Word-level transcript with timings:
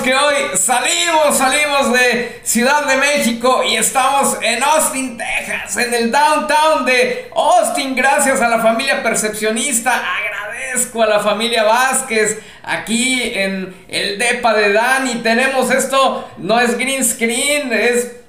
Que 0.00 0.14
hoy 0.14 0.34
salimos, 0.56 1.36
salimos 1.36 1.92
de 1.92 2.40
Ciudad 2.44 2.86
de 2.86 2.96
México 2.96 3.62
y 3.62 3.76
estamos 3.76 4.36
en 4.40 4.62
Austin, 4.62 5.18
Texas, 5.18 5.76
en 5.76 5.92
el 5.92 6.10
downtown 6.10 6.84
de 6.84 7.30
Austin, 7.34 7.94
gracias 7.94 8.40
a 8.40 8.48
la 8.48 8.60
familia 8.60 9.02
percepcionista. 9.02 10.02
Agradezco 10.16 11.02
a 11.02 11.06
la 11.06 11.20
familia 11.20 11.64
Vázquez 11.64 12.38
aquí 12.62 13.32
en 13.34 13.74
el 13.88 14.18
DEPA 14.18 14.54
de 14.54 14.72
Dani. 14.72 15.14
Tenemos 15.16 15.70
esto, 15.70 16.30
no 16.38 16.60
es 16.60 16.78
green 16.78 17.04
screen, 17.04 17.72
es 17.72 18.21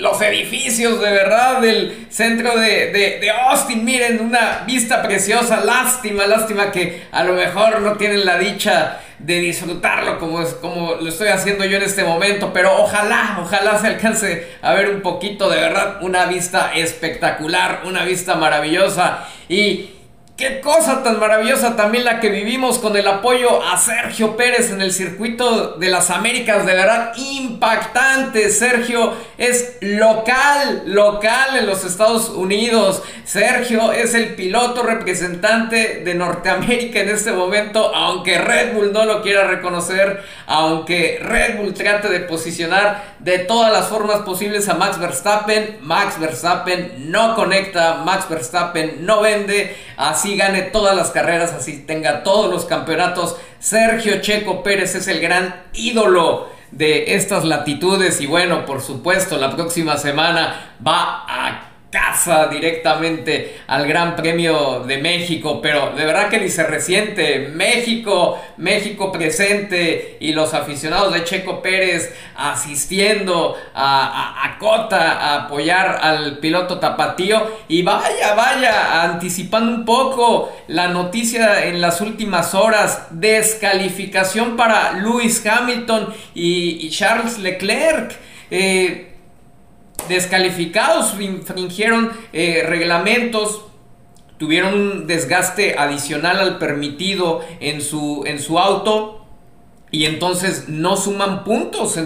los 0.00 0.20
edificios 0.22 1.00
de 1.00 1.10
verdad 1.10 1.60
del 1.60 2.06
centro 2.10 2.58
de, 2.58 3.18
de, 3.20 3.30
Austin. 3.30 3.84
Miren, 3.84 4.20
una 4.20 4.64
vista 4.66 5.02
preciosa. 5.02 5.62
Lástima, 5.64 6.26
lástima 6.26 6.72
que 6.72 7.02
a 7.12 7.22
lo 7.22 7.34
mejor 7.34 7.80
no 7.80 7.96
tienen 7.96 8.24
la 8.24 8.38
dicha 8.38 9.00
de 9.18 9.38
disfrutarlo 9.38 10.18
como, 10.18 10.40
es, 10.40 10.54
como 10.54 10.94
lo 10.94 11.08
estoy 11.08 11.28
haciendo 11.28 11.64
yo 11.66 11.76
en 11.76 11.82
este 11.82 12.02
momento. 12.02 12.50
Pero 12.52 12.82
ojalá, 12.82 13.38
ojalá 13.40 13.78
se 13.78 13.88
alcance 13.88 14.48
a 14.62 14.72
ver 14.72 14.88
un 14.90 15.02
poquito 15.02 15.50
de 15.50 15.60
verdad. 15.60 16.02
Una 16.02 16.24
vista 16.26 16.72
espectacular, 16.74 17.82
una 17.84 18.04
vista 18.04 18.34
maravillosa. 18.36 19.26
Y 19.48 19.90
Qué 20.40 20.62
cosa 20.62 21.02
tan 21.02 21.20
maravillosa 21.20 21.76
también 21.76 22.06
la 22.06 22.18
que 22.18 22.30
vivimos 22.30 22.78
con 22.78 22.96
el 22.96 23.06
apoyo 23.06 23.62
a 23.62 23.76
Sergio 23.76 24.38
Pérez 24.38 24.70
en 24.70 24.80
el 24.80 24.90
circuito 24.90 25.74
de 25.74 25.90
las 25.90 26.08
Américas, 26.08 26.64
de 26.64 26.72
verdad 26.72 27.12
impactante. 27.14 28.48
Sergio 28.48 29.12
es 29.36 29.76
local, 29.82 30.84
local 30.86 31.58
en 31.58 31.66
los 31.66 31.84
Estados 31.84 32.30
Unidos. 32.30 33.02
Sergio 33.26 33.92
es 33.92 34.14
el 34.14 34.34
piloto 34.34 34.82
representante 34.82 36.00
de 36.06 36.14
Norteamérica 36.14 37.00
en 37.00 37.10
este 37.10 37.32
momento, 37.32 37.94
aunque 37.94 38.38
Red 38.38 38.72
Bull 38.72 38.94
no 38.94 39.04
lo 39.04 39.20
quiera 39.20 39.46
reconocer, 39.46 40.24
aunque 40.46 41.20
Red 41.22 41.58
Bull 41.58 41.74
trate 41.74 42.08
de 42.08 42.20
posicionar 42.20 43.16
de 43.18 43.40
todas 43.40 43.70
las 43.70 43.88
formas 43.88 44.22
posibles 44.22 44.70
a 44.70 44.74
Max 44.74 44.98
Verstappen. 44.98 45.80
Max 45.82 46.18
Verstappen 46.18 47.10
no 47.10 47.34
conecta, 47.34 47.96
Max 48.06 48.26
Verstappen 48.26 49.04
no 49.04 49.20
vende, 49.20 49.76
así 49.98 50.29
gane 50.36 50.62
todas 50.62 50.96
las 50.96 51.10
carreras, 51.10 51.52
así 51.52 51.78
tenga 51.78 52.22
todos 52.22 52.52
los 52.52 52.64
campeonatos. 52.64 53.36
Sergio 53.58 54.20
Checo 54.20 54.62
Pérez 54.62 54.94
es 54.94 55.08
el 55.08 55.20
gran 55.20 55.64
ídolo 55.72 56.48
de 56.70 57.14
estas 57.14 57.44
latitudes 57.44 58.20
y 58.20 58.26
bueno, 58.26 58.64
por 58.64 58.80
supuesto, 58.80 59.36
la 59.36 59.54
próxima 59.54 59.96
semana 59.96 60.74
va 60.86 61.24
a 61.26 61.69
casa 61.90 62.46
directamente 62.46 63.60
al 63.66 63.86
Gran 63.86 64.14
Premio 64.14 64.84
de 64.86 64.98
México, 64.98 65.60
pero 65.60 65.90
de 65.90 66.04
verdad 66.04 66.28
que 66.28 66.38
ni 66.38 66.48
se 66.48 66.64
resiente. 66.64 67.48
México, 67.48 68.40
México 68.56 69.10
presente 69.10 70.16
y 70.20 70.32
los 70.32 70.54
aficionados 70.54 71.12
de 71.12 71.24
Checo 71.24 71.60
Pérez 71.60 72.14
asistiendo 72.36 73.56
a, 73.74 74.44
a, 74.44 74.58
Cota 74.58 75.12
a 75.12 75.44
apoyar 75.44 75.98
al 76.02 76.38
piloto 76.38 76.78
tapatío. 76.78 77.60
Y 77.68 77.82
vaya, 77.82 78.34
vaya, 78.34 79.02
anticipando 79.02 79.72
un 79.72 79.84
poco 79.84 80.52
la 80.68 80.88
noticia 80.88 81.64
en 81.64 81.80
las 81.80 82.00
últimas 82.00 82.54
horas, 82.54 83.08
descalificación 83.10 84.56
para 84.56 84.92
Lewis 84.92 85.44
Hamilton 85.44 86.14
y, 86.34 86.88
Charles 86.90 87.38
Leclerc. 87.38 88.16
Eh, 88.50 89.09
descalificados, 90.08 91.18
infringieron 91.20 92.12
eh, 92.32 92.62
reglamentos, 92.66 93.62
tuvieron 94.38 94.74
un 94.74 95.06
desgaste 95.06 95.76
adicional 95.78 96.38
al 96.38 96.58
permitido 96.58 97.44
en 97.60 97.82
su, 97.82 98.24
en 98.26 98.40
su 98.40 98.58
auto 98.58 99.26
y 99.90 100.06
entonces 100.06 100.68
no 100.68 100.96
suman 100.96 101.44
puntos. 101.44 101.98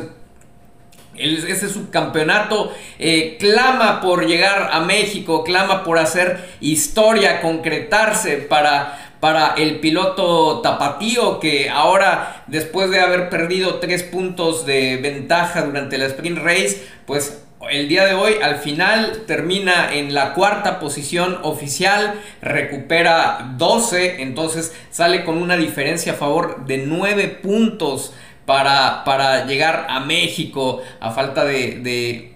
Ese 1.16 1.68
subcampeonato 1.68 2.72
eh, 2.98 3.36
clama 3.38 4.00
por 4.00 4.26
llegar 4.26 4.70
a 4.72 4.80
México, 4.80 5.44
clama 5.44 5.84
por 5.84 5.98
hacer 5.98 6.44
historia, 6.60 7.40
concretarse 7.40 8.38
para, 8.38 9.12
para 9.20 9.54
el 9.54 9.78
piloto 9.78 10.60
tapatío 10.60 11.38
que 11.38 11.70
ahora 11.70 12.42
después 12.48 12.90
de 12.90 12.98
haber 12.98 13.30
perdido 13.30 13.76
tres 13.76 14.02
puntos 14.02 14.66
de 14.66 14.96
ventaja 14.96 15.62
durante 15.62 15.98
la 15.98 16.06
sprint 16.06 16.38
race, 16.38 16.84
pues 17.06 17.43
el 17.70 17.88
día 17.88 18.04
de 18.04 18.14
hoy 18.14 18.34
al 18.42 18.56
final 18.56 19.22
termina 19.26 19.94
en 19.94 20.14
la 20.14 20.34
cuarta 20.34 20.78
posición 20.80 21.38
oficial, 21.42 22.14
recupera 22.42 23.54
12, 23.56 24.22
entonces 24.22 24.74
sale 24.90 25.24
con 25.24 25.38
una 25.38 25.56
diferencia 25.56 26.12
a 26.12 26.16
favor 26.16 26.66
de 26.66 26.78
9 26.78 27.28
puntos 27.42 28.12
para, 28.46 29.04
para 29.04 29.46
llegar 29.46 29.86
a 29.88 30.00
México 30.00 30.82
a 31.00 31.10
falta 31.10 31.44
de, 31.44 31.80
de 31.80 32.34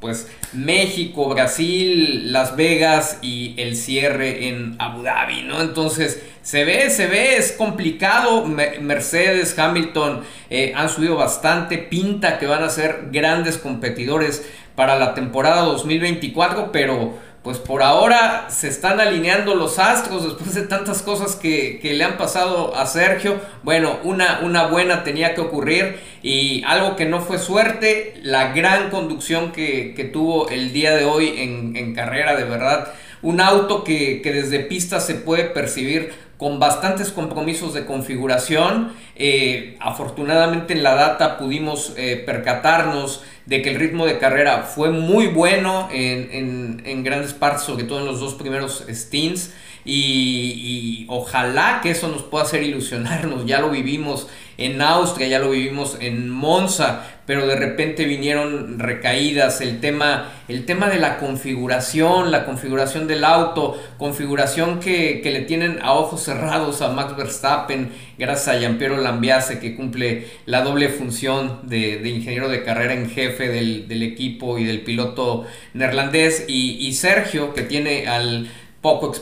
pues 0.00 0.28
México, 0.52 1.28
Brasil, 1.28 2.32
Las 2.32 2.56
Vegas 2.56 3.18
y 3.22 3.54
el 3.58 3.76
cierre 3.76 4.48
en 4.48 4.76
Abu 4.78 5.02
Dhabi, 5.02 5.42
¿no? 5.42 5.60
Entonces 5.60 6.22
se 6.42 6.64
ve, 6.64 6.90
se 6.90 7.06
ve, 7.06 7.36
es 7.36 7.52
complicado. 7.52 8.46
Mercedes, 8.46 9.58
Hamilton 9.58 10.22
eh, 10.48 10.72
han 10.74 10.88
subido 10.88 11.16
bastante, 11.16 11.78
pinta 11.78 12.38
que 12.38 12.46
van 12.46 12.62
a 12.62 12.70
ser 12.70 13.08
grandes 13.12 13.58
competidores 13.58 14.44
para 14.74 14.98
la 14.98 15.14
temporada 15.14 15.62
2024, 15.62 16.72
pero 16.72 17.14
pues 17.42 17.56
por 17.56 17.82
ahora 17.82 18.46
se 18.50 18.68
están 18.68 19.00
alineando 19.00 19.54
los 19.54 19.78
astros 19.78 20.24
después 20.24 20.54
de 20.54 20.62
tantas 20.62 21.00
cosas 21.00 21.36
que, 21.36 21.80
le 21.82 22.04
han 22.04 22.18
pasado 22.18 22.76
a 22.76 22.84
Sergio. 22.84 23.40
Bueno, 23.62 23.98
una, 24.04 24.40
una, 24.42 24.66
buena 24.66 25.04
tenía 25.04 25.34
que 25.34 25.40
ocurrir 25.40 25.98
y 26.22 26.62
algo 26.64 26.96
que 26.96 27.06
no 27.06 27.20
fue 27.20 27.38
suerte, 27.38 28.20
la 28.22 28.52
gran 28.52 28.90
conducción 28.90 29.52
que, 29.52 30.10
tuvo 30.12 30.50
el 30.50 30.72
día 30.72 30.94
de 30.94 31.04
hoy 31.04 31.34
en, 31.38 31.94
carrera, 31.94 32.36
de 32.36 32.44
verdad. 32.44 32.92
Un 33.22 33.40
auto 33.40 33.84
que, 33.84 34.22
que 34.22 34.32
desde 34.32 34.60
pista 34.60 35.00
se 35.00 35.14
puede 35.14 35.44
percibir 35.44 36.12
con 36.40 36.58
bastantes 36.58 37.10
compromisos 37.10 37.74
de 37.74 37.84
configuración. 37.84 38.94
Eh, 39.14 39.76
afortunadamente 39.78 40.72
en 40.72 40.82
la 40.82 40.94
data 40.94 41.36
pudimos 41.36 41.92
eh, 41.98 42.22
percatarnos 42.24 43.22
de 43.44 43.60
que 43.60 43.68
el 43.68 43.76
ritmo 43.76 44.06
de 44.06 44.16
carrera 44.16 44.62
fue 44.62 44.88
muy 44.90 45.26
bueno 45.26 45.90
en, 45.92 46.80
en, 46.86 47.04
grandes 47.04 47.34
partes, 47.34 47.64
sobre 47.64 47.84
todo 47.84 48.00
en 48.00 48.06
los 48.06 48.20
dos 48.20 48.34
primeros 48.36 48.86
stints. 48.88 49.52
Y, 49.84 51.06
ojalá 51.08 51.80
que 51.82 51.90
eso 51.90 52.08
nos 52.08 52.22
pueda 52.22 52.44
hacer 52.44 52.62
ilusionarnos. 52.62 53.46
Ya 53.46 53.60
lo 53.60 53.70
vivimos 53.70 54.28
en 54.58 54.82
Austria, 54.82 55.26
ya 55.26 55.38
lo 55.38 55.50
vivimos 55.50 55.96
en 56.00 56.28
Monza, 56.28 57.02
pero 57.24 57.46
de 57.46 57.56
repente 57.56 58.04
vinieron 58.04 58.78
recaídas, 58.78 59.62
el 59.62 59.80
tema, 59.80 60.32
el 60.48 60.66
tema 60.66 60.90
de 60.90 60.98
la 60.98 61.16
configuración, 61.16 62.30
la 62.30 62.44
configuración 62.44 63.06
del 63.06 63.24
auto, 63.24 63.80
configuración 63.96 64.78
que, 64.78 65.22
le 65.24 65.42
tienen 65.42 65.78
a 65.80 65.94
ojos 65.94 66.24
cerrados 66.24 66.82
a 66.82 66.88
Max 66.88 67.16
Verstappen, 67.16 67.90
gracias 68.18 68.48
a 68.48 68.58
Giampiero 68.58 68.98
Lambiase 68.98 69.60
que 69.60 69.76
cumple 69.76 70.26
la 70.44 70.62
doble 70.62 70.90
función 70.90 71.60
de, 71.62 72.06
ingeniero 72.06 72.50
de 72.50 72.62
carrera 72.62 72.92
en 72.92 73.08
jefe 73.08 73.48
del, 73.48 74.02
equipo 74.02 74.58
y 74.58 74.64
del 74.64 74.82
piloto 74.82 75.46
neerlandés, 75.72 76.44
y, 76.48 76.86
y 76.86 76.92
Sergio 76.92 77.54
que 77.54 77.62
tiene 77.62 78.08
al 78.08 78.50
poco, 78.80 79.12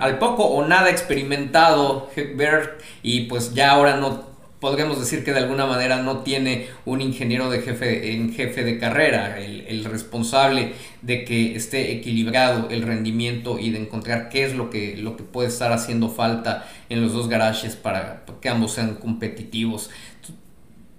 al, 0.00 0.18
poco 0.18 0.44
o 0.44 0.66
nada 0.66 0.90
experimentado 0.90 2.10
Herbert 2.16 2.80
y 3.02 3.22
pues 3.22 3.54
ya 3.54 3.72
ahora 3.72 3.96
no 3.96 4.32
podríamos 4.62 5.00
decir 5.00 5.24
que 5.24 5.32
de 5.32 5.40
alguna 5.40 5.66
manera 5.66 6.02
no 6.02 6.18
tiene 6.18 6.68
un 6.84 7.00
ingeniero 7.00 7.50
de 7.50 7.62
jefe, 7.62 8.12
en 8.12 8.32
jefe 8.32 8.62
de 8.62 8.78
carrera, 8.78 9.40
el, 9.40 9.84
responsable 9.84 10.74
de 11.02 11.24
que 11.24 11.56
esté 11.56 11.90
equilibrado 11.90 12.68
el 12.70 12.82
rendimiento 12.82 13.58
y 13.58 13.70
de 13.70 13.80
encontrar 13.80 14.28
qué 14.28 14.44
es 14.44 14.54
lo 14.54 14.70
que, 14.70 14.96
lo 14.96 15.16
que 15.16 15.24
puede 15.24 15.48
estar 15.48 15.72
haciendo 15.72 16.08
falta 16.08 16.68
en 16.88 17.02
los 17.02 17.12
dos 17.12 17.28
garajes 17.28 17.74
para 17.74 18.22
que 18.40 18.48
ambos 18.48 18.74
sean 18.74 18.94
competitivos. 18.94 19.90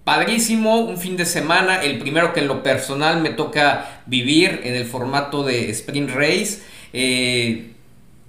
Padrísimo, 0.04 0.80
un 0.80 0.98
fin 0.98 1.16
de 1.16 1.26
semana, 1.26 1.82
el 1.82 2.00
primero 2.00 2.34
que 2.34 2.42
en 2.42 2.50
lo 2.50 2.64
personal 2.64 3.22
me 3.22 3.30
toca 3.30 4.02
vivir 4.06 4.60
en 4.66 4.76
el 4.76 4.84
formato 4.86 5.44
de 5.44 5.70
sprint 5.70 6.10
race. 6.10 6.62
Eh, 6.92 7.73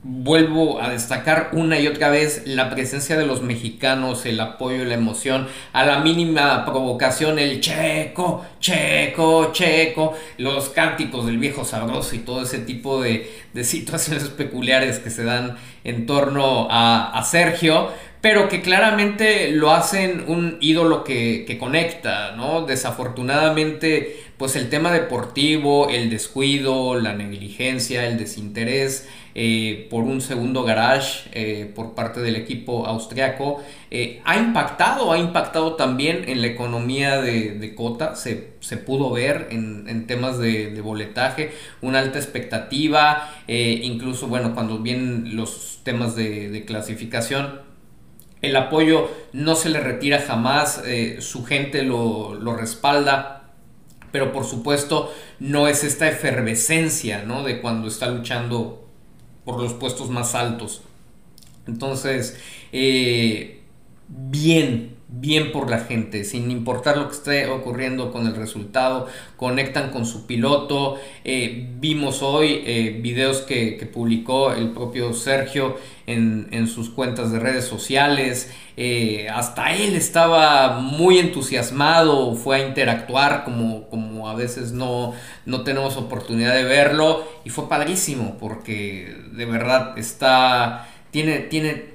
vuelvo 0.06 0.82
a 0.82 0.90
destacar 0.90 1.48
una 1.52 1.80
y 1.80 1.86
otra 1.86 2.10
vez 2.10 2.42
la 2.44 2.68
presencia 2.68 3.16
de 3.16 3.26
los 3.26 3.40
mexicanos, 3.42 4.26
el 4.26 4.38
apoyo 4.38 4.82
y 4.82 4.84
la 4.84 4.94
emoción. 4.94 5.48
A 5.72 5.84
la 5.84 6.00
mínima 6.00 6.64
provocación, 6.66 7.38
el 7.38 7.60
checo, 7.60 8.44
checo, 8.60 9.50
checo, 9.52 10.14
los 10.36 10.68
cánticos 10.68 11.24
del 11.24 11.38
viejo 11.38 11.64
sabroso 11.64 12.14
y 12.14 12.18
todo 12.18 12.42
ese 12.42 12.58
tipo 12.58 13.00
de, 13.02 13.30
situaciones 13.62 14.24
peculiares 14.28 14.98
que 14.98 15.10
se 15.10 15.24
dan 15.24 15.56
en 15.84 16.06
torno 16.06 16.68
a, 16.70 17.22
Sergio 17.24 17.88
pero 18.24 18.48
que 18.48 18.62
claramente 18.62 19.50
lo 19.50 19.72
hacen 19.72 20.24
un 20.28 20.56
ídolo 20.62 21.04
que, 21.04 21.44
que, 21.46 21.58
conecta, 21.58 22.32
¿no? 22.34 22.64
Desafortunadamente, 22.64 24.16
pues 24.38 24.56
el 24.56 24.70
tema 24.70 24.90
deportivo, 24.92 25.90
el 25.90 26.08
descuido, 26.08 26.98
la 26.98 27.12
negligencia, 27.12 28.06
el 28.06 28.16
desinterés, 28.16 29.06
eh, 29.34 29.88
por 29.90 30.04
un 30.04 30.22
segundo 30.22 30.62
garage 30.62 31.28
eh, 31.32 31.70
por 31.74 31.94
parte 31.94 32.20
del 32.20 32.36
equipo 32.36 32.86
austriaco, 32.86 33.62
eh, 33.90 34.22
ha 34.24 34.38
impactado, 34.38 35.12
ha 35.12 35.18
impactado 35.18 35.74
también 35.74 36.24
en 36.26 36.40
la 36.40 36.46
economía 36.46 37.20
de, 37.20 37.74
Cota, 37.74 38.16
se, 38.16 38.36
pudo 38.86 39.10
ver 39.10 39.48
en, 39.50 40.06
temas 40.06 40.38
de, 40.38 40.80
boletaje, 40.80 41.52
una 41.82 41.98
alta 41.98 42.18
expectativa, 42.18 43.34
incluso 43.46 44.28
bueno, 44.28 44.54
cuando 44.54 44.78
vienen 44.78 45.36
los 45.36 45.80
temas 45.82 46.16
de, 46.16 46.64
clasificación, 46.64 47.73
el 48.46 48.56
apoyo 48.56 49.10
no 49.32 49.54
se 49.54 49.68
le 49.70 49.80
retira 49.80 50.20
jamás, 50.20 50.82
su 51.20 51.44
gente 51.44 51.82
lo, 51.82 52.34
lo 52.34 52.54
respalda 52.56 53.44
pero 54.14 54.30
por 54.30 54.44
supuesto 54.44 55.12
no 55.40 55.66
es 55.66 55.82
esta 55.82 56.08
efervescencia, 56.08 57.24
¿no? 57.24 57.42
De 57.42 57.60
cuando 57.60 57.88
está 57.88 58.06
luchando 58.06 58.86
por 59.44 59.60
los 59.60 59.72
puestos 59.72 60.08
más 60.08 60.36
altos. 60.36 60.82
Entonces, 61.66 62.38
eh, 62.70 63.62
bien, 64.06 64.93
bien 65.20 65.52
por 65.52 65.70
la 65.70 65.78
gente, 65.78 66.24
sin 66.24 66.50
importar 66.50 66.96
lo 66.96 67.08
que 67.08 67.14
esté 67.14 67.46
ocurriendo 67.48 68.12
con 68.12 68.26
el 68.26 68.34
resultado, 68.34 69.06
conectan 69.36 69.90
con 69.90 70.06
su 70.06 70.26
piloto. 70.26 70.98
Eh, 71.24 71.70
vimos 71.78 72.22
hoy 72.22 72.62
eh, 72.66 72.98
videos 73.00 73.42
que, 73.42 73.84
publicó 73.92 74.52
el 74.52 74.70
propio 74.70 75.12
Sergio 75.12 75.76
en, 76.06 76.66
sus 76.68 76.88
cuentas 76.88 77.30
de 77.30 77.38
redes 77.38 77.66
sociales. 77.66 78.50
hasta 79.30 79.74
él 79.74 79.94
estaba 79.94 80.80
muy 80.80 81.18
entusiasmado, 81.18 82.34
fue 82.34 82.56
a 82.56 82.66
interactuar 82.66 83.44
como, 83.44 83.88
como 83.88 84.28
a 84.28 84.34
veces 84.34 84.72
no, 84.72 85.14
no 85.46 85.62
tenemos 85.62 85.96
oportunidad 85.96 86.54
de 86.54 86.64
verlo 86.64 87.24
y 87.44 87.50
fue 87.50 87.68
padrísimo 87.68 88.36
porque 88.40 89.14
de 89.32 89.44
verdad 89.44 89.98
está, 89.98 90.88
tiene, 91.10 91.38
tiene 91.40 91.93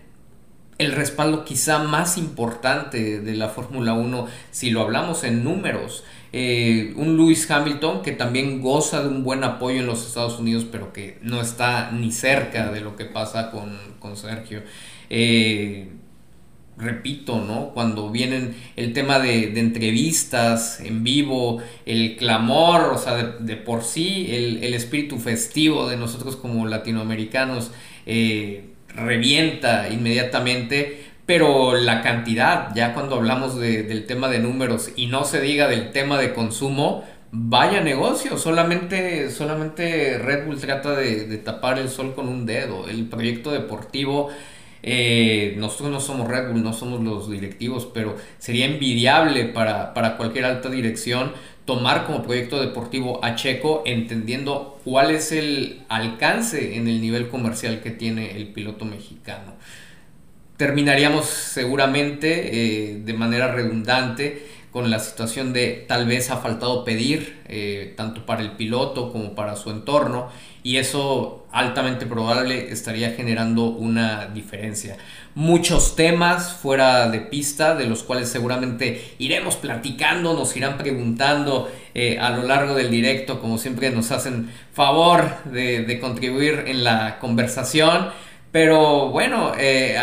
el 0.79 0.93
respaldo 0.93 1.45
quizá 1.45 1.79
más 1.79 2.17
importante 2.17 3.19
de 3.19 3.35
la 3.35 3.49
Fórmula 3.49 3.93
1 3.93 4.27
si 4.49 4.71
lo 4.71 4.81
hablamos 4.81 5.23
en 5.23 5.43
números. 5.43 6.03
Eh, 6.31 6.93
un 6.95 7.17
Lewis 7.17 7.49
Hamilton 7.51 8.01
que 8.01 8.13
también 8.13 8.61
goza 8.61 9.01
de 9.01 9.09
un 9.09 9.23
buen 9.23 9.43
apoyo 9.43 9.79
en 9.79 9.85
los 9.87 10.07
Estados 10.07 10.39
Unidos, 10.39 10.65
pero 10.71 10.93
que 10.93 11.17
no 11.21 11.41
está 11.41 11.91
ni 11.91 12.11
cerca 12.11 12.71
de 12.71 12.81
lo 12.81 12.95
que 12.95 13.05
pasa 13.05 13.51
con, 13.51 13.77
con 13.99 14.15
Sergio. 14.15 14.63
Eh, 15.09 15.89
repito, 16.77 17.41
¿no? 17.41 17.71
Cuando 17.73 18.09
vienen 18.09 18.55
el 18.77 18.93
tema 18.93 19.19
de, 19.19 19.59
entrevistas 19.59 20.79
en 20.79 21.03
vivo, 21.03 21.61
el 21.85 22.15
clamor, 22.15 22.93
o 22.93 22.97
sea, 22.97 23.15
de, 23.17 23.55
por 23.57 23.83
sí, 23.83 24.27
el, 24.29 24.73
espíritu 24.73 25.17
festivo 25.17 25.89
de 25.89 25.97
nosotros 25.97 26.37
como 26.37 26.65
latinoamericanos 26.65 27.71
eh, 28.05 28.68
revienta 28.95 29.89
inmediatamente, 29.89 31.05
pero 31.25 31.75
la 31.75 32.01
cantidad, 32.01 32.73
ya 32.75 32.93
cuando 32.93 33.15
hablamos 33.15 33.59
del 33.59 34.05
tema 34.05 34.29
de 34.29 34.39
números 34.39 34.91
y 34.95 35.07
no 35.07 35.25
se 35.25 35.41
diga 35.41 35.67
del 35.67 35.91
tema 35.91 36.17
de 36.17 36.33
consumo, 36.33 37.03
vaya 37.31 37.81
negocio, 37.81 38.37
solamente, 38.37 39.29
solamente 39.29 40.17
Red 40.17 40.47
Bull 40.47 40.59
trata 40.59 40.95
de, 40.95 41.27
de 41.27 41.37
tapar 41.37 41.77
el 41.77 41.89
sol 41.89 42.15
con 42.15 42.27
un 42.27 42.45
dedo, 42.45 42.87
el 42.87 43.07
proyecto 43.07 43.51
deportivo 43.51 44.29
eh, 44.81 45.55
nosotros 45.57 45.89
no 45.91 45.99
somos 45.99 46.27
Red 46.27 46.49
Bull, 46.51 46.63
no 46.63 46.73
somos 46.73 47.01
los 47.01 47.29
directivos, 47.29 47.87
pero 47.93 48.15
sería 48.37 48.65
envidiable 48.65 49.45
para, 49.45 49.93
cualquier 50.17 50.45
alta 50.45 50.69
dirección 50.69 51.33
tomar 51.69 52.07
como 52.07 52.23
proyecto 52.23 52.59
deportivo 52.59 53.23
a 53.23 53.35
Checo 53.35 53.83
entendiendo 53.85 54.79
cuál 54.83 55.11
es 55.11 55.31
el 55.31 55.83
alcance 55.87 56.77
en 56.77 56.87
el 56.87 56.99
nivel 56.99 57.27
comercial 57.27 57.79
que 57.79 57.91
tiene 57.91 58.37
el 58.37 58.47
piloto 58.47 58.85
mexicano. 58.85 59.53
Terminaríamos 60.57 61.27
seguramente 61.27 62.93
eh, 62.93 63.01
de 63.05 63.13
manera 63.13 63.51
redundante 63.51 64.47
con 64.71 64.89
la 64.89 64.97
situación 64.97 65.53
de 65.53 65.85
tal 65.87 66.07
vez 66.07 66.31
ha 66.31 66.37
faltado 66.37 66.83
pedir 66.83 67.37
eh, 67.47 67.93
tanto 67.95 68.25
para 68.25 68.41
el 68.41 68.53
piloto 68.53 69.11
como 69.11 69.35
para 69.35 69.55
su 69.55 69.69
entorno 69.69 70.29
y 70.63 70.77
eso 70.77 71.38
altamente 71.51 72.05
probable 72.05 72.71
estaría 72.71 73.11
generando 73.11 73.65
una 73.65 74.27
diferencia. 74.27 74.97
Muchos 75.35 75.95
temas 75.95 76.53
fuera 76.53 77.09
de 77.09 77.21
pista 77.21 77.75
de 77.75 77.85
los 77.85 78.03
cuales 78.03 78.29
seguramente 78.29 79.15
iremos 79.17 79.55
platicando, 79.55 80.33
nos 80.33 80.55
irán 80.55 80.77
preguntando 80.77 81.71
eh, 81.93 82.19
a 82.19 82.29
lo 82.31 82.43
largo 82.43 82.75
del 82.75 82.91
directo, 82.91 83.39
como 83.39 83.57
siempre 83.57 83.89
nos 83.89 84.11
hacen 84.11 84.49
favor 84.73 85.43
de, 85.45 85.99
contribuir 85.99 86.65
en 86.67 86.83
la 86.83 87.19
conversación. 87.19 88.09
Pero 88.51 89.09
bueno, 89.09 89.53
eh, 89.57 89.97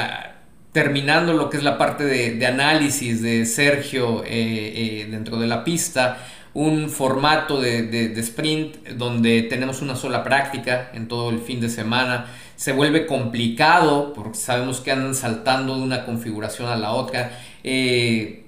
terminando 0.73 1.33
lo 1.33 1.49
que 1.49 1.59
es 1.59 1.63
la 1.63 1.79
parte 1.79 2.05
de, 2.05 2.47
análisis 2.47 3.23
de 3.23 3.47
Sergio 3.47 4.23
eh, 4.27 5.07
dentro 5.11 5.39
de 5.39 5.47
la 5.47 5.65
pista, 5.65 6.19
un 6.57 6.89
formato 6.89 7.61
de, 7.61 8.19
sprint 8.21 8.89
donde 8.97 9.43
tenemos 9.43 9.83
una 9.83 9.95
sola 9.95 10.25
práctica 10.25 10.91
en 10.95 11.07
todo 11.07 11.29
el 11.29 11.41
fin 11.41 11.61
de 11.61 11.69
semana. 11.69 12.29
Se 12.57 12.73
vuelve 12.73 13.05
complicado 13.05 14.15
porque 14.15 14.39
sabemos 14.39 14.81
que 14.81 14.91
andan 14.91 15.15
saltando 15.15 15.77
de 15.77 15.83
una 15.83 16.07
configuración 16.07 16.69
a 16.69 16.77
la 16.77 16.93
otra. 16.93 17.31
Eh, 17.63 18.47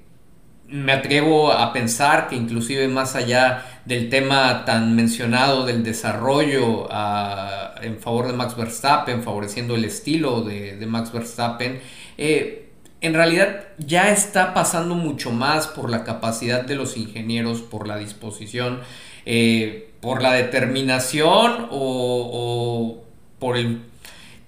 me 0.68 0.92
atrevo 0.92 1.52
a 1.52 1.70
pensar 1.74 2.28
que 2.28 2.36
inclusive 2.36 2.88
más 2.88 3.14
allá 3.14 3.82
del 3.84 4.08
tema 4.08 4.64
tan 4.64 4.96
mencionado 4.96 5.66
del 5.66 5.84
desarrollo 5.84 6.88
ah, 6.90 7.74
en 7.82 7.98
favor 7.98 8.26
de 8.26 8.32
Max 8.32 8.56
Verstappen, 8.56 9.22
favoreciendo 9.22 9.74
el 9.74 9.84
estilo 9.84 10.40
de, 10.40 10.76
de 10.76 10.86
Max 10.86 11.12
Verstappen, 11.12 11.78
eh, 12.16 12.67
en 13.00 13.14
realidad 13.14 13.64
ya 13.78 14.10
está 14.10 14.54
pasando 14.54 14.94
mucho 14.94 15.30
más 15.30 15.68
por 15.68 15.88
la 15.90 16.04
capacidad 16.04 16.64
de 16.64 16.74
los 16.74 16.96
ingenieros, 16.96 17.62
por 17.62 17.86
la 17.86 17.96
disposición, 17.96 18.80
eh, 19.24 19.90
por 20.00 20.22
la 20.22 20.32
determinación 20.32 21.68
o, 21.70 23.04
por 23.38 23.56
el 23.56 23.82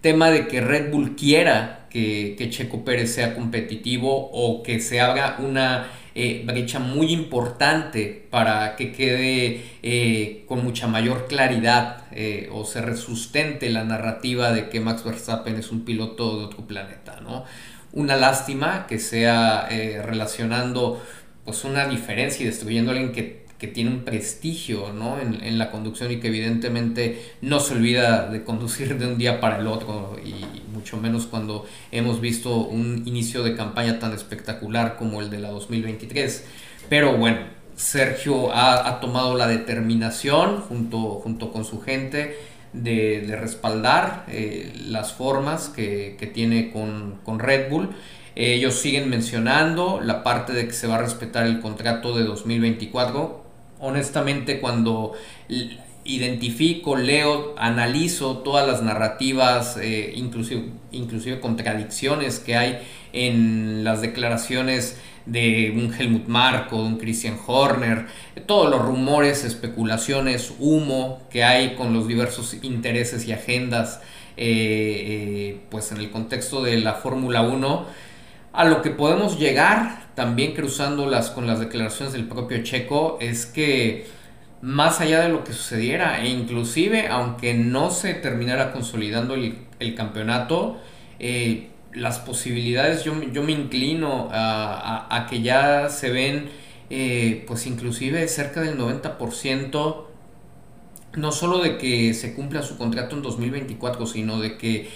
tema 0.01 0.31
de 0.31 0.49
que 0.49 0.61
Red 0.61 0.91
Bull 0.91 1.15
quiera 1.15 1.87
que, 1.91 2.49
Checo 2.51 2.85
Pérez 2.85 3.15
sea 3.15 3.35
competitivo 3.35 4.31
o 4.33 4.63
que 4.63 4.81
se 4.81 5.01
haga 5.01 5.37
una 5.39 5.89
eh, 6.17 6.43
brecha 6.45 6.81
muy 6.81 7.13
importante 7.13 8.27
para 8.31 8.75
que 8.75 8.91
quede 8.91 10.45
con 10.47 10.65
mucha 10.65 10.89
mayor 10.89 11.29
claridad 11.29 12.05
o 12.51 12.65
se 12.65 12.81
resustente 12.81 13.71
la 13.71 13.85
narrativa 13.85 14.51
de 14.51 14.69
que 14.69 14.81
Max 14.81 15.05
Verstappen 15.05 15.57
es 15.57 15.71
un 15.71 15.85
piloto 15.85 16.39
de 16.39 16.45
otro 16.47 16.67
planeta, 16.67 17.21
¿no? 17.23 17.45
Una 17.93 18.17
lástima 18.17 18.87
que 18.87 18.99
sea 18.99 19.69
eh, 19.71 20.03
relacionando 20.03 21.03
pues 21.45 21.65
una 21.65 21.87
diferencia 21.87 22.43
y 22.43 22.47
destruyendo 22.47 22.93
a 22.93 22.95
alguien 22.95 23.13
que, 23.13 23.41
tiene 23.75 23.91
un 23.91 24.05
prestigio 24.07 24.91
¿no? 24.95 25.21
en, 25.21 25.59
la 25.59 25.71
conducción 25.71 26.11
y 26.11 26.19
que 26.19 26.29
evidentemente 26.29 27.35
no 27.43 27.61
se 27.61 27.75
olvida 27.75 28.27
de 28.31 28.43
conducir 28.43 28.97
de 28.97 29.07
un 29.07 29.19
día 29.19 29.39
para 29.39 29.59
el 29.59 29.67
otro 29.67 30.17
y 30.25 30.63
mucho 30.73 30.97
menos 30.97 31.27
cuando 31.27 31.67
hemos 31.93 32.23
visto 32.23 32.57
un 32.57 33.03
inicio 33.05 33.43
de 33.43 33.55
campaña 33.55 33.99
tan 33.99 34.15
espectacular 34.15 34.97
como 34.97 35.21
el 35.21 35.29
de 35.29 35.41
la 35.41 35.51
2023. 35.51 36.43
Pero 36.89 37.19
bueno, 37.19 37.41
Sergio 37.77 38.51
ha, 38.55 38.99
tomado 39.01 39.37
la 39.37 39.47
determinación 39.47 40.63
junto, 40.63 41.21
junto 41.23 41.53
con 41.53 41.67
su 41.67 41.83
gente 41.83 42.39
de, 42.73 43.37
respaldar 43.41 44.25
eh, 44.29 44.73
las 44.87 45.13
formas 45.13 45.69
que, 45.69 46.31
tiene 46.33 46.71
con, 46.71 47.39
Red 47.39 47.71
Bull. 47.71 47.91
ellos 48.35 48.75
siguen 48.75 49.09
mencionando 49.11 50.01
la 50.01 50.23
parte 50.23 50.53
de 50.53 50.67
que 50.67 50.73
se 50.73 50.87
va 50.87 50.97
a 50.97 51.03
respetar 51.03 51.47
el 51.47 51.61
contrato 51.61 52.17
de 52.17 52.25
2024. 52.25 53.45
Honestamente, 53.81 54.61
cuando 54.61 55.15
identifico, 56.05 56.97
leo, 56.97 57.55
analizo 57.59 58.39
todas 58.39 58.67
las 58.67 58.83
narrativas, 58.83 59.77
eh, 59.81 60.13
inclusive, 60.17 60.65
inclusive 60.93 61.41
contradicciones 61.41 62.39
que 62.39 62.57
hay 62.57 62.79
en 63.13 63.85
las 63.85 64.01
declaraciones 64.01 64.99
de 65.31 65.73
un 65.77 65.95
Helmut 65.95 66.27
Marko, 66.27 66.83
de 66.83 66.89
un 66.89 66.99
Christian 66.99 67.39
Horner, 67.47 68.07
todos 68.47 68.69
los 68.69 68.83
rumores, 68.83 69.45
especulaciones, 69.45 70.53
humo 70.59 71.23
que 71.31 71.45
hay 71.45 71.75
con 71.77 71.95
los 71.95 72.09
diversos 72.09 72.55
intereses 72.63 73.27
y 73.27 73.33
agendas 73.33 74.01
eh, 74.37 75.61
pues 75.71 75.93
en 75.93 75.99
el 75.99 76.11
contexto 76.11 76.63
de 76.63 76.79
la 76.79 76.95
Fórmula 76.95 77.43
1, 77.43 77.87
a 78.53 78.65
lo 78.65 78.83
que 78.83 78.91
podemos 78.91 79.39
llegar, 79.39 80.09
también 80.15 80.55
cruzándolas 80.55 81.31
con 81.31 81.47
las 81.47 81.61
declaraciones 81.61 82.13
del 82.13 82.25
propio 82.25 82.63
Checo, 82.63 83.19
es 83.21 83.47
que 83.47 84.07
más 84.63 85.01
allá 85.01 85.21
de 85.21 85.29
lo 85.29 85.45
que 85.45 85.53
sucediera, 85.53 86.23
e 86.23 86.29
inclusive 86.29 87.09
aunque 87.09 87.55
no 87.55 87.91
se 87.91 88.15
terminara 88.15 88.73
consolidando 88.73 89.35
el, 89.35 89.95
campeonato, 89.95 90.79
eh, 91.19 91.70
las 91.93 92.19
posibilidades, 92.19 93.05
yo, 93.05 93.21
yo 93.33 93.43
me 93.43 93.53
inclino 93.53 94.29
a, 94.33 95.27
que 95.29 95.43
ya 95.43 95.89
se 95.89 96.11
ven, 96.11 96.49
eh, 96.89 97.45
pues 97.47 97.67
inclusive 97.67 98.27
cerca 98.29 98.61
del 98.61 98.79
90%, 98.79 100.05
no 101.17 101.33
solo 101.33 101.59
de 101.59 101.79
que 101.79 102.15
se 102.15 102.35
cumpla 102.35 102.63
su 102.63 102.79
contrato 102.79 103.17
en 103.17 103.23
2024, 103.23 104.07
sino 104.07 104.41
de 104.41 104.57
que 104.57 104.89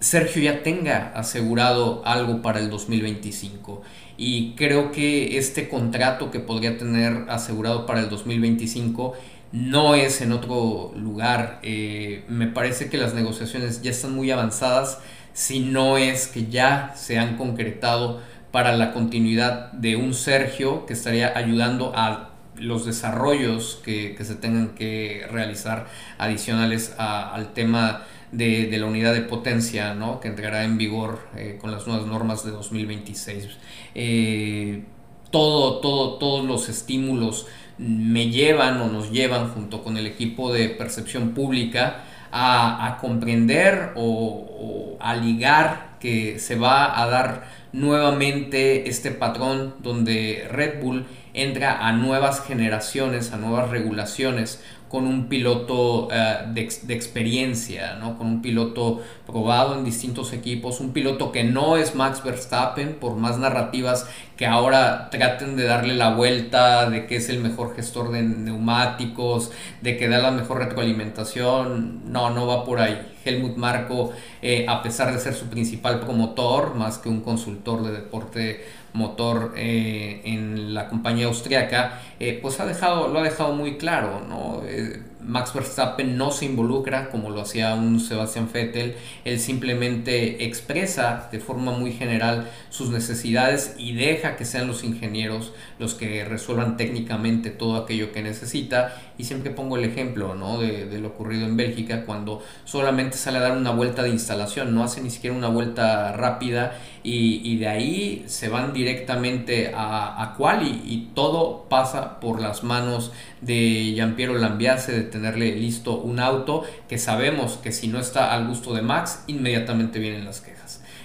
Sergio 0.00 0.42
ya 0.42 0.64
tenga 0.64 1.12
asegurado 1.14 2.02
algo 2.04 2.42
para 2.42 2.58
el 2.58 2.70
2025. 2.70 3.82
Y 4.16 4.54
creo 4.56 4.90
que 4.92 5.38
este 5.38 5.68
contrato 5.68 6.30
que 6.30 6.40
podría 6.40 6.76
tener 6.76 7.26
asegurado 7.28 7.86
para 7.86 8.00
el 8.00 8.08
2025 8.08 9.14
no 9.52 9.94
es 9.94 10.20
en 10.20 10.32
otro 10.32 10.92
lugar. 10.96 11.60
Eh, 11.62 12.24
me 12.28 12.46
parece 12.48 12.88
que 12.90 12.96
las 12.96 13.14
negociaciones 13.14 13.82
ya 13.82 13.90
están 13.90 14.14
muy 14.14 14.30
avanzadas, 14.30 14.98
si 15.32 15.60
no 15.60 15.98
es 15.98 16.26
que 16.26 16.46
ya 16.46 16.92
se 16.96 17.18
han 17.18 17.36
concretado 17.36 18.20
para 18.50 18.76
la 18.76 18.92
continuidad 18.92 19.72
de 19.72 19.96
un 19.96 20.14
Sergio 20.14 20.86
que 20.86 20.92
estaría 20.92 21.36
ayudando 21.36 21.92
a 21.96 22.30
los 22.56 22.84
desarrollos 22.84 23.80
que, 23.82 24.16
se 24.22 24.34
tengan 24.34 24.74
que 24.74 25.26
realizar 25.30 25.86
adicionales 26.18 26.94
al 26.98 27.54
tema 27.54 28.04
de, 28.30 28.68
la 28.78 28.86
unidad 28.86 29.14
de 29.14 29.22
potencia, 29.22 29.94
¿no? 29.94 30.20
que 30.20 30.28
entrará 30.28 30.64
en 30.64 30.76
vigor 30.78 31.20
eh, 31.36 31.58
con 31.60 31.70
las 31.70 31.86
nuevas 31.86 32.06
normas 32.06 32.44
de 32.44 32.50
2026. 32.50 33.48
Eh, 33.94 34.84
todo, 35.30 35.80
todo, 35.80 36.18
todos 36.18 36.44
los 36.44 36.68
estímulos 36.68 37.46
me 37.78 38.28
llevan 38.28 38.80
o 38.82 38.88
nos 38.88 39.10
llevan 39.10 39.48
junto 39.48 39.82
con 39.82 39.96
el 39.96 40.06
equipo 40.06 40.52
de 40.52 40.68
percepción 40.68 41.30
pública 41.30 42.04
a, 42.32 42.98
comprender 43.00 43.92
o, 43.94 44.96
a 45.00 45.14
ligar 45.14 45.92
que 46.00 46.38
se 46.38 46.56
va 46.56 47.00
a 47.00 47.06
dar 47.06 47.44
nuevamente 47.72 48.88
este 48.88 49.10
patrón 49.10 49.74
donde 49.80 50.48
Red 50.50 50.82
Bull 50.82 51.06
entra 51.34 51.86
a 51.86 51.92
nuevas 51.92 52.44
generaciones, 52.44 53.32
a 53.32 53.36
nuevas 53.36 53.70
regulaciones 53.70 54.62
con 54.92 55.06
un 55.06 55.26
piloto 55.26 56.08
eh, 56.12 56.40
de, 56.52 56.60
experiencia, 56.92 57.94
¿no? 57.94 58.18
con 58.18 58.26
un 58.26 58.42
piloto 58.42 59.00
probado 59.26 59.74
en 59.74 59.84
distintos 59.86 60.34
equipos, 60.34 60.80
un 60.80 60.92
piloto 60.92 61.32
que 61.32 61.44
no 61.44 61.78
es 61.78 61.94
Max 61.94 62.22
Verstappen, 62.22 62.96
por 63.00 63.16
más 63.16 63.38
narrativas 63.38 64.06
que 64.36 64.44
ahora 64.44 65.08
traten 65.08 65.56
de 65.56 65.64
darle 65.64 65.94
la 65.94 66.14
vuelta 66.14 66.90
de 66.90 67.06
que 67.06 67.16
es 67.16 67.30
el 67.30 67.40
mejor 67.40 67.74
gestor 67.74 68.12
de 68.12 68.22
neumáticos, 68.22 69.50
de 69.80 69.96
que 69.96 70.08
da 70.08 70.18
la 70.18 70.30
mejor 70.30 70.58
retroalimentación, 70.58 72.12
no, 72.12 72.28
no 72.28 72.46
va 72.46 72.66
por 72.66 72.78
ahí. 72.78 73.00
Helmut 73.24 73.56
Marco, 73.56 74.12
eh, 74.42 74.66
a 74.68 74.82
pesar 74.82 75.10
de 75.10 75.20
ser 75.20 75.32
su 75.32 75.46
principal 75.46 76.00
promotor, 76.00 76.74
más 76.74 76.98
que 76.98 77.08
un 77.08 77.22
consultor 77.22 77.82
de 77.82 77.92
deporte 77.92 78.64
motor 78.92 79.54
eh, 79.56 80.20
en 80.24 80.74
la 80.74 80.88
compañía 80.88 81.26
austriaca, 81.26 82.00
eh, 82.20 82.38
pues 82.40 82.60
ha 82.60 82.66
dejado, 82.66 83.08
lo 83.08 83.20
ha 83.20 83.22
dejado 83.22 83.52
muy 83.52 83.76
claro, 83.78 84.22
¿no? 84.28 84.62
Eh, 84.66 85.02
Max 85.24 85.54
Verstappen 85.54 86.16
no 86.16 86.32
se 86.32 86.46
involucra 86.46 87.08
como 87.10 87.30
lo 87.30 87.40
hacía 87.40 87.74
un 87.74 88.00
Sebastian 88.00 88.50
Vettel, 88.52 88.96
él 89.24 89.38
simplemente 89.38 90.44
expresa 90.44 91.28
de 91.30 91.38
forma 91.38 91.72
muy 91.72 91.92
general 91.92 92.50
sus 92.70 92.90
necesidades 92.90 93.74
y 93.78 93.94
deja 93.94 94.36
que 94.36 94.44
sean 94.44 94.66
los 94.66 94.82
ingenieros 94.82 95.52
los 95.78 95.94
que 95.94 96.24
resuelvan 96.24 96.76
técnicamente 96.76 97.50
todo 97.50 97.76
aquello 97.76 98.12
que 98.12 98.22
necesita 98.22 99.00
y 99.16 99.24
siempre 99.24 99.50
pongo 99.50 99.76
el 99.76 99.84
ejemplo 99.84 100.34
¿no? 100.34 100.58
de, 100.58 100.98
lo 100.98 101.08
ocurrido 101.08 101.46
en 101.46 101.56
Bélgica 101.56 102.04
cuando 102.04 102.42
solamente 102.64 103.16
sale 103.16 103.38
a 103.38 103.42
dar 103.42 103.56
una 103.56 103.70
vuelta 103.70 104.02
de 104.02 104.10
instalación, 104.10 104.74
no 104.74 104.82
hace 104.82 105.00
ni 105.00 105.10
siquiera 105.10 105.36
una 105.36 105.48
vuelta 105.48 106.12
rápida 106.12 106.78
y, 107.04 107.56
de 107.56 107.68
ahí 107.68 108.24
se 108.26 108.48
van 108.48 108.72
directamente 108.72 109.72
a, 109.74 110.22
a 110.22 110.34
Quali 110.34 110.82
y 110.84 111.10
todo 111.14 111.66
pasa 111.68 112.20
por 112.20 112.40
las 112.40 112.62
manos 112.64 113.12
de 113.40 113.92
Giampiero 113.94 114.34
Lambiase 114.34 114.92
de 114.92 115.02
tenerle 115.02 115.56
listo 115.56 115.98
un 115.98 116.20
auto 116.20 116.64
que 116.88 116.98
sabemos 116.98 117.58
que 117.62 117.72
si 117.72 117.88
no 117.88 117.98
está 117.98 118.32
al 118.32 118.46
gusto 118.46 118.74
de 118.74 118.82
Max, 118.82 119.24
inmediatamente 119.26 119.98
vienen 119.98 120.24
las 120.24 120.40
quejas. 120.40 120.52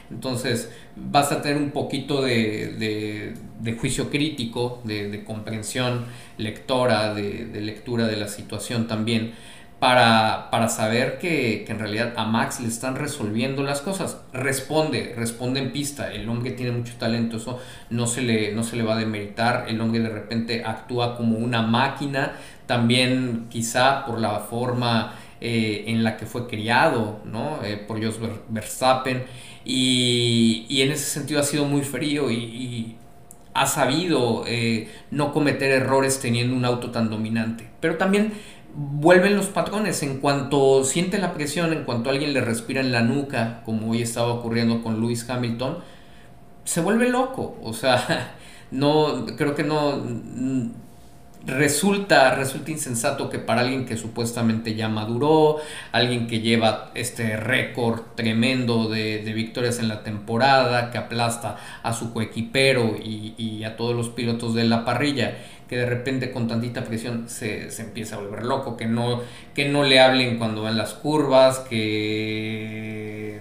Entonces 0.09 0.71
vas 0.95 1.31
a 1.31 1.41
tener 1.41 1.57
un 1.57 1.71
poquito 1.71 2.21
de, 2.21 3.33
juicio 3.79 4.09
crítico, 4.09 4.81
de, 4.83 5.23
comprensión 5.25 6.05
lectora, 6.37 7.13
de, 7.13 7.61
lectura 7.61 8.07
de 8.07 8.17
la 8.17 8.27
situación 8.27 8.87
también, 8.87 9.33
para, 9.79 10.49
para 10.49 10.69
saber 10.69 11.19
que, 11.19 11.63
que, 11.65 11.71
en 11.71 11.79
realidad 11.79 12.13
a 12.17 12.25
Max 12.25 12.59
le 12.59 12.67
están 12.67 12.95
resolviendo 12.95 13.63
las 13.63 13.81
cosas. 13.81 14.19
Responde, 14.33 15.13
responde 15.15 15.59
en 15.59 15.71
pista. 15.71 16.11
El 16.11 16.27
hombre 16.29 16.51
tiene 16.51 16.71
mucho 16.71 16.93
talento, 16.97 17.37
eso 17.37 17.59
no 17.89 18.07
se 18.07 18.21
le, 18.21 18.53
no 18.53 18.63
se 18.63 18.75
le 18.75 18.83
va 18.83 18.95
a 18.95 18.97
demeritar. 18.97 19.65
El 19.67 19.79
hombre 19.81 19.99
de 19.99 20.09
repente 20.09 20.63
actúa 20.65 21.15
como 21.15 21.37
una 21.37 21.61
máquina, 21.61 22.33
también 22.65 23.47
quizá 23.49 24.05
por 24.05 24.19
la 24.19 24.39
forma 24.39 25.13
eh, 25.39 25.83
en 25.87 26.03
la 26.03 26.17
que 26.17 26.25
fue 26.25 26.47
criado, 26.47 27.21
¿no? 27.23 27.59
Eh, 27.63 27.77
por 27.77 28.03
Jos 28.03 28.19
Verstappen. 28.49 29.25
Y, 29.63 30.65
y, 30.69 30.81
en 30.81 30.91
ese 30.91 31.05
sentido 31.05 31.39
ha 31.39 31.43
sido 31.43 31.65
muy 31.65 31.81
frío 31.83 32.31
y, 32.31 32.95
ha 33.53 33.65
sabido 33.65 34.43
eh, 34.45 34.87
no 35.09 35.33
cometer 35.33 35.71
errores 35.71 36.19
teniendo 36.19 36.55
un 36.55 36.63
auto 36.63 36.91
tan 36.91 37.09
dominante. 37.09 37.67
Pero 37.79 37.97
también 37.97 38.33
vuelven 38.77 39.35
los 39.35 39.47
patrones. 39.47 40.03
En 40.03 40.19
cuanto 40.19 40.83
siente 40.85 41.17
la 41.17 41.33
presión, 41.33 41.73
en 41.73 41.83
cuanto 41.83 42.09
alguien 42.09 42.33
le 42.33 42.41
respira 42.41 42.79
en 42.79 42.91
la 42.91 43.01
nuca, 43.01 43.61
como 43.65 43.91
hoy 43.91 44.03
estaba 44.03 44.27
ocurriendo 44.33 44.83
con 44.83 45.01
Lewis 45.01 45.27
Hamilton, 45.29 45.79
se 46.63 46.81
vuelve 46.81 47.09
loco. 47.09 47.57
O 47.63 47.73
sea, 47.73 48.35
no, 48.71 49.25
creo 49.35 49.55
que 49.55 49.63
no 49.63 50.03
resulta, 51.47 52.35
resulta 52.35 52.71
insensato 52.71 53.29
que 53.29 53.39
para 53.39 53.61
alguien 53.61 53.85
que 53.85 53.95
supuestamente 53.95 54.75
ya 54.75 54.89
maduró, 54.89 55.57
alguien 55.91 56.27
que 56.27 56.41
lleva 56.41 56.91
este 56.93 57.37
récord 57.37 58.01
tremendo 58.15 58.89
de, 58.89 59.19
victorias 59.33 59.79
en 59.79 59.87
la 59.87 60.03
temporada, 60.03 60.91
que 60.91 60.97
aplasta 60.97 61.57
a 61.83 61.93
su 61.93 62.13
coequipero 62.13 62.95
y, 63.01 63.33
y, 63.37 63.63
a 63.63 63.77
todos 63.77 63.95
los 63.95 64.09
pilotos 64.09 64.53
de 64.55 64.65
la 64.65 64.83
parrilla, 64.83 65.37
que 65.67 65.77
de 65.77 65.85
repente 65.85 66.31
con 66.31 66.47
tantita 66.47 66.83
presión 66.83 67.27
se, 67.27 67.71
se, 67.71 67.81
empieza 67.81 68.15
a 68.15 68.19
volver 68.19 68.45
loco, 68.45 68.77
que 68.77 68.85
no, 68.85 69.21
que 69.53 69.67
no 69.67 69.83
le 69.83 69.99
hablen 69.99 70.37
cuando 70.37 70.63
van 70.63 70.77
las 70.77 70.93
curvas, 70.93 71.59
que 71.59 73.39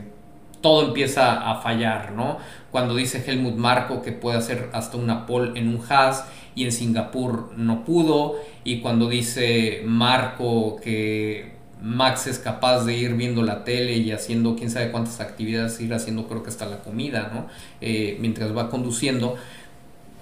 todo 0.60 0.88
empieza 0.88 1.50
a 1.50 1.60
fallar, 1.60 2.12
¿no? 2.12 2.38
Cuando 2.72 2.96
dice 2.96 3.22
Helmut 3.24 3.54
Marco 3.54 4.02
que 4.02 4.12
puede 4.12 4.38
hacer 4.38 4.68
hasta 4.72 4.96
una 4.96 5.24
pole 5.24 5.58
en 5.58 5.68
un 5.68 5.80
Haas 5.88 6.26
y 6.56 6.64
en 6.64 6.72
Singapur 6.72 7.52
no 7.56 7.84
pudo. 7.84 8.34
Y 8.64 8.80
cuando 8.80 9.08
dice 9.08 9.82
Marco 9.84 10.76
que 10.82 11.54
Max 11.80 12.26
es 12.26 12.38
capaz 12.40 12.84
de 12.84 12.96
ir 12.96 13.14
viendo 13.14 13.42
la 13.42 13.62
tele 13.62 13.92
y 13.98 14.10
haciendo 14.10 14.56
quién 14.56 14.70
sabe 14.70 14.90
cuántas 14.90 15.20
actividades, 15.20 15.80
ir 15.80 15.94
haciendo 15.94 16.26
creo 16.26 16.42
que 16.42 16.48
hasta 16.48 16.66
la 16.66 16.78
comida, 16.78 17.30
¿no? 17.32 17.46
Eh, 17.80 18.16
mientras 18.20 18.56
va 18.56 18.68
conduciendo, 18.68 19.36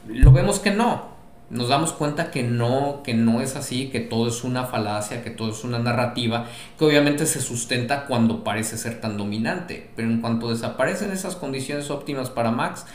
lo 0.07 0.33
vemos 0.33 0.59
que 0.59 0.73
no, 0.73 1.14
nos 1.51 1.69
damos 1.69 1.93
cuenta 1.93 2.31
que 2.31 2.43
no, 2.43 3.03
que 3.05 3.15
no 3.15 3.41
es 3.41 3.57
así, 3.57 3.89
que 3.89 4.01
todo 4.01 4.29
es 4.29 4.45
una 4.45 4.65
falacia, 4.65 5.23
que 5.23 5.31
todo 5.31 5.51
es 5.51 5.63
una 5.65 5.79
narrativa, 5.79 6.47
que 6.79 6.85
obviamente 6.85 7.27
se 7.27 7.41
sustenta 7.41 8.07
cuando 8.07 8.43
parece 8.45 8.79
ser 8.79 9.01
tan 9.01 9.17
dominante, 9.17 9.91
pero 9.95 10.09
en 10.09 10.21
cuanto 10.21 10.51
desaparecen 10.51 11.13
esas 11.13 11.37
condiciones 11.37 11.91
óptimas 11.91 12.31
para 12.31 12.51
Max, 12.51 12.87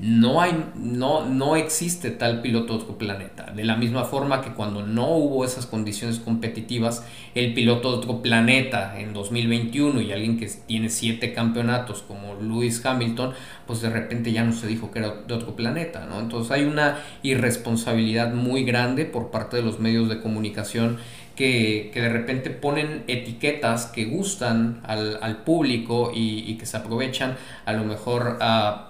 no, 0.00 0.40
hay, 0.40 0.64
no, 0.76 1.26
no 1.26 1.56
existe 1.56 2.10
tal 2.10 2.40
piloto 2.40 2.76
de 2.76 2.82
otro 2.82 2.98
planeta. 2.98 3.52
De 3.52 3.64
la 3.64 3.76
misma 3.76 4.04
forma 4.04 4.42
que 4.42 4.52
cuando 4.52 4.86
no 4.86 5.08
hubo 5.08 5.44
esas 5.44 5.66
condiciones 5.66 6.18
competitivas, 6.18 7.04
el 7.34 7.54
piloto 7.54 7.90
de 7.90 7.98
otro 7.98 8.22
planeta 8.22 8.98
en 9.00 9.12
2021 9.12 10.00
y 10.00 10.12
alguien 10.12 10.38
que 10.38 10.46
tiene 10.46 10.90
siete 10.90 11.32
campeonatos 11.32 12.02
como 12.02 12.34
Lewis 12.40 12.84
Hamilton, 12.84 13.32
pues 13.66 13.80
de 13.80 13.90
repente 13.90 14.32
ya 14.32 14.44
no 14.44 14.52
se 14.52 14.66
dijo 14.66 14.90
que 14.90 15.00
era 15.00 15.14
de 15.26 15.34
otro 15.34 15.56
planeta. 15.56 16.06
¿no? 16.06 16.20
Entonces 16.20 16.52
hay 16.52 16.64
una 16.64 16.98
irresponsabilidad 17.22 18.32
muy 18.32 18.64
grande 18.64 19.04
por 19.04 19.30
parte 19.30 19.56
de 19.56 19.62
los 19.62 19.80
medios 19.80 20.08
de 20.08 20.20
comunicación 20.20 20.98
que, 21.38 21.92
de 21.94 22.08
repente 22.08 22.50
ponen 22.50 23.04
etiquetas 23.06 23.86
que 23.86 24.06
gustan 24.06 24.80
al, 24.82 25.44
público 25.44 26.10
y, 26.12 26.56
que 26.56 26.66
se 26.66 26.76
aprovechan 26.76 27.36
a 27.64 27.72
lo 27.74 27.84
mejor 27.84 28.38
a 28.40 28.87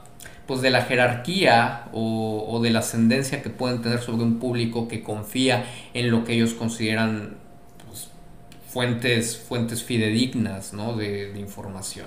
pues 0.48 0.62
de 0.62 0.70
la 0.70 0.80
jerarquía 0.80 1.84
o, 1.92 2.58
de 2.62 2.70
la 2.70 2.78
ascendencia 2.78 3.42
que 3.42 3.50
pueden 3.50 3.82
tener 3.82 4.00
sobre 4.00 4.22
un 4.22 4.38
público 4.38 4.88
que 4.88 5.02
confía 5.02 5.66
en 5.92 6.10
lo 6.10 6.24
que 6.24 6.32
ellos 6.32 6.54
consideran 6.54 7.36
pues, 7.86 8.08
fuentes, 8.66 9.36
fuentes 9.36 9.84
fidedignas 9.84 10.72
¿no? 10.72 10.96
de, 10.96 11.38
información. 11.38 12.06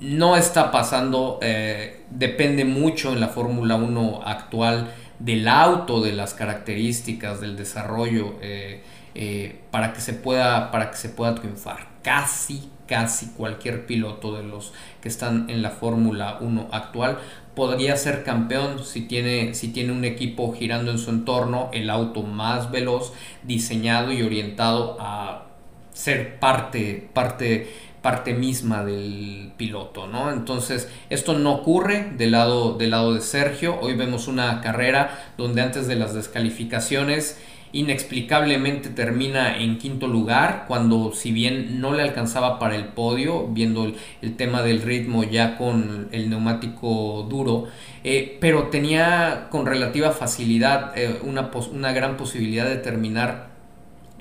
no 0.00 0.36
está 0.36 0.70
pasando, 0.70 1.40
eh, 1.42 2.04
depende 2.08 2.64
mucho 2.64 3.12
en 3.12 3.18
la 3.18 3.28
Fórmula 3.28 3.74
1 3.74 4.22
actual 4.24 4.92
del 5.18 5.48
auto, 5.48 6.00
de 6.00 6.12
las 6.12 6.34
características, 6.34 7.40
del 7.40 7.56
desarrollo, 7.56 8.36
eh, 8.42 8.84
eh, 9.16 9.60
para, 9.72 9.92
que 9.92 10.00
se 10.00 10.12
pueda, 10.12 10.70
para 10.70 10.92
que 10.92 10.96
se 10.96 11.08
pueda 11.08 11.34
triunfar. 11.34 11.88
Casi, 12.00 12.70
casi 12.88 13.26
cualquier 13.28 13.86
piloto 13.86 14.36
de 14.36 14.42
los 14.42 14.72
que 15.00 15.08
están 15.08 15.48
en 15.48 15.62
la 15.62 15.70
Fórmula 15.70 16.38
1 16.40 16.68
actual 16.72 17.18
podría 17.54 17.96
ser 17.96 18.22
campeón 18.24 18.84
si 18.84 19.02
tiene, 19.02 19.54
si 19.54 19.68
tiene 19.68 19.92
un 19.92 20.04
equipo 20.04 20.54
girando 20.54 20.90
en 20.90 20.98
su 20.98 21.10
entorno, 21.10 21.70
el 21.72 21.90
auto 21.90 22.22
más 22.22 22.70
veloz, 22.70 23.12
diseñado 23.42 24.12
y 24.12 24.22
orientado 24.22 24.96
a 25.00 25.46
ser 25.92 26.38
parte, 26.38 27.10
parte, 27.12 27.68
parte 28.00 28.32
misma 28.32 28.84
del 28.84 29.52
piloto, 29.56 30.06
¿no? 30.06 30.30
Entonces, 30.30 30.88
esto 31.10 31.36
no 31.36 31.52
ocurre 31.52 32.12
del 32.16 32.30
lado, 32.30 32.74
del 32.78 32.90
lado 32.90 33.14
de 33.14 33.20
Sergio. 33.20 33.78
Hoy 33.80 33.94
vemos 33.94 34.28
una 34.28 34.60
carrera 34.60 35.32
donde 35.36 35.60
antes 35.60 35.88
de 35.88 35.96
las 35.96 36.14
descalificaciones 36.14 37.38
inexplicablemente 37.72 38.88
termina 38.88 39.58
en 39.58 39.78
quinto 39.78 40.06
lugar, 40.06 40.64
cuando 40.66 41.12
si 41.12 41.32
bien 41.32 41.80
no 41.80 41.92
le 41.94 42.02
alcanzaba 42.02 42.58
para 42.58 42.76
el 42.76 42.86
podio, 42.86 43.48
viendo 43.48 43.92
el, 44.22 44.36
tema 44.36 44.62
del 44.62 44.82
ritmo 44.82 45.24
ya 45.24 45.56
con 45.56 46.08
el 46.12 46.30
neumático 46.30 47.26
duro, 47.28 47.66
eh, 48.04 48.38
pero 48.40 48.68
tenía 48.68 49.48
con 49.50 49.66
relativa 49.66 50.12
facilidad 50.12 50.96
eh, 50.96 51.18
una, 51.22 51.50
una 51.72 51.92
gran 51.92 52.16
posibilidad 52.16 52.66
de 52.66 52.76
terminar 52.76 53.48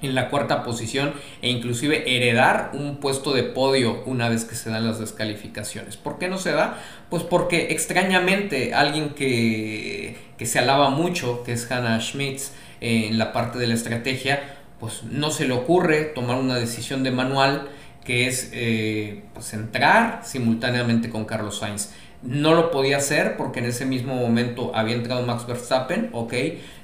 en 0.01 0.16
la 0.16 0.30
cuarta 0.30 0.63
posición 0.63 1.13
e 1.42 1.50
inclusive 1.50 2.16
heredar 2.16 2.72
un 2.74 2.98
puesto 2.98 3.34
de 3.34 3.44
podio 3.44 4.04
una 4.06 4.30
vez 4.30 4.46
que 4.46 4.56
se 4.56 4.70
dan 4.70 4.86
las 4.86 5.00
descalificaciones. 5.00 5.98
¿Por 5.98 6.20
qué 6.20 6.27
no 6.27 6.38
se 6.38 6.51
da? 6.51 6.80
Pues 7.10 7.24
porque 7.24 7.72
extrañamente 7.72 8.74
alguien 8.74 9.10
que, 9.10 10.18
que 10.38 10.46
se 10.46 10.60
alaba 10.60 10.89
mucho, 10.89 11.44
que 11.44 11.54
es 11.54 11.70
Hannah 11.72 12.00
Schmitz, 12.00 12.51
en 12.82 13.18
la 13.18 13.34
parte 13.34 13.60
de 13.60 13.68
la 13.68 13.74
estrategia, 13.74 14.58
pues 14.80 15.04
no 15.04 15.32
se 15.32 15.48
le 15.48 15.54
ocurre 15.54 16.04
tomar 16.04 16.38
una 16.38 16.56
decisión 16.56 17.04
de 17.04 17.12
manual 17.12 17.70
que 18.08 18.28
es 18.28 18.52
eh, 18.54 19.24
pues 19.34 19.54
entrar 19.54 20.22
simultáneamente 20.24 21.10
con 21.10 21.26
Carlos 21.26 21.60
Sainz. 21.60 21.90
No 22.24 22.54
lo 22.54 22.72
podía 22.72 22.98
hacer 22.98 23.36
porque 23.36 23.60
en 23.60 23.66
ese 23.66 23.86
mismo 23.86 24.16
momento 24.16 24.72
había 24.74 24.96
entrado 24.96 25.26
Max 25.26 25.46
Verstappen, 25.46 26.10
ok. 26.14 26.34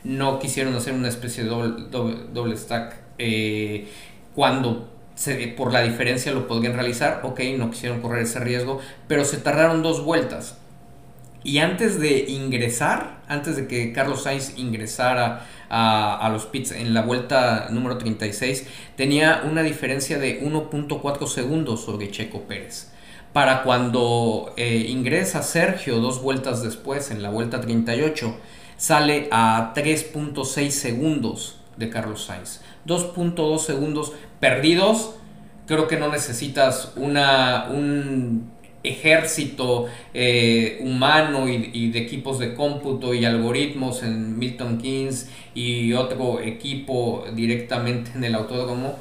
No 0.03 0.37
quisieron 0.39 0.75
hacer 0.75 0.93
una 0.93 1.07
especie 1.07 1.45
de 1.45 1.49
doble, 1.49 2.57
stack 2.57 2.97
eh, 3.17 3.87
cuando 4.35 4.89
por 5.55 5.71
la 5.71 5.81
diferencia 5.81 6.33
lo 6.33 6.45
podrían 6.45 6.73
realizar, 6.73 7.21
ok. 7.23 7.39
No 7.57 7.71
quisieron 7.71 8.01
correr 8.01 8.23
ese 8.23 8.39
riesgo, 8.39 8.81
pero 9.07 9.23
se 9.23 9.37
tardaron 9.37 9.81
dos 9.81 10.03
vueltas. 10.03 10.57
Y 11.45 11.59
antes 11.59 11.99
de 11.99 12.25
ingresar, 12.27 13.21
antes 13.27 13.55
de 13.55 13.67
que 13.67 13.91
Carlos 13.91 14.23
Sainz 14.23 14.57
ingresara 14.57 15.45
a, 15.75 16.29
los 16.31 16.45
pits 16.45 16.71
en 16.71 16.93
la 16.93 17.01
vuelta 17.01 17.67
número 17.71 17.97
36, 17.97 18.67
tenía 18.95 19.41
una 19.49 19.63
diferencia 19.63 20.19
de 20.19 20.43
1.4 20.43 21.27
segundos 21.27 21.83
sobre 21.83 22.11
Checo 22.11 22.41
Pérez. 22.41 22.91
Para 23.33 23.63
cuando 23.63 24.53
eh, 24.55 24.85
ingresa 24.89 25.41
Sergio 25.41 25.99
dos 25.99 26.21
vueltas 26.21 26.61
después, 26.61 27.09
en 27.09 27.23
la 27.23 27.31
vuelta 27.31 27.59
38, 27.59 28.35
sale 28.77 29.27
a 29.31 29.73
3.6 29.75 30.69
segundos 30.69 31.57
de 31.77 31.89
Carlos 31.89 32.25
Sainz. 32.25 32.61
2.2 32.85 33.57
segundos 33.57 34.13
perdidos. 34.39 35.15
Creo 35.65 35.87
que 35.87 35.97
no 35.97 36.09
necesitas 36.09 36.91
una, 36.95 37.69
un 37.71 38.51
ejército 38.83 39.87
eh, 40.13 40.79
humano 40.81 41.47
y, 41.47 41.89
de 41.89 41.99
equipos 41.99 42.37
de 42.37 42.53
cómputo 42.53 43.13
y 43.13 43.25
algoritmos 43.25 44.03
en 44.03 44.37
Milton 44.37 44.77
Keynes 44.77 45.29
y 45.53 45.93
otro 45.93 46.39
equipo 46.39 47.25
directamente 47.33 48.11
en 48.15 48.23
el 48.23 48.35
autódromo 48.35 48.97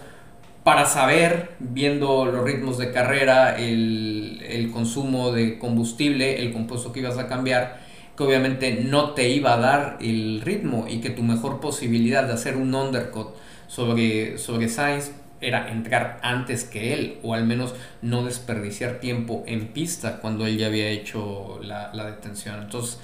para 0.65 0.87
saber, 0.87 1.51
viendo 1.59 2.25
los 2.27 2.45
ritmos 2.45 2.79
de 2.79 2.93
carrera, 2.93 3.59
el, 3.59 4.41
el, 4.49 4.71
consumo 4.71 5.33
de 5.33 5.59
combustible, 5.59 6.41
el 6.41 6.53
compuesto 6.53 6.93
que 6.93 7.01
ibas 7.01 7.19
a 7.19 7.27
cambiar, 7.27 7.81
que 8.17 8.23
obviamente 8.23 8.85
no 8.85 9.11
te 9.11 9.29
iba 9.29 9.55
a 9.55 9.57
dar 9.57 9.99
el 10.01 10.41
ritmo 10.41 10.87
y 10.89 11.01
que 11.01 11.11
tu 11.11 11.23
mejor 11.23 11.61
posibilidad 11.61 12.25
de 12.25 12.35
hacer 12.35 12.57
un 12.57 12.75
undercut 12.75 13.35
sobre, 13.67 14.39
sobre 14.39 14.69
Sainz 14.69 15.13
era 15.41 15.71
entrar 15.71 16.21
antes 16.23 16.65
que 16.65 16.95
él 16.95 17.19
o 17.23 17.35
al 17.35 17.45
menos 17.45 17.75
no 18.01 18.25
desperdiciar 18.25 19.01
tiempo 19.01 19.43
en 19.47 19.69
pista 19.69 20.19
cuando 20.21 20.47
él 20.47 20.57
ya 20.57 20.67
había 20.67 20.89
hecho 20.89 21.59
la, 21.63 21.91
detención. 21.93 22.63
Entonces, 22.63 23.01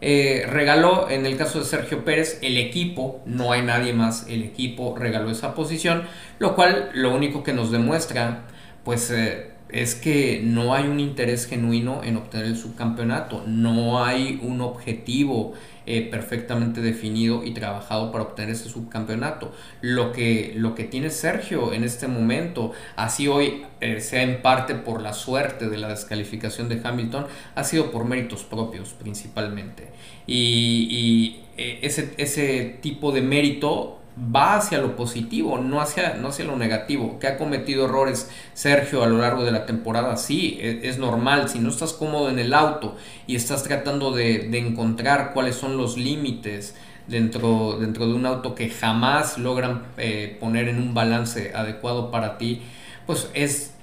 eh, 0.00 0.46
regaló, 0.48 1.10
en 1.10 1.26
el 1.26 1.36
caso 1.36 1.58
de 1.58 1.64
Sergio 1.64 2.04
Pérez, 2.04 2.38
el 2.42 2.56
equipo, 2.56 3.20
no 3.26 3.52
hay 3.52 3.62
nadie 3.62 3.92
más, 3.92 4.26
el 4.28 4.42
equipo 4.42 4.96
regaló 4.96 5.30
esa 5.30 5.54
posición, 5.54 6.04
lo 6.38 6.54
cual 6.54 6.90
lo 6.94 7.14
único 7.14 7.42
que 7.42 7.52
nos 7.52 7.70
demuestra, 7.70 8.44
pues, 8.84 9.10
eh, 9.10 9.50
es 9.68 9.94
que 9.94 10.40
no 10.42 10.74
hay 10.74 10.88
un 10.88 11.00
interés 11.00 11.46
genuino 11.46 12.02
en 12.02 12.16
obtener 12.16 12.46
el 12.46 12.56
subcampeonato, 12.56 13.44
no 13.46 14.04
hay 14.04 14.40
un 14.42 14.60
objetivo 14.62 15.52
eh, 15.92 16.02
perfectamente 16.08 16.80
definido 16.80 17.42
y 17.42 17.50
trabajado 17.50 18.12
para 18.12 18.22
obtener 18.22 18.52
ese 18.52 18.68
subcampeonato. 18.68 19.52
Lo 19.80 20.12
que, 20.12 20.52
lo 20.54 20.76
que 20.76 20.84
tiene 20.84 21.10
Sergio 21.10 21.72
en 21.72 21.82
este 21.82 22.06
momento, 22.06 22.70
así 22.94 23.26
hoy 23.26 23.64
eh, 23.80 24.00
sea 24.00 24.22
en 24.22 24.40
parte 24.40 24.76
por 24.76 25.02
la 25.02 25.12
suerte 25.12 25.68
de 25.68 25.78
la 25.78 25.88
descalificación 25.88 26.68
de 26.68 26.80
Hamilton, 26.84 27.26
ha 27.56 27.64
sido 27.64 27.90
por 27.90 28.04
méritos 28.04 28.44
propios 28.44 28.90
principalmente. 28.90 29.88
Y, 30.28 31.40
eh, 31.56 31.80
ese, 31.82 32.14
ese 32.18 32.78
tipo 32.80 33.10
de 33.10 33.22
mérito 33.22 33.99
va 34.18 34.56
hacia 34.56 34.78
lo 34.78 34.96
positivo, 34.96 35.58
no 35.58 35.80
hacia, 35.80 36.14
no 36.14 36.28
hacia 36.28 36.44
lo 36.44 36.56
negativo. 36.56 37.18
Que 37.18 37.26
ha 37.26 37.38
cometido 37.38 37.86
errores 37.86 38.30
Sergio 38.54 39.02
a 39.02 39.06
lo 39.06 39.18
largo 39.18 39.44
de 39.44 39.52
la 39.52 39.66
temporada, 39.66 40.16
sí, 40.16 40.58
e, 40.60 40.88
es, 40.88 40.98
normal. 40.98 41.48
Si 41.48 41.58
no 41.58 41.70
estás 41.70 41.92
cómodo 41.92 42.30
en 42.30 42.38
el 42.38 42.54
auto 42.54 42.96
y 43.26 43.36
estás 43.36 43.62
tratando 43.62 44.12
de, 44.12 44.48
encontrar 44.58 45.32
cuáles 45.32 45.56
son 45.56 45.76
los 45.76 45.96
límites 45.96 46.74
dentro, 47.06 47.78
dentro 47.78 48.06
de 48.06 48.14
un 48.14 48.26
auto 48.26 48.54
que 48.54 48.70
jamás 48.70 49.38
logran 49.38 49.84
eh, 49.96 50.36
poner 50.38 50.68
en 50.68 50.78
un 50.78 50.94
balance 50.94 51.52
adecuado 51.54 52.10
para 52.10 52.38
ti, 52.38 52.62
pues 53.06 53.28
es 53.34 53.74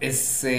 es 0.00 0.44
eh, 0.44 0.50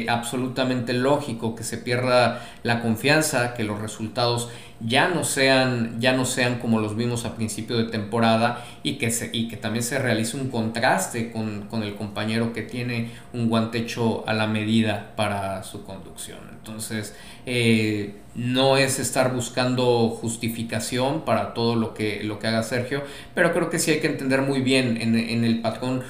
eh, 0.00 0.06
absolutamente 0.08 0.92
lógico 0.92 1.54
que 1.54 1.64
se 1.64 1.78
pierda 1.78 2.46
la 2.62 2.80
confianza, 2.80 3.54
que 3.54 3.64
los 3.64 3.80
resultados 3.80 4.48
ya 4.80 5.08
no 5.08 5.24
sean, 5.24 6.00
ya 6.00 6.12
no 6.12 6.24
sean 6.24 6.58
como 6.58 6.80
los 6.80 6.96
vimos 6.96 7.24
a 7.24 7.34
principio 7.34 7.78
de 7.78 7.84
temporada 7.84 8.64
y 8.82 8.94
que, 8.96 9.10
se, 9.10 9.30
y 9.32 9.48
que 9.48 9.56
también 9.56 9.82
se 9.82 9.98
realice 9.98 10.36
un 10.36 10.50
contraste 10.50 11.30
con, 11.30 11.82
el 11.82 11.94
compañero 11.94 12.52
que 12.52 12.62
tiene 12.62 13.10
un 13.32 13.48
guantecho 13.48 14.26
a 14.28 14.34
la 14.34 14.46
medida 14.46 15.12
para 15.16 15.62
su 15.62 15.84
conducción. 15.84 16.38
Entonces, 16.52 17.14
eh, 17.46 18.16
no 18.34 18.76
es 18.76 18.98
estar 18.98 19.32
buscando 19.32 20.10
justificación 20.10 21.22
para 21.24 21.54
todo 21.54 21.74
lo 21.74 21.94
que, 21.94 22.22
lo 22.22 22.38
que 22.38 22.48
haga 22.48 22.62
Sergio, 22.62 23.02
pero 23.34 23.54
creo 23.54 23.70
que 23.70 23.78
sí 23.78 23.92
hay 23.92 24.00
que 24.00 24.08
entender 24.08 24.42
muy 24.42 24.60
bien 24.60 24.98
en, 25.00 25.16
en 25.16 25.44
el 25.44 25.60
patrón 25.60 26.02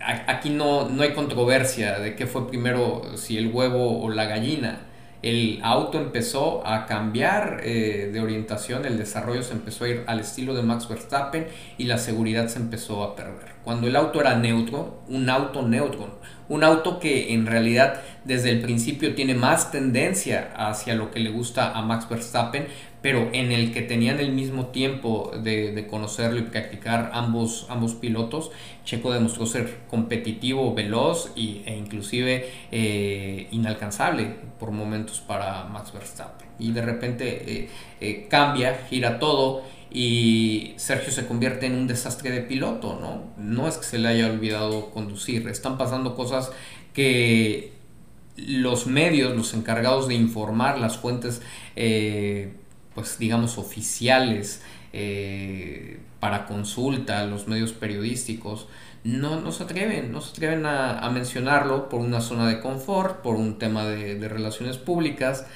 aquí 0.00 0.50
no, 0.50 0.88
no 0.88 1.02
hay 1.02 1.12
controversia 1.12 1.98
de 1.98 2.16
qué 2.16 2.26
fue 2.26 2.48
primero, 2.48 3.16
si 3.16 3.36
el 3.36 3.48
huevo 3.48 4.02
o 4.02 4.10
la 4.10 4.24
gallina. 4.24 4.86
El 5.22 5.60
auto 5.62 5.98
empezó 5.98 6.66
a 6.66 6.86
cambiar 6.86 7.60
eh, 7.62 8.08
de 8.10 8.20
orientación, 8.20 8.86
el 8.86 8.96
desarrollo 8.96 9.42
se 9.42 9.52
empezó 9.52 9.84
a 9.84 9.88
ir 9.90 10.04
al 10.06 10.18
estilo 10.18 10.54
de 10.54 10.62
Max 10.62 10.88
Verstappen 10.88 11.46
y 11.76 11.84
la 11.84 11.98
seguridad 11.98 12.48
se 12.48 12.58
empezó 12.58 13.02
a 13.02 13.14
perder. 13.14 13.50
Cuando 13.62 13.86
el 13.86 13.96
auto 13.96 14.22
era 14.22 14.36
neutro, 14.36 15.02
un 15.08 15.28
auto 15.28 15.60
neutro, 15.60 16.20
un 16.48 16.64
auto 16.64 16.98
que 16.98 17.34
en 17.34 17.44
realidad 17.44 18.00
desde 18.24 18.50
el 18.50 18.62
principio 18.62 19.14
tiene 19.14 19.34
más 19.34 19.70
tendencia 19.70 20.52
hacia 20.56 20.94
lo 20.94 21.10
que 21.10 21.20
le 21.20 21.28
gusta 21.28 21.72
a 21.72 21.82
Max 21.82 22.08
Verstappen, 22.08 22.66
pero 23.02 23.30
en 23.32 23.50
el 23.50 23.72
que 23.72 23.82
tenían 23.82 24.20
el 24.20 24.32
mismo 24.32 24.66
tiempo 24.66 25.32
de, 25.42 25.86
conocerlo 25.88 26.38
y 26.38 26.42
practicar 26.42 27.10
ambos, 27.14 27.66
ambos 27.68 27.94
pilotos, 27.94 28.50
Checo 28.84 29.12
demostró 29.12 29.46
ser 29.46 29.78
competitivo, 29.88 30.74
veloz 30.74 31.32
y, 31.34 31.62
e 31.64 31.76
inclusive 31.76 32.50
eh, 32.70 33.48
inalcanzable 33.50 34.34
por 34.58 34.70
momentos 34.70 35.20
para 35.20 35.64
Max 35.64 35.92
Verstappen. 35.92 36.48
Y 36.58 36.72
de 36.72 36.82
repente 36.82 37.44
eh, 37.46 37.68
eh, 38.00 38.26
cambia, 38.28 38.86
gira 38.88 39.18
todo 39.18 39.62
y 39.90 40.74
Sergio 40.76 41.10
se 41.10 41.26
convierte 41.26 41.66
en 41.66 41.74
un 41.74 41.86
desastre 41.86 42.30
de 42.30 42.42
piloto, 42.42 42.98
¿no? 43.00 43.24
No 43.42 43.66
es 43.66 43.78
que 43.78 43.84
se 43.84 43.98
le 43.98 44.08
haya 44.08 44.26
olvidado 44.26 44.90
conducir, 44.90 45.48
están 45.48 45.78
pasando 45.78 46.14
cosas 46.14 46.52
que 46.92 47.72
los 48.36 48.86
medios, 48.86 49.36
los 49.36 49.54
encargados 49.54 50.06
de 50.06 50.14
informar, 50.14 50.78
las 50.78 50.96
fuentes, 50.98 51.42
pues 52.94 53.18
digamos, 53.18 53.58
oficiales 53.58 54.62
eh, 54.92 55.98
para 56.18 56.46
consulta, 56.46 57.24
los 57.26 57.48
medios 57.48 57.72
periodísticos, 57.72 58.66
no, 59.04 59.40
no 59.40 59.52
se 59.52 59.62
atreven, 59.64 60.12
no 60.12 60.20
se 60.20 60.30
atreven 60.30 60.66
a, 60.66 61.08
mencionarlo 61.10 61.88
por 61.88 62.00
una 62.00 62.20
zona 62.20 62.46
de 62.46 62.60
confort, 62.60 63.22
por 63.22 63.36
un 63.36 63.58
tema 63.58 63.84
de, 63.84 64.16
de 64.16 64.28
relaciones 64.28 64.76
públicas, 64.76 65.46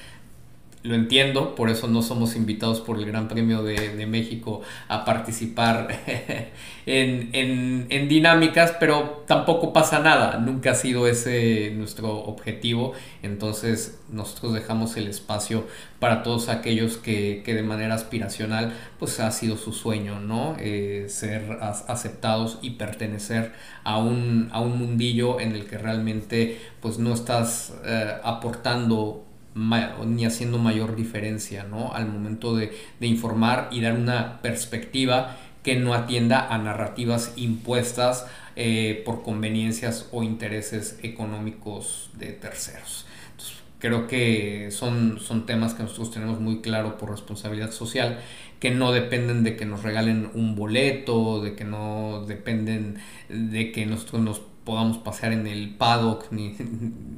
lo 0.85 0.95
entiendo, 0.95 1.55
por 1.55 1.69
eso 1.69 1.87
no 1.87 2.01
somos 2.01 2.35
invitados 2.35 2.79
por 2.79 2.97
el 2.97 3.05
Gran 3.05 3.27
Premio 3.27 3.63
de, 3.63 4.05
México 4.05 4.61
a 4.87 5.03
participar 5.03 5.87
en, 6.85 8.07
dinámicas, 8.07 8.75
pero 8.79 9.23
tampoco 9.27 9.73
pasa 9.73 9.99
nada, 9.99 10.37
nunca 10.37 10.71
ha 10.71 10.75
sido 10.75 11.07
ese 11.07 11.71
nuestro 11.75 12.15
objetivo, 12.15 12.93
entonces 13.23 13.99
nosotros 14.09 14.53
dejamos 14.53 14.95
el 14.95 15.07
espacio 15.07 15.65
para 15.99 16.21
todos 16.21 16.49
aquellos 16.49 16.97
que, 16.97 17.41
de 17.43 17.63
manera 17.63 17.95
aspiracional 17.95 18.73
pues 18.99 19.19
ha 19.19 19.31
sido 19.31 19.57
su 19.57 19.73
sueño, 19.73 20.19
¿no? 20.19 20.55
Eh, 20.59 21.05
ser 21.09 21.57
aceptados 21.61 22.59
y 22.61 22.71
pertenecer 22.71 23.53
a 23.83 23.97
un, 23.97 24.49
a 24.51 24.61
un 24.61 24.77
mundillo 24.77 25.39
en 25.39 25.55
el 25.55 25.65
que 25.65 25.79
realmente 25.79 26.59
pues 26.79 26.99
no 26.99 27.13
estás 27.13 27.73
eh, 27.85 28.13
aportando 28.23 29.24
ni 29.55 30.25
haciendo 30.25 30.57
mayor 30.57 30.95
diferencia 30.95 31.63
¿no? 31.63 31.93
al 31.93 32.07
momento 32.07 32.55
de, 32.55 32.73
informar 32.99 33.69
y 33.71 33.81
dar 33.81 33.93
una 33.93 34.41
perspectiva 34.41 35.37
que 35.63 35.77
no 35.77 35.93
atienda 35.93 36.53
a 36.53 36.57
narrativas 36.57 37.33
impuestas 37.37 38.27
eh, 38.55 39.01
por 39.05 39.23
conveniencias 39.23 40.09
o 40.11 40.23
intereses 40.23 40.99
económicos 41.01 42.11
de 42.13 42.33
terceros. 42.33 43.05
creo 43.79 44.07
que 44.07 44.69
son, 44.71 45.19
son 45.19 45.45
temas 45.45 45.73
que 45.73 45.83
nosotros 45.83 46.11
tenemos 46.11 46.39
muy 46.39 46.61
claro 46.61 46.97
por 46.97 47.11
responsabilidad 47.11 47.71
social, 47.71 48.19
que 48.59 48.71
no 48.71 48.91
dependen 48.91 49.43
de 49.43 49.55
que 49.55 49.65
nos 49.65 49.83
regalen 49.83 50.29
un 50.33 50.55
boleto, 50.55 51.41
de 51.41 51.55
que 51.55 51.63
no 51.63 52.25
dependen 52.27 52.97
de 53.29 53.71
que 53.71 53.85
nosotros 53.85 54.21
nos 54.21 54.41
podamos 54.65 54.97
pasear 54.97 55.31
en 55.31 55.47
el 55.47 55.75
paddock 55.75 56.25
ni, 56.31 56.55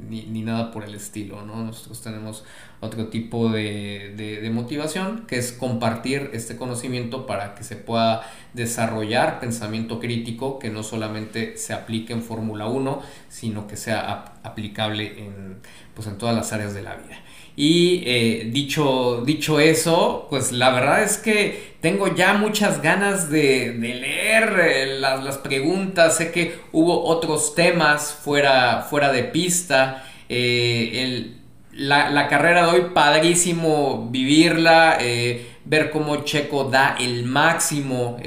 ni, 0.10 0.42
nada 0.42 0.72
por 0.72 0.84
el 0.84 0.94
estilo, 0.94 1.44
¿no? 1.44 1.64
Nosotros 1.64 2.02
tenemos 2.02 2.44
otro 2.80 3.08
tipo 3.08 3.50
de, 3.50 4.14
de, 4.16 4.50
motivación 4.52 5.26
que 5.28 5.38
es 5.38 5.52
compartir 5.52 6.30
este 6.34 6.56
conocimiento 6.56 7.26
para 7.26 7.56
que 7.56 7.64
se 7.64 7.76
pueda 7.76 8.22
desarrollar 8.54 9.40
pensamiento 9.40 10.00
crítico 10.00 10.60
que 10.60 10.70
no 10.70 10.84
solamente 10.84 11.58
se 11.58 11.74
aplique 11.74 12.14
en 12.14 12.22
Fórmula 12.22 12.68
1, 12.68 13.02
sino 13.30 13.68
que 13.68 13.78
sea 13.78 14.36
aplicable 14.44 15.26
en, 15.26 15.58
pues 15.96 16.08
en 16.08 16.18
todas 16.18 16.36
las 16.36 16.54
áreas 16.54 16.74
de 16.74 16.84
la 16.84 16.96
vida. 16.96 17.18
Y 17.60 18.04
eh, 18.06 18.50
dicho, 18.52 19.24
dicho 19.26 19.60
eso, 19.60 20.28
pues 20.30 20.52
la 20.52 20.70
verdad 20.70 21.02
es 21.02 21.18
que 21.18 21.74
tengo 21.82 22.14
ya 22.14 22.36
muchas 22.36 22.84
ganas 22.84 23.32
de, 23.32 23.74
leer 23.74 24.60
eh, 24.60 25.00
las, 25.00 25.40
preguntas. 25.40 26.18
Sé 26.18 26.32
que 26.32 26.60
hubo 26.72 27.06
otros 27.06 27.56
temas 27.56 28.14
fuera, 28.14 28.84
fuera 28.88 29.12
de 29.12 29.24
pista. 29.24 30.04
Eh, 30.30 31.32
la, 31.74 32.28
carrera 32.28 32.68
de 32.68 32.74
hoy, 32.74 32.86
padrísimo 32.94 34.08
vivirla, 34.12 35.00
ver 35.66 35.90
cómo 35.90 36.18
Checo 36.18 36.66
da 36.66 36.96
el 37.00 37.26
máximo 37.26 38.20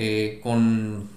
con 0.42 1.08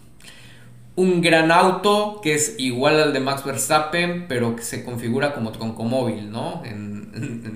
un 0.95 1.21
gran 1.21 1.51
auto 1.51 2.19
que 2.21 2.36
es 2.36 2.56
igual 2.60 3.01
al 3.01 3.13
de 3.13 3.19
Max 3.19 3.43
Verstappen, 3.43 4.27
pero 4.27 4.56
que 4.56 4.63
se 4.63 4.84
configura 4.84 5.34
como 5.34 5.51
troncomóvil, 5.51 6.32
¿no? 6.32 6.62
En, 6.65 6.93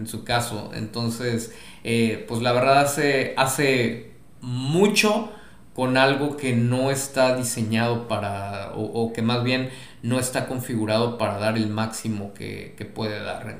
su 0.07 0.23
caso. 0.23 0.71
Entonces, 0.73 1.53
eh, 1.83 2.23
pues 2.29 2.41
la 2.41 2.53
verdad 2.53 2.79
hace, 2.79 3.33
hace 3.35 4.11
mucho 4.39 5.31
con 5.75 5.97
algo 5.97 6.37
que 6.37 6.55
no 6.55 6.91
está 6.91 7.35
diseñado 7.35 8.07
para, 8.07 8.71
o, 8.75 9.11
que 9.11 9.21
más 9.21 9.43
bien 9.43 9.69
no 10.03 10.19
está 10.19 10.47
configurado 10.47 11.17
para 11.17 11.39
dar 11.39 11.57
el 11.57 11.67
máximo 11.67 12.33
que, 12.33 12.73
puede 12.95 13.21
dar. 13.21 13.57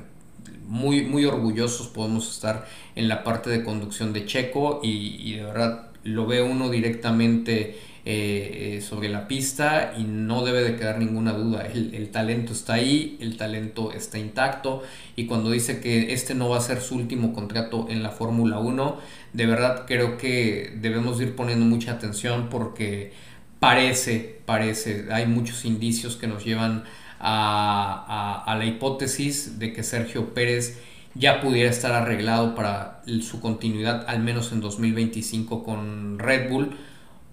Muy, 0.66 1.02
muy 1.02 1.24
orgullosos 1.24 1.88
podemos 1.88 2.30
estar 2.30 2.66
en 2.94 3.08
la 3.08 3.24
parte 3.24 3.50
de 3.50 3.64
conducción 3.64 4.12
de 4.12 4.26
Checo 4.26 4.80
y, 4.82 5.16
y 5.20 5.36
de 5.36 5.44
verdad 5.44 5.88
lo 6.02 6.26
ve 6.26 6.42
uno 6.42 6.70
directamente 6.70 7.78
eh, 8.10 8.76
eh, 8.78 8.80
sobre 8.80 9.10
la 9.10 9.28
pista 9.28 9.92
y 9.98 10.04
no 10.04 10.42
debe 10.42 10.62
de 10.62 10.76
quedar 10.76 10.98
ninguna 10.98 11.34
duda. 11.34 11.66
El, 11.66 12.08
talento 12.08 12.54
está 12.54 12.72
ahí, 12.72 13.18
el 13.20 13.36
talento 13.36 13.92
está 13.92 14.18
intacto 14.18 14.82
y 15.14 15.26
cuando 15.26 15.50
dice 15.50 15.80
que 15.80 16.14
este 16.14 16.34
no 16.34 16.48
va 16.48 16.56
a 16.56 16.62
ser 16.62 16.80
su 16.80 16.94
último 16.94 17.34
contrato 17.34 17.86
en 17.90 18.02
la 18.02 18.08
Fórmula 18.08 18.60
1, 18.60 18.96
de 19.34 19.44
verdad 19.44 19.84
creo 19.86 20.16
que 20.16 20.72
debemos 20.80 21.20
ir 21.20 21.36
poniendo 21.36 21.66
mucha 21.66 21.92
atención 21.92 22.48
porque 22.48 23.12
parece, 23.60 24.40
parece, 24.46 25.08
hay 25.10 25.26
muchos 25.26 25.66
indicios 25.66 26.16
que 26.16 26.28
nos 26.28 26.46
llevan 26.46 26.84
a, 27.20 28.42
a 28.46 28.56
la 28.56 28.64
hipótesis 28.64 29.58
de 29.58 29.74
que 29.74 29.82
Sergio 29.82 30.32
Pérez 30.32 30.78
ya 31.14 31.42
pudiera 31.42 31.68
estar 31.68 31.92
arreglado 31.92 32.54
para 32.54 33.02
su 33.20 33.42
continuidad 33.42 34.06
al 34.08 34.20
menos 34.20 34.50
en 34.52 34.62
2025 34.62 35.62
con 35.62 36.18
Red 36.18 36.48
Bull 36.48 36.74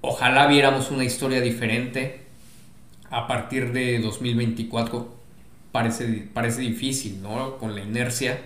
Ojalá 0.08 0.46
viéramos 0.46 0.92
una 0.92 1.04
historia 1.04 1.42
diferente. 1.42 2.22
A 3.10 3.26
partir 3.26 3.74
de 3.74 3.98
2024 3.98 5.12
parece, 5.72 6.28
parece 6.32 6.62
difícil, 6.62 7.24
¿no? 7.24 7.58
Con 7.58 7.74
la 7.74 7.82
inercia. 7.82 8.40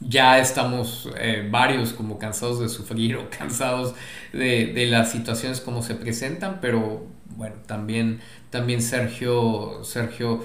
Ya 0.00 0.40
estamos 0.40 1.08
eh, 1.16 1.46
varios 1.48 1.92
como 1.92 2.18
cansados 2.18 2.58
de 2.58 2.68
sufrir 2.68 3.16
o 3.18 3.30
cansados 3.30 3.94
de, 4.32 4.86
las 4.90 5.12
situaciones 5.12 5.60
como 5.60 5.80
se 5.80 5.94
presentan, 5.94 6.58
pero 6.60 7.06
bueno, 7.36 7.54
también, 7.66 8.18
también 8.50 8.82
Sergio, 8.82 9.84
Sergio 9.84 10.44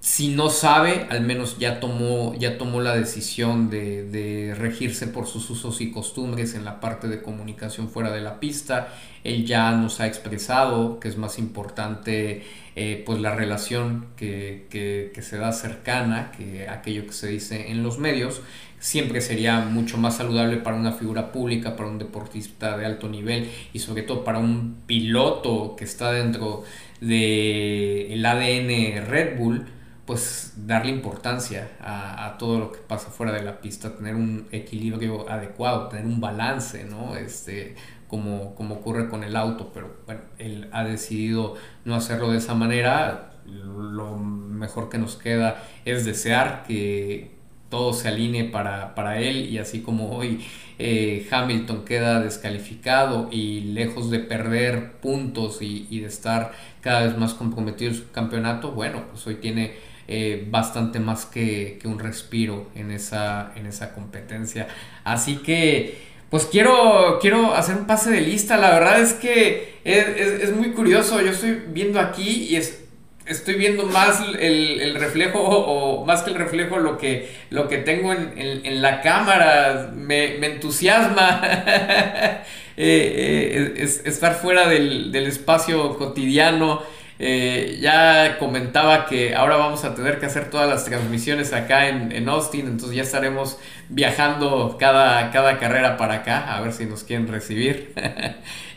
si 0.00 0.28
no 0.28 0.48
sabe, 0.48 1.08
al 1.10 1.22
menos 1.22 1.58
ya 1.58 1.80
tomó, 1.80 2.34
ya 2.38 2.56
tomó 2.56 2.80
la 2.80 2.94
decisión 2.94 3.68
de, 3.68 4.54
regirse 4.56 5.08
por 5.08 5.26
sus 5.26 5.50
usos 5.50 5.80
y 5.80 5.90
costumbres 5.90 6.54
en 6.54 6.64
la 6.64 6.80
parte 6.80 7.08
de 7.08 7.20
comunicación 7.20 7.88
fuera 7.90 8.12
de 8.12 8.20
la 8.20 8.38
pista. 8.38 8.94
Él 9.24 9.44
ya 9.44 9.72
nos 9.72 9.98
ha 10.00 10.06
expresado 10.06 11.00
que 11.00 11.08
es 11.08 11.16
más 11.16 11.38
importante 11.40 12.44
eh, 12.76 13.02
pues 13.04 13.20
la 13.20 13.34
relación 13.34 14.06
que, 14.16 14.66
que, 14.70 15.22
se 15.22 15.36
da 15.36 15.52
cercana 15.52 16.30
que 16.30 16.68
aquello 16.68 17.04
que 17.04 17.12
se 17.12 17.26
dice 17.26 17.70
en 17.72 17.82
los 17.82 17.98
medios. 17.98 18.40
Siempre 18.78 19.20
sería 19.20 19.58
mucho 19.62 19.98
más 19.98 20.18
saludable 20.18 20.58
para 20.58 20.76
una 20.76 20.92
figura 20.92 21.32
pública, 21.32 21.74
para 21.74 21.88
un 21.88 21.98
deportista 21.98 22.78
de 22.78 22.86
alto 22.86 23.08
nivel 23.08 23.50
y 23.72 23.80
sobre 23.80 24.02
todo 24.02 24.22
para 24.22 24.38
un 24.38 24.76
piloto 24.86 25.74
que 25.76 25.82
está 25.82 26.12
dentro 26.12 26.62
del 27.00 28.24
ADN 28.24 29.04
Red 29.08 29.36
Bull 29.36 29.66
pues 30.08 30.54
darle 30.56 30.90
importancia 30.90 31.68
a, 31.82 32.36
todo 32.38 32.58
lo 32.58 32.72
que 32.72 32.78
pasa 32.78 33.10
fuera 33.10 33.30
de 33.30 33.42
la 33.42 33.60
pista, 33.60 33.94
tener 33.94 34.14
un 34.14 34.48
equilibrio 34.52 35.28
adecuado, 35.28 35.88
tener 35.88 36.06
un 36.06 36.18
balance, 36.18 36.84
¿no? 36.84 37.14
Este, 37.14 37.74
como, 38.08 38.54
como 38.54 38.76
ocurre 38.76 39.10
con 39.10 39.22
el 39.22 39.36
auto, 39.36 39.70
pero 39.74 39.94
bueno, 40.06 40.22
él 40.38 40.70
ha 40.72 40.82
decidido 40.82 41.56
no 41.84 41.94
hacerlo 41.94 42.32
de 42.32 42.38
esa 42.38 42.54
manera. 42.54 43.32
Lo 43.44 44.16
mejor 44.16 44.88
que 44.88 44.96
nos 44.96 45.16
queda 45.16 45.62
es 45.84 46.06
desear 46.06 46.64
que 46.66 47.32
todo 47.68 47.92
se 47.92 48.08
alinee 48.08 48.44
para, 48.44 48.94
para 48.94 49.20
él 49.20 49.44
y 49.50 49.58
así 49.58 49.82
como 49.82 50.16
hoy 50.16 50.42
eh, 50.78 51.28
Hamilton 51.30 51.84
queda 51.84 52.22
descalificado 52.22 53.28
y 53.30 53.60
lejos 53.60 54.10
de 54.10 54.20
perder 54.20 54.92
puntos 55.02 55.60
y, 55.60 55.86
y 55.90 56.00
de 56.00 56.06
estar 56.06 56.52
cada 56.80 57.02
vez 57.02 57.18
más 57.18 57.34
comprometido 57.34 57.90
en 57.90 57.96
su 57.98 58.10
campeonato, 58.10 58.70
bueno, 58.70 59.04
pues 59.10 59.26
hoy 59.26 59.34
tiene 59.34 59.86
eh, 60.10 60.46
bastante 60.48 61.00
más 61.00 61.26
que, 61.26 61.78
un 61.84 61.98
respiro 61.98 62.70
en 62.74 62.90
esa, 62.90 63.52
en 63.56 63.66
esa 63.66 63.92
competencia. 63.92 64.66
Así 65.04 65.36
que, 65.36 65.98
pues 66.30 66.46
quiero, 66.46 67.18
quiero 67.20 67.54
hacer 67.54 67.76
un 67.76 67.86
pase 67.86 68.10
de 68.10 68.22
lista. 68.22 68.56
La 68.56 68.70
verdad 68.70 69.00
es 69.02 69.12
que 69.12 69.74
es, 69.84 70.50
muy 70.56 70.70
curioso. 70.70 71.20
Yo 71.20 71.32
estoy 71.32 71.62
viendo 71.68 72.00
aquí 72.00 72.48
y 72.48 72.56
estoy 72.56 73.56
viendo 73.56 73.84
más 73.84 74.22
el, 74.38 74.94
reflejo 74.94 75.40
o 75.40 76.06
más 76.06 76.22
que 76.22 76.30
el 76.30 76.36
reflejo 76.36 76.78
lo 76.78 76.96
que, 76.96 77.28
lo 77.50 77.68
que 77.68 77.76
tengo 77.76 78.14
en, 78.14 78.80
la 78.80 79.02
cámara. 79.02 79.92
Me, 79.94 80.36
entusiasma. 80.44 81.42
Eh, 82.80 83.74
eh, 83.76 84.02
estar 84.04 84.36
fuera 84.36 84.68
del, 84.68 85.10
del 85.10 85.26
espacio 85.26 85.98
cotidiano. 85.98 86.80
Eh, 87.20 87.78
ya 87.80 88.38
comentaba 88.38 89.06
que 89.06 89.34
ahora 89.34 89.56
vamos 89.56 89.84
a 89.84 89.94
tener 89.94 90.20
que 90.20 90.26
hacer 90.26 90.50
todas 90.50 90.68
las 90.68 90.84
transmisiones 90.84 91.52
acá 91.52 91.88
en, 91.88 92.28
Austin, 92.28 92.66
entonces 92.68 92.96
ya 92.96 93.02
estaremos 93.02 93.58
viajando 93.88 94.76
cada, 94.78 95.32
cada, 95.32 95.58
carrera 95.58 95.96
para 95.96 96.16
acá, 96.16 96.54
a 96.54 96.60
ver 96.60 96.72
si 96.72 96.86
nos 96.86 97.04
quieren 97.04 97.28
recibir. 97.28 97.92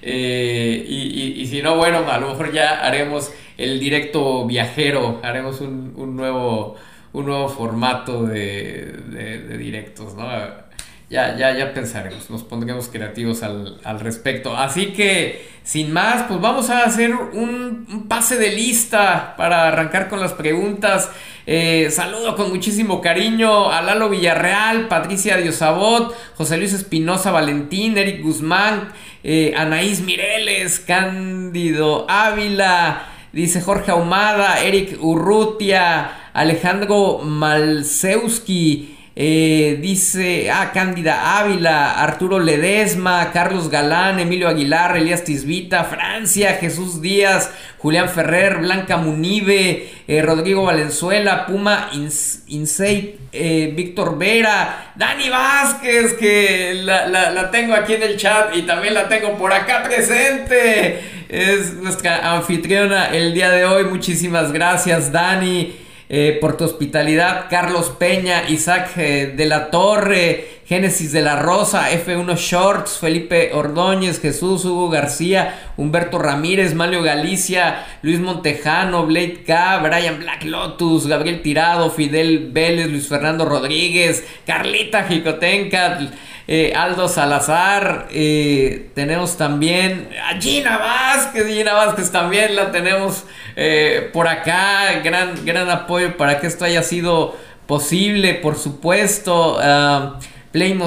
Eh, 0.04 0.84
y, 0.88 1.45
si 1.45 1.62
no, 1.62 1.75
bueno, 1.75 2.10
a 2.10 2.17
lo 2.17 2.30
mejor 2.30 2.51
ya 2.51 2.84
haremos 2.84 3.32
el 3.60 3.80
directo 3.80 4.47
viajero, 4.47 5.19
haremos 5.21 5.62
un, 5.62 6.15
nuevo, 6.15 6.75
un 7.13 7.27
nuevo 7.27 7.47
formato 7.47 8.23
de, 8.23 9.58
directos, 9.60 10.15
¿no? 10.15 10.27
Ya, 11.12 11.36
ya, 11.38 11.52
ya 11.52 11.74
pensaremos, 11.74 12.30
nos 12.30 12.41
pondremos 12.43 12.88
creativos 12.88 13.43
al, 13.43 14.00
respecto. 14.00 14.56
Así 14.56 14.93
que, 14.93 15.45
sin 15.62 15.91
más, 15.91 16.24
pues 16.30 16.39
vamos 16.39 16.69
a 16.69 16.86
hacer 16.86 17.13
un, 17.13 18.06
pase 18.08 18.38
de 18.38 18.52
lista 18.52 19.36
para 19.36 19.67
arrancar 19.67 20.08
con 20.08 20.21
las 20.21 20.32
preguntas. 20.32 21.12
Eh, 21.45 21.89
saludo 21.91 22.38
con 22.38 22.50
muchísimo 22.50 23.02
cariño 23.02 23.69
a 23.69 23.82
Lalo 23.82 24.10
Villarreal, 24.10 24.88
Patricia 24.88 25.36
Diosabot, 25.36 26.15
José 26.38 26.56
Luis 26.56 26.71
Espinosa 26.71 27.32
Valentín, 27.32 27.97
Eric 27.97 28.24
Guzmán, 28.24 28.93
eh, 29.26 29.54
Anaís 29.58 30.00
Mireles, 30.00 30.80
Cándido 30.80 32.10
Ávila, 32.10 33.10
dice 33.34 33.60
Jorge 33.60 33.91
Ahumada, 33.91 34.62
Eric 34.63 34.97
Urrutia, 35.04 36.30
Alejandro 36.32 37.17
Malseuski. 37.17 38.97
Eh, 39.13 39.78
dice, 39.82 40.50
ah, 40.50 40.71
Cándida 40.74 41.38
Ávila, 41.38 42.02
Arturo 42.02 42.39
Ledesma, 42.39 43.32
Carlos 43.34 43.69
Galán, 43.69 44.19
Emilio 44.19 44.47
Aguilar, 44.47 44.95
Elías 44.95 45.26
Tisbita, 45.26 45.84
Francia, 45.84 46.54
Jesús 46.54 47.02
Díaz, 47.02 47.52
Julián 47.78 48.08
Ferrer, 48.08 48.60
Blanca 48.60 48.95
Munive, 48.95 49.89
eh, 50.08 50.21
Rodrigo 50.21 50.63
Valenzuela, 50.63 51.45
Puma 51.45 51.89
Insei, 52.47 53.17
eh, 53.34 53.74
Víctor 53.76 54.17
Vera, 54.17 54.93
Dani 54.95 55.30
Vázquez, 55.30 56.13
que 56.13 56.76
la, 56.76 57.08
la 57.08 57.52
tengo 57.52 57.74
aquí 57.74 57.95
en 57.95 58.04
el 58.04 58.15
chat 58.15 58.56
y 58.56 58.62
también 58.62 58.93
la 58.93 59.10
tengo 59.10 59.38
por 59.38 59.52
acá 59.52 59.84
presente. 59.84 61.02
Es 61.28 61.74
nuestra 61.76 62.34
anfitriona 62.34 63.08
el 63.08 63.34
día 63.34 63.50
de 63.52 63.65
hoy. 63.65 63.86
Muchísimas 63.86 64.52
gracias, 64.54 65.12
Dani. 65.12 65.76
Eh, 66.13 66.38
por 66.41 66.58
tu 66.58 66.65
hospitalidad, 66.65 67.45
Carlos 67.50 67.89
Peña, 67.97 68.50
Isaac 68.50 68.97
eh, 68.97 69.34
de 69.34 69.45
la 69.45 69.71
Torre, 69.71 70.61
Génesis 70.71 71.12
de 71.12 71.21
la 71.21 71.36
Rosa, 71.36 71.91
F1 71.91 72.38
Shorts, 72.38 72.97
Felipe 72.97 73.51
Ordóñez, 73.53 74.21
Jesús, 74.21 74.63
Hugo 74.63 74.89
García, 74.89 75.60
Humberto 75.75 76.17
Ramírez, 76.17 76.75
Malio 76.75 77.03
Galicia, 77.03 77.86
Luis 78.03 78.21
Montejano, 78.21 79.05
Blade 79.05 79.43
K, 79.45 79.79
Brian 79.79 80.19
Black 80.19 80.45
Lotus, 80.45 81.07
Gabriel 81.07 81.41
Tirado, 81.41 81.91
Fidel 81.91 82.51
Vélez, 82.53 82.88
Luis 82.88 83.10
Fernando 83.10 83.43
Rodríguez, 83.43 84.25
Carlita 84.47 85.03
Jicotenca, 85.03 86.10
eh, 86.47 86.71
Aldo 86.73 87.10
Salazar, 87.10 88.07
eh, 88.10 88.91
tenemos 88.95 89.36
también 89.36 90.07
a 90.23 90.39
Gina 90.39 90.77
Vázquez, 90.77 91.47
Gina 91.47 91.73
Vázquez 91.73 92.13
también 92.13 92.55
la 92.55 92.71
tenemos 92.71 93.25
eh, 93.57 94.10
por 94.13 94.29
acá, 94.29 95.01
gran, 95.03 95.45
gran 95.45 95.69
apoyo 95.69 96.15
para 96.15 96.39
que 96.39 96.47
esto 96.47 96.63
haya 96.63 96.81
sido 96.81 97.36
posible, 97.67 98.36
por 98.36 98.55
supuesto. 98.57 99.57
Uh, 99.57 100.13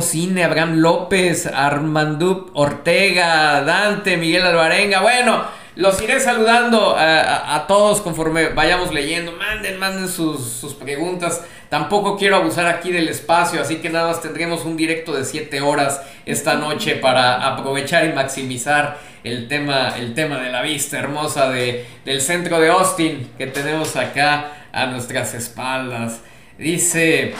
Cine, 0.02 0.44
Abraham 0.44 0.76
López, 0.76 1.46
Armandú 1.46 2.50
Ortega, 2.54 3.62
Dante, 3.62 4.16
Miguel 4.16 4.42
Alvarenga, 4.42 5.00
bueno, 5.00 5.44
los 5.76 6.00
iré 6.02 6.20
saludando 6.20 6.94
a, 6.96 7.64
todos 7.66 8.00
conforme 8.00 8.50
vayamos 8.50 8.92
leyendo. 8.92 9.32
Manden, 9.32 9.78
manden 9.78 10.08
sus, 10.08 10.40
sus 10.40 10.74
preguntas. 10.74 11.42
Tampoco 11.68 12.16
quiero 12.16 12.36
abusar 12.36 12.66
aquí 12.66 12.92
del 12.92 13.08
espacio, 13.08 13.60
así 13.60 13.76
que 13.76 13.90
nada 13.90 14.08
más 14.08 14.22
tendremos 14.22 14.64
un 14.64 14.76
directo 14.76 15.12
de 15.12 15.24
7 15.24 15.60
horas 15.62 16.00
esta 16.26 16.54
noche 16.54 16.96
para 16.96 17.44
aprovechar 17.44 18.04
y 18.04 18.12
maximizar 18.12 18.98
el 19.24 19.48
tema, 19.48 19.94
el 19.98 20.14
tema 20.14 20.38
de 20.38 20.52
la 20.52 20.62
vista 20.62 20.98
hermosa 20.98 21.50
de, 21.50 21.86
del 22.04 22.20
centro 22.20 22.60
de 22.60 22.68
Austin 22.68 23.32
que 23.36 23.48
tenemos 23.48 23.96
acá 23.96 24.52
a 24.72 24.86
nuestras 24.86 25.34
espaldas. 25.34 26.20
Dice, 26.58 27.34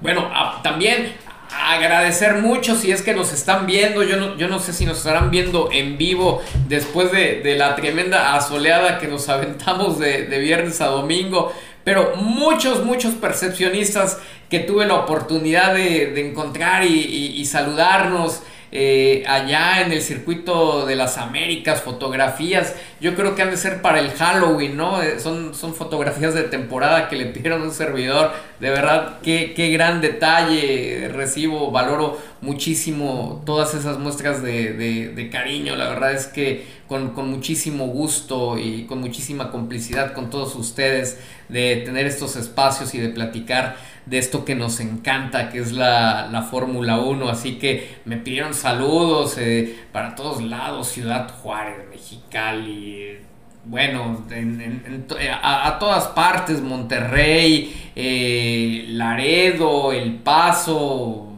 bueno, 0.00 0.30
también 0.62 1.12
agradecer 1.50 2.36
mucho 2.36 2.76
si 2.76 2.92
es 2.92 3.02
que 3.02 3.14
nos 3.14 3.32
están 3.32 3.66
viendo. 3.66 4.02
Yo 4.02 4.16
no, 4.16 4.36
yo 4.36 4.48
no 4.48 4.58
sé 4.58 4.72
si 4.72 4.86
nos 4.86 4.98
estarán 4.98 5.30
viendo 5.30 5.68
en 5.72 5.98
vivo 5.98 6.42
después 6.68 7.10
de, 7.12 7.54
la 7.56 7.74
tremenda 7.74 8.34
asoleada 8.34 8.98
que 8.98 9.08
nos 9.08 9.28
aventamos 9.28 9.98
de, 9.98 10.26
de 10.26 10.38
viernes 10.38 10.80
a 10.80 10.86
domingo 10.86 11.52
pero 11.84 12.14
muchos, 12.16 12.84
muchos 12.84 13.14
percepcionistas 13.14 14.18
que 14.48 14.60
tuve 14.60 14.86
la 14.86 14.94
oportunidad 14.94 15.74
de, 15.74 16.28
encontrar 16.28 16.84
y, 16.84 17.44
saludarnos. 17.44 18.42
Eh, 18.72 19.24
allá 19.26 19.80
en 19.80 19.90
el 19.90 20.00
circuito 20.00 20.86
de 20.86 20.94
las 20.94 21.18
Américas, 21.18 21.82
fotografías, 21.82 22.76
yo 23.00 23.16
creo 23.16 23.34
que 23.34 23.42
han 23.42 23.50
de 23.50 23.56
ser 23.56 23.82
para 23.82 23.98
el 23.98 24.12
Halloween, 24.12 24.76
¿no? 24.76 25.02
Eh, 25.02 25.18
son, 25.18 25.56
son 25.56 25.74
fotografías 25.74 26.34
de 26.34 26.44
temporada 26.44 27.08
que 27.08 27.16
le 27.16 27.26
pidieron 27.32 27.62
a 27.62 27.64
un 27.64 27.72
servidor, 27.72 28.30
de 28.60 28.70
verdad, 28.70 29.18
qué, 29.24 29.54
qué 29.56 29.70
gran 29.70 30.00
detalle, 30.00 31.08
recibo, 31.12 31.72
valoro 31.72 32.18
muchísimo 32.42 33.42
todas 33.44 33.74
esas 33.74 33.98
muestras 33.98 34.40
de, 34.42 34.72
de, 34.72 35.30
cariño, 35.30 35.76
la 35.76 35.88
verdad 35.88 36.12
es 36.12 36.26
que 36.26 36.64
con, 36.86 37.10
con, 37.10 37.28
muchísimo 37.30 37.88
gusto 37.88 38.58
y 38.58 38.84
con 38.84 39.00
muchísima 39.00 39.50
complicidad 39.50 40.12
con 40.12 40.30
todos 40.30 40.54
ustedes 40.56 41.18
de 41.48 41.76
tener 41.84 42.06
estos 42.06 42.36
espacios 42.36 42.94
y 42.94 42.98
de 42.98 43.10
platicar 43.10 43.76
de 44.10 44.18
esto 44.18 44.44
que 44.44 44.56
nos 44.56 44.80
encanta, 44.80 45.50
que 45.50 45.60
es 45.60 45.70
la, 45.70 46.28
la 46.32 46.42
Fórmula 46.42 46.98
1, 46.98 47.28
así 47.28 47.58
que 47.58 47.98
me 48.04 48.16
pidieron 48.16 48.54
saludos 48.54 49.38
eh, 49.38 49.84
para 49.92 50.16
todos 50.16 50.42
lados, 50.42 50.88
Ciudad 50.88 51.30
Juárez, 51.40 51.88
Mexicali, 51.88 53.18
bueno, 53.64 54.24
a, 55.42 55.76
todas 55.78 56.08
partes, 56.08 56.60
Monterrey, 56.60 57.92
eh, 57.94 58.86
Laredo, 58.88 59.92
El 59.92 60.14
Paso, 60.14 61.29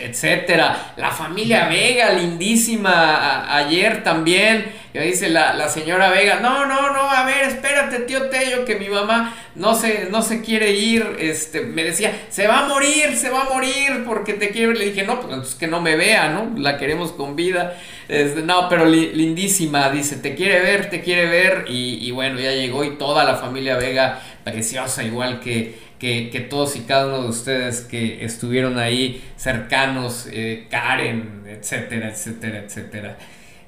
etcétera. 0.00 0.94
La 0.96 1.10
familia 1.10 1.68
Vega, 1.68 2.12
lindísima, 2.12 3.54
ayer 3.56 4.02
también, 4.02 4.72
que 4.92 5.00
dice 5.00 5.28
la, 5.28 5.68
señora 5.68 6.10
Vega, 6.10 6.40
no, 6.40 6.66
no, 6.66 6.92
no, 6.92 7.10
a 7.10 7.24
ver, 7.24 7.44
espérate, 7.48 8.00
tío 8.00 8.28
Tello, 8.28 8.64
que 8.64 8.76
mi 8.76 8.88
mamá 8.88 9.34
no 9.54 9.74
se, 9.74 10.08
no 10.10 10.22
se 10.22 10.42
quiere 10.42 10.72
ir, 10.72 11.16
este, 11.18 11.62
me 11.62 11.84
decía, 11.84 12.12
se 12.28 12.46
va 12.46 12.64
a 12.64 12.68
morir, 12.68 13.16
se 13.16 13.30
va 13.30 13.42
a 13.42 13.50
morir, 13.50 14.04
porque 14.06 14.34
te 14.34 14.50
quiero, 14.50 14.72
le 14.72 14.86
dije, 14.86 15.04
no, 15.04 15.20
pues 15.20 15.32
entonces 15.32 15.54
que 15.54 15.66
no 15.66 15.80
me 15.80 15.96
vea, 15.96 16.30
¿no? 16.30 16.58
La 16.58 16.78
queremos 16.78 17.12
con 17.12 17.36
vida, 17.36 17.76
este, 18.08 18.42
no, 18.42 18.68
pero 18.68 18.86
lindísima, 18.86 19.90
dice, 19.90 20.16
te 20.16 20.34
quiere 20.34 20.60
ver, 20.60 20.88
te 20.90 21.00
quiere 21.00 21.26
ver, 21.26 21.64
y, 21.68 22.06
y 22.06 22.10
bueno, 22.10 22.40
ya 22.40 22.52
llegó 22.52 22.84
y 22.84 22.96
toda 22.96 23.24
la 23.24 23.36
familia 23.36 23.76
Vega, 23.76 24.20
preciosa, 24.44 25.02
igual 25.02 25.40
que 25.40 25.85
que, 25.98 26.46
todos 26.50 26.76
y 26.76 26.80
cada 26.80 27.06
uno 27.06 27.22
de 27.22 27.28
ustedes 27.28 27.80
que 27.80 28.24
estuvieron 28.24 28.78
ahí 28.78 29.22
cercanos, 29.36 30.28
eh, 30.30 30.66
Karen, 30.70 31.44
etcétera, 31.46 32.10
etcétera, 32.10 32.58
etcétera. 32.58 33.18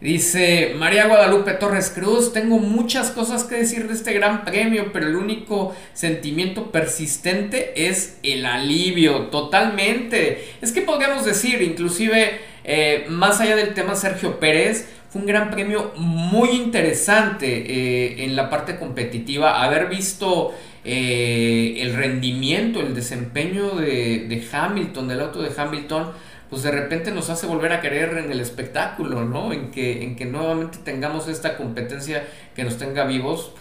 Dice 0.00 0.74
María 0.76 1.08
Guadalupe 1.08 1.54
Torres 1.54 1.90
Cruz, 1.92 2.32
tengo 2.32 2.60
muchas 2.60 3.10
cosas 3.10 3.42
que 3.42 3.56
decir 3.56 3.88
de 3.88 3.94
este 3.94 4.12
gran 4.12 4.44
premio, 4.44 4.92
pero 4.92 5.08
el 5.08 5.16
único 5.16 5.74
sentimiento 5.92 6.70
persistente 6.70 7.88
es 7.88 8.18
el 8.22 8.46
alivio, 8.46 9.22
totalmente. 9.22 10.44
Es 10.62 10.70
que 10.70 10.82
podríamos 10.82 11.24
decir, 11.24 11.62
inclusive, 11.62 12.38
eh, 12.62 13.06
más 13.08 13.40
allá 13.40 13.56
del 13.56 13.74
tema 13.74 13.96
Sergio 13.96 14.38
Pérez, 14.38 14.86
fue 15.10 15.22
un 15.22 15.26
gran 15.26 15.50
premio 15.50 15.92
muy 15.96 16.50
interesante 16.50 17.46
eh, 17.46 18.24
en 18.24 18.36
la 18.36 18.50
parte 18.50 18.76
competitiva. 18.76 19.62
Haber 19.62 19.88
visto 19.88 20.52
eh, 20.84 21.76
el 21.80 21.94
rendimiento, 21.94 22.80
el 22.80 22.94
desempeño 22.94 23.70
de, 23.76 24.46
Hamilton, 24.52 25.08
del 25.08 25.20
auto 25.20 25.40
de 25.40 25.50
Hamilton, 25.56 26.12
pues 26.50 26.62
de 26.62 26.70
repente 26.70 27.10
nos 27.10 27.30
hace 27.30 27.46
volver 27.46 27.72
a 27.72 27.80
creer 27.80 28.18
en 28.18 28.30
el 28.30 28.40
espectáculo, 28.40 29.24
¿no? 29.24 29.52
En 29.52 29.70
que, 29.70 30.04
en 30.04 30.14
que 30.14 30.26
nuevamente 30.26 30.78
tengamos 30.84 31.26
esta 31.28 31.56
competencia 31.56 32.26
que 32.54 32.64
nos 32.64 32.76
tenga 32.76 33.04
vivos. 33.04 33.52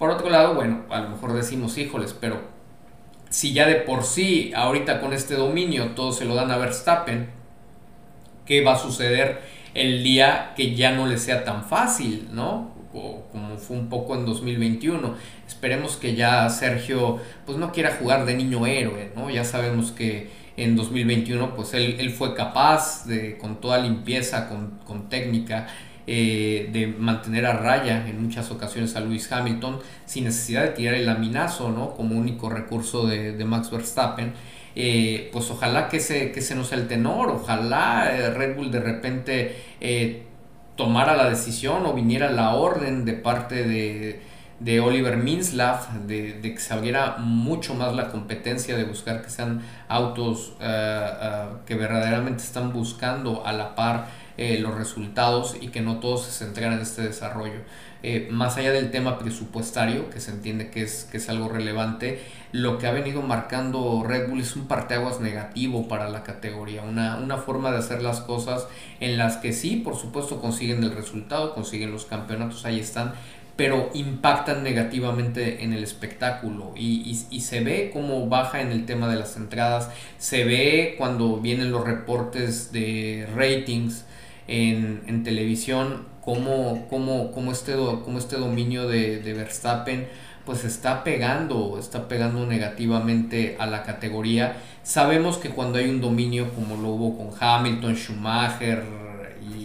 Por 0.00 0.10
otro 0.10 0.30
lado, 0.30 0.54
bueno, 0.54 0.82
a 0.90 1.00
lo 1.00 1.10
mejor 1.10 1.32
decimos, 1.32 1.78
híjoles, 1.78 2.12
pero 2.12 2.40
si 3.30 3.52
ya 3.52 3.66
de 3.66 3.76
por 3.76 4.02
sí, 4.02 4.52
ahorita 4.54 5.00
con 5.00 5.12
este 5.12 5.34
dominio, 5.34 5.90
todo 5.90 6.12
se 6.12 6.24
lo 6.24 6.34
dan 6.34 6.50
a 6.50 6.56
Verstappen, 6.56 7.28
¿qué 8.46 8.64
va 8.64 8.72
a 8.72 8.78
suceder 8.78 9.57
el 9.74 10.02
día 10.02 10.52
que 10.56 10.74
ya 10.74 10.92
no 10.92 11.06
le 11.06 11.18
sea 11.18 11.44
tan 11.44 11.64
fácil, 11.64 12.28
¿no? 12.32 12.78
como 12.92 13.56
fue 13.58 13.76
un 13.76 13.88
poco 13.88 14.14
en 14.16 14.24
2021. 14.24 15.14
Esperemos 15.46 15.96
que 15.96 16.14
ya 16.14 16.48
Sergio 16.48 17.18
pues 17.46 17.58
no 17.58 17.72
quiera 17.72 17.96
jugar 18.00 18.24
de 18.26 18.34
niño 18.34 18.66
héroe, 18.66 19.12
¿no? 19.14 19.30
Ya 19.30 19.44
sabemos 19.44 19.92
que 19.92 20.30
en 20.56 20.76
2021 20.76 21.54
pues 21.54 21.74
él, 21.74 22.10
fue 22.10 22.34
capaz 22.34 23.06
de 23.06 23.38
con 23.38 23.60
toda 23.60 23.78
limpieza, 23.78 24.48
con, 24.48 25.08
técnica, 25.08 25.68
eh, 26.06 26.70
de 26.72 26.86
mantener 26.86 27.46
a 27.46 27.52
raya 27.52 28.08
en 28.08 28.22
muchas 28.22 28.50
ocasiones 28.50 28.96
a 28.96 29.00
Lewis 29.00 29.30
Hamilton 29.30 29.78
sin 30.06 30.24
necesidad 30.24 30.62
de 30.62 30.70
tirar 30.70 30.94
el 30.94 31.06
laminazo, 31.06 31.70
¿no? 31.70 31.94
Como 31.94 32.16
único 32.16 32.48
recurso 32.48 33.06
de, 33.06 33.44
Max 33.44 33.70
Verstappen. 33.70 34.32
Eh, 34.80 35.28
pues 35.32 35.50
ojalá 35.50 35.88
que 35.88 35.96
ese, 35.96 36.30
que 36.30 36.38
ese 36.38 36.54
no 36.54 36.62
sea 36.62 36.78
el 36.78 36.86
tenor, 36.86 37.30
ojalá 37.30 38.12
eh, 38.12 38.30
Red 38.30 38.56
Bull 38.56 38.70
de 38.70 38.80
repente 38.80 39.56
tomara 40.76 41.16
la 41.16 41.28
decisión 41.28 41.84
o 41.84 41.92
viniera 41.94 42.30
la 42.30 42.54
orden 42.54 43.04
de 43.04 43.14
parte 43.14 43.64
de, 43.64 44.20
de 44.60 44.80
Oliver 44.80 45.16
Minslav, 45.16 46.06
de, 46.06 46.40
que 46.40 46.58
se 46.58 46.74
abriera 46.74 47.16
mucho 47.18 47.74
más 47.74 47.94
la 47.94 48.08
competencia, 48.08 48.76
de 48.76 48.84
buscar 48.84 49.22
que 49.22 49.30
sean 49.30 49.62
autos 49.88 50.54
eh, 50.60 51.10
eh, 51.22 51.46
que 51.64 51.76
verdaderamente 51.76 52.42
están 52.42 52.72
buscando 52.72 53.46
a 53.46 53.52
la 53.52 53.74
par 53.74 54.06
eh, 54.36 54.58
los 54.60 54.74
resultados 54.74 55.56
y 55.60 55.68
que 55.68 55.80
no 55.80 55.98
todos 55.98 56.24
se 56.26 56.44
centraran 56.44 56.74
en 56.74 56.82
este 56.82 57.02
desarrollo. 57.02 57.60
Más 58.30 58.56
allá 58.56 58.72
del 58.72 58.90
tema 58.90 59.18
presupuestario, 59.18 60.08
que 60.10 60.20
se 60.20 60.30
entiende 60.30 60.70
que 60.70 60.82
es, 60.82 61.08
que 61.10 61.16
es 61.16 61.28
algo 61.28 61.48
relevante, 61.48 62.20
lo 62.52 62.78
que 62.78 62.86
ha 62.86 62.92
venido 62.92 63.22
marcando 63.22 64.04
Red 64.06 64.28
Bull 64.28 64.40
es 64.40 64.56
un 64.56 64.68
parteaguas 64.68 65.20
negativo 65.20 65.88
para 65.88 66.08
la 66.08 66.22
categoría, 66.22 66.82
una, 66.82 67.16
una 67.16 67.36
forma 67.38 67.70
de 67.70 67.78
hacer 67.78 68.02
las 68.02 68.20
cosas 68.20 68.66
en 69.00 69.18
las 69.18 69.38
que 69.38 69.52
sí, 69.52 69.76
por 69.76 69.96
supuesto, 69.96 70.40
consiguen 70.40 70.82
el 70.84 70.92
resultado, 70.92 71.54
consiguen 71.54 71.90
los 71.90 72.06
campeonatos, 72.06 72.64
ahí 72.64 72.80
están, 72.80 73.14
pero 73.58 73.90
impactan 73.92 74.62
negativamente 74.62 75.64
en 75.64 75.72
el 75.72 75.82
espectáculo. 75.82 76.74
Y, 76.76 77.16
se 77.40 77.58
ve 77.58 77.90
cómo 77.92 78.28
baja 78.28 78.60
en 78.60 78.70
el 78.70 78.86
tema 78.86 79.08
de 79.08 79.16
las 79.16 79.36
entradas, 79.36 79.90
se 80.16 80.44
ve 80.44 80.94
cuando 80.96 81.38
vienen 81.38 81.72
los 81.72 81.84
reportes 81.84 82.70
de 82.70 83.28
ratings 83.34 84.04
en, 84.46 85.24
televisión, 85.24 86.06
cómo, 86.28 86.86
cómo, 86.90 87.32
cómo, 87.32 87.52
este, 87.52 87.72
cómo 87.74 88.18
este 88.18 88.36
dominio 88.36 88.86
de, 88.86 89.20
de 89.20 89.32
Verstappen 89.32 90.08
pues 90.44 90.62
está 90.66 91.02
pegando, 91.02 91.78
está 91.80 92.06
pegando 92.06 92.44
negativamente 92.44 93.56
a 93.58 93.64
la 93.64 93.82
categoría. 93.82 94.56
Sabemos 94.82 95.38
que 95.38 95.48
cuando 95.48 95.78
hay 95.78 95.88
un 95.88 96.02
dominio 96.02 96.52
como 96.52 96.76
lo 96.76 96.88
hubo 96.88 97.16
con 97.16 97.30
Hamilton, 97.40 97.96
Schumacher 97.96 98.84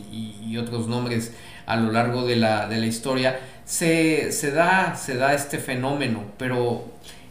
y, 0.10 0.56
otros 0.56 0.88
nombres 0.88 1.34
a 1.66 1.76
lo 1.76 1.92
largo 1.92 2.26
de 2.26 2.36
la, 2.38 2.68
de 2.68 2.78
la 2.78 2.86
historia, 2.86 3.40
se, 3.66 4.30
da, 4.54 4.96
se 4.96 5.18
da 5.18 5.34
este 5.34 5.58
fenómeno, 5.58 6.24
pero 6.38 6.86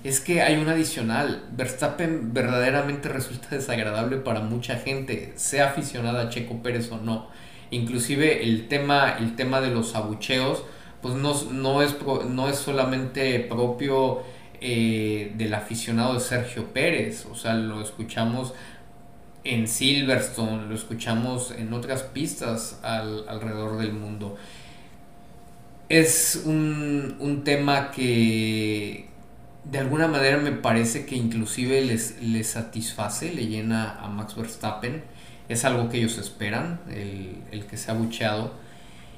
es 0.05 0.21
que 0.21 0.43
hay 0.43 0.57
un 0.57 0.69
adicional. 0.69 1.45
Verstappen 1.53 2.35
verdaderamente 2.35 3.09
resulta 3.09 3.49
desagradable 3.53 4.17
para 4.19 4.41
mucha 4.41 4.77
gente, 4.77 5.33
sea 5.37 5.69
aficionada 5.69 6.23
a 6.23 6.29
Checo 6.29 6.63
Pérez 6.63 6.91
o 6.91 6.99
no. 6.99 7.29
Inclusive 7.73 8.45
el 8.45 8.69
tema, 8.69 9.17
el 9.19 9.35
tema 9.35 9.61
de 9.61 9.71
los 9.71 9.97
abucheos, 9.97 10.63
pues 11.01 11.15
no, 11.15 11.35
no, 11.51 11.83
es, 11.83 11.97
no 12.29 12.49
es 12.49 12.57
solamente 12.57 13.41
propio 13.41 14.23
eh, 14.61 15.33
del 15.37 15.53
aficionado 15.55 16.15
de 16.15 16.21
Sergio 16.21 16.73
Pérez, 16.73 17.27
o 17.27 17.35
sea, 17.35 17.55
lo 17.55 17.83
escuchamos 17.83 18.55
en 19.43 19.67
Silverstone, 19.67 20.69
lo 20.69 20.77
escuchamos 20.77 21.51
en 21.51 21.73
otras 21.73 22.05
pistas 22.05 22.79
alrededor 22.85 23.79
del 23.79 23.93
mundo 23.93 24.37
es 25.93 26.43
un, 26.47 27.43
tema 27.45 27.91
que 27.91 29.09
de 29.65 29.79
alguna 29.79 30.09
manera 30.09 30.39
me 30.39 30.53
parece 30.53 31.05
que 31.05 31.17
inclusive 31.17 31.83
les, 31.83 32.23
les 32.23 32.47
satisface, 32.49 33.31
le 33.35 33.47
llena 33.47 33.99
a 34.01 34.09
Max 34.09 34.35
Verstappen. 34.35 35.03
Es 35.49 35.65
algo 35.65 35.89
que 35.89 35.99
ellos 35.99 36.19
esperan, 36.19 36.81
el, 36.91 37.65
que 37.67 37.77
se 37.77 37.91
ha 37.91 37.95
bucheado. 37.95 38.53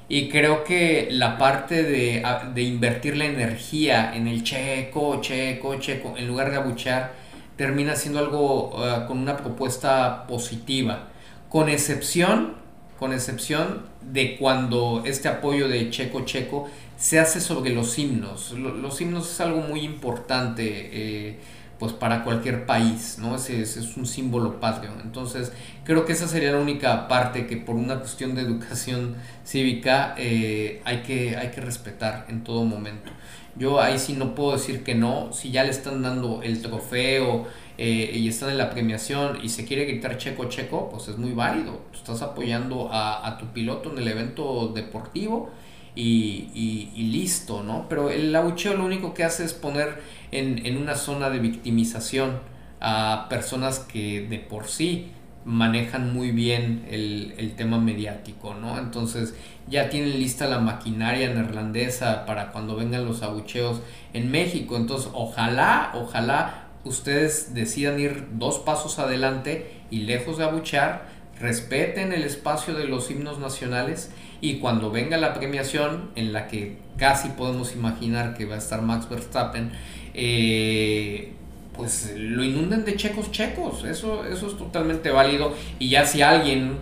Y 0.07 0.29
creo 0.29 0.63
que 0.63 1.07
la 1.11 1.37
parte 1.37 1.83
de, 1.83 2.23
de, 2.53 2.61
invertir 2.61 3.17
la 3.17 3.25
energía 3.25 4.15
en 4.15 4.27
el 4.27 4.43
checo, 4.43 5.19
checo, 5.21 5.75
checo, 5.79 6.15
en 6.17 6.27
lugar 6.27 6.51
de 6.51 6.57
abuchear, 6.57 7.13
termina 7.55 7.95
siendo 7.95 8.19
algo 8.19 8.83
ah, 8.83 9.05
con 9.07 9.17
una 9.17 9.37
propuesta 9.37 10.27
positiva. 10.27 11.07
Con 11.49 11.69
excepción 11.69 12.65
con 12.99 13.11
excepción 13.11 13.83
de 14.01 14.37
cuando 14.37 15.03
este 15.05 15.27
apoyo 15.27 15.67
de 15.67 15.89
Checo 15.89 16.23
Checo 16.23 16.69
se 16.97 17.19
hace 17.19 17.41
sobre 17.41 17.71
los 17.71 17.97
himnos. 17.99 18.51
Los 18.51 19.01
himnos 19.01 19.29
es 19.31 19.41
algo 19.41 19.61
muy 19.61 19.81
importante 19.81 20.89
eh, 20.91 21.39
pues 21.79 21.93
para 21.93 22.23
cualquier 22.23 22.65
país, 22.65 23.17
¿no? 23.19 23.35
Ese, 23.35 23.61
es 23.61 23.97
un 23.97 24.05
símbolo 24.05 24.59
patrio. 24.59 24.91
Entonces, 25.03 25.51
creo 25.83 26.05
que 26.05 26.13
esa 26.13 26.27
sería 26.27 26.51
la 26.51 26.59
única 26.59 27.07
parte 27.07 27.47
que 27.47 27.57
por 27.57 27.75
una 27.75 27.99
cuestión 27.99 28.35
de 28.35 28.41
educación 28.41 29.15
cívica 29.45 30.15
eh, 30.17 30.81
hay, 30.85 31.01
que, 31.03 31.35
hay 31.35 31.51
que 31.51 31.61
respetar 31.61 32.25
en 32.29 32.43
todo 32.43 32.63
momento. 32.63 33.11
Yo 33.57 33.81
ahí 33.81 33.99
sí 33.99 34.13
no 34.13 34.35
puedo 34.35 34.53
decir 34.53 34.83
que 34.83 34.95
no, 34.95 35.31
si 35.31 35.51
ya 35.51 35.63
le 35.63 35.69
están 35.69 36.01
dando 36.01 36.41
el 36.43 36.61
trofeo, 36.61 37.47
eh, 37.77 38.11
y 38.15 38.29
están 38.29 38.51
en 38.51 38.57
la 38.57 38.69
premiación 38.69 39.39
y 39.43 39.49
se 39.49 39.65
quiere 39.65 39.83
gritar 39.83 40.17
checo 40.17 40.45
checo, 40.45 40.89
pues 40.89 41.09
es 41.09 41.17
muy 41.17 41.31
válido. 41.31 41.81
estás 41.93 42.21
apoyando 42.21 42.89
a, 42.91 43.37
tu 43.37 43.47
piloto 43.47 43.91
en 43.91 43.97
el 43.97 44.07
evento 44.07 44.71
deportivo 44.73 45.49
y, 45.95 47.09
listo, 47.11 47.63
¿no? 47.63 47.87
Pero 47.87 48.09
el 48.09 48.35
abucheo 48.35 48.75
lo 48.75 48.85
único 48.85 49.13
que 49.13 49.23
hace 49.23 49.45
es 49.45 49.53
poner 49.53 50.01
en, 50.31 50.77
una 50.77 50.95
zona 50.95 51.29
de 51.29 51.39
victimización 51.39 52.39
a 52.81 53.27
personas 53.29 53.79
que 53.79 54.27
de 54.27 54.39
por 54.39 54.67
sí 54.67 55.11
manejan 55.45 56.13
muy 56.13 56.31
bien 56.31 56.85
el, 56.89 57.35
el, 57.37 57.55
tema 57.55 57.79
mediático, 57.79 58.55
¿no? 58.55 58.79
Entonces 58.79 59.35
ya 59.67 59.89
tienen 59.89 60.19
lista 60.19 60.47
la 60.47 60.59
maquinaria 60.59 61.31
neerlandesa 61.33 62.25
para 62.25 62.51
cuando 62.51 62.75
vengan 62.75 63.05
los 63.05 63.21
abucheos 63.21 63.81
en 64.13 64.31
México. 64.31 64.75
Entonces 64.75 65.09
ojalá, 65.13 65.91
ojalá 65.93 66.65
ustedes 66.83 67.53
decidan 67.53 67.99
ir 67.99 68.27
dos 68.33 68.59
pasos 68.59 68.99
adelante 68.99 69.71
y 69.91 70.01
lejos 70.01 70.37
de 70.37 70.45
abuchear, 70.45 71.07
respeten 71.39 72.13
el 72.13 72.23
espacio 72.23 72.73
de 72.73 72.85
los 72.85 73.11
himnos 73.11 73.39
nacionales 73.39 74.11
y 74.45 74.59
cuando 74.59 74.91
venga 74.91 75.17
la 75.17 75.33
premiación 75.33 76.11
en 76.15 76.31
la 76.31 76.47
que 76.47 76.77
casi 76.97 77.29
podemos 77.29 77.73
imaginar 77.73 78.35
que 78.37 78.45
va 78.45 78.55
a 78.55 78.57
estar 78.59 78.81
Max 78.81 79.09
Verstappen, 79.09 79.71
eh, 80.13 81.33
pues 81.75 82.13
lo 82.15 82.43
inunden 82.43 82.85
de 82.85 82.95
checos 82.95 83.31
checos, 83.31 83.83
eso, 83.83 84.25
eso 84.25 84.47
es 84.47 84.57
totalmente 84.57 85.09
válido 85.09 85.53
y 85.79 85.89
ya 85.89 86.05
si 86.05 86.21
alguien 86.21 86.77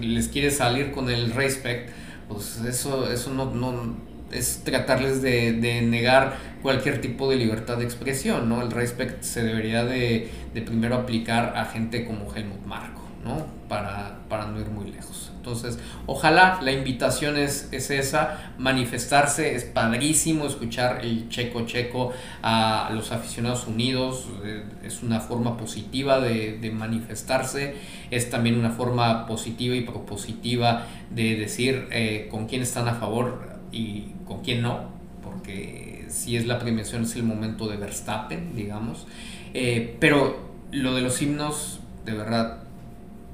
les 0.00 0.28
quiere 0.28 0.50
salir 0.50 0.92
con 0.92 1.08
el 1.10 1.32
respect, 1.32 1.90
pues 2.28 2.60
eso, 2.66 3.10
eso 3.10 3.32
no, 3.32 3.46
no 3.46 3.96
es 4.30 4.62
tratarles 4.64 5.22
de, 5.22 5.82
negar 5.82 6.36
cualquier 6.62 7.00
tipo 7.00 7.30
de 7.30 7.36
libertad 7.36 7.78
de 7.78 7.84
expresión, 7.84 8.48
¿no? 8.48 8.60
El 8.60 8.70
respect 8.70 9.22
se 9.22 9.42
debería 9.42 9.84
de, 9.84 10.30
primero 10.66 10.96
aplicar 10.96 11.54
a 11.56 11.64
gente 11.64 12.04
como 12.04 12.34
Helmut 12.34 12.66
Marko, 12.66 13.02
¿no? 13.24 13.46
Para, 13.68 14.18
para, 14.28 14.46
no 14.48 14.60
ir 14.60 14.68
muy 14.68 14.90
lejos. 14.90 15.27
Entonces, 15.38 15.78
ojalá 16.06 16.58
la 16.62 16.72
invitación 16.72 17.36
es, 17.36 17.68
es 17.70 17.90
esa, 17.90 18.52
manifestarse, 18.58 19.54
es 19.54 19.64
padrísimo 19.64 20.46
escuchar 20.46 21.04
el 21.04 21.28
checo 21.28 21.64
checo 21.64 22.12
a 22.42 22.90
los 22.92 23.12
aficionados 23.12 23.66
unidos, 23.66 24.26
eh, 24.44 24.64
es 24.84 25.02
una 25.02 25.20
forma 25.20 25.56
positiva 25.56 26.20
de, 26.20 26.58
de 26.58 26.70
manifestarse, 26.70 27.76
es 28.10 28.30
también 28.30 28.58
una 28.58 28.70
forma 28.70 29.26
positiva 29.26 29.76
y 29.76 29.82
propositiva 29.82 30.86
de 31.10 31.36
decir 31.36 31.86
eh, 31.92 32.28
con 32.30 32.46
quién 32.46 32.62
están 32.62 32.88
a 32.88 32.94
favor 32.94 33.58
y 33.70 34.08
con 34.26 34.42
quién 34.42 34.60
no, 34.62 34.90
porque 35.22 36.06
si 36.08 36.36
es 36.36 36.46
la 36.46 36.58
premiación 36.58 37.04
es 37.04 37.14
el 37.14 37.22
momento 37.22 37.68
de 37.68 37.76
Verstappen, 37.76 38.56
digamos. 38.56 39.06
Eh, 39.54 39.96
pero 40.00 40.48
lo 40.72 40.94
de 40.94 41.02
los 41.02 41.22
himnos, 41.22 41.80
de 42.04 42.12
verdad, 42.12 42.67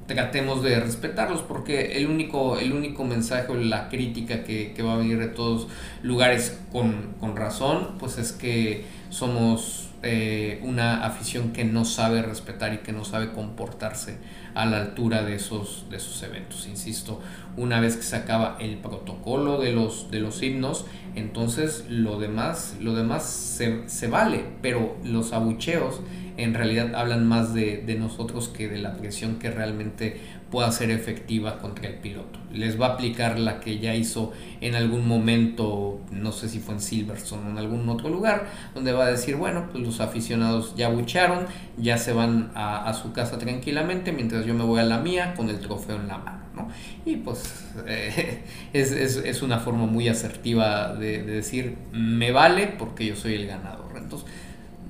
tratemos 0.07 0.61
de 0.61 0.79
respetarlos 0.79 1.41
porque 1.41 1.97
el 1.97 2.07
único, 2.07 2.59
el 2.59 2.73
único 2.73 3.03
mensaje 3.03 3.51
o 3.51 3.55
la 3.55 3.89
crítica 3.89 4.43
que, 4.43 4.73
que, 4.73 4.83
va 4.83 4.93
a 4.93 4.97
venir 4.97 5.17
de 5.17 5.27
todos 5.27 5.67
lugares 6.03 6.59
con, 6.71 7.13
con 7.19 7.35
razón, 7.35 7.95
pues 7.99 8.17
es 8.17 8.31
que 8.31 8.85
somos 9.09 9.89
eh, 10.03 10.59
una 10.61 11.03
afición 11.03 11.51
que 11.51 11.63
no 11.63 11.83
sabe 11.83 12.21
respetar 12.21 12.73
y 12.75 12.77
que 12.77 12.91
no 12.91 13.03
sabe 13.05 13.31
comportarse 13.31 14.17
a 14.53 14.67
la 14.67 14.77
altura 14.77 15.23
de 15.23 15.33
esos, 15.33 15.87
de 15.89 15.97
esos 15.97 16.21
eventos. 16.21 16.67
Insisto, 16.67 17.19
una 17.57 17.79
vez 17.79 17.97
que 17.97 18.03
se 18.03 18.15
acaba 18.15 18.57
el 18.59 18.77
protocolo 18.77 19.59
de 19.59 19.71
los, 19.71 20.11
de 20.11 20.19
los 20.19 20.43
himnos, 20.43 20.85
entonces 21.15 21.85
lo 21.89 22.19
demás, 22.19 22.75
lo 22.79 22.93
demás 22.93 23.23
se, 23.23 23.89
se 23.89 24.07
vale, 24.07 24.45
pero 24.61 24.95
los 25.03 25.33
abucheos 25.33 26.01
en 26.37 26.53
realidad 26.53 26.95
hablan 26.95 27.27
más 27.27 27.53
de, 27.53 27.83
de, 27.85 27.95
nosotros 27.95 28.49
que 28.49 28.67
de 28.67 28.77
la 28.77 28.97
presión 28.97 29.39
que 29.39 29.51
realmente 29.51 30.19
pueda 30.51 30.71
ser 30.71 30.91
efectiva 30.91 31.57
contra 31.59 31.87
el 31.87 31.95
piloto. 31.95 32.39
Les 32.53 32.79
va 32.79 32.87
a 32.87 32.89
aplicar 32.93 33.39
la 33.39 33.59
que 33.59 33.79
ya 33.79 33.95
hizo 33.95 34.31
en 34.61 34.75
algún 34.75 35.07
momento, 35.07 35.99
no 36.11 36.31
sé 36.31 36.49
si 36.49 36.59
fue 36.59 36.75
en 36.75 36.81
Silverstone 36.81 37.47
o 37.47 37.49
en 37.51 37.57
algún 37.57 37.89
otro 37.89 38.09
lugar, 38.09 38.47
donde 38.73 38.93
va 38.93 39.05
a 39.05 39.11
decir, 39.11 39.35
bueno, 39.35 39.67
pues 39.71 39.83
los 39.83 39.99
aficionados 39.99 40.75
ya 40.75 40.89
bucharon, 40.89 41.45
ya 41.77 41.97
se 41.97 42.13
van 42.13 42.51
a, 42.55 42.87
a 42.89 42.93
su 42.93 43.11
casa 43.11 43.37
tranquilamente, 43.37 44.11
mientras 44.11 44.45
yo 44.45 44.53
me 44.53 44.63
voy 44.63 44.79
a 44.79 44.83
la 44.83 44.99
mía 44.99 45.33
con 45.35 45.49
el 45.49 45.59
trofeo 45.59 45.95
en 45.95 46.07
la 46.07 46.17
mano. 46.19 46.45
¿no? 46.55 46.69
Y 47.05 47.17
pues 47.17 47.65
eh, 47.87 48.43
es, 48.73 48.91
es, 48.91 49.17
es, 49.17 49.41
una 49.41 49.59
forma 49.59 49.85
muy 49.85 50.07
asertiva 50.07 50.93
de, 50.93 51.23
de 51.23 51.33
decir, 51.33 51.75
me 51.91 52.31
vale 52.31 52.67
porque 52.67 53.05
yo 53.05 53.15
soy 53.15 53.35
el 53.35 53.47
ganador. 53.47 53.97
Entonces, 53.97 54.27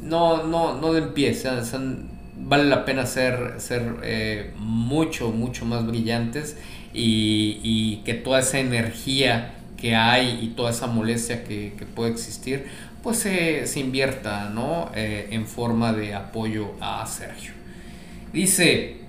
no, 0.05 0.43
no, 0.43 0.79
no 0.79 0.93
den 0.93 1.13
pie, 1.13 1.35
vale 2.37 2.65
la 2.65 2.85
pena 2.85 3.05
ser, 3.05 3.55
ser 3.57 3.95
eh, 4.03 4.53
mucho, 4.57 5.31
mucho 5.31 5.65
más 5.65 5.85
brillantes 5.85 6.57
y, 6.93 8.01
que 8.05 8.13
toda 8.13 8.39
esa 8.39 8.59
energía 8.59 9.55
que, 9.77 9.85
que 9.85 9.95
hay 9.95 10.39
y 10.41 10.47
toda 10.55 10.71
esa 10.71 10.87
molestia 10.87 11.43
que, 11.43 11.71
puede 11.93 12.11
existir, 12.11 12.65
pues 13.03 13.19
se, 13.19 13.79
invierta 13.79 14.49
¿no? 14.49 14.89
Eh, 14.95 15.27
en 15.31 15.45
forma 15.45 15.93
de 15.93 16.15
apoyo 16.15 16.71
a 16.81 17.05
Sergio. 17.05 17.51
Dice 18.33 19.04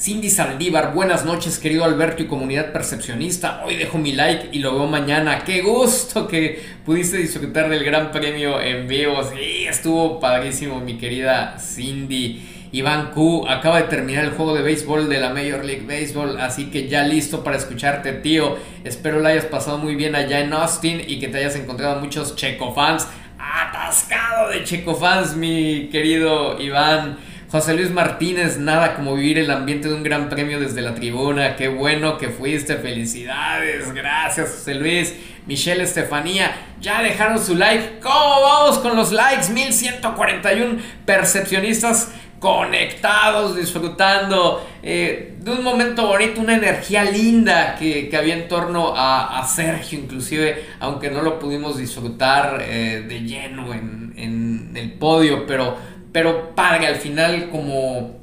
Cindy 0.00 0.30
Saldívar, 0.30 0.94
buenas 0.94 1.26
noches 1.26 1.58
querido 1.58 1.84
Alberto 1.84 2.22
y 2.22 2.26
comunidad 2.26 2.72
percepcionista. 2.72 3.62
Hoy 3.66 3.76
dejo 3.76 3.98
mi 3.98 4.12
like 4.12 4.48
y 4.50 4.60
lo 4.60 4.74
veo 4.74 4.86
mañana. 4.86 5.44
Qué 5.44 5.60
gusto 5.60 6.26
que 6.26 6.58
pudiste 6.86 7.18
disfrutar 7.18 7.68
del 7.68 7.84
gran 7.84 8.10
premio 8.10 8.62
en 8.62 8.88
vivo. 8.88 9.22
Sí, 9.22 9.66
estuvo 9.68 10.18
padrísimo 10.18 10.80
mi 10.80 10.96
querida 10.96 11.58
Cindy. 11.58 12.68
Iván 12.72 13.10
Q 13.10 13.44
acaba 13.46 13.76
de 13.76 13.88
terminar 13.88 14.24
el 14.24 14.30
juego 14.30 14.54
de 14.54 14.62
béisbol 14.62 15.10
de 15.10 15.20
la 15.20 15.34
Major 15.34 15.62
League 15.66 15.84
Baseball, 15.86 16.40
así 16.40 16.70
que 16.70 16.88
ya 16.88 17.02
listo 17.02 17.44
para 17.44 17.58
escucharte, 17.58 18.14
tío. 18.14 18.56
Espero 18.84 19.20
lo 19.20 19.28
hayas 19.28 19.44
pasado 19.44 19.76
muy 19.76 19.96
bien 19.96 20.14
allá 20.14 20.40
en 20.40 20.54
Austin 20.54 21.02
y 21.06 21.20
que 21.20 21.28
te 21.28 21.36
hayas 21.36 21.56
encontrado 21.56 22.00
muchos 22.00 22.36
Checo 22.36 22.72
fans. 22.72 23.06
Atascado 23.38 24.48
de 24.48 24.64
Checo 24.64 24.94
fans, 24.94 25.36
mi 25.36 25.90
querido 25.90 26.58
Iván. 26.58 27.18
José 27.50 27.74
Luis 27.74 27.90
Martínez, 27.90 28.58
nada 28.58 28.94
como 28.94 29.16
vivir 29.16 29.36
el 29.36 29.50
ambiente 29.50 29.88
de 29.88 29.94
un 29.94 30.04
gran 30.04 30.28
premio 30.28 30.60
desde 30.60 30.82
la 30.82 30.94
tribuna. 30.94 31.56
Qué 31.56 31.66
bueno 31.66 32.16
que 32.16 32.28
fuiste. 32.28 32.76
Felicidades. 32.76 33.92
Gracias, 33.92 34.50
José 34.50 34.74
Luis. 34.74 35.14
Michelle 35.46 35.82
Estefanía, 35.82 36.54
ya 36.80 37.02
dejaron 37.02 37.44
su 37.44 37.56
like. 37.56 37.98
¿Cómo 38.00 38.42
vamos 38.42 38.78
con 38.78 38.94
los 38.94 39.10
likes? 39.10 39.50
1141 39.52 40.80
percepcionistas 41.04 42.12
conectados, 42.38 43.56
disfrutando 43.56 44.64
eh, 44.84 45.34
de 45.40 45.50
un 45.50 45.64
momento 45.64 46.06
bonito, 46.06 46.40
una 46.40 46.54
energía 46.54 47.02
linda 47.02 47.74
que, 47.74 48.08
había 48.16 48.34
en 48.34 48.46
torno 48.46 48.94
a, 48.96 49.44
Sergio, 49.44 49.98
inclusive, 49.98 50.66
aunque 50.78 51.10
no 51.10 51.20
lo 51.20 51.40
pudimos 51.40 51.76
disfrutar 51.76 52.62
eh, 52.62 53.04
de 53.08 53.20
lleno 53.22 53.74
en, 53.74 54.14
en 54.16 54.70
el 54.76 54.92
podio, 54.92 55.46
pero 55.48 55.99
pero 56.12 56.54
padre, 56.54 56.86
al 56.86 56.96
final 56.96 57.50
como, 57.50 58.16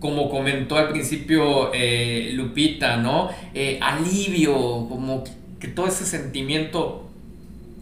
como 0.00 0.30
comentó 0.30 0.76
al 0.76 0.88
principio 0.88 1.70
eh, 1.74 2.30
Lupita, 2.34 2.96
¿no? 2.96 3.30
Eh, 3.54 3.78
alivio, 3.82 4.54
como 4.88 5.24
que 5.60 5.68
todo 5.68 5.86
ese 5.86 6.06
sentimiento 6.06 7.08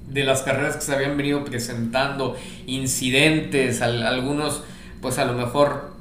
de 0.09 0.25
las 0.25 0.43
carreras 0.43 0.77
que 0.77 0.83
se 0.83 0.95
habían 0.95 1.17
venido 1.17 1.45
presentando, 1.45 2.37
incidentes, 2.67 3.81
algunos 3.81 4.65
pues 5.01 5.19
a 5.19 5.25
lo 5.25 5.35
mejor 5.35 5.95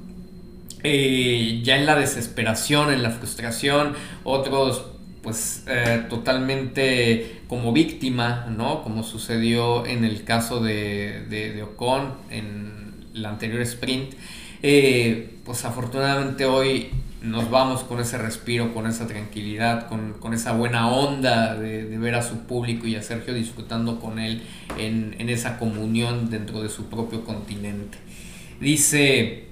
eh, 0.83 1.61
ya 1.63 1.77
en 1.77 1.85
la 1.85 1.95
desesperación, 1.95 2.91
en 2.91 3.03
la 3.03 3.11
frustración, 3.11 3.93
otros 4.23 4.85
pues 5.21 5.65
totalmente 6.09 7.41
como 7.49 7.73
víctima, 7.73 8.47
¿no? 8.49 8.83
Como 8.83 9.03
sucedió 9.03 9.85
en 9.85 10.05
el 10.05 10.23
caso 10.23 10.61
de, 10.61 11.25
de, 11.29 11.51
de 11.51 11.63
Ocon 11.63 12.13
en 12.31 12.78
la 13.19 13.29
anterior 13.29 13.61
sprint. 13.61 14.13
Eh, 14.61 15.35
pues 15.45 15.63
afortunadamente 15.63 16.45
hoy 16.45 16.89
nos 17.21 17.49
vamos 17.49 17.83
con 17.83 17.99
ese 17.99 18.17
respiro, 18.17 18.73
con 18.73 18.87
esa 18.87 19.07
tranquilidad, 19.07 19.87
con, 19.87 20.33
esa 20.33 20.53
buena 20.53 20.89
onda 20.89 21.55
de, 21.55 21.97
ver 21.97 22.15
a 22.15 22.21
su 22.21 22.45
público 22.45 22.87
y 22.87 22.95
a 22.95 23.01
Sergio 23.01 23.33
disfrutando 23.33 23.99
con 23.99 24.19
él 24.19 24.41
en, 24.77 25.29
esa 25.29 25.57
comunión 25.57 26.29
dentro 26.29 26.61
de 26.61 26.69
su 26.69 26.89
propio 26.89 27.25
continente. 27.25 27.97
Dice, 28.61 29.47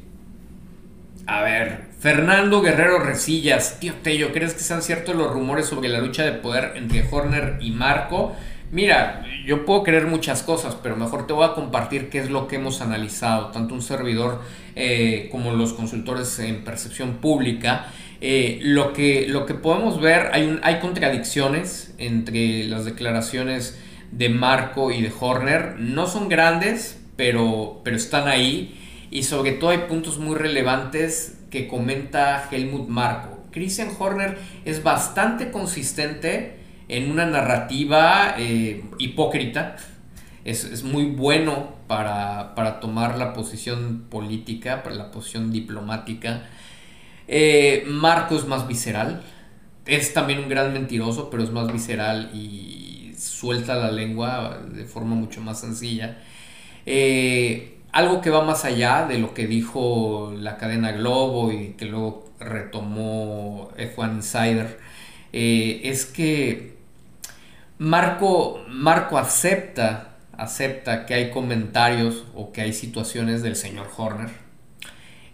a 1.26 1.42
ver, 1.42 1.88
Fernando 2.00 2.62
Guerrero 2.62 3.00
Resillas, 3.00 3.80
tío 3.80 3.94
Tello, 4.02 4.32
¿crees 4.32 4.54
que 4.54 4.62
sean 4.62 4.82
ciertos 4.82 5.16
los 5.16 5.32
rumores 5.32 5.66
sobre 5.66 5.90
la 5.90 6.00
lucha 6.00 6.24
de 6.24 6.34
poder 6.34 6.74
entre 6.76 7.06
Horner 7.10 7.58
y 7.62 7.72
Marco? 7.72 8.36
Mira, 8.70 9.24
yo 9.46 9.66
puedo 9.66 9.84
creer 9.84 10.08
muchas 10.08 10.44
cosas, 10.44 10.76
pero 10.76 10.98
mejor 10.98 11.26
te 11.26 11.32
voy 11.32 11.46
a 11.46 11.54
compartir 11.54 12.10
qué 12.10 12.20
es 12.20 12.30
lo 12.30 12.50
que 12.50 12.58
hemos 12.58 12.82
analizado, 12.82 13.48
tanto 13.52 13.74
un 13.74 13.82
servidor 13.82 14.42
eh, 14.76 15.30
como 15.32 15.54
los 15.54 15.72
consultores 15.72 16.38
en 16.40 16.66
percepción 16.66 17.16
pública. 17.18 17.88
Eh, 18.20 18.60
lo, 18.62 18.92
que, 18.92 19.26
lo 19.28 19.46
que 19.46 19.54
podemos 19.54 20.02
ver, 20.02 20.32
hay, 20.34 20.60
hay 20.64 20.80
contradicciones 20.80 21.94
entre 21.98 22.66
las 22.66 22.84
declaraciones 22.84 23.80
de 24.12 24.28
Marco 24.28 24.92
y 24.92 25.02
de 25.02 25.14
Horner. 25.18 25.76
No 25.80 26.08
son 26.08 26.28
grandes, 26.28 27.00
pero, 27.16 27.80
pero 27.86 27.96
están 27.96 28.28
ahí. 28.28 28.78
Y 29.12 29.24
sobre 29.24 29.54
todo 29.54 29.70
hay 29.70 29.86
puntos 29.90 30.18
muy 30.20 30.36
relevantes 30.36 31.38
que 31.50 31.70
comenta 31.70 32.50
Helmut 32.52 32.90
Marco. 32.90 33.46
Christian 33.52 33.90
Horner 33.98 34.38
es 34.66 34.84
bastante 34.84 35.52
consistente 35.52 36.58
en 36.88 37.12
una 37.12 37.26
narrativa 37.26 38.36
eh, 38.38 38.84
hipócrita. 38.98 39.76
Es, 40.46 40.84
muy 40.84 41.06
bueno 41.06 41.76
para, 41.88 42.80
tomar 42.80 43.18
la 43.18 43.34
posición 43.34 44.06
política, 44.10 44.82
para 44.84 44.96
la 44.96 45.12
posición 45.12 45.52
diplomática. 45.52 46.44
Eh, 47.28 47.84
Marco 47.88 48.36
es 48.36 48.46
más 48.48 48.68
visceral. 48.68 49.24
Es 49.86 50.14
también 50.14 50.40
un 50.40 50.50
gran 50.50 50.74
mentiroso, 50.74 51.30
pero 51.30 51.44
es 51.44 51.52
más 51.52 51.72
visceral 51.72 52.32
y 52.34 53.14
suelta 53.18 53.76
la 53.76 53.92
lengua 53.92 54.60
de 54.72 54.86
forma 54.86 55.16
mucho 55.16 55.42
más 55.42 55.60
sencilla. 55.60 56.18
Eh, 56.86 57.80
algo 57.92 58.22
que 58.22 58.30
va 58.30 58.44
más 58.44 58.64
allá 58.64 59.06
de 59.06 59.18
lo 59.18 59.34
que 59.34 59.48
dijo 59.48 60.34
la 60.38 60.58
cadena 60.58 60.92
Globo 60.94 61.52
y 61.52 61.70
que 61.78 61.86
luego 61.86 62.32
retomó 62.40 63.72
F1 63.78 64.16
Insider, 64.16 64.80
es 65.34 66.06
que 66.06 66.77
Marco, 67.80 68.64
Marco 68.70 69.20
acepta, 69.20 70.16
acepta 70.34 71.06
que 71.06 71.14
hay 71.14 71.30
comentarios 71.30 72.26
o 72.34 72.52
que 72.52 72.62
hay 72.62 72.74
situaciones 72.74 73.44
del 73.44 73.56
señor 73.56 73.88
Horner. 73.96 74.32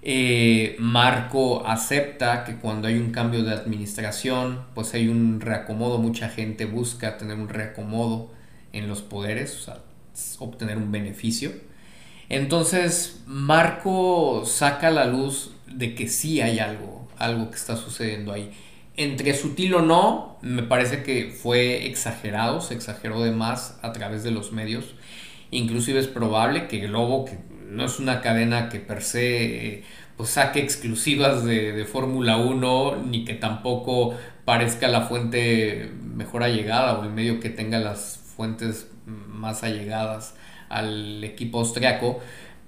Eh, 0.02 0.76
Marco 0.80 1.66
acepta 1.66 2.44
que 2.44 2.58
cuando 2.58 2.90
hay 2.90 2.98
un 2.98 3.12
cambio 3.12 3.44
de 3.44 3.54
administración, 3.54 4.66
pues 4.76 4.94
hay 4.94 5.08
un 5.08 5.40
reacomodo, 5.40 6.00
mucha 6.00 6.28
gente 6.28 6.66
busca 6.66 7.18
tener 7.18 7.38
un 7.38 7.48
reacomodo 7.48 8.30
en 8.74 8.90
los 8.90 9.02
poderes, 9.02 9.66
obtener 10.40 10.78
un 10.78 10.92
beneficio. 10.92 11.52
Entonces, 12.28 13.22
Marco 13.26 14.44
saca 14.46 14.92
la 14.92 15.06
luz 15.06 15.52
de 15.68 15.96
que 15.96 16.10
sí 16.10 16.42
hay 16.42 16.60
algo, 16.60 17.08
algo 17.18 17.50
que 17.50 17.56
está 17.56 17.78
sucediendo 17.78 18.34
ahí 18.34 18.52
entre 18.96 19.34
sutil 19.34 19.74
o 19.76 19.82
no, 19.82 20.38
me 20.42 20.64
parece 20.64 21.04
que 21.04 21.32
fue 21.32 21.88
exagerado, 21.88 22.62
se 22.62 22.74
exageró 22.76 23.22
de 23.22 23.32
más 23.32 23.80
a 23.82 23.92
través 23.92 24.24
de 24.24 24.32
los 24.32 24.52
medios. 24.52 24.96
Inclusive 25.52 26.00
es 26.00 26.08
probable 26.08 26.68
que 26.68 26.80
Globo, 26.80 27.26
que 27.26 27.40
no 27.70 27.86
es 27.86 28.00
una 28.00 28.22
cadena 28.22 28.70
que 28.70 28.80
per 28.80 29.02
se 29.02 29.68
eh, 29.68 29.84
pues 30.18 30.30
saque 30.30 30.60
exclusivas 30.60 31.44
de, 31.44 31.72
de 31.72 31.86
Fórmula 31.86 32.38
1, 32.38 33.04
ni 33.08 33.26
que 33.26 33.34
tampoco 33.34 34.16
parezca 34.46 34.88
la 34.88 35.02
fuente 35.02 35.92
mejor 36.02 36.44
allegada 36.44 37.00
o 37.00 37.04
el 37.04 37.10
medio 37.10 37.40
que 37.40 37.50
tenga 37.50 37.80
las 37.80 38.20
fuentes 38.36 38.92
más 39.06 39.64
allegadas 39.64 40.36
al 40.70 41.24
equipo 41.24 41.60
austriaco, 41.60 42.20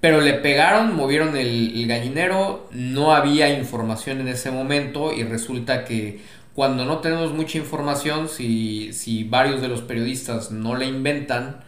pero 0.05 0.21
le 0.21 0.33
pegaron, 0.33 0.95
movieron 0.95 1.35
el, 1.35 1.87
gallinero, 1.87 2.69
no 2.71 3.15
había 3.15 3.49
información 3.57 4.21
en 4.21 4.27
ese 4.27 4.51
momento 4.51 5.11
y 5.11 5.23
resulta 5.23 5.83
que 5.83 6.21
cuando 6.53 6.85
no 6.85 6.99
tenemos 6.99 7.33
mucha 7.33 7.57
información, 7.57 8.29
si, 8.29 8.93
si 8.93 9.23
varios 9.23 9.61
de 9.61 9.67
los 9.67 9.81
periodistas 9.81 10.51
no 10.51 10.75
la 10.75 10.85
inventan, 10.85 11.64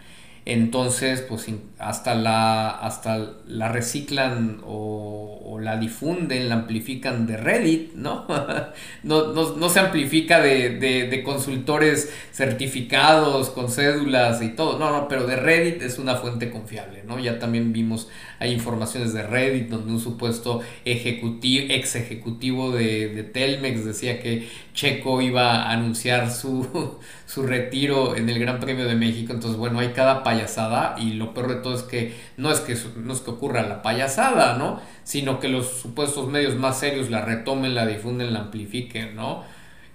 entonces 0.48 1.20
pues 1.20 1.45
hasta 1.78 2.16
la, 2.16 2.70
hasta 2.70 3.34
la 3.48 3.68
reciclan 3.68 4.62
o, 4.66 5.34
la 5.62 5.78
difunden, 5.78 6.50
la 6.50 6.56
amplifican 6.56 7.26
de 7.26 7.36
Reddit, 7.36 7.93
¿no? 7.95 8.28
no, 9.04 9.70
se 9.70 9.80
amplifica 9.80 10.39
de, 10.39 11.22
consultores 11.26 12.14
certificados 12.32 13.50
con 13.50 13.70
cédulas 13.70 14.41
y 14.43 14.50
todo, 14.50 14.78
no, 14.78 14.91
no, 14.91 15.08
pero 15.08 15.26
de 15.26 15.36
Reddit 15.36 15.82
es 15.82 15.98
una 15.98 16.16
fuente 16.16 16.52
confiable, 16.52 17.04
¿no? 17.06 17.20
Ya 17.20 17.39
también 17.39 17.74
vimos, 17.74 18.08
hay 18.39 18.54
informaciones 18.54 19.14
de 19.14 19.24
Reddit 19.24 19.70
donde 19.70 19.91
un 19.91 20.00
supuesto 20.00 20.62
ejecutivo, 20.86 21.66
ex 21.70 21.95
ejecutivo 21.95 22.72
de, 22.72 23.10
de 23.10 23.24
Telmex 23.24 23.84
decía 23.84 24.22
que 24.22 24.48
Checo 24.76 25.22
iba 25.22 25.64
a 25.64 25.72
anunciar 25.72 26.32
su, 26.32 27.00
su 27.28 27.43
retiro 27.43 28.15
en 28.15 28.30
el 28.30 28.39
Gran 28.39 28.59
Premio 28.59 28.86
de 28.86 28.95
México. 28.95 29.34
Entonces, 29.34 29.59
bueno, 29.59 29.80
hay 29.80 29.89
cada 29.89 30.23
payasada 30.23 30.95
y 30.97 31.13
lo 31.13 31.34
peor 31.34 31.49
de 31.49 31.55
todo 31.61 31.75
es 31.75 31.84
que 31.84 32.15
no 32.38 32.49
es 32.49 32.61
que, 32.61 32.75
no 32.95 33.13
es 33.13 33.19
que 33.19 33.32
ocurra 33.32 33.67
la 33.67 33.82
payasada, 33.82 34.57
¿no? 34.57 34.82
Sino 35.03 35.39
que 35.39 35.49
los 35.49 35.67
supuestos 35.67 36.30
medios 36.30 36.55
más 36.55 36.80
serios 36.80 37.09
la 37.09 37.21
retomen, 37.25 37.75
la 37.75 37.86
difunden, 37.86 38.34
la 38.34 38.39
amplifiquen, 38.39 39.15
¿no? 39.15 39.43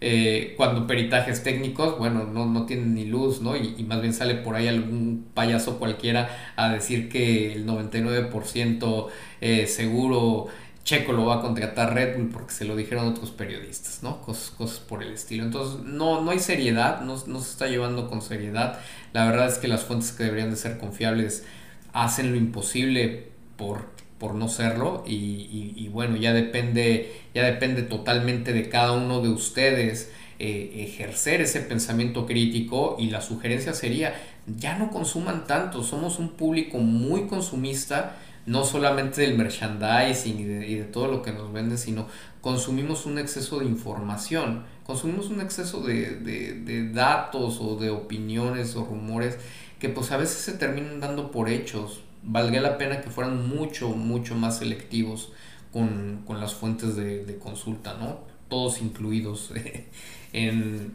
Eh, 0.03 0.55
cuando 0.57 0.87
peritajes 0.87 1.43
técnicos, 1.43 1.97
bueno, 1.99 2.25
no, 2.25 2.45
no 2.45 2.67
tienen 2.67 2.95
ni 2.95 3.07
luz, 3.07 3.41
¿no? 3.41 3.57
Y, 3.57 3.77
y, 3.79 3.85
más 3.85 4.03
bien 4.03 4.13
sale 4.13 4.35
por 4.35 4.55
ahí 4.57 4.69
algún 4.69 5.27
payaso 5.33 5.79
cualquiera 5.79 6.53
a 6.57 6.71
decir 6.71 7.09
que 7.09 7.55
el 7.55 7.67
99% 7.67 9.09
eh, 9.41 9.67
seguro 9.67 10.49
Checo 10.85 11.13
lo 11.13 11.27
va 11.27 11.37
a 11.37 11.41
contratar 11.41 11.95
Red 11.95 12.17
Bull 12.17 12.31
porque 12.31 12.53
se 12.53 12.65
lo 12.65 12.75
dijeron 12.75 13.07
otros 13.07 13.31
periodistas, 13.31 14.03
¿no? 14.03 14.21
Cosas, 14.21 14.51
cosas 14.51 14.81
por 14.81 15.03
el 15.03 15.13
estilo. 15.13 15.45
Entonces, 15.45 15.85
no, 15.85 16.21
no 16.21 16.31
hay 16.33 16.41
seriedad, 16.41 17.03
no, 17.03 17.17
no, 17.27 17.41
se 17.41 17.51
está 17.51 17.69
llevando 17.69 18.09
con 18.09 18.21
seriedad. 18.21 18.81
La 19.13 19.25
verdad 19.27 19.47
es 19.47 19.59
que 19.59 19.69
las 19.69 19.85
fuentes 19.85 20.11
que 20.11 20.25
deberían 20.25 20.51
de 20.51 20.57
ser 20.57 20.79
confiables 20.79 21.45
hacen 21.93 22.33
lo 22.33 22.37
imposible 22.37 23.29
por, 23.57 23.91
por 24.19 24.35
no 24.35 24.49
serlo 24.49 25.05
y, 25.07 25.75
y, 25.77 25.89
bueno, 25.89 26.17
ya 26.17 26.33
depende, 26.33 27.13
ya 27.35 27.45
depende 27.45 27.83
totalmente 27.83 28.53
de 28.53 28.69
cada 28.69 28.93
uno 28.93 29.21
de 29.21 29.29
ustedes 29.29 30.11
eh, 30.39 30.89
ejercer 30.89 31.41
ese 31.43 31.61
pensamiento 31.61 32.27
crítico 32.27 32.97
y 32.99 33.11
la 33.11 33.21
sugerencia 33.21 33.75
sería, 33.75 34.15
ya 34.47 34.77
no 34.77 34.91
consuman 34.91 35.47
tanto, 35.47 35.85
somos 35.85 36.19
un 36.19 36.31
público 36.31 36.79
muy 36.79 37.29
consumista 37.29 38.17
no 38.47 38.65
solamente 38.65 39.21
del 39.21 39.37
merchandising 39.37 40.41
y 40.41 40.75
de, 40.75 40.85
todo 40.85 41.09
lo 41.09 41.23
que 41.23 41.33
nos 41.33 41.53
venden, 41.53 41.79
sino 41.79 42.09
consumimos 42.41 43.07
un 43.07 43.19
exceso 43.19 43.61
de 43.61 43.67
información, 43.67 44.65
consumimos 44.85 45.29
un 45.29 45.41
exceso 45.41 45.81
de, 45.83 46.91
datos 46.93 47.59
o 47.61 47.77
de 47.77 47.91
opiniones 47.91 48.75
o 48.75 48.85
rumores 48.85 49.39
que 49.79 49.89
pues 49.89 50.11
a 50.13 50.17
veces 50.17 50.39
se 50.39 50.53
terminan 50.53 51.01
dando 51.01 51.31
por 51.31 51.49
hechos. 51.49 52.03
Valdría 52.25 52.61
la 52.61 52.79
pena 52.79 53.01
que 53.01 53.11
fueran 53.11 53.49
mucho, 53.49 53.89
mucho 53.91 54.35
más 54.37 54.59
selectivos 54.59 55.33
con, 55.73 56.25
las 56.29 56.55
fuentes 56.55 56.97
de, 56.97 57.39
consulta, 57.43 57.95
¿no? 57.95 58.21
Todos 58.49 58.81
incluidos 58.81 59.53
en, 60.33 60.95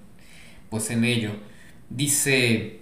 pues 0.70 0.90
en 0.90 1.04
ello. 1.04 1.32
Dice 1.90 2.82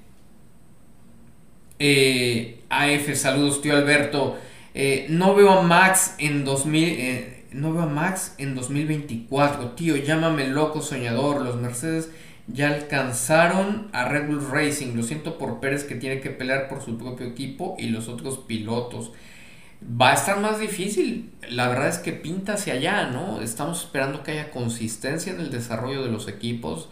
eh, 1.77 2.63
AF, 2.69 3.15
saludos 3.15 3.61
tío 3.61 3.75
Alberto. 3.75 4.37
Eh, 4.77 5.05
no 5.07 5.33
veo 5.35 5.51
a 5.51 5.61
Max 5.61 6.15
en 6.17 6.43
2000, 6.43 6.83
eh, 6.83 7.45
no 7.53 7.71
veo 7.71 7.83
a 7.83 7.87
Max 7.87 8.35
en 8.37 8.55
2024, 8.55 9.69
tío, 9.69 9.95
llámame 9.95 10.49
loco 10.49 10.81
soñador, 10.81 11.41
los 11.41 11.55
Mercedes 11.55 12.11
ya 12.47 12.67
alcanzaron 12.67 13.87
a 13.93 14.09
Red 14.09 14.27
Bull 14.27 14.45
Racing, 14.51 14.97
lo 14.97 15.03
siento 15.03 15.37
por 15.37 15.61
Pérez 15.61 15.85
que 15.85 15.95
tiene 15.95 16.19
que 16.19 16.29
pelear 16.29 16.67
por 16.67 16.81
su 16.81 16.97
propio 16.97 17.25
equipo 17.25 17.77
y 17.79 17.87
los 17.87 18.09
otros 18.09 18.37
pilotos. 18.39 19.13
Va 19.81 20.11
a 20.11 20.15
estar 20.15 20.41
más 20.41 20.59
difícil, 20.59 21.31
la 21.49 21.69
verdad 21.69 21.87
es 21.87 21.99
que 21.99 22.11
pinta 22.11 22.55
hacia 22.55 22.73
allá, 22.73 23.07
¿no? 23.07 23.39
Estamos 23.39 23.81
esperando 23.81 24.23
que 24.23 24.31
haya 24.31 24.51
consistencia 24.51 25.31
en 25.31 25.39
el 25.39 25.51
desarrollo 25.51 26.03
de 26.03 26.11
los 26.11 26.27
equipos. 26.27 26.89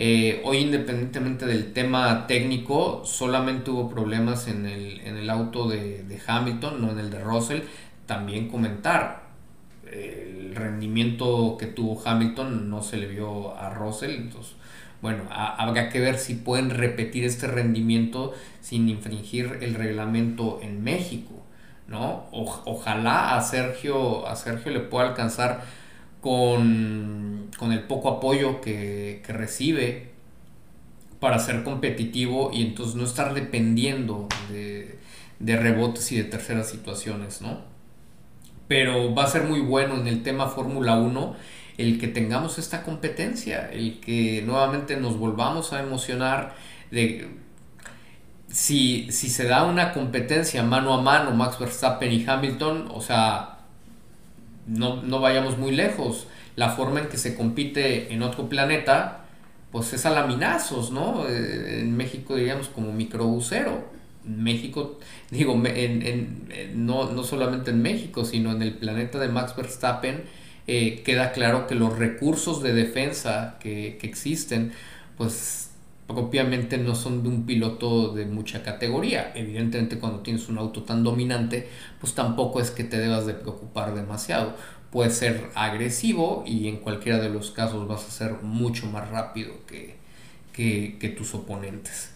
Eh, 0.00 0.42
hoy 0.44 0.58
independientemente 0.58 1.44
del 1.44 1.72
tema 1.72 2.28
técnico, 2.28 3.02
solamente 3.04 3.72
hubo 3.72 3.90
problemas 3.90 4.46
en 4.46 4.64
el, 4.64 5.28
auto 5.28 5.68
de, 5.68 6.20
Hamilton, 6.24 6.80
no 6.80 6.92
en 6.92 7.00
el 7.00 7.10
de 7.10 7.18
Russell. 7.18 7.62
También 8.06 8.48
comentar, 8.48 9.22
el 9.90 10.54
rendimiento 10.54 11.56
que 11.58 11.66
tuvo 11.66 12.00
Hamilton 12.04 12.70
no 12.70 12.80
se 12.80 12.96
le 12.96 13.08
vio 13.08 13.56
a 13.56 13.70
Russell, 13.70 14.12
entonces 14.12 14.54
bueno, 15.02 15.24
habrá 15.30 15.88
que 15.88 16.00
ver 16.00 16.18
si 16.18 16.34
pueden 16.34 16.70
repetir 16.70 17.24
este 17.24 17.48
rendimiento 17.48 18.34
sin 18.60 18.88
infringir 18.88 19.58
el 19.62 19.74
reglamento 19.74 20.60
en 20.62 20.82
México, 20.84 21.34
¿no? 21.88 22.26
ojalá 22.32 23.36
a 23.36 23.42
Sergio, 23.42 24.28
a 24.28 24.36
Sergio 24.36 24.70
le 24.72 24.80
pueda 24.80 25.08
alcanzar 25.08 25.62
con, 26.20 27.50
el 27.60 27.82
poco 27.84 28.08
apoyo 28.08 28.60
que, 28.60 29.22
recibe 29.28 30.10
para 31.20 31.38
ser 31.38 31.64
competitivo 31.64 32.50
y 32.52 32.62
entonces 32.62 32.94
no 32.94 33.04
estar 33.04 33.34
dependiendo 33.34 34.28
de, 34.50 34.98
rebotes 35.40 36.12
y 36.12 36.16
de 36.16 36.24
terceras 36.24 36.68
situaciones, 36.68 37.40
¿no? 37.40 37.58
Pero 38.68 39.14
va 39.14 39.24
a 39.24 39.28
ser 39.28 39.44
muy 39.44 39.60
bueno 39.60 39.96
en 39.96 40.06
el 40.06 40.22
tema 40.22 40.48
Fórmula 40.48 40.96
1 40.96 41.36
el 41.78 41.98
que 42.00 42.08
tengamos 42.08 42.58
esta 42.58 42.82
competencia, 42.82 43.70
el 43.72 44.00
que 44.00 44.42
nuevamente 44.44 44.96
nos 44.96 45.16
volvamos 45.16 45.72
a 45.72 45.80
emocionar 45.80 46.54
de 46.90 47.28
si, 48.48 49.10
si 49.12 49.28
se 49.28 49.44
da 49.44 49.64
una 49.64 49.92
competencia 49.92 50.62
mano 50.62 50.92
a 50.94 51.00
mano 51.00 51.30
Max 51.32 51.58
Verstappen 51.58 52.12
y 52.12 52.24
Hamilton, 52.26 52.88
o 52.92 53.00
sea, 53.00 53.57
no, 54.68 55.20
vayamos 55.20 55.58
muy 55.58 55.72
lejos. 55.72 56.26
La 56.56 56.70
forma 56.70 57.00
en 57.00 57.08
que 57.08 57.16
se 57.16 57.34
compite 57.34 58.12
en 58.12 58.22
otro 58.22 58.48
planeta, 58.48 59.24
pues 59.72 59.92
es 59.92 60.06
a 60.06 60.10
laminazos, 60.10 60.90
¿no? 60.92 61.26
Eh, 61.28 61.80
en 61.80 61.96
México 61.96 62.36
diríamos 62.36 62.68
como 62.68 62.92
microbusero. 62.92 63.84
En 64.26 64.42
México, 64.42 64.98
digo, 65.30 65.60
en, 65.64 66.48
no, 66.74 67.10
no, 67.10 67.24
solamente 67.24 67.70
en 67.70 67.82
México, 67.82 68.24
sino 68.24 68.52
en 68.52 68.62
el 68.62 68.74
planeta 68.74 69.18
de 69.18 69.28
Max 69.28 69.54
Verstappen, 69.56 70.22
eh, 70.66 71.02
queda 71.04 71.32
claro 71.32 71.66
que 71.66 71.74
los 71.74 71.96
recursos 71.96 72.62
de 72.62 72.74
defensa 72.74 73.56
que, 73.60 73.96
que 73.98 74.06
existen, 74.06 74.72
pues 75.16 75.67
propiamente 76.08 76.78
no 76.78 76.94
son 76.94 77.22
de 77.22 77.28
un 77.28 77.44
piloto 77.44 78.14
de 78.14 78.24
mucha 78.24 78.62
categoría. 78.62 79.30
Evidentemente 79.34 79.98
cuando 79.98 80.20
tienes 80.20 80.48
un 80.48 80.58
auto 80.58 80.82
tan 80.82 81.04
dominante, 81.04 81.68
pues 82.00 82.14
tampoco 82.14 82.60
es 82.60 82.70
que 82.70 82.82
te 82.82 82.98
debas 82.98 83.26
de 83.26 83.34
preocupar 83.34 83.94
demasiado. 83.94 84.54
Puede 84.90 85.10
ser 85.10 85.50
agresivo 85.54 86.44
y 86.46 86.66
en 86.66 86.78
cualquiera 86.78 87.18
de 87.18 87.28
los 87.28 87.50
casos 87.50 87.86
vas 87.86 88.08
a 88.08 88.10
ser 88.10 88.32
mucho 88.42 88.86
más 88.86 89.10
rápido 89.10 89.52
que, 89.66 89.98
que, 90.52 91.14
tus 91.16 91.34
oponentes. 91.34 92.10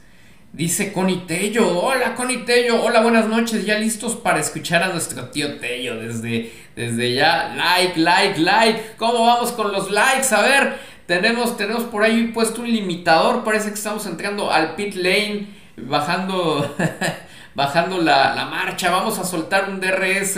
Dice 0.54 0.92
Connie 0.92 1.24
Tello, 1.26 1.78
hola 1.78 2.14
Connie 2.14 2.44
Tello, 2.44 2.82
hola 2.82 3.00
buenas 3.02 3.26
noches, 3.26 3.64
ya 3.64 3.78
listos 3.78 4.16
para 4.16 4.40
escuchar 4.40 4.82
a 4.82 4.88
nuestro 4.88 5.28
tío 5.30 5.58
Tello 5.58 5.96
desde, 5.96 6.52
desde 6.76 7.14
ya, 7.14 7.54
like, 7.54 7.98
like, 7.98 8.40
like, 8.40 8.80
¿cómo 8.98 9.24
vamos 9.24 9.52
con 9.52 9.72
los 9.72 9.90
likes? 9.90 10.34
A 10.34 10.42
ver, 10.42 10.78
tenemos, 11.06 11.56
tenemos 11.56 11.84
por 11.84 12.02
ahí 12.02 12.30
puesto 12.34 12.62
un 12.62 12.72
limitador. 12.72 13.44
Parece 13.44 13.68
que 13.68 13.74
estamos 13.74 14.06
entrando 14.06 14.50
al 14.50 14.74
pit 14.74 14.94
lane. 14.94 15.46
Bajando. 15.76 16.76
bajando 17.54 17.98
la, 18.00 18.46
marcha. 18.50 18.90
Vamos 18.90 19.18
a 19.18 19.24
soltar 19.24 19.68
un 19.68 19.80
DRS 19.80 20.34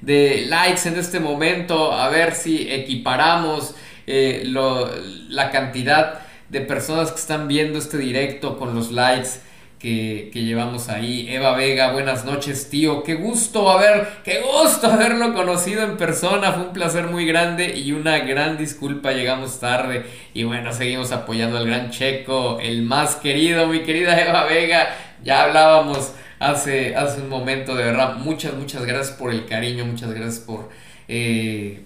de 0.00 0.44
likes 0.48 0.88
en 0.88 0.98
este 0.98 1.20
momento. 1.20 1.92
A 1.92 2.08
ver 2.08 2.34
si 2.34 2.70
equiparamos 2.70 3.74
eh, 4.06 4.42
la 4.46 5.50
cantidad 5.50 6.20
de 6.48 6.60
personas 6.60 7.12
que 7.12 7.20
están 7.20 7.48
viendo 7.48 7.78
este 7.78 7.98
directo 7.98 8.58
con 8.58 8.74
los 8.74 8.90
likes 8.90 9.49
que, 9.80 10.30
llevamos 10.34 10.88
ahí. 10.90 11.26
Eva 11.30 11.56
Vega, 11.56 11.92
buenas 11.92 12.24
noches, 12.24 12.68
tío. 12.68 13.02
Qué 13.02 13.14
gusto 13.14 13.70
haber, 13.70 14.06
qué 14.24 14.42
gusto 14.42 14.86
haberlo 14.88 15.32
conocido 15.34 15.82
en 15.82 15.96
persona. 15.96 16.52
Fue 16.52 16.64
un 16.64 16.72
placer 16.72 17.06
muy 17.06 17.24
grande 17.24 17.76
y 17.76 17.92
una 17.92 18.18
gran 18.18 18.58
disculpa. 18.58 19.12
Llegamos 19.12 19.58
tarde 19.58 20.04
y 20.34 20.44
bueno, 20.44 20.72
seguimos 20.72 21.12
apoyando 21.12 21.56
al 21.56 21.66
gran 21.66 21.90
Checo, 21.90 22.60
el 22.60 22.82
más 22.82 23.16
querido, 23.16 23.66
mi 23.66 23.80
querida 23.80 24.20
Eva 24.20 24.44
Vega. 24.44 24.94
Ya 25.24 25.44
hablábamos 25.44 26.12
hace, 26.38 26.94
hace 26.94 27.22
un 27.22 27.30
momento, 27.30 27.74
de 27.74 27.84
verdad. 27.84 28.16
Muchas, 28.16 28.52
muchas 28.54 28.84
gracias 28.84 29.16
por 29.16 29.32
el 29.32 29.46
cariño, 29.46 29.86
muchas 29.86 30.12
gracias 30.12 30.40
por, 30.40 30.68
eh, 31.08 31.84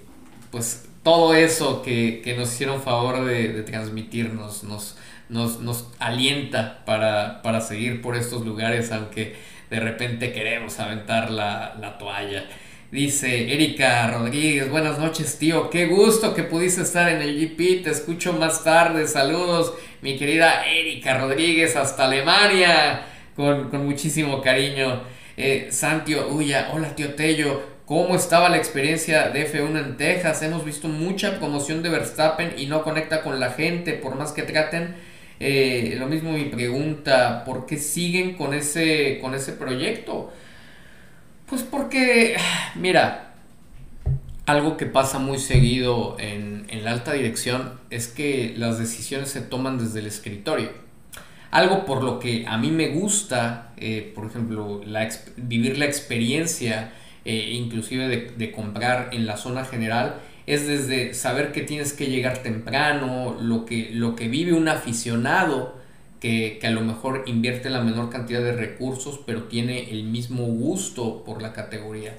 pues, 0.50 0.88
todo 1.04 1.34
eso 1.34 1.82
que, 1.82 2.34
nos 2.36 2.52
hicieron 2.52 2.82
favor 2.82 3.24
de, 3.24 3.52
de 3.52 3.62
transmitirnos. 3.62 4.64
Nos, 4.64 4.96
nos, 5.28 5.88
alienta 5.98 6.84
para, 6.84 7.60
seguir 7.60 8.02
por 8.02 8.16
estos 8.16 8.44
lugares, 8.44 8.92
aunque 8.92 9.36
de 9.70 9.80
repente 9.80 10.32
queremos 10.32 10.78
aventar 10.80 11.30
la, 11.30 11.96
toalla. 11.98 12.44
Dice 12.90 13.52
Erika 13.52 14.06
Rodríguez, 14.08 14.70
buenas 14.70 15.00
noches 15.00 15.36
tío, 15.38 15.68
qué 15.68 15.86
gusto 15.86 16.32
que 16.32 16.44
pudiste 16.44 16.82
estar 16.82 17.08
en 17.08 17.22
el 17.22 17.36
GP, 17.36 17.82
te 17.82 17.90
escucho 17.90 18.32
más 18.34 18.62
tarde, 18.62 19.08
saludos 19.08 19.74
mi 20.00 20.16
querida 20.16 20.64
Erika 20.64 21.18
Rodríguez 21.18 21.74
hasta 21.74 22.04
Alemania, 22.04 23.06
con, 23.34 23.84
muchísimo 23.84 24.40
cariño. 24.40 25.02
Eh, 25.36 25.68
Santio 25.72 26.28
Uya, 26.28 26.68
hola 26.72 26.94
tío 26.94 27.14
Tello, 27.14 27.62
¿cómo 27.84 28.14
estaba 28.14 28.48
la 28.48 28.58
experiencia 28.58 29.30
de 29.30 29.50
F1 29.50 29.76
en 29.76 29.96
Texas? 29.96 30.42
Hemos 30.42 30.64
visto 30.64 30.86
mucha 30.86 31.40
promoción 31.40 31.82
de 31.82 31.88
Verstappen 31.88 32.54
y 32.56 32.66
no 32.66 32.84
conecta 32.84 33.22
con 33.22 33.40
la 33.40 33.50
gente, 33.50 33.94
por 33.94 34.14
más 34.14 34.30
que 34.30 34.42
traten 34.42 34.94
eh, 35.40 35.96
lo 35.98 36.06
mismo 36.06 36.32
mi 36.32 36.44
pregunta, 36.44 37.44
¿por 37.44 37.66
qué 37.66 37.76
siguen 37.76 38.34
con 38.34 38.54
ese, 38.54 39.18
con 39.20 39.34
ese 39.34 39.52
proyecto? 39.52 40.32
Pues 41.46 41.62
porque, 41.62 42.36
mira, 42.76 43.34
algo 44.46 44.76
que 44.76 44.86
pasa 44.86 45.18
muy 45.18 45.38
seguido 45.38 46.16
en, 46.18 46.66
la 46.82 46.90
alta 46.90 47.12
dirección 47.12 47.80
es 47.90 48.08
que 48.08 48.54
las 48.56 48.78
decisiones 48.78 49.30
se 49.30 49.40
toman 49.40 49.78
desde 49.78 50.00
el 50.00 50.06
escritorio. 50.06 50.70
Algo 51.50 51.86
por 51.86 52.02
lo 52.02 52.18
que 52.18 52.44
a 52.46 52.58
mí 52.58 52.70
me 52.70 52.88
gusta, 52.88 53.72
eh, 53.76 54.12
por 54.14 54.26
ejemplo, 54.26 54.82
vivir 55.36 55.78
la 55.78 55.84
experiencia, 55.86 56.92
eh, 57.24 57.50
inclusive 57.52 58.08
de, 58.08 58.32
de 58.36 58.52
comprar 58.52 59.10
en 59.12 59.24
la 59.24 59.36
zona 59.36 59.64
general, 59.64 60.16
es 60.46 60.66
desde 60.66 61.14
saber 61.14 61.52
que 61.52 61.62
tienes 61.62 61.92
que 61.92 62.06
llegar 62.06 62.42
temprano, 62.42 63.36
lo 63.40 63.64
que, 63.64 63.90
lo 63.92 64.14
que 64.14 64.28
vive 64.28 64.52
un 64.52 64.68
aficionado 64.68 65.74
que, 66.20 66.58
a 66.62 66.70
lo 66.70 66.80
mejor 66.80 67.24
invierte 67.26 67.70
la 67.70 67.82
menor 67.82 68.10
cantidad 68.10 68.40
de 68.40 68.52
recursos, 68.52 69.20
pero 69.26 69.44
tiene 69.44 69.90
el 69.90 70.04
mismo 70.04 70.44
gusto 70.44 71.22
por 71.24 71.42
la 71.42 71.52
categoría. 71.52 72.16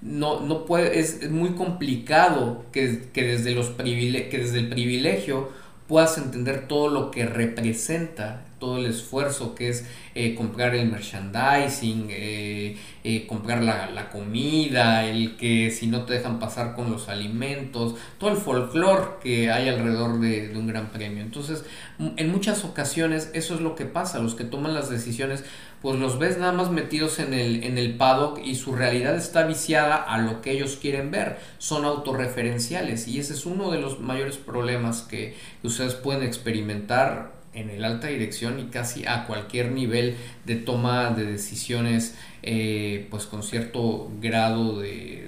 no, 0.00 0.40
no 0.40 0.64
puede, 0.64 1.00
es, 1.00 1.28
muy 1.30 1.50
complicado 1.50 2.64
que, 2.72 3.08
desde 3.14 3.52
los 3.52 3.70
que 3.70 4.28
desde 4.30 4.58
el 4.58 4.68
privilegio 4.68 5.50
puedas 5.88 6.18
entender 6.18 6.68
todo 6.68 6.88
lo 6.88 7.10
que 7.10 7.26
representa 7.26 8.44
todo 8.58 8.78
el 8.78 8.86
esfuerzo 8.86 9.54
que 9.54 9.68
es 9.68 9.86
eh, 10.14 10.34
comprar 10.34 10.74
el 10.74 10.90
merchandising, 10.90 12.08
eh, 12.10 12.76
eh, 13.04 13.26
comprar 13.26 13.62
la, 13.62 14.10
comida, 14.10 15.06
el 15.06 15.36
que 15.36 15.70
si 15.70 15.86
no 15.86 16.04
te 16.04 16.14
dejan 16.14 16.38
pasar 16.38 16.74
con 16.74 16.90
los 16.90 17.08
alimentos, 17.08 17.94
todo 18.18 18.30
el 18.30 18.36
folclore 18.36 19.18
que 19.22 19.50
hay 19.50 19.68
alrededor 19.68 20.20
de, 20.20 20.48
de, 20.48 20.58
un 20.58 20.66
gran 20.66 20.90
premio. 20.90 21.22
Entonces, 21.22 21.64
en 21.98 22.30
muchas 22.30 22.64
ocasiones 22.64 23.30
eso 23.34 23.54
es 23.54 23.60
lo 23.60 23.74
que 23.74 23.84
pasa, 23.84 24.18
los 24.18 24.34
que 24.34 24.44
toman 24.44 24.74
las 24.74 24.90
decisiones, 24.90 25.44
pues 25.82 25.98
los 25.98 26.18
ves 26.18 26.38
nada 26.38 26.52
más 26.52 26.70
metidos 26.70 27.18
en 27.18 27.32
el, 27.32 27.62
en 27.62 27.78
el 27.78 27.96
paddock 27.96 28.40
y 28.44 28.56
su 28.56 28.74
realidad 28.74 29.14
está 29.14 29.46
viciada 29.46 29.96
a 29.96 30.18
lo 30.18 30.40
que 30.42 30.50
ellos 30.52 30.78
quieren 30.80 31.10
ver, 31.10 31.38
son 31.58 31.84
autorreferenciales 31.84 33.06
y 33.06 33.20
ese 33.20 33.34
es 33.34 33.46
uno 33.46 33.70
de 33.70 33.80
los 33.80 34.00
mayores 34.00 34.36
problemas 34.36 35.02
que 35.02 35.36
ustedes 35.62 35.94
pueden 35.94 36.24
experimentar 36.24 37.37
en 37.54 37.70
el 37.70 37.84
alta 37.84 38.08
dirección 38.08 38.58
y 38.60 38.64
casi 38.64 39.06
a 39.06 39.26
cualquier 39.26 39.72
nivel 39.72 40.16
de 40.44 40.56
toma 40.56 41.10
de 41.10 41.24
decisiones 41.24 42.16
eh, 42.42 43.06
pues 43.10 43.26
con 43.26 43.42
cierto 43.42 44.10
grado 44.20 44.78
de, 44.78 45.26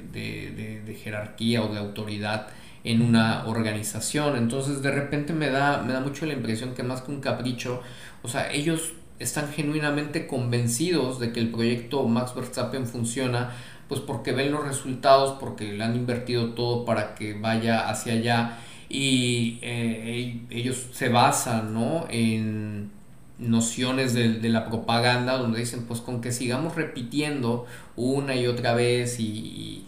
jerarquía 1.03 1.63
o 1.63 1.73
de 1.73 1.79
autoridad 1.79 2.49
en 2.85 3.03
una 3.03 3.47
organización. 3.47 4.37
Entonces 4.37 4.83
de 4.83 4.91
repente 4.91 5.33
me 5.33 5.49
da, 5.51 5.83
me 5.83 5.93
da 5.93 6.01
mucho 6.01 6.27
la 6.27 6.35
impresión 6.35 6.75
que 6.75 6.83
más 6.83 7.03
que 7.03 7.11
un 7.11 7.21
capricho 7.21 7.83
o 8.23 8.29
sea 8.29 8.53
ellos 8.53 8.93
están 9.19 9.53
genuinamente 9.53 10.27
convencidos 10.27 11.21
de 11.21 11.33
que 11.33 11.41
el 11.41 11.51
proyecto 11.51 12.07
Max 12.07 12.35
Verstappen 12.35 12.87
funciona 12.87 13.51
pues 13.89 14.01
porque 14.01 14.33
ven 14.33 14.53
los 14.53 14.65
resultados 14.65 15.37
porque 15.39 15.73
le 15.73 15.85
han 15.85 15.97
invertido 15.97 16.51
todo 16.51 16.85
para 16.85 17.15
que 17.15 17.35
vaya 17.35 17.89
hacia 17.89 18.15
allá 18.15 18.59
y 18.91 19.61
eh, 19.63 20.41
ellos 20.51 20.89
se 20.93 21.09
basan 21.09 21.73
¿no? 21.73 22.07
en 22.11 22.91
nociones 23.39 24.13
de, 24.15 24.49
la 24.49 24.67
propaganda 24.67 25.39
donde 25.39 25.61
dicen 25.61 25.85
pues 25.87 26.01
con 26.01 26.21
que 26.21 26.33
sigamos 26.33 26.75
repitiendo 26.75 27.67
una 27.97 28.35
y 28.35 28.49
otra 28.49 28.75
vez 28.75 29.19
y, 29.21 29.87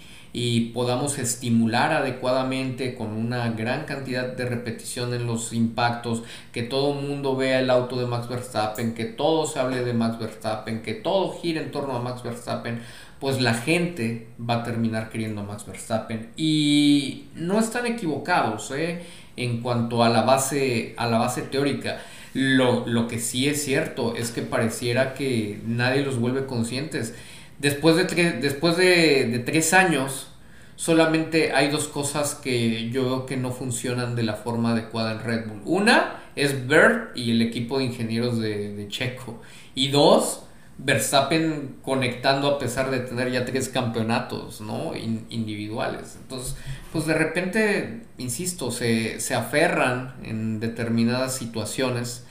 podamos 0.72 1.18
estimular 1.18 1.92
adecuadamente 1.92 2.94
con 2.94 3.10
una 3.10 3.50
gran 3.50 3.84
cantidad 3.84 4.34
de 4.34 4.46
repetición 4.46 5.12
en 5.12 5.26
los 5.26 5.52
impactos, 5.52 6.22
que 6.52 6.62
todo 6.62 6.94
mundo 6.94 7.36
vea 7.36 7.60
el 7.60 7.68
auto 7.68 7.96
de 7.96 8.06
Max 8.06 8.28
Verstappen, 8.28 8.94
que 8.94 9.04
todo 9.04 9.46
se 9.46 9.58
hable 9.58 9.84
de 9.84 9.92
Max 9.92 10.18
Verstappen, 10.18 10.80
que 10.80 10.94
todo 10.94 11.36
gire 11.38 11.60
en 11.62 11.70
torno 11.70 11.94
a 11.94 12.00
Max 12.00 12.22
Verstappen, 12.22 12.80
pues 13.22 13.40
la 13.40 13.54
gente 13.54 14.26
va 14.40 14.54
a 14.54 14.62
terminar 14.64 15.08
queriendo 15.08 15.42
a 15.42 15.44
Max 15.44 15.64
Verstappen. 15.64 16.30
Y 16.36 17.26
no 17.36 17.60
están 17.60 17.86
equivocados 17.86 18.72
¿eh? 18.72 19.04
en 19.36 19.60
cuanto 19.60 20.02
a 20.02 20.08
la 20.08 20.22
base, 20.22 20.94
a 20.96 21.06
la 21.06 21.18
base 21.18 21.42
teórica. 21.42 22.02
Lo, 22.34 22.84
lo, 22.84 23.06
que 23.06 23.20
sí 23.20 23.46
es 23.46 23.62
cierto 23.62 24.16
es 24.16 24.32
que 24.32 24.42
pareciera 24.42 25.14
que 25.14 25.60
nadie 25.64 26.02
los 26.02 26.18
vuelve 26.18 26.46
conscientes. 26.46 27.14
Después 27.60 27.94
de, 27.94 28.32
después 28.40 28.76
de, 28.76 29.26
de 29.26 29.38
tres 29.38 29.72
años, 29.72 30.26
solamente 30.74 31.52
hay 31.52 31.70
dos 31.70 31.86
cosas 31.86 32.34
que 32.34 32.90
yo 32.90 33.04
veo 33.04 33.26
que 33.26 33.36
no 33.36 33.52
funcionan 33.52 34.16
de 34.16 34.24
la 34.24 34.34
forma 34.34 34.72
adecuada 34.72 35.12
en 35.12 35.20
Red 35.20 35.46
Bull. 35.46 35.62
Una 35.64 36.24
es 36.34 36.66
Bird 36.66 37.14
y 37.14 37.30
el 37.30 37.42
equipo 37.42 37.78
de 37.78 37.84
ingenieros 37.84 38.40
de, 38.40 38.74
de 38.74 38.88
Checo. 38.88 39.40
Y 39.76 39.90
dos, 39.90 40.42
Verstappen 40.78 41.76
conectando 41.82 42.48
a 42.48 42.58
pesar 42.58 42.90
de 42.90 43.00
tener 43.00 43.30
ya 43.30 43.44
tres 43.44 43.68
campeonatos, 43.68 44.60
¿no? 44.60 44.92
individuales. 44.96 46.16
Entonces, 46.20 46.56
pues 46.92 47.06
de 47.06 47.14
repente, 47.14 48.02
insisto, 48.18 48.70
se, 48.70 49.18
aferran 49.34 50.14
en 50.24 50.60
determinadas 50.60 51.36
situaciones 51.36 52.24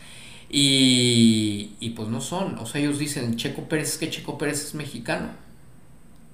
y, 0.50 1.76
y, 1.80 1.92
pues 1.92 2.10
no 2.10 2.20
son. 2.20 2.58
O 2.60 2.66
sea, 2.66 2.82
ellos 2.82 3.00
dicen, 3.00 3.38
Checo 3.38 3.70
Pérez 3.70 3.94
es 3.94 3.98
que 3.98 4.10
Checo 4.10 4.38
Pérez 4.38 4.66
es 4.66 4.76
mexicano. 4.76 5.30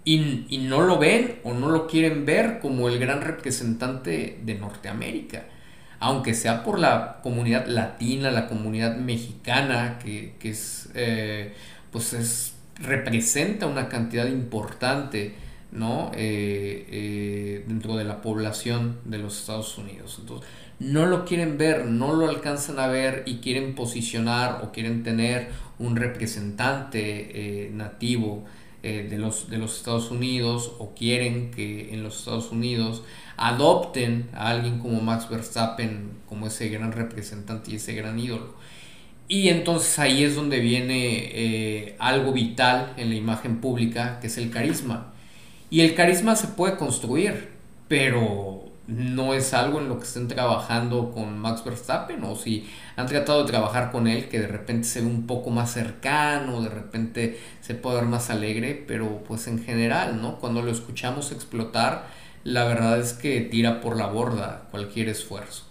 Y, 0.03 0.45
y 0.49 0.59
no 0.59 0.81
lo 0.81 0.97
ven 0.97 1.39
o 1.43 1.53
no 1.53 1.69
lo 1.69 1.85
quieren 1.85 2.25
ver 2.25 2.59
como 2.59 2.87
el 2.87 2.97
gran 2.97 3.21
representante 3.21 4.39
de 4.43 4.55
Norteamérica 4.55 5.43
aunque 5.99 6.33
sea 6.33 6.63
por 6.63 6.79
la 6.79 7.19
comunidad 7.23 7.65
latina, 7.67 8.31
la 8.31 8.47
comunidad 8.47 8.97
mexicana, 8.97 9.97
que, 9.99 10.35
que 10.39 10.49
es 10.51 10.89
eh, 10.93 11.53
pues 11.91 12.13
es, 12.13 12.53
representa 12.79 13.65
una 13.65 13.89
cantidad 13.89 14.27
importante 14.27 15.35
¿no? 15.71 16.11
Eh, 16.15 16.85
eh, 16.89 17.65
dentro 17.67 17.95
de 17.97 18.03
la 18.03 18.21
población 18.21 18.99
de 19.05 19.17
los 19.17 19.39
Estados 19.39 19.77
Unidos. 19.77 20.17
Entonces, 20.19 20.47
no 20.79 21.05
lo 21.05 21.25
quieren 21.25 21.57
ver, 21.57 21.85
no 21.85 22.13
lo 22.13 22.29
alcanzan 22.29 22.79
a 22.79 22.87
ver 22.87 23.23
y 23.25 23.37
quieren 23.37 23.75
posicionar 23.75 24.61
o 24.63 24.71
quieren 24.71 25.03
tener 25.03 25.49
un 25.79 25.95
representante 25.95 27.65
eh, 27.65 27.71
nativo 27.71 28.45
de, 28.83 29.17
los, 29.17 29.49
de 29.49 29.57
los 29.57 29.75
Estados 29.75 30.11
Unidos 30.11 30.71
o 30.79 30.93
quieren 30.95 31.51
que 31.51 31.93
en 31.93 32.03
los 32.03 32.19
Estados 32.19 32.53
Unidos 32.53 33.03
adopten 33.35 34.29
a 34.33 34.49
alguien 34.49 34.79
como 34.79 35.01
Max 35.01 35.27
Verstappen 35.29 36.11
como 36.25 36.47
ese 36.47 36.69
gran 36.69 36.93
representante 36.93 37.71
y 37.71 37.75
ese 37.75 37.93
gran 37.95 38.17
ídolo. 38.17 38.53
Y 39.27 39.49
entonces 39.49 39.99
ahí 39.99 40.23
es 40.23 40.35
donde 40.35 40.59
viene 40.59 41.31
eh, 41.33 41.95
algo 41.99 42.31
vital 42.31 42.93
en 42.97 43.09
la 43.09 43.15
imagen 43.15 43.59
pública, 43.59 44.19
que 44.21 44.27
es 44.27 44.37
el 44.37 44.51
carisma. 44.51 45.13
Y 45.69 45.81
el 45.81 45.95
carisma 45.95 46.35
se 46.35 46.47
puede 46.47 46.77
construir, 46.77 47.49
pero 47.89 48.67
no 48.87 49.33
es 49.33 49.53
algo 49.53 49.81
en 49.81 49.89
lo 49.89 49.99
que 49.99 50.05
estén 50.05 50.29
trabajando 50.29 51.11
con 51.11 51.37
Max 51.37 51.63
Verstappen 51.65 52.23
o 52.23 52.37
si 52.37 52.65
han 52.95 53.05
tratado 53.05 53.43
de 53.43 53.51
trabajar 53.51 53.91
con 53.91 54.07
él 54.07 54.29
que 54.29 54.39
de 54.39 54.47
repente 54.47 54.87
se 54.87 55.01
ve 55.01 55.07
un 55.07 55.27
poco 55.27 55.49
más 55.49 55.73
cercano, 55.73 56.61
de 56.61 56.69
repente 56.69 57.37
se 57.59 57.75
puede 57.75 57.97
ver 57.97 58.05
más 58.05 58.29
alegre, 58.29 58.81
pero 58.87 59.23
pues 59.27 59.47
en 59.47 59.61
general, 59.61 60.21
¿no? 60.21 60.37
Cuando 60.39 60.61
lo 60.61 60.71
escuchamos 60.71 61.33
explotar, 61.33 62.07
la 62.45 62.63
verdad 62.63 62.97
es 62.99 63.11
que 63.11 63.41
tira 63.41 63.81
por 63.81 63.97
la 63.97 64.07
borda 64.07 64.67
cualquier 64.71 65.09
esfuerzo. 65.09 65.63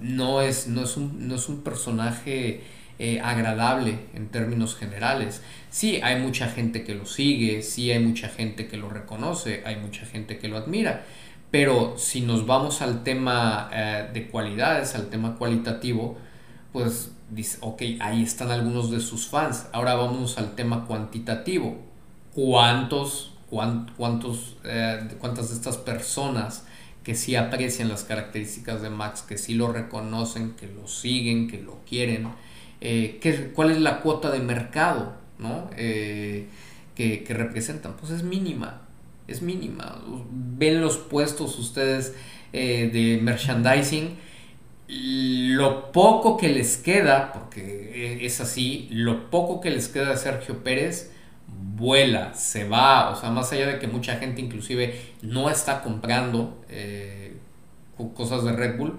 No 0.00 0.40
es, 0.42 0.66
no 0.66 0.82
es, 0.82 0.96
un, 0.96 1.28
no 1.28 1.36
es 1.36 1.48
un 1.48 1.62
personaje 1.62 2.62
eh, 3.02 3.18
agradable 3.20 3.98
en 4.14 4.28
términos 4.28 4.76
generales. 4.76 5.40
Sí, 5.70 6.00
hay 6.02 6.20
mucha 6.20 6.48
gente 6.48 6.84
que 6.84 6.94
lo 6.94 7.06
sigue, 7.06 7.62
sí 7.62 7.90
hay 7.90 7.98
mucha 7.98 8.28
gente 8.28 8.68
que 8.68 8.76
lo 8.76 8.90
reconoce, 8.90 9.62
hay 9.64 9.76
mucha 9.76 10.04
gente 10.04 10.38
que 10.38 10.48
lo 10.48 10.58
admira, 10.58 11.04
pero 11.50 11.96
si 11.96 12.20
nos 12.20 12.46
vamos 12.46 12.82
al 12.82 13.02
tema 13.02 13.70
eh, 13.72 14.10
de 14.12 14.28
cualidades, 14.28 14.94
al 14.94 15.08
tema 15.08 15.36
cualitativo, 15.36 16.18
pues 16.74 17.10
dice, 17.30 17.56
ok, 17.62 17.82
ahí 18.00 18.22
están 18.22 18.50
algunos 18.50 18.90
de 18.90 19.00
sus 19.00 19.26
fans. 19.26 19.66
Ahora 19.72 19.94
vamos 19.94 20.36
al 20.36 20.54
tema 20.54 20.84
cuantitativo. 20.84 21.78
¿Cuántos, 22.34 23.32
cuántos, 23.48 24.56
eh, 24.64 25.08
cuántas 25.18 25.48
de 25.48 25.54
estas 25.54 25.78
personas 25.78 26.64
que 27.02 27.14
sí 27.14 27.34
aprecian 27.34 27.88
las 27.88 28.04
características 28.04 28.82
de 28.82 28.90
Max, 28.90 29.22
que 29.22 29.38
sí 29.38 29.54
lo 29.54 29.72
reconocen, 29.72 30.52
que 30.52 30.66
lo 30.66 30.86
siguen, 30.86 31.48
que 31.48 31.60
lo 31.62 31.80
quieren, 31.88 32.28
eh, 32.80 33.52
cuál 33.54 33.70
es 33.70 33.80
la 33.80 34.00
cuota 34.00 34.30
de 34.30 34.40
mercado 34.40 35.14
¿no? 35.38 35.70
Eh, 35.76 36.46
que, 36.94 37.24
representan. 37.30 37.94
Pues 37.98 38.12
es 38.12 38.22
mínima, 38.22 38.82
es 39.26 39.42
mínima. 39.42 40.02
Ven 40.30 40.80
los 40.80 40.98
puestos 40.98 41.58
ustedes 41.58 42.14
eh, 42.52 42.90
de 42.92 43.22
merchandising, 43.22 44.18
lo 44.88 45.92
poco 45.92 46.36
que 46.36 46.48
les 46.48 46.76
queda, 46.76 47.32
porque 47.32 48.24
es 48.26 48.40
así, 48.40 48.88
lo 48.90 49.30
poco 49.30 49.60
que 49.60 49.70
les 49.70 49.88
queda 49.88 50.10
de 50.10 50.16
Sergio 50.16 50.62
Pérez 50.62 51.12
vuela, 51.46 52.34
se 52.34 52.68
va, 52.68 53.10
o 53.10 53.16
sea, 53.16 53.30
más 53.30 53.50
allá 53.52 53.66
de 53.66 53.78
que 53.78 53.86
mucha 53.86 54.16
gente 54.16 54.42
inclusive 54.42 55.00
no 55.22 55.48
está 55.48 55.82
comprando 55.82 56.58
cosas 58.14 58.44
de 58.44 58.52
Red 58.52 58.76
Bull, 58.76 58.98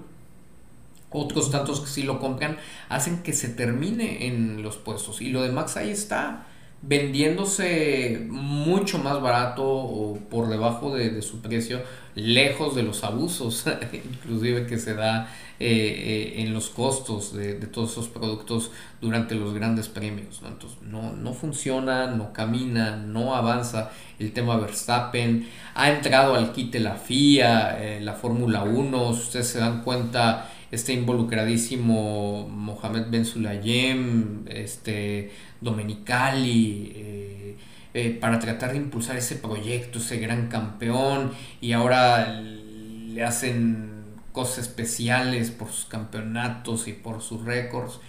otros 1.12 1.52
tantos 1.52 1.82
que 1.82 1.88
sí 1.88 2.04
lo 2.04 2.20
compran, 2.20 2.58
hacen 2.90 3.22
que 3.22 3.34
se 3.34 3.50
termine 3.50 4.28
en 4.28 4.64
los 4.64 4.78
puestos. 4.78 5.22
Y 5.22 5.30
lo 5.30 5.44
de 5.44 5.52
Max 5.52 5.78
ahí 5.78 5.92
está, 5.92 6.48
vendiéndose 6.82 8.26
mucho 8.28 8.98
más 8.98 9.22
barato 9.22 9.64
o 9.64 10.18
por 10.30 10.48
debajo 10.50 10.96
de, 10.96 11.22
su 11.22 11.42
precio, 11.42 11.82
lejos 12.16 12.76
de 12.76 12.84
los 12.84 13.04
abusos, 13.04 13.66
inclusive 13.94 14.66
que 14.66 14.80
se 14.80 14.96
da 14.96 15.30
eh, 15.60 15.68
eh, 15.70 16.42
en 16.42 16.54
los 16.54 16.70
costos 16.70 17.36
de, 17.36 17.54
todos 17.68 17.92
esos 17.92 18.08
productos 18.08 18.72
durante 19.00 19.36
los 19.36 19.54
grandes 19.54 19.90
premios. 19.90 20.42
¿no? 20.42 20.48
Entonces 20.48 20.80
no, 20.82 21.14
no 21.14 21.34
funciona, 21.34 22.08
no 22.08 22.34
camina, 22.34 22.96
no 22.96 23.36
avanza. 23.36 23.92
El 24.18 24.32
tema 24.34 24.58
Verstappen 24.58 25.48
ha 25.76 25.92
entrado 25.92 26.36
al 26.36 26.52
quite 26.52 26.80
la 26.80 26.96
FIA, 26.96 27.78
eh, 27.80 28.02
la 28.02 28.14
Fórmula 28.14 28.64
1, 28.64 29.10
ustedes 29.10 29.48
se 29.48 29.60
dan 29.60 29.84
cuenta 29.84 30.50
está 30.72 30.94
involucradísimo 30.94 32.48
Mohamed 32.50 33.08
Ben 33.10 33.26
Sulayem, 33.26 34.46
este, 34.48 35.32
Domenicali, 35.60 36.94
eh, 36.96 37.56
eh, 37.94 38.18
para 38.20 38.40
tratar 38.40 38.72
de 38.72 38.78
impulsar 38.78 39.18
ese 39.18 39.36
proyecto, 39.36 40.00
ese 40.00 40.18
gran 40.18 40.48
campeón, 40.48 41.34
y 41.60 41.74
ahora 41.74 42.42
le 42.42 43.24
hacen 43.24 43.92
cosas 44.32 44.60
especiales 44.60 45.52
por 45.52 45.70
sus 45.70 45.86
campeonatos 45.86 46.88
y 46.88 46.94
por 46.94 47.22
sus 47.22 47.44
récords, 47.44 48.00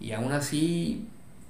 y 0.00 0.12
aún 0.12 0.32
así, 0.32 1.06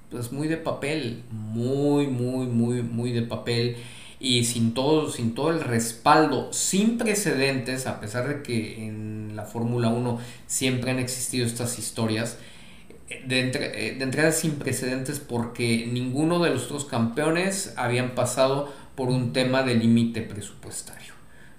pues 0.09 0.31
muy 0.31 0.47
de 0.47 0.57
papel, 0.57 1.23
muy, 1.31 2.07
muy, 2.07 2.47
muy, 2.47 2.81
muy 2.81 3.11
de 3.11 3.21
papel 3.21 3.77
y 4.23 4.45
sin 4.45 4.73
todo, 4.73 5.11
sin 5.11 5.35
todo 5.35 5.49
el 5.49 5.59
respaldo, 5.59 6.53
sin 6.53 6.97
precedentes, 6.97 7.87
a 7.87 7.99
pesar 7.99 8.25
de 8.29 8.41
que 8.41 8.85
en 8.85 9.35
la 9.35 9.43
Fórmula 9.43 9.89
1 9.89 10.17
siempre 10.47 10.91
han 10.91 10.99
existido 10.99 11.45
estas 11.45 11.77
historias, 11.77 12.37
de, 13.25 13.41
eh, 13.41 13.95
de 13.97 14.01
entrada 14.03 14.31
sin 14.31 14.53
precedentes 14.53 15.19
porque 15.19 15.89
ninguno 15.91 16.41
de 16.41 16.51
los 16.51 16.63
otros 16.63 16.85
campeones 16.85 17.73
habían 17.75 18.15
pasado 18.15 18.71
por 18.95 19.09
un 19.09 19.33
tema 19.33 19.61
de 19.61 19.75
límite 19.75 20.21
presupuestario. 20.21 21.13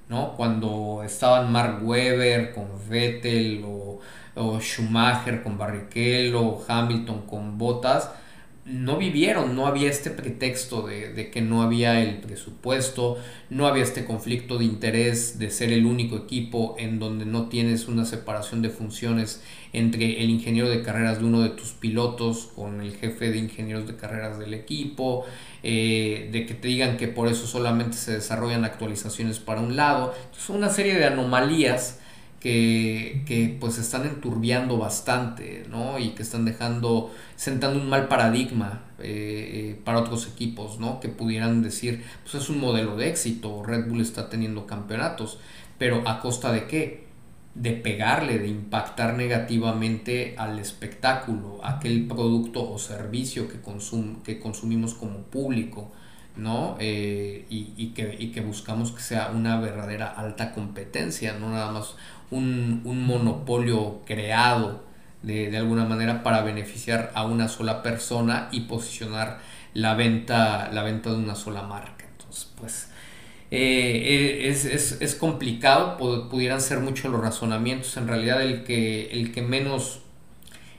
¿no? 0.09 0.33
Cuando 0.33 1.03
estaban 1.05 1.53
Mark 1.53 1.87
Webber 1.87 2.55
con 2.55 2.69
Vettel 2.89 3.63
o, 3.67 4.01
o 4.37 4.59
Schumacher 4.59 5.43
con 5.43 5.59
Barrichello 5.59 6.41
o 6.41 6.65
Hamilton 6.67 7.27
con 7.27 7.59
Bottas, 7.59 8.09
no 8.67 8.97
vivieron, 8.97 9.55
no 9.55 9.67
había 9.67 9.91
este 9.91 10.11
pretexto 10.11 10.87
de, 10.87 11.31
que 11.31 11.43
no 11.43 11.63
había 11.63 12.01
el 12.01 12.17
presupuesto, 12.21 13.19
no 13.51 13.67
había 13.67 13.83
este 13.83 14.07
conflicto 14.07 14.57
de 14.57 14.65
interés 14.65 15.39
de 15.39 15.51
ser 15.51 15.71
el 15.71 15.85
único 15.85 16.17
equipo 16.17 16.75
en 16.79 16.99
donde 16.99 17.27
no 17.27 17.49
tienes 17.49 17.89
una 17.89 18.07
separación 18.07 18.63
de 18.63 18.71
funciones 18.71 19.43
entre 19.75 20.23
el 20.23 20.31
ingeniero 20.31 20.71
de 20.71 20.83
carreras 20.83 21.19
de 21.19 21.27
uno 21.27 21.43
de 21.43 21.51
tus 21.51 21.73
pilotos 21.73 22.53
con 22.55 22.81
el 22.81 22.97
jefe 22.97 23.31
de 23.31 23.39
ingenieros 23.39 23.87
de 23.87 23.97
carreras 23.97 24.39
del 24.39 24.55
equipo, 24.55 25.27
eh, 25.63 26.31
de 26.33 26.47
que 26.47 26.55
te 26.55 26.69
digan 26.69 26.97
que 26.97 27.09
por 27.09 27.29
eso 27.29 27.47
solamente 27.47 27.99
se 27.99 28.13
desarrollan 28.13 28.65
actualizaciones 28.65 29.41
para 29.41 29.61
un 29.61 29.77
lado, 29.77 30.15
es 30.35 30.49
una 30.49 30.71
serie 30.71 30.95
de 30.95 31.05
anomalías 31.05 32.01
que, 32.45 33.57
pues 33.59 33.79
están 33.79 34.05
enturbiando 34.05 34.77
bastante, 34.77 35.65
¿no? 35.71 35.99
Y 35.99 36.11
que 36.11 36.23
están 36.23 36.45
dejando, 36.45 37.11
sentando 37.37 37.81
un 37.81 37.89
mal 37.89 38.07
paradigma 38.07 38.83
eh, 38.99 39.05
eh, 39.73 39.81
para 39.83 40.01
otros 40.01 40.29
equipos, 40.29 40.79
¿no? 40.79 41.01
Que 41.01 41.09
pudieran 41.09 41.63
decir, 41.63 42.05
pues 42.23 42.35
es 42.35 42.51
un 42.51 42.61
modelo 42.61 42.97
de 42.97 43.09
éxito, 43.09 43.63
Red 43.63 43.89
Bull 43.89 44.03
está 44.03 44.29
teniendo 44.29 44.67
campeonatos, 44.67 45.39
pero 45.79 46.07
¿a 46.07 46.21
costa 46.21 46.53
de 46.53 46.67
qué? 46.67 47.07
De 47.55 47.71
pegarle, 47.71 48.39
de 48.39 48.49
impactar 48.49 49.15
negativamente 49.15 50.35
al 50.37 50.59
espectáculo, 50.59 51.61
aquel 51.65 52.07
producto 52.07 52.71
o 52.71 52.79
servicio 52.79 53.49
que, 53.49 53.63
consum 53.63 54.23
que 54.23 54.39
consumimos 54.39 54.93
como 54.93 55.21
público. 55.21 55.93
¿No? 56.37 56.77
Eh, 56.81 57.47
y, 57.49 57.89
que, 57.89 58.17
y, 58.19 58.33
que, 58.33 58.41
buscamos 58.41 58.93
que 58.93 59.01
sea 59.01 59.31
una 59.35 59.61
verdadera 59.61 60.09
alta 60.09 60.53
competencia, 60.53 61.35
no 61.35 61.51
nada 61.51 61.71
más 61.71 61.95
un, 62.31 62.83
monopolio 62.85 64.01
creado 64.05 64.83
de, 65.23 65.57
alguna 65.57 65.85
manera 65.85 66.23
para 66.23 66.43
beneficiar 66.43 67.13
a 67.15 67.25
una 67.25 67.49
sola 67.49 67.83
persona 67.83 68.49
y 68.51 68.63
posicionar 68.63 69.39
la 69.75 69.95
venta, 69.95 70.71
la 70.73 70.83
venta 70.83 71.11
de 71.11 71.17
una 71.17 71.35
sola 71.35 71.63
marca. 71.63 72.05
Entonces, 72.11 72.51
pues 72.59 72.89
eh, 73.51 74.49
es, 74.49 75.15
complicado, 75.15 75.97
pudieran 76.29 76.61
ser 76.61 76.81
muchos 76.81 77.11
los 77.13 77.21
razonamientos. 77.21 77.97
En 77.97 78.09
realidad 78.09 78.43
el 78.43 78.65
que, 78.65 79.11
el 79.13 79.33
que 79.33 79.43
menos 79.43 80.04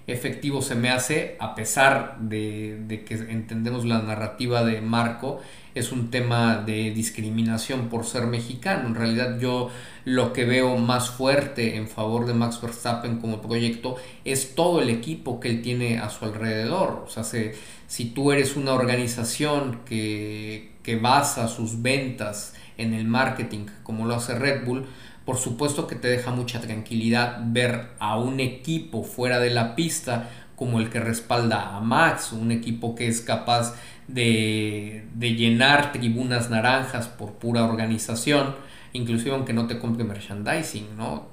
efectivo 0.07 0.61
se 0.61 0.75
me 0.75 0.89
hace, 0.89 1.35
a 1.39 1.55
pesar 1.55 2.17
de, 2.19 2.79
de 2.87 3.03
que 3.03 3.15
entendemos 3.15 3.85
la 3.85 4.01
narrativa 4.01 4.63
de 4.63 4.81
Marco, 4.81 5.41
es 5.75 5.91
un 5.91 6.09
tema 6.09 6.63
de 6.65 6.91
discriminación 6.91 7.89
por 7.89 8.05
ser 8.05 8.27
mexicano. 8.27 8.87
En 8.87 8.95
realidad 8.95 9.39
yo 9.39 9.69
lo 10.05 10.31
que 10.31 10.45
veo 10.45 10.77
más 10.77 11.09
fuerte 11.09 11.75
en 11.75 11.89
favor 11.89 12.25
de 12.25 12.33
Max 12.33 12.61
Verstappen 12.61 13.19
como 13.19 13.41
proyecto 13.41 13.97
es 14.23 14.55
todo 14.55 14.81
el 14.81 14.89
equipo 14.89 15.39
que 15.41 15.49
él 15.49 15.61
tiene 15.61 15.99
a 15.99 16.09
su 16.09 16.23
alrededor. 16.23 17.03
O 17.05 17.09
sea, 17.09 17.23
si 17.25 18.05
tú 18.05 18.31
eres 18.31 18.55
una 18.55 18.73
organización 18.73 19.81
que, 19.85 20.71
que 20.81 20.95
basa 20.95 21.49
sus 21.49 21.81
ventas 21.81 22.53
en 22.77 22.93
el 22.93 23.05
marketing 23.05 23.65
como 23.83 24.05
lo 24.05 24.15
hace 24.15 24.35
Red 24.35 24.65
Bull, 24.65 24.85
por 25.25 25.37
supuesto 25.37 25.87
que 25.87 25.95
te 25.95 26.07
deja 26.07 26.31
mucha 26.31 26.61
tranquilidad 26.61 27.39
ver 27.45 27.89
a 27.99 28.17
un 28.17 28.39
equipo 28.39 29.03
fuera 29.03 29.39
de 29.39 29.49
la 29.49 29.75
pista 29.75 30.29
como 30.55 30.79
el 30.79 30.89
que 30.89 30.99
respalda 30.99 31.75
a 31.75 31.81
Max, 31.81 32.31
un 32.31 32.51
equipo 32.51 32.95
que 32.95 33.07
es 33.07 33.21
capaz 33.21 33.75
de, 34.07 35.05
llenar 35.19 35.91
tribunas 35.91 36.49
naranjas 36.49 37.07
por 37.07 37.33
pura 37.33 37.65
organización, 37.65 38.55
inclusive 38.93 39.31
aunque 39.31 39.53
no 39.53 39.67
te 39.67 39.79
compre 39.79 40.03
merchandising, 40.03 40.95
¿no? 40.95 41.27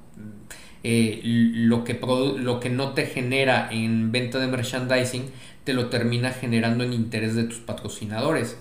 Eh, 0.85 1.21
lo, 1.23 1.85
que 1.85 1.97
lo 2.39 2.59
que 2.59 2.69
no 2.69 2.89
te 2.89 3.05
genera 3.05 3.69
en 3.71 4.11
venta 4.11 4.39
de 4.39 4.47
merchandising 4.47 5.31
te 5.63 5.73
lo 5.73 5.87
termina 5.87 6.31
generando 6.31 6.83
en 6.83 6.91
interés 6.91 7.35
de 7.35 7.45
tus 7.45 7.59
patrocinadores, 7.59 8.57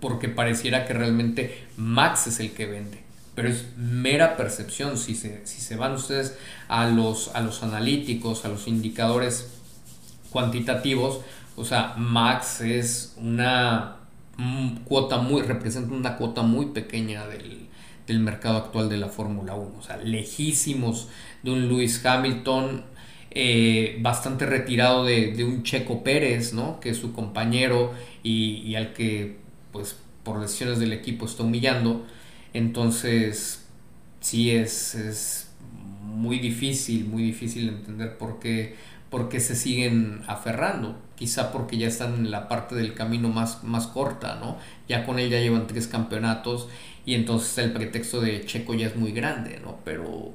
porque 0.00 0.28
pareciera 0.28 0.84
que 0.84 0.92
realmente 0.92 1.64
Max 1.76 2.28
es 2.28 2.38
el 2.38 2.52
que 2.52 2.66
vende. 2.66 3.03
Pero 3.34 3.48
es 3.48 3.64
mera 3.76 4.36
percepción. 4.36 4.96
Si 4.96 5.14
se, 5.14 5.46
si 5.46 5.60
se 5.60 5.76
van 5.76 5.92
ustedes 5.92 6.36
a 6.68 6.86
los, 6.86 7.34
a 7.34 7.40
los 7.40 7.62
analíticos, 7.62 8.44
a 8.44 8.48
los 8.48 8.68
indicadores 8.68 9.48
cuantitativos, 10.30 11.20
o 11.56 11.64
sea, 11.64 11.94
Max 11.96 12.60
es 12.60 13.14
una 13.16 13.96
cuota 14.84 15.18
muy, 15.18 15.42
representa 15.42 15.94
una 15.94 16.16
cuota 16.16 16.42
muy 16.42 16.66
pequeña 16.66 17.26
del, 17.26 17.68
mercado 18.20 18.58
actual 18.58 18.88
de 18.88 18.98
la 18.98 19.08
Fórmula 19.08 19.54
1. 19.54 19.78
O 19.78 19.82
sea, 19.82 19.96
lejísimos 19.96 21.08
de 21.42 21.52
un 21.52 21.68
Lewis 21.68 22.04
Hamilton, 22.04 22.84
eh, 23.30 23.98
bastante 24.00 24.46
retirado 24.46 25.04
de, 25.04 25.42
un 25.44 25.62
Checo 25.62 26.02
Pérez, 26.02 26.52
¿no? 26.52 26.80
Que 26.80 26.90
es 26.90 26.98
su 26.98 27.12
compañero 27.12 27.92
y, 28.22 28.74
al 28.74 28.92
que, 28.92 29.38
pues, 29.72 29.96
por 30.22 30.40
decisiones 30.40 30.78
del 30.78 30.92
equipo 30.92 31.26
está 31.26 31.44
humillando. 31.44 32.04
Entonces, 32.54 33.66
sí 34.20 34.50
es, 34.52 34.94
es 34.94 35.50
muy 36.02 36.38
difícil, 36.38 37.04
muy 37.04 37.22
difícil 37.22 37.68
entender 37.68 38.16
por 38.16 38.38
qué 38.38 38.76
por 39.14 39.28
qué 39.28 39.38
se 39.38 39.54
siguen 39.54 40.22
aferrando. 40.26 40.98
Quizá 41.14 41.52
porque 41.52 41.78
ya 41.78 41.86
están 41.86 42.14
en 42.14 42.32
la 42.32 42.48
parte 42.48 42.74
del 42.74 42.94
camino 42.94 43.28
más, 43.28 43.62
más 43.62 43.86
corta, 43.86 44.34
¿no? 44.40 44.58
Ya 44.88 45.06
con 45.06 45.20
él 45.20 45.30
ya 45.30 45.38
llevan 45.38 45.68
tres 45.68 45.86
campeonatos 45.86 46.68
y 47.06 47.14
entonces 47.14 47.56
el 47.58 47.72
pretexto 47.72 48.20
de 48.20 48.44
Checo 48.44 48.74
ya 48.74 48.88
es 48.88 48.96
muy 48.96 49.12
grande, 49.12 49.60
¿no? 49.62 49.78
Pero 49.84 50.32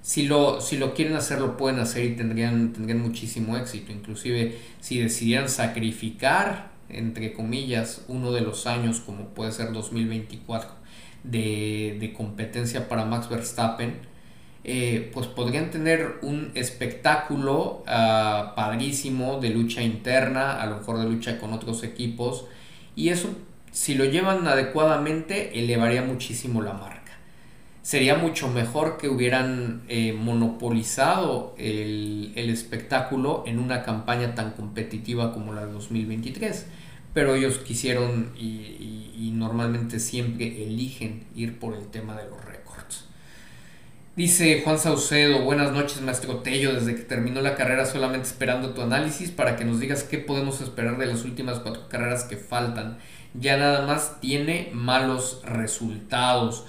si 0.00 0.26
lo, 0.26 0.62
si 0.62 0.78
lo 0.78 0.94
quieren 0.94 1.16
hacer, 1.16 1.38
lo 1.38 1.58
pueden 1.58 1.80
hacer 1.80 2.06
y 2.06 2.16
tendrían, 2.16 2.72
tendrían 2.72 3.02
muchísimo 3.02 3.58
éxito. 3.58 3.92
Inclusive 3.92 4.56
si 4.80 4.98
decidieran 4.98 5.50
sacrificar, 5.50 6.70
entre 6.88 7.34
comillas, 7.34 8.06
uno 8.08 8.32
de 8.32 8.40
los 8.40 8.66
años, 8.66 9.00
como 9.00 9.34
puede 9.34 9.52
ser 9.52 9.70
2024, 9.72 10.70
de, 11.24 11.96
de 12.00 12.12
competencia 12.12 12.88
para 12.88 13.04
Max 13.04 13.28
Verstappen, 13.28 14.08
eh, 14.70 15.10
pues 15.14 15.26
podrían 15.28 15.70
tener 15.70 16.18
un 16.20 16.50
espectáculo 16.54 17.84
ah, 17.86 18.52
padrísimo 18.54 19.40
de 19.40 19.48
lucha 19.48 19.80
interna, 19.82 20.60
a 20.60 20.66
lo 20.66 20.76
mejor 20.76 20.98
de 20.98 21.04
lucha 21.04 21.38
con 21.38 21.54
otros 21.54 21.84
equipos, 21.84 22.44
y 22.94 23.08
eso, 23.08 23.30
si 23.72 23.94
lo 23.94 24.04
llevan 24.04 24.46
adecuadamente, 24.46 25.58
elevaría 25.58 26.02
muchísimo 26.02 26.60
la 26.60 26.74
marca. 26.74 26.98
Sería 27.80 28.16
mucho 28.16 28.48
mejor 28.48 28.98
que 28.98 29.08
hubieran 29.08 29.84
eh, 29.88 30.12
monopolizado 30.12 31.54
el, 31.56 32.34
espectáculo 32.36 33.44
en 33.46 33.60
una 33.60 33.82
campaña 33.82 34.34
tan 34.34 34.50
competitiva 34.50 35.32
como 35.32 35.54
la 35.54 35.64
de 35.64 35.72
2023, 35.72 36.66
pero 37.14 37.34
ellos 37.34 37.58
quisieron 37.58 38.32
y 38.36 39.32
normalmente 39.34 40.00
siempre 40.00 40.64
eligen 40.64 41.24
ir 41.34 41.58
por 41.58 41.74
el 41.74 41.86
tema 41.88 42.16
de 42.16 42.28
los 42.28 42.44
récords. 42.44 43.08
Dice 44.18 44.62
Juan 44.64 44.80
Saucedo, 44.80 45.42
buenas 45.42 45.70
noches 45.70 46.00
maestro 46.00 46.38
Tello, 46.38 46.74
desde 46.74 46.96
que 46.96 47.02
terminó 47.02 47.40
la 47.40 47.54
carrera 47.54 47.86
solamente 47.86 48.26
esperando 48.26 48.70
tu 48.70 48.82
análisis 48.82 49.30
para 49.30 49.54
que 49.54 49.64
nos 49.64 49.78
digas 49.78 50.02
qué 50.02 50.18
podemos 50.18 50.60
esperar 50.60 50.98
de 50.98 51.06
las 51.06 51.24
últimas 51.24 51.60
cuatro 51.60 51.88
carreras 51.88 52.24
que 52.24 52.36
faltan. 52.36 52.98
Ya 53.34 53.56
nada 53.56 53.86
más 53.86 54.20
tiene 54.20 54.70
malos 54.72 55.40
resultados. 55.44 56.64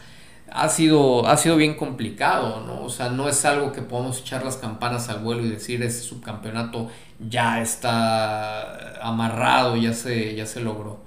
Ha 0.51 0.69
sido, 0.69 1.27
ha 1.27 1.37
sido 1.37 1.55
bien 1.55 1.73
complicado, 1.73 2.63
¿no? 2.67 2.83
O 2.83 2.89
sea, 2.89 3.09
no 3.09 3.27
es 3.27 3.43
algo 3.45 3.71
que 3.71 3.81
podamos 3.81 4.19
echar 4.19 4.45
las 4.45 4.57
campanas 4.57 5.09
al 5.09 5.23
vuelo 5.23 5.43
y 5.43 5.49
decir 5.49 5.81
ese 5.81 6.01
subcampeonato 6.01 6.89
ya 7.19 7.61
está 7.61 8.99
amarrado, 9.01 9.77
ya 9.77 9.93
se, 9.93 10.35
ya 10.35 10.45
se 10.45 10.61
logró. 10.61 11.03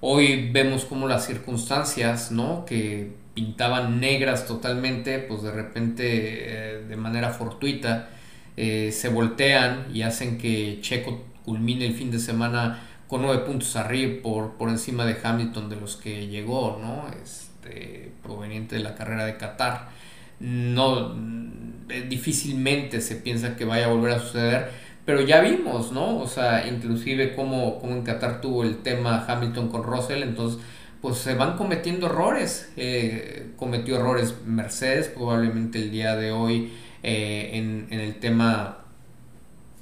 Hoy 0.00 0.50
vemos 0.52 0.84
como 0.84 1.08
las 1.08 1.26
circunstancias, 1.26 2.30
¿no? 2.30 2.64
Que 2.64 3.12
pintaban 3.34 4.00
negras 4.00 4.46
totalmente, 4.46 5.18
pues 5.20 5.42
de 5.42 5.52
repente 5.52 6.04
eh, 6.04 6.84
de 6.88 6.96
manera 6.96 7.30
fortuita 7.30 8.08
eh, 8.56 8.90
se 8.92 9.08
voltean 9.08 9.86
y 9.92 10.02
hacen 10.02 10.38
que 10.38 10.80
Checo 10.82 11.24
culmine 11.44 11.86
el 11.86 11.94
fin 11.94 12.10
de 12.10 12.18
semana 12.18 12.82
con 13.06 13.22
nueve 13.22 13.44
puntos 13.44 13.76
arriba 13.76 14.20
por, 14.22 14.54
por 14.54 14.68
encima 14.68 15.06
de 15.06 15.16
Hamilton 15.22 15.68
de 15.70 15.76
los 15.76 15.96
que 15.96 16.26
llegó, 16.26 16.78
¿no? 16.82 17.06
Este, 17.22 18.12
proveniente 18.22 18.76
de 18.76 18.82
la 18.82 18.94
carrera 18.94 19.24
de 19.24 19.36
Qatar. 19.36 19.88
No, 20.40 21.14
eh, 21.88 22.06
difícilmente 22.08 23.00
se 23.00 23.16
piensa 23.16 23.56
que 23.56 23.64
vaya 23.64 23.86
a 23.86 23.88
volver 23.88 24.12
a 24.12 24.20
suceder, 24.20 24.70
pero 25.08 25.22
ya 25.22 25.40
vimos, 25.40 25.90
¿no? 25.90 26.18
O 26.18 26.26
sea, 26.26 26.68
inclusive 26.68 27.34
como, 27.34 27.78
como 27.78 27.94
en 27.94 28.02
Qatar 28.02 28.42
tuvo 28.42 28.62
el 28.62 28.82
tema 28.82 29.24
Hamilton 29.26 29.70
con 29.70 29.82
Russell, 29.82 30.22
entonces 30.22 30.60
pues 31.00 31.16
se 31.16 31.34
van 31.34 31.56
cometiendo 31.56 32.08
errores. 32.08 32.70
Eh, 32.76 33.52
cometió 33.56 33.96
errores 33.96 34.34
Mercedes 34.44 35.08
probablemente 35.08 35.78
el 35.78 35.90
día 35.90 36.14
de 36.14 36.30
hoy 36.30 36.74
eh, 37.02 37.52
en, 37.54 37.86
en, 37.88 38.00
el 38.00 38.16
tema 38.16 38.80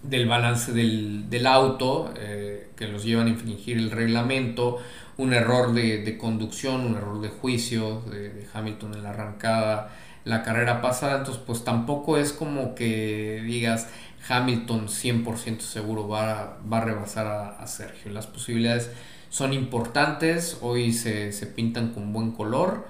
del 0.05 0.29
balance 0.29 0.71
del, 0.73 1.29
del 1.29 1.49
auto, 1.49 2.15
eh, 2.17 2.69
que 2.77 2.87
los 2.87 3.03
llevan 3.03 3.27
a 3.27 3.31
infringir 3.31 3.79
el 3.79 3.91
reglamento, 3.91 4.79
un 5.17 5.33
error 5.33 5.75
de, 5.75 6.05
de 6.05 6.19
conducción, 6.19 6.83
un 6.83 6.95
error 6.95 7.21
de 7.21 7.31
juicio 7.31 8.03
de, 8.03 8.29
de, 8.29 8.47
Hamilton 8.55 8.95
en 8.95 9.03
la 9.03 9.11
arrancada 9.11 9.91
la 10.27 10.43
carrera 10.43 10.83
pasada, 10.83 11.19
entonces 11.19 11.43
pues 11.47 11.63
tampoco 11.63 12.17
es 12.19 12.33
como 12.33 12.75
que 12.75 13.43
digas 13.47 13.89
Hamilton 14.29 14.89
100% 14.89 15.61
seguro 15.61 16.09
va, 16.09 16.59
va 16.71 16.79
a 16.79 16.85
rebasar 16.85 17.27
a, 17.59 17.67
Sergio. 17.67 18.13
Las 18.13 18.27
posibilidades 18.27 18.91
son 19.31 19.53
importantes, 19.53 20.59
hoy 20.61 20.93
se, 20.93 21.33
se 21.33 21.47
pintan 21.47 21.93
con 21.93 22.13
buen 22.13 22.33
color. 22.33 22.87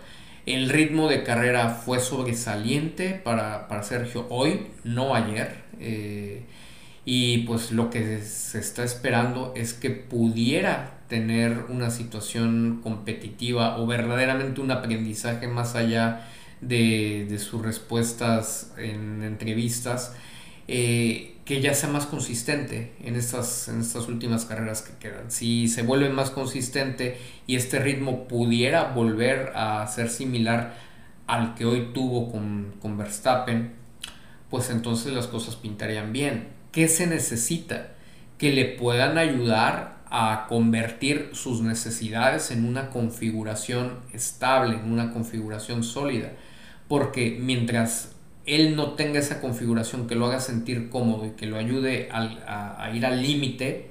El 0.47 0.68
ritmo 0.68 1.09
de 1.09 1.24
carrera 1.24 1.70
fue 1.70 1.99
sobresaliente 1.99 3.11
para, 3.11 3.66
para 3.68 3.82
Sergio 3.82 4.26
hoy, 4.30 4.68
no 4.84 5.14
ayer. 5.14 5.64
Eh, 5.80 6.45
y 7.05 7.39
pues 7.39 7.72
lo 7.72 7.91
que 7.91 8.20
se 8.22 8.59
está 8.59 8.84
esperando 8.84 9.53
es 9.57 9.74
que 9.74 9.91
pudiera 9.91 10.99
tener 11.09 11.66
una 11.68 11.91
situación 11.91 12.80
competitiva 12.82 13.78
o 13.78 13.87
verdaderamente 13.87 14.61
un 14.61 14.70
aprendizaje 14.70 15.47
más 15.47 15.76
allá 15.76 16.28
de, 16.61 17.26
de 17.28 17.39
sus 17.39 17.62
respuestas 17.62 18.72
en 18.76 19.22
entrevistas, 19.22 20.14
eh, 20.69 21.37
que 21.45 21.61
ya 21.61 21.75
sea 21.75 21.89
más 21.89 22.07
consistente 22.07 22.93
en 23.03 23.14
estas, 23.17 23.69
en 23.69 23.81
estas 23.81 24.09
últimas 24.09 24.45
carreras 24.45 24.83
que 24.83 24.97
quedan. 24.99 25.31
Si 25.31 25.69
se 25.69 25.83
vuelve 25.83 26.09
más 26.09 26.31
consistente 26.31 27.19
y 27.47 27.57
este 27.57 27.79
ritmo 27.79 28.27
pudiera 28.29 28.93
volver 28.93 29.53
a 29.55 29.87
ser 29.87 30.11
similar 30.11 30.75
al 31.27 31.55
que 31.55 31.64
hoy 31.64 31.91
tuvo 31.93 32.31
con, 32.31 32.75
con 32.83 32.99
Verstappen, 32.99 33.73
pues 34.51 34.71
entonces 34.71 35.12
las 35.12 35.27
cosas 35.27 35.57
pintarían 35.57 36.12
bien 36.12 36.57
¿Qué 36.77 36.89
se 36.89 37.07
necesita? 37.07 37.95
Que 38.37 38.53
le 38.53 38.67
puedan 38.67 39.17
ayudar 39.17 39.97
a 40.11 40.45
convertir 40.47 41.31
sus 41.33 41.62
necesidades 41.62 42.51
en 42.51 42.67
una 42.67 42.91
configuración 42.91 44.01
estable, 44.12 44.77
en 44.77 44.93
una 44.93 45.11
configuración 45.11 45.83
sólida. 45.83 46.33
Porque 46.87 47.39
mientras 47.41 48.14
él 48.47 48.76
no 48.76 48.92
tenga 48.92 49.18
esa 49.18 49.40
configuración 49.40 50.07
que 50.07 50.14
lo 50.14 50.26
haga 50.26 50.40
sentir 50.40 50.88
cómodo 50.88 51.26
y 51.26 51.30
que 51.30 51.47
lo 51.47 51.57
ayude 51.57 52.09
a, 52.12 52.90
ir 52.94 53.05
al 53.05 53.22
límite, 53.22 53.90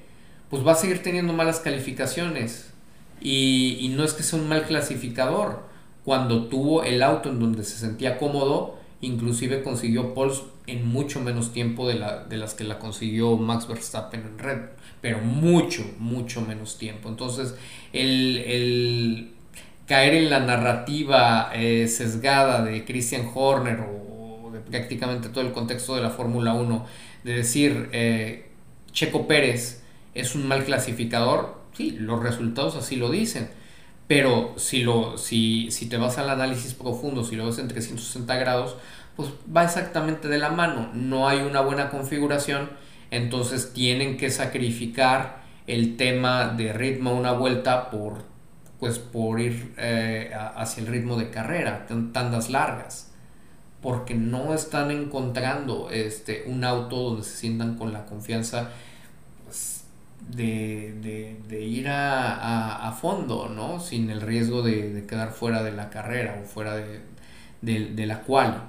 pues 0.50 0.66
va 0.66 0.72
a 0.72 0.76
seguir 0.76 1.02
teniendo 1.02 1.32
malas 1.32 1.60
calificaciones. 1.60 2.72
Y, 3.20 3.92
no 3.96 4.04
es 4.04 4.12
que 4.12 4.22
sea 4.22 4.38
un 4.38 4.48
mal 4.48 4.64
clasificador. 4.64 5.64
Cuando 6.04 6.46
tuvo 6.46 6.84
el 6.84 7.02
auto 7.02 7.30
en 7.30 7.40
donde 7.40 7.64
se 7.64 7.76
sentía 7.76 8.18
cómodo, 8.18 8.78
inclusive 9.00 9.62
consiguió 9.62 10.14
poles 10.14 10.42
en 10.66 10.86
mucho 10.86 11.20
menos 11.20 11.52
tiempo 11.52 11.86
de, 11.88 11.94
la, 11.94 12.24
de 12.24 12.36
las 12.36 12.54
que 12.54 12.64
la 12.64 12.78
consiguió 12.78 13.36
Max 13.36 13.68
Verstappen 13.68 14.20
en 14.20 14.38
Red 14.38 14.58
pero 15.00 15.20
mucho, 15.20 15.84
mucho 16.00 16.40
menos 16.40 16.78
tiempo. 16.78 17.08
Entonces, 17.08 17.54
el, 17.92 18.38
el 18.38 19.30
caer 19.86 20.14
en 20.14 20.30
la 20.30 20.40
narrativa 20.40 21.50
eh, 21.54 21.86
sesgada 21.86 22.64
de 22.64 22.84
Christian 22.84 23.30
Horner 23.32 23.80
o 23.80 24.05
prácticamente 24.60 25.28
todo 25.28 25.42
el 25.42 25.52
contexto 25.52 25.94
de 25.94 26.02
la 26.02 26.10
Fórmula 26.10 26.54
1, 26.54 26.86
de 27.24 27.32
decir 27.34 27.88
eh, 27.92 28.48
Checo 28.92 29.26
Pérez 29.26 29.82
es 30.14 30.34
un 30.34 30.46
mal 30.48 30.64
clasificador, 30.64 31.60
sí, 31.76 31.92
los 31.92 32.22
resultados 32.22 32.76
así 32.76 32.96
lo 32.96 33.10
dicen. 33.10 33.50
Pero 34.08 34.54
si, 34.56 34.82
lo, 34.82 35.18
si, 35.18 35.70
si 35.70 35.88
te 35.88 35.96
vas 35.96 36.18
al 36.18 36.30
análisis 36.30 36.74
profundo, 36.74 37.24
si 37.24 37.34
lo 37.34 37.46
ves 37.46 37.58
en 37.58 37.68
360 37.68 38.36
grados, 38.36 38.76
pues 39.16 39.30
va 39.54 39.64
exactamente 39.64 40.28
de 40.28 40.38
la 40.38 40.50
mano. 40.50 40.90
No 40.94 41.28
hay 41.28 41.40
una 41.40 41.60
buena 41.60 41.90
configuración, 41.90 42.70
entonces 43.10 43.72
tienen 43.72 44.16
que 44.16 44.30
sacrificar 44.30 45.42
el 45.66 45.96
tema 45.96 46.48
de 46.48 46.72
ritmo 46.72 47.14
una 47.14 47.32
vuelta 47.32 47.90
por, 47.90 48.24
pues, 48.78 48.98
por 48.98 49.40
ir 49.40 49.74
eh, 49.76 50.32
hacia 50.54 50.82
el 50.82 50.86
ritmo 50.86 51.16
de 51.16 51.30
carrera, 51.30 51.86
tandas 52.12 52.50
largas. 52.50 53.12
Porque 53.86 54.16
no 54.16 54.52
están 54.52 54.90
encontrando 54.90 55.90
este, 55.92 56.42
un 56.48 56.64
auto 56.64 56.96
donde 56.96 57.22
se 57.22 57.36
sientan 57.36 57.76
con 57.76 57.92
la 57.92 58.04
confianza 58.04 58.70
pues, 59.44 59.84
de, 60.28 61.36
de, 61.48 61.60
ir 61.60 61.86
a, 61.86 62.88
a, 62.88 62.90
fondo, 62.90 63.48
¿no? 63.48 63.78
Sin 63.78 64.10
el 64.10 64.22
riesgo 64.22 64.62
de, 64.62 64.92
de, 64.92 65.06
quedar 65.06 65.30
fuera 65.30 65.62
de 65.62 65.70
la 65.70 65.88
carrera 65.88 66.40
o 66.42 66.48
fuera 66.48 66.74
de, 66.74 68.06
la 68.06 68.22
cual 68.22 68.64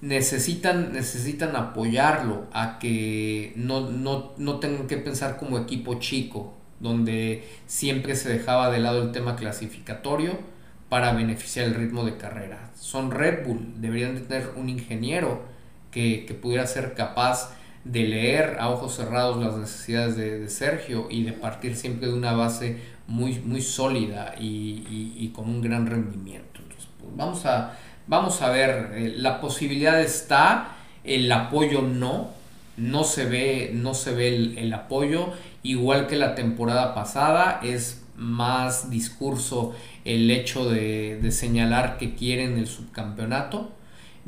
necesitan, 0.00 0.92
necesitan 0.92 1.54
apoyarlo 1.54 2.48
a 2.52 2.80
que 2.80 3.52
no, 3.54 3.88
no, 3.88 4.32
no 4.36 4.58
tengan 4.58 4.88
que 4.88 4.96
pensar 4.96 5.36
como 5.36 5.58
equipo 5.58 6.00
chico, 6.00 6.54
donde 6.80 7.48
siempre 7.68 8.16
se 8.16 8.30
dejaba 8.30 8.72
de 8.72 8.80
lado 8.80 9.00
el 9.00 9.12
tema 9.12 9.36
clasificatorio 9.36 10.53
para 10.94 11.12
beneficiar 11.12 11.66
el 11.66 11.74
ritmo 11.74 12.04
de 12.04 12.16
carrera. 12.16 12.70
Son 12.78 13.10
Red 13.10 13.44
Bull, 13.44 13.80
deberían 13.80 14.14
de 14.14 14.20
tener 14.20 14.52
un 14.54 14.68
ingeniero 14.68 15.42
que, 15.90 16.24
que 16.24 16.34
pudiera 16.34 16.68
ser 16.68 16.94
capaz 16.94 17.50
de 17.82 18.04
leer 18.04 18.58
a 18.60 18.70
ojos 18.70 18.94
cerrados 18.94 19.44
las 19.44 19.56
necesidades 19.56 20.16
de, 20.16 20.48
Sergio 20.48 21.08
y 21.10 21.24
de 21.24 21.32
partir 21.32 21.74
siempre 21.74 22.06
de 22.06 22.14
una 22.14 22.32
base 22.34 22.78
muy, 23.08 23.40
muy 23.40 23.60
sólida 23.60 24.36
y, 24.38 24.84
y, 24.88 25.16
y 25.18 25.28
con 25.30 25.48
un 25.48 25.60
gran 25.62 25.86
rendimiento. 25.88 26.60
Entonces, 26.62 26.88
pues 27.00 27.16
vamos 27.16 27.44
a, 27.44 27.76
Vamos 28.06 28.42
a 28.42 28.50
ver, 28.50 28.90
eh, 28.94 29.14
la 29.16 29.40
posibilidad 29.40 29.98
está, 30.00 30.76
el 31.04 31.32
apoyo 31.32 31.80
no, 31.80 32.32
no 32.76 33.02
se 33.04 33.24
ve, 33.24 33.70
no 33.72 33.94
se 33.94 34.12
ve 34.12 34.36
el, 34.58 34.72
apoyo, 34.74 35.32
igual 35.62 36.06
que 36.06 36.16
la 36.16 36.34
temporada 36.34 36.94
pasada, 36.94 37.60
es 37.62 38.03
más 38.16 38.90
discurso 38.90 39.74
el 40.04 40.30
hecho 40.30 40.68
de, 40.68 41.30
señalar 41.30 41.98
que 41.98 42.14
quieren 42.14 42.58
el 42.58 42.66
subcampeonato. 42.66 43.72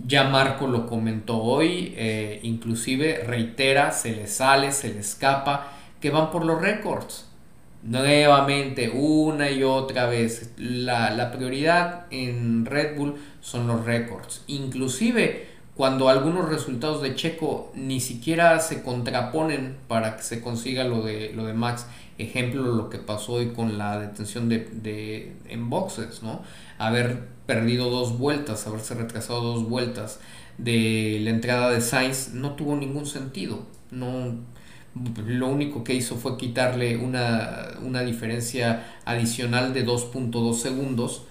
Ya 0.05 0.25
Marco 0.25 0.67
lo 0.67 0.87
comentó 0.87 1.39
hoy, 1.39 1.95
eh, 1.97 2.41
inclusive 2.43 3.25
reitera, 3.27 3.93
se 3.93 4.15
le 4.15 4.27
sale, 4.27 4.73
se 4.73 4.93
le 4.93 5.01
escapa, 5.01 5.73
que 6.01 6.11
van 6.11 6.31
por 6.31 6.45
los 6.45 6.61
récords 6.61 7.27
nuevamente, 7.83 8.91
una 8.91 9.51
y 9.51 9.63
otra 9.63 10.07
vez, 10.07 10.51
la, 10.59 11.11
la, 11.11 11.31
prioridad 11.31 12.07
en 12.11 12.67
Red 12.67 12.97
Bull 12.97 13.15
son 13.41 13.67
los 13.67 13.85
récords. 13.85 14.43
Inclusive 14.49 15.47
cuando 15.77 16.09
algunos 16.09 16.49
resultados 16.49 17.03
de 17.03 17.15
Checo 17.15 17.71
ni 17.75 18.01
siquiera 18.01 18.59
se 18.61 18.83
contraponen 18.83 19.77
para 19.89 20.17
que 20.17 20.23
se 20.23 20.41
consiga 20.41 20.85
lo 20.85 21.03
de, 21.03 21.33
lo 21.35 21.45
de 21.45 21.53
Max. 21.53 21.87
Ejemplo, 22.19 22.63
lo 22.63 22.89
que 22.89 22.99
pasó 22.99 23.35
hoy 23.35 23.49
con 23.49 23.79
la 23.79 23.99
detención 23.99 24.49
de, 24.49 24.69
de 24.73 25.37
en 25.49 25.69
boxes, 25.69 26.23
¿no? 26.23 26.43
Haber 26.79 27.27
perdido 27.47 27.91
dos 27.91 28.19
vueltas, 28.19 28.67
haberse 28.67 28.95
retrasado 28.95 29.43
dos 29.43 29.69
vueltas 29.69 30.21
de 30.59 31.19
la 31.23 31.31
entrada 31.31 31.71
de 31.71 31.81
Sainz 31.81 32.33
no 32.33 32.53
tuvo 32.53 32.77
ningún 32.77 33.07
sentido. 33.07 33.67
No, 33.91 34.35
lo 35.27 35.49
único 35.49 35.85
que 35.85 35.95
hizo 35.95 36.17
fue 36.17 36.37
quitarle 36.37 36.97
una, 36.97 37.69
una 37.83 38.01
diferencia 38.03 38.85
adicional 39.05 39.75
de 39.75 39.87
2.2 39.87 40.55
segundos 40.55 41.23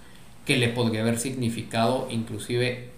que 0.44 0.56
le 0.56 0.68
podría 0.68 1.02
haber 1.02 1.18
significado 1.18 2.08
inclusive 2.10 2.90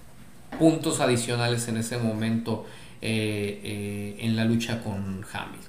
puntos 0.58 1.00
adicionales 1.00 1.68
en 1.68 1.78
ese 1.78 1.98
momento 1.98 2.66
eh, 3.00 3.60
eh, 3.62 4.16
en 4.20 4.36
la 4.36 4.44
lucha 4.44 4.82
con 4.82 5.24
Hamilton. 5.32 5.67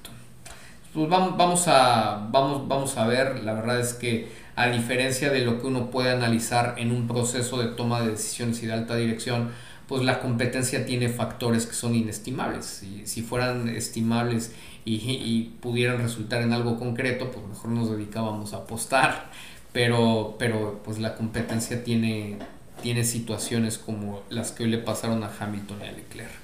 Pues 0.92 1.08
vamos, 1.08 1.36
vamos, 1.36 1.68
a, 1.68 2.26
vamos, 2.32 2.66
vamos 2.66 2.96
a 2.96 3.06
ver, 3.06 3.44
la 3.44 3.52
verdad 3.52 3.78
es 3.78 3.94
que 3.94 4.28
a 4.56 4.68
diferencia 4.68 5.30
de 5.30 5.44
lo 5.44 5.60
que 5.60 5.68
uno 5.68 5.88
puede 5.90 6.10
analizar 6.10 6.74
en 6.78 6.90
un 6.90 7.06
proceso 7.06 7.58
de 7.62 7.68
toma 7.68 8.00
de 8.00 8.10
decisiones 8.10 8.60
y 8.62 8.66
de 8.66 8.72
alta 8.72 8.96
dirección, 8.96 9.50
pues 9.86 10.02
la 10.02 10.20
competencia 10.20 10.84
tiene 10.86 11.08
factores 11.08 11.66
que 11.66 11.74
son 11.74 11.94
inestimables. 11.94 12.64
Si, 12.64 13.06
si 13.06 13.22
fueran 13.22 13.68
estimables 13.68 14.52
y, 14.84 15.52
pudieran 15.60 15.98
resultar 15.98 16.42
en 16.42 16.52
algo 16.52 16.78
concreto, 16.78 17.30
pues 17.30 17.46
mejor 17.46 17.70
nos 17.70 17.90
dedicábamos 17.90 18.52
a 18.52 18.58
apostar. 18.58 19.30
Pero, 19.72 20.34
pero 20.38 20.80
pues 20.84 20.98
la 20.98 21.14
competencia 21.14 21.84
tiene, 21.84 22.38
tiene 22.82 23.04
situaciones 23.04 23.78
como 23.78 24.22
las 24.28 24.50
que 24.50 24.64
hoy 24.64 24.70
le 24.70 24.78
pasaron 24.78 25.22
a 25.22 25.30
Hamilton 25.38 25.78
y 25.82 25.88
a 25.88 25.92
Leclerc. 25.92 26.39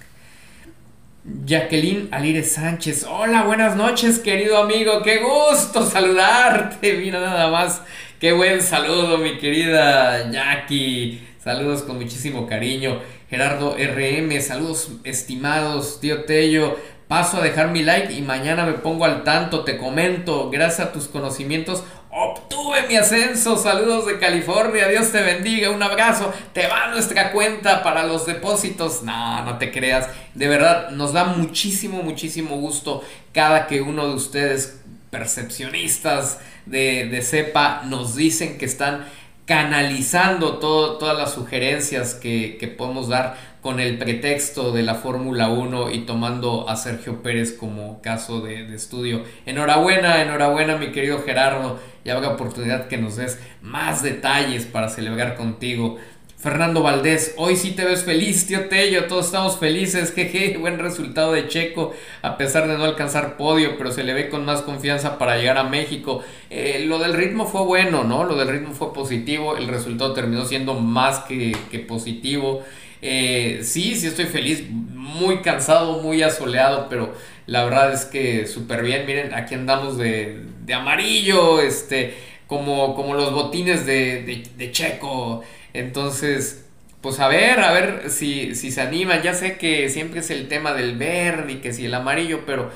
Jacqueline 1.45 2.09
Alire 2.13 2.45
Sánchez. 2.45 3.05
Hola, 3.05 3.43
buenas 3.43 3.75
noches, 3.75 4.21
querido 4.21 4.59
amigo. 4.59 5.03
Qué 5.03 5.19
gusto 5.19 5.85
saludarte. 5.85 6.93
Mira 6.95 7.21
nada 7.21 7.51
más. 7.51 7.83
Qué 8.21 8.31
buen 8.33 8.63
saludo, 8.63 9.19
mi 9.19 9.37
querida 9.39 10.31
Jackie. 10.31 11.21
Saludos 11.43 11.83
con 11.83 11.97
muchísimo 11.97 12.47
cariño. 12.47 13.01
Gerardo 13.29 13.77
RM, 13.77 14.41
saludos 14.41 14.93
estimados. 15.03 15.99
Tío 16.01 16.23
Tello, 16.27 16.77
paso 17.09 17.39
a 17.39 17.43
dejar 17.43 17.71
mi 17.71 17.83
like 17.83 18.13
y 18.13 18.23
mañana 18.23 18.65
me 18.65 18.75
pongo 18.75 19.05
al 19.05 19.25
tanto. 19.25 19.65
Te 19.65 19.79
comento, 19.79 20.49
gracias 20.51 20.89
a 20.89 20.93
tus 20.93 21.09
conocimientos 21.09 21.83
Obtuve 22.19 22.89
mi 22.89 22.97
ascenso. 22.97 23.59
Saludos 23.59 24.07
de 24.07 24.19
California. 24.19 24.89
Dios 24.89 25.13
te 25.13 25.21
bendiga. 25.21 25.69
Un 25.69 25.83
abrazo. 25.83 26.33
Te 26.55 26.67
va 26.67 26.89
nuestra 26.89 27.31
cuenta 27.31 27.83
para 27.83 28.07
los 28.07 28.25
depósitos. 28.25 29.03
No, 29.03 29.45
no 29.45 29.59
te 29.59 29.71
creas. 29.71 30.09
De 30.33 30.49
verdad, 30.49 30.89
nos 30.93 31.13
da 31.13 31.25
muchísimo, 31.25 32.03
muchísimo 32.03 32.57
gusto 32.57 33.05
cada 33.35 33.67
que 33.67 33.83
uno 33.83 34.09
de 34.09 34.15
ustedes, 34.15 34.81
percepcionistas 35.11 36.39
de, 36.65 37.05
de 37.05 37.21
CEPA, 37.21 37.83
nos 37.85 38.17
dicen 38.17 38.57
que 38.57 38.65
están 38.65 39.05
canalizando 39.45 40.57
todas 40.57 41.19
las 41.19 41.35
sugerencias 41.35 42.15
que, 42.15 42.57
que 42.59 42.67
podemos 42.67 43.09
dar 43.09 43.37
con 43.67 43.81
el 43.81 43.99
pretexto 43.99 44.71
de 44.71 44.85
la 44.85 44.95
Fórmula 44.95 45.49
1 45.49 45.91
y 45.91 46.07
tomando 46.07 46.69
a 46.69 46.77
Sergio 46.77 47.21
Pérez 47.21 47.53
como 47.53 48.01
caso 48.01 48.41
de, 48.41 48.73
estudio. 48.73 49.25
Enhorabuena, 49.45 50.23
enhorabuena 50.23 50.77
mi 50.77 50.93
querido 50.93 51.23
Gerardo, 51.25 51.81
y 52.07 52.11
habrá 52.11 52.29
oportunidad 52.29 52.87
que 52.87 52.99
nos 52.99 53.17
des 53.17 53.39
más 53.63 54.03
detalles 54.03 54.65
para 54.65 54.89
celebrar 54.89 55.35
contigo. 55.35 55.99
Fernando 56.39 56.83
Valdés, 56.83 57.35
hoy 57.39 57.57
sí 57.57 57.73
te 57.73 57.85
ves 57.85 58.05
feliz, 58.05 58.47
tío 58.47 58.69
Tello, 58.69 59.07
todos 59.07 59.27
estamos 59.27 59.59
felices, 59.59 60.13
jeje, 60.15 60.57
buen 60.59 60.79
resultado 60.79 61.33
de 61.33 61.49
Checo, 61.49 61.93
a 62.23 62.37
pesar 62.37 62.69
de 62.69 62.79
no 62.79 62.85
alcanzar 62.85 63.37
podio, 63.37 63.77
pero 63.77 63.91
se 63.91 64.05
le 64.05 64.15
ve 64.15 64.29
con 64.29 64.45
más 64.45 64.63
confianza 64.63 65.19
para 65.19 65.39
llegar 65.39 65.59
a 65.59 65.65
México. 65.65 66.23
Eh, 66.49 66.85
lo 66.87 67.01
del 67.01 67.15
ritmo 67.15 67.47
fue 67.47 67.63
bueno, 67.63 68.05
¿no? 68.05 68.23
Lo 68.23 68.37
del 68.37 68.49
ritmo 68.49 68.73
fue 68.73 68.93
positivo, 68.93 69.57
el 69.57 69.67
resultado 69.67 70.13
terminó 70.13 70.45
siendo 70.45 70.75
más 70.75 71.21
que, 71.21 71.57
positivo. 71.89 72.63
Eh, 73.03 73.61
sí, 73.65 73.97
sí 73.97 74.07
estoy 74.07 74.27
feliz, 74.27 74.63
muy 74.71 75.39
cansado, 75.39 76.01
muy 76.01 76.23
asoleado, 76.23 76.87
pero 76.89 77.15
la 77.47 77.65
verdad 77.65 77.93
es 77.93 78.05
que 78.05 78.47
súper 78.47 78.83
bien. 78.83 79.07
Miren, 79.07 79.35
aquí 79.35 79.55
andamos 79.55 79.99
de, 79.99 80.45
de 80.65 80.75
amarillo, 80.75 81.61
este, 81.61 82.15
como, 82.47 82.95
como 82.95 83.15
los 83.15 83.33
botines 83.33 83.87
de, 83.87 84.45
de, 84.57 84.73
Checo. 84.73 85.43
Entonces, 85.73 86.67
pues 87.01 87.21
a 87.21 87.29
ver, 87.29 87.61
a 87.61 87.73
ver 87.73 88.11
si, 88.11 88.55
si 88.55 88.71
se 88.71 88.81
animan. 88.81 89.23
Ya 89.23 89.35
sé 89.35 89.57
que 89.59 89.89
siempre 89.89 90.21
es 90.21 90.31
el 90.31 90.49
tema 90.49 90.75
del 90.75 90.97
verde 90.97 91.55
y 91.55 91.57
que 91.57 91.73
si 91.73 91.85
el 91.87 91.95
amarillo, 91.95 92.41
pero 92.47 92.71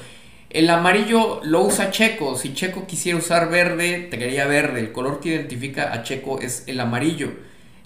el 0.51 0.71
amarillo 0.71 1.41
lo 1.45 1.62
usa 1.62 1.91
Checo. 1.91 2.37
Si 2.37 2.55
Checo 2.55 2.87
quisiera 2.87 3.18
usar 3.18 3.51
verde, 3.51 4.09
te 4.11 4.18
quería 4.18 4.47
verde. 4.47 4.81
El 4.81 4.93
color 4.93 5.21
que 5.21 5.31
identifica 5.31 5.93
a 5.93 6.03
Checo 6.05 6.41
es 6.41 6.64
el 6.68 6.81
amarillo. 6.81 7.33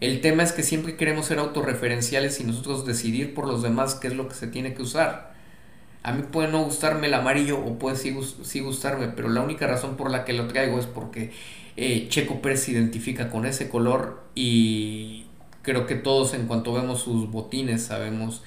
El 0.01 0.21
tema 0.21 0.43
es 0.43 0.53
que 0.53 0.63
siempre 0.63 0.97
queremos 0.97 1.27
ser 1.27 1.39
autorreferenciales 1.39 2.41
y 2.41 2.45
nosotros 2.45 2.85
decidir 2.85 3.33
por 3.33 3.47
los 3.47 3.63
demás 3.63 3.95
qué 3.95 4.09
es 4.09 4.15
lo 4.15 4.29
que 4.29 4.35
se 4.35 4.49
tiene 4.49 4.75
que 4.75 4.83
usar. 4.83 5.34
A 6.05 6.13
mí 6.13 6.23
puede 6.31 6.49
no 6.49 6.63
gustarme 6.65 7.09
el 7.09 7.15
amarillo 7.15 7.59
o 7.59 7.79
puede 7.79 7.97
sí, 7.97 8.61
gustarme, 8.61 9.09
pero 9.09 9.29
la 9.29 9.41
única 9.43 9.67
razón 9.67 9.97
por 9.97 10.11
la 10.11 10.25
que 10.25 10.35
lo 10.35 10.47
traigo 10.49 10.79
es 10.79 10.87
porque 10.87 11.33
eh, 11.77 12.07
Checo 12.09 12.41
Pérez 12.43 12.65
se 12.65 12.73
identifica 12.73 13.31
con 13.31 13.47
ese 13.47 13.69
color 13.69 14.23
y 14.35 15.25
creo 15.63 15.87
que 15.87 15.97
todos 15.97 16.35
en 16.35 16.47
cuanto 16.47 16.73
vemos 16.75 17.01
sus 17.03 17.31
botines 17.31 17.85
sabemos 17.85 18.43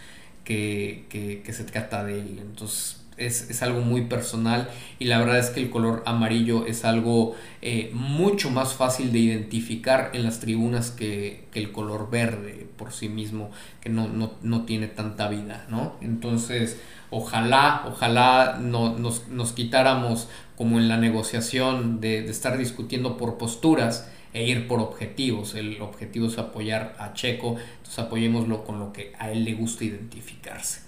que, 0.46 1.06
que 1.10 1.54
se 1.54 1.64
trata 1.66 2.04
de 2.06 2.22
él. 2.22 2.40
Entonces 2.40 3.07
es, 3.18 3.62
algo 3.62 3.82
muy 3.82 4.02
personal 4.02 4.70
y 5.00 5.06
la 5.06 5.18
verdad 5.20 5.40
es 5.40 5.50
que 5.50 5.60
el 5.60 5.70
color 5.70 6.04
amarillo 6.06 6.66
es 6.66 6.86
algo 6.86 7.36
eh, 7.62 7.90
mucho 7.94 8.50
más 8.50 8.74
fácil 8.74 9.12
de 9.12 9.20
identificar 9.20 10.12
en 10.14 10.24
las 10.24 10.40
tribunas 10.40 10.92
que, 10.92 11.46
el 11.54 11.72
color 11.72 12.12
verde 12.12 12.68
por 12.78 12.94
sí 12.94 13.10
mismo, 13.10 13.50
que 13.82 13.90
no, 13.90 14.08
no, 14.44 14.66
tiene 14.66 14.86
tanta 14.86 15.28
vida, 15.28 15.66
¿no? 15.70 15.96
Entonces, 16.02 16.80
ojalá, 17.10 17.82
ojalá 17.88 18.60
no, 18.62 18.96
nos, 18.96 19.54
quitáramos 19.54 20.30
como 20.56 20.78
en 20.78 20.88
la 20.88 20.98
negociación 20.98 22.00
de, 22.00 22.22
de 22.22 22.30
estar 22.30 22.60
discutiendo 22.60 23.18
por 23.18 23.40
posturas 23.40 24.08
e 24.34 24.46
ir 24.46 24.68
por 24.68 24.80
objetivos. 24.80 25.56
El 25.56 25.82
objetivo 25.82 26.28
es 26.28 26.38
apoyar 26.38 26.96
a 27.00 27.14
Checo, 27.14 27.56
entonces 27.78 27.98
apoyémoslo 27.98 28.64
con 28.64 28.78
lo 28.78 28.94
que 28.94 29.14
a 29.18 29.32
él 29.32 29.44
le 29.44 29.56
gusta 29.56 29.84
identificarse. 29.84 30.87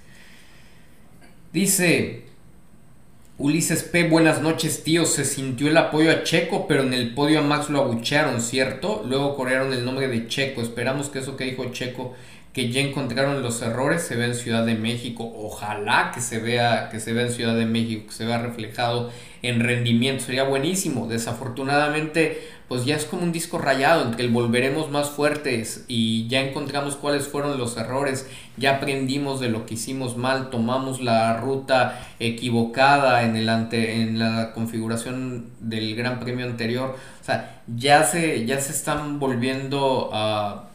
Dice 1.51 2.25
Ulises 3.39 3.81
P. 3.81 4.07
Buenas 4.07 4.39
noches, 4.43 4.83
tío. 4.83 5.07
Se 5.07 5.25
sintió 5.25 5.67
el 5.67 5.77
apoyo 5.77 6.11
a 6.11 6.21
Checo, 6.21 6.67
pero 6.67 6.83
en 6.83 6.93
el 6.93 7.15
podio 7.15 7.39
a 7.39 7.41
Max 7.41 7.71
lo 7.71 7.79
abuchearon, 7.79 8.39
¿cierto? 8.39 9.03
Luego 9.07 9.35
corrieron 9.35 9.73
el 9.73 9.83
nombre 9.83 10.07
de 10.07 10.27
Checo. 10.27 10.61
Esperamos 10.61 11.09
que 11.09 11.17
eso 11.17 11.37
que 11.37 11.45
dijo 11.45 11.65
Checo, 11.71 12.13
que 12.53 12.71
ya 12.71 12.81
encontraron 12.81 13.41
los 13.41 13.63
errores, 13.63 14.03
se 14.03 14.15
vea 14.15 14.27
en 14.27 14.35
Ciudad 14.35 14.63
de 14.63 14.75
México. 14.75 15.33
Ojalá 15.37 16.11
que 16.13 16.21
se 16.21 16.37
vea, 16.37 16.89
que 16.91 16.99
se 16.99 17.13
vea 17.13 17.25
en 17.25 17.31
Ciudad 17.31 17.55
de 17.55 17.65
México, 17.65 18.05
que 18.09 18.13
se 18.13 18.25
vea 18.25 18.37
reflejado 18.37 19.11
en 19.41 19.61
rendimiento. 19.61 20.25
Sería 20.25 20.43
buenísimo. 20.43 21.07
Desafortunadamente, 21.07 22.47
pues 22.69 22.85
ya 22.85 22.95
es 22.95 23.05
como 23.05 23.23
un 23.23 23.31
disco 23.31 23.57
rayado 23.57 24.03
en 24.03 24.13
que 24.13 24.21
el 24.21 24.29
volveremos 24.29 24.91
más 24.91 25.09
fuertes 25.09 25.85
y 25.87 26.27
ya 26.27 26.41
encontramos 26.41 26.95
cuáles 26.95 27.27
fueron 27.27 27.57
los 27.57 27.75
errores, 27.77 28.27
ya 28.57 28.75
aprendimos 28.75 29.39
de 29.39 29.49
lo 29.49 29.65
que 29.65 29.73
hicimos 29.73 30.17
mal, 30.17 30.51
tomamos 30.51 31.01
la 31.01 31.35
ruta 31.37 31.99
equivocada 32.19 33.23
en 33.23 33.35
el 33.35 33.49
ante, 33.49 34.01
en 34.03 34.19
la 34.19 34.53
configuración 34.53 35.49
del 35.59 35.95
Gran 35.95 36.19
Premio 36.19 36.45
anterior, 36.45 36.95
o 37.19 37.23
sea, 37.25 37.63
ya 37.75 38.03
se 38.03 38.45
ya 38.45 38.61
se 38.61 38.71
están 38.71 39.19
volviendo 39.19 40.11
a 40.13 40.69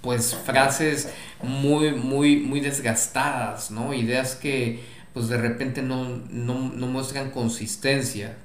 pues 0.00 0.34
frases 0.34 1.12
muy 1.42 1.92
muy 1.92 2.38
muy 2.38 2.58
desgastadas, 2.58 3.70
¿no? 3.70 3.94
Ideas 3.94 4.34
que 4.34 4.82
pues 5.14 5.28
de 5.28 5.38
repente 5.38 5.80
no, 5.80 6.04
no, 6.30 6.72
no 6.74 6.86
muestran 6.88 7.30
consistencia 7.30 8.36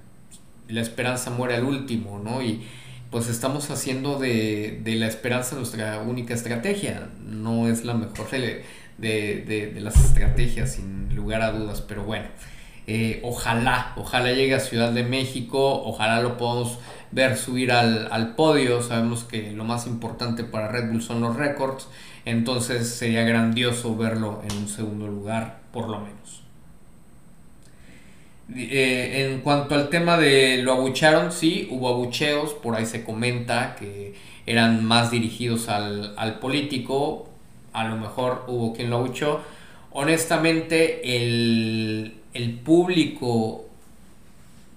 la 0.67 0.81
esperanza 0.81 1.29
muere 1.29 1.55
al 1.55 1.63
último, 1.63 2.19
¿no? 2.23 2.41
Y 2.41 2.63
pues 3.11 3.29
estamos 3.29 3.69
haciendo 3.69 4.17
de, 4.17 4.81
la 4.85 5.07
esperanza 5.07 5.55
nuestra 5.55 5.99
única 6.01 6.33
estrategia. 6.33 7.09
No 7.23 7.67
es 7.67 7.85
la 7.85 7.93
mejor 7.93 8.29
de, 8.31 8.65
de, 8.97 9.79
las 9.81 9.95
estrategias, 9.97 10.73
sin 10.73 11.15
lugar 11.15 11.41
a 11.41 11.51
dudas, 11.51 11.81
pero 11.81 12.03
bueno. 12.03 12.25
Eh, 12.85 13.21
ojalá, 13.23 13.93
ojalá 13.95 14.33
llegue 14.33 14.55
a 14.55 14.59
Ciudad 14.59 14.91
de 14.91 15.03
México, 15.03 15.83
ojalá 15.85 16.21
lo 16.21 16.37
podamos 16.37 16.79
ver 17.11 17.37
subir 17.37 17.71
al, 17.71 18.11
al, 18.11 18.35
podio. 18.35 18.81
Sabemos 18.81 19.23
que 19.23 19.51
lo 19.51 19.63
más 19.63 19.87
importante 19.87 20.43
para 20.43 20.67
Red 20.69 20.91
Bull 20.91 21.01
son 21.01 21.21
los 21.21 21.35
récords, 21.35 21.87
entonces 22.25 22.89
sería 22.89 23.23
grandioso 23.23 23.95
verlo 23.95 24.41
en 24.49 24.57
un 24.57 24.67
segundo 24.67 25.07
lugar, 25.07 25.61
por 25.71 25.87
lo 25.87 25.99
menos. 25.99 26.42
Eh, 28.55 29.31
en 29.31 29.41
cuanto 29.41 29.75
al 29.75 29.89
tema 29.89 30.17
de 30.17 30.57
lo 30.57 30.73
abucharon, 30.73 31.31
sí, 31.31 31.67
hubo 31.71 31.89
abucheos, 31.89 32.53
por 32.53 32.75
ahí 32.75 32.85
se 32.85 33.03
comenta 33.03 33.75
que 33.75 34.13
eran 34.45 34.83
más 34.85 35.11
dirigidos 35.11 35.69
al, 35.69 36.39
político, 36.39 37.29
a 37.71 37.87
lo 37.87 37.97
mejor 37.97 38.45
hubo 38.47 38.73
quien 38.73 38.89
lo 38.89 38.97
abuchó. 38.97 39.41
Honestamente, 39.91 41.17
el, 41.17 42.19
público 42.63 43.65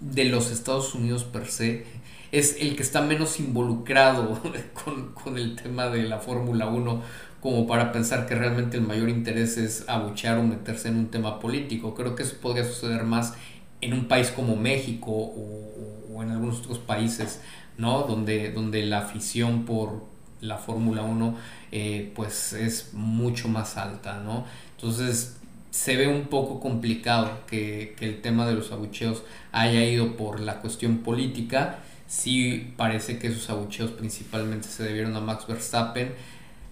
de 0.01 0.25
los 0.25 0.51
Estados 0.51 0.95
Unidos 0.95 1.25
per 1.25 1.47
se 1.47 1.85
es 2.33 2.57
el 2.61 2.77
que 2.77 2.83
está 2.83 3.01
menos 3.03 3.39
involucrado 3.41 4.41
con, 4.85 5.13
con 5.13 5.39
el 5.39 5.57
tema 5.57 5.89
de 5.89 6.03
la 6.03 6.19
Fórmula 6.19 6.67
1 6.67 7.03
como 7.41 7.67
para 7.67 7.93
pensar 7.93 8.27
que 8.27 8.35
realmente 8.35 8.77
el 8.77 8.83
mayor 8.83 9.09
interés 9.09 9.57
es 9.57 9.85
abuchear 9.89 10.39
o 10.39 10.43
meterse 10.43 10.89
en 10.89 10.97
un 10.97 11.07
tema 11.13 11.39
político. 11.39 11.95
Creo 11.95 12.17
que 12.17 12.25
eso 12.25 12.37
podría 12.41 12.65
suceder 12.65 13.05
más 13.05 13.35
en 13.81 13.93
un 13.93 14.07
país 14.07 14.31
como 14.31 14.57
México 14.57 15.11
o, 15.13 16.23
en 16.23 16.31
algunos 16.31 16.61
otros 16.61 16.79
países, 16.79 17.41
¿no? 17.77 18.03
Donde, 18.03 18.51
donde 18.51 18.83
la 18.85 19.01
afición 19.01 19.65
por 19.65 20.05
la 20.41 20.57
Fórmula 20.57 21.03
1 21.03 21.37
eh, 21.73 22.13
pues 22.15 22.53
es 22.53 22.95
mucho 22.95 23.49
más 23.49 23.77
alta, 23.77 24.21
¿no? 24.21 24.45
Entonces 24.77 25.37
se 25.71 25.97
ve 25.97 26.09
un 26.09 26.29
poco 26.29 26.59
complicado 26.59 27.41
que, 27.47 27.95
el 28.01 28.23
tema 28.23 28.47
de 28.47 28.55
los 28.55 28.73
abucheos 28.73 29.23
haya 29.53 29.85
ido 29.85 30.17
por 30.17 30.41
la 30.41 30.61
cuestión 30.61 30.99
política. 30.99 31.81
Sí 32.07 32.73
parece 32.77 33.19
que 33.19 33.27
esos 33.27 33.51
abucheos 33.51 33.91
principalmente 33.91 34.69
se 34.69 34.85
debieron 34.85 35.15
a 35.17 35.21
Max 35.21 35.47
Verstappen. 35.47 36.15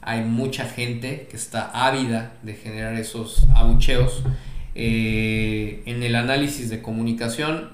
Hay 0.00 0.22
mucha 0.22 0.64
gente 0.64 1.26
que 1.30 1.36
está 1.36 1.70
ávida 1.86 2.34
de 2.42 2.54
generar 2.54 2.94
esos 2.94 3.46
abucheos 3.54 4.22
eh, 4.74 5.82
en 5.86 6.02
el 6.02 6.14
análisis 6.14 6.70
de 6.70 6.82
comunicación, 6.82 7.70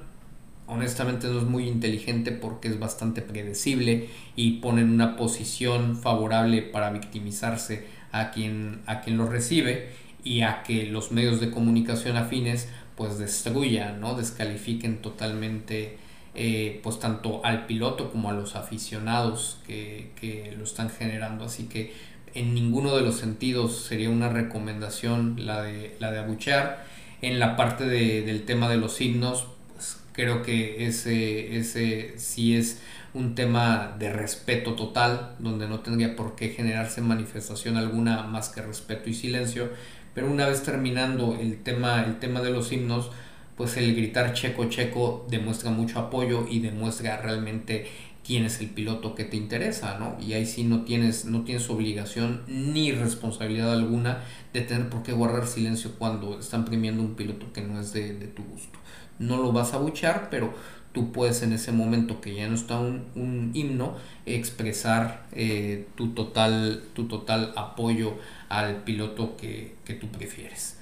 honestamente 0.66 1.26
no 1.26 1.38
es 1.38 1.44
muy 1.44 1.66
inteligente 1.66 2.30
porque 2.32 2.68
es 2.68 2.78
bastante 2.78 3.22
predecible 3.22 4.08
y 4.36 4.58
pone 4.58 4.82
en 4.82 4.90
una 4.90 5.16
posición 5.16 5.96
favorable 5.96 6.62
para 6.62 6.90
victimizarse 6.90 7.86
a 8.12 8.30
quien, 8.30 8.80
a 8.86 9.00
quien 9.00 9.16
lo 9.16 9.26
recibe. 9.26 9.88
y 10.22 10.42
a 10.42 10.62
que 10.62 10.84
los 10.84 11.12
medios 11.12 11.40
de 11.40 11.50
comunicación 11.50 12.18
afines 12.18 12.68
pues 12.94 13.18
destruyan, 13.18 14.00
¿no? 14.02 14.14
Descalifiquen 14.14 15.00
totalmente 15.00 15.96
eh, 16.34 16.80
pues 16.82 17.00
tanto 17.00 17.44
al 17.44 17.66
piloto 17.66 18.12
como 18.12 18.30
a 18.30 18.32
los 18.32 18.54
aficionados 18.54 19.58
que, 19.66 20.10
que, 20.20 20.54
lo 20.56 20.64
están 20.64 20.90
generando. 20.90 21.46
Así 21.46 21.64
que 21.64 21.94
en 22.34 22.54
ninguno 22.54 22.94
de 22.94 23.02
los 23.02 23.16
sentidos 23.16 23.84
sería 23.84 24.10
una 24.10 24.28
recomendación 24.28 25.46
la 25.46 25.62
de, 25.62 25.96
la 25.98 26.12
de 26.12 26.18
abuchear. 26.18 26.84
En 27.22 27.38
la 27.38 27.56
parte 27.56 27.84
de, 27.84 28.22
del 28.22 28.44
tema 28.44 28.68
de 28.68 28.76
los 28.76 29.00
himnos, 29.00 29.46
pues 29.74 29.98
creo 30.12 30.42
que 30.42 30.86
ese, 30.86 31.56
ese 31.56 32.14
sí 32.18 32.56
es 32.56 32.80
un 33.12 33.34
tema 33.34 33.96
de 33.98 34.12
respeto 34.12 34.74
total, 34.74 35.34
donde 35.38 35.68
no 35.68 35.80
tendría 35.80 36.16
por 36.16 36.36
qué 36.36 36.50
generarse 36.50 37.00
manifestación 37.00 37.76
alguna 37.76 38.22
más 38.22 38.48
que 38.48 38.62
respeto 38.62 39.10
y 39.10 39.14
silencio. 39.14 39.70
Pero 40.14 40.30
una 40.30 40.46
vez 40.46 40.62
terminando 40.62 41.36
el 41.38 41.62
tema, 41.62 42.04
el 42.04 42.18
tema 42.18 42.40
de 42.40 42.50
los 42.50 42.72
himnos, 42.72 43.10
pues 43.56 43.76
el 43.76 43.94
gritar 43.94 44.32
checo 44.32 44.70
checo 44.70 45.26
demuestra 45.28 45.70
mucho 45.70 45.98
apoyo 45.98 46.46
y 46.48 46.60
demuestra 46.60 47.20
realmente 47.20 47.86
quién 48.30 48.44
es 48.44 48.60
el 48.60 48.68
piloto 48.68 49.16
que 49.16 49.24
te 49.24 49.36
interesa, 49.36 49.98
¿no? 49.98 50.16
Y 50.24 50.34
ahí 50.34 50.46
sí 50.46 50.62
no 50.62 50.82
tienes, 50.82 51.24
no 51.24 51.42
tienes 51.42 51.68
obligación 51.68 52.42
ni 52.46 52.92
responsabilidad 52.92 53.72
alguna 53.72 54.22
de 54.52 54.60
tener 54.60 54.88
por 54.88 55.02
qué 55.02 55.10
guardar 55.10 55.48
silencio 55.48 55.96
cuando 55.98 56.38
están 56.38 56.64
premiando 56.64 57.02
un 57.02 57.16
piloto 57.16 57.52
que 57.52 57.60
no 57.60 57.80
es 57.80 57.92
de, 57.92 58.12
tu 58.12 58.44
gusto. 58.44 58.78
No 59.18 59.38
lo 59.38 59.50
vas 59.50 59.74
a 59.74 59.78
buchar, 59.78 60.28
pero 60.30 60.54
tú 60.92 61.10
puedes 61.10 61.42
en 61.42 61.52
ese 61.52 61.72
momento 61.72 62.20
que 62.20 62.36
ya 62.36 62.46
no 62.46 62.54
está 62.54 62.78
un, 62.78 63.50
himno 63.52 63.96
expresar 64.26 65.26
eh, 65.32 65.88
tu, 65.96 66.10
total, 66.10 66.84
tu 66.92 67.08
total 67.08 67.52
apoyo 67.56 68.14
al 68.48 68.84
piloto 68.84 69.36
que, 69.36 69.74
que 69.84 69.94
tú 69.94 70.06
prefieres. 70.06 70.78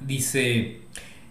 Dice 0.00 0.80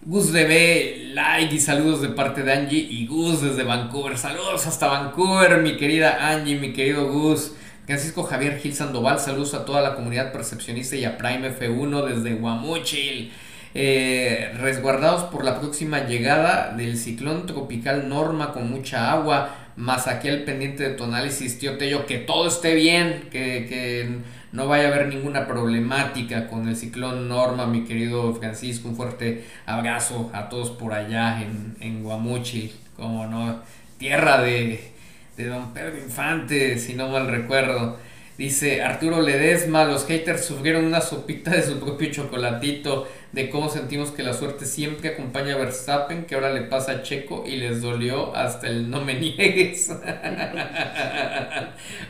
Gus 0.08 0.32
DB, 0.32 1.14
like 1.14 1.52
y 1.52 1.58
saludos 1.58 2.00
de 2.00 2.10
parte 2.10 2.44
de 2.44 2.52
Angie 2.52 2.78
y 2.78 3.08
Gus 3.08 3.42
desde 3.42 3.64
Vancouver. 3.64 4.16
Saludos 4.16 4.64
hasta 4.64 4.86
Vancouver, 4.86 5.60
mi 5.62 5.76
querida 5.76 6.30
Angie, 6.30 6.60
mi 6.60 6.72
querido 6.72 7.08
Gus. 7.08 7.54
Francisco 7.86 8.22
Javier 8.22 8.60
Gil 8.60 8.72
Sandoval, 8.72 9.18
saludos 9.18 9.54
a 9.54 9.64
toda 9.64 9.80
la 9.80 9.96
comunidad 9.96 10.30
percepcionista 10.30 10.94
y 10.94 11.04
a 11.04 11.18
Prime 11.18 11.50
F1 11.58 12.04
desde 12.06 12.34
Guamuchil. 12.36 13.32
Eh, 13.74 14.52
resguardados 14.60 15.24
por 15.24 15.44
la 15.44 15.58
próxima 15.58 16.06
llegada 16.06 16.72
del 16.76 16.96
ciclón 16.98 17.46
tropical 17.46 18.08
Norma 18.08 18.52
con 18.52 18.70
mucha 18.70 19.10
agua, 19.10 19.56
más 19.74 20.06
aquí 20.06 20.28
el 20.28 20.44
pendiente 20.44 20.88
de 20.88 20.94
tu 20.94 21.02
análisis, 21.02 21.58
tío 21.58 21.78
Tello, 21.78 22.06
que 22.06 22.18
todo 22.18 22.46
esté 22.46 22.76
bien, 22.76 23.28
que, 23.32 23.66
que 23.68 24.20
no 24.52 24.68
vaya 24.68 24.88
a 24.88 24.92
haber 24.92 25.08
ninguna 25.08 25.46
problemática 25.46 26.48
con 26.48 26.68
el 26.68 26.76
ciclón 26.76 27.28
Norma, 27.28 27.66
mi 27.66 27.84
querido 27.84 28.34
Francisco. 28.34 28.88
Un 28.88 28.96
fuerte 28.96 29.44
abrazo 29.66 30.30
a 30.32 30.48
todos 30.48 30.70
por 30.70 30.92
allá 30.92 31.42
en, 31.42 31.76
en 31.80 32.02
Guamuchi, 32.02 32.72
como 32.96 33.26
no, 33.26 33.60
tierra 33.98 34.40
de, 34.42 34.92
de 35.36 35.46
Don 35.46 35.72
Pedro 35.74 35.98
Infante, 35.98 36.78
si 36.78 36.94
no 36.94 37.08
mal 37.08 37.28
recuerdo. 37.28 37.98
Dice 38.38 38.82
Arturo 38.82 39.22
Ledesma, 39.22 39.84
los 39.84 40.06
haters 40.06 40.44
sufrieron 40.44 40.84
una 40.84 41.00
sopita 41.00 41.52
de 41.52 41.62
su 41.62 41.80
propio 41.80 42.10
chocolatito 42.10 43.08
de 43.36 43.50
cómo 43.50 43.68
sentimos 43.68 44.12
que 44.12 44.22
la 44.22 44.32
suerte 44.32 44.64
siempre 44.64 45.10
acompaña 45.10 45.52
a 45.52 45.58
Verstappen, 45.58 46.24
que 46.24 46.34
ahora 46.34 46.54
le 46.54 46.62
pasa 46.62 46.92
a 46.92 47.02
Checo 47.02 47.44
y 47.46 47.56
les 47.56 47.82
dolió 47.82 48.34
hasta 48.34 48.66
el 48.66 48.88
no 48.88 49.02
me 49.02 49.14
niegues. 49.20 49.92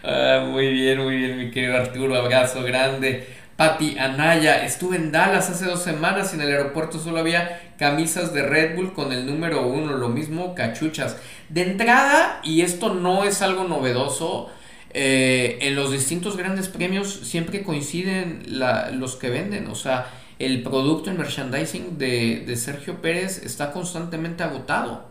Ah, 0.04 0.46
muy 0.48 0.72
bien, 0.72 1.02
muy 1.02 1.16
bien, 1.16 1.38
mi 1.38 1.50
querido 1.50 1.76
Arturo, 1.76 2.14
abrazo 2.14 2.62
grande. 2.62 3.26
Pati 3.56 3.98
Anaya, 3.98 4.64
estuve 4.64 4.96
en 4.96 5.10
Dallas 5.10 5.50
hace 5.50 5.64
dos 5.64 5.82
semanas 5.82 6.32
y 6.32 6.36
en 6.36 6.42
el 6.42 6.52
aeropuerto 6.52 7.00
solo 7.00 7.18
había 7.18 7.72
camisas 7.76 8.32
de 8.32 8.42
Red 8.42 8.76
Bull 8.76 8.92
con 8.92 9.12
el 9.12 9.26
número 9.26 9.66
uno, 9.66 9.96
lo 9.96 10.08
mismo 10.08 10.54
cachuchas. 10.54 11.16
De 11.48 11.62
entrada, 11.62 12.40
y 12.44 12.60
esto 12.60 12.94
no 12.94 13.24
es 13.24 13.42
algo 13.42 13.64
novedoso, 13.64 14.50
eh, 14.90 15.58
en 15.62 15.74
los 15.74 15.90
distintos 15.90 16.36
grandes 16.36 16.68
premios 16.68 17.12
siempre 17.24 17.64
coinciden 17.64 18.44
los 18.92 19.16
que 19.16 19.30
venden. 19.30 19.66
O 19.66 19.74
sea, 19.74 20.06
el 20.38 20.62
producto 20.62 21.10
en 21.10 21.18
merchandising 21.18 21.98
de, 21.98 22.54
Sergio 22.56 23.00
Pérez 23.00 23.42
está 23.42 23.72
constantemente 23.72 24.42
agotado. 24.42 25.06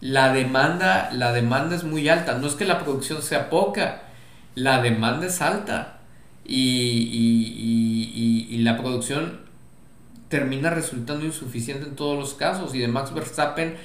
La 0.00 0.32
demanda, 0.32 1.10
la 1.12 1.32
demanda 1.32 1.76
es 1.76 1.84
muy 1.84 2.08
alta. 2.08 2.38
No 2.38 2.46
es 2.46 2.54
que 2.54 2.64
la 2.64 2.82
producción 2.82 3.22
sea 3.22 3.48
poca, 3.48 4.02
la 4.54 4.82
demanda 4.82 5.26
es 5.26 5.40
alta. 5.40 6.00
Y, 6.44 7.08
y 8.50 8.58
la 8.58 8.76
producción 8.76 9.42
termina 10.28 10.70
resultando 10.70 11.24
insuficiente 11.24 11.86
en 11.86 11.96
todos 11.96 12.18
los 12.18 12.34
casos. 12.34 12.74
Y 12.74 12.80
de 12.80 12.88
Max 12.88 13.14
Verstappen 13.14 13.76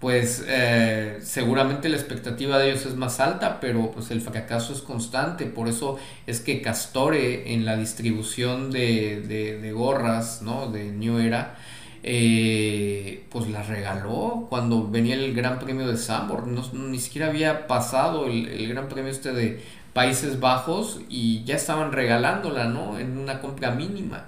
pues 0.00 0.44
eh, 0.46 1.18
seguramente 1.22 1.88
la 1.88 1.96
expectativa 1.96 2.58
de 2.58 2.70
ellos 2.70 2.84
es 2.84 2.96
más 2.96 3.18
alta, 3.18 3.60
pero 3.60 3.90
pues 3.92 4.10
el 4.10 4.20
fracaso 4.20 4.72
es 4.74 4.82
constante. 4.82 5.46
Por 5.46 5.68
eso 5.68 5.98
es 6.26 6.40
que 6.40 6.60
Castore 6.60 7.54
en 7.54 7.64
la 7.64 7.76
distribución 7.76 8.70
de, 8.70 9.72
gorras, 9.74 10.42
¿no? 10.42 10.70
De 10.70 10.92
New 10.92 11.18
Era, 11.18 11.56
eh, 12.02 13.24
pues 13.30 13.48
la 13.48 13.62
regaló 13.62 14.46
cuando 14.50 14.88
venía 14.88 15.14
el 15.14 15.34
Gran 15.34 15.58
Premio 15.58 15.86
de 15.88 15.96
Sambor. 15.96 16.46
No, 16.46 16.62
ni 16.74 16.98
siquiera 16.98 17.28
había 17.28 17.66
pasado 17.66 18.26
el, 18.26 18.48
el 18.48 18.68
Gran 18.68 18.88
Premio 18.88 19.10
este 19.10 19.32
de 19.32 19.62
Países 19.94 20.40
Bajos 20.40 21.00
y 21.08 21.42
ya 21.44 21.56
estaban 21.56 21.92
regalándola, 21.92 22.66
¿no? 22.66 22.98
En 22.98 23.16
una 23.16 23.40
compra 23.40 23.70
mínima 23.70 24.26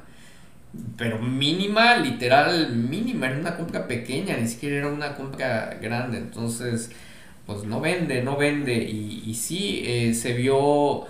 pero 0.96 1.18
mínima, 1.18 1.96
literal 1.96 2.74
mínima, 2.76 3.26
era 3.28 3.38
una 3.38 3.56
compra 3.56 3.86
pequeña, 3.88 4.36
ni 4.36 4.48
siquiera 4.48 4.76
era 4.76 4.88
una 4.88 5.14
compra 5.16 5.78
grande, 5.80 6.18
entonces 6.18 6.90
pues 7.46 7.64
no 7.64 7.80
vende, 7.80 8.22
no 8.22 8.36
vende 8.36 8.74
y, 8.74 9.22
y 9.26 9.34
sí, 9.34 9.82
eh, 9.86 10.14
se 10.14 10.34
vio 10.34 11.06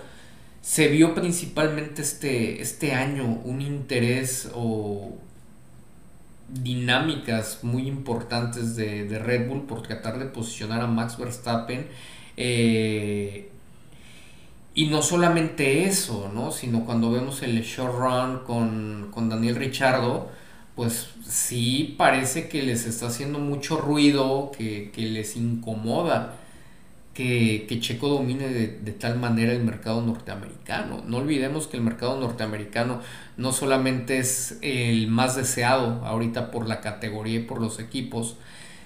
se 0.61 0.87
vio 0.89 1.15
principalmente 1.15 2.01
este, 2.01 2.61
este 2.61 2.93
año 2.93 3.25
un 3.45 3.61
interés 3.61 4.49
o 4.53 5.17
dinámicas 6.49 7.59
muy 7.63 7.87
importantes 7.87 8.75
de, 8.75 9.05
de 9.05 9.19
Red 9.19 9.47
Bull 9.47 9.65
por 9.67 9.83
tratar 9.83 10.19
de 10.19 10.25
posicionar 10.25 10.81
a 10.81 10.87
Max 10.87 11.17
Verstappen 11.17 11.87
eh, 12.37 13.49
y 14.79 14.87
no 14.87 15.01
solamente 15.01 15.83
eso, 15.83 16.31
¿no? 16.33 16.53
Sino 16.53 16.85
cuando 16.85 17.11
vemos 17.11 17.43
el 17.43 17.61
short 17.63 17.95
run 17.99 18.39
con, 18.45 19.09
con 19.11 19.27
Daniel 19.27 19.57
Richardo, 19.57 20.29
pues 20.73 21.09
sí 21.27 21.95
parece 21.97 22.47
que 22.47 22.63
les 22.63 22.85
está 22.85 23.07
haciendo 23.07 23.39
mucho 23.39 23.75
ruido, 23.75 24.53
que, 24.57 24.89
les 24.95 25.35
incomoda 25.35 26.35
que, 27.13 27.67
Checo 27.81 28.07
domine 28.07 28.47
de, 28.47 28.93
tal 28.93 29.19
manera 29.19 29.51
el 29.51 29.65
mercado 29.65 30.01
norteamericano. 30.01 31.03
No 31.05 31.17
olvidemos 31.17 31.67
que 31.67 31.75
el 31.75 31.83
mercado 31.83 32.17
norteamericano 32.17 33.01
no 33.35 33.51
solamente 33.51 34.19
es 34.19 34.59
el 34.61 35.09
más 35.09 35.35
deseado 35.35 36.05
ahorita 36.05 36.51
por 36.51 36.69
la 36.69 36.79
categoría 36.79 37.39
y 37.39 37.43
por 37.43 37.59
los 37.59 37.81
equipos, 37.81 38.37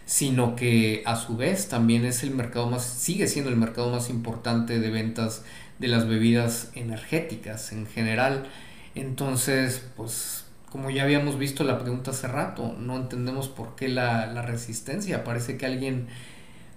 sino 0.08 0.56
que 0.56 1.04
a 1.06 1.18
su 1.18 1.38
vez 1.38 1.70
también 1.70 2.04
es 2.04 2.24
el 2.24 2.32
mercado 2.32 2.68
más, 2.68 2.84
sigue 2.84 3.28
siendo 3.28 3.52
el 3.52 3.58
mercado 3.58 3.92
más 3.92 4.10
importante 4.10 4.80
de 4.80 4.90
ventas 4.90 5.44
de 5.80 5.88
las 5.88 6.08
bebidas 6.08 6.72
energéticas 6.76 7.72
en 7.72 7.88
general. 7.88 8.48
Entonces, 8.96 9.86
pues 9.96 10.46
como 10.72 10.90
ya 10.90 11.04
habíamos 11.04 11.38
visto 11.38 11.64
la 11.64 11.80
pregunta 11.80 12.12
hace 12.12 12.28
rato, 12.28 12.76
no 12.80 12.96
entendemos 12.96 13.48
por 13.48 13.76
qué 13.76 13.88
la, 13.88 14.28
la 14.28 14.42
resistencia. 14.42 15.24
Parece 15.24 15.58
que 15.58 15.66
alguien 15.66 16.08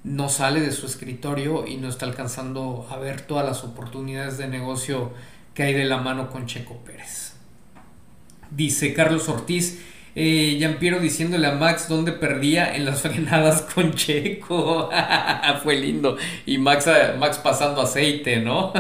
no 0.05 0.29
sale 0.29 0.61
de 0.61 0.71
su 0.71 0.87
escritorio 0.87 1.67
y 1.67 1.79
no 1.79 1.89
está 1.89 2.07
alcanzando 2.07 2.87
a 2.91 2.97
ver 2.99 3.23
todas 3.23 3.47
las 3.47 3.65
oportunidades 3.65 4.39
de 4.39 4.49
negocio 4.49 5.13
que 5.55 5.65
hay 5.65 5.73
de 5.73 5.85
la 5.85 5.97
mano 5.97 6.31
con 6.31 6.47
Checo 6.47 6.77
Pérez. 6.85 7.33
Dice 8.51 8.95
Carlos 8.95 9.29
Ortiz, 9.29 9.81
eh, 10.17 10.57
Yampiero 10.59 10.99
diciéndole 10.99 11.47
a 11.47 11.53
Max 11.53 11.89
dónde 11.89 12.11
perdía 12.13 12.75
en 12.75 12.87
las 12.87 13.03
frenadas 13.03 13.63
con 13.63 13.93
Checo. 13.95 14.91
Fue 15.63 15.77
lindo. 15.77 16.17
Y 16.47 16.59
Max, 16.59 16.89
Max 17.19 17.39
pasando 17.39 17.83
aceite, 17.83 18.41
¿no? 18.41 18.73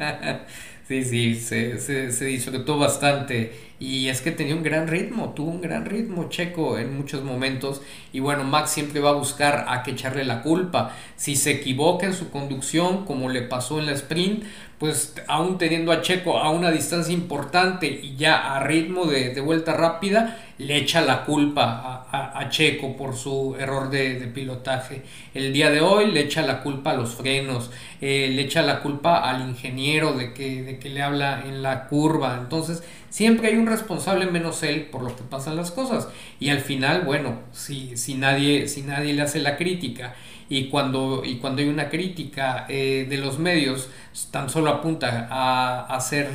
sí, 0.88 1.04
sí, 1.04 1.34
se, 1.34 1.78
se, 1.78 2.10
se 2.10 2.24
disfrutó 2.24 2.78
bastante. 2.78 3.52
Y 3.78 4.08
es 4.08 4.22
que 4.22 4.30
tenía 4.30 4.54
un 4.54 4.62
gran 4.62 4.88
ritmo, 4.88 5.34
tuvo 5.34 5.50
un 5.50 5.60
gran 5.60 5.84
ritmo 5.84 6.30
Checo 6.30 6.78
en 6.78 6.96
muchos 6.96 7.22
momentos. 7.22 7.82
Y 8.12 8.20
bueno, 8.20 8.44
Max 8.44 8.70
siempre 8.70 9.00
va 9.00 9.10
a 9.10 9.14
buscar 9.14 9.66
a 9.68 9.82
que 9.82 9.90
echarle 9.90 10.24
la 10.24 10.40
culpa. 10.42 10.94
Si 11.16 11.36
se 11.36 11.50
equivoca 11.50 12.06
en 12.06 12.14
su 12.14 12.30
conducción, 12.30 13.04
como 13.04 13.28
le 13.28 13.42
pasó 13.42 13.78
en 13.80 13.86
la 13.86 13.92
sprint, 13.92 14.44
pues 14.84 15.14
aún 15.28 15.56
teniendo 15.56 15.92
a 15.92 16.02
Checo 16.02 16.36
a 16.36 16.50
una 16.50 16.70
distancia 16.70 17.14
importante 17.14 17.86
y 17.86 18.16
ya 18.16 18.54
a 18.54 18.62
ritmo 18.64 19.06
de, 19.06 19.40
vuelta 19.40 19.72
rápida, 19.72 20.36
le 20.58 20.76
echa 20.76 21.00
la 21.00 21.24
culpa 21.24 22.06
a, 22.12 22.48
Checo 22.50 22.94
por 22.94 23.16
su 23.16 23.56
error 23.58 23.88
de, 23.88 24.30
pilotaje. 24.34 25.00
El 25.32 25.54
día 25.54 25.70
de 25.70 25.80
hoy 25.80 26.10
le 26.10 26.20
echa 26.20 26.42
la 26.42 26.62
culpa 26.62 26.90
a 26.90 26.96
los 26.96 27.14
frenos, 27.14 27.70
eh, 28.02 28.30
le 28.30 28.42
echa 28.42 28.60
la 28.60 28.80
culpa 28.80 29.20
al 29.26 29.48
ingeniero 29.48 30.12
de 30.12 30.34
que, 30.34 30.62
de 30.62 30.78
que 30.78 30.90
le 30.90 31.00
habla 31.00 31.44
en 31.46 31.62
la 31.62 31.86
curva. 31.86 32.36
Entonces 32.38 32.82
Siempre 33.14 33.46
hay 33.46 33.54
un 33.54 33.68
responsable 33.68 34.26
menos 34.26 34.64
él 34.64 34.86
por 34.86 35.02
lo 35.02 35.14
que 35.14 35.22
pasan 35.22 35.54
las 35.54 35.70
cosas. 35.70 36.08
Y 36.40 36.48
al 36.48 36.58
final, 36.58 37.02
bueno, 37.02 37.42
si, 37.52 37.96
si, 37.96 38.16
nadie, 38.16 38.66
si 38.66 38.82
nadie 38.82 39.12
le 39.12 39.22
hace 39.22 39.38
la 39.38 39.56
crítica 39.56 40.16
y 40.48 40.68
cuando, 40.68 41.22
y 41.24 41.36
cuando 41.38 41.62
hay 41.62 41.68
una 41.68 41.88
crítica 41.88 42.66
eh, 42.68 43.06
de 43.08 43.16
los 43.18 43.38
medios 43.38 43.88
tan 44.30 44.50
solo 44.50 44.70
apunta 44.70 45.28
a, 45.30 46.00
ser 46.00 46.30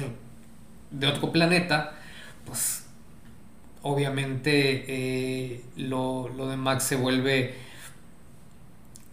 de 0.91 1.07
otro 1.07 1.31
planeta, 1.31 1.93
pues 2.45 2.85
obviamente 3.81 4.85
eh, 4.87 5.61
lo, 5.77 6.29
lo, 6.29 6.47
de 6.49 6.57
Max 6.57 6.83
se 6.83 6.95
vuelve 6.95 7.55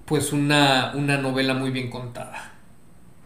pues 0.06 0.32
una, 0.32 0.92
una 0.94 1.18
novela 1.18 1.54
muy 1.54 1.70
bien 1.70 1.90
contada. 1.90 2.52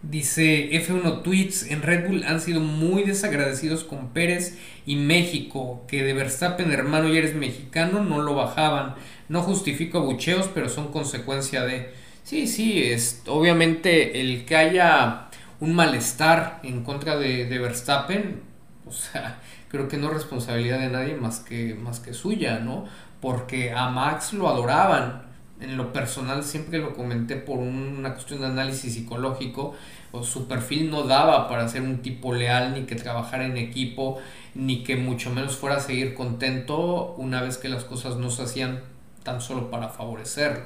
Dice 0.02 0.70
F1 0.72 1.22
Tweets, 1.22 1.70
en 1.70 1.82
Red 1.82 2.09
Bull 2.09 2.24
han 2.24 2.40
sido 2.40 2.60
muy 2.60 3.05
desagradecidos 3.05 3.84
con 3.84 4.09
Pérez 4.09 4.59
y 4.91 4.97
México, 4.97 5.85
que 5.87 6.03
de 6.03 6.15
Verstappen 6.15 6.73
hermano 6.73 7.09
y 7.09 7.17
eres 7.17 7.37
mexicano 7.37 8.03
no 8.03 8.23
lo 8.23 8.35
bajaban. 8.35 8.97
No 9.29 9.41
justifico 9.41 9.99
abucheos, 9.99 10.51
pero 10.53 10.69
son 10.69 10.91
consecuencia 10.91 11.62
de... 11.62 11.95
Sí, 12.25 12.49
sí, 12.49 12.83
es 12.83 13.23
obviamente 13.29 14.21
el 14.21 14.45
que 14.45 14.57
haya 14.57 15.29
un 15.61 15.75
malestar 15.77 16.59
en 16.65 16.83
contra 16.83 17.17
de, 17.17 17.45
de 17.45 17.59
Verstappen, 17.61 18.41
o 18.85 18.91
sea, 18.91 19.39
creo 19.69 19.87
que 19.87 19.97
no 19.97 20.09
es 20.09 20.15
responsabilidad 20.15 20.81
de 20.81 20.89
nadie 20.89 21.15
más 21.15 21.39
que, 21.39 21.77
más 21.77 22.01
que 22.01 22.12
suya, 22.12 22.59
¿no? 22.59 22.87
Porque 23.21 23.71
a 23.71 23.91
Max 23.91 24.33
lo 24.33 24.49
adoraban. 24.49 25.23
En 25.61 25.77
lo 25.77 25.93
personal 25.93 26.43
siempre 26.43 26.81
lo 26.81 26.95
comenté 26.95 27.37
por 27.37 27.59
una 27.59 28.15
cuestión 28.15 28.41
de 28.41 28.47
análisis 28.47 28.95
psicológico. 28.95 29.77
O 30.11 30.25
su 30.25 30.49
perfil 30.49 30.91
no 30.91 31.05
daba 31.05 31.47
para 31.47 31.69
ser 31.69 31.83
un 31.83 31.99
tipo 31.99 32.35
leal, 32.35 32.75
ni 32.75 32.83
que 32.83 32.97
trabajara 32.97 33.47
en 33.47 33.57
equipo, 33.57 34.19
ni 34.55 34.82
que 34.82 34.97
mucho 34.97 35.31
menos 35.31 35.56
fuera 35.56 35.77
a 35.77 35.81
seguir 35.81 36.14
contento 36.14 37.14
una 37.18 37.43
vez 37.43 37.59
que 37.59 37.68
las 37.68 37.85
cosas 37.85 38.16
no 38.16 38.31
se 38.31 38.43
hacían 38.43 38.81
tan 39.22 39.40
solo 39.40 39.70
para 39.70 39.89
favorecerlo. 39.89 40.64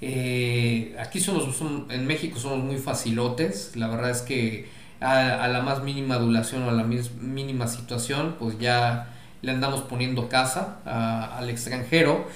Eh, 0.00 0.96
aquí 0.98 1.20
somos, 1.20 1.60
en 1.90 2.06
México 2.06 2.38
somos 2.38 2.58
muy 2.58 2.76
facilotes, 2.76 3.72
la 3.74 3.88
verdad 3.88 4.10
es 4.10 4.22
que 4.22 4.68
a, 5.00 5.48
la 5.48 5.62
más 5.62 5.82
mínima 5.82 6.16
adulación 6.16 6.64
o 6.64 6.70
a 6.70 6.72
la 6.72 6.84
mínima 6.84 7.66
situación, 7.66 8.36
pues 8.38 8.58
ya 8.58 9.14
le 9.42 9.52
andamos 9.52 9.82
poniendo 9.82 10.28
casa 10.28 10.78
al 11.36 11.48
extranjero. 11.50 12.26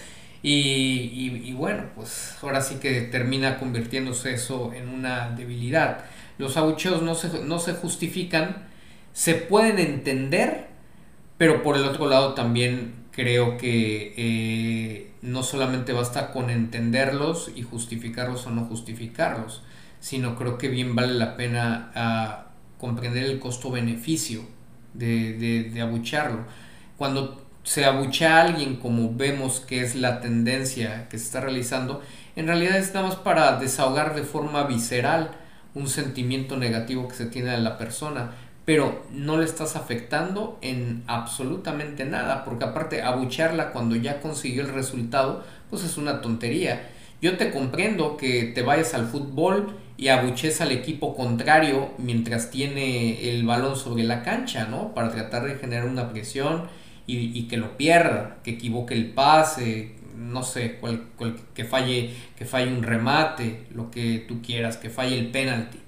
Y, 0.45 1.53
bueno, 1.53 1.85
pues 1.95 2.37
ahora 2.43 2.61
sí 2.61 2.77
que 2.77 3.03
termina 3.03 3.59
convirtiéndose 3.59 4.35
eso 4.35 4.73
en 4.75 4.89
una 4.89 5.31
debilidad. 5.31 6.05
Los 6.39 6.57
abucheos 6.57 7.03
no 7.03 7.15
se, 7.15 7.45
no 7.45 7.61
se 7.61 7.75
justifican, 7.75 8.65
se 9.13 9.35
pueden 9.35 9.79
entender, 9.79 10.69
pero 11.39 11.63
por 11.63 11.77
el 11.77 11.85
otro 11.85 12.09
lado 12.09 12.35
también 12.35 13.03
creo 13.13 13.59
que 13.59 14.15
eh, 14.17 15.13
no 15.23 15.43
solamente 15.43 15.93
basta 15.93 16.33
con 16.33 16.51
entenderlos 16.51 17.51
y 17.55 17.63
justificarlos 17.63 18.47
o 18.47 18.51
no 18.51 18.65
justificarlos, 18.65 19.63
sino 20.01 20.37
creo 20.37 20.59
que 20.59 20.69
bien 20.69 20.95
vale 20.97 21.15
la 21.15 21.37
pena 21.37 21.93
ah, 21.95 22.47
comprender 22.79 23.25
el 23.25 23.39
costo-beneficio 23.39 24.43
de, 24.95 25.71
de, 25.73 25.81
abucharlo. 25.81 26.41
Cuando 26.97 27.47
se 27.63 27.85
abucha 27.85 28.37
a 28.37 28.43
alguien 28.43 28.77
como 28.77 29.15
vemos 29.15 29.61
que 29.61 29.83
es 29.83 29.95
la 29.95 30.21
tendencia 30.21 31.09
que 31.09 31.19
se 31.19 31.27
está 31.27 31.41
realizando, 31.41 32.03
en 32.35 32.47
realidad 32.47 32.77
es 32.79 32.93
más 32.95 33.17
para 33.17 33.59
desahogar 33.59 34.15
de 34.15 34.23
forma 34.23 34.65
visceral 34.65 35.31
un 35.75 35.89
sentimiento 35.89 36.57
negativo 36.57 37.09
que 37.09 37.15
se 37.15 37.27
tiene 37.27 37.51
de 37.51 37.59
la 37.59 37.79
persona, 37.79 38.33
pero 38.65 39.05
no 39.11 39.39
le 39.39 39.45
estás 39.45 39.77
afectando 39.77 40.59
en 40.63 41.03
absolutamente 41.07 42.05
nada, 42.05 42.45
porque 42.45 42.65
aparte 42.65 43.03
abucharla 43.03 43.73
cuando 43.73 43.97
ya 43.97 44.21
consiguió 44.21 44.63
el 44.63 44.73
resultado, 44.73 45.45
pues 45.71 45.85
es 45.85 45.97
una 45.97 46.21
tontería. 46.21 46.91
Yo 47.21 47.37
te 47.37 47.51
comprendo 47.51 48.17
que 48.17 48.45
te 48.45 48.63
vayas 48.63 48.95
al 48.95 49.07
fútbol 49.07 49.77
y 49.97 50.09
abuches 50.09 50.61
al 50.61 50.73
equipo 50.73 51.15
contrario 51.15 51.91
mientras 51.99 52.51
tiene 52.51 53.31
el 53.31 53.45
balón 53.45 53.77
sobre 53.77 54.03
la 54.03 54.23
cancha, 54.23 54.67
¿no? 54.67 54.93
Para 54.95 55.11
tratar 55.11 55.45
de 55.45 55.55
generar 55.55 55.87
una 55.87 56.11
presión 56.11 56.65
y, 57.07 57.43
que 57.49 57.57
lo 57.57 57.77
pierda, 57.77 58.39
que 58.43 58.53
equivoque 58.53 58.95
el 58.95 59.11
pase, 59.11 59.97
no 60.17 60.43
sé, 60.43 60.79
que, 61.55 61.65
falle, 61.65 62.15
que 62.37 62.45
falle 62.45 62.73
un 62.73 62.83
remate, 62.83 63.67
lo 63.75 63.91
que 63.91 64.25
tú 64.27 64.41
quieras, 64.41 64.77
que 64.77 64.89
falle 64.89 65.19
el 65.19 65.31
penalti. 65.31 65.79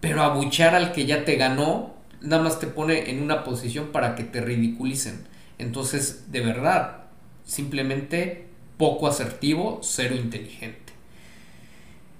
Pero 0.00 0.22
abuchar 0.22 0.74
al 0.74 0.92
que 0.92 1.06
ya 1.06 1.24
te 1.24 1.36
ganó, 1.36 1.94
nada 2.20 2.42
más 2.42 2.60
te 2.60 2.66
pone 2.66 3.10
en 3.10 3.22
una 3.22 3.44
posición 3.44 3.88
para 3.88 4.14
que 4.14 4.24
te 4.24 4.40
ridiculicen. 4.40 5.26
Entonces, 5.58 6.30
de 6.30 6.40
verdad, 6.40 7.04
simplemente 7.44 8.46
poco 8.76 9.08
asertivo, 9.08 9.80
cero 9.82 10.14
inteligente. 10.14 10.88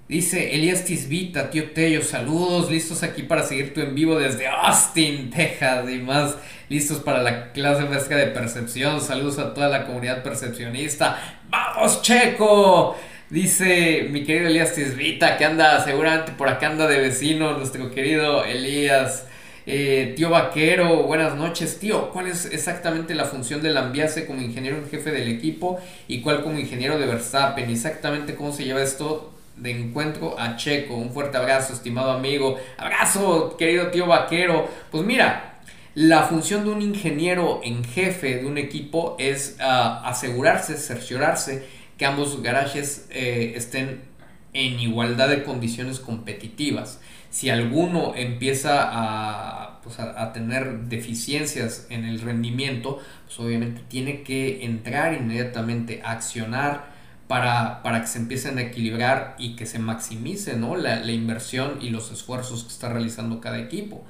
Dice 0.08 0.54
Elías 0.54 0.86
Tisbita, 0.86 1.50
tío 1.50 1.72
Tello, 1.72 2.02
saludos, 2.02 2.70
listos 2.70 3.02
aquí 3.02 3.24
para 3.24 3.42
seguir 3.42 3.74
tu 3.74 3.82
en 3.82 3.94
vivo 3.94 4.18
desde 4.18 4.48
Austin, 4.48 5.28
Texas 5.28 5.84
y 5.90 5.98
más, 5.98 6.34
listos 6.70 7.00
para 7.00 7.22
la 7.22 7.52
clase 7.52 7.86
fresca 7.86 8.16
de 8.16 8.28
percepción, 8.28 9.02
saludos 9.02 9.38
a 9.38 9.52
toda 9.52 9.68
la 9.68 9.84
comunidad 9.84 10.22
percepcionista, 10.22 11.40
vamos 11.50 12.00
Checo, 12.00 12.96
dice 13.28 14.08
mi 14.10 14.24
querido 14.24 14.48
Elías 14.48 14.72
Tisbita, 14.72 15.36
que 15.36 15.44
anda 15.44 15.84
seguramente 15.84 16.32
por 16.32 16.48
acá 16.48 16.68
anda 16.68 16.86
de 16.86 17.00
vecino, 17.00 17.58
nuestro 17.58 17.90
querido 17.90 18.44
Elías. 18.46 19.27
Eh, 19.70 20.14
tío 20.16 20.30
Vaquero, 20.30 21.02
buenas 21.02 21.34
noches. 21.34 21.78
Tío, 21.78 22.08
¿cuál 22.10 22.28
es 22.28 22.46
exactamente 22.46 23.14
la 23.14 23.26
función 23.26 23.60
del 23.60 23.76
Ambiase 23.76 24.24
como 24.24 24.40
ingeniero 24.40 24.78
en 24.78 24.88
jefe 24.88 25.10
del 25.10 25.28
equipo 25.28 25.78
y 26.08 26.22
cuál 26.22 26.42
como 26.42 26.58
ingeniero 26.58 26.98
de 26.98 27.04
Verstappen? 27.04 27.68
Exactamente 27.68 28.34
cómo 28.34 28.50
se 28.50 28.64
lleva 28.64 28.82
esto 28.82 29.30
de 29.56 29.72
encuentro 29.72 30.40
a 30.40 30.56
Checo. 30.56 30.94
Un 30.94 31.12
fuerte 31.12 31.36
abrazo, 31.36 31.74
estimado 31.74 32.12
amigo. 32.12 32.56
Abrazo, 32.78 33.58
querido 33.58 33.88
tío 33.88 34.06
vaquero. 34.06 34.66
Pues 34.90 35.04
mira, 35.04 35.58
la 35.94 36.22
función 36.22 36.64
de 36.64 36.70
un 36.70 36.80
ingeniero 36.80 37.60
en 37.62 37.84
jefe 37.84 38.36
de 38.36 38.46
un 38.46 38.56
equipo 38.56 39.16
es 39.18 39.58
ah, 39.60 40.00
asegurarse, 40.06 40.78
cerciorarse 40.78 41.62
que 41.98 42.06
ambos 42.06 42.42
garajes 42.42 43.06
eh, 43.10 43.52
estén 43.54 44.00
en 44.54 44.80
igualdad 44.80 45.28
de 45.28 45.44
condiciones 45.44 46.00
competitivas. 46.00 47.00
Si 47.30 47.50
alguno 47.50 48.14
empieza 48.16 48.88
a, 48.90 49.80
pues 49.82 49.98
a, 50.00 50.32
tener 50.32 50.84
deficiencias 50.84 51.86
en 51.90 52.04
el 52.04 52.20
rendimiento, 52.20 53.00
pues 53.26 53.38
obviamente 53.40 53.82
tiene 53.88 54.22
que 54.22 54.64
entrar 54.64 55.14
inmediatamente, 55.14 56.00
accionar 56.04 56.86
para, 57.26 57.82
para, 57.82 58.00
que 58.00 58.06
se 58.06 58.18
empiecen 58.18 58.56
a 58.58 58.62
equilibrar 58.62 59.36
y 59.38 59.56
que 59.56 59.66
se 59.66 59.78
maximice 59.78 60.56
¿no? 60.56 60.76
la, 60.76 61.00
la, 61.00 61.12
inversión 61.12 61.78
y 61.82 61.90
los 61.90 62.10
esfuerzos 62.10 62.64
que 62.64 62.70
está 62.70 62.88
realizando 62.88 63.40
cada 63.40 63.58
equipo. 63.58 64.04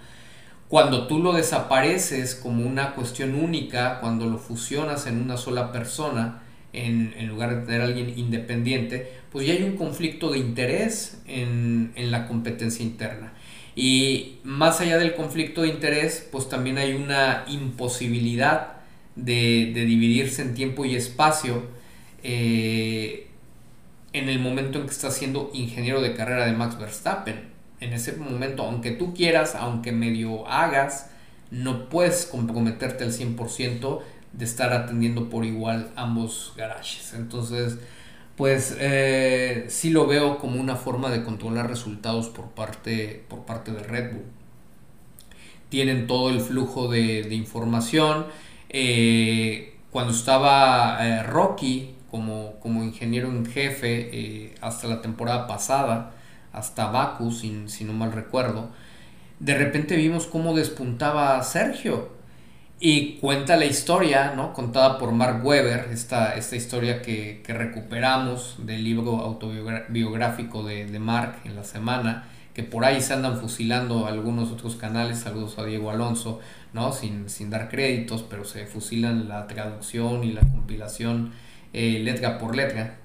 Cuando 0.68 1.06
tú 1.08 1.18
lo 1.18 1.32
desapareces 1.32 2.36
como 2.36 2.64
una 2.64 2.94
cuestión 2.94 3.34
única, 3.34 4.00
cuando 4.00 4.26
lo 4.26 4.38
fusionas 4.38 5.06
en 5.06 5.20
una 5.20 5.36
sola 5.36 5.72
persona, 5.72 6.42
en, 6.86 7.14
en 7.16 7.28
lugar 7.28 7.54
de 7.54 7.66
tener 7.66 7.80
a 7.80 7.84
alguien 7.84 8.12
independiente, 8.16 9.12
pues 9.30 9.46
ya 9.46 9.54
hay 9.54 9.62
un 9.62 9.76
conflicto 9.76 10.30
de 10.30 10.38
interés 10.38 11.20
en, 11.26 11.92
en 11.96 12.10
la 12.10 12.26
competencia 12.26 12.84
interna. 12.84 13.32
Y 13.76 14.38
más 14.42 14.80
allá 14.80 14.98
del 14.98 15.14
conflicto 15.14 15.62
de 15.62 15.68
interés, 15.68 16.26
pues 16.32 16.48
también 16.48 16.78
hay 16.78 16.94
una 16.94 17.44
imposibilidad 17.48 18.78
de, 19.14 19.72
de 19.74 19.84
dividirse 19.84 20.42
en 20.42 20.54
tiempo 20.54 20.84
y 20.84 20.96
espacio 20.96 21.62
eh, 22.22 23.28
en 24.12 24.28
el 24.28 24.38
momento 24.40 24.78
en 24.78 24.86
que 24.86 24.92
estás 24.92 25.16
siendo 25.16 25.50
ingeniero 25.52 26.00
de 26.00 26.14
carrera 26.14 26.46
de 26.46 26.52
Max 26.52 26.78
Verstappen. 26.78 27.48
En 27.80 27.92
ese 27.92 28.16
momento, 28.16 28.64
aunque 28.64 28.90
tú 28.90 29.14
quieras, 29.14 29.54
aunque 29.54 29.92
medio 29.92 30.48
hagas, 30.48 31.10
no 31.50 31.88
puedes 31.88 32.26
comprometerte 32.26 33.04
al 33.04 33.12
100% 33.12 34.00
de 34.32 34.44
estar 34.44 34.72
atendiendo 34.72 35.28
por 35.28 35.44
igual 35.44 35.90
ambos 35.96 36.52
garajes. 36.56 37.14
Entonces, 37.14 37.78
pues 38.36 38.76
eh, 38.78 39.66
sí 39.68 39.90
lo 39.90 40.06
veo 40.06 40.38
como 40.38 40.60
una 40.60 40.76
forma 40.76 41.10
de 41.10 41.24
controlar 41.24 41.68
resultados 41.68 42.28
por 42.28 42.50
parte, 42.50 43.24
por 43.28 43.44
parte 43.44 43.72
de 43.72 43.80
Red 43.80 44.12
Bull. 44.12 44.24
Tienen 45.68 46.06
todo 46.06 46.30
el 46.30 46.40
flujo 46.40 46.88
de, 46.88 47.34
información. 47.34 48.26
Eh, 48.70 49.76
cuando 49.90 50.12
estaba 50.12 51.22
Rocky 51.24 51.94
como, 52.10 52.54
como 52.60 52.84
ingeniero 52.84 53.28
en 53.28 53.46
jefe 53.46 54.10
eh, 54.12 54.54
hasta 54.60 54.88
la 54.88 55.02
temporada 55.02 55.46
pasada, 55.46 56.12
hasta 56.52 56.90
Baku, 56.90 57.30
si, 57.32 57.68
si 57.68 57.84
no 57.84 57.92
mal 57.92 58.12
recuerdo, 58.12 58.70
de 59.40 59.56
repente 59.56 59.96
vimos 59.96 60.26
cómo 60.26 60.54
despuntaba 60.54 61.42
Sergio. 61.42 62.17
Y 62.80 63.14
cuenta 63.14 63.56
la 63.56 63.64
historia, 63.64 64.34
¿no? 64.36 64.52
Contada 64.52 64.98
por 64.98 65.10
Mark 65.10 65.44
Webber, 65.44 65.88
esta, 65.92 66.34
esta 66.36 66.54
historia 66.54 67.02
que, 67.02 67.42
que 67.44 67.52
recuperamos 67.52 68.54
del 68.58 68.84
libro 68.84 69.16
autobiográfico 69.16 70.62
de, 70.62 70.86
de 70.86 70.98
Mark 71.00 71.40
en 71.44 71.56
la 71.56 71.64
semana, 71.64 72.28
que 72.54 72.62
por 72.62 72.84
ahí 72.84 73.00
se 73.00 73.14
andan 73.14 73.40
fusilando 73.40 74.06
algunos 74.06 74.52
otros 74.52 74.76
canales, 74.76 75.18
saludos 75.18 75.58
a 75.58 75.64
Diego 75.64 75.90
Alonso, 75.90 76.38
¿no? 76.72 76.92
Sin, 76.92 77.28
sin 77.28 77.50
dar 77.50 77.68
créditos, 77.68 78.22
pero 78.22 78.44
se 78.44 78.64
fusilan 78.66 79.28
la 79.28 79.48
traducción 79.48 80.22
y 80.22 80.32
la 80.32 80.42
compilación 80.42 81.32
eh, 81.72 81.98
letra 81.98 82.38
por 82.38 82.54
letra. 82.54 82.98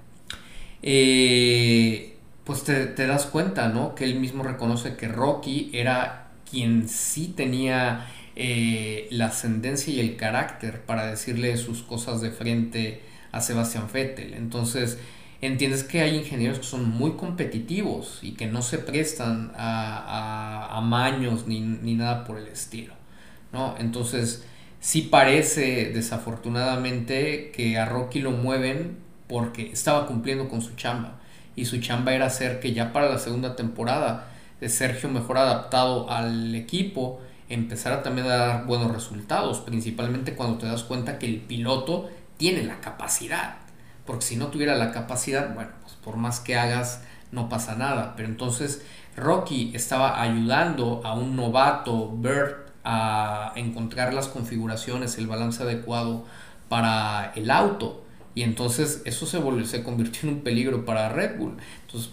Eh, 0.82 2.16
pues 2.44 2.62
te, 2.62 2.86
te, 2.86 3.08
das 3.08 3.26
cuenta, 3.26 3.68
¿no? 3.68 3.96
Que 3.96 4.04
él 4.04 4.20
mismo 4.20 4.44
reconoce 4.44 4.96
que 4.96 5.08
Rocky 5.08 5.70
era 5.72 6.28
quien 6.48 6.88
sí 6.88 7.32
tenía 7.36 8.06
eh, 8.36 9.06
la 9.10 9.26
ascendencia 9.26 9.92
y 9.92 10.00
el 10.00 10.16
carácter 10.16 10.82
para 10.82 11.06
decirle 11.06 11.56
sus 11.56 11.82
cosas 11.82 12.20
de 12.20 12.30
frente 12.30 13.02
a 13.30 13.40
Sebastián 13.40 13.88
Vettel. 13.92 14.34
Entonces, 14.34 14.98
entiendes 15.40 15.84
que 15.84 16.00
hay 16.00 16.16
ingenieros 16.16 16.58
que 16.58 16.64
son 16.64 16.88
muy 16.88 17.12
competitivos 17.12 18.18
y 18.22 18.32
que 18.32 18.46
no 18.46 18.62
se 18.62 18.78
prestan 18.78 19.52
a, 19.56 20.76
a, 20.76 20.80
maños 20.80 21.46
ni, 21.46 21.60
ni, 21.60 21.94
nada 21.94 22.24
por 22.24 22.38
el 22.38 22.48
estilo. 22.48 22.94
¿no? 23.52 23.76
Entonces, 23.78 24.44
sí 24.80 25.02
parece 25.02 25.92
desafortunadamente 25.92 27.52
que 27.54 27.78
a 27.78 27.84
Rocky 27.84 28.20
lo 28.20 28.32
mueven 28.32 28.98
porque 29.28 29.70
estaba 29.70 30.06
cumpliendo 30.06 30.48
con 30.48 30.60
su 30.60 30.74
chamba. 30.74 31.20
Y 31.56 31.66
su 31.66 31.80
chamba 31.80 32.14
era 32.14 32.26
hacer 32.26 32.58
que 32.58 32.72
ya 32.72 32.92
para 32.92 33.08
la 33.08 33.18
segunda 33.18 33.54
temporada 33.54 34.28
de 34.60 34.68
Sergio 34.68 35.08
mejor 35.08 35.38
adaptado 35.38 36.10
al 36.10 36.54
equipo 36.54 37.20
empezara 37.48 38.02
también 38.02 38.26
a 38.26 38.36
dar 38.36 38.66
buenos 38.66 38.92
resultados, 38.92 39.60
principalmente 39.60 40.34
cuando 40.34 40.58
te 40.58 40.66
das 40.66 40.82
cuenta 40.82 41.18
que 41.18 41.26
el 41.26 41.40
piloto 41.40 42.10
tiene 42.36 42.62
la 42.62 42.80
capacidad. 42.80 43.56
Porque 44.06 44.24
si 44.24 44.36
no 44.36 44.48
tuviera 44.48 44.74
la 44.74 44.92
capacidad, 44.92 45.54
bueno, 45.54 45.70
pues 45.82 45.94
por 45.94 46.16
más 46.16 46.40
que 46.40 46.56
hagas, 46.56 47.02
no 47.32 47.48
pasa 47.48 47.74
nada. 47.74 48.14
Pero 48.16 48.28
entonces 48.28 48.84
Rocky 49.16 49.72
estaba 49.74 50.20
ayudando 50.20 51.00
a 51.04 51.14
un 51.14 51.36
novato, 51.36 52.10
Bert, 52.16 52.68
a 52.84 53.52
encontrar 53.56 54.12
las 54.12 54.28
configuraciones, 54.28 55.16
el 55.16 55.26
balance 55.26 55.62
adecuado 55.62 56.26
para 56.68 57.32
el 57.34 57.50
auto. 57.50 58.04
Y 58.34 58.42
entonces 58.42 59.02
eso 59.04 59.26
se, 59.26 59.38
volvió, 59.38 59.64
se 59.64 59.82
convirtió 59.82 60.28
en 60.28 60.36
un 60.36 60.40
peligro 60.42 60.84
para 60.84 61.08
Red 61.08 61.38
Bull. 61.38 61.56
Entonces, 61.86 62.10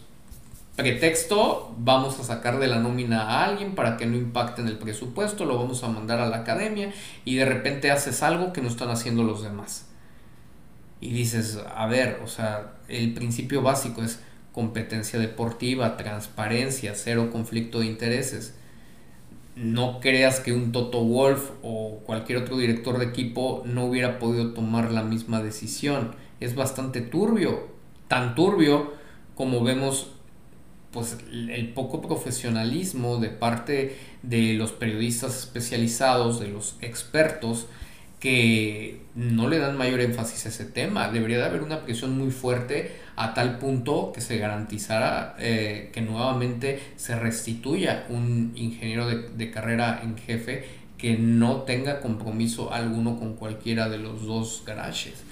pretexto, 0.75 1.75
vamos 1.77 2.19
a 2.19 2.23
sacar 2.23 2.59
de 2.59 2.67
la 2.67 2.79
nómina 2.79 3.21
a 3.21 3.45
alguien 3.45 3.75
para 3.75 3.97
que 3.97 4.05
no 4.05 4.17
impacte 4.17 4.61
en 4.61 4.67
el 4.67 4.77
presupuesto, 4.77 5.45
lo 5.45 5.57
vamos 5.57 5.83
a 5.83 5.89
mandar 5.89 6.19
a 6.19 6.27
la 6.27 6.37
academia 6.37 6.93
y 7.25 7.35
de 7.35 7.45
repente 7.45 7.91
haces 7.91 8.23
algo 8.23 8.53
que 8.53 8.61
no 8.61 8.67
están 8.67 8.89
haciendo 8.89 9.23
los 9.23 9.43
demás. 9.43 9.87
Y 11.01 11.11
dices, 11.11 11.59
a 11.75 11.87
ver, 11.87 12.21
o 12.23 12.27
sea, 12.27 12.73
el 12.87 13.13
principio 13.13 13.61
básico 13.61 14.03
es 14.03 14.19
competencia 14.51 15.19
deportiva, 15.19 15.97
transparencia, 15.97 16.93
cero 16.95 17.29
conflicto 17.31 17.79
de 17.79 17.87
intereses. 17.87 18.55
No 19.55 19.99
creas 19.99 20.39
que 20.39 20.53
un 20.53 20.71
Toto 20.71 21.03
Wolf 21.03 21.51
o 21.63 21.99
cualquier 22.05 22.39
otro 22.39 22.57
director 22.57 22.99
de 22.99 23.05
equipo 23.05 23.63
no 23.65 23.85
hubiera 23.85 24.19
podido 24.19 24.53
tomar 24.53 24.91
la 24.91 25.03
misma 25.03 25.41
decisión. 25.41 26.15
Es 26.39 26.55
bastante 26.55 27.01
turbio, 27.01 27.67
tan 28.07 28.35
turbio 28.35 28.93
como 29.35 29.63
vemos 29.63 30.11
pues 30.91 31.17
el 31.31 31.69
poco 31.69 32.01
profesionalismo 32.01 33.17
de 33.17 33.29
parte 33.29 33.97
de 34.23 34.53
los 34.53 34.71
periodistas 34.71 35.37
especializados, 35.37 36.39
de 36.39 36.49
los 36.49 36.75
expertos, 36.81 37.67
que 38.19 39.01
no 39.15 39.49
le 39.49 39.57
dan 39.57 39.77
mayor 39.77 39.99
énfasis 39.99 40.45
a 40.45 40.49
ese 40.49 40.65
tema. 40.65 41.09
Debería 41.09 41.37
de 41.39 41.45
haber 41.45 41.63
una 41.63 41.81
presión 41.81 42.17
muy 42.17 42.29
fuerte 42.29 42.91
a 43.15 43.33
tal 43.33 43.57
punto 43.57 44.11
que 44.13 44.21
se 44.21 44.37
garantizara 44.37 45.35
eh, 45.39 45.89
que 45.91 46.01
nuevamente 46.01 46.79
se 46.97 47.15
restituya 47.15 48.05
un 48.09 48.51
ingeniero 48.55 49.07
de, 49.07 49.29
de, 49.29 49.51
carrera 49.51 50.01
en 50.03 50.17
jefe 50.17 50.65
que 50.97 51.17
no 51.17 51.63
tenga 51.63 51.99
compromiso 51.99 52.71
alguno 52.71 53.17
con 53.17 53.35
cualquiera 53.35 53.89
de 53.89 53.97
los 53.97 54.25
dos 54.25 54.63
garajes 54.67 55.23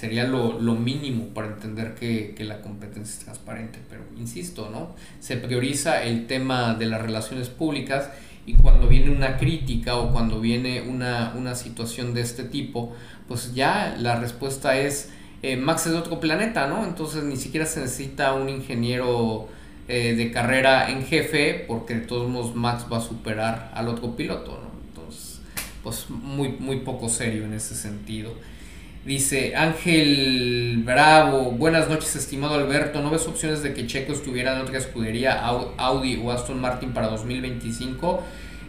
sería 0.00 0.24
lo, 0.24 0.52
mínimo 0.76 1.26
para 1.34 1.48
entender 1.48 1.94
que, 1.94 2.34
la 2.42 2.62
competencia 2.62 3.18
es 3.18 3.18
transparente. 3.18 3.78
Pero 3.90 4.02
insisto, 4.16 4.70
¿no? 4.70 4.94
Se 5.20 5.36
prioriza 5.36 6.02
el 6.02 6.26
tema 6.26 6.74
de 6.74 6.86
las 6.86 7.02
relaciones 7.02 7.50
públicas 7.50 8.08
y 8.46 8.54
cuando 8.54 8.88
viene 8.88 9.10
una 9.10 9.36
crítica 9.36 9.96
o 9.96 10.10
cuando 10.10 10.40
viene 10.40 10.80
una, 10.80 11.34
una 11.36 11.54
situación 11.54 12.14
de 12.14 12.22
este 12.22 12.44
tipo, 12.44 12.96
pues 13.28 13.52
ya 13.54 13.94
la 13.98 14.18
respuesta 14.18 14.78
es 14.78 15.10
eh, 15.42 15.58
Max 15.58 15.86
es 15.86 15.92
de 15.92 15.98
otro 15.98 16.18
planeta, 16.18 16.66
¿no? 16.66 16.84
Entonces 16.84 17.22
ni 17.24 17.36
siquiera 17.36 17.66
se 17.66 17.80
necesita 17.80 18.32
un 18.32 18.48
ingeniero 18.48 19.48
eh, 19.86 20.14
de 20.14 20.30
carrera 20.30 20.90
en 20.90 21.04
jefe 21.04 21.64
porque 21.68 21.94
de 21.94 22.00
todos 22.00 22.26
modos 22.26 22.54
Max 22.54 22.86
va 22.90 22.98
a 22.98 23.02
superar 23.02 23.70
al 23.74 23.88
otro 23.88 24.16
piloto, 24.16 24.52
¿no? 24.52 24.70
Entonces, 24.88 25.40
pues 25.82 26.08
muy, 26.08 26.48
muy 26.58 26.78
poco 26.78 27.10
serio 27.10 27.44
en 27.44 27.52
ese 27.52 27.74
sentido. 27.74 28.32
Dice 29.04 29.56
Ángel 29.56 30.82
Bravo, 30.84 31.52
buenas 31.52 31.88
noches 31.88 32.16
estimado 32.16 32.56
Alberto, 32.56 33.00
¿no 33.00 33.08
ves 33.08 33.26
opciones 33.26 33.62
de 33.62 33.72
que 33.72 33.86
Checo 33.86 34.12
estuviera 34.12 34.54
en 34.54 34.60
otra 34.60 34.76
escudería, 34.76 35.40
Audi 35.40 36.20
o 36.22 36.30
Aston 36.30 36.60
Martin 36.60 36.92
para 36.92 37.08
2025? 37.08 38.22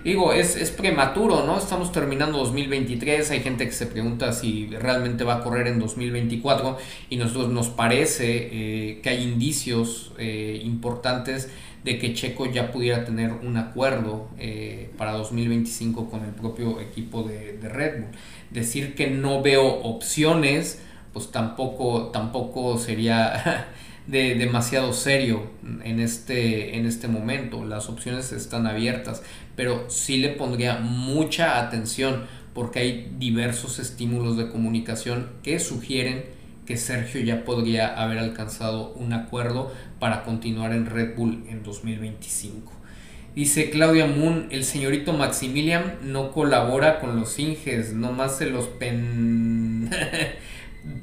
Digo, 0.05 0.31
es, 0.31 0.55
es, 0.55 0.71
prematuro, 0.71 1.45
¿no? 1.45 1.57
Estamos 1.59 1.91
terminando 1.91 2.37
2023, 2.37 3.29
hay 3.29 3.41
gente 3.41 3.65
que 3.65 3.73
se 3.73 3.85
pregunta 3.87 4.31
si 4.31 4.67
realmente 4.67 5.25
va 5.25 5.35
a 5.35 5.43
correr 5.43 5.67
en 5.67 5.79
2024 5.79 6.77
y 7.09 7.17
nosotros 7.17 7.49
nos 7.49 7.67
parece 7.67 8.49
eh, 8.51 8.99
que 9.03 9.09
hay 9.09 9.23
indicios 9.23 10.13
eh, 10.17 10.61
importantes 10.63 11.49
de 11.83 11.99
que 11.99 12.13
Checo 12.13 12.45
ya 12.45 12.71
pudiera 12.71 13.03
tener 13.03 13.31
un 13.31 13.57
acuerdo 13.57 14.29
eh, 14.39 14.89
para 14.97 15.11
2025 15.11 16.09
con 16.09 16.23
el 16.23 16.31
propio 16.31 16.79
equipo 16.79 17.23
de, 17.23 17.57
de 17.57 17.69
Red 17.69 18.01
Bull 18.01 18.11
decir 18.51 18.95
que 18.95 19.07
no 19.07 19.41
veo 19.41 19.65
opciones, 19.65 20.81
pues 21.13 21.31
tampoco, 21.31 22.07
tampoco 22.07 22.77
sería 22.77 23.67
de 24.07 24.35
demasiado 24.35 24.93
serio 24.93 25.51
en 25.83 25.99
este, 25.99 26.77
en 26.77 26.85
este 26.85 27.07
momento. 27.07 27.65
Las 27.65 27.89
opciones 27.89 28.31
están 28.31 28.67
abiertas, 28.67 29.23
pero 29.55 29.89
sí 29.89 30.17
le 30.17 30.29
pondría 30.29 30.79
mucha 30.79 31.59
atención 31.59 32.25
porque 32.53 32.79
hay 32.79 33.15
diversos 33.17 33.79
estímulos 33.79 34.37
de 34.37 34.49
comunicación 34.49 35.29
que 35.43 35.59
sugieren 35.59 36.25
que 36.65 36.77
Sergio 36.77 37.21
ya 37.21 37.43
podría 37.43 38.01
haber 38.01 38.19
alcanzado 38.19 38.93
un 38.93 39.13
acuerdo 39.13 39.71
para 39.99 40.23
continuar 40.23 40.73
en 40.73 40.85
Red 40.85 41.15
Bull 41.15 41.45
en 41.49 41.63
2025. 41.63 42.80
Dice 43.35 43.69
Claudia 43.69 44.07
Moon, 44.07 44.47
el 44.51 44.65
señorito 44.65 45.13
Maximilian 45.13 45.99
no 46.03 46.31
colabora 46.31 46.99
con 46.99 47.19
los 47.19 47.39
Inges, 47.39 47.93
nomás 47.93 48.37
se 48.37 48.47
los 48.47 48.67
pen... 48.67 49.89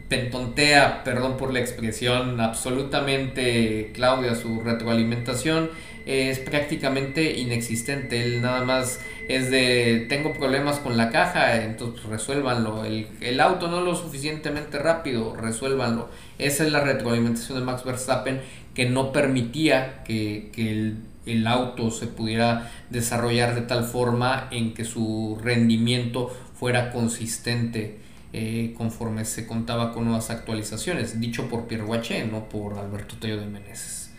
pentontea, 0.09 1.05
perdón 1.05 1.37
por 1.37 1.53
la 1.53 1.61
expresión, 1.61 2.41
absolutamente 2.41 3.93
Claudia, 3.95 4.35
su 4.35 4.61
retroalimentación 4.61 5.71
es 6.07 6.39
prácticamente 6.39 7.39
inexistente, 7.39 8.23
él 8.23 8.41
nada 8.41 8.65
más 8.65 9.01
es 9.29 9.51
de 9.51 10.07
tengo 10.09 10.33
problemas 10.33 10.79
con 10.79 10.97
la 10.97 11.11
caja, 11.11 11.63
entonces 11.63 12.05
resuélvanlo, 12.07 12.85
el, 12.87 13.09
el 13.21 13.41
auto 13.41 13.69
no 13.69 13.83
lo 13.83 13.95
suficientemente 13.95 14.79
rápido, 14.79 15.37
resuélvanlo, 15.37 16.09
esa 16.39 16.65
es 16.65 16.73
la 16.73 16.81
retroalimentación 16.81 17.59
de 17.59 17.65
Max 17.65 17.85
Verstappen 17.85 18.41
que 18.75 18.87
no 18.87 19.13
permitía 19.13 20.03
que, 20.05 20.51
que 20.53 20.71
el 20.71 20.97
el 21.33 21.47
auto 21.47 21.91
se 21.91 22.07
pudiera 22.07 22.71
desarrollar 22.91 23.55
de 23.55 23.63
tal 23.63 23.85
forma 23.85 24.49
en 24.51 24.75
que 24.75 24.85
su 24.85 25.39
rendimiento 25.43 26.35
fuera 26.55 26.91
consistente 26.91 27.99
eh, 28.33 28.75
conforme 28.77 29.25
se 29.25 29.47
contaba 29.47 29.93
con 29.93 30.05
nuevas 30.05 30.29
actualizaciones, 30.31 31.19
dicho 31.19 31.49
por 31.49 31.67
Pierre 31.67 31.85
Guaché, 31.85 32.27
no 32.27 32.49
por 32.49 32.79
Alberto 32.79 33.17
Tello 33.17 33.39
de 33.39 33.47
Meneses. 33.47 34.13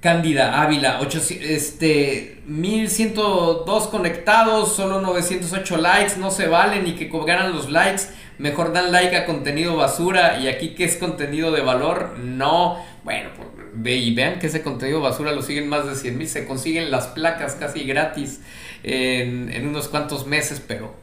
Cándida 0.00 0.62
Ávila, 0.62 0.98
8, 1.00 1.20
este, 1.42 2.42
1102 2.46 3.88
conectados, 3.88 4.74
solo 4.74 5.00
908 5.00 5.76
likes, 5.76 6.16
no 6.16 6.30
se 6.30 6.46
vale 6.46 6.80
ni 6.80 6.94
que 6.94 7.08
cobraran 7.08 7.52
los 7.52 7.68
likes, 7.68 8.04
mejor 8.38 8.72
dan 8.72 8.92
like 8.92 9.14
a 9.16 9.26
contenido 9.26 9.76
basura 9.76 10.38
y 10.38 10.48
aquí 10.48 10.74
que 10.74 10.84
es 10.84 10.96
contenido 10.96 11.50
de 11.50 11.60
valor, 11.60 12.18
no, 12.18 12.82
bueno, 13.04 13.30
pues 13.36 13.48
y 13.84 14.14
vean 14.14 14.38
que 14.38 14.48
ese 14.48 14.62
contenido 14.62 15.00
basura 15.00 15.32
lo 15.32 15.42
siguen 15.42 15.68
más 15.68 15.86
de 15.86 15.94
100 15.94 16.18
mil, 16.18 16.28
se 16.28 16.46
consiguen 16.46 16.90
las 16.90 17.08
placas 17.08 17.54
casi 17.54 17.84
gratis 17.84 18.40
en, 18.82 19.50
en, 19.52 19.66
unos 19.66 19.88
cuantos 19.88 20.26
meses, 20.26 20.62
pero 20.66 20.94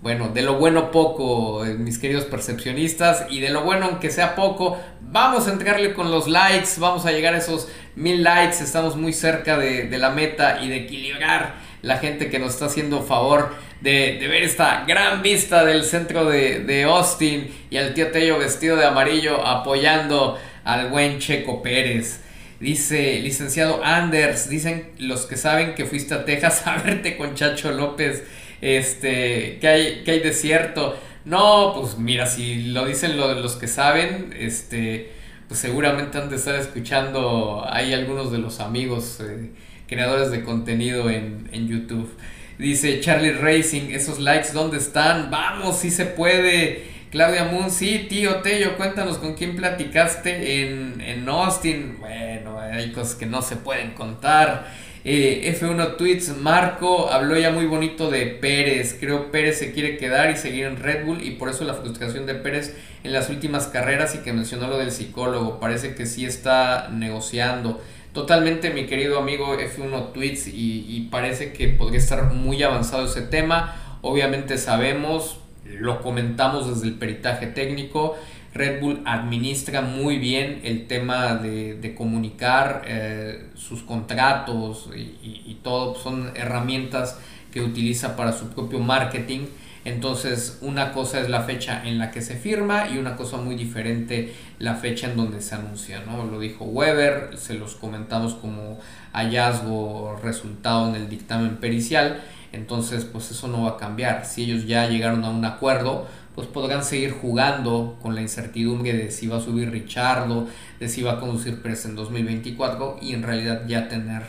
bueno, 0.00 0.28
de 0.28 0.42
lo 0.42 0.54
bueno 0.58 0.90
poco, 0.90 1.64
eh, 1.64 1.74
mis 1.74 1.98
queridos 1.98 2.24
percepcionistas, 2.24 3.26
y 3.30 3.40
de 3.40 3.50
lo 3.50 3.62
bueno 3.62 3.86
aunque 3.86 4.10
sea 4.10 4.34
poco, 4.34 4.78
vamos 5.00 5.48
a 5.48 5.52
entregarle 5.52 5.94
con 5.94 6.10
los 6.10 6.28
likes, 6.28 6.78
vamos 6.78 7.04
a 7.06 7.12
llegar 7.12 7.34
a 7.34 7.38
esos 7.38 7.68
mil 7.96 8.22
likes, 8.22 8.62
estamos 8.62 8.96
muy 8.96 9.12
cerca 9.12 9.58
de, 9.58 9.84
de 9.84 9.98
la 9.98 10.10
meta 10.10 10.62
y 10.62 10.68
de 10.68 10.76
equilibrar 10.76 11.56
la 11.82 11.98
gente 11.98 12.28
que 12.30 12.38
nos 12.38 12.54
está 12.54 12.66
haciendo 12.66 13.02
favor 13.02 13.54
de, 13.80 14.18
de 14.18 14.28
ver 14.28 14.42
esta 14.42 14.84
gran 14.86 15.22
vista 15.22 15.64
del 15.64 15.84
centro 15.84 16.24
de, 16.24 16.60
de 16.60 16.84
Austin 16.84 17.48
y 17.70 17.76
al 17.76 17.94
tío 17.94 18.10
Tello 18.10 18.38
vestido 18.38 18.76
de 18.76 18.84
amarillo 18.84 19.46
apoyando 19.46 20.38
al 20.68 20.90
buen 20.90 21.18
Checo 21.18 21.62
Pérez. 21.62 22.20
Dice, 22.60 23.20
licenciado 23.20 23.82
Anders, 23.82 24.50
dicen 24.50 24.90
los 24.98 25.24
que 25.26 25.36
saben 25.36 25.74
que 25.74 25.86
fuiste 25.86 26.12
a 26.14 26.24
Texas 26.24 26.62
a 26.66 26.76
verte 26.76 27.16
con 27.16 27.34
Chacho 27.34 27.72
López, 27.72 28.22
este, 28.60 29.58
que 29.60 29.68
hay, 29.68 30.02
que 30.04 30.10
hay 30.12 30.20
desierto. 30.20 30.98
No, 31.24 31.74
pues 31.74 31.96
mira, 31.98 32.26
si 32.26 32.64
lo 32.64 32.84
dicen 32.84 33.16
los 33.16 33.56
que 33.56 33.66
saben, 33.66 34.34
este, 34.38 35.10
pues 35.48 35.58
seguramente 35.58 36.18
han 36.18 36.28
de 36.28 36.36
estar 36.36 36.54
escuchando, 36.54 37.64
hay 37.66 37.94
algunos 37.94 38.30
de 38.30 38.38
los 38.38 38.60
amigos 38.60 39.20
eh, 39.20 39.50
creadores 39.86 40.30
de 40.30 40.42
contenido 40.42 41.08
en, 41.08 41.48
en 41.52 41.66
YouTube. 41.66 42.14
Dice 42.58 43.00
Charlie 43.00 43.32
Racing, 43.32 43.90
esos 43.92 44.18
likes, 44.18 44.50
¿dónde 44.52 44.76
están? 44.78 45.30
Vamos, 45.30 45.78
si 45.78 45.90
se 45.90 46.04
puede. 46.04 46.97
Claudia 47.10 47.44
Moon, 47.44 47.70
sí, 47.70 48.06
tío 48.08 48.36
Tello, 48.36 48.76
cuéntanos 48.76 49.16
con 49.16 49.34
quién 49.34 49.56
platicaste 49.56 50.62
en, 50.62 51.00
en 51.00 51.26
Austin. 51.28 51.96
Bueno, 52.00 52.60
hay 52.60 52.92
cosas 52.92 53.14
que 53.14 53.24
no 53.24 53.40
se 53.40 53.56
pueden 53.56 53.92
contar. 53.92 54.66
Eh, 55.04 55.56
F1 55.58 55.96
Tweets, 55.96 56.36
Marco 56.36 57.10
habló 57.10 57.38
ya 57.38 57.50
muy 57.50 57.64
bonito 57.64 58.10
de 58.10 58.26
Pérez. 58.26 58.94
Creo 59.00 59.30
Pérez 59.30 59.58
se 59.58 59.72
quiere 59.72 59.96
quedar 59.96 60.30
y 60.30 60.36
seguir 60.36 60.66
en 60.66 60.76
Red 60.76 61.06
Bull 61.06 61.22
y 61.22 61.30
por 61.32 61.48
eso 61.48 61.64
la 61.64 61.72
frustración 61.72 62.26
de 62.26 62.34
Pérez 62.34 62.76
en 63.04 63.14
las 63.14 63.30
últimas 63.30 63.68
carreras 63.68 64.14
y 64.14 64.18
que 64.18 64.34
mencionó 64.34 64.68
lo 64.68 64.76
del 64.76 64.92
psicólogo. 64.92 65.60
Parece 65.60 65.94
que 65.94 66.04
sí 66.04 66.26
está 66.26 66.88
negociando. 66.92 67.80
Totalmente, 68.12 68.68
mi 68.68 68.84
querido 68.84 69.18
amigo 69.18 69.56
F1 69.56 70.12
Tweets, 70.12 70.48
y, 70.48 70.84
y 70.88 71.08
parece 71.10 71.54
que 71.54 71.68
podría 71.68 72.00
estar 72.00 72.34
muy 72.34 72.62
avanzado 72.62 73.06
ese 73.06 73.22
tema. 73.22 73.98
Obviamente 74.02 74.58
sabemos, 74.58 75.40
lo 75.78 76.00
comentamos 76.02 76.68
desde 76.68 76.88
el 76.88 76.94
peritaje 76.94 77.46
técnico. 77.46 78.16
Red 78.54 78.80
Bull 78.80 79.02
administra 79.04 79.82
muy 79.82 80.18
bien 80.18 80.60
el 80.64 80.86
tema 80.86 81.34
de, 81.36 81.94
comunicar 81.96 82.82
eh, 82.86 83.46
sus 83.54 83.82
contratos 83.82 84.88
y, 84.94 85.00
y, 85.22 85.58
todo. 85.62 85.94
Son 85.94 86.32
herramientas 86.34 87.18
que 87.52 87.60
utiliza 87.60 88.16
para 88.16 88.32
su 88.32 88.48
propio 88.48 88.78
marketing. 88.80 89.46
Entonces, 89.84 90.58
una 90.60 90.92
cosa 90.92 91.20
es 91.20 91.28
la 91.28 91.42
fecha 91.42 91.82
en 91.84 91.98
la 91.98 92.10
que 92.10 92.20
se 92.20 92.36
firma 92.36 92.88
y 92.88 92.98
una 92.98 93.16
cosa 93.16 93.36
muy 93.36 93.54
diferente 93.54 94.34
la 94.58 94.74
fecha 94.74 95.10
en 95.10 95.16
donde 95.16 95.40
se 95.40 95.54
anuncia, 95.54 96.02
¿no? 96.04 96.24
Lo 96.26 96.40
dijo 96.40 96.64
Weber, 96.64 97.30
se 97.38 97.54
los 97.54 97.74
comentamos 97.74 98.34
como 98.34 98.78
hallazgo, 99.12 100.18
resultado 100.22 100.88
en 100.88 100.96
el 100.96 101.08
dictamen 101.08 101.56
pericial. 101.56 102.20
Entonces, 102.52 103.04
pues 103.04 103.30
eso 103.30 103.48
no 103.48 103.64
va 103.64 103.70
a 103.70 103.76
cambiar. 103.76 104.24
Si 104.24 104.44
ellos 104.44 104.66
ya 104.66 104.88
llegaron 104.88 105.24
a 105.24 105.30
un 105.30 105.44
acuerdo, 105.44 106.06
pues 106.34 106.46
podrán 106.46 106.84
seguir 106.84 107.12
jugando 107.12 107.96
con 108.00 108.14
la 108.14 108.22
incertidumbre 108.22 108.92
de 108.92 109.10
si 109.10 109.26
va 109.26 109.38
a 109.38 109.40
subir 109.40 109.70
Richardo, 109.70 110.46
de 110.78 110.88
si 110.88 111.02
va 111.02 111.14
a 111.14 111.20
conducir 111.20 111.60
Pérez 111.60 111.84
en 111.84 111.96
2024 111.96 112.98
y 113.02 113.12
en 113.14 113.22
realidad 113.22 113.62
ya 113.66 113.88
tener 113.88 114.22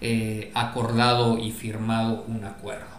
eh, 0.00 0.52
acordado 0.54 1.38
y 1.38 1.50
firmado 1.50 2.24
un 2.28 2.44
acuerdo. 2.44 2.95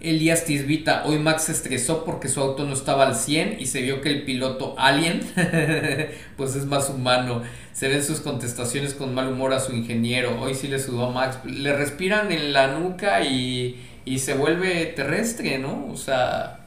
Elías 0.00 0.44
Tisbita, 0.44 1.02
hoy 1.06 1.18
Max 1.18 1.44
se 1.44 1.52
estresó 1.52 2.04
porque 2.04 2.28
su 2.28 2.40
auto 2.40 2.64
no 2.64 2.72
estaba 2.72 3.04
al 3.04 3.16
100 3.16 3.56
y 3.58 3.66
se 3.66 3.82
vio 3.82 4.00
que 4.00 4.10
el 4.10 4.22
piloto 4.22 4.76
alien, 4.78 5.20
pues 6.36 6.54
es 6.54 6.66
más 6.66 6.88
humano. 6.88 7.42
Se 7.72 7.88
ven 7.88 8.04
sus 8.04 8.20
contestaciones 8.20 8.94
con 8.94 9.12
mal 9.12 9.28
humor 9.28 9.52
a 9.52 9.60
su 9.60 9.72
ingeniero. 9.72 10.40
Hoy 10.40 10.54
sí 10.54 10.68
le 10.68 10.78
sudó 10.78 11.06
a 11.06 11.10
Max. 11.10 11.38
Le 11.44 11.72
respiran 11.72 12.30
en 12.30 12.52
la 12.52 12.78
nuca 12.78 13.22
y, 13.22 13.80
y 14.04 14.20
se 14.20 14.34
vuelve 14.34 14.86
terrestre, 14.86 15.58
¿no? 15.58 15.88
O 15.90 15.96
sea, 15.96 16.60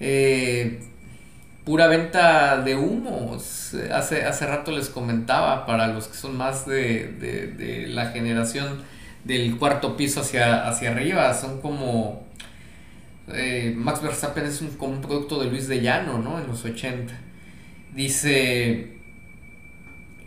eh, 0.00 0.80
pura 1.64 1.86
venta 1.88 2.60
de 2.62 2.76
humos. 2.76 3.74
Hace, 3.92 4.24
hace 4.24 4.46
rato 4.46 4.72
les 4.72 4.90
comentaba, 4.90 5.64
para 5.64 5.86
los 5.88 6.08
que 6.08 6.16
son 6.16 6.36
más 6.36 6.66
de, 6.66 7.08
de, 7.08 7.46
de 7.46 7.86
la 7.86 8.10
generación 8.10 8.82
del 9.24 9.56
cuarto 9.56 9.96
piso 9.96 10.20
hacia, 10.20 10.68
hacia 10.68 10.90
arriba. 10.90 11.32
Son 11.34 11.60
como... 11.60 12.26
Eh, 13.32 13.74
Max 13.76 14.02
Verstappen 14.02 14.46
es 14.46 14.60
un, 14.62 14.68
como 14.76 14.94
un 14.94 15.02
producto 15.02 15.38
de 15.38 15.50
Luis 15.50 15.68
de 15.68 15.80
Llano, 15.80 16.18
¿no? 16.18 16.38
En 16.38 16.46
los 16.46 16.64
80. 16.64 17.12
Dice... 17.94 18.98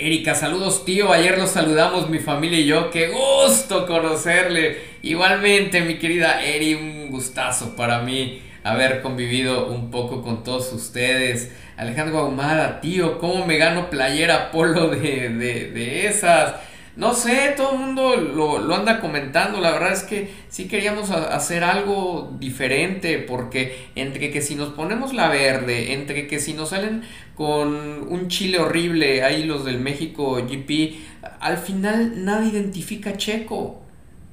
Erika, 0.02 0.34
saludos 0.34 0.84
tío, 0.84 1.14
ayer 1.14 1.38
los 1.38 1.52
saludamos 1.52 2.10
mi 2.10 2.18
familia 2.18 2.60
y 2.60 2.66
yo, 2.66 2.90
qué 2.90 3.10
gusto 3.10 3.86
conocerle. 3.86 4.80
Igualmente 5.04 5.82
mi 5.82 6.00
querida 6.00 6.44
Eri, 6.44 6.74
un 6.74 7.12
gustazo 7.12 7.76
para 7.76 8.02
mí 8.02 8.42
haber 8.64 9.04
convivido 9.04 9.68
un 9.68 9.92
poco 9.92 10.24
con 10.24 10.44
todos 10.44 10.74
ustedes. 10.74 11.52
Alejandro 11.78 12.18
Ahumada, 12.18 12.82
tío, 12.82 13.20
¿cómo 13.20 13.46
me 13.46 13.58
gano 13.58 13.92
playera 13.92 14.50
polo 14.50 14.90
de, 14.90 15.30
de, 15.30 15.70
de 15.70 16.08
esas? 16.08 16.56
No 16.98 17.14
sé, 17.14 17.54
todo 17.56 17.74
el 17.74 17.80
mundo 17.80 18.16
lo, 18.18 18.76
anda 18.76 19.00
comentando. 19.00 19.62
La 19.62 19.72
verdad 19.72 19.94
es 19.94 20.04
que 20.04 20.30
sí 20.50 20.68
queríamos 20.68 21.10
hacer 21.12 21.64
algo 21.64 22.36
diferente. 22.40 23.20
Porque 23.20 23.88
entre 23.96 24.30
que 24.32 24.42
si 24.42 24.56
nos 24.56 24.74
ponemos 24.74 25.14
la 25.14 25.30
verde, 25.30 25.94
entre 25.94 26.28
que 26.28 26.40
si 26.40 26.54
nos 26.54 26.70
salen 26.70 27.04
con 27.36 28.08
un 28.10 28.28
chile 28.28 28.60
horrible, 28.60 29.24
ahí 29.24 29.44
los 29.44 29.64
del 29.64 29.80
México 29.80 30.36
GP, 30.36 30.96
al 31.40 31.58
final 31.58 32.26
nadie 32.26 32.50
identifica 32.50 33.12
a 33.12 33.18
Checo. 33.18 33.82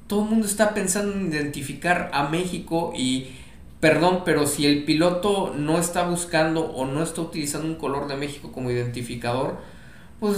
Todo 0.07 0.23
el 0.23 0.29
mundo 0.29 0.45
está 0.45 0.73
pensando 0.73 1.13
en 1.13 1.31
identificar 1.31 2.09
a 2.13 2.27
México 2.27 2.93
y 2.95 3.27
perdón, 3.79 4.23
pero 4.25 4.47
si 4.47 4.65
el 4.65 4.83
piloto 4.83 5.53
no 5.55 5.79
está 5.79 6.03
buscando 6.07 6.65
o 6.65 6.85
no 6.85 7.01
está 7.03 7.21
utilizando 7.21 7.67
un 7.67 7.75
color 7.75 8.07
de 8.07 8.17
México 8.17 8.51
como 8.51 8.71
identificador, 8.71 9.57
pues 10.19 10.37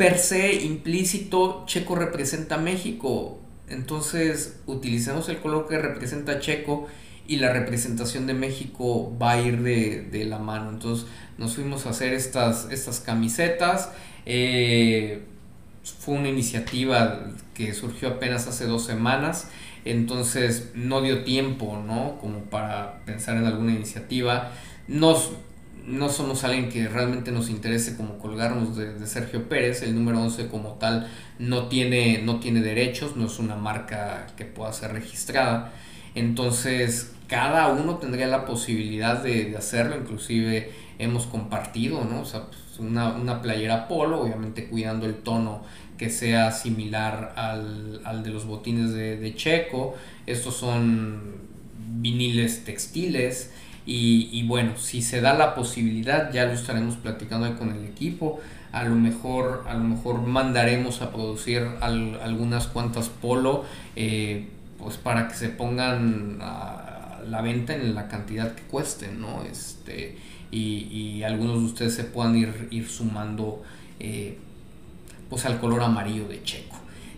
per 0.00 0.16
se 0.16 0.54
implícito 0.54 1.64
Checo 1.66 1.94
representa 1.94 2.56
México. 2.56 3.38
Entonces 3.68 4.58
utilicemos 4.64 5.28
el 5.28 5.40
color 5.40 5.68
que 5.68 5.76
representa 5.76 6.40
Checo 6.40 6.86
y 7.28 7.36
la 7.36 7.52
representación 7.52 8.26
de 8.26 8.32
México 8.32 9.14
va 9.20 9.32
a 9.32 9.42
ir 9.42 9.60
de, 9.60 10.24
la 10.24 10.38
mano. 10.38 10.70
Entonces 10.70 11.06
nos 11.36 11.54
fuimos 11.54 11.84
a 11.84 11.90
hacer 11.90 12.14
estas, 12.14 12.68
estas 12.70 13.00
camisetas. 13.00 13.90
Eh, 14.24 15.20
fue 15.84 16.14
una 16.14 16.30
iniciativa 16.30 17.26
que 17.52 17.74
surgió 17.74 18.08
apenas 18.08 18.46
hace 18.46 18.64
dos 18.64 18.86
semanas. 18.86 19.50
Entonces 19.84 20.70
no 20.74 21.02
dio 21.02 21.24
tiempo, 21.24 21.78
¿no? 21.86 22.16
Como 22.22 22.44
para 22.44 23.04
pensar 23.04 23.36
en 23.36 23.44
alguna 23.44 23.72
iniciativa. 23.72 24.50
Nos, 24.88 25.32
no 25.86 26.08
somos 26.08 26.44
alguien 26.44 26.68
que 26.68 26.88
realmente 26.88 27.32
nos 27.32 27.50
interese 27.50 27.96
como 27.96 28.18
colgarnos 28.18 28.76
de, 28.76 29.06
Sergio 29.06 29.48
Pérez. 29.48 29.82
El 29.82 29.94
número 29.94 30.20
11 30.20 30.48
como 30.48 30.74
tal 30.74 31.08
no 31.38 31.68
tiene, 31.68 32.22
no 32.22 32.40
tiene 32.40 32.60
derechos, 32.60 33.16
no 33.16 33.26
es 33.26 33.38
una 33.38 33.56
marca 33.56 34.26
que 34.36 34.44
pueda 34.44 34.72
ser 34.72 34.92
registrada. 34.92 35.72
Entonces 36.14 37.12
cada 37.28 37.68
uno 37.68 37.96
tendría 37.96 38.26
la 38.26 38.44
posibilidad 38.44 39.22
de, 39.22 39.56
hacerlo, 39.56 39.96
inclusive 39.96 40.72
hemos 40.98 41.26
compartido, 41.26 42.04
¿no? 42.04 42.22
O 42.22 42.24
sea, 42.24 42.46
pues, 42.46 42.78
una, 42.80 43.40
playera 43.40 43.86
polo, 43.88 44.22
obviamente 44.22 44.68
cuidando 44.68 45.06
el 45.06 45.16
tono 45.16 45.62
que 45.96 46.10
sea 46.10 46.50
similar 46.50 47.34
al, 47.36 48.22
de 48.22 48.30
los 48.30 48.46
botines 48.46 48.92
de, 48.92 49.16
de 49.16 49.34
Checo. 49.34 49.94
Estos 50.26 50.56
son 50.56 51.40
viniles 52.00 52.64
textiles 52.64 53.52
y, 53.86 54.46
bueno, 54.46 54.76
si 54.76 55.02
se 55.02 55.20
da 55.20 55.34
la 55.34 55.54
posibilidad, 55.54 56.32
ya 56.32 56.44
lo 56.44 56.52
estaremos 56.52 56.96
platicando 56.96 57.58
con 57.58 57.70
el 57.70 57.84
equipo. 57.84 58.40
A 58.72 58.84
lo 58.84 58.94
mejor, 58.94 59.64
a 59.68 59.74
lo 59.74 59.84
mejor 59.84 60.20
mandaremos 60.22 61.02
a 61.02 61.10
producir 61.10 61.66
algunas 61.80 62.68
cuantas 62.68 63.08
polo, 63.08 63.64
eh, 63.96 64.48
pues 64.78 64.96
para 64.96 65.26
que 65.28 65.34
se 65.34 65.48
pongan 65.48 66.38
a 66.40 67.20
la 67.28 67.42
venta 67.42 67.74
en 67.74 67.94
la 67.94 68.08
cantidad 68.08 68.54
que 68.54 68.62
cuesten, 68.62 69.20
¿no? 69.20 69.42
Este, 69.42 70.16
y, 70.50 71.22
algunos 71.22 71.58
de 71.58 71.64
ustedes 71.64 71.94
se 71.94 72.04
puedan 72.04 72.36
ir, 72.36 72.68
ir 72.70 72.88
sumando 72.88 73.62
eh, 73.98 74.38
pues 75.28 75.44
al 75.44 75.60
color 75.60 75.82
amarillo 75.82 76.26
de 76.28 76.42
Checo. 76.42 76.69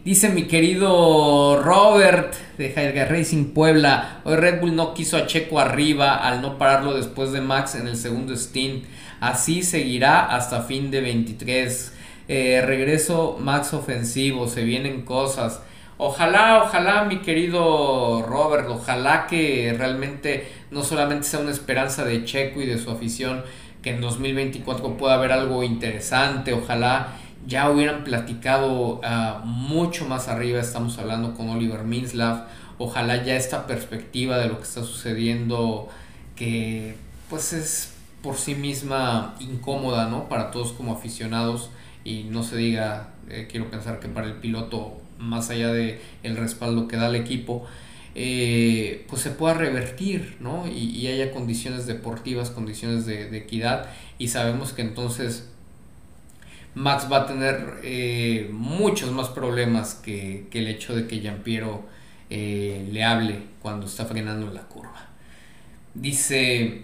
Dice 0.04 0.30
mi 0.30 0.48
querido 0.48 1.62
Robert 1.62 2.34
de 2.58 2.72
Jair 2.72 3.08
Racing 3.08 3.52
Puebla, 3.54 4.20
hoy 4.24 4.34
Red 4.34 4.60
Bull 4.60 4.74
no 4.74 4.94
quiso 4.94 5.16
a 5.16 5.28
Checo 5.28 5.60
arriba 5.60 6.16
al 6.16 6.42
no 6.42 6.58
pararlo 6.58 6.94
después 6.94 7.30
de 7.30 7.40
Max 7.40 7.76
en 7.76 7.86
el 7.86 7.96
segundo 7.96 8.36
stint. 8.36 8.84
Así 9.20 9.62
seguirá 9.62 10.26
hasta 10.26 10.62
fin 10.62 10.90
de 10.90 11.02
23. 11.02 11.92
Eh, 12.26 12.64
regreso 12.66 13.38
Max 13.40 13.74
ofensivo, 13.74 14.48
se 14.48 14.64
vienen 14.64 15.02
cosas. 15.02 15.60
Ojalá, 15.98 16.64
ojalá 16.64 17.04
mi 17.04 17.18
querido 17.18 18.24
Robert, 18.26 18.68
ojalá 18.70 19.28
que 19.28 19.72
realmente 19.78 20.48
no 20.72 20.82
solamente 20.82 21.28
sea 21.28 21.38
una 21.38 21.52
esperanza 21.52 22.04
de 22.04 22.24
Checo 22.24 22.60
y 22.60 22.66
de 22.66 22.78
su 22.78 22.90
afición, 22.90 23.44
que 23.82 23.90
en 23.90 24.00
2024 24.00 24.96
pueda 24.96 25.14
haber 25.14 25.30
algo 25.30 25.62
interesante, 25.62 26.52
ojalá 26.52 27.18
ya 27.46 27.70
hubieran 27.70 28.04
platicado 28.04 29.00
ah, 29.04 29.42
mucho 29.44 30.06
más 30.06 30.28
arriba, 30.28 30.60
estamos 30.60 30.98
hablando 30.98 31.34
con 31.34 31.48
Oliver 31.48 31.84
Minslav, 31.84 32.46
ojalá 32.78 33.24
ya 33.24 33.36
esta 33.36 33.66
perspectiva 33.66 34.38
de 34.38 34.48
lo 34.48 34.58
que 34.58 34.64
está 34.64 34.82
sucediendo, 34.82 35.88
que 36.36 36.96
pues 37.28 37.52
es 37.52 37.92
por 38.22 38.36
sí 38.36 38.54
misma 38.54 39.34
incómoda, 39.40 40.08
¿no? 40.08 40.28
Para 40.28 40.50
todos 40.50 40.72
como 40.72 40.92
aficionados, 40.92 41.70
y 42.04 42.24
no 42.24 42.42
se 42.42 42.56
diga, 42.56 43.10
eh, 43.28 43.48
quiero 43.50 43.70
pensar 43.70 44.00
que 44.00 44.08
para 44.08 44.26
el 44.26 44.34
piloto, 44.34 45.00
más 45.18 45.50
allá 45.50 45.72
de 45.72 46.00
el 46.22 46.36
respaldo 46.36 46.88
que 46.88 46.96
da 46.96 47.08
el 47.08 47.16
equipo, 47.16 47.64
eh, 48.14 49.06
pues 49.08 49.22
se 49.22 49.30
pueda 49.30 49.54
revertir, 49.54 50.36
¿no? 50.40 50.66
Y, 50.66 51.06
haya 51.06 51.32
condiciones 51.32 51.86
deportivas, 51.86 52.50
condiciones 52.50 53.06
de, 53.06 53.36
equidad, 53.36 53.88
y 54.18 54.28
sabemos 54.28 54.72
que 54.72 54.82
entonces 54.82 55.48
Max 56.74 57.06
va 57.10 57.18
a 57.18 57.26
tener 57.26 57.80
eh, 57.82 58.48
muchos 58.50 59.10
más 59.12 59.28
problemas 59.28 59.94
que, 59.94 60.46
el 60.52 60.68
hecho 60.68 60.94
de 60.94 61.06
que 61.06 61.20
Giampiero 61.20 61.84
eh, 62.30 62.88
le 62.90 63.04
hable 63.04 63.40
cuando 63.60 63.86
está 63.86 64.06
frenando 64.06 64.50
la 64.52 64.62
curva. 64.62 65.08
Dice 65.94 66.82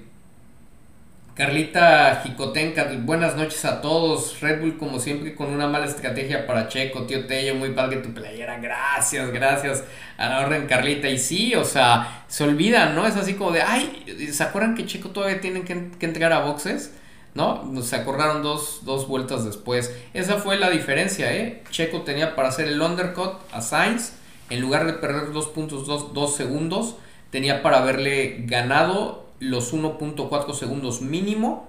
Carlita 1.38 2.20
Jicotenca, 2.22 2.90
buenas 3.04 3.36
noches 3.36 3.64
a 3.64 3.80
todos. 3.80 4.40
Red 4.40 4.60
Bull, 4.60 4.76
como 4.76 4.98
siempre, 4.98 5.36
con 5.36 5.54
una 5.54 5.68
mala 5.68 5.86
estrategia 5.86 6.46
para 6.46 6.68
Checo. 6.68 7.04
Tío 7.04 7.26
Tello, 7.26 7.54
muy 7.54 7.70
padre 7.70 7.98
tu 7.98 8.12
playera. 8.12 8.58
Gracias, 8.58 9.30
gracias 9.30 9.84
a 10.18 10.28
la 10.28 10.40
orden, 10.40 10.66
Carlita. 10.66 11.08
Y 11.08 11.16
sí, 11.16 11.54
o 11.54 11.64
sea, 11.64 12.24
se 12.26 12.42
olvidan, 12.42 12.94
¿no? 12.96 13.06
Es 13.06 13.14
así 13.14 13.34
como 13.34 13.52
de, 13.52 13.62
ay, 13.62 14.28
¿se 14.32 14.42
acuerdan 14.42 14.74
que 14.74 14.84
Checo 14.84 15.10
todavía 15.10 15.40
tienen 15.40 15.64
que, 15.64 15.90
que 15.98 16.06
entrar 16.06 16.32
a 16.32 16.40
boxes? 16.40 16.92
¿No? 17.34 17.82
Se 17.82 17.96
acordaron 17.96 18.42
dos, 18.42 18.80
dos, 18.84 19.06
vueltas 19.06 19.44
después. 19.44 19.94
Esa 20.12 20.38
fue 20.38 20.58
la 20.58 20.70
diferencia, 20.70 21.32
¿eh? 21.36 21.62
Checo 21.70 22.02
tenía 22.02 22.34
para 22.34 22.48
hacer 22.48 22.68
el 22.68 22.80
undercut 22.80 23.34
a 23.52 23.60
Sainz. 23.60 24.12
En 24.50 24.60
lugar 24.60 24.86
de 24.86 24.94
perder 24.94 25.32
dos 25.32 25.48
puntos, 25.48 25.86
dos 25.86 26.36
segundos, 26.36 26.96
tenía 27.30 27.62
para 27.62 27.78
haberle 27.78 28.44
ganado 28.46 29.28
los 29.40 29.72
1.4 29.72 30.54
segundos 30.54 31.00
mínimo 31.00 31.68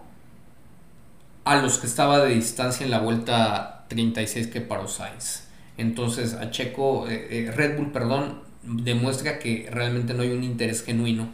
a 1.44 1.57
los 1.57 1.77
que 1.77 1.88
estaba 1.88 2.19
de 2.19 2.36
distancia 2.36 2.86
en 2.86 2.91
la 2.91 2.99
vuelta 2.99 3.86
36 3.90 4.48
que 4.48 4.61
paró 4.61 4.88
Sainz. 4.88 5.44
Entonces 5.77 6.34
a 6.34 6.52
Checo, 6.52 7.07
eh, 7.07 7.27
eh, 7.48 7.52
Red 7.52 7.77
Bull, 7.77 7.91
perdón, 7.91 8.41
demuestra 8.64 9.40
que 9.40 9.68
realmente 9.72 10.14
no 10.14 10.23
hay 10.23 10.31
un 10.31 10.44
interés 10.44 10.84
genuino 10.84 11.30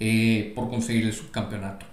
eh, 0.00 0.52
por 0.54 0.68
conseguir 0.68 1.04
el 1.04 1.12
subcampeonato. 1.12 1.86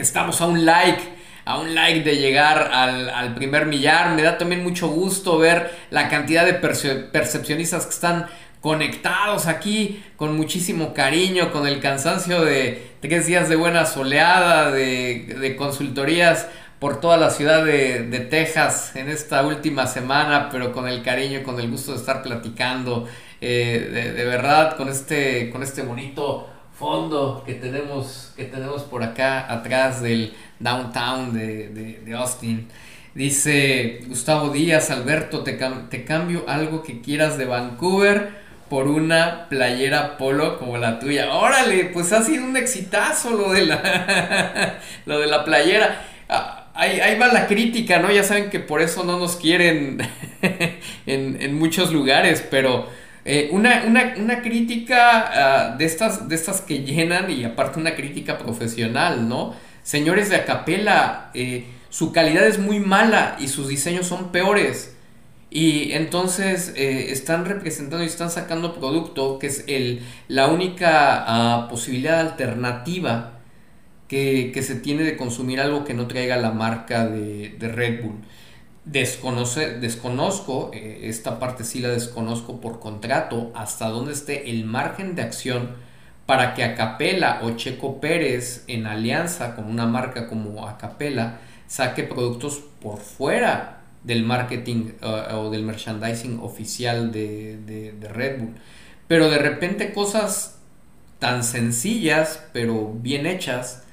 Estamos 0.00 0.40
a 0.40 0.46
un 0.46 0.64
like, 0.64 1.02
a 1.44 1.58
un 1.58 1.74
like 1.74 2.02
de 2.02 2.16
llegar 2.16 2.70
al, 2.72 3.34
primer 3.34 3.66
millar. 3.66 4.14
Me 4.14 4.22
da 4.22 4.38
también 4.38 4.62
mucho 4.62 4.88
gusto 4.88 5.38
ver 5.38 5.70
la 5.90 6.08
cantidad 6.08 6.46
de 6.46 6.54
percepcionistas 6.54 7.84
que 7.84 7.92
están 7.92 8.26
conectados 8.62 9.46
aquí 9.46 10.02
con 10.16 10.36
muchísimo 10.36 10.94
cariño, 10.94 11.52
con 11.52 11.66
el 11.66 11.80
cansancio 11.80 12.42
de 12.44 12.90
tres 13.00 13.26
días 13.26 13.48
de 13.50 13.56
buena 13.56 13.84
soleada, 13.84 14.70
de, 14.70 15.54
consultorías 15.58 16.46
por 16.78 17.00
toda 17.00 17.18
la 17.18 17.28
ciudad 17.30 17.64
de, 17.64 18.26
Texas 18.30 18.96
en 18.96 19.10
esta 19.10 19.42
última 19.46 19.86
semana, 19.86 20.48
pero 20.50 20.72
con 20.72 20.88
el 20.88 21.02
cariño, 21.02 21.42
con 21.42 21.60
el 21.60 21.70
gusto 21.70 21.92
de 21.92 21.98
estar 21.98 22.22
platicando, 22.22 23.06
eh, 23.42 24.14
de, 24.16 24.24
verdad, 24.24 24.76
con 24.76 24.88
este, 24.88 25.50
con 25.50 25.62
este 25.62 25.82
bonito 25.82 26.49
fondo 26.80 27.44
que 27.46 27.54
tenemos, 27.54 28.32
que 28.36 28.44
tenemos 28.44 28.82
por 28.82 29.04
acá 29.04 29.52
atrás 29.52 30.02
del 30.02 30.32
downtown 30.58 31.32
de, 31.32 31.68
de 32.04 32.14
Austin. 32.14 32.66
Dice 33.14 34.00
Gustavo 34.06 34.50
Díaz, 34.50 34.90
Alberto, 34.90 35.42
te, 35.42 35.58
te 35.90 36.04
cambio 36.04 36.44
algo 36.48 36.82
que 36.82 37.00
quieras 37.00 37.36
de 37.36 37.44
Vancouver 37.44 38.40
por 38.70 38.86
una 38.86 39.48
playera 39.48 40.16
polo 40.16 40.58
como 40.58 40.78
la 40.78 41.00
tuya. 41.00 41.34
Órale, 41.34 41.86
pues 41.92 42.12
ha 42.12 42.22
sido 42.22 42.44
un 42.44 42.56
exitazo 42.56 43.30
lo 43.32 43.52
de 43.52 43.66
la, 43.66 44.78
lo 45.06 45.18
de 45.18 45.26
la 45.26 45.44
playera. 45.44 46.02
Ah, 46.28 46.68
ahí, 46.74 47.18
va 47.18 47.28
la 47.28 47.48
crítica, 47.48 47.98
¿no? 47.98 48.12
Ya 48.12 48.22
saben 48.22 48.48
que 48.48 48.60
por 48.60 48.80
eso 48.80 49.02
no 49.04 49.18
nos 49.18 49.36
quieren 49.36 49.98
en, 51.06 51.54
muchos 51.58 51.92
lugares, 51.92 52.46
pero 52.48 52.88
eh, 53.24 53.48
una, 53.52 54.42
crítica 54.42 55.72
ah, 55.72 55.76
de, 55.76 55.84
estas, 55.84 56.28
de 56.28 56.34
estas 56.34 56.60
que 56.60 56.84
llenan 56.84 57.30
y 57.30 57.44
aparte 57.44 57.78
una 57.78 57.94
crítica 57.94 58.38
profesional, 58.38 59.28
¿no? 59.28 59.54
Señores 59.82 60.30
de 60.30 60.36
Acapela, 60.36 61.30
eh, 61.34 61.66
su 61.90 62.12
calidad 62.12 62.46
es 62.46 62.58
muy 62.58 62.80
mala 62.80 63.36
y 63.40 63.48
sus 63.48 63.68
diseños 63.68 64.06
son 64.06 64.32
peores. 64.32 64.94
Y 65.50 65.92
entonces 65.92 66.72
eh, 66.76 67.10
están 67.10 67.44
representando 67.44 68.04
y 68.04 68.06
están 68.06 68.30
sacando 68.30 68.74
producto 68.74 69.40
que 69.40 69.48
es 69.48 69.64
el, 69.66 70.00
la 70.28 70.46
única 70.46 71.24
ah, 71.26 71.68
posibilidad 71.68 72.20
alternativa 72.20 73.40
que, 74.06 74.60
se 74.62 74.74
tiene 74.76 75.04
de 75.04 75.16
consumir 75.16 75.60
algo 75.60 75.84
que 75.84 75.94
no 75.94 76.06
traiga 76.08 76.36
la 76.36 76.50
marca 76.52 77.06
de, 77.06 77.56
Red 77.58 78.02
Bull. 78.02 78.16
Desconoce, 78.84 79.78
desconozco, 79.78 80.70
eh, 80.72 81.02
esta 81.04 81.38
parte 81.38 81.64
sí 81.64 81.80
la 81.80 81.88
desconozco 81.88 82.60
por 82.60 82.80
contrato, 82.80 83.52
hasta 83.54 83.88
dónde 83.88 84.12
esté 84.12 84.50
el 84.50 84.64
margen 84.64 85.14
de 85.14 85.22
acción 85.22 85.76
para 86.26 86.54
que 86.54 86.64
Acapela 86.64 87.40
o 87.42 87.56
Checo 87.56 88.00
Pérez 88.00 88.64
en 88.68 88.86
alianza 88.86 89.56
con 89.56 89.66
una 89.66 89.86
marca 89.86 90.28
como 90.28 90.66
Acapela 90.66 91.40
saque 91.66 92.04
productos 92.04 92.62
por 92.80 92.98
fuera 93.00 93.80
del 94.04 94.22
marketing 94.22 94.92
uh, 95.02 95.36
o 95.36 95.50
del 95.50 95.62
merchandising 95.62 96.38
oficial 96.40 97.12
de, 97.12 97.94
Red 98.00 98.38
Bull. 98.38 98.54
Pero 99.08 99.28
de 99.28 99.38
repente 99.38 99.92
cosas 99.92 100.58
tan 101.18 101.44
sencillas, 101.44 102.42
pero 102.52 102.92
bien 102.94 103.26
hechas, 103.26 103.84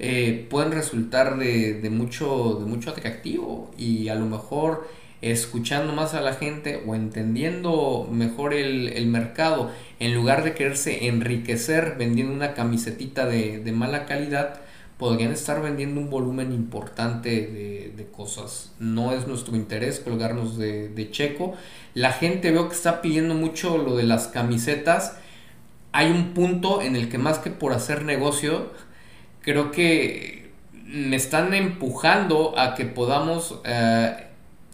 eh, 0.00 0.46
pueden 0.50 0.72
resultar 0.72 1.38
de, 1.38 1.88
mucho, 1.90 2.56
de 2.60 2.66
mucho 2.66 2.90
atractivo 2.90 3.70
y 3.78 4.08
a 4.08 4.14
lo 4.14 4.26
mejor 4.26 4.88
escuchando 5.22 5.92
más 5.92 6.14
a 6.14 6.22
la 6.22 6.34
gente 6.34 6.82
o 6.86 6.94
entendiendo 6.94 8.08
mejor 8.10 8.54
el, 8.54 9.06
mercado, 9.06 9.70
en 9.98 10.14
lugar 10.14 10.42
de 10.42 10.54
quererse 10.54 11.06
enriquecer 11.06 11.96
vendiendo 11.98 12.32
una 12.32 12.54
camisetita 12.54 13.26
de, 13.26 13.60
de 13.60 13.72
mala 13.72 14.06
calidad, 14.06 14.60
podrían 15.00 15.32
estar 15.32 15.62
vendiendo 15.62 15.98
un 15.98 16.10
volumen 16.10 16.52
importante 16.52 17.30
de, 17.30 18.06
cosas. 18.14 18.72
No 18.78 19.12
es 19.12 19.26
nuestro 19.26 19.56
interés 19.56 19.98
colgarnos 19.98 20.58
de, 20.58 21.08
Checo. 21.10 21.54
La 21.94 22.12
gente 22.12 22.50
veo 22.50 22.68
que 22.68 22.74
está 22.74 23.00
pidiendo 23.00 23.34
mucho 23.34 23.78
lo 23.78 23.96
de 23.96 24.02
las 24.02 24.28
camisetas. 24.28 25.16
Hay 25.92 26.10
un 26.10 26.34
punto 26.34 26.82
en 26.82 26.96
el 26.96 27.08
que 27.08 27.16
más 27.16 27.38
que 27.38 27.50
por 27.50 27.72
hacer 27.72 28.04
negocio, 28.04 28.72
creo 29.42 29.70
que 29.70 30.50
me 30.84 31.16
están 31.16 31.54
empujando 31.54 32.58
a 32.58 32.74
que 32.74 32.84
podamos 32.84 33.60
eh, 33.64 34.26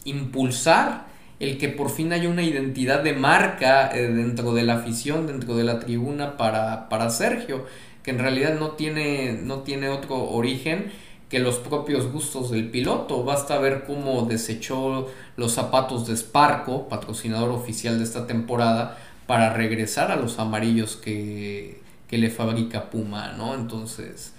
impulsar 0.05 1.07
el 1.39 1.59
que 1.59 1.69
por 1.69 1.91
fin 1.91 2.13
haya 2.13 2.29
una 2.29 2.43
identidad 2.43 3.03
de 3.03 3.13
marca 3.13 3.91
eh, 3.95 4.09
dentro 4.09 4.55
de 4.55 4.63
la 4.63 4.77
afición, 4.77 5.27
dentro 5.27 5.57
de 5.57 5.65
la 5.65 5.81
tribuna 5.81 6.37
para, 6.37 6.89
para 6.89 7.11
Sergio 7.11 7.67
que 8.07 8.13
en 8.13 8.21
realidad 8.21 8.57
no 8.57 8.71
tiene, 8.71 9.33
no 9.43 9.63
tiene 9.63 9.89
otro 9.89 10.31
origen 10.31 10.93
que 11.29 11.41
los 11.41 11.57
propios 11.57 12.07
gustos 12.13 12.53
del 12.53 12.71
piloto. 12.71 13.25
Basta 13.25 13.59
ver 13.59 13.83
cómo 13.85 14.27
desechó 14.27 15.09
los 15.37 15.53
zapatos 15.53 16.07
de 16.07 16.17
Sparco, 16.17 16.89
patrocinador 16.89 17.51
oficial 17.51 17.99
de 17.99 18.05
esta 18.05 18.29
temporada, 18.29 18.97
para 19.27 19.53
regresar 19.53 20.13
a 20.13 20.17
los 20.17 20.39
amarillos 20.39 20.95
que, 20.95 21.83
le 22.09 22.31
fabrica 22.31 22.91
Puma, 22.91 23.33
¿no? 23.33 23.57
Entonces, 23.57 24.35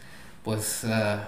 pues 0.47 0.85
ah, 0.85 1.27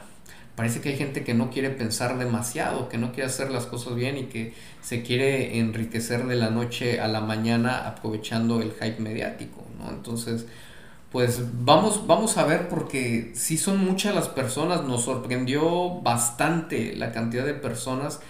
parece 0.56 0.80
que 0.80 0.88
hay 0.88 0.96
gente 0.96 1.26
que 1.26 1.34
no 1.34 1.50
quiere 1.50 1.72
pensar 1.72 2.18
demasiado, 2.18 2.88
que 2.88 2.98
no 2.98 3.12
quiere 3.12 3.28
hacer 3.28 3.52
las 3.52 3.66
cosas 3.66 3.96
bien 3.96 4.18
y 4.18 4.24
que 4.28 4.54
se 4.82 5.04
quiere 5.04 5.60
enriquecer 5.60 6.26
de 6.26 6.38
la 6.38 6.52
noche 6.52 7.02
a 7.02 7.10
la 7.10 7.20
mañana 7.20 7.86
aprovechando 7.86 8.62
el 8.62 8.72
hype 8.72 9.02
mediático, 9.02 9.66
¿no? 9.78 9.90
Entonces, 9.90 10.46
pues 11.12 11.42
vamos, 11.66 12.08
vamos 12.08 12.38
a 12.38 12.46
ver 12.46 12.70
porque 12.70 13.34
sí 13.36 13.58
son 13.58 13.84
muchas 13.84 14.16
las 14.16 14.30
personas, 14.30 14.86
nos 14.86 15.04
sorprendió 15.04 16.00
bastante 16.00 16.96
la 16.96 17.12
cantidad 17.12 17.46
de 17.46 17.56
personas 17.56 18.22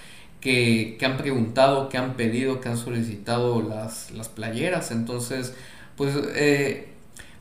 que, 0.41 0.97
han 1.03 1.17
preguntado, 1.17 1.87
que 1.89 1.99
han 1.99 2.15
pedido, 2.15 2.61
que 2.61 2.69
han 2.69 2.77
solicitado 2.77 3.61
las, 3.61 4.09
playeras. 4.33 4.89
Entonces, 4.89 5.53
pues 5.95 6.15
eh, 6.33 6.89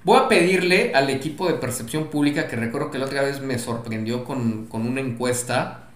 voy 0.05 0.19
a 0.19 0.29
pedirle 0.29 0.93
al 0.95 1.11
equipo 1.11 1.49
de 1.49 1.55
percepción 1.55 2.09
pública, 2.09 2.49
que 2.49 2.57
recuerdo 2.57 2.91
que 2.91 2.99
la 2.99 3.07
otra 3.07 3.23
vez 3.23 3.41
me 3.41 3.59
sorprendió 3.59 4.25
con, 4.25 4.69
una 4.71 5.01
encuesta, 5.01 5.89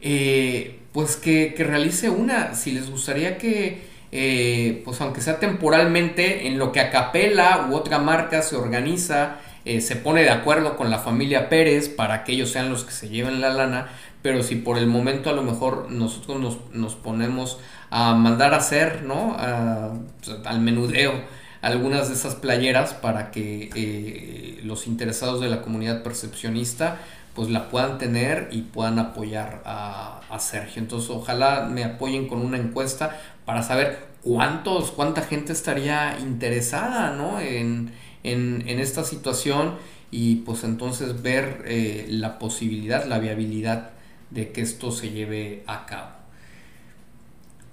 eh, 0.00 0.80
pues 0.92 1.16
que, 1.16 1.54
que 1.54 1.64
realice 1.64 2.10
una, 2.10 2.54
si 2.54 2.72
les 2.72 2.90
gustaría 2.90 3.38
que 3.38 3.96
eh, 4.12 4.82
pues 4.84 5.00
aunque 5.00 5.20
sea 5.20 5.40
temporalmente, 5.40 6.46
en 6.46 6.58
lo 6.58 6.72
que 6.72 6.80
Acapela 6.80 7.68
u 7.70 7.74
otra 7.74 7.98
marca 7.98 8.42
se 8.42 8.56
organiza, 8.56 9.36
eh, 9.64 9.80
se 9.80 9.96
pone 9.96 10.22
de 10.22 10.30
acuerdo 10.30 10.76
con 10.76 10.90
la 10.90 10.98
familia 10.98 11.48
Pérez 11.48 11.88
para 11.88 12.24
que 12.24 12.32
ellos 12.32 12.50
sean 12.50 12.70
los 12.70 12.84
que 12.84 12.92
se 12.92 13.08
lleven 13.08 13.40
la 13.40 13.50
lana, 13.50 13.88
pero 14.22 14.42
si 14.42 14.56
por 14.56 14.78
el 14.78 14.86
momento 14.86 15.28
a 15.28 15.32
lo 15.32 15.42
mejor 15.42 15.90
nosotros 15.90 16.58
nos, 16.72 16.94
ponemos 16.94 17.58
a 17.90 18.14
mandar 18.14 18.54
a 18.54 18.58
hacer, 18.58 19.02
¿no? 19.02 19.36
al 19.38 20.60
menudeo 20.60 21.12
algunas 21.62 22.08
de 22.08 22.14
esas 22.14 22.34
playeras 22.34 22.94
para 22.94 23.30
que 23.30 23.70
eh, 23.74 24.60
los 24.64 24.86
interesados 24.86 25.40
de 25.40 25.48
la 25.48 25.62
comunidad 25.62 26.02
percepcionista 26.02 26.98
pues 27.34 27.50
la 27.50 27.68
puedan 27.68 27.98
tener 27.98 28.48
y 28.50 28.62
puedan 28.62 28.98
apoyar 28.98 29.62
a, 29.66 30.12
Sergio. 30.38 30.82
Entonces 30.82 31.08
ojalá 31.08 31.66
me 31.66 31.82
apoyen 31.82 32.28
con 32.28 32.44
una 32.44 32.58
encuesta 32.58 33.18
para 33.46 33.62
saber 33.62 34.06
cuántos, 34.22 34.90
cuánta 34.90 35.22
gente 35.22 35.54
estaría 35.54 36.18
interesada 36.20 37.10
¿no? 37.12 37.40
en, 37.40 37.92
esta 38.22 39.02
situación 39.02 39.76
y 40.10 40.36
pues 40.36 40.62
entonces 40.64 41.22
ver 41.22 41.62
eh, 41.66 42.06
la 42.10 42.38
posibilidad, 42.38 43.06
la 43.06 43.18
viabilidad 43.18 43.92
de 44.30 44.52
que 44.52 44.60
esto 44.60 44.90
se 44.90 45.10
lleve 45.10 45.62
a 45.66 45.86
cabo. 45.86 46.10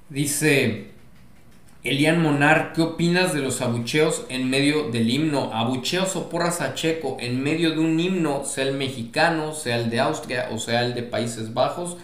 Dice 0.10 0.93
Elian 1.84 2.22
Monar, 2.22 2.72
¿qué 2.72 2.82
opinas 2.82 3.34
de 3.34 3.42
los 3.42 3.60
abucheos 3.60 4.26
en 4.30 4.50
medio 4.50 4.90
del 4.90 5.10
himno? 5.10 5.54
Abucheos 5.54 6.16
o 6.16 6.30
porras 6.30 6.62
a 6.62 6.76
Checo 6.76 7.18
en 7.20 7.44
medio 7.44 7.72
de 7.72 7.80
un 7.80 8.00
himno, 8.00 8.46
sea 8.46 8.64
el 8.64 8.78
mexicano, 8.78 9.54
sea 9.54 9.76
el 9.76 9.90
de 9.90 10.00
Austria 10.00 10.48
o 10.52 10.60
sea 10.60 10.86
el 10.86 10.94
de 10.94 11.04
Países 11.04 11.54
Bajos, 11.54 11.98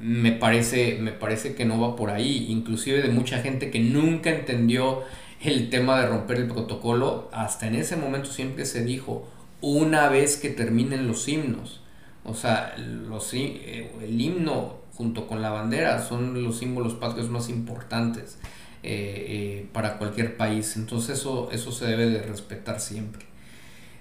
me 0.00 0.32
parece, 0.32 0.96
me 1.02 1.12
parece 1.12 1.54
que 1.54 1.66
no 1.66 1.78
va 1.78 1.96
por 1.96 2.08
ahí. 2.08 2.46
Inclusive 2.48 3.02
de 3.02 3.10
mucha 3.10 3.40
gente 3.42 3.70
que 3.70 3.80
nunca 3.80 4.30
entendió 4.30 5.02
el 5.42 5.68
tema 5.68 6.00
de 6.00 6.06
romper 6.06 6.38
el 6.38 6.48
protocolo, 6.48 7.28
hasta 7.30 7.66
en 7.66 7.74
ese 7.74 7.96
momento 7.96 8.30
siempre 8.30 8.64
se 8.64 8.84
dijo, 8.86 9.28
una 9.60 10.08
vez 10.08 10.38
que 10.38 10.48
terminen 10.48 11.06
los 11.06 11.28
himnos. 11.28 11.82
O 12.24 12.32
sea, 12.32 12.74
los, 12.78 13.34
eh, 13.34 13.92
el 14.02 14.18
himno 14.18 14.76
junto 14.94 15.26
con 15.26 15.42
la 15.42 15.50
bandera 15.50 16.02
son 16.02 16.42
los 16.42 16.56
símbolos 16.56 16.94
patrios 16.94 17.28
más 17.28 17.50
importantes. 17.50 18.38
Eh, 18.82 19.26
eh, 19.28 19.66
para 19.74 19.98
cualquier 19.98 20.38
país. 20.38 20.74
Entonces 20.76 21.18
eso, 21.18 21.50
eso 21.52 21.70
se 21.70 21.84
debe 21.84 22.06
de 22.06 22.22
respetar 22.22 22.80
siempre. 22.80 23.26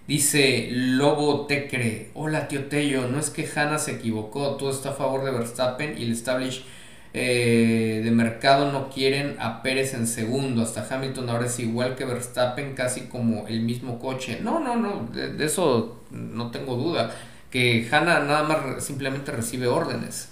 Dice 0.08 0.70
Lobo 0.72 1.48
Tecre, 1.48 2.12
hola 2.14 2.48
tío 2.48 2.68
Tello, 2.68 3.10
no 3.10 3.20
es 3.20 3.30
que 3.30 3.46
Hanna 3.54 3.78
se 3.78 3.92
equivocó, 3.96 4.56
todo 4.56 4.72
está 4.72 4.92
a 4.92 4.94
favor 4.94 5.26
de 5.26 5.32
Verstappen 5.32 5.98
y 5.98 6.04
el 6.04 6.14
establish 6.14 6.64
eh, 7.14 8.02
de 8.04 8.12
mercado 8.12 8.72
no 8.72 8.90
quieren 8.90 9.36
a 9.40 9.62
Pérez 9.62 9.94
en 9.94 10.08
segundo, 10.08 10.62
hasta 10.62 10.88
Hamilton 10.90 11.30
ahora 11.30 11.48
es 11.48 11.60
igual 11.60 11.96
que 11.96 12.06
Verstappen, 12.06 12.74
casi 12.74 13.02
como 13.02 13.48
el 13.48 13.60
mismo 13.60 14.00
coche. 14.00 14.40
No, 14.42 14.62
no, 14.62 14.78
no, 14.78 15.10
de, 15.14 15.34
de 15.34 15.46
eso 15.46 16.04
no 16.10 16.52
tengo 16.52 16.76
duda, 16.78 17.12
que 17.52 17.86
Hanna 17.92 18.22
nada 18.22 18.44
más 18.44 18.84
simplemente 18.84 19.34
recibe 19.34 19.68
órdenes, 19.68 20.30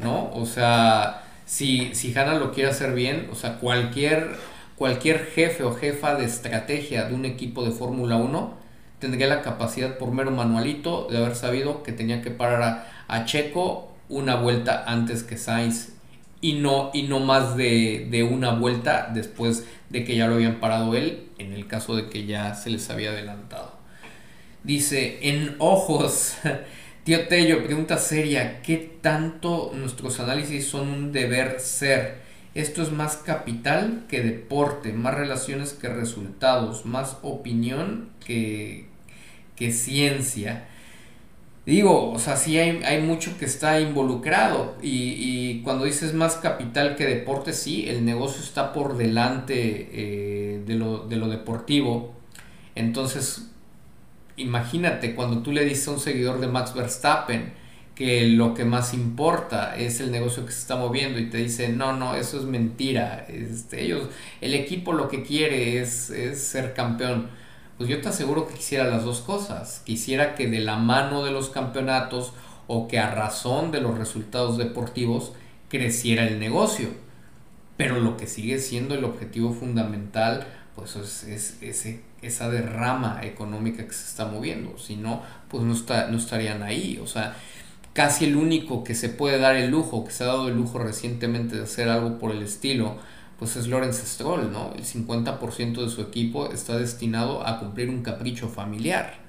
¿no? 0.00 0.32
O 0.34 0.44
sea 0.44 1.23
si, 1.46 1.94
si 1.94 2.16
Hanna 2.16 2.34
lo 2.34 2.52
quiere 2.52 2.70
hacer 2.70 2.94
bien, 2.94 3.28
o 3.30 3.34
sea, 3.34 3.58
cualquier, 3.58 4.36
cualquier 4.76 5.26
jefe 5.26 5.62
o 5.64 5.74
jefa 5.74 6.14
de 6.14 6.24
estrategia 6.24 7.04
de 7.04 7.14
un 7.14 7.24
equipo 7.24 7.64
de 7.64 7.70
Fórmula 7.70 8.16
1 8.16 8.64
tendría 8.98 9.26
la 9.26 9.42
capacidad 9.42 9.98
por 9.98 10.12
mero 10.12 10.30
manualito 10.30 11.06
de 11.10 11.18
haber 11.18 11.36
sabido 11.36 11.82
que 11.82 11.92
tenía 11.92 12.22
que 12.22 12.30
parar 12.30 12.86
a, 13.06 13.24
Checo 13.26 13.92
una 14.08 14.36
vuelta 14.36 14.84
antes 14.86 15.22
que 15.22 15.36
Sainz 15.36 15.90
y 16.40 16.54
no, 16.54 16.90
y 16.94 17.02
no 17.02 17.20
más 17.20 17.56
de, 17.56 18.08
de, 18.10 18.22
una 18.22 18.52
vuelta 18.52 19.10
después 19.12 19.66
de 19.90 20.04
que 20.04 20.16
ya 20.16 20.26
lo 20.26 20.34
habían 20.34 20.60
parado 20.60 20.94
él, 20.94 21.28
en 21.38 21.52
el 21.52 21.66
caso 21.66 21.96
de 21.96 22.08
que 22.08 22.26
ya 22.26 22.54
se 22.54 22.70
les 22.70 22.88
había 22.90 23.10
adelantado. 23.10 23.72
Dice, 24.62 25.18
en 25.22 25.56
ojos 25.58 26.36
Tío 27.04 27.28
Tello, 27.28 27.62
pregunta 27.62 27.98
seria, 27.98 28.62
¿qué 28.62 28.78
tanto 29.02 29.72
nuestros 29.74 30.20
análisis 30.20 30.66
son 30.66 30.88
un 30.88 31.12
deber 31.12 31.60
ser? 31.60 32.22
Esto 32.54 32.82
es 32.82 32.92
más 32.92 33.18
capital 33.18 34.06
que 34.08 34.22
deporte, 34.22 34.94
más 34.94 35.12
relaciones 35.12 35.74
que 35.74 35.90
resultados, 35.90 36.86
más 36.86 37.18
opinión 37.20 38.08
que, 38.24 38.86
que 39.54 39.70
ciencia. 39.70 40.66
Digo, 41.66 42.10
o 42.10 42.18
sea, 42.18 42.36
sí 42.38 42.58
hay, 42.58 43.02
mucho 43.02 43.36
que 43.38 43.44
está 43.44 43.80
involucrado 43.80 44.74
y, 44.80 45.60
cuando 45.62 45.84
dices 45.84 46.14
más 46.14 46.36
capital 46.36 46.96
que 46.96 47.04
deporte, 47.04 47.52
sí, 47.52 47.86
el 47.86 48.06
negocio 48.06 48.42
está 48.42 48.72
por 48.72 48.96
delante 48.96 49.90
eh, 49.92 50.62
de, 50.66 50.74
lo, 50.76 51.06
de 51.06 51.16
lo 51.16 51.28
deportivo. 51.28 52.14
Entonces, 52.74 53.50
imagínate 54.36 55.14
cuando 55.14 55.42
tú 55.42 55.52
le 55.52 55.64
dices 55.64 55.88
a 55.88 55.92
un 55.92 56.00
seguidor 56.00 56.40
de 56.40 56.48
Max 56.48 56.74
Verstappen 56.74 57.52
que 57.94 58.26
lo 58.26 58.54
que 58.54 58.64
más 58.64 58.92
importa 58.92 59.76
es 59.76 60.00
el 60.00 60.10
negocio 60.10 60.44
que 60.44 60.52
se 60.52 60.58
está 60.58 60.76
moviendo 60.76 61.20
y 61.20 61.30
te 61.30 61.38
dice 61.38 61.68
no 61.68 61.92
no 61.92 62.16
eso 62.16 62.38
es 62.38 62.44
mentira 62.44 63.24
este, 63.28 63.84
ellos 63.84 64.08
el 64.40 64.54
equipo 64.54 64.92
lo 64.92 65.08
que 65.08 65.22
quiere 65.22 65.80
es, 65.80 66.10
es 66.10 66.42
ser 66.42 66.74
campeón. 66.74 67.28
Pues 67.76 67.88
yo 67.88 68.00
te 68.00 68.08
aseguro 68.08 68.46
que 68.46 68.54
quisiera 68.54 68.84
las 68.84 69.04
dos 69.04 69.20
cosas 69.20 69.82
quisiera 69.84 70.34
que 70.34 70.48
de 70.48 70.60
la 70.60 70.76
mano 70.76 71.24
de 71.24 71.30
los 71.30 71.50
campeonatos 71.50 72.32
o 72.66 72.88
que 72.88 72.98
a 72.98 73.10
razón 73.10 73.70
de 73.72 73.80
los 73.80 73.98
resultados 73.98 74.58
deportivos 74.58 75.32
creciera 75.68 76.26
el 76.26 76.38
negocio. 76.38 76.88
Pero 77.76 77.98
lo 78.00 78.16
que 78.16 78.26
sigue 78.26 78.58
siendo 78.58 78.94
el 78.94 79.04
objetivo 79.04 79.52
fundamental 79.52 80.46
pues 80.76 80.96
es, 80.96 81.58
ese, 81.60 82.00
esa 82.26 82.50
derrama 82.50 83.20
económica 83.22 83.84
que 83.84 83.92
se 83.92 84.06
está 84.06 84.26
moviendo. 84.26 84.78
Si 84.78 84.96
no, 84.96 85.22
pues 85.48 85.62
no, 85.62 85.72
está, 85.72 86.08
no 86.08 86.18
estarían 86.18 86.62
ahí. 86.62 86.98
O 87.02 87.06
sea, 87.06 87.36
casi 87.92 88.26
el 88.26 88.36
único 88.36 88.84
que 88.84 88.94
se 88.94 89.08
puede 89.08 89.38
dar 89.38 89.56
el 89.56 89.70
lujo, 89.70 90.04
que 90.04 90.10
se 90.10 90.24
ha 90.24 90.28
dado 90.28 90.48
el 90.48 90.56
lujo 90.56 90.78
recientemente 90.78 91.56
de 91.56 91.62
hacer 91.62 91.88
algo 91.88 92.18
por 92.18 92.32
el 92.32 92.42
estilo, 92.42 92.96
pues 93.38 93.56
es 93.56 93.66
Lawrence 93.68 94.06
Stroll, 94.06 94.52
¿no? 94.52 94.72
El 94.74 94.84
50% 94.84 95.82
de 95.82 95.88
su 95.88 96.02
equipo 96.02 96.50
está 96.52 96.76
destinado 96.78 97.46
a 97.46 97.58
cumplir 97.58 97.88
un 97.88 98.02
capricho 98.02 98.48
familiar. 98.48 99.24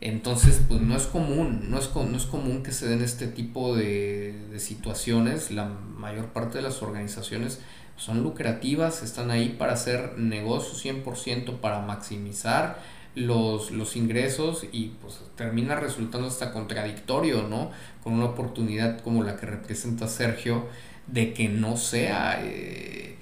Entonces, 0.00 0.60
pues 0.68 0.82
no 0.82 0.96
es 0.96 1.04
común, 1.04 1.70
no 1.70 1.78
es, 1.78 1.94
no 1.94 2.16
es 2.16 2.26
común 2.26 2.62
que 2.62 2.72
se 2.72 2.86
den 2.86 3.00
este 3.02 3.26
tipo 3.26 3.74
de, 3.74 4.34
de 4.50 4.60
situaciones. 4.60 5.50
La 5.50 5.64
mayor 5.64 6.26
parte 6.26 6.58
de 6.58 6.62
las 6.62 6.82
organizaciones 6.82 7.60
son 7.96 8.22
lucrativas, 8.22 9.02
están 9.02 9.30
ahí 9.30 9.50
para 9.50 9.74
hacer 9.74 10.18
negocios 10.18 10.84
100%, 10.84 11.58
para 11.58 11.80
maximizar 11.80 12.78
los, 13.14 13.70
los 13.70 13.96
ingresos 13.96 14.66
y 14.72 14.92
pues 15.00 15.20
termina 15.36 15.76
resultando 15.76 16.26
hasta 16.26 16.52
contradictorio, 16.52 17.44
¿no? 17.44 17.70
Con 18.02 18.14
una 18.14 18.26
oportunidad 18.26 19.00
como 19.00 19.22
la 19.22 19.36
que 19.36 19.46
representa 19.46 20.08
Sergio 20.08 20.66
de 21.06 21.32
que 21.32 21.48
no 21.48 21.76
sea... 21.76 22.40
Eh, 22.44 23.16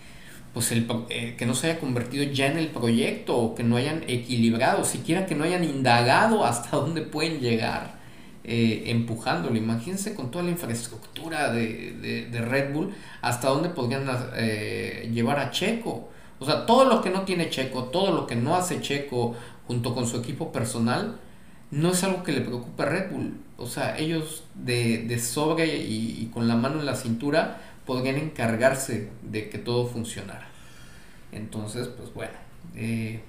pues 0.55 0.71
el, 0.71 0.87
eh, 1.09 1.35
que 1.39 1.47
no 1.47 1.55
se 1.55 1.71
haya 1.71 1.81
convertido 1.81 2.25
ya 2.25 2.47
en 2.47 2.59
el 2.59 2.69
proyecto 2.69 3.39
o 3.39 3.55
que 3.55 3.63
no 3.63 3.79
hayan 3.79 4.05
equilibrado, 4.07 4.85
siquiera 4.85 5.25
que 5.25 5.35
no 5.35 5.45
hayan 5.45 5.65
indagado 5.65 6.45
hasta 6.45 6.77
dónde 6.77 7.01
pueden 7.01 7.41
llegar 7.41 8.02
eh, 8.45 8.85
empujándolo. 8.87 9.57
Imagínense 9.57 10.15
con 10.15 10.31
toda 10.31 10.45
la 10.45 10.51
infraestructura 10.51 11.53
de, 11.53 12.29
Red 12.49 12.73
Bull, 12.73 12.95
hasta 13.21 13.49
dónde 13.49 13.69
podrían 13.69 14.05
eh, 14.37 15.09
llevar 15.13 15.39
a 15.39 15.51
Checo. 15.51 16.09
O 16.41 16.45
sea, 16.45 16.67
todo 16.67 16.85
lo 16.87 17.03
que 17.03 17.11
no 17.11 17.23
tiene 17.23 17.51
Checo, 17.51 17.85
todo 17.85 18.13
lo 18.13 18.27
que 18.27 18.35
no 18.35 18.57
hace 18.57 18.81
Checo 18.81 19.37
junto 19.67 19.95
con 19.95 20.07
su 20.09 20.17
equipo 20.17 20.51
personal, 20.51 21.19
no 21.71 21.93
es 21.93 22.03
algo 22.03 22.23
que 22.25 22.33
le 22.33 22.41
preocupe 22.41 22.83
a 22.83 22.87
Red 22.87 23.13
Bull. 23.13 23.35
O 23.59 23.67
sea, 23.67 23.97
ellos 23.97 24.45
de, 24.55 25.05
de 25.07 25.19
sobre 25.21 25.77
y, 25.77 26.29
con 26.35 26.49
la 26.49 26.57
mano 26.57 26.81
en 26.81 26.87
la 26.87 26.97
cintura 26.97 27.61
podrían 27.87 28.17
encargarse 28.17 29.11
de 29.23 29.49
que 29.51 29.59
todo 29.59 29.87
funcionara. 29.87 30.49
Entonces, 31.31 31.89
pues 31.89 32.13
bueno. 32.13 32.35
Eh, 32.75 33.23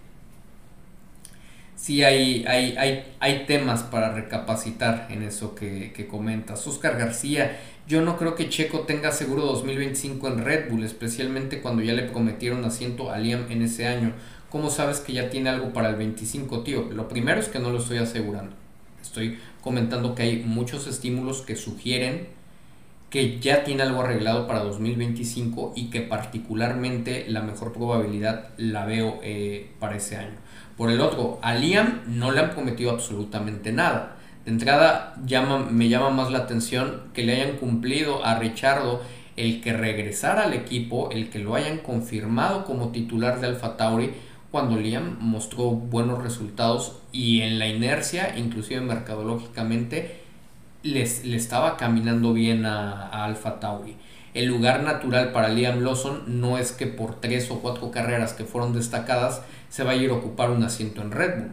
sí 1.83 2.01
hay, 2.01 2.45
hay, 2.47 2.77
hay, 2.77 3.03
hay 3.19 3.45
temas 3.45 3.83
para 3.83 4.13
recapacitar 4.13 5.07
en 5.09 5.21
eso 5.21 5.53
que, 5.53 5.91
que 5.91 6.07
comentas. 6.07 6.65
Oscar 6.65 6.97
García, 6.97 7.59
yo 7.89 7.99
no 7.99 8.15
creo 8.15 8.35
que 8.35 8.47
Checo 8.47 8.81
tenga 8.81 9.11
seguro 9.11 9.45
2025 9.47 10.29
en 10.29 10.45
Red 10.45 10.71
Bull, 10.71 10.85
especialmente 10.85 11.61
cuando 11.61 11.81
ya 11.83 11.91
le 11.91 12.03
prometieron 12.03 12.63
asiento 12.63 13.11
a 13.11 13.17
Liam 13.17 13.51
en 13.51 13.63
ese 13.63 13.85
año. 13.85 14.13
¿Cómo 14.49 14.69
sabes 14.69 15.01
que 15.01 15.11
ya 15.11 15.29
tiene 15.29 15.49
algo 15.49 15.73
para 15.73 15.89
el 15.89 15.97
25, 15.97 16.63
tío? 16.63 16.83
Lo 16.89 17.09
primero 17.09 17.41
es 17.41 17.49
que 17.49 17.59
no 17.59 17.69
lo 17.69 17.79
estoy 17.79 17.97
asegurando. 17.97 18.55
Estoy 19.01 19.37
comentando 19.59 20.15
que 20.15 20.23
hay 20.23 20.37
muchos 20.37 20.87
estímulos 20.87 21.41
que 21.41 21.57
sugieren 21.57 22.27
que 23.09 23.41
ya 23.41 23.65
tiene 23.65 23.83
algo 23.83 24.01
arreglado 24.03 24.47
para 24.47 24.63
2025 24.63 25.73
y 25.75 25.89
que 25.89 25.99
particularmente 25.99 27.25
la 27.27 27.41
mejor 27.41 27.73
probabilidad 27.73 28.51
la 28.57 28.85
veo 28.85 29.19
eh, 29.21 29.69
para 29.79 29.97
ese 29.97 30.15
año. 30.15 30.42
Por 30.77 30.89
el 30.89 31.01
otro, 31.01 31.39
a 31.41 31.53
Liam 31.53 32.01
no 32.07 32.31
le 32.31 32.39
han 32.39 32.51
prometido 32.51 32.91
absolutamente 32.91 33.71
nada. 33.71 34.15
De 34.45 34.51
entrada, 34.51 35.15
llama, 35.25 35.59
me 35.59 35.87
llama 35.87 36.09
más 36.09 36.31
la 36.31 36.39
atención 36.39 37.03
que 37.13 37.23
le 37.23 37.41
hayan 37.41 37.57
cumplido 37.57 38.25
a 38.25 38.39
Richardo 38.39 39.01
el 39.35 39.61
que 39.61 39.73
regresara 39.73 40.43
al 40.43 40.53
equipo, 40.53 41.09
el 41.11 41.29
que 41.29 41.39
lo 41.39 41.55
hayan 41.55 41.77
confirmado 41.77 42.65
como 42.65 42.89
titular 42.89 43.39
de 43.39 43.47
Alfa 43.47 43.77
Tauri, 43.77 44.11
cuando 44.51 44.77
Liam 44.77 45.17
mostró 45.19 45.71
buenos 45.71 46.21
resultados 46.21 46.99
y 47.11 47.41
en 47.41 47.57
la 47.57 47.67
inercia, 47.67 48.37
inclusive 48.37 48.81
mercadológicamente, 48.81 50.21
les, 50.83 51.25
le 51.25 51.37
estaba 51.37 51.77
caminando 51.77 52.33
bien 52.33 52.65
a, 52.65 53.07
a 53.07 53.25
Alfa 53.25 53.59
Tauri. 53.59 53.95
El 54.33 54.45
lugar 54.45 54.83
natural 54.83 55.31
para 55.31 55.49
Liam 55.49 55.81
Lawson 55.81 56.23
no 56.27 56.57
es 56.57 56.71
que 56.71 56.87
por 56.87 57.21
tres 57.21 57.49
o 57.51 57.59
cuatro 57.59 57.91
carreras 57.91 58.33
que 58.33 58.45
fueron 58.45 58.73
destacadas 58.73 59.41
se 59.73 59.81
vaya 59.81 60.01
a 60.01 60.03
ir 60.03 60.11
a 60.11 60.13
ocupar 60.13 60.51
un 60.51 60.61
asiento 60.61 61.01
en 61.01 61.09
Red 61.09 61.39
Bull. 61.39 61.51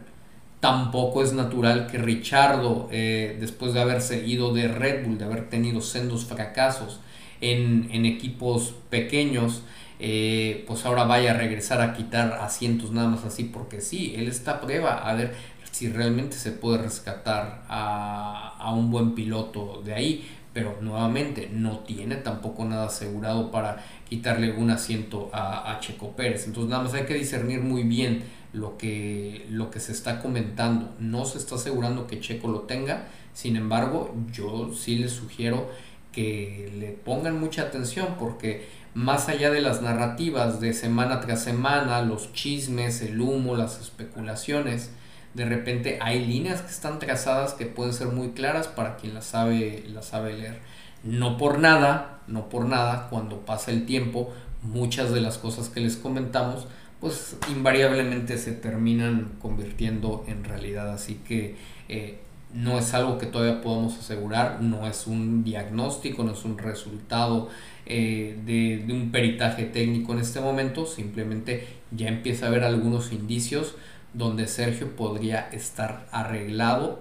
Tampoco 0.61 1.23
es 1.23 1.33
natural 1.33 1.87
que 1.87 1.97
Richardo, 1.97 2.87
eh, 2.93 3.39
después 3.41 3.73
de 3.73 3.81
haberse 3.81 4.27
ido 4.27 4.53
de 4.53 4.69
Red 4.69 5.07
Bull, 5.07 5.17
de 5.17 5.25
haber 5.25 5.49
tenido 5.49 5.81
sendos 5.81 6.27
fracasos 6.27 7.01
en, 7.41 8.05
equipos 8.05 8.75
pequeños, 8.91 9.63
eh, 9.99 10.65
pues 10.67 10.85
ahora 10.85 11.05
vaya 11.05 11.31
a 11.31 11.35
regresar 11.35 11.81
a 11.81 11.95
quitar 11.95 12.35
asientos 12.43 12.91
nada 12.93 13.09
más 13.09 13.25
así, 13.25 13.45
porque 13.45 13.81
sí, 13.81 14.13
él 14.15 14.29
está 14.29 14.51
a 14.51 14.61
prueba 14.61 14.99
a 14.99 15.15
ver 15.15 15.35
si 15.71 15.89
realmente 15.89 16.37
se 16.37 16.53
puede 16.53 16.77
rescatar 16.77 17.65
a, 17.71 18.71
un 18.77 18.91
buen 18.91 19.15
piloto 19.15 19.81
de 19.83 19.95
ahí, 19.95 20.29
pero 20.53 20.79
nuevamente 20.81 21.49
no 21.53 21.81
tiene 21.81 22.17
tampoco 22.17 22.65
nada 22.65 22.87
asegurado 22.87 23.51
para 23.51 23.85
quitarle 24.09 24.53
un 24.53 24.71
asiento 24.71 25.31
a, 25.33 25.79
Checo 25.81 26.13
Pérez. 26.17 26.47
Entonces 26.47 26.71
nada 26.71 26.83
más 26.83 26.95
hay 26.95 27.05
que 27.05 27.15
discernir 27.15 27.61
muy 27.61 27.85
bien 27.85 28.23
lo 28.53 28.77
que, 28.77 29.47
lo 29.49 29.71
que 29.71 29.81
se 29.81 29.93
está 29.93 30.21
comentando. 30.21 30.95
No 30.99 31.25
se 31.25 31.39
está 31.39 31.55
asegurando 31.55 32.07
que 32.07 32.21
Checo 32.21 32.49
lo 32.49 32.61
tenga, 32.63 33.07
sin 33.33 33.57
embargo, 33.57 34.15
yo 34.33 34.73
sí 34.75 34.97
les 34.97 35.13
sugiero 35.13 35.71
que 36.13 36.73
le 36.79 36.91
pongan 36.91 37.39
mucha 37.39 37.63
atención 37.63 38.17
porque 38.19 38.67
más 38.95 39.29
allá 39.29 39.51
de 39.51 39.61
las 39.61 39.83
narrativas 39.83 40.61
de 40.61 40.73
semana 40.73 41.21
tras 41.21 41.45
semana, 41.45 42.03
los 42.03 42.33
chismes, 42.33 43.03
el 43.03 43.21
humo, 43.21 43.57
las 43.57 43.81
especulaciones, 43.81 44.91
de 45.35 45.45
repente 45.45 45.99
hay 46.01 46.25
líneas 46.27 46.63
que 46.63 46.71
están 46.71 46.99
trazadas 46.99 47.55
que 47.55 47.67
pueden 47.67 47.93
ser 47.93 48.09
muy 48.09 48.31
claras 48.31 48.69
para 48.69 48.97
quien 48.97 49.15
las 49.15 49.27
sabe, 49.27 49.85
las 49.93 50.07
sabe 50.07 50.35
leer. 50.35 50.59
No 51.03 51.37
por 51.37 51.59
nada, 51.59 52.21
no 52.27 52.49
por 52.49 52.67
nada, 52.67 53.09
cuando 53.09 53.41
pasa 53.41 53.71
el 53.71 53.87
tiempo, 53.87 54.33
muchas 54.63 55.13
de 55.13 55.21
las 55.21 55.39
cosas 55.39 55.69
que 55.69 55.81
les 55.81 55.97
comentamos 55.97 56.67
pues 57.01 57.37
invariablemente 57.51 58.37
se 58.37 58.53
terminan 58.53 59.33
convirtiendo 59.41 60.25
en 60.29 60.45
realidad. 60.45 60.93
Así 60.93 61.21
que 61.27 61.57
eh, 61.89 62.19
no 62.53 62.79
es 62.79 62.93
algo 62.95 63.19
que 63.19 63.27
todavía 63.27 63.63
podamos 63.63 63.99
asegurar, 63.99 64.61
no 64.61 64.87
es 64.87 65.07
un 65.07 65.43
diagnóstico, 65.43 66.23
no 66.23 66.33
es 66.33 66.45
un 66.45 66.59
resultado 66.59 67.49
eh, 67.87 68.39
de, 68.45 68.85
de, 68.87 68.93
un 68.93 69.11
peritaje 69.11 69.65
técnico 69.65 70.13
en 70.13 70.21
este 70.21 70.41
momento, 70.41 70.85
simplemente 70.85 71.67
ya 71.91 72.09
empieza 72.09 72.47
a 72.47 72.49
haber 72.51 72.65
algunos 72.65 73.13
indicios 73.13 73.75
donde 74.13 74.47
Sergio 74.47 74.97
podría 74.97 75.49
estar 75.53 76.07
arreglado 76.11 77.01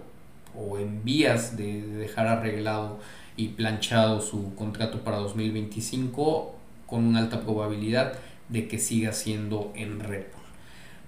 o 0.56 0.78
en 0.78 1.04
vías 1.04 1.58
de 1.58 1.82
dejar 1.82 2.28
arreglado 2.28 3.00
y 3.36 3.50
planchado 3.50 4.22
su 4.22 4.54
contrato 4.56 5.04
para 5.04 5.18
2025 5.18 6.56
con 6.86 7.06
una 7.06 7.20
alta 7.20 7.42
probabilidad 7.42 8.14
de 8.50 8.68
que 8.68 8.80
siga 8.80 9.14
siendo 9.14 9.72
en 9.76 10.00
Red 10.00 10.26
Bull. 10.34 10.40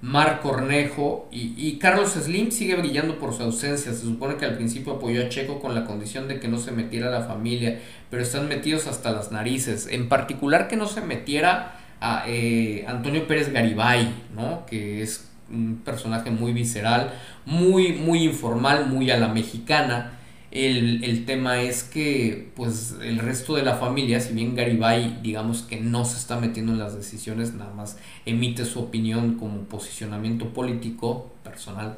Marc 0.01 0.41
Cornejo 0.41 1.27
y, 1.31 1.77
Carlos 1.77 2.13
Slim 2.13 2.51
sigue 2.51 2.75
brillando 2.75 3.19
por 3.19 3.33
su 3.33 3.43
ausencia. 3.43 3.93
Se 3.93 4.01
supone 4.01 4.35
que 4.37 4.45
al 4.45 4.55
principio 4.55 4.93
apoyó 4.93 5.23
a 5.23 5.29
Checo 5.29 5.59
con 5.59 5.75
la 5.75 5.85
condición 5.85 6.27
de 6.27 6.39
que 6.39 6.47
no 6.47 6.57
se 6.57 6.71
metiera 6.71 7.11
la 7.11 7.21
familia, 7.21 7.79
pero 8.09 8.23
están 8.23 8.47
metidos 8.47 8.87
hasta 8.87 9.11
las 9.11 9.31
narices. 9.31 9.87
En 9.91 10.09
particular 10.09 10.67
que 10.67 10.75
no 10.75 10.87
se 10.87 11.01
metiera 11.01 11.79
a 11.99 12.23
eh, 12.27 12.83
Antonio 12.87 13.27
Pérez 13.27 13.53
Garibay, 13.53 14.11
¿no? 14.35 14.65
que 14.65 15.03
es 15.03 15.30
un 15.51 15.81
personaje 15.83 16.31
muy 16.31 16.53
visceral, 16.53 17.13
muy, 17.45 17.93
muy 17.93 18.23
informal, 18.23 18.87
muy 18.87 19.11
a 19.11 19.17
la 19.17 19.27
mexicana 19.27 20.17
el, 20.51 21.23
tema 21.25 21.61
es 21.61 21.83
que 21.83 22.51
pues 22.55 22.95
el 23.01 23.19
resto 23.19 23.55
de 23.55 23.63
la 23.63 23.75
familia, 23.75 24.19
si 24.19 24.33
bien 24.33 24.53
Garibay 24.53 25.19
digamos 25.23 25.61
que 25.61 25.79
no 25.79 26.03
se 26.03 26.17
está 26.17 26.39
metiendo 26.39 26.73
en 26.73 26.79
las 26.79 26.95
decisiones, 26.95 27.53
nada 27.53 27.73
más 27.73 27.97
emite 28.25 28.65
su 28.65 28.81
opinión 28.81 29.35
como 29.35 29.61
posicionamiento 29.61 30.49
político 30.49 31.31
personal, 31.43 31.95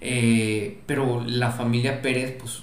eh, 0.00 0.78
pero 0.86 1.22
la 1.26 1.50
familia 1.50 2.00
Pérez 2.00 2.36
pues 2.40 2.62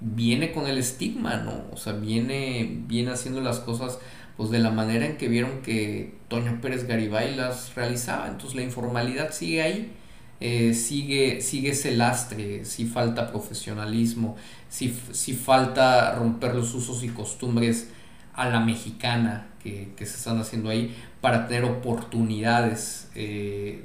viene 0.00 0.52
con 0.52 0.66
el 0.66 0.76
estigma, 0.76 1.36
¿no? 1.36 1.64
O 1.72 1.78
sea, 1.78 1.94
viene, 1.94 2.82
viene 2.86 3.10
haciendo 3.12 3.40
las 3.40 3.60
cosas 3.60 3.98
pues 4.38 4.50
de 4.50 4.60
la 4.60 4.70
manera 4.70 5.04
en 5.04 5.16
que 5.16 5.28
vieron 5.28 5.62
que 5.62 6.14
Toño 6.28 6.60
Pérez 6.62 6.86
Garibay 6.86 7.34
las 7.34 7.74
realizaba, 7.74 8.28
entonces 8.28 8.54
la 8.54 8.62
informalidad 8.62 9.32
sigue 9.32 9.62
ahí. 9.62 9.92
Eh, 10.40 10.74
sigue, 10.74 11.40
sigue 11.40 11.70
ese 11.70 11.90
lastre, 11.90 12.64
si 12.64 12.86
falta 12.86 13.32
profesionalismo, 13.32 14.36
si, 14.68 14.88
falta 15.34 16.14
romper 16.14 16.54
los 16.54 16.72
usos 16.74 17.02
y 17.02 17.08
costumbres 17.08 17.88
a 18.34 18.48
la 18.48 18.60
mexicana 18.60 19.48
que, 19.60 19.92
se 19.98 20.04
están 20.04 20.38
haciendo 20.38 20.70
ahí 20.70 20.94
para 21.20 21.48
tener 21.48 21.64
oportunidades 21.64 23.08
eh, 23.16 23.82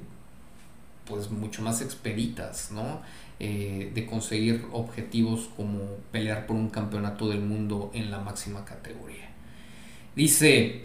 pues 1.05 1.31
mucho 1.31 1.63
más 1.63 1.81
expeditas, 1.81 2.71
¿no? 2.71 3.01
Eh, 3.39 3.91
de 3.95 4.05
conseguir 4.05 4.67
objetivos 4.71 5.49
como 5.57 5.79
pelear 6.11 6.45
por 6.45 6.55
un 6.55 6.69
campeonato 6.69 7.27
del 7.29 7.41
mundo 7.41 7.89
en 7.95 8.11
la 8.11 8.19
máxima 8.19 8.63
categoría. 8.63 9.32
Dice 10.15 10.83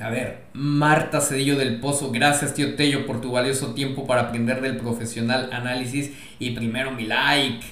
a 0.00 0.10
ver, 0.10 0.44
Marta 0.52 1.20
Cedillo 1.20 1.56
del 1.56 1.80
Pozo, 1.80 2.12
gracias 2.12 2.54
tío 2.54 2.76
Tello 2.76 3.04
por 3.04 3.20
tu 3.20 3.32
valioso 3.32 3.74
tiempo 3.74 4.06
para 4.06 4.22
aprender 4.22 4.60
del 4.60 4.76
profesional 4.76 5.50
análisis 5.52 6.12
y 6.38 6.50
primero 6.50 6.92
mi 6.92 7.04
like. 7.04 7.66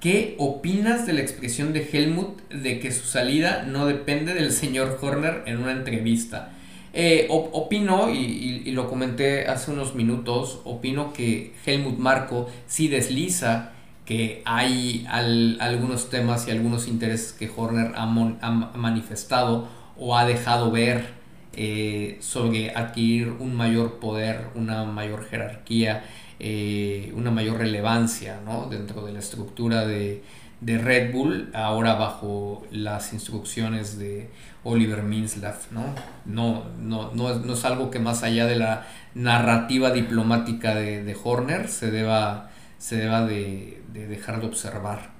¿Qué 0.00 0.34
opinas 0.38 1.06
de 1.06 1.12
la 1.12 1.20
expresión 1.20 1.72
de 1.72 1.88
Helmut 1.92 2.40
de 2.50 2.80
que 2.80 2.90
su 2.90 3.06
salida 3.06 3.64
no 3.64 3.86
depende 3.86 4.34
del 4.34 4.50
señor 4.50 4.98
Horner 5.00 5.44
en 5.46 5.58
una 5.58 5.70
entrevista? 5.70 6.50
Eh, 6.94 7.28
opino, 7.30 8.10
y, 8.12 8.70
lo 8.72 8.88
comenté 8.88 9.46
hace 9.46 9.70
unos 9.70 9.94
minutos, 9.94 10.60
opino 10.64 11.12
que 11.12 11.52
Helmut 11.64 11.98
Marco 11.98 12.48
sí 12.66 12.88
desliza 12.88 13.72
que 14.08 14.40
hay 14.46 15.06
algunos 15.10 16.08
temas 16.08 16.48
y 16.48 16.50
algunos 16.50 16.88
intereses 16.88 17.34
que 17.34 17.50
Horner 17.54 17.92
ha 17.94 18.06
manifestado 18.06 19.68
o 19.98 20.16
ha 20.16 20.24
dejado 20.24 20.70
ver 20.70 21.18
eh, 21.52 22.16
sobre 22.22 22.74
adquirir 22.74 23.32
un 23.38 23.54
mayor 23.54 23.98
poder, 23.98 24.46
una 24.54 24.84
mayor 24.84 25.26
jerarquía, 25.26 26.04
eh, 26.40 27.12
una 27.16 27.30
mayor 27.30 27.58
relevancia 27.58 28.40
dentro 28.70 29.04
de 29.04 29.12
la 29.12 29.18
estructura 29.18 29.86
de, 29.86 30.22
Red 30.62 31.12
Bull, 31.12 31.50
ahora 31.52 31.94
bajo 31.96 32.66
las 32.70 33.12
instrucciones 33.12 33.98
de 33.98 34.30
Oliver 34.64 35.02
Minslav. 35.02 35.58
¿no? 35.70 35.82
No, 36.24 36.64
no, 36.80 37.12
no, 37.12 37.52
es, 37.52 37.64
algo 37.66 37.90
que 37.90 37.98
más 37.98 38.22
allá 38.22 38.46
de 38.46 38.56
la 38.56 38.86
narrativa 39.14 39.90
diplomática 39.90 40.74
de, 40.74 41.14
Horner 41.22 41.68
se 41.68 41.90
deba, 41.90 42.50
se 42.78 42.96
deba 42.96 43.26
de, 43.26 43.77
dejar 43.92 44.40
de 44.40 44.46
observar. 44.46 45.10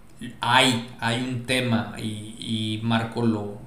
Hay, 0.40 0.88
hay 1.00 1.22
un 1.22 1.44
tema 1.44 1.94
y, 1.96 2.36
y 2.38 2.80
Marco 2.82 3.22
lo, 3.22 3.60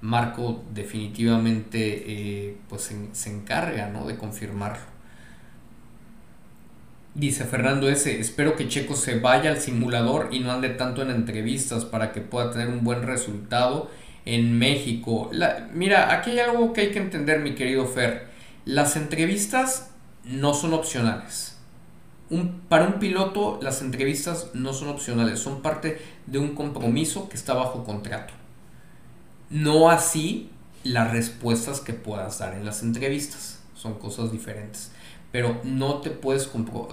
Marco 0.00 0.64
definitivamente 0.72 2.04
eh, 2.06 2.56
pues 2.68 2.90
se, 3.12 3.30
encarga 3.30 3.90
de 4.06 4.16
confirmarlo. 4.16 4.90
Dice 7.14 7.44
Fernando 7.44 7.88
S. 7.88 8.20
Espero 8.20 8.56
que 8.56 8.68
Checo 8.68 8.94
se 8.94 9.18
vaya 9.18 9.50
al 9.50 9.58
simulador 9.58 10.28
y 10.30 10.40
no 10.40 10.52
ande 10.52 10.70
tanto 10.70 11.02
en 11.02 11.10
entrevistas 11.10 11.84
para 11.84 12.12
que 12.12 12.20
pueda 12.20 12.50
tener 12.50 12.68
un 12.68 12.84
buen 12.84 13.02
resultado 13.02 13.90
en 14.24 14.58
México. 14.58 15.30
mira, 15.74 16.14
aquí 16.14 16.30
hay 16.30 16.38
algo 16.38 16.72
que 16.72 16.82
hay 16.82 16.90
que 16.92 17.00
entender, 17.00 17.40
mi 17.40 17.54
querido 17.54 17.86
Fer. 17.86 18.28
Las 18.64 18.96
entrevistas 18.96 19.90
no 20.24 20.54
son 20.54 20.72
opcionales. 20.72 21.49
Para 22.68 22.86
un 22.86 23.00
piloto, 23.00 23.58
las 23.60 23.82
entrevistas 23.82 24.50
no 24.54 24.72
son 24.72 24.88
opcionales, 24.88 25.40
son 25.40 25.62
parte 25.62 26.00
de 26.26 26.38
un 26.38 26.54
compromiso 26.54 27.28
que 27.28 27.36
está 27.36 27.54
bajo 27.54 27.82
contrato. 27.82 28.32
No 29.50 29.90
así 29.90 30.48
las 30.84 31.10
respuestas 31.10 31.80
que 31.80 31.92
puedas 31.92 32.38
dar 32.38 32.54
en 32.54 32.64
las 32.64 32.82
entrevistas. 32.82 33.60
Son 33.74 33.94
cosas 33.94 34.30
diferentes. 34.30 34.92
Pero 35.32 35.60
no 35.64 35.96
te 35.96 36.10
puedes 36.10 36.48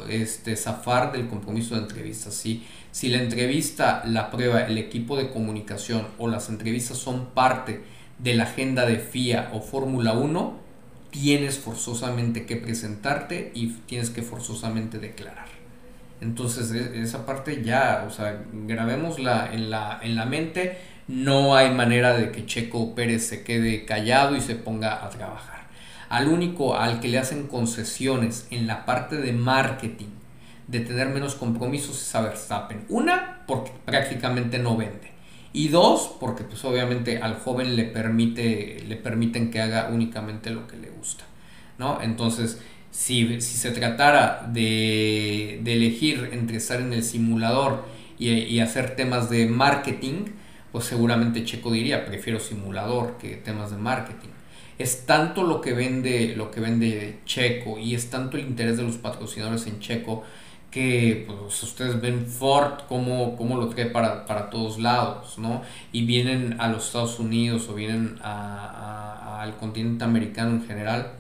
este, 0.09 0.55
zafar 0.55 1.11
del 1.11 1.27
compromiso 1.27 1.75
de 1.75 1.81
entrevistas. 1.81 2.33
Si, 2.33 2.65
si 2.91 3.09
la 3.09 3.21
entrevista 3.21 4.03
la 4.05 4.31
prueba 4.31 4.61
el 4.61 4.77
equipo 4.79 5.17
de 5.17 5.29
comunicación 5.29 6.07
o 6.17 6.27
las 6.27 6.49
entrevistas 6.49 6.97
son 6.97 7.27
parte 7.27 7.83
de 8.17 8.33
la 8.33 8.43
agenda 8.43 8.85
de 8.85 8.97
FIA 8.97 9.51
o 9.53 9.61
Fórmula 9.61 10.13
1, 10.13 10.66
tienes 11.11 11.57
forzosamente 11.57 12.45
que 12.45 12.55
presentarte 12.55 13.51
y 13.53 13.67
tienes 13.85 14.09
que 14.09 14.21
forzosamente 14.21 14.99
declarar. 14.99 15.47
Entonces, 16.21 16.71
e, 16.71 17.01
esa 17.01 17.25
parte 17.25 17.63
ya, 17.63 18.05
o 18.07 18.11
sea, 18.11 18.43
grabémosla 18.51 19.51
en 19.53 19.69
la, 19.69 19.99
en 20.01 20.15
la 20.15 20.25
mente 20.25 20.77
no 21.07 21.55
hay 21.55 21.71
manera 21.71 22.17
de 22.17 22.31
que 22.31 22.45
Checo 22.45 22.93
Pérez 22.93 23.27
se 23.27 23.43
quede 23.43 23.85
callado 23.85 24.35
y 24.35 24.41
se 24.41 24.55
ponga 24.55 25.05
a 25.05 25.09
trabajar. 25.09 25.67
Al 26.09 26.27
único 26.27 26.77
al 26.77 26.99
que 26.99 27.07
le 27.07 27.17
hacen 27.17 27.47
concesiones 27.47 28.47
en 28.51 28.67
la 28.67 28.85
parte 28.85 29.17
de 29.17 29.33
marketing, 29.33 30.09
de 30.67 30.81
tener 30.81 31.07
menos 31.09 31.35
compromisos 31.35 32.01
es 32.01 32.15
a 32.15 32.21
Verstappen. 32.21 32.85
Una, 32.89 33.43
porque 33.47 33.71
prácticamente 33.85 34.59
no 34.59 34.75
vende. 34.75 35.16
Y 35.57 35.69
dos, 35.69 36.11
porque 36.19 36.43
pues 36.43 36.63
obviamente 36.65 37.17
al 37.17 37.33
joven 37.33 37.75
le, 37.75 37.85
permite, 37.85 38.83
le 38.87 38.95
permiten 38.95 39.49
que 39.49 39.59
haga 39.59 39.89
únicamente 39.91 40.51
lo 40.51 40.67
que 40.67 40.77
le 40.77 40.91
gusta. 40.91 41.23
¿no? 41.79 41.99
Entonces, 41.99 42.61
si, 42.91 43.41
se 43.41 43.71
tratara 43.71 44.47
de, 44.53 45.59
elegir 45.65 46.29
entre 46.31 46.57
estar 46.57 46.79
en 46.79 46.93
el 46.93 47.01
simulador 47.01 47.85
y, 48.19 48.59
hacer 48.59 48.95
temas 48.95 49.31
de 49.31 49.47
marketing, 49.47 50.25
pues 50.71 50.85
seguramente 50.85 51.43
Checo 51.43 51.71
diría, 51.71 52.05
prefiero 52.05 52.39
simulador 52.39 53.17
que 53.17 53.37
temas 53.37 53.71
de 53.71 53.77
marketing. 53.77 54.29
Es 54.77 55.07
tanto 55.07 55.41
lo 55.41 55.59
que 55.59 55.73
vende, 55.73 56.35
lo 56.37 56.51
que 56.51 56.59
vende 56.59 57.21
Checo 57.25 57.79
y 57.79 57.95
es 57.95 58.11
tanto 58.11 58.37
el 58.37 58.43
interés 58.43 58.77
de 58.77 58.83
los 58.83 58.97
patrocinadores 58.97 59.65
en 59.65 59.79
Checo 59.79 60.21
que 60.77 61.25
pues, 61.25 61.63
ustedes 61.63 61.99
ven 61.99 62.27
Ford 62.27 62.81
como, 62.87 63.35
como 63.35 63.57
lo 63.57 63.67
trae 63.69 63.87
para, 63.87 64.27
para, 64.27 64.51
todos 64.51 64.77
lados, 64.77 65.39
¿no? 65.39 65.63
Y 65.91 66.05
vienen 66.05 66.57
a 66.59 66.67
los 66.67 66.85
Estados 66.85 67.17
Unidos 67.19 67.67
o 67.67 67.73
vienen 67.73 68.19
al 68.21 69.57
continente 69.57 70.03
americano 70.03 70.51
en 70.51 70.67
general 70.67 71.13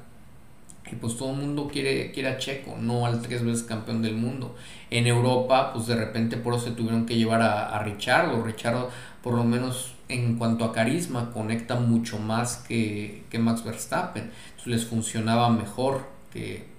y 0.91 0.95
pues 0.95 1.17
todo 1.17 1.31
el 1.31 1.37
mundo 1.37 1.67
quiere, 1.67 2.11
quiere 2.11 2.29
a 2.29 2.37
Checo, 2.37 2.77
no 2.79 3.07
al 3.07 3.23
tres 3.23 3.43
veces 3.43 3.63
campeón 3.63 4.03
del 4.03 4.15
mundo. 4.15 4.55
En 4.91 5.07
Europa, 5.07 5.73
pues 5.73 5.87
de 5.87 5.95
repente 5.95 6.37
por 6.37 6.53
eso 6.53 6.65
se 6.65 6.71
tuvieron 6.71 7.07
que 7.07 7.15
llevar 7.15 7.41
a, 7.41 7.75
a 7.75 7.83
Richardo. 7.83 8.43
Richardo, 8.43 8.91
por 9.23 9.33
lo 9.33 9.43
menos 9.43 9.95
en 10.07 10.37
cuanto 10.37 10.65
a 10.65 10.71
carisma, 10.71 11.31
conecta 11.33 11.75
mucho 11.75 12.19
más 12.19 12.57
que, 12.57 13.23
Max 13.39 13.63
Verstappen. 13.63 14.31
Entonces 14.49 14.67
les 14.67 14.85
funcionaba 14.85 15.49
mejor 15.49 16.07
que, 16.31 16.76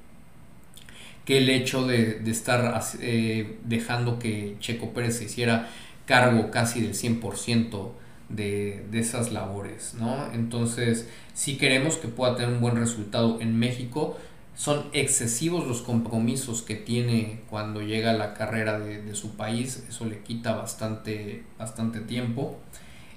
que 1.29 1.37
el 1.37 1.51
hecho 1.51 1.87
de, 1.87 2.23
estar 2.27 2.83
eh, 3.03 3.59
dejando 3.65 4.19
que 4.19 4.57
Checo 4.61 4.95
Pérez 4.95 5.19
se 5.19 5.25
hiciera 5.25 5.69
cargo 6.07 6.51
casi 6.51 6.81
del 6.81 6.95
100% 6.95 7.91
de, 8.31 8.83
de 8.91 8.99
esas 8.99 9.31
labores, 9.31 9.93
¿no? 9.93 10.33
Entonces 10.33 11.07
si 11.35 11.59
queremos 11.59 11.99
que 11.99 12.09
pueda 12.09 12.35
tener 12.35 12.55
un 12.55 12.63
buen 12.63 12.77
resultado 12.77 13.43
en 13.43 13.59
México, 13.59 14.17
son 14.57 14.87
excesivos 14.95 15.67
los 15.67 15.83
compromisos 15.83 16.63
que 16.63 16.77
tiene 16.77 17.43
cuando 17.51 17.83
llega 17.83 18.13
a 18.13 18.15
la 18.15 18.33
carrera 18.33 18.81
de, 18.81 19.15
su 19.15 19.37
país, 19.37 19.85
eso 19.87 20.07
le 20.07 20.21
quita 20.21 20.57
bastante, 20.57 21.43
bastante 21.59 22.01
tiempo. 22.01 22.57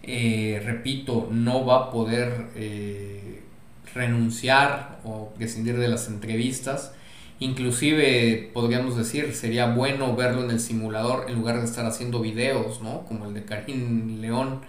Eh, 0.03 0.61
repito, 0.65 1.29
no 1.31 1.65
va 1.65 1.77
a 1.77 1.91
poder 1.91 2.49
eh, 2.55 3.41
renunciar 3.95 4.99
o 5.05 5.29
prescindir 5.29 5.77
de 5.77 5.87
las 5.87 6.09
entrevistas. 6.09 6.91
Inclusive 7.41 8.51
podríamos 8.53 8.95
decir, 8.95 9.33
sería 9.33 9.73
bueno 9.73 10.15
verlo 10.15 10.45
en 10.45 10.51
el 10.51 10.61
simulador 10.61 11.25
en 11.27 11.35
lugar 11.35 11.59
de 11.59 11.65
estar 11.65 11.85
haciendo 11.85 12.21
videos, 12.21 12.81
¿no? 12.81 13.01
Como 13.01 13.25
el 13.25 13.33
de 13.33 13.43
Karim 13.43 14.21
León 14.21 14.61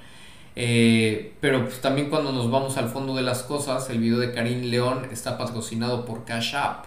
eh, 0.54 1.32
pero 1.40 1.64
pues, 1.64 1.80
también 1.80 2.10
cuando 2.10 2.32
nos 2.32 2.50
vamos 2.50 2.76
al 2.76 2.88
fondo 2.88 3.14
de 3.14 3.22
las 3.22 3.42
cosas, 3.42 3.88
el 3.90 3.98
video 3.98 4.18
de 4.18 4.32
Karim 4.32 4.62
León 4.70 5.08
está 5.10 5.38
patrocinado 5.38 6.04
por 6.04 6.24
Cash 6.24 6.54
App. 6.54 6.86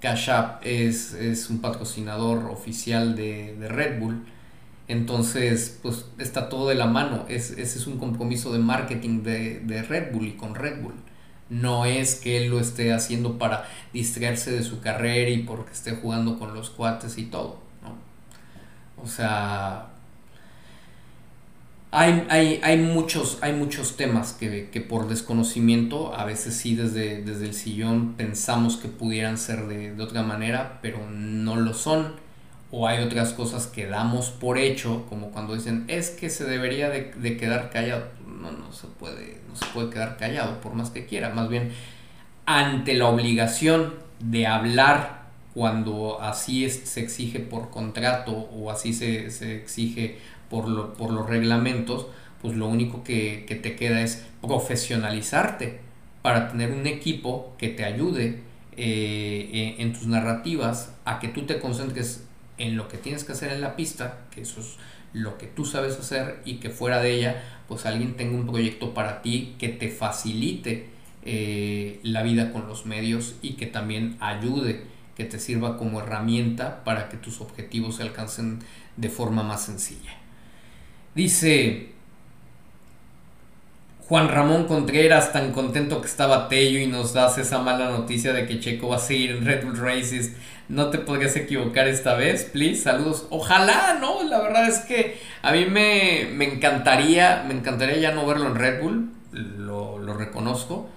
Cash 0.00 0.30
App 0.30 0.62
es, 0.64 1.46
un 1.50 1.60
patrocinador 1.60 2.50
oficial 2.50 3.16
de, 3.16 3.54
Red 3.68 4.00
Bull. 4.00 4.24
Entonces, 4.88 5.78
pues 5.82 6.06
está 6.18 6.48
todo 6.48 6.68
de 6.68 6.74
la 6.76 6.86
mano. 6.86 7.24
Es, 7.28 7.50
ese 7.52 7.78
es 7.78 7.86
un 7.86 7.98
compromiso 7.98 8.52
de 8.52 8.58
marketing 8.58 9.22
de, 9.22 9.60
de, 9.60 9.82
Red 9.82 10.12
Bull 10.12 10.26
y 10.28 10.32
con 10.32 10.54
Red 10.54 10.82
Bull. 10.82 10.94
No 11.48 11.84
es 11.84 12.16
que 12.16 12.38
él 12.38 12.50
lo 12.50 12.60
esté 12.60 12.92
haciendo 12.92 13.38
para 13.38 13.68
distraerse 13.92 14.50
de 14.50 14.62
su 14.62 14.80
carrera 14.80 15.30
y 15.30 15.42
porque 15.44 15.72
esté 15.72 15.92
jugando 15.92 16.38
con 16.38 16.54
los 16.54 16.70
cuates 16.70 17.18
y 17.18 17.24
todo. 17.24 17.58
¿no? 17.82 17.96
O 19.02 19.06
sea, 19.06 19.90
hay, 21.98 22.60
hay, 22.62 22.76
muchos, 22.76 23.38
hay 23.40 23.54
muchos 23.54 23.96
temas 23.96 24.34
que, 24.34 24.86
por 24.86 25.08
desconocimiento, 25.08 26.14
a 26.14 26.26
veces 26.26 26.54
sí 26.54 26.74
desde, 26.74 27.22
desde 27.22 27.46
el 27.46 27.54
sillón 27.54 28.14
pensamos 28.18 28.76
que 28.76 28.88
pudieran 28.88 29.38
ser 29.38 29.66
de, 29.66 30.02
otra 30.02 30.22
manera, 30.22 30.78
pero 30.82 31.08
no 31.10 31.56
lo 31.56 31.72
son. 31.72 32.14
O 32.70 32.86
hay 32.86 33.02
otras 33.02 33.32
cosas 33.32 33.66
que 33.66 33.86
damos 33.86 34.28
por 34.28 34.58
hecho, 34.58 35.06
como 35.08 35.30
cuando 35.30 35.54
dicen, 35.54 35.84
es 35.88 36.10
que 36.10 36.28
se 36.28 36.44
debería 36.44 36.90
de, 36.90 37.36
quedar 37.38 37.70
callado. 37.70 38.04
No, 38.52 38.72
se, 38.72 38.86
puede, 38.86 39.40
no 39.48 39.56
se 39.56 39.66
puede 39.66 39.90
quedar 39.90 40.16
callado 40.16 40.60
por 40.60 40.74
más 40.74 40.90
que 40.90 41.06
quiera. 41.06 41.30
Más 41.30 41.48
bien, 41.48 41.72
ante 42.44 42.94
la 42.94 43.08
obligación 43.08 43.94
de 44.20 44.46
hablar 44.46 45.26
cuando 45.54 46.20
así 46.20 46.68
se 46.68 47.00
exige 47.00 47.40
por 47.40 47.70
contrato 47.70 48.32
o 48.32 48.70
así 48.70 48.92
se, 48.92 49.30
se 49.30 49.56
exige 49.56 50.18
por, 50.50 50.94
por 50.94 51.10
los 51.10 51.28
reglamentos, 51.28 52.06
pues 52.42 52.56
lo 52.56 52.66
único 52.66 53.02
que, 53.02 53.44
te 53.62 53.76
queda 53.76 54.02
es 54.02 54.24
profesionalizarte 54.40 55.80
para 56.22 56.48
tener 56.48 56.72
un 56.72 56.86
equipo 56.86 57.54
que 57.58 57.68
te 57.68 57.84
ayude 57.84 58.40
eh, 58.76 59.76
en, 59.78 59.92
tus 59.92 60.06
narrativas 60.06 60.94
a 61.04 61.18
que 61.18 61.28
tú 61.28 61.46
te 61.46 61.58
concentres 61.58 62.24
en 62.58 62.76
lo 62.76 62.88
que 62.88 62.98
tienes 62.98 63.24
que 63.24 63.32
hacer 63.32 63.52
en 63.52 63.60
la 63.60 63.76
pista, 63.76 64.18
que 64.30 64.42
eso 64.42 64.60
es 64.60 64.76
lo 65.12 65.38
que 65.38 65.46
tú 65.46 65.64
sabes 65.64 65.98
hacer 65.98 66.40
y 66.44 66.56
que 66.56 66.70
fuera 66.70 67.00
de 67.00 67.12
ella, 67.12 67.42
pues 67.68 67.86
alguien 67.86 68.16
tenga 68.16 68.36
un 68.36 68.46
proyecto 68.46 68.94
para 68.94 69.22
ti 69.22 69.54
que 69.58 69.68
te 69.68 69.88
facilite 69.88 70.88
eh, 71.22 72.00
la 72.02 72.22
vida 72.22 72.52
con 72.52 72.68
los 72.68 72.86
medios 72.86 73.34
y 73.42 73.54
que 73.54 73.66
también 73.66 74.16
ayude, 74.20 74.82
que 75.16 75.24
te 75.24 75.38
sirva 75.38 75.78
como 75.78 76.00
herramienta 76.00 76.84
para 76.84 77.08
que 77.08 77.16
tus 77.16 77.40
objetivos 77.40 77.96
se 77.96 78.02
alcancen 78.02 78.60
de 78.96 79.08
forma 79.08 79.42
más 79.42 79.64
sencilla. 79.64 80.14
Dice 81.14 81.95
Juan 84.08 84.28
Ramón 84.28 84.66
Contreras, 84.66 85.32
tan 85.32 85.50
contento 85.50 86.00
que 86.00 86.06
estaba 86.06 86.48
Tello 86.48 86.78
y 86.78 86.86
nos 86.86 87.12
das 87.12 87.38
esa 87.38 87.58
mala 87.58 87.90
noticia 87.90 88.32
de 88.32 88.46
que 88.46 88.60
Checo 88.60 88.86
va 88.88 88.96
a 88.96 89.00
seguir 89.00 89.32
en 89.32 89.44
Red 89.44 89.64
Bull 89.64 89.76
Races. 89.76 90.36
No 90.68 90.90
te 90.90 90.98
podrías 90.98 91.34
equivocar 91.34 91.88
esta 91.88 92.14
vez, 92.14 92.44
please. 92.44 92.82
Saludos. 92.82 93.26
Ojalá, 93.30 93.98
¿no? 94.00 94.22
La 94.22 94.40
verdad 94.40 94.68
es 94.68 94.78
que 94.78 95.18
a 95.42 95.50
mí 95.50 95.64
me, 95.64 96.22
encantaría, 96.44 97.44
me 97.48 97.54
encantaría 97.54 97.96
ya 97.96 98.12
no 98.12 98.24
verlo 98.24 98.46
en 98.46 98.54
Red 98.54 98.80
Bull, 98.80 99.10
lo, 99.32 100.14
reconozco. 100.16 100.88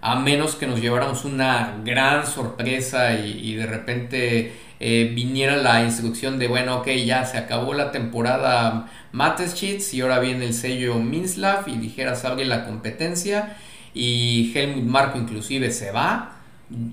A 0.00 0.16
menos 0.16 0.54
que 0.54 0.66
nos 0.66 0.80
lleváramos 0.80 1.24
una 1.24 1.80
gran 1.84 2.26
sorpresa 2.26 3.14
y 3.14 3.54
de 3.54 3.66
repente 3.66 4.52
eh, 4.80 5.10
viniera 5.12 5.56
la 5.56 5.82
instrucción 5.82 6.38
de, 6.38 6.46
bueno, 6.46 6.76
ok, 6.76 6.88
ya 7.04 7.24
se 7.24 7.36
acabó 7.36 7.74
la 7.74 7.90
temporada 7.90 8.88
Mateschitz 9.10 9.92
y 9.92 10.02
ahora 10.02 10.20
viene 10.20 10.46
el 10.46 10.54
sello 10.54 10.94
Minslav 11.00 11.68
y 11.68 11.78
dijeras 11.78 12.24
abre 12.24 12.44
la 12.44 12.64
competencia 12.64 13.56
y 13.92 14.52
Helmut 14.54 14.84
Marco 14.84 15.18
inclusive 15.18 15.72
se 15.72 15.90
va. 15.90 16.34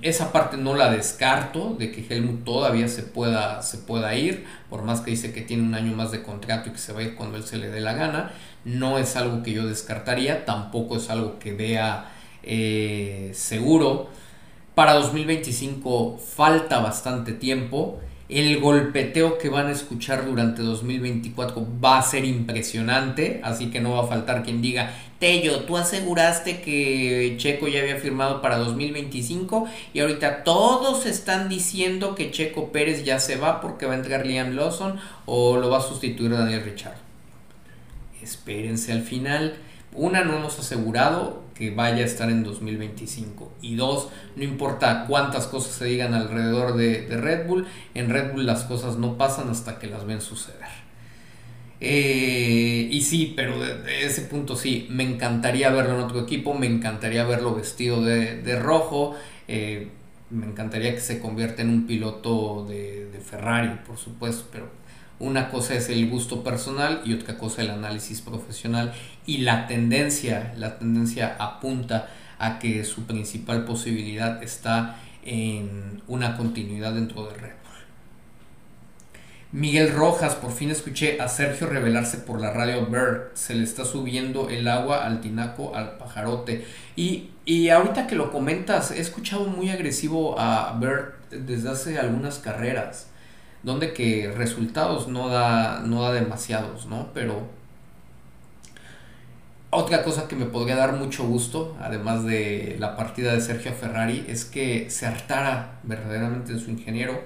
Esa 0.02 0.32
parte 0.32 0.58
no 0.58 0.74
la 0.74 0.90
descarto 0.90 1.76
de 1.78 1.92
que 1.92 2.06
Helmut 2.10 2.44
todavía 2.44 2.88
se 2.88 3.04
pueda, 3.04 3.62
se 3.62 3.78
pueda 3.78 4.16
ir, 4.16 4.46
por 4.70 4.84
más 4.84 5.02
que 5.02 5.12
dice 5.12 5.32
que 5.32 5.42
tiene 5.42 5.64
un 5.64 5.76
año 5.76 5.96
más 5.96 6.12
de 6.12 6.24
contrato 6.24 6.70
y 6.70 6.72
que 6.72 6.80
se 6.80 6.94
va 6.94 7.02
a 7.02 7.04
ir 7.04 7.16
cuando 7.16 7.38
él 7.38 7.44
se 7.44 7.58
le 7.58 7.70
dé 7.70 7.82
la 7.82 7.94
gana. 7.94 8.32
No 8.64 8.98
es 8.98 9.16
algo 9.16 9.44
que 9.44 9.52
yo 9.52 9.68
descartaría, 9.68 10.46
tampoco 10.46 10.98
es 10.98 11.10
algo 11.12 11.38
que 11.38 11.54
vea 11.54 12.15
eh, 12.46 13.32
seguro. 13.34 14.10
Para 14.76 14.94
2025 14.94 16.18
falta 16.18 16.80
bastante 16.80 17.32
tiempo. 17.34 18.00
El 18.28 18.60
golpeteo 18.60 19.38
que 19.38 19.50
van 19.50 19.68
a 19.68 19.72
escuchar 19.72 20.26
durante 20.26 20.64
2024 20.64 21.66
va 21.84 22.00
a 22.00 22.02
ser 22.02 22.26
impresionante, 22.26 23.40
así 23.44 23.70
que 23.70 23.80
no 23.80 23.92
va 23.92 24.04
a 24.04 24.08
faltar 24.08 24.42
quien 24.42 24.64
diga, 24.64 24.92
Tello, 25.20 25.62
tú 25.62 25.78
aseguraste 25.78 26.60
que 26.62 27.36
Checo 27.38 27.68
ya 27.68 27.82
había 27.82 27.98
firmado 27.98 28.42
para 28.42 28.58
2025 28.58 29.68
y 29.94 30.00
ahorita 30.00 30.44
todos 30.44 31.06
están 31.06 31.50
diciendo 31.50 32.16
que 32.16 32.32
Checo 32.32 32.72
Pérez 32.72 33.06
ya 33.06 33.20
se 33.20 33.38
va 33.38 33.62
porque 33.62 33.86
va 33.86 33.94
a 33.94 33.98
entrar 33.98 34.26
Liam 34.26 34.56
Lawson 34.56 35.00
o 35.26 35.58
lo 35.58 35.70
va 35.70 35.78
a 35.78 35.82
sustituir 35.82 36.32
Daniel 36.32 36.64
Richard. 36.64 36.98
Espérense 38.22 38.92
al 38.92 39.04
final. 39.04 39.56
Una, 39.94 40.24
no 40.24 40.36
hemos 40.36 40.60
asegurado 40.60 41.45
que 41.56 41.72
vaya 41.72 42.04
a 42.04 42.06
estar 42.06 42.30
en 42.30 42.44
2025. 42.44 43.52
Y 43.62 43.76
dos, 43.76 44.10
no 44.36 44.44
importa 44.44 45.06
cuántas 45.08 45.48
cosas 45.48 45.74
se 45.74 45.86
digan 45.86 46.14
alrededor 46.14 46.76
de, 46.76 47.08
Red 47.08 47.48
Bull, 47.48 47.66
en 47.96 48.10
Red 48.10 48.34
Bull 48.34 48.46
las 48.46 48.66
cosas 48.66 48.98
no 48.98 49.18
pasan 49.18 49.50
hasta 49.50 49.80
que 49.80 49.88
las 49.88 50.06
ven 50.06 50.22
suceder. 50.22 50.86
Eh, 51.80 52.90
y 52.92 53.02
sí, 53.02 53.34
pero 53.36 53.60
de, 53.60 54.06
ese 54.06 54.24
punto 54.24 54.56
sí, 54.56 54.88
me 54.90 55.04
encantaría 55.04 55.70
verlo 55.70 55.96
en 55.96 56.02
otro 56.02 56.22
equipo, 56.22 56.54
me 56.54 56.68
encantaría 56.68 57.24
verlo 57.24 57.56
vestido 57.56 58.04
de, 58.04 58.60
rojo, 58.60 59.16
eh, 59.48 59.90
me 60.30 60.46
encantaría 60.46 60.94
que 60.94 61.02
se 61.02 61.20
convierta 61.20 61.62
en 61.62 61.70
un 61.70 61.88
piloto 61.88 62.66
de, 62.68 63.10
de 63.12 63.20
Ferrari, 63.20 63.80
por 63.86 63.98
supuesto, 63.98 64.50
pero 64.52 64.70
una 65.20 65.50
cosa 65.50 65.76
es 65.76 65.88
el 65.88 66.10
gusto 66.10 66.44
personal 66.44 67.02
y 67.06 67.14
otra 67.14 67.38
cosa 67.38 67.62
el 67.62 67.70
análisis 67.70 68.20
profesional 68.20 68.94
y 69.26 69.40
la 69.40 69.68
tendencia, 69.68 70.54
la 70.58 70.78
tendencia 70.78 71.36
apunta 71.40 72.10
a 72.40 72.60
que 72.60 72.84
su 72.84 73.04
principal 73.06 73.66
posibilidad 73.66 74.44
está 74.44 74.98
en 75.24 76.02
una 76.08 76.38
continuidad 76.38 76.94
dentro 76.94 77.26
de 77.28 77.34
Red 77.34 77.54
Bull. 77.64 77.66
Miguel 79.52 79.94
Rojas, 79.94 80.36
por 80.36 80.52
fin 80.52 80.70
escuché 80.70 81.20
a 81.20 81.28
Sergio 81.28 81.68
revelarse 81.68 82.18
por 82.18 82.40
la 82.40 82.52
radio 82.52 82.86
Bird. 82.86 83.32
Se 83.34 83.56
le 83.56 83.64
está 83.64 83.86
subiendo 83.86 84.50
el 84.50 84.68
agua 84.68 85.06
al 85.06 85.22
tinaco, 85.22 85.76
al 85.76 85.98
pajarote. 85.98 86.66
Y, 86.96 87.30
y 87.46 87.70
ahorita 87.70 88.06
que 88.06 88.16
lo 88.16 88.32
comentas, 88.32 88.92
he 88.92 89.00
escuchado 89.00 89.46
muy 89.46 89.70
agresivo 89.70 90.40
a 90.40 90.78
Bird 90.80 91.14
desde 91.32 91.70
hace 91.70 91.98
algunas 91.98 92.40
carreras, 92.40 93.08
donde 93.64 93.94
que 93.94 94.32
resultados 94.36 95.08
no 95.08 95.30
da, 95.30 95.80
no 95.80 96.04
da 96.04 96.12
demasiados, 96.12 96.86
¿no? 96.86 97.10
Pero 97.14 97.48
otra 99.76 100.04
cosa 100.04 100.28
que 100.28 100.36
me 100.36 100.46
podría 100.46 100.76
dar 100.76 100.94
mucho 100.94 101.26
gusto, 101.26 101.76
además 101.80 102.26
de 102.26 102.76
la 102.80 102.96
partida 102.96 103.34
de 103.34 103.42
Sergio 103.42 103.74
Ferrari, 103.74 104.26
es 104.28 104.46
que 104.46 104.90
se 104.90 105.06
hartara 105.06 105.80
verdaderamente 105.84 106.54
de 106.54 106.60
su 106.60 106.72
ingeniero 106.72 107.22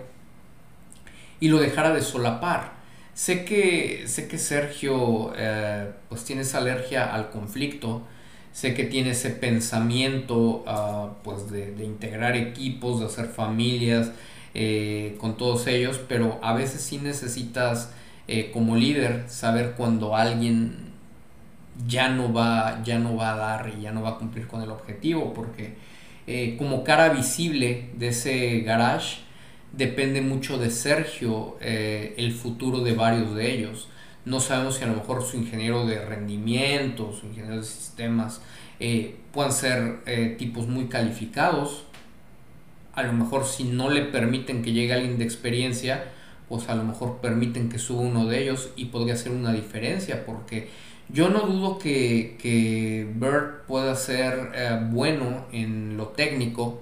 y 1.39 1.47
lo 1.49 1.59
dejara 1.59 1.93
de 1.93 2.01
solapar. 2.01 2.73
Sé 3.13 3.45
que, 3.45 4.03
sé 4.07 4.27
que 4.27 4.37
Sergio 4.37 5.33
eh, 5.35 5.91
pues 6.07 6.23
tiene 6.23 6.43
esa 6.43 6.59
alergia 6.59 7.13
al 7.13 7.29
conflicto, 7.29 8.03
sé 8.51 8.73
que 8.73 8.85
tiene 8.85 9.11
ese 9.11 9.29
pensamiento 9.29 10.63
ah, 10.67 11.09
pues 11.23 11.49
de, 11.51 11.73
integrar 11.83 12.35
equipos, 12.35 12.99
de 12.99 13.05
hacer 13.07 13.27
familias 13.27 14.11
eh, 14.53 15.17
con 15.19 15.37
todos 15.37 15.67
ellos, 15.67 15.99
pero 16.07 16.39
a 16.41 16.53
veces 16.53 16.81
sí 16.81 16.97
necesitas 16.97 17.91
eh, 18.27 18.51
como 18.53 18.75
líder 18.75 19.25
saber 19.27 19.73
cuando 19.75 20.15
alguien 20.15 20.88
ya 21.87 22.09
no 22.09 22.33
va, 22.33 22.81
ya 22.83 22.99
no 22.99 23.15
va 23.15 23.33
a 23.33 23.37
dar 23.37 23.73
y 23.77 23.81
ya 23.81 23.91
no 23.91 24.01
va 24.01 24.11
a 24.11 24.17
cumplir 24.17 24.47
con 24.47 24.61
el 24.61 24.69
objetivo, 24.69 25.33
porque 25.33 25.75
eh, 26.27 26.55
como 26.57 26.83
cara 26.83 27.09
visible 27.09 27.89
de 27.95 28.09
ese 28.09 28.59
garage 28.61 29.19
depende 29.71 30.21
mucho 30.21 30.57
de 30.57 30.71
Sergio 30.71 31.57
eh, 31.61 32.13
el 32.17 32.33
futuro 32.33 32.81
de 32.81 32.93
varios 32.93 33.35
de 33.35 33.51
ellos. 33.51 33.87
No 34.25 34.39
sabemos 34.39 34.75
si 34.75 34.83
a 34.83 34.87
lo 34.87 34.95
mejor 34.95 35.23
su 35.23 35.37
ingeniero 35.37 35.85
de 35.85 36.03
rendimiento, 36.03 37.13
su 37.13 37.27
ingeniero 37.27 37.57
de 37.57 37.63
sistemas, 37.63 38.41
eh, 38.79 39.15
puedan 39.31 39.51
ser 39.51 40.03
tipos 40.37 40.67
muy 40.67 40.85
calificados. 40.85 41.83
A 42.93 43.03
lo 43.03 43.13
mejor 43.13 43.45
si 43.45 43.63
no 43.63 43.89
le 43.89 44.01
permiten 44.01 44.61
que 44.61 44.73
llegue 44.73 44.93
alguien 44.93 45.17
de 45.17 45.23
experiencia, 45.23 46.11
pues 46.49 46.67
a 46.67 46.75
lo 46.75 46.83
mejor 46.83 47.17
permiten 47.21 47.69
que 47.69 47.79
suba 47.79 48.01
uno 48.01 48.25
de 48.25 48.41
ellos 48.41 48.69
y 48.75 48.85
podría 48.85 49.15
ser 49.15 49.31
una 49.31 49.53
diferencia 49.53 50.25
porque 50.25 50.67
yo 51.11 51.29
no 51.29 51.41
dudo 51.41 51.79
que, 51.79 52.37
que 52.39 53.07
Bird 53.15 53.65
pueda 53.67 53.95
ser 53.95 54.51
eh, 54.53 54.79
bueno 54.91 55.45
en 55.51 55.97
lo 55.97 56.09
técnico, 56.09 56.81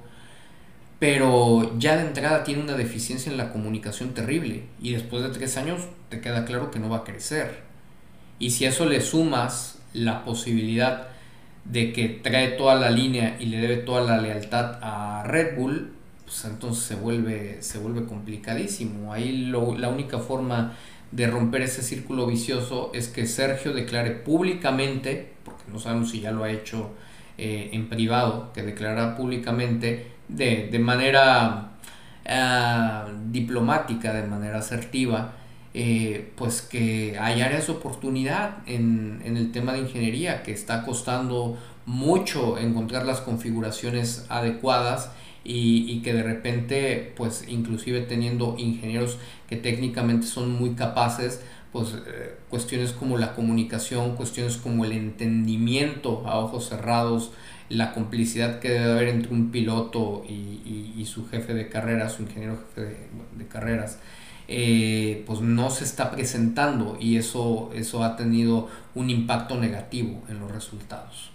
pero 0.99 1.77
ya 1.77 1.95
de 1.95 2.07
entrada 2.07 2.43
tiene 2.43 2.63
una 2.63 2.73
deficiencia 2.75 3.31
en 3.31 3.37
la 3.37 3.51
comunicación 3.51 4.13
terrible 4.13 4.63
y 4.81 4.93
después 4.93 5.23
de 5.23 5.29
tres 5.29 5.55
años 5.57 5.81
te 6.09 6.21
queda 6.21 6.45
claro 6.45 6.71
que 6.71 6.79
no 6.79 6.89
va 6.89 6.97
a 6.97 7.03
crecer. 7.03 7.63
Y 8.39 8.51
si 8.51 8.65
a 8.65 8.69
eso 8.69 8.85
le 8.85 9.01
sumas 9.01 9.79
la 9.93 10.25
posibilidad 10.25 11.07
de 11.65 11.93
que 11.93 12.07
trae 12.09 12.49
toda 12.49 12.75
la 12.75 12.89
línea 12.89 13.37
y 13.39 13.47
le 13.47 13.57
debe 13.57 13.77
toda 13.77 14.01
la 14.01 14.21
lealtad 14.21 14.79
a 14.81 15.23
Red 15.23 15.57
Bull, 15.57 15.93
pues 16.25 16.43
entonces 16.45 16.83
se 16.83 16.95
vuelve, 16.95 17.61
se 17.61 17.79
vuelve 17.79 18.05
complicadísimo. 18.05 19.13
Ahí 19.13 19.47
la 19.47 19.89
única 19.89 20.19
forma 20.19 20.75
de 21.11 21.27
romper 21.27 21.61
ese 21.61 21.81
círculo 21.81 22.27
vicioso 22.27 22.91
es 22.93 23.07
que 23.07 23.25
Sergio 23.25 23.73
declare 23.73 24.11
públicamente, 24.11 25.33
porque 25.43 25.63
no 25.71 25.79
sabemos 25.79 26.11
si 26.11 26.19
ya 26.19 26.31
lo 26.31 26.43
ha 26.43 26.49
hecho 26.49 26.91
eh, 27.37 27.69
en 27.73 27.87
privado, 27.87 28.51
que 28.53 28.63
declara 28.63 29.15
públicamente 29.15 30.11
de, 30.27 30.79
manera 30.79 31.71
ah, 32.27 33.07
diplomática, 33.27 34.13
de 34.13 34.27
manera 34.27 34.59
asertiva, 34.59 35.33
eh, 35.73 36.31
pues 36.35 36.61
que 36.61 37.17
hay 37.19 37.41
áreas 37.41 37.67
de 37.67 37.73
oportunidad 37.73 38.57
en, 38.65 39.21
en, 39.23 39.37
el 39.37 39.51
tema 39.51 39.73
de 39.73 39.79
ingeniería, 39.79 40.43
que 40.43 40.51
está 40.51 40.83
costando 40.83 41.57
mucho 41.85 42.57
encontrar 42.57 43.05
las 43.05 43.21
configuraciones 43.21 44.25
adecuadas 44.29 45.11
y, 45.49 46.01
que 46.01 46.13
de 46.13 46.23
repente, 46.23 47.13
pues 47.15 47.45
inclusive 47.47 48.01
teniendo 48.01 48.55
ingenieros 48.57 49.17
que 49.47 49.55
técnicamente 49.55 50.27
son 50.27 50.51
muy 50.51 50.71
capaces, 50.71 51.41
pues 51.71 51.95
eh, 52.05 52.35
cuestiones 52.49 52.91
como 52.91 53.17
la 53.17 53.33
comunicación, 53.33 54.15
cuestiones 54.17 54.57
como 54.57 54.83
el 54.83 54.91
entendimiento 54.91 56.27
a 56.27 56.37
ojos 56.39 56.67
cerrados, 56.67 57.31
la 57.69 57.93
complicidad 57.93 58.59
que 58.59 58.71
debe 58.71 58.91
haber 58.91 59.07
entre 59.07 59.33
un 59.33 59.49
piloto 59.51 60.25
y, 60.27 61.05
su 61.05 61.25
jefe 61.29 61.53
de 61.53 61.69
carreras, 61.69 62.13
su 62.13 62.23
ingeniero 62.23 62.57
jefe 62.75 62.97
de, 63.37 63.47
carreras, 63.47 63.99
eh, 64.49 65.23
pues 65.25 65.39
no 65.39 65.69
se 65.69 65.85
está 65.85 66.11
presentando 66.11 66.97
y 66.99 67.15
eso, 67.15 67.71
eso 67.73 68.03
ha 68.03 68.17
tenido 68.17 68.67
un 68.93 69.09
impacto 69.09 69.57
negativo 69.57 70.21
en 70.27 70.39
los 70.39 70.51
resultados. 70.51 71.31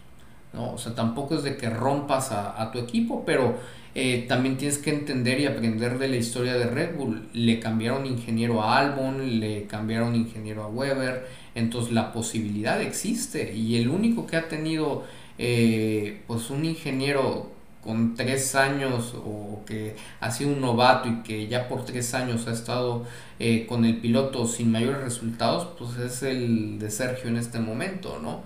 ¿no? 0.52 0.74
O 0.74 0.78
sea, 0.78 0.94
tampoco 0.94 1.36
es 1.36 1.43
de 1.43 1.56
que 1.56 1.70
rompas 1.70 2.32
a, 2.32 2.60
a 2.60 2.70
tu 2.70 2.78
equipo, 2.78 3.24
pero 3.24 3.56
eh, 3.94 4.24
también 4.27 4.56
tienes 4.56 4.78
que 4.78 4.90
entender 4.90 5.39
y 5.40 5.47
aprender 5.47 5.98
de 5.98 6.09
la 6.09 6.16
historia 6.16 6.55
de 6.55 6.64
Red 6.66 6.97
Bull. 6.97 7.28
Le 7.35 7.60
cambiaron 7.60 8.06
ingeniero 8.06 8.62
a 8.62 8.78
Albon, 8.78 9.39
le 9.39 9.64
cambiaron 9.66 10.14
ingeniero 10.14 10.62
a 10.62 10.69
Weber, 10.69 11.27
entonces 11.55 11.93
la 11.93 12.12
posibilidad 12.12 12.81
existe 12.81 13.52
y 13.55 13.77
el 13.77 13.89
único 13.89 14.27
que 14.27 14.36
ha 14.36 14.48
tenido 14.48 15.05
eh, 15.39 16.23
pues 16.27 16.48
un 16.51 16.64
ingeniero 16.64 17.51
con 17.85 18.14
tres 18.14 18.55
años 18.55 19.12
o 19.14 19.60
que 19.66 19.97
ha 20.20 20.31
sido 20.31 20.52
un 20.52 20.60
novato 20.60 21.09
y 21.09 21.23
que 21.23 21.48
ya 21.48 21.69
por 21.69 21.85
tres 21.85 22.14
años 22.14 22.47
ha 22.47 22.52
estado 22.52 23.05
eh, 23.40 23.66
con 23.69 23.85
el 23.85 23.97
piloto 23.98 24.47
sin 24.47 24.70
mayores 24.70 25.02
resultados, 25.02 25.69
pues 25.78 25.98
es 25.98 26.23
el 26.23 26.78
de 26.78 26.90
Sergio 26.90 27.28
en 27.28 27.36
este 27.36 27.59
momento, 27.59 28.20
¿no? 28.23 28.43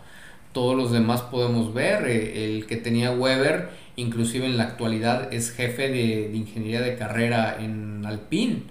Todos 0.52 0.74
los 0.74 0.90
demás 0.90 1.20
podemos 1.20 1.74
ver, 1.74 2.06
el 2.06 2.66
que 2.66 2.76
tenía 2.76 3.12
Weber 3.12 3.68
inclusive 3.96 4.46
en 4.46 4.56
la 4.56 4.64
actualidad 4.64 5.32
es 5.32 5.50
jefe 5.50 5.88
de, 5.88 6.30
ingeniería 6.34 6.80
de 6.82 6.96
carrera 6.96 7.56
en 7.58 8.04
Alpine, 8.06 8.62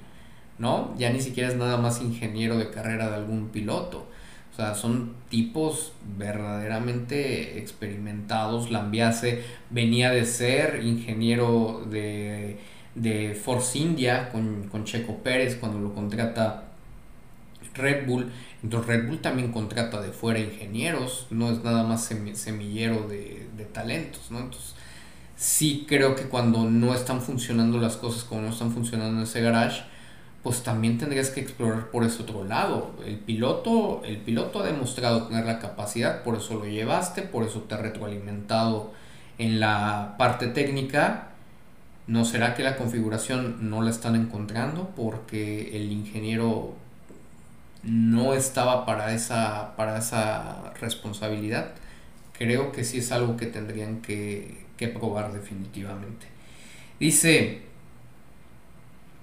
¿no? 0.60 0.96
Ya 0.98 1.12
ni 1.12 1.22
siquiera 1.22 1.50
es 1.50 1.56
nada 1.56 1.78
más 1.78 2.02
ingeniero 2.02 2.58
de 2.58 2.70
carrera 2.70 3.10
de 3.10 3.16
algún 3.16 3.50
piloto. 3.50 4.08
O 4.54 4.56
sea, 4.56 4.74
son 4.74 5.16
tipos 5.30 5.92
verdaderamente 6.18 7.60
experimentados. 7.60 8.72
Lambiase 8.72 9.44
venía 9.70 10.12
de 10.12 10.26
ser 10.26 10.82
ingeniero 10.86 11.86
de, 11.92 12.58
de 12.96 13.36
Force 13.36 13.78
India 13.78 14.30
con, 14.30 14.70
con 14.70 14.86
Checo 14.86 15.18
Pérez 15.18 15.58
cuando 15.58 15.80
lo 15.80 15.94
contrata 15.94 16.64
Red 17.74 18.08
Bull. 18.08 18.32
Entonces 18.64 18.88
Red 18.88 19.08
Bull 19.08 19.20
también 19.20 19.52
contrata 19.52 20.02
de 20.02 20.12
fuera 20.12 20.40
ingenieros, 20.40 21.28
no 21.32 21.52
es 21.52 21.64
nada 21.64 21.84
más 21.84 22.06
semillero 22.06 23.08
de, 23.08 23.48
de 23.58 23.66
talentos, 23.66 24.32
¿no? 24.32 24.40
Entonces 24.40 24.75
sí 25.36 25.86
creo 25.88 26.16
que 26.16 26.24
cuando 26.24 26.66
no 26.66 26.94
están 26.94 27.22
funcionando 27.22 27.78
las 27.80 27.98
cosas 27.98 28.24
como 28.24 28.42
no 28.42 28.50
están 28.50 28.72
funcionando 28.72 29.18
en 29.18 29.24
ese 29.24 29.42
garage, 29.42 29.84
pues 30.44 30.62
también 30.64 31.00
tendrías 31.00 31.32
que 31.32 31.42
explorar 31.42 31.90
por 31.90 32.04
ese 32.04 32.22
otro 32.22 32.44
lado. 32.44 32.92
El 33.06 33.18
piloto, 33.18 34.04
el 34.06 34.18
piloto 34.18 34.60
ha 34.60 34.66
demostrado 34.66 35.24
tener 35.28 35.46
la 35.46 35.60
capacidad, 35.60 36.24
por 36.24 36.36
eso 36.36 36.56
lo 36.56 36.66
llevaste, 36.68 37.24
por 37.24 37.44
eso 37.44 37.62
te 37.62 37.74
ha 37.74 37.78
retroalimentado 37.80 38.94
en 39.40 39.60
la 39.60 40.16
parte 40.20 40.48
técnica. 40.48 41.30
¿No 42.08 42.26
será 42.26 42.54
que 42.54 42.62
la 42.62 42.78
configuración 42.78 43.70
no 43.72 43.82
la 43.82 43.90
están 43.90 44.16
encontrando 44.16 44.92
porque 44.96 45.76
el 45.76 45.92
ingeniero 45.92 46.76
no 47.82 48.36
estaba 48.36 48.86
para 48.86 49.14
esa, 49.16 49.76
para 49.76 49.98
esa 49.98 50.74
responsabilidad? 50.80 51.72
Creo 52.38 52.72
que 52.72 52.84
sí 52.84 53.00
es 53.00 53.12
algo 53.12 53.38
que 53.38 53.48
tendrían 53.48 54.02
que, 54.02 54.65
que 54.78 54.88
probar 54.88 55.32
definitivamente. 55.34 56.28
Dice 57.00 57.62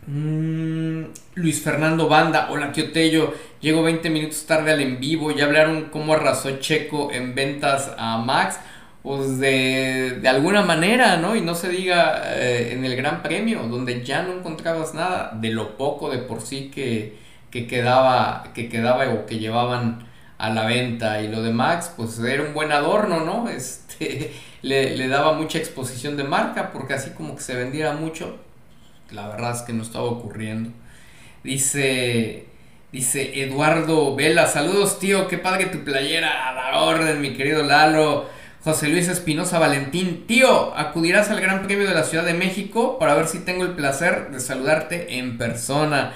mm, 0.06 1.02
Luis 1.34 1.62
Fernando 1.62 2.08
Banda, 2.08 2.48
hola 2.50 2.72
tío 2.72 2.92
Tello, 2.92 3.34
llego 3.60 3.82
20 3.82 4.10
minutos 4.10 4.46
tarde 4.46 4.72
al 4.72 4.80
en 4.80 5.00
vivo, 5.00 5.30
ya 5.30 5.44
hablaron 5.44 5.88
cómo 5.90 6.14
arrasó 6.14 6.58
Checo 6.58 7.10
en 7.12 7.34
ventas 7.34 7.92
a 7.96 8.18
Max, 8.18 8.58
pues 9.02 9.38
de, 9.38 10.18
de 10.20 10.28
alguna 10.28 10.62
manera, 10.62 11.16
¿no? 11.16 11.34
Y 11.34 11.40
no 11.40 11.54
se 11.54 11.68
diga 11.68 12.22
eh, 12.36 12.72
en 12.72 12.84
el 12.84 12.94
Gran 12.96 13.22
Premio, 13.22 13.64
donde 13.64 14.04
ya 14.04 14.22
no 14.22 14.32
encontrabas 14.32 14.94
nada 14.94 15.32
de 15.40 15.50
lo 15.50 15.76
poco 15.76 16.10
de 16.10 16.18
por 16.18 16.40
sí 16.40 16.70
que, 16.72 17.16
que 17.50 17.66
quedaba, 17.66 18.44
que 18.54 18.68
quedaba 18.68 19.08
o 19.12 19.26
que 19.26 19.38
llevaban 19.38 20.06
a 20.42 20.50
la 20.50 20.66
venta 20.66 21.22
y 21.22 21.28
lo 21.28 21.40
de 21.40 21.52
Max, 21.52 21.92
pues 21.96 22.18
era 22.18 22.42
un 22.42 22.52
buen 22.52 22.72
adorno, 22.72 23.20
¿no? 23.20 23.48
Este 23.56 24.32
le, 24.62 25.08
daba 25.08 25.34
mucha 25.34 25.58
exposición 25.58 26.16
de 26.16 26.24
marca 26.24 26.72
porque 26.72 26.94
así 26.94 27.10
como 27.10 27.36
que 27.36 27.42
se 27.42 27.54
vendiera 27.54 27.92
mucho, 27.92 28.38
la 29.12 29.28
verdad 29.28 29.54
es 29.54 29.62
que 29.62 29.72
no 29.72 29.84
estaba 29.84 30.04
ocurriendo. 30.04 30.70
Dice, 31.44 32.46
dice 32.90 33.40
Eduardo 33.40 34.16
Vela, 34.16 34.48
saludos 34.48 34.98
tío, 34.98 35.28
qué 35.28 35.38
padre 35.38 35.66
tu 35.66 35.84
playera, 35.84 36.48
a 36.48 36.54
la 36.54 36.80
orden 36.80 37.20
mi 37.20 37.34
querido 37.34 37.62
Lalo. 37.62 38.26
José 38.64 38.88
Luis 38.88 39.08
Espinosa 39.08 39.58
Valentín, 39.60 40.24
tío, 40.26 40.76
acudirás 40.76 41.30
al 41.30 41.40
Gran 41.40 41.62
Premio 41.64 41.86
de 41.86 41.94
la 41.94 42.04
Ciudad 42.04 42.24
de 42.24 42.34
México 42.34 42.98
para 42.98 43.14
ver 43.14 43.26
si 43.26 43.40
tengo 43.40 43.64
el 43.64 43.72
placer 43.72 44.30
de 44.30 44.38
saludarte 44.40 45.18
en 45.18 45.38
persona 45.38 46.14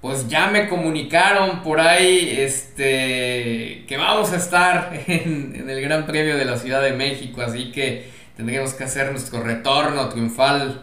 pues 0.00 0.28
ya 0.28 0.50
me 0.50 0.68
comunicaron 0.68 1.62
por 1.62 1.78
ahí 1.80 2.34
este 2.38 3.84
que 3.86 3.96
vamos 3.98 4.32
a 4.32 4.36
estar 4.36 4.92
en, 5.06 5.68
el 5.68 5.80
Gran 5.82 6.06
Premio 6.06 6.36
de 6.36 6.44
la 6.44 6.56
Ciudad 6.56 6.82
de 6.82 6.92
México, 6.92 7.42
así 7.42 7.70
que 7.70 8.10
tendríamos 8.36 8.72
que 8.74 8.84
hacer 8.84 9.10
nuestro 9.10 9.42
retorno 9.42 10.08
triunfal 10.08 10.82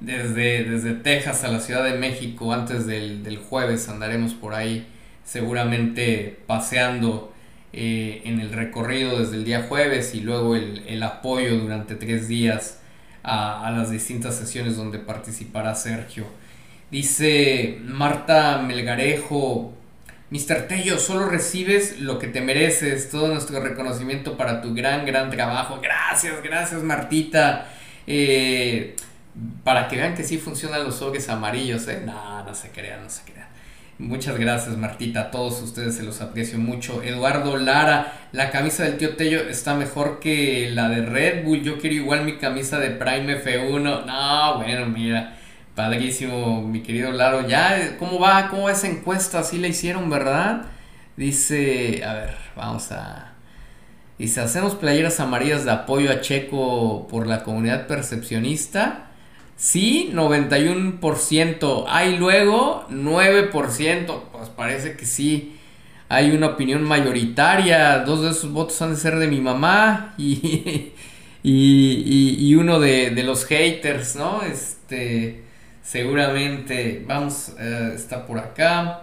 desde, 0.00 0.64
desde 0.64 0.94
Texas 0.94 1.44
a 1.44 1.48
la 1.48 1.60
Ciudad 1.60 1.84
de 1.84 1.94
México 1.94 2.52
antes 2.52 2.86
del, 2.86 3.38
jueves. 3.38 3.88
Andaremos 3.88 4.34
por 4.34 4.54
ahí 4.54 4.86
seguramente 5.24 6.38
paseando 6.46 7.32
eh, 7.72 8.22
en 8.24 8.40
el 8.40 8.52
recorrido 8.52 9.18
desde 9.18 9.36
el 9.36 9.44
día 9.44 9.66
jueves 9.68 10.14
y 10.14 10.20
luego 10.20 10.56
el, 10.56 11.02
apoyo 11.02 11.58
durante 11.58 11.94
tres 11.94 12.28
días 12.28 12.80
a, 13.22 13.66
a, 13.66 13.70
las 13.70 13.90
distintas 13.90 14.36
sesiones 14.36 14.76
donde 14.76 14.98
participará 14.98 15.74
Sergio. 15.74 16.26
Dice 16.90 17.78
Marta 17.84 18.62
Melgarejo, 18.62 19.74
Mr. 20.30 20.68
Tello, 20.68 20.98
solo 20.98 21.28
recibes 21.28 22.00
lo 22.00 22.18
que 22.18 22.28
te 22.28 22.40
mereces, 22.40 23.10
todo 23.10 23.28
nuestro 23.28 23.60
reconocimiento 23.60 24.36
para 24.36 24.60
tu 24.60 24.74
gran, 24.74 25.06
gran 25.06 25.30
trabajo. 25.30 25.80
Gracias, 25.82 26.42
gracias 26.42 26.82
Martita. 26.82 27.68
Eh, 28.06 28.96
para 29.64 29.88
que 29.88 29.96
vean 29.96 30.14
que 30.14 30.24
sí 30.24 30.38
funcionan 30.38 30.84
los 30.84 30.96
sobres 30.96 31.28
amarillos, 31.28 31.86
¿eh? 31.88 32.02
No, 32.04 32.42
no 32.44 32.54
se 32.54 32.70
crean, 32.70 33.02
no 33.02 33.10
se 33.10 33.22
crean. 33.22 33.48
Muchas 33.98 34.38
gracias 34.38 34.76
Martita, 34.76 35.22
a 35.22 35.30
todos 35.30 35.60
ustedes 35.60 35.96
se 35.96 36.02
los 36.02 36.20
aprecio 36.20 36.58
mucho. 36.58 37.02
Eduardo 37.02 37.56
Lara, 37.56 38.28
la 38.32 38.50
camisa 38.50 38.84
del 38.84 38.96
tío 38.96 39.16
Tello 39.16 39.40
está 39.40 39.74
mejor 39.74 40.20
que 40.20 40.70
la 40.70 40.88
de 40.88 41.04
Red 41.04 41.44
Bull. 41.44 41.62
Yo 41.62 41.78
quiero 41.78 41.96
igual 41.96 42.24
mi 42.24 42.36
camisa 42.36 42.78
de 42.78 42.90
Prime 42.90 43.42
F1. 43.42 44.04
No, 44.06 44.56
bueno, 44.56 44.86
mira. 44.86 45.36
Padrísimo, 45.78 46.60
mi 46.60 46.80
querido 46.80 47.12
Laro. 47.12 47.46
Ya, 47.46 47.94
¿cómo 48.00 48.18
va? 48.18 48.48
¿Cómo 48.48 48.64
va 48.64 48.72
esa 48.72 48.88
encuesta? 48.88 49.44
Sí 49.44 49.58
la 49.58 49.68
hicieron, 49.68 50.10
¿verdad? 50.10 50.62
Dice, 51.16 52.02
a 52.04 52.14
ver, 52.14 52.34
vamos 52.56 52.90
a... 52.90 53.34
Dice, 54.18 54.40
hacemos 54.40 54.74
playeras 54.74 55.20
amarillas 55.20 55.64
de 55.64 55.70
apoyo 55.70 56.10
a 56.10 56.20
Checo 56.20 57.06
por 57.06 57.28
la 57.28 57.44
comunidad 57.44 57.86
percepcionista. 57.86 59.10
Sí, 59.54 60.10
91%. 60.12 61.84
Hay 61.86 62.16
luego 62.16 62.84
9%. 62.90 64.22
Pues 64.32 64.48
parece 64.48 64.96
que 64.96 65.06
sí. 65.06 65.60
Hay 66.08 66.32
una 66.32 66.48
opinión 66.48 66.82
mayoritaria. 66.82 68.00
Dos 68.00 68.22
de 68.22 68.30
esos 68.30 68.50
votos 68.50 68.82
han 68.82 68.94
de 68.94 68.96
ser 68.96 69.16
de 69.20 69.28
mi 69.28 69.40
mamá. 69.40 70.16
Y, 70.18 70.94
y, 71.44 72.36
y, 72.36 72.54
uno 72.56 72.80
de, 72.80 73.10
de, 73.10 73.22
los 73.22 73.44
haters, 73.44 74.16
¿no? 74.16 74.42
Este 74.42 75.46
seguramente. 75.88 77.02
Vamos, 77.06 77.54
eh, 77.58 77.92
está 77.94 78.26
por 78.26 78.38
acá. 78.38 79.00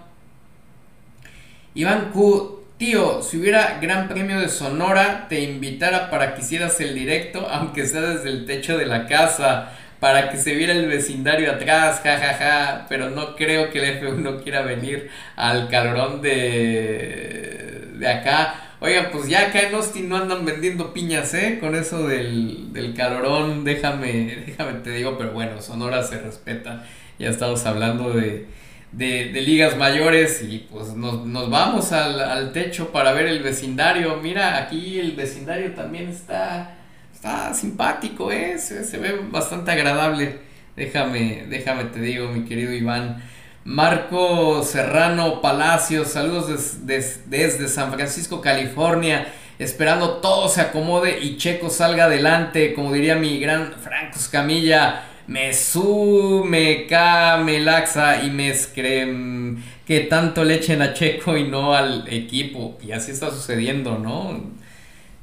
Iván 1.74 2.12
Q, 2.12 2.64
tío, 2.78 3.22
si 3.24 3.38
hubiera 3.38 3.80
Gran 3.82 4.08
Premio 4.08 4.40
de 4.40 4.50
Sonora, 4.50 5.26
te 5.28 5.42
invitara 5.42 6.10
para 6.12 6.36
que 6.36 6.42
hicieras 6.42 6.80
el 6.82 6.94
directo, 6.94 7.48
aunque 7.52 7.88
sea 7.88 8.02
desde 8.02 8.30
el 8.30 8.46
techo 8.46 8.78
de 8.78 8.86
la 8.86 9.08
casa, 9.08 9.72
para 10.00 10.30
que 10.30 10.38
se 10.38 10.54
viera 10.54 10.74
el 10.74 10.88
vecindario 10.88 11.52
atrás, 11.52 12.02
jajaja, 12.04 12.34
ja, 12.34 12.38
ja, 12.38 12.86
pero 12.88 13.10
no 13.10 13.36
creo 13.36 13.72
que 13.72 13.80
el 13.80 14.02
F1 14.02 14.44
quiera 14.44 14.62
venir 14.62 15.10
al 15.36 15.70
calorón 15.70 16.22
de, 16.22 17.90
de 17.96 18.08
acá. 18.08 18.65
Oiga, 18.82 19.10
pues 19.12 19.30
ya 19.30 19.48
acá 19.48 19.62
en 19.62 19.76
Austin 19.76 20.10
no 20.10 20.18
andan 20.18 20.44
vendiendo 20.46 20.94
piñas, 20.94 21.34
¿eh? 21.34 21.58
Con 21.60 21.76
eso 21.76 22.08
del, 22.08 22.74
del 22.74 22.94
calorón, 22.94 23.64
déjame, 23.64 24.44
déjame 24.46 24.80
te 24.80 24.92
digo, 24.92 25.18
pero 25.18 25.32
bueno, 25.32 25.62
Sonora 25.62 26.04
se 26.04 26.20
respeta. 26.20 26.86
Ya 27.18 27.30
estamos 27.30 27.66
hablando 27.66 28.12
de, 28.12 28.48
de, 28.92 29.32
ligas 29.42 29.78
mayores 29.78 30.44
y 30.44 30.68
pues 30.70 30.94
nos, 30.94 31.26
nos 31.26 31.50
vamos 31.50 31.94
al, 31.94 32.20
al, 32.20 32.52
techo 32.52 32.92
para 32.92 33.14
ver 33.14 33.28
el 33.28 33.42
vecindario. 33.42 34.18
Mira, 34.18 34.58
aquí 34.58 35.00
el 35.00 35.14
vecindario 35.14 35.72
también 35.74 36.10
está, 36.10 36.76
está 37.14 37.54
simpático, 37.54 38.32
¿eh? 38.32 38.58
Se 38.58 38.98
ve 38.98 39.22
bastante 39.32 39.72
agradable. 39.72 40.40
Déjame, 40.76 41.46
déjame 41.48 41.86
te 41.86 42.02
digo, 42.02 42.28
mi 42.28 42.44
querido 42.44 42.74
Iván. 42.74 43.24
Marco 43.66 44.62
Serrano 44.62 45.42
Palacios, 45.42 46.10
saludos 46.10 46.86
desde 46.86 47.68
San 47.68 47.92
Francisco, 47.92 48.40
California. 48.40 49.34
Esperando 49.58 50.18
todo 50.18 50.50
se 50.50 50.62
acomode 50.62 51.18
y 51.20 51.38
Checo 51.38 51.72
salga 51.72 52.06
adelante, 52.06 52.76
como 52.76 52.94
diría 52.94 53.16
mi 53.16 53.40
gran 53.40 53.74
Franco 53.82 54.20
Camilla. 54.32 55.06
Me 55.26 55.52
su, 55.56 56.44
me 56.48 56.86
ca, 56.86 57.38
me 57.44 57.60
laxa 57.60 58.22
y 58.22 58.30
me 58.30 58.50
escrem. 58.50 59.64
Que 59.84 60.02
tanto 60.02 60.44
le 60.44 60.54
echen 60.58 60.84
a 60.84 60.94
Checo 60.94 61.36
y 61.36 61.46
no 61.46 61.74
al 61.74 62.08
equipo. 62.08 62.78
Y 62.86 62.92
así 62.92 63.10
está 63.10 63.32
sucediendo, 63.32 63.98
¿no? 63.98 64.42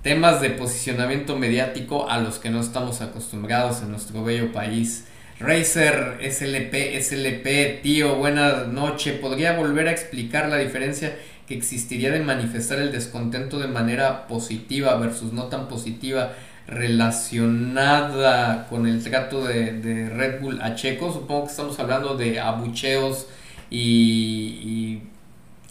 Temas 0.03 0.41
de 0.41 0.51
posicionamiento 0.51 1.37
mediático 1.37 2.11
a 2.11 2.19
los 2.19 2.41
que 2.41 2.51
no 2.51 2.61
estamos 2.61 3.03
acostumbrados 3.03 3.83
en 3.83 3.93
nuestro 3.93 4.25
bello 4.25 4.51
país. 4.51 5.05
Racer 5.41 6.19
SLP, 6.21 7.01
SLP, 7.01 7.83
tío, 7.83 8.17
buenas 8.17 8.69
noches. 8.69 9.19
¿Podría 9.19 9.57
volver 9.57 9.89
a 9.89 9.91
explicar 9.91 10.49
la 10.49 10.57
diferencia 10.57 11.17
que 11.49 11.55
existiría 11.55 12.13
de 12.13 12.21
manifestar 12.21 12.79
el 12.79 12.93
descontento 12.93 13.59
de 13.59 13.67
manera 13.67 14.29
positiva 14.29 14.95
versus 14.97 15.33
no 15.33 15.45
tan 15.45 15.69
positiva 15.69 16.35
relacionada 16.69 18.69
con 18.69 18.87
el 18.87 19.03
trato 19.03 19.45
de, 19.45 20.09
Red 20.11 20.41
Bull 20.41 20.61
a 20.63 20.77
Checo? 20.77 21.13
Supongo 21.13 21.45
que 21.45 21.51
estamos 21.51 21.79
hablando 21.81 22.17
de 22.17 22.39
abucheos 22.39 23.27
y, 23.71 25.01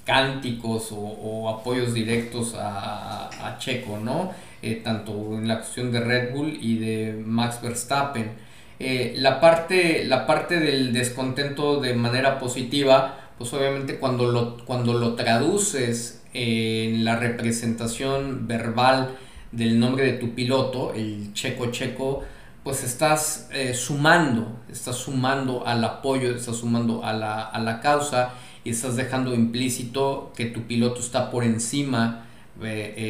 cánticos 0.05 0.89
o, 0.91 1.49
apoyos 1.49 1.93
directos 1.93 2.55
a, 2.57 3.29
Checo, 3.59 3.99
¿no? 3.99 4.33
Eh, 4.61 4.81
tanto 4.83 5.37
en 5.37 5.47
la 5.47 5.59
cuestión 5.59 5.91
de 5.91 6.01
Red 6.01 6.33
Bull 6.33 6.57
y 6.59 6.77
de 6.77 7.23
Max 7.25 7.61
Verstappen. 7.61 8.50
Eh, 8.83 9.13
la, 9.17 9.39
parte, 9.39 10.05
la 10.05 10.25
parte 10.25 10.59
del 10.59 10.91
descontento 10.91 11.79
de 11.79 11.93
manera 11.93 12.39
positiva, 12.39 13.31
pues 13.37 13.53
obviamente 13.53 13.99
cuando 13.99 14.31
lo, 14.31 14.57
cuando 14.65 14.93
lo 14.93 15.13
traduces 15.13 16.23
en 16.33 17.05
la 17.05 17.15
representación 17.15 18.47
verbal 18.47 19.17
del 19.51 19.79
nombre 19.79 20.05
de 20.05 20.13
tu 20.13 20.33
piloto, 20.33 20.93
el 20.95 21.31
checo 21.33 21.67
checo, 21.67 22.23
pues 22.63 22.83
estás 22.83 23.49
eh, 23.53 23.75
sumando, 23.75 24.59
estás 24.71 24.95
sumando 24.95 25.67
al 25.67 25.83
apoyo, 25.83 26.35
estás 26.35 26.57
sumando 26.57 27.05
a 27.05 27.13
la, 27.13 27.43
a 27.43 27.59
la 27.59 27.81
causa 27.81 28.33
y 28.63 28.71
estás 28.71 28.95
dejando 28.95 29.35
implícito 29.35 30.33
que 30.35 30.45
tu 30.45 30.63
piloto 30.63 31.01
está 31.01 31.29
por 31.29 31.43
encima 31.43 32.25
eh, 32.63 32.93
pues 32.95 33.01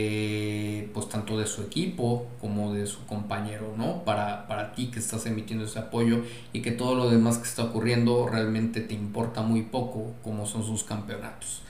tanto 1.31 1.39
de 1.39 1.47
su 1.47 1.61
equipo 1.61 2.27
como 2.39 2.73
de 2.73 2.85
su 2.85 3.05
compañero, 3.05 3.73
¿no? 3.77 4.03
Para, 4.03 4.47
para 4.47 4.73
ti 4.73 4.87
que 4.87 4.99
estás 4.99 5.25
emitiendo 5.25 5.65
ese 5.65 5.79
apoyo 5.79 6.23
y 6.53 6.61
que 6.61 6.71
todo 6.71 6.95
lo 6.95 7.09
demás 7.09 7.37
que 7.37 7.47
está 7.47 7.63
ocurriendo 7.63 8.27
realmente 8.27 8.81
te 8.81 8.93
importa 8.93 9.41
muy 9.41 9.63
poco, 9.63 10.13
como 10.23 10.45
son 10.45 10.63
sus 10.63 10.83
campeonatos. 10.83 11.61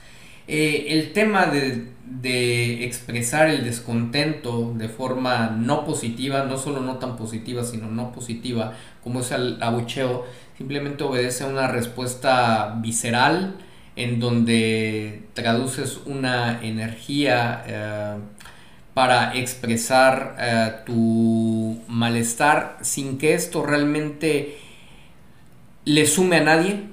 Eh, 0.48 0.86
el 0.88 1.12
tema 1.12 1.46
de, 1.46 1.92
de, 2.04 2.84
expresar 2.84 3.48
el 3.48 3.62
descontento 3.62 4.74
de 4.76 4.88
forma 4.88 5.50
no 5.50 5.84
positiva, 5.84 6.44
no 6.44 6.58
solo 6.58 6.80
no 6.80 6.96
tan 6.96 7.16
positiva, 7.16 7.62
sino 7.62 7.88
no 7.88 8.10
positiva, 8.12 8.72
como 9.04 9.20
es 9.20 9.30
el 9.30 9.62
abucheo, 9.62 10.26
simplemente 10.58 11.04
obedece 11.04 11.44
a 11.44 11.46
una 11.46 11.68
respuesta 11.68 12.76
visceral, 12.82 13.54
en 13.94 14.20
donde 14.20 15.26
traduces 15.34 16.00
una 16.06 16.62
energía 16.62 17.62
eh, 17.66 18.16
para 18.94 19.34
expresar 19.36 20.36
eh, 20.38 20.72
tu 20.84 21.80
malestar 21.88 22.78
sin 22.82 23.18
que 23.18 23.34
esto 23.34 23.64
realmente 23.64 24.58
le 25.84 26.06
sume 26.06 26.36
a 26.36 26.44
nadie, 26.44 26.84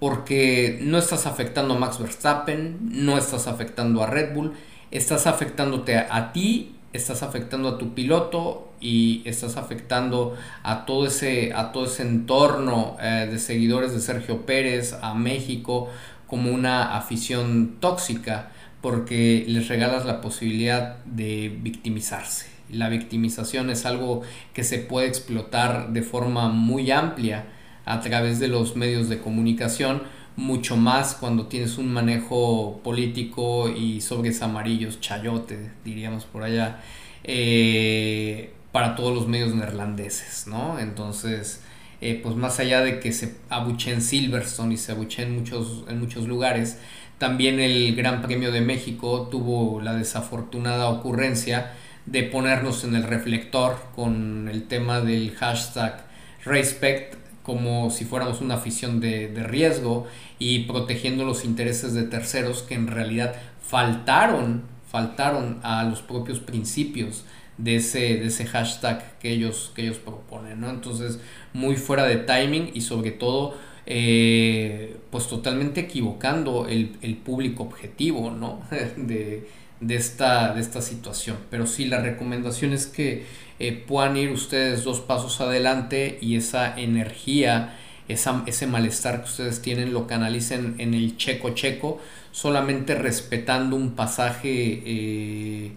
porque 0.00 0.78
no 0.82 0.98
estás 0.98 1.26
afectando 1.26 1.74
a 1.74 1.78
Max 1.78 1.98
Verstappen, 1.98 2.78
no 2.82 3.18
estás 3.18 3.46
afectando 3.46 4.02
a 4.02 4.06
Red 4.06 4.34
Bull, 4.34 4.54
estás 4.90 5.26
afectándote 5.26 5.98
a, 5.98 6.32
ti, 6.32 6.76
estás 6.92 7.22
afectando 7.22 7.68
a 7.68 7.78
tu 7.78 7.94
piloto 7.94 8.72
y 8.80 9.22
estás 9.24 9.56
afectando 9.56 10.36
a 10.62 10.86
todo 10.86 11.06
ese, 11.06 11.52
a 11.52 11.72
todo 11.72 11.86
ese 11.86 12.02
entorno 12.02 12.96
eh, 13.00 13.28
de 13.30 13.38
seguidores 13.38 13.92
de 13.92 14.00
Sergio 14.00 14.46
Pérez, 14.46 14.94
a 15.02 15.14
México, 15.14 15.90
como 16.26 16.52
una 16.52 16.96
afición 16.96 17.76
tóxica 17.80 18.50
porque 18.80 19.44
les 19.48 19.68
regalas 19.68 20.06
la 20.06 20.20
posibilidad 20.20 20.98
de 21.04 21.56
victimizarse. 21.62 22.46
La 22.70 22.88
victimización 22.88 23.70
es 23.70 23.86
algo 23.86 24.22
que 24.52 24.62
se 24.62 24.78
puede 24.78 25.08
explotar 25.08 25.92
de 25.92 26.02
forma 26.02 26.48
muy 26.48 26.90
amplia 26.90 27.46
a 27.84 28.00
través 28.00 28.38
de 28.38 28.48
los 28.48 28.76
medios 28.76 29.08
de 29.08 29.18
comunicación, 29.18 30.02
mucho 30.36 30.76
más 30.76 31.14
cuando 31.14 31.46
tienes 31.46 31.78
un 31.78 31.92
manejo 31.92 32.80
político 32.84 33.68
y 33.68 34.00
sobres 34.00 34.42
amarillos, 34.42 35.00
chayote, 35.00 35.70
diríamos 35.84 36.26
por 36.26 36.42
allá, 36.44 36.80
eh, 37.24 38.52
para 38.70 38.94
todos 38.94 39.14
los 39.14 39.26
medios 39.26 39.54
neerlandeses, 39.54 40.46
¿no? 40.46 40.78
Entonces, 40.78 41.62
eh, 42.00 42.20
pues 42.22 42.36
más 42.36 42.60
allá 42.60 42.82
de 42.82 43.00
que 43.00 43.12
se 43.12 43.34
abuche 43.48 43.92
en 43.92 44.02
Silverstone 44.02 44.74
y 44.74 44.76
se 44.76 44.92
abuche 44.92 45.22
en 45.22 45.34
muchos, 45.34 45.84
en 45.88 45.98
muchos 45.98 46.28
lugares, 46.28 46.78
también 47.18 47.60
el 47.60 47.94
Gran 47.94 48.22
Premio 48.22 48.52
de 48.52 48.60
México 48.60 49.28
tuvo 49.30 49.80
la 49.80 49.94
desafortunada 49.94 50.88
ocurrencia 50.88 51.72
de 52.06 52.22
ponernos 52.22 52.84
en 52.84 52.94
el 52.94 53.02
reflector 53.02 53.76
con 53.94 54.48
el 54.48 54.66
tema 54.66 55.00
del 55.00 55.34
hashtag 55.34 56.04
respect 56.44 57.16
como 57.42 57.90
si 57.90 58.04
fuéramos 58.04 58.40
una 58.40 58.54
afición 58.54 59.00
de, 59.00 59.28
de, 59.28 59.42
riesgo 59.42 60.06
y 60.38 60.64
protegiendo 60.64 61.24
los 61.24 61.44
intereses 61.44 61.94
de 61.94 62.02
terceros 62.02 62.62
que 62.62 62.74
en 62.74 62.86
realidad 62.86 63.34
faltaron, 63.62 64.64
faltaron 64.90 65.58
a 65.62 65.82
los 65.84 66.02
propios 66.02 66.40
principios 66.40 67.24
de 67.58 67.76
ese, 67.76 67.98
de 67.98 68.26
ese 68.26 68.46
hashtag 68.46 69.18
que 69.18 69.30
ellos, 69.30 69.72
que 69.74 69.82
ellos 69.82 69.98
proponen, 69.98 70.60
¿no? 70.60 70.70
Entonces, 70.70 71.20
muy 71.52 71.76
fuera 71.76 72.04
de 72.04 72.16
timing 72.16 72.70
y 72.72 72.80
sobre 72.82 73.10
todo, 73.10 73.56
eh, 73.90 74.96
pues 75.10 75.28
totalmente 75.28 75.80
equivocando 75.80 76.68
el, 76.68 76.96
el 77.00 77.16
público 77.16 77.62
objetivo, 77.62 78.30
¿no? 78.30 78.60
de, 78.98 79.48
de, 79.80 79.96
esta, 79.96 80.52
de 80.52 80.60
esta 80.60 80.82
situación. 80.82 81.38
Pero 81.50 81.66
sí, 81.66 81.86
la 81.86 82.02
recomendación 82.02 82.74
es 82.74 82.86
que 82.86 83.24
eh, 83.58 83.72
puedan 83.72 84.18
ir 84.18 84.30
ustedes 84.30 84.84
dos 84.84 85.00
pasos 85.00 85.40
adelante 85.40 86.18
y 86.20 86.36
esa 86.36 86.78
energía, 86.78 87.78
esa, 88.08 88.42
ese 88.44 88.66
malestar 88.66 89.22
que 89.22 89.30
ustedes 89.30 89.62
tienen 89.62 89.94
lo 89.94 90.06
canalicen 90.06 90.74
en 90.76 90.92
el 90.92 91.16
checo 91.16 91.54
checo, 91.54 91.98
solamente 92.30 92.94
respetando 92.94 93.74
un 93.74 93.92
pasaje 93.92 94.82
eh, 94.84 95.72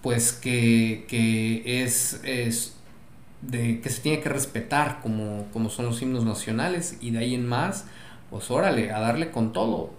pues 0.00 0.32
que, 0.32 1.04
que 1.06 1.82
es, 1.82 2.22
es, 2.24 2.76
de, 3.42 3.80
que 3.80 3.90
se 3.90 4.00
tiene 4.02 4.20
que 4.20 4.28
respetar 4.28 5.00
como, 5.00 5.46
como 5.52 5.70
son 5.70 5.86
los 5.86 6.00
himnos 6.02 6.24
nacionales 6.24 6.96
y 7.00 7.10
de 7.10 7.18
ahí 7.18 7.34
en 7.34 7.46
más, 7.46 7.86
pues 8.30 8.50
órale, 8.50 8.92
a 8.92 9.00
darle 9.00 9.30
con 9.30 9.52
todo. 9.52 9.90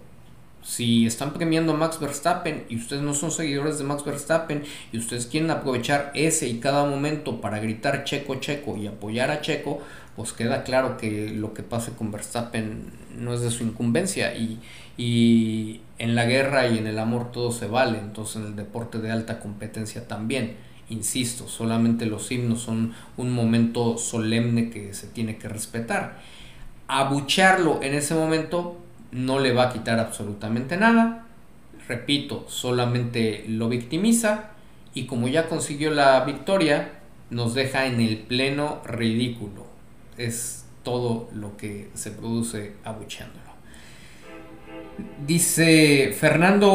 Si 0.62 1.06
están 1.06 1.32
premiando 1.32 1.72
a 1.72 1.76
Max 1.76 1.98
Verstappen 1.98 2.64
y 2.68 2.76
ustedes 2.76 3.02
no 3.02 3.14
son 3.14 3.32
seguidores 3.32 3.78
de 3.78 3.84
Max 3.84 4.04
Verstappen 4.04 4.62
y 4.92 4.98
ustedes 4.98 5.26
quieren 5.26 5.50
aprovechar 5.50 6.12
ese 6.14 6.46
y 6.48 6.60
cada 6.60 6.84
momento 6.84 7.40
para 7.40 7.58
gritar 7.58 8.04
Checo 8.04 8.36
Checo 8.36 8.76
y 8.76 8.86
apoyar 8.86 9.32
a 9.32 9.40
Checo, 9.40 9.80
pues 10.14 10.32
queda 10.32 10.62
claro 10.62 10.96
que 10.98 11.30
lo 11.30 11.52
que 11.52 11.64
pase 11.64 11.92
con 11.92 12.12
Verstappen 12.12 12.92
no 13.16 13.34
es 13.34 13.40
de 13.40 13.50
su 13.50 13.64
incumbencia 13.64 14.36
y, 14.36 14.60
y 14.96 15.80
en 15.98 16.14
la 16.14 16.26
guerra 16.26 16.68
y 16.68 16.78
en 16.78 16.86
el 16.86 17.00
amor 17.00 17.32
todo 17.32 17.50
se 17.50 17.66
vale, 17.66 17.98
entonces 17.98 18.36
en 18.36 18.46
el 18.46 18.56
deporte 18.56 18.98
de 18.98 19.10
alta 19.10 19.40
competencia 19.40 20.06
también. 20.06 20.56
Insisto, 20.92 21.48
solamente 21.48 22.04
los 22.04 22.30
himnos 22.30 22.60
son 22.60 22.92
un 23.16 23.32
momento 23.32 23.96
solemne 23.96 24.68
que 24.68 24.92
se 24.92 25.06
tiene 25.06 25.38
que 25.38 25.48
respetar. 25.48 26.20
Abucharlo 26.86 27.82
en 27.82 27.94
ese 27.94 28.14
momento 28.14 28.76
no 29.10 29.40
le 29.40 29.54
va 29.54 29.64
a 29.68 29.72
quitar 29.72 29.98
absolutamente 29.98 30.76
nada. 30.76 31.24
Repito, 31.88 32.44
solamente 32.46 33.46
lo 33.48 33.70
victimiza 33.70 34.50
y 34.92 35.06
como 35.06 35.28
ya 35.28 35.48
consiguió 35.48 35.90
la 35.90 36.22
victoria, 36.24 36.90
nos 37.30 37.54
deja 37.54 37.86
en 37.86 38.02
el 38.02 38.18
pleno 38.18 38.82
ridículo. 38.84 39.64
Es 40.18 40.66
todo 40.82 41.30
lo 41.32 41.56
que 41.56 41.88
se 41.94 42.10
produce 42.10 42.74
abucheándolo. 42.84 43.40
Dice 45.26 46.14
Fernando 46.20 46.68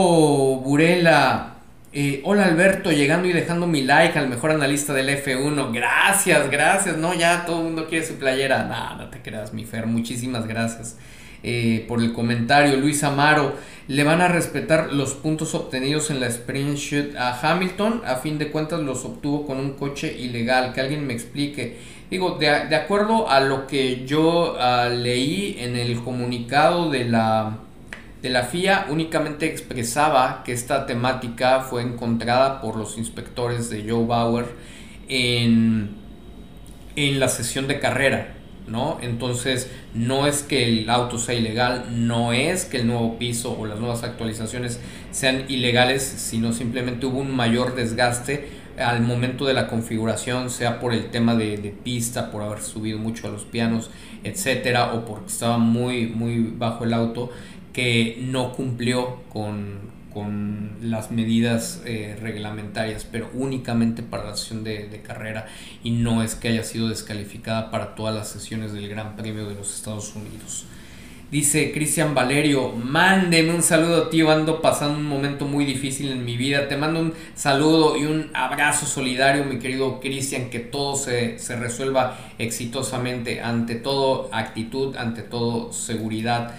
Burela. 0.65 1.56
Eh, 1.93 2.21
hola 2.25 2.43
Alberto, 2.43 2.91
llegando 2.91 3.29
y 3.29 3.33
dejando 3.33 3.65
mi 3.65 3.81
like 3.81 4.19
al 4.19 4.27
mejor 4.27 4.51
analista 4.51 4.93
del 4.93 5.07
F1. 5.07 5.71
Gracias, 5.71 6.51
gracias. 6.51 6.97
No, 6.97 7.13
ya 7.13 7.45
todo 7.45 7.59
el 7.59 7.63
mundo 7.63 7.87
quiere 7.87 8.05
su 8.05 8.15
playera. 8.15 8.65
No, 8.65 9.03
no 9.03 9.09
te 9.09 9.21
creas, 9.21 9.53
mi 9.53 9.63
Fer. 9.63 9.87
Muchísimas 9.87 10.47
gracias 10.47 10.97
eh, 11.43 11.85
por 11.87 12.01
el 12.01 12.11
comentario. 12.11 12.75
Luis 12.75 13.05
Amaro, 13.05 13.55
le 13.87 14.03
van 14.03 14.19
a 14.19 14.27
respetar 14.27 14.91
los 14.91 15.13
puntos 15.13 15.55
obtenidos 15.55 16.09
en 16.09 16.19
la 16.19 16.27
sprint 16.27 16.75
shoot 16.75 17.15
a 17.15 17.39
Hamilton. 17.39 18.01
A 18.05 18.17
fin 18.17 18.37
de 18.37 18.49
cuentas 18.49 18.81
los 18.81 19.05
obtuvo 19.05 19.47
con 19.47 19.57
un 19.57 19.71
coche 19.71 20.13
ilegal. 20.19 20.73
Que 20.73 20.81
alguien 20.81 21.07
me 21.07 21.13
explique. 21.13 21.77
Digo, 22.11 22.37
de, 22.37 22.49
acuerdo 22.75 23.29
a 23.29 23.39
lo 23.39 23.65
que 23.65 24.05
yo 24.05 24.57
ah, 24.59 24.89
leí 24.89 25.55
en 25.59 25.77
el 25.77 26.03
comunicado 26.03 26.89
de 26.89 27.05
la 27.05 27.59
de 28.21 28.29
la 28.29 28.43
FIA 28.43 28.87
únicamente 28.89 29.45
expresaba 29.45 30.43
que 30.43 30.51
esta 30.51 30.85
temática 30.85 31.61
fue 31.61 31.83
encontrada 31.83 32.61
por 32.61 32.75
los 32.75 32.97
inspectores 32.97 33.69
de 33.69 33.87
Joe 33.87 34.05
Bauer 34.05 34.45
en, 35.07 35.89
en 36.95 37.19
la 37.19 37.27
sesión 37.27 37.67
de 37.67 37.79
carrera, 37.79 38.35
¿no? 38.67 38.97
Entonces, 39.01 39.69
no 39.93 40.25
es 40.25 40.41
que 40.41 40.67
el 40.67 40.89
auto 40.89 41.19
sea 41.19 41.35
ilegal, 41.35 41.85
no 42.07 42.33
es 42.33 42.65
que 42.65 42.77
el 42.77 42.87
nuevo 42.87 43.19
piso 43.19 43.55
o 43.57 43.65
las 43.67 43.79
nuevas 43.79 44.03
actualizaciones 44.03 44.79
sean 45.11 45.45
ilegales, 45.47 46.01
sino 46.03 46.53
simplemente 46.53 47.05
hubo 47.05 47.19
un 47.19 47.35
mayor 47.35 47.75
desgaste 47.75 48.49
al 48.77 49.01
momento 49.01 49.45
de 49.45 49.53
la 49.53 49.67
configuración, 49.67 50.49
sea 50.49 50.79
por 50.79 50.93
el 50.93 51.09
tema 51.09 51.35
de, 51.35 51.57
de 51.57 51.69
pista, 51.69 52.31
por 52.31 52.43
haber 52.43 52.61
subido 52.61 52.99
mucho 52.99 53.27
a 53.27 53.31
los 53.31 53.43
pianos, 53.43 53.89
etcétera, 54.23 54.93
o 54.93 55.05
porque 55.05 55.27
estaba 55.27 55.57
muy, 55.57 56.07
muy 56.07 56.53
bajo 56.55 56.83
el 56.83 56.93
auto 56.93 57.31
que 57.77 58.17
no 58.19 58.53
cumplió 58.53 59.21
con, 59.31 59.85
las 60.81 61.11
medidas 61.11 61.83
eh, 61.85 62.17
reglamentarias, 62.19 63.05
pero 63.05 63.29
únicamente 63.35 64.01
para 64.01 64.23
la 64.23 64.35
sesión 64.35 64.63
de, 64.63 64.99
carrera 65.05 65.45
y 65.83 65.91
no 65.91 66.23
es 66.23 66.33
que 66.33 66.47
haya 66.47 66.63
sido 66.63 66.89
descalificada 66.89 67.69
para 67.69 67.93
todas 67.93 68.15
las 68.15 68.27
sesiones 68.27 68.73
del 68.73 68.89
Gran 68.89 69.15
Premio 69.15 69.47
de 69.47 69.53
los 69.53 69.75
Estados 69.75 70.15
Unidos. 70.15 70.65
Dice 71.29 71.71
Cristian 71.71 72.15
Valerio, 72.15 72.71
mándeme 72.71 73.53
un 73.53 73.61
saludo 73.61 74.07
tío, 74.07 74.31
ando 74.31 74.59
pasando 74.59 74.97
un 74.97 75.05
momento 75.05 75.45
muy 75.45 75.65
difícil 75.65 76.11
en 76.11 76.25
mi 76.25 76.35
vida, 76.35 76.67
te 76.67 76.77
mando 76.77 76.99
un 76.99 77.13
saludo 77.35 77.95
y 77.95 78.05
un 78.05 78.31
abrazo 78.33 78.87
solidario 78.87 79.43
mi 79.43 79.59
querido 79.59 79.99
Cristian, 79.99 80.49
que 80.49 80.59
todo 80.59 80.95
se, 80.95 81.37
se 81.37 81.55
resuelva 81.57 82.17
exitosamente, 82.39 83.39
ante 83.41 83.75
todo 83.75 84.29
actitud, 84.31 84.95
ante 84.95 85.21
todo 85.21 85.71
seguridad 85.71 86.55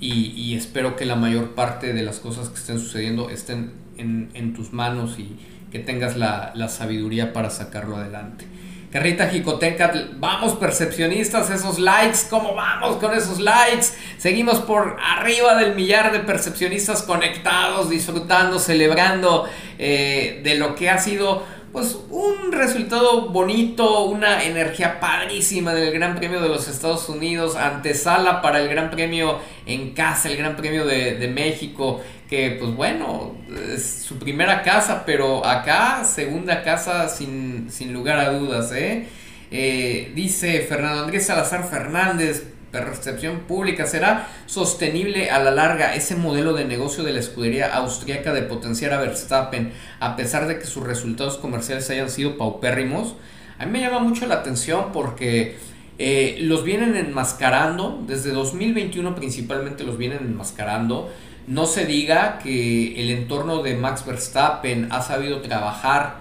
y, 0.00 0.56
espero 0.56 0.96
que 0.96 1.04
la 1.04 1.16
mayor 1.16 1.54
parte 1.54 1.92
de 1.92 2.02
las 2.02 2.20
cosas 2.20 2.48
que 2.48 2.56
estén 2.56 2.78
sucediendo 2.78 3.28
estén 3.28 3.72
en, 3.98 4.54
tus 4.54 4.72
manos 4.72 5.18
y 5.18 5.36
que 5.70 5.78
tengas 5.78 6.16
la, 6.16 6.68
sabiduría 6.68 7.32
para 7.32 7.50
sacarlo 7.50 7.96
adelante. 7.96 8.46
Carrita 8.90 9.28
Jicoteca, 9.28 9.92
vamos 10.18 10.54
percepcionistas, 10.54 11.48
esos 11.50 11.78
likes, 11.78 12.20
¿cómo 12.28 12.56
vamos 12.56 12.96
con 12.96 13.14
esos 13.14 13.38
likes? 13.38 13.86
Seguimos 14.18 14.58
por 14.58 14.96
arriba 15.00 15.54
del 15.56 15.76
millar 15.76 16.10
de 16.10 16.18
percepcionistas 16.20 17.02
conectados, 17.02 17.88
disfrutando, 17.88 18.58
celebrando 18.58 19.48
eh, 19.78 20.40
de 20.42 20.56
lo 20.56 20.74
que 20.74 20.90
ha 20.90 20.98
sido 20.98 21.44
pues 21.72 21.98
un 22.10 22.50
resultado 22.52 23.28
bonito, 23.28 24.04
una 24.04 24.42
energía 24.44 24.98
padrísima 24.98 25.72
del 25.72 25.92
Gran 25.92 26.16
Premio 26.16 26.40
de 26.40 26.48
los 26.48 26.66
Estados 26.68 27.08
Unidos, 27.08 27.54
antesala 27.54 28.42
para 28.42 28.60
el 28.60 28.68
Gran 28.68 28.90
Premio 28.90 29.38
en 29.66 29.92
casa, 29.92 30.28
el 30.28 30.36
Gran 30.36 30.56
Premio 30.56 30.84
de, 30.84 31.28
México, 31.28 32.00
que 32.28 32.56
pues 32.58 32.74
bueno, 32.74 33.36
es 33.72 34.02
su 34.02 34.18
primera 34.18 34.62
casa, 34.62 35.04
pero 35.06 35.46
acá 35.46 36.04
segunda 36.04 36.62
casa 36.62 37.08
sin, 37.08 37.68
lugar 37.92 38.18
a 38.18 38.30
dudas, 38.30 38.72
¿eh? 38.72 39.06
¿eh? 39.52 40.10
dice 40.14 40.60
Fernando 40.62 41.04
Andrés 41.04 41.26
Salazar 41.26 41.68
Fernández, 41.68 42.44
percepción 42.70 43.40
pública. 43.40 43.86
¿Será 43.86 44.28
sostenible 44.46 45.30
a 45.30 45.38
la 45.38 45.50
larga 45.50 45.94
ese 45.94 46.16
modelo 46.16 46.52
de 46.52 46.64
negocio 46.64 47.04
de 47.04 47.12
la 47.12 47.20
escudería 47.20 47.74
austriaca 47.74 48.32
de 48.32 48.42
potenciar 48.42 48.92
a 48.92 49.00
Verstappen 49.00 49.72
a 50.00 50.16
pesar 50.16 50.46
de 50.46 50.58
que 50.58 50.66
sus 50.66 50.84
resultados 50.84 51.36
comerciales 51.36 51.88
hayan 51.90 52.10
sido 52.10 52.36
paupérrimos? 52.36 53.14
A 53.58 53.66
mí 53.66 53.72
me 53.72 53.80
llama 53.80 53.98
mucho 53.98 54.26
la 54.26 54.36
atención 54.36 54.86
porque 54.92 55.56
eh, 55.98 56.38
los 56.40 56.64
vienen 56.64 56.96
enmascarando, 56.96 58.02
desde 58.06 58.30
2021 58.30 59.14
principalmente 59.14 59.84
los 59.84 59.98
vienen 59.98 60.20
enmascarando. 60.20 61.12
No 61.46 61.66
se 61.66 61.84
diga 61.84 62.38
que 62.38 63.00
el 63.02 63.10
entorno 63.10 63.62
de 63.62 63.74
Max 63.74 64.06
Verstappen 64.06 64.88
ha 64.90 65.02
sabido 65.02 65.42
trabajar 65.42 66.19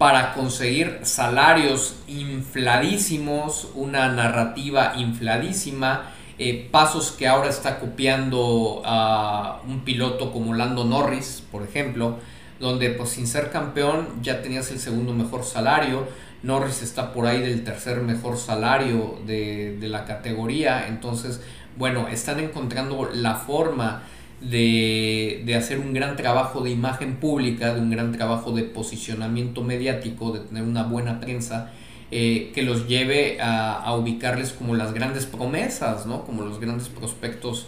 para 0.00 0.32
conseguir 0.32 1.00
salarios 1.02 1.96
infladísimos, 2.08 3.68
una 3.74 4.08
narrativa 4.08 4.94
infladísima, 4.96 6.12
eh, 6.38 6.70
pasos 6.70 7.12
que 7.12 7.28
ahora 7.28 7.50
está 7.50 7.78
copiando 7.78 8.80
a 8.86 9.60
un 9.68 9.80
piloto 9.80 10.32
como 10.32 10.54
Lando 10.54 10.84
Norris, 10.84 11.42
por 11.52 11.62
ejemplo, 11.62 12.16
donde 12.58 12.88
pues 12.88 13.10
sin 13.10 13.26
ser 13.26 13.50
campeón 13.50 14.08
ya 14.22 14.40
tenías 14.40 14.70
el 14.70 14.78
segundo 14.78 15.12
mejor 15.12 15.44
salario, 15.44 16.08
Norris 16.42 16.80
está 16.80 17.12
por 17.12 17.26
ahí 17.26 17.42
del 17.42 17.62
tercer 17.62 18.00
mejor 18.00 18.38
salario 18.38 19.18
de, 19.26 19.76
de 19.78 19.88
la 19.90 20.06
categoría, 20.06 20.88
entonces 20.88 21.42
bueno, 21.76 22.08
están 22.08 22.40
encontrando 22.40 23.10
la 23.12 23.34
forma 23.34 24.04
de, 24.40 25.54
hacer 25.56 25.78
un 25.78 25.92
gran 25.92 26.16
trabajo 26.16 26.62
de 26.62 26.70
imagen 26.70 27.16
pública, 27.16 27.74
de 27.74 27.80
un 27.80 27.90
gran 27.90 28.12
trabajo 28.12 28.52
de 28.52 28.64
posicionamiento 28.64 29.62
mediático, 29.62 30.32
de 30.32 30.40
tener 30.40 30.62
una 30.62 30.84
buena 30.84 31.20
prensa, 31.20 31.72
eh, 32.10 32.50
que 32.54 32.62
los 32.62 32.88
lleve 32.88 33.38
a, 33.40 33.94
ubicarles 33.94 34.52
como 34.52 34.74
las 34.74 34.92
grandes 34.94 35.26
promesas, 35.26 36.06
¿no? 36.06 36.24
como 36.24 36.42
los 36.42 36.60
grandes 36.60 36.88
prospectos 36.88 37.66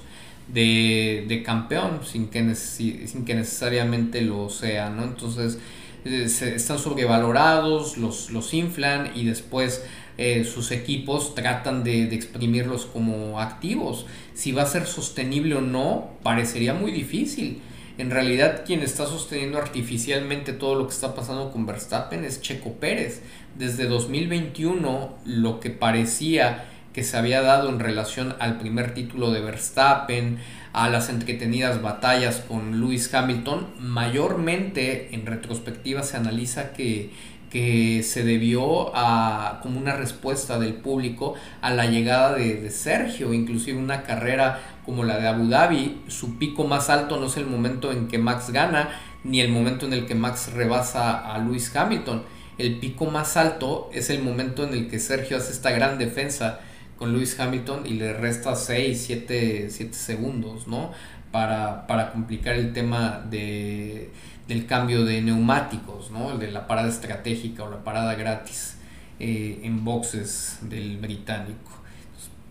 de, 0.49 1.43
campeón, 1.45 2.01
sin 2.05 2.29
que, 2.29 2.55
sin 2.55 3.25
que 3.25 3.35
necesariamente 3.35 4.23
lo 4.23 4.49
sea. 4.49 4.91
¿no? 4.91 5.05
Entonces, 5.05 5.59
eh, 6.05 6.25
están 6.25 6.79
sobrevalorados, 6.79 7.99
los, 7.99 8.31
los 8.31 8.53
inflan 8.55 9.13
y 9.15 9.25
después 9.25 9.85
eh, 10.19 10.45
sus 10.45 10.73
equipos 10.73 11.35
tratan 11.35 11.85
de, 11.85 12.07
de, 12.07 12.17
exprimirlos 12.17 12.87
como 12.87 13.41
activos. 13.41 14.07
Si 14.35 14.53
va 14.53 14.63
a 14.63 14.67
ser 14.67 14.87
sostenible 14.87 15.55
o 15.57 15.61
no, 15.61 16.11
parecería 16.23 16.75
muy 16.75 16.93
difícil. 16.93 17.61
En 17.99 18.11
realidad 18.11 18.63
quien 18.65 18.81
está 18.81 19.07
sosteniendo 19.07 19.59
artificialmente 19.59 20.53
todo 20.53 20.75
lo 20.75 20.87
que 20.87 20.95
está 20.95 21.15
pasando 21.15 21.53
con 21.53 21.67
Verstappen 21.67 22.25
es 22.25 22.41
Checo 22.41 22.73
Pérez. 22.75 23.23
Desde 23.59 23.87
2021 23.87 25.19
lo 25.25 25.61
que 25.61 25.71
parecía 25.71 26.65
que 26.93 27.05
se 27.05 27.17
había 27.17 27.43
dado 27.43 27.69
en 27.69 27.81
relación 27.81 28.35
al 28.39 28.59
primer 28.59 28.95
título 28.95 29.31
de 29.31 29.41
Verstappen, 29.41 30.39
a 30.73 30.89
las 30.89 31.09
entretenidas 31.09 31.83
batallas 31.83 32.41
con 32.47 32.81
Lewis 32.81 33.13
Hamilton, 33.13 33.69
mayormente 33.79 35.15
en 35.15 35.27
retrospectiva 35.27 36.03
se 36.03 36.17
analiza 36.17 36.73
que, 36.73 37.11
que 37.53 38.03
se 38.03 38.25
debió 38.25 38.97
a 38.97 39.61
como 39.63 39.79
una 39.79 39.95
respuesta 39.95 40.59
del 40.59 40.73
público 40.73 41.35
a 41.61 41.71
la 41.71 41.85
llegada 41.85 42.35
de, 42.35 42.71
Sergio, 42.71 43.35
inclusive 43.35 43.79
una 43.79 44.05
carrera 44.05 44.59
como 44.87 45.05
la 45.05 45.19
de 45.19 45.29
Abu 45.29 45.49
Dhabi, 45.49 46.01
su 46.09 46.39
pico 46.39 46.65
más 46.65 46.89
alto 46.89 47.21
no 47.21 47.27
es 47.27 47.37
el 47.37 47.47
momento 47.47 47.93
en 47.93 48.09
que 48.09 48.17
Max 48.17 48.49
gana, 48.51 48.89
ni 49.23 49.43
el 49.43 49.53
momento 49.53 49.85
en 49.85 49.93
el 49.93 50.07
que 50.07 50.15
Max 50.15 50.51
rebasa 50.55 51.31
a 51.31 51.39
Lewis 51.41 51.77
Hamilton. 51.77 52.23
El 52.57 52.79
pico 52.79 53.05
más 53.05 53.37
alto 53.37 53.91
es 53.93 54.09
el 54.09 54.23
momento 54.23 54.65
en 54.65 54.73
el 54.73 54.89
que 54.89 54.99
Sergio 54.99 55.37
hace 55.37 55.53
esta 55.53 55.73
gran 55.73 55.99
defensa 55.99 56.61
con 56.97 57.13
Lewis 57.13 57.39
Hamilton 57.39 57.83
y 57.87 57.95
le 57.95 58.15
resta 58.15 58.57
6, 58.57 59.05
7, 59.07 59.69
segundos, 59.91 60.67
¿no? 60.69 60.93
Para, 61.31 61.87
para 61.87 62.13
complicar 62.13 62.55
el 62.55 62.73
tema 62.73 63.23
de, 63.29 64.11
del 64.49 64.67
cambio 64.67 65.05
de 65.05 65.21
neumáticos, 65.23 66.11
¿no? 66.11 66.37
de 66.39 66.51
la 66.51 66.67
parada 66.67 66.89
estratégica 66.89 67.65
o 67.65 67.71
la 67.71 67.85
parada 67.85 68.15
gratis 68.15 68.77
eh, 69.19 69.61
en 69.63 69.85
boxes 69.85 70.59
del 70.63 70.99
británico. 70.99 71.71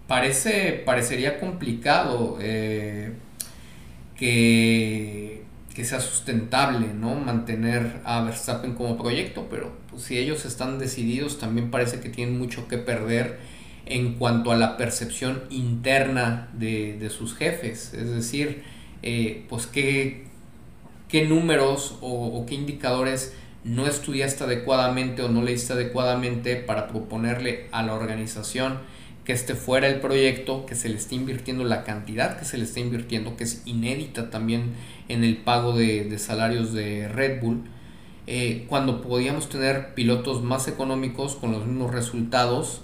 Parece, 0.07 0.81
parecería 0.85 1.39
complicado 1.39 2.37
eh, 2.41 3.13
que, 4.15 5.43
que, 5.73 5.85
sea 5.85 5.99
sustentable, 6.01 6.93
¿no? 6.93 7.15
Mantener 7.15 8.01
a 8.03 8.21
Verstappen 8.21 8.73
como 8.73 8.97
proyecto, 8.97 9.47
pero 9.49 9.71
pues, 9.89 10.03
si 10.03 10.17
ellos 10.17 10.45
están 10.45 10.79
decididos, 10.79 11.39
también 11.39 11.71
parece 11.71 11.99
que 11.99 12.09
tienen 12.09 12.37
mucho 12.37 12.67
que 12.67 12.77
perder 12.77 13.39
en 13.85 14.13
cuanto 14.15 14.51
a 14.51 14.57
la 14.57 14.77
percepción 14.77 15.43
interna 15.49 16.49
de, 16.53 17.09
sus 17.09 17.35
jefes. 17.35 17.93
Es 17.93 18.09
decir, 18.11 18.63
eh, 19.01 19.45
pues 19.49 19.67
qué, 19.67 20.25
qué 21.11 21.27
números 21.27 21.97
o, 21.99 22.45
qué 22.47 22.55
indicadores 22.55 23.33
no 23.65 23.85
estudiaste 23.85 24.45
adecuadamente 24.45 25.21
o 25.21 25.29
no 25.29 25.43
leíste 25.43 25.73
adecuadamente 25.73 26.55
para 26.55 26.87
proponerle 26.87 27.67
a 27.71 27.83
la 27.83 27.93
organización 27.93 28.79
que 29.25 29.33
este 29.33 29.53
fuera 29.53 29.87
el 29.87 29.99
proyecto, 29.99 30.65
que 30.65 30.73
se 30.73 30.89
le 30.89 30.95
esté 30.95 31.15
invirtiendo 31.15 31.63
la 31.63 31.83
cantidad 31.83 32.39
que 32.39 32.45
se 32.45 32.57
le 32.57 32.63
está 32.63 32.79
invirtiendo, 32.79 33.35
que 33.35 33.43
es 33.43 33.61
inédita 33.65 34.31
también 34.31 34.71
en 35.09 35.23
el 35.23 35.37
pago 35.37 35.73
de, 35.73 36.17
salarios 36.17 36.73
de 36.73 37.07
Red 37.07 37.41
Bull, 37.41 37.61
eh, 38.25 38.65
cuando 38.67 39.01
podíamos 39.01 39.49
tener 39.49 39.93
pilotos 39.93 40.41
más 40.41 40.67
económicos 40.67 41.35
con 41.35 41.51
los 41.51 41.65
mismos 41.65 41.91
resultados 41.91 42.81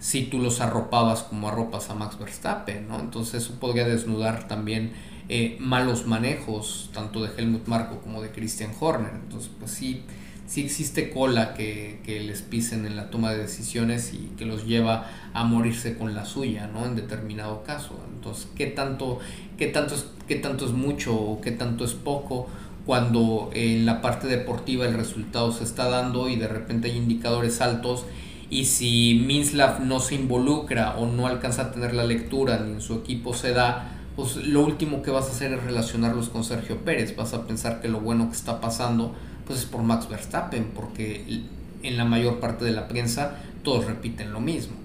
si 0.00 0.24
tú 0.24 0.38
los 0.40 0.60
arropabas 0.60 1.22
como 1.22 1.48
arropas 1.48 1.90
a 1.90 1.94
Max 1.94 2.18
Verstappen, 2.18 2.88
¿no? 2.88 2.98
Entonces 2.98 3.44
eso 3.44 3.60
podría 3.60 3.86
desnudar 3.86 4.48
también 4.48 4.92
eh, 5.28 5.56
malos 5.60 6.06
manejos, 6.06 6.90
tanto 6.92 7.22
de 7.22 7.30
Helmut 7.36 7.66
Marko 7.66 8.00
como 8.00 8.22
de 8.22 8.30
Christian 8.30 8.70
Horner. 8.78 9.12
Entonces, 9.14 9.50
pues 9.58 9.70
sí, 9.70 10.02
sí 10.46 10.62
existe 10.62 11.10
cola 11.10 11.54
que, 11.54 12.00
les 12.06 12.42
pisen 12.42 12.86
en 12.86 12.96
la 12.96 13.10
toma 13.10 13.32
de 13.32 13.38
decisiones 13.38 14.12
y 14.14 14.32
que 14.36 14.44
los 14.44 14.66
lleva 14.66 15.10
a 15.32 15.44
morirse 15.44 15.96
con 15.96 16.14
la 16.14 16.24
suya, 16.24 16.66
¿no? 16.66 16.84
En 16.84 16.96
determinado 16.96 17.62
caso. 17.64 17.98
Entonces, 18.14 18.48
¿qué 18.54 18.66
tanto, 18.66 19.18
qué 19.56 19.68
tanto, 19.68 19.94
es, 19.94 20.06
qué 20.28 20.36
tanto 20.36 20.66
es 20.66 20.72
mucho 20.72 21.14
o 21.14 21.40
qué 21.40 21.52
tanto 21.52 21.84
es 21.84 21.92
poco? 21.92 22.48
cuando 22.84 23.50
en 23.54 23.86
la 23.86 24.02
parte 24.02 24.26
deportiva 24.26 24.86
el 24.86 24.94
resultado 24.94 25.52
se 25.52 25.64
está 25.64 25.88
dando 25.88 26.28
y 26.28 26.34
de 26.34 26.48
repente 26.48 26.90
hay 26.90 26.96
indicadores 26.96 27.60
altos 27.60 28.04
y 28.50 28.66
si 28.66 29.22
Minslav 29.26 29.80
no 29.80 29.98
se 29.98 30.14
involucra 30.14 30.96
o 30.98 31.06
no 31.06 31.26
alcanza 31.26 31.62
a 31.62 31.72
tener 31.72 31.94
la 31.94 32.04
lectura 32.04 32.58
ni 32.58 32.72
en 32.72 32.80
su 32.82 32.94
equipo 32.94 33.32
se 33.32 33.52
da, 33.52 34.01
pues 34.16 34.36
lo 34.36 34.64
último 34.64 35.02
que 35.02 35.10
vas 35.10 35.26
a 35.28 35.32
hacer 35.32 35.52
es 35.52 35.62
relacionarlos 35.62 36.28
con 36.28 36.44
Sergio 36.44 36.78
Pérez, 36.78 37.16
vas 37.16 37.32
a 37.34 37.46
pensar 37.46 37.80
que 37.80 37.88
lo 37.88 38.00
bueno 38.00 38.28
que 38.28 38.36
está 38.36 38.60
pasando 38.60 39.14
pues 39.46 39.60
es 39.60 39.64
por 39.64 39.82
Max 39.82 40.08
Verstappen, 40.08 40.70
porque 40.74 41.42
en 41.82 41.96
la 41.96 42.04
mayor 42.04 42.38
parte 42.38 42.64
de 42.64 42.72
la 42.72 42.88
prensa 42.88 43.36
todos 43.62 43.86
repiten 43.86 44.32
lo 44.32 44.40
mismo. 44.40 44.76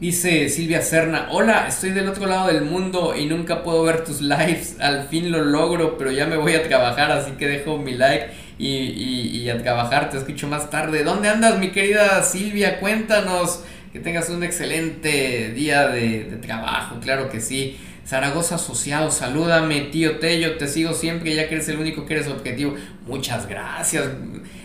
Dice 0.00 0.48
Silvia 0.48 0.82
Serna, 0.82 1.28
hola, 1.30 1.66
estoy 1.68 1.90
del 1.90 2.08
otro 2.08 2.26
lado 2.26 2.48
del 2.48 2.62
mundo 2.64 3.14
y 3.16 3.26
nunca 3.26 3.62
puedo 3.62 3.84
ver 3.84 4.04
tus 4.04 4.20
lives, 4.20 4.76
al 4.80 5.08
fin 5.08 5.30
lo 5.30 5.42
logro, 5.42 5.96
pero 5.96 6.10
ya 6.10 6.26
me 6.26 6.36
voy 6.36 6.54
a 6.54 6.66
trabajar, 6.66 7.10
así 7.12 7.32
que 7.32 7.46
dejo 7.46 7.78
mi 7.78 7.94
like 7.94 8.44
y, 8.58 9.48
a 9.48 9.62
trabajar. 9.62 10.10
Te 10.10 10.18
escucho 10.18 10.48
más 10.48 10.70
tarde. 10.70 11.04
¿Dónde 11.04 11.28
andas, 11.28 11.58
mi 11.58 11.70
querida 11.70 12.22
Silvia? 12.22 12.80
Cuéntanos. 12.80 13.60
Que 13.94 14.00
tengas 14.00 14.28
un 14.28 14.42
excelente 14.42 15.52
día 15.52 15.86
de, 15.86 16.24
trabajo, 16.42 16.96
claro 17.00 17.30
que 17.30 17.40
sí. 17.40 17.76
Zaragoza 18.04 18.56
Asociado, 18.56 19.08
salúdame, 19.12 19.82
tío 19.82 20.18
Tello, 20.18 20.56
te 20.56 20.66
sigo 20.66 20.94
siempre, 20.94 21.32
ya 21.32 21.48
que 21.48 21.54
eres 21.54 21.68
el 21.68 21.78
único 21.78 22.04
que 22.04 22.14
eres 22.14 22.26
objetivo. 22.26 22.74
Muchas 23.06 23.48
gracias. 23.48 24.08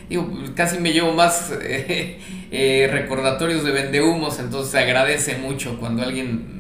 Digo, 0.10 0.27
casi 0.56 0.80
me 0.80 0.93
llevo 0.93 1.14
más 1.14 1.53
eh, 1.61 2.18
eh, 2.49 2.89
recordatorios 2.91 3.64
de 3.64 3.69
vendehumos, 3.69 4.39
entonces 4.39 4.72
se 4.72 4.80
agradece 4.80 5.38
mucho 5.38 5.80
cuando 5.80 6.01
alguien 6.01 6.57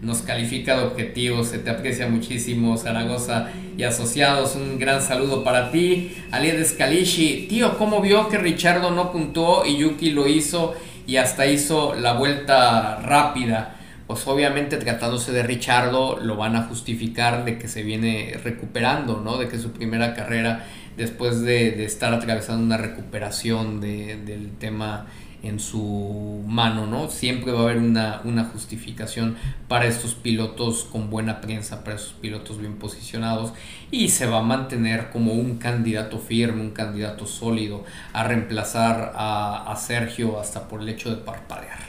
nos 0.00 0.22
califica 0.22 0.76
de 0.76 0.82
objetivos, 0.82 1.50
se 1.50 1.60
te 1.60 1.70
aprecia 1.70 2.08
muchísimo, 2.08 2.76
Zaragoza 2.78 3.50
y 3.78 3.84
asociados, 3.84 4.56
un 4.56 4.80
gran 4.80 5.00
saludo 5.00 5.44
para 5.44 5.70
ti, 5.70 6.16
Alied 6.32 6.66
Kalishi, 6.76 7.46
tío, 7.48 7.78
¿cómo 7.78 8.00
vio 8.00 8.28
que 8.28 8.38
Richardo 8.38 8.90
no 8.90 9.12
puntuó 9.12 9.64
y 9.64 9.76
Yuki 9.76 10.10
lo 10.10 10.26
hizo 10.26 10.74
y 11.06 11.16
hasta 11.16 11.46
hizo 11.46 11.94
la 11.94 12.14
vuelta 12.14 12.96
rápida? 12.96 13.76
Pues 14.06 14.26
obviamente 14.26 14.76
tratándose 14.76 15.32
de 15.32 15.42
Richardo 15.42 16.18
lo 16.20 16.36
van 16.36 16.56
a 16.56 16.64
justificar 16.64 17.44
de 17.44 17.58
que 17.58 17.68
se 17.68 17.82
viene 17.82 18.38
recuperando, 18.42 19.20
¿no? 19.20 19.38
De 19.38 19.48
que 19.48 19.58
su 19.58 19.72
primera 19.72 20.14
carrera 20.14 20.66
después 20.96 21.40
de, 21.42 21.84
estar 21.84 22.12
atravesando 22.12 22.62
una 22.62 22.76
recuperación 22.76 23.80
del 23.80 24.50
tema 24.58 25.06
en 25.42 25.58
su 25.58 26.42
mano, 26.46 26.86
¿no? 26.86 27.10
Siempre 27.10 27.52
va 27.52 27.60
a 27.60 27.62
haber 27.64 27.78
una, 27.78 28.20
una, 28.24 28.44
justificación 28.44 29.36
para 29.68 29.86
estos 29.86 30.14
pilotos 30.14 30.84
con 30.84 31.10
buena 31.10 31.40
prensa, 31.40 31.82
para 31.82 31.96
esos 31.96 32.12
pilotos 32.12 32.58
bien 32.58 32.76
posicionados 32.76 33.52
y 33.90 34.10
se 34.10 34.26
va 34.26 34.38
a 34.38 34.42
mantener 34.42 35.10
como 35.10 35.32
un 35.32 35.58
candidato 35.58 36.18
firme, 36.18 36.60
un 36.60 36.70
candidato 36.70 37.26
sólido 37.26 37.84
a 38.12 38.24
reemplazar 38.24 39.12
a, 39.16 39.70
a 39.70 39.76
Sergio 39.76 40.38
hasta 40.38 40.68
por 40.68 40.82
el 40.82 40.88
hecho 40.88 41.10
de 41.10 41.16
parpadear. 41.16 41.80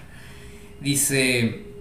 Dice 0.81 1.72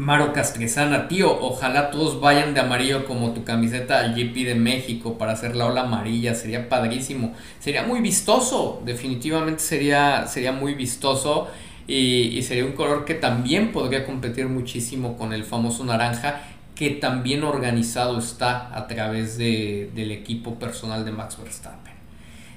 Maro 0.00 0.32
Castresana, 0.32 1.08
tío, 1.08 1.30
ojalá 1.30 1.90
todos 1.90 2.20
vayan 2.20 2.54
de 2.54 2.60
amarillo 2.60 3.04
como 3.04 3.32
tu 3.32 3.44
camiseta 3.44 3.98
al 3.98 4.14
GP 4.14 4.46
de 4.46 4.54
México 4.54 5.18
para 5.18 5.32
hacer 5.32 5.54
la 5.54 5.66
ola 5.66 5.82
amarilla, 5.82 6.34
sería 6.34 6.70
padrísimo, 6.70 7.34
sería 7.58 7.82
muy 7.82 8.00
vistoso, 8.00 8.80
definitivamente 8.86 9.62
sería, 9.62 10.26
sería 10.26 10.52
muy 10.52 10.72
vistoso 10.72 11.48
y, 11.86 12.40
sería 12.42 12.64
un 12.64 12.72
color 12.72 13.04
que 13.04 13.14
también 13.14 13.72
podría 13.72 14.06
competir 14.06 14.48
muchísimo 14.48 15.18
con 15.18 15.34
el 15.34 15.44
famoso 15.44 15.84
naranja 15.84 16.40
que 16.74 16.92
también 16.92 17.44
organizado 17.44 18.18
está 18.18 18.74
a 18.74 18.86
través 18.86 19.36
de, 19.36 19.90
del 19.94 20.12
equipo 20.12 20.54
personal 20.58 21.04
de 21.04 21.12
Max 21.12 21.36
Verstappen. 21.36 21.92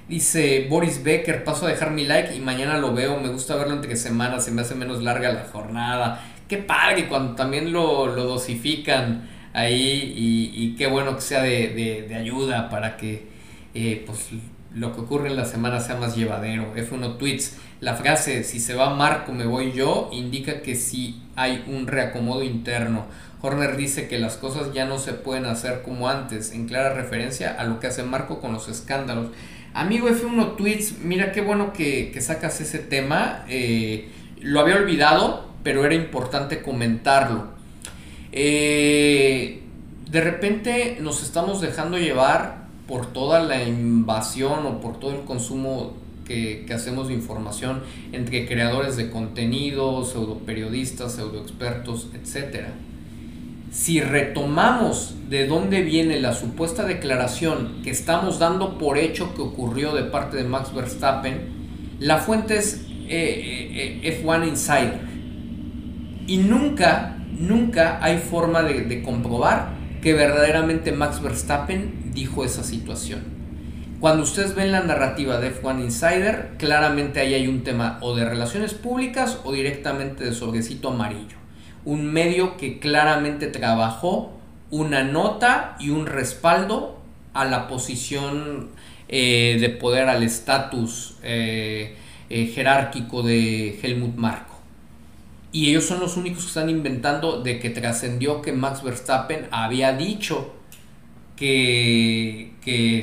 Dice 0.08 0.66
Boris 0.70 1.02
Becker, 1.02 1.44
paso 1.44 1.66
a 1.66 1.70
dejar 1.70 1.90
mi 1.90 2.04
like 2.04 2.34
y 2.34 2.40
mañana 2.40 2.78
lo 2.78 2.94
veo, 2.94 3.18
me 3.20 3.28
gusta 3.28 3.56
verlo 3.56 3.74
entre 3.74 3.96
semanas, 3.96 4.44
se 4.44 4.50
me 4.50 4.62
hace 4.62 4.74
menos 4.74 5.02
larga 5.02 5.32
la 5.32 5.44
jornada 5.50 6.22
qué 6.48 6.58
padre 6.58 7.08
cuando 7.08 7.34
también 7.34 7.72
lo, 7.72 8.06
dosifican 8.14 9.28
ahí 9.52 10.12
y, 10.16 10.74
qué 10.76 10.86
bueno 10.86 11.14
que 11.14 11.22
sea 11.22 11.42
de, 11.42 12.14
ayuda 12.18 12.68
para 12.68 12.96
que 12.96 13.28
eh, 13.74 14.02
pues, 14.06 14.30
lo 14.74 14.92
que 14.92 15.00
ocurre 15.00 15.28
en 15.28 15.36
la 15.36 15.44
semana 15.44 15.80
sea 15.80 15.96
más 15.96 16.16
llevadero. 16.16 16.74
F1 16.74 17.16
Tweets, 17.18 17.56
la 17.80 17.94
frase 17.94 18.44
si 18.44 18.58
se 18.60 18.74
va 18.74 18.94
Marco 18.94 19.32
me 19.32 19.46
voy 19.46 19.72
yo 19.72 20.10
indica 20.12 20.62
que 20.62 20.74
sí 20.74 21.22
hay 21.36 21.64
un 21.68 21.86
reacomodo 21.86 22.42
interno. 22.42 23.06
Horner 23.40 23.76
dice 23.76 24.08
que 24.08 24.18
las 24.18 24.36
cosas 24.36 24.72
ya 24.72 24.86
no 24.86 24.98
se 24.98 25.12
pueden 25.12 25.44
hacer 25.44 25.82
como 25.82 26.08
antes, 26.08 26.52
en 26.52 26.66
clara 26.66 26.94
referencia 26.94 27.54
a 27.58 27.64
lo 27.64 27.78
que 27.78 27.88
hace 27.88 28.02
Marco 28.02 28.40
con 28.40 28.52
los 28.52 28.68
escándalos. 28.68 29.28
Amigo 29.74 30.08
F1 30.08 30.56
Tweets, 30.56 31.00
mira 31.00 31.32
qué 31.32 31.40
bueno 31.40 31.72
que, 31.72 32.16
sacas 32.20 32.60
ese 32.60 32.78
tema. 32.78 33.44
Eh, 33.48 34.08
lo 34.40 34.60
había 34.60 34.76
olvidado, 34.76 35.53
pero 35.64 35.84
era 35.84 35.96
importante 35.96 36.62
comentarlo. 36.62 37.46
Eh, 38.30 39.62
de 40.08 40.20
repente 40.20 40.98
nos 41.00 41.24
estamos 41.24 41.60
dejando 41.60 41.98
llevar 41.98 42.68
por 42.86 43.12
toda 43.12 43.40
la 43.42 43.64
invasión 43.64 44.66
o 44.66 44.80
por 44.80 45.00
todo 45.00 45.12
el 45.12 45.22
consumo 45.22 45.94
que, 46.24 46.66
hacemos 46.72 47.08
de 47.08 47.14
información 47.14 47.82
entre 48.12 48.46
creadores 48.46 48.96
de 48.96 49.10
contenido, 49.10 50.04
pseudo 50.04 50.38
periodistas, 50.38 51.14
pseudo 51.14 51.40
expertos, 51.40 52.08
etc. 52.14 52.66
Si 53.70 54.00
retomamos 54.00 55.14
de 55.28 55.46
dónde 55.46 55.82
viene 55.82 56.20
la 56.20 56.32
supuesta 56.32 56.84
declaración 56.84 57.80
que 57.82 57.90
estamos 57.90 58.38
dando 58.38 58.78
por 58.78 58.98
hecho 58.98 59.34
que 59.34 59.42
ocurrió 59.42 59.94
de 59.94 60.04
parte 60.04 60.36
de 60.36 60.44
Max 60.44 60.72
Verstappen, 60.74 61.64
la 61.98 62.18
fuente 62.18 62.58
es 62.58 62.82
eh, 63.08 64.00
eh, 64.02 64.22
F1 64.22 64.48
Insider. 64.48 65.13
Y 66.26 66.38
nunca, 66.38 67.16
nunca 67.38 67.98
hay 68.02 68.18
forma 68.18 68.62
de, 68.62 69.02
comprobar 69.02 69.74
que 70.00 70.14
verdaderamente 70.14 70.92
Max 70.92 71.20
Verstappen 71.22 72.12
dijo 72.14 72.44
esa 72.44 72.62
situación. 72.62 73.22
Cuando 74.00 74.22
ustedes 74.22 74.54
ven 74.54 74.72
la 74.72 74.82
narrativa 74.82 75.38
de 75.38 75.54
F1 75.54 75.82
Insider, 75.82 76.52
claramente 76.58 77.20
ahí 77.20 77.34
hay 77.34 77.48
un 77.48 77.62
tema 77.64 77.98
o 78.02 78.14
de 78.14 78.24
relaciones 78.24 78.74
públicas 78.74 79.40
o 79.44 79.52
directamente 79.52 80.24
de 80.24 80.34
sobrecito 80.34 80.88
amarillo. 80.88 81.36
Un 81.84 82.12
medio 82.12 82.56
que 82.56 82.78
claramente 82.78 83.46
trabajó 83.46 84.32
una 84.70 85.04
nota 85.04 85.76
y 85.78 85.90
un 85.90 86.06
respaldo 86.06 86.98
a 87.32 87.44
la 87.44 87.68
posición 87.68 88.70
eh, 89.08 89.58
de 89.60 89.68
poder, 89.70 90.08
al 90.08 90.22
estatus 90.22 91.16
eh, 91.22 91.96
eh, 92.30 92.46
jerárquico 92.46 93.22
de 93.22 93.78
Helmut 93.82 94.16
Marko. 94.16 94.53
Y 95.54 95.70
ellos 95.70 95.84
son 95.84 96.00
los 96.00 96.16
únicos 96.16 96.42
que 96.42 96.48
están 96.48 96.68
inventando 96.68 97.40
de 97.40 97.60
que 97.60 97.70
trascendió 97.70 98.42
que 98.42 98.52
Max 98.52 98.82
Verstappen 98.82 99.46
había 99.52 99.92
dicho 99.92 100.52
que, 101.36 102.50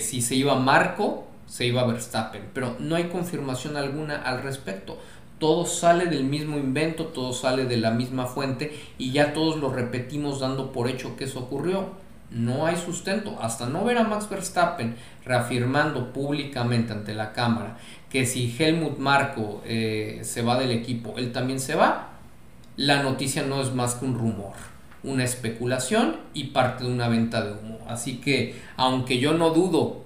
si 0.01 0.21
se 0.21 0.35
iba 0.35 0.55
Marco, 0.59 1.29
se 1.47 1.65
iba 1.67 1.87
Verstappen, 1.87 2.41
pero 2.53 2.75
no 2.77 2.97
hay 2.97 3.05
confirmación 3.05 3.77
alguna 3.77 4.17
al 4.17 4.43
respecto. 4.43 4.99
Todo 5.39 5.65
sale 5.65 6.07
del 6.07 6.25
mismo 6.25 6.57
invento, 6.57 7.05
todo 7.05 7.31
sale 7.31 7.63
de 7.63 7.77
la 7.77 7.91
misma 7.91 8.25
fuente 8.25 8.77
y 8.97 9.13
ya 9.13 9.31
todos 9.31 9.55
lo 9.55 9.71
repetimos 9.71 10.41
dando 10.41 10.73
por 10.73 10.89
hecho 10.89 11.15
que 11.15 11.23
eso 11.23 11.39
ocurrió. 11.39 12.01
No 12.31 12.65
hay 12.65 12.75
sustento. 12.75 13.37
Hasta 13.41 13.67
no 13.67 13.85
ver 13.85 13.97
a 13.97 14.03
Max 14.03 14.29
Verstappen 14.29 14.97
reafirmando 15.23 16.11
públicamente 16.11 16.91
ante 16.91 17.13
la 17.13 17.31
cámara 17.31 17.77
que 18.09 18.25
si 18.25 18.53
Helmut 18.59 18.97
Marco 18.97 19.61
eh, 19.65 20.19
se 20.23 20.41
va 20.41 20.59
del 20.59 20.71
equipo, 20.71 21.13
él 21.15 21.31
también 21.31 21.61
se 21.61 21.75
va, 21.75 22.10
la 22.81 23.03
noticia 23.03 23.43
no 23.43 23.61
es 23.61 23.73
más 23.73 23.95
que 23.95 24.05
un 24.05 24.17
rumor 24.17 24.53
una 25.03 25.23
especulación 25.23 26.17
y 26.33 26.45
parte 26.45 26.83
de 26.83 26.91
una 26.91 27.07
venta 27.07 27.43
de 27.43 27.53
humo. 27.53 27.79
Así 27.87 28.17
que, 28.17 28.61
aunque 28.77 29.19
yo 29.19 29.33
no 29.33 29.49
dudo 29.51 30.03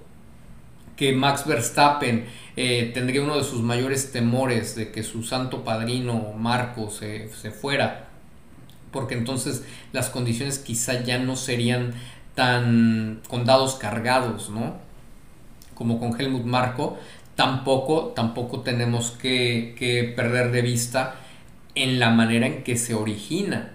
que 0.96 1.12
Max 1.12 1.46
Verstappen 1.46 2.24
eh, 2.56 2.90
tendría 2.94 3.22
uno 3.22 3.36
de 3.36 3.44
sus 3.44 3.60
mayores 3.60 4.12
temores 4.12 4.74
de 4.74 4.90
que 4.90 5.02
su 5.02 5.22
santo 5.22 5.64
padrino 5.64 6.32
Marco 6.38 6.90
se, 6.90 7.28
se 7.34 7.50
fuera, 7.50 8.08
porque 8.92 9.14
entonces 9.14 9.64
las 9.92 10.08
condiciones 10.08 10.58
quizá 10.58 11.02
ya 11.02 11.18
no 11.18 11.36
serían 11.36 11.92
tan 12.34 13.20
con 13.28 13.44
dados 13.44 13.74
cargados, 13.74 14.48
¿no? 14.48 14.76
Como 15.74 16.00
con 16.00 16.18
Helmut 16.18 16.44
Marco, 16.44 16.98
tampoco, 17.34 18.14
tampoco 18.16 18.60
tenemos 18.60 19.10
que, 19.10 19.74
que 19.78 20.04
perder 20.16 20.50
de 20.50 20.62
vista 20.62 21.16
en 21.76 22.00
la 22.00 22.10
manera 22.10 22.46
en 22.46 22.64
que 22.64 22.76
se 22.76 22.94
origina 22.94 23.70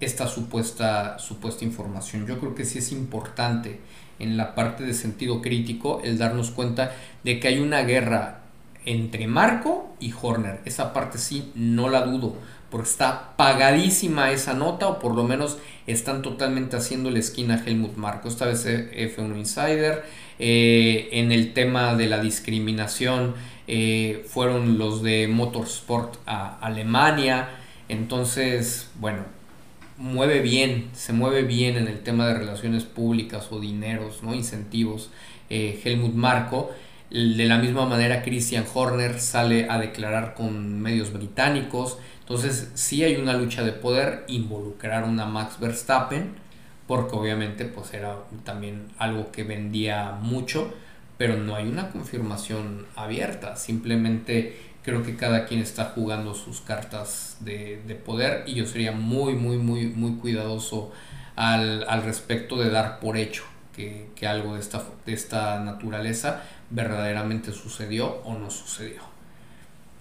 esta 0.00 0.26
supuesta, 0.28 1.18
supuesta 1.18 1.64
información. 1.64 2.26
Yo 2.26 2.38
creo 2.38 2.54
que 2.54 2.64
sí 2.64 2.78
es 2.78 2.92
importante 2.92 3.80
en 4.18 4.36
la 4.36 4.54
parte 4.54 4.84
de 4.84 4.92
sentido 4.92 5.40
crítico 5.40 6.00
el 6.04 6.18
darnos 6.18 6.50
cuenta 6.50 6.94
de 7.22 7.40
que 7.40 7.48
hay 7.48 7.60
una 7.60 7.82
guerra 7.82 8.40
entre 8.84 9.26
Marco 9.26 9.94
y 10.00 10.12
Horner. 10.20 10.60
Esa 10.64 10.92
parte 10.92 11.18
sí, 11.18 11.52
no 11.54 11.88
la 11.88 12.02
dudo, 12.02 12.36
porque 12.70 12.88
está 12.88 13.36
pagadísima 13.36 14.30
esa 14.30 14.52
nota, 14.52 14.88
o 14.88 14.98
por 14.98 15.14
lo 15.14 15.24
menos 15.24 15.58
están 15.86 16.20
totalmente 16.20 16.76
haciendo 16.76 17.10
la 17.10 17.20
esquina 17.20 17.62
Helmut 17.64 17.96
Marco. 17.96 18.28
Esta 18.28 18.46
vez 18.46 18.66
F1 18.66 19.38
Insider. 19.38 20.04
Eh, 20.38 21.10
en 21.12 21.30
el 21.30 21.52
tema 21.52 21.94
de 21.94 22.08
la 22.08 22.18
discriminación 22.18 23.34
eh, 23.66 24.24
fueron 24.28 24.78
los 24.78 25.02
de 25.02 25.28
Motorsport 25.28 26.16
a 26.26 26.58
Alemania. 26.60 27.48
Entonces, 27.88 28.90
bueno, 29.00 29.24
mueve 29.96 30.40
bien, 30.40 30.90
se 30.92 31.12
mueve 31.12 31.42
bien 31.42 31.76
en 31.76 31.88
el 31.88 32.00
tema 32.02 32.26
de 32.26 32.34
relaciones 32.34 32.84
públicas 32.84 33.48
o 33.50 33.60
dineros, 33.60 34.22
¿no? 34.22 34.34
incentivos, 34.34 35.10
eh, 35.50 35.80
Helmut 35.84 36.14
Marko. 36.14 36.70
De 37.10 37.44
la 37.44 37.58
misma 37.58 37.86
manera, 37.86 38.22
Christian 38.22 38.64
Horner 38.72 39.20
sale 39.20 39.68
a 39.70 39.78
declarar 39.78 40.34
con 40.34 40.80
medios 40.80 41.12
británicos. 41.12 41.98
Entonces, 42.20 42.70
sí 42.74 43.04
hay 43.04 43.16
una 43.16 43.34
lucha 43.34 43.62
de 43.62 43.72
poder, 43.72 44.24
involucraron 44.26 45.20
a 45.20 45.26
Max 45.26 45.60
Verstappen, 45.60 46.34
porque 46.86 47.14
obviamente 47.16 47.64
pues 47.66 47.94
era 47.94 48.16
también 48.44 48.88
algo 48.98 49.30
que 49.30 49.44
vendía 49.44 50.18
mucho, 50.20 50.72
pero 51.16 51.36
no 51.36 51.54
hay 51.54 51.66
una 51.66 51.90
confirmación 51.90 52.86
abierta. 52.96 53.56
Simplemente 53.56 54.56
creo 54.82 55.02
que 55.02 55.16
cada 55.16 55.46
quien 55.46 55.60
está 55.60 55.86
jugando 55.86 56.34
sus 56.34 56.60
cartas 56.60 57.38
de, 57.40 58.00
poder 58.04 58.44
y 58.46 58.54
yo 58.54 58.66
sería 58.66 58.92
muy, 58.92 59.34
muy, 59.34 59.56
muy, 59.56 59.86
muy 59.86 60.16
cuidadoso 60.16 60.92
al, 61.36 62.02
respecto 62.02 62.56
de 62.58 62.70
dar 62.70 63.00
por 63.00 63.16
hecho 63.16 63.44
que, 63.74 64.08
algo 64.26 64.54
de 64.54 64.60
esta, 64.60 64.82
de 65.04 65.12
esta 65.12 65.60
naturaleza 65.60 66.42
verdaderamente 66.70 67.52
sucedió 67.52 68.22
o 68.24 68.38
no 68.38 68.50
sucedió. 68.50 69.13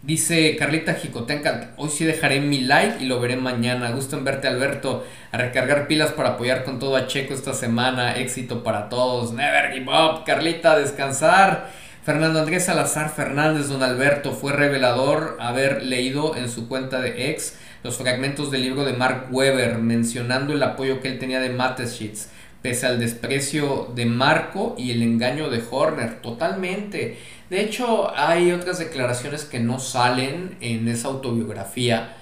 Dice 0.03 0.57
Carlita 0.57 0.95
Jicotenca, 0.95 1.71
hoy 1.77 1.89
sí 1.89 2.03
dejaré 2.03 2.41
mi 2.41 2.59
like 2.59 3.01
y 3.01 3.05
lo 3.05 3.21
veré 3.21 3.37
mañana. 3.37 3.91
Gusto 3.91 4.17
en 4.17 4.25
verte 4.25 4.49
Alberto, 4.49 5.05
a 5.31 5.37
recargar 5.37 5.87
pilas 5.87 6.11
para 6.11 6.31
apoyar 6.31 6.65
con 6.65 6.77
todo 6.77 6.97
a 6.97 7.07
Checo 7.07 7.33
esta 7.33 7.53
semana. 7.53 8.17
Éxito 8.17 8.63
para 8.63 8.89
todos. 8.89 9.31
Never 9.31 9.71
give 9.71 9.89
up, 9.89 10.25
Carlita, 10.25 10.77
descansar. 10.77 11.71
Fernando 12.03 12.39
Andrés 12.39 12.65
Salazar 12.65 13.11
Fernández, 13.11 13.69
don 13.69 13.81
Alberto, 13.81 14.33
fue 14.33 14.51
revelador 14.51 15.37
haber 15.39 15.83
leído 15.83 16.35
en 16.35 16.49
su 16.49 16.67
cuenta 16.67 16.99
de 16.99 17.31
ex 17.31 17.57
los 17.81 17.95
fragmentos 17.95 18.51
del 18.51 18.63
libro 18.63 18.83
de 18.83 18.91
Mark 18.91 19.27
Weber 19.31 19.77
mencionando 19.77 20.51
el 20.51 20.63
apoyo 20.63 20.99
que 20.99 21.07
él 21.07 21.19
tenía 21.19 21.39
de 21.39 21.49
Mateschitz, 21.49 22.27
pese 22.63 22.87
al 22.87 22.97
desprecio 22.97 23.91
de 23.93 24.05
Marco 24.05 24.73
y 24.77 24.91
el 24.91 25.03
engaño 25.03 25.49
de 25.49 25.61
Horner, 25.69 26.21
totalmente. 26.21 27.19
De 27.49 27.61
hecho, 27.61 28.11
hay 28.17 28.51
otras 28.53 28.79
declaraciones 28.79 29.43
que 29.43 29.59
no 29.59 29.79
salen 29.79 30.57
en 30.61 30.87
esa 30.87 31.09
autobiografía, 31.09 32.15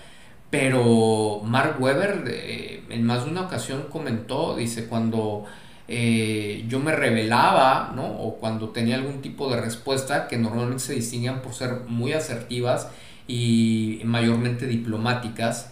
pero 0.49 1.41
Mark 1.45 1.77
Weber 1.79 2.23
eh, 2.27 2.83
en 2.89 3.05
más 3.05 3.23
de 3.23 3.31
una 3.31 3.41
ocasión 3.41 3.85
comentó, 3.89 4.57
dice, 4.57 4.87
cuando 4.87 5.45
eh, 5.87 6.65
yo 6.67 6.79
me 6.79 6.91
revelaba, 6.91 7.93
¿no? 7.95 8.05
O 8.05 8.37
cuando 8.37 8.69
tenía 8.69 8.95
algún 8.95 9.21
tipo 9.21 9.49
de 9.53 9.61
respuesta 9.61 10.27
que 10.27 10.37
normalmente 10.37 10.83
se 10.83 10.93
distinguían 10.93 11.41
por 11.43 11.53
ser 11.53 11.81
muy 11.87 12.13
asertivas 12.13 12.89
y 13.27 14.01
mayormente 14.05 14.65
diplomáticas. 14.65 15.70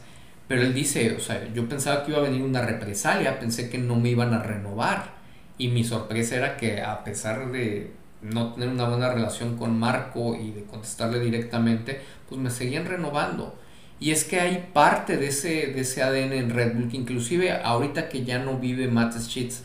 Pero 0.50 0.64
él 0.64 0.74
dice, 0.74 1.16
o 1.16 1.20
sea, 1.20 1.48
yo 1.54 1.70
pensaba 1.70 2.04
que 2.04 2.12
iba 2.12 2.20
a 2.20 2.24
venir 2.24 2.42
una 2.42 2.64
represalia, 2.64 3.40
pensé 3.40 3.70
que 3.70 3.78
no 3.78 3.96
me 3.96 4.10
iban 4.10 4.34
a 4.34 4.42
renovar. 4.42 5.14
Y 5.60 5.68
mi 5.68 5.84
sorpresa 5.84 6.38
era 6.38 6.58
que 6.58 6.82
a 6.82 7.04
pesar 7.04 7.52
de 7.52 7.92
no 8.24 8.54
tener 8.54 8.70
una 8.70 8.90
buena 8.90 9.14
relación 9.14 9.58
con 9.58 9.78
Marco 9.78 10.36
y 10.36 10.50
de 10.50 10.64
contestarle 10.64 11.20
directamente, 11.20 12.02
pues 12.28 12.42
me 12.42 12.50
seguían 12.50 12.88
renovando. 12.88 13.60
Y 14.00 14.10
es 14.10 14.24
que 14.24 14.40
hay 14.40 14.70
parte 14.74 15.18
de 15.18 15.28
ese, 15.28 15.68
de 15.68 15.82
ese 15.82 16.02
ADN 16.02 16.34
en 16.34 16.50
Red 16.50 16.74
Bull, 16.74 16.90
que 16.90 16.98
inclusive 16.98 17.52
ahorita 17.52 18.10
que 18.10 18.26
ya 18.26 18.40
no 18.40 18.58
vive 18.58 18.88
Matt 18.88 19.20
Schitz, 19.20 19.62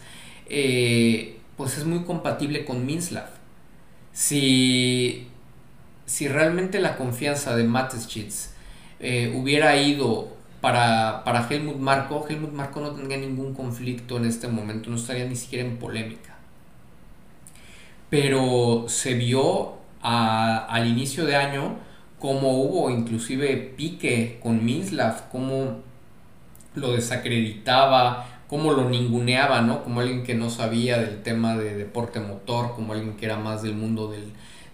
eh, 0.51 1.39
pues 1.57 1.79
es 1.79 1.87
muy 1.87 2.05
compatible 2.05 2.67
con 2.67 2.85
Minslav. 2.85 3.31
Si, 4.13 5.29
si 6.05 6.29
realmente 6.29 6.79
la 6.79 6.97
confianza 6.97 7.57
de 7.57 7.65
Mateschitz 7.65 8.51
eh, 9.01 9.33
hubiera 9.35 9.77
ido 9.77 10.34
para, 10.65 11.25
para 11.25 11.47
Helmut 11.47 11.77
Marko, 11.77 12.25
Helmut 12.27 12.53
Marko 12.53 12.81
no 12.81 12.93
tendría 12.93 13.19
ningún 13.19 13.53
conflicto 13.53 14.17
en 14.17 14.25
este 14.25 14.49
momento, 14.49 14.89
no 14.89 14.97
estaría 14.97 15.27
ni 15.27 15.37
siquiera 15.37 15.69
en 15.69 15.77
polémica. 15.77 16.37
Pero 18.09 18.87
se 18.89 19.13
vio 19.13 19.75
al 20.01 20.87
inicio 20.87 21.27
de 21.27 21.37
año 21.37 21.77
como 22.19 22.63
hubo 22.63 22.89
inclusive 22.89 23.75
pique 23.77 24.41
con 24.43 24.65
Minslav, 24.65 25.29
como 25.29 25.83
lo 26.75 26.93
desacreditaba, 26.93 28.27
cómo 28.49 28.73
lo 28.73 28.89
ninguneaba, 28.89 29.61
¿no? 29.61 29.85
Como 29.85 30.01
alguien 30.01 30.23
que 30.25 30.35
no 30.35 30.49
sabía 30.49 30.97
del 30.97 31.23
tema 31.23 31.59
de 31.59 31.77
deporte 31.77 32.21
motor, 32.21 32.75
como 32.75 32.95
alguien 32.95 33.19
que 33.19 33.27
era 33.27 33.37
más 33.37 33.61
del 33.61 33.75
mundo 33.75 34.11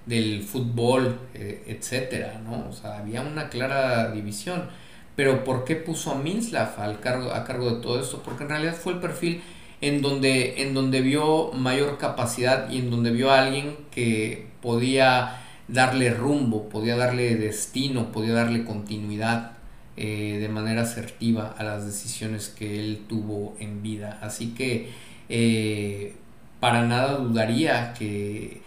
del, 0.06 0.42
fútbol, 0.44 1.18
eh, 1.34 1.64
etcétera, 1.66 2.40
¿no? 2.44 2.68
O 2.68 2.72
sea, 2.72 2.98
había 2.98 3.22
una 3.22 3.48
clara 3.48 4.12
división. 4.12 4.70
Pero 5.16 5.44
¿por 5.44 5.64
qué 5.64 5.76
puso 5.76 6.12
a 6.12 6.14
Minslav 6.16 7.00
cargo, 7.00 7.32
a 7.32 7.44
cargo 7.44 7.70
de 7.70 7.82
todo 7.82 8.00
esto? 8.00 8.22
Porque 8.22 8.44
en 8.44 8.50
realidad 8.50 8.74
fue 8.74 8.94
el 8.94 9.00
perfil 9.00 9.42
en 9.80 10.02
donde, 10.02 10.62
en 10.62 10.74
donde 10.74 11.00
vio 11.00 11.52
mayor 11.52 11.98
capacidad 11.98 12.70
y 12.70 12.78
en 12.78 12.90
donde 12.90 13.10
vio 13.10 13.30
a 13.30 13.42
alguien 13.42 13.76
que 13.90 14.46
podía 14.62 15.40
darle 15.68 16.10
rumbo, 16.10 16.68
podía 16.68 16.96
darle 16.96 17.36
destino, 17.36 18.12
podía 18.12 18.34
darle 18.34 18.64
continuidad 18.64 19.52
eh, 19.96 20.38
de 20.40 20.48
manera 20.48 20.82
asertiva 20.82 21.54
a 21.58 21.62
las 21.62 21.84
decisiones 21.84 22.48
que 22.48 22.80
él 22.80 23.04
tuvo 23.08 23.56
en 23.60 23.82
vida. 23.82 24.18
Así 24.22 24.54
que 24.54 24.90
eh, 25.28 26.14
para 26.60 26.86
nada 26.86 27.16
dudaría 27.16 27.94
que 27.94 28.60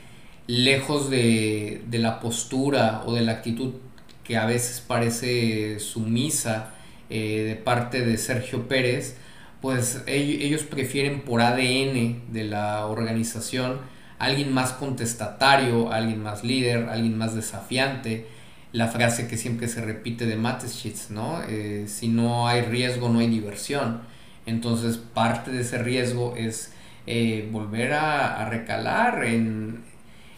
lejos 0.48 1.10
de, 1.10 1.84
la 1.92 2.20
postura 2.20 3.04
o 3.06 3.14
de 3.14 3.22
la 3.22 3.34
actitud 3.34 3.74
que 4.24 4.38
a 4.38 4.46
veces 4.46 4.82
parece 4.82 5.80
sumisa 5.80 6.74
eh, 7.10 7.44
de 7.48 7.56
parte 7.56 8.06
de 8.06 8.18
Sergio 8.18 8.68
Pérez, 8.68 9.16
pues 9.62 10.04
ellos 10.08 10.64
prefieren 10.64 11.22
por 11.22 11.42
ADN 11.42 12.34
de 12.34 12.44
la 12.44 12.86
organización 12.88 13.80
alguien 14.24 14.54
más 14.54 14.74
contestatario, 14.74 15.92
alguien 15.92 16.22
más 16.24 16.44
líder, 16.44 16.90
alguien 16.90 17.18
más 17.18 17.36
desafiante. 17.36 18.28
La 18.72 18.88
frase 18.88 19.28
que 19.28 19.38
siempre 19.38 19.68
se 19.68 19.82
repite 19.82 20.26
de 20.26 20.36
Mateschitz, 20.36 21.12
¿no? 21.12 21.42
Eh, 21.48 21.86
si 21.88 22.08
no 22.08 22.48
hay 22.48 22.62
riesgo, 22.62 23.10
no 23.10 23.20
hay 23.20 23.28
diversión. 23.28 24.02
Entonces, 24.46 24.98
parte 24.98 25.52
de 25.52 25.62
ese 25.62 25.78
riesgo 25.78 26.36
es 26.36 26.74
eh, 27.06 27.48
volver 27.52 27.94
a, 27.94 28.50
recalar 28.50 29.26
en, 29.26 29.84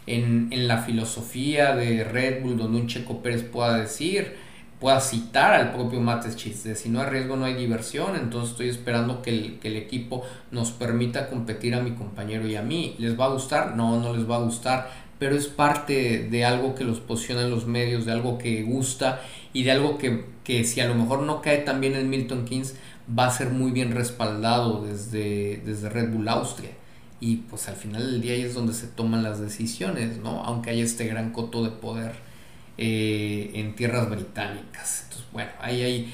en, 0.06 0.68
la 0.68 0.78
filosofía 0.78 1.74
de 1.74 2.04
Red 2.04 2.42
Bull, 2.42 2.56
donde 2.56 2.80
un 2.80 2.86
Checo 2.86 3.22
Pérez 3.22 3.42
pueda 3.42 3.78
decir, 3.78 4.34
pueda 4.80 5.00
citar 5.00 5.54
al 5.54 5.72
propio 5.72 6.00
Mateschitz 6.00 6.64
de 6.64 6.74
si 6.74 6.88
no 6.88 7.00
hay 7.00 7.08
riesgo 7.08 7.36
no 7.36 7.46
hay 7.46 7.54
diversión, 7.54 8.14
entonces 8.16 8.50
estoy 8.50 8.68
esperando 8.68 9.22
que 9.22 9.30
el, 9.30 9.58
que 9.58 9.68
el, 9.68 9.76
equipo 9.76 10.22
nos 10.50 10.70
permita 10.70 11.28
competir 11.28 11.74
a 11.74 11.80
mi 11.80 11.92
compañero 11.92 12.46
y 12.46 12.56
a 12.56 12.62
mí. 12.62 12.94
¿Les 12.98 13.18
va 13.18 13.26
a 13.26 13.28
gustar? 13.30 13.74
No, 13.76 13.98
no 14.00 14.14
les 14.14 14.28
va 14.28 14.36
a 14.36 14.40
gustar, 14.40 14.90
pero 15.18 15.34
es 15.34 15.46
parte 15.46 16.28
de 16.30 16.44
algo 16.44 16.74
que 16.74 16.84
los 16.84 17.00
posiciona 17.00 17.42
en 17.42 17.50
los 17.50 17.66
medios, 17.66 18.04
de 18.04 18.12
algo 18.12 18.38
que 18.38 18.62
gusta 18.62 19.22
y 19.52 19.64
de 19.64 19.72
algo 19.72 19.98
que, 19.98 20.26
que 20.44 20.64
si 20.64 20.80
a 20.80 20.88
lo 20.88 20.94
mejor 20.94 21.22
no 21.22 21.40
cae 21.40 21.58
tan 21.58 21.80
bien 21.80 21.94
en 21.94 22.10
Milton 22.10 22.44
Keynes, 22.44 22.76
va 23.18 23.26
a 23.26 23.30
ser 23.30 23.50
muy 23.50 23.70
bien 23.70 23.92
respaldado 23.92 24.84
desde, 24.84 25.62
desde 25.64 25.88
Red 25.88 26.12
Bull 26.12 26.28
Austria. 26.28 26.70
Y 27.20 27.36
pues 27.36 27.68
al 27.68 27.76
final 27.76 28.10
del 28.10 28.20
día 28.20 28.34
ahí 28.34 28.42
es 28.42 28.54
donde 28.54 28.74
se 28.74 28.86
toman 28.86 29.22
las 29.22 29.40
decisiones, 29.40 30.18
¿no? 30.18 30.42
Aunque 30.44 30.70
hay 30.70 30.82
este 30.82 31.06
gran 31.06 31.32
coto 31.32 31.64
de 31.64 31.70
poder 31.70 32.12
eh, 32.78 33.52
en 33.54 33.74
tierras 33.74 34.10
británicas. 34.10 35.04
Entonces, 35.04 35.26
bueno, 35.32 35.50
ahí 35.60 35.82
hay 35.82 36.12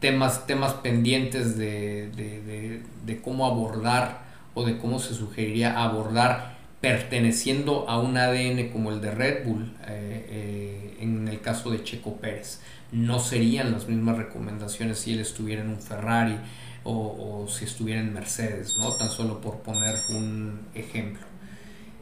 temas, 0.00 0.46
temas 0.46 0.74
pendientes 0.74 1.58
de, 1.58 2.82
cómo 3.24 3.46
abordar 3.46 4.24
o 4.54 4.64
de 4.64 4.78
cómo 4.78 5.00
se 5.00 5.14
sugeriría 5.14 5.82
abordar 5.82 6.56
perteneciendo 6.80 7.88
a 7.88 7.98
un 7.98 8.16
ADN 8.16 8.68
como 8.68 8.92
el 8.92 9.00
de 9.00 9.10
Red 9.10 9.46
Bull, 9.46 9.74
eh, 9.88 10.26
eh, 10.28 10.96
en 11.00 11.26
el 11.26 11.40
caso 11.40 11.70
de 11.70 11.82
Checo 11.82 12.18
Pérez. 12.18 12.60
No 12.92 13.18
serían 13.18 13.72
las 13.72 13.88
mismas 13.88 14.16
recomendaciones 14.16 14.98
si 14.98 15.12
él 15.14 15.20
estuviera 15.20 15.62
en 15.62 15.70
un 15.70 15.80
Ferrari 15.80 16.36
o, 16.86 17.42
o 17.44 17.48
si 17.48 17.64
estuviera 17.64 18.00
en 18.00 18.14
Mercedes, 18.14 18.76
¿no? 18.78 18.92
Tan 18.92 19.10
solo 19.10 19.40
por 19.40 19.58
poner 19.58 19.94
un 20.10 20.60
ejemplo. 20.74 21.26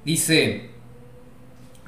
Dice 0.04 0.70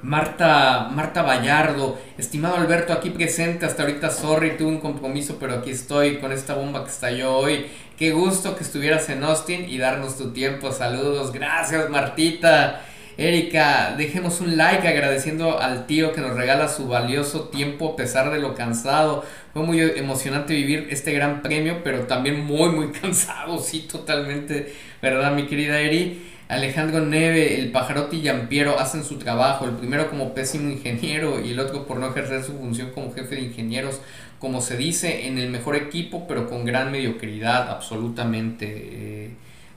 Marta, 0.02 0.88
Marta 0.92 1.22
Vallardo, 1.22 1.98
estimado 2.18 2.56
Alberto, 2.56 2.92
aquí 2.92 3.10
presente, 3.10 3.66
hasta 3.66 3.82
ahorita 3.82 4.10
sorry, 4.10 4.56
tuve 4.56 4.68
un 4.68 4.80
compromiso, 4.80 5.36
pero 5.40 5.54
aquí 5.54 5.70
estoy 5.70 6.18
con 6.18 6.32
esta 6.32 6.54
bomba 6.54 6.84
que 6.84 6.90
estalló 6.90 7.36
hoy. 7.36 7.66
Qué 7.96 8.12
gusto 8.12 8.56
que 8.56 8.62
estuvieras 8.62 9.08
en 9.08 9.24
Austin 9.24 9.68
y 9.68 9.78
darnos 9.78 10.18
tu 10.18 10.32
tiempo. 10.32 10.70
Saludos, 10.70 11.32
gracias 11.32 11.88
Martita. 11.88 12.82
Erika, 13.18 13.94
dejemos 13.96 14.42
un 14.42 14.58
like 14.58 14.86
agradeciendo 14.86 15.58
al 15.58 15.86
tío 15.86 16.12
que 16.12 16.20
nos 16.20 16.36
regala 16.36 16.68
su 16.68 16.86
valioso 16.86 17.44
tiempo 17.48 17.92
a 17.92 17.96
pesar 17.96 18.30
de 18.30 18.38
lo 18.38 18.54
cansado. 18.54 19.24
Fue 19.54 19.62
muy 19.62 19.80
emocionante 19.80 20.52
vivir 20.52 20.88
este 20.90 21.12
gran 21.12 21.40
premio, 21.40 21.82
pero 21.82 22.00
también 22.00 22.44
muy, 22.44 22.68
muy 22.70 22.88
cansado, 23.00 23.58
sí, 23.58 23.86
totalmente, 23.90 24.74
¿verdad, 25.00 25.32
mi 25.32 25.46
querida 25.46 25.80
Eri? 25.80 26.32
Alejandro 26.48 27.00
Neve, 27.04 27.58
el 27.58 27.72
pajarote 27.72 28.16
y 28.16 28.20
Yampiero 28.22 28.78
hacen 28.78 29.02
su 29.02 29.18
trabajo, 29.18 29.64
el 29.64 29.72
primero 29.72 30.10
como 30.10 30.34
pésimo 30.34 30.70
ingeniero 30.70 31.44
y 31.44 31.50
el 31.50 31.58
otro 31.58 31.86
por 31.86 31.98
no 31.98 32.08
ejercer 32.10 32.44
su 32.44 32.52
función 32.58 32.90
como 32.90 33.12
jefe 33.14 33.34
de 33.34 33.40
ingenieros, 33.40 34.00
como 34.38 34.60
se 34.60 34.76
dice, 34.76 35.26
en 35.26 35.38
el 35.38 35.50
mejor 35.50 35.74
equipo, 35.74 36.28
pero 36.28 36.48
con 36.48 36.64
gran 36.66 36.92
mediocridad, 36.92 37.70
absolutamente. 37.70 38.66
Eh, 38.68 39.30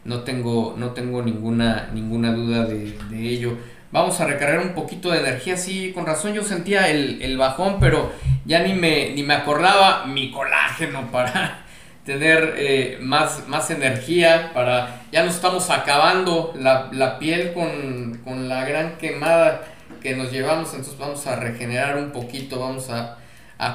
no 0.06 0.22
tengo, 0.22 0.76
no 0.78 0.92
tengo 0.92 1.22
ninguna, 1.22 1.90
ninguna 1.94 2.32
duda 2.34 2.66
de, 2.66 2.96
ello. 3.12 3.58
Vamos 3.92 4.20
a 4.22 4.26
recargar 4.26 4.60
un 4.60 4.74
poquito 4.74 5.12
de 5.12 5.20
energía, 5.20 5.58
sí, 5.58 5.92
con 5.94 6.06
razón 6.06 6.34
yo 6.34 6.44
sentía 6.44 6.90
el, 6.90 7.22
el 7.22 7.38
bajón, 7.38 7.78
pero 7.80 8.12
ya 8.46 8.60
ni 8.60 8.74
me, 8.74 9.12
ni 9.12 9.24
me 9.24 9.34
acordaba 9.34 10.06
mi 10.06 10.32
colágeno 10.32 11.08
para 11.12 11.66
tener 12.10 12.56
eh, 12.58 12.98
más, 13.02 13.48
más 13.48 13.70
energía 13.70 14.52
para... 14.52 15.04
Ya 15.12 15.24
nos 15.24 15.36
estamos 15.36 15.70
acabando 15.70 16.56
la, 16.58 17.20
piel 17.20 17.54
con, 17.54 18.50
la 18.50 18.66
gran 18.66 18.98
quemada 18.98 19.62
que 20.02 20.16
nos 20.16 20.32
llevamos, 20.32 20.70
entonces 20.70 20.98
vamos 20.98 21.28
a 21.28 21.36
regenerar 21.36 21.98
un 21.98 22.12
poquito, 22.12 22.60
vamos 22.60 22.90
a, 22.90 23.18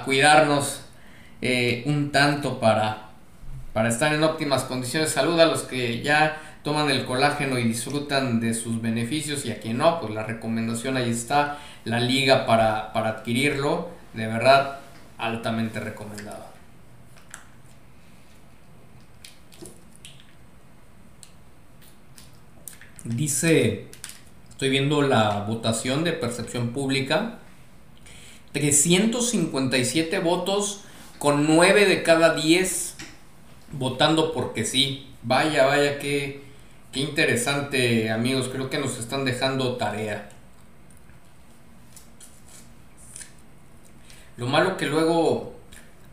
cuidarnos 0.05 0.85
eh, 1.43 1.85
un 1.87 2.11
tanto 2.11 2.59
para, 2.59 3.11
para 3.75 3.89
estar 3.89 4.15
en 4.15 4.23
óptimas 4.23 4.63
condiciones. 4.63 5.11
Saluda 5.11 5.43
a 5.43 5.47
los 5.47 5.63
que 5.63 6.01
ya 6.01 6.41
toman 6.63 6.91
el 6.91 7.05
colágeno 7.05 7.59
y 7.59 7.65
disfrutan 7.65 8.41
de 8.41 8.55
sus 8.55 8.81
beneficios 8.81 9.45
y 9.45 9.51
a 9.51 9.61
quien 9.61 9.79
no, 9.79 10.01
pues 10.01 10.15
la 10.15 10.23
recomendación 10.23 10.97
ahí 10.97 11.11
está, 11.11 11.59
la 11.85 11.99
liga 11.99 12.47
para, 12.47 12.93
para 12.93 13.11
adquirirlo, 13.11 13.91
de 14.15 14.29
verdad 14.29 14.79
altamente 15.19 15.81
recomendado. 15.81 16.47
Dice, 23.03 23.89
estoy 24.51 24.71
viendo 24.71 25.03
la 25.03 25.41
votación 25.41 26.05
de 26.05 26.13
percepción 26.13 26.69
pública, 26.69 27.39
357 28.53 30.21
votos 30.21 30.85
con 31.19 31.47
9 31.49 31.87
de 31.87 32.03
cada 32.05 32.35
10 32.35 32.94
votando 33.79 34.33
porque 34.33 34.65
sí. 34.65 35.07
Vaya, 35.23 35.67
vaya, 35.67 35.99
qué, 35.99 36.43
interesante 36.93 38.11
amigos, 38.11 38.49
creo 38.49 38.71
que 38.71 38.79
nos 38.79 38.99
están 38.99 39.25
dejando 39.25 39.77
tarea. 39.77 40.31
Lo 44.37 44.47
malo 44.47 44.77
que 44.77 44.87
luego, 44.87 45.55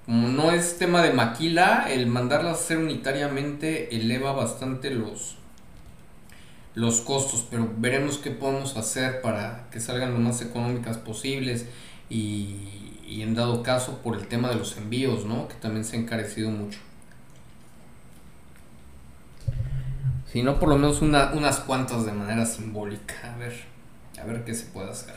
como 0.06 0.28
no 0.28 0.52
es 0.52 0.78
tema 0.78 1.02
de 1.02 1.12
maquila, 1.12 1.88
el 1.90 2.08
mandarlas 2.08 2.58
a 2.58 2.62
hacer 2.62 2.78
unitariamente 2.78 3.96
eleva 3.96 4.32
bastante 4.32 4.92
los, 4.92 5.38
los 6.76 7.02
costos, 7.02 7.46
pero 7.50 7.70
veremos 7.78 8.18
qué 8.18 8.32
podemos 8.32 8.78
hacer 8.78 9.22
para 9.22 9.68
que 9.72 9.80
salgan 9.80 10.14
lo 10.14 10.20
más 10.20 10.42
económicas 10.42 10.98
posibles 10.98 11.66
y, 12.10 12.92
y 13.08 13.24
en 13.24 13.36
dado 13.36 13.64
caso 13.64 13.98
por 14.04 14.16
el 14.16 14.28
tema 14.28 14.50
de 14.50 14.56
los 14.56 14.78
envíos, 14.78 15.26
¿no? 15.26 15.48
Que 15.48 15.56
también 15.56 15.84
se 15.84 15.98
ha 15.98 16.00
encarecido 16.00 16.50
mucho. 16.50 16.80
Si 20.32 20.44
no, 20.44 20.60
por 20.60 20.70
lo 20.70 20.78
menos 20.78 21.02
unas 21.02 21.60
cuantas 21.60 22.06
de 22.06 22.12
manera 22.12 22.46
simbólica. 22.46 23.16
A 23.34 23.38
ver, 23.38 23.54
a 24.22 24.26
ver 24.26 24.44
qué 24.44 24.54
se 24.54 24.66
puede 24.66 24.90
hacer. 24.90 25.16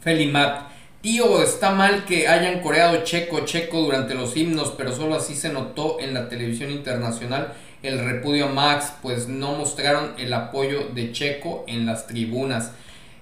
Felimat. 0.00 0.68
Tío, 1.00 1.42
está 1.42 1.70
mal 1.70 2.04
que 2.06 2.28
hayan 2.28 2.60
coreado 2.60 3.04
checo 3.04 3.40
checo 3.40 3.82
durante 3.82 4.14
los 4.14 4.36
himnos, 4.36 4.72
pero 4.76 4.90
solo 4.90 5.14
así 5.16 5.34
se 5.34 5.52
notó 5.52 5.98
en 6.00 6.14
la 6.14 6.28
televisión 6.28 6.70
internacional 6.70 7.52
el 7.84 8.02
repudio 8.02 8.46
a 8.46 8.48
Max, 8.48 8.94
pues 9.02 9.28
no 9.28 9.52
mostraron 9.54 10.14
el 10.18 10.32
apoyo 10.32 10.88
de 10.94 11.12
Checo 11.12 11.64
en 11.68 11.84
las 11.84 12.06
tribunas. 12.06 12.72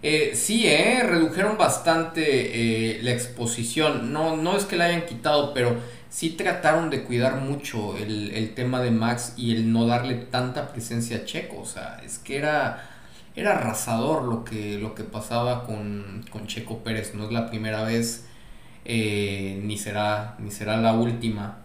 Eh, 0.04 0.32
sí, 0.34 0.66
eh, 0.66 1.02
redujeron 1.02 1.58
bastante 1.58 2.22
eh, 2.94 3.02
la 3.02 3.12
exposición. 3.12 4.12
No, 4.12 4.36
no 4.36 4.56
es 4.56 4.64
que 4.64 4.76
la 4.76 4.84
hayan 4.84 5.04
quitado, 5.06 5.52
pero 5.52 5.76
sí 6.12 6.30
trataron 6.30 6.90
de 6.90 7.02
cuidar 7.04 7.40
mucho 7.40 7.96
el, 7.96 8.52
tema 8.54 8.80
de 8.82 8.90
Max 8.90 9.32
y 9.36 9.56
el 9.56 9.72
no 9.72 9.86
darle 9.86 10.14
tanta 10.16 10.68
presencia 10.68 11.18
a 11.18 11.24
Checo. 11.24 11.60
O 11.62 11.66
sea, 11.66 12.00
es 12.04 12.18
que 12.18 12.36
era, 12.36 12.88
era 13.34 13.52
arrasador 13.52 14.24
lo 14.24 14.44
que, 14.44 14.78
lo 14.78 14.94
que 14.94 15.04
pasaba 15.04 15.64
con, 15.64 16.24
con 16.30 16.46
Checo 16.46 16.84
Pérez. 16.84 17.14
No 17.14 17.24
es 17.24 17.32
la 17.32 17.48
primera 17.48 17.82
vez, 17.82 18.26
ni, 18.84 19.78
será, 19.78 20.36
ni 20.38 20.50
será 20.50 20.76
la 20.76 20.92
última 20.92 21.62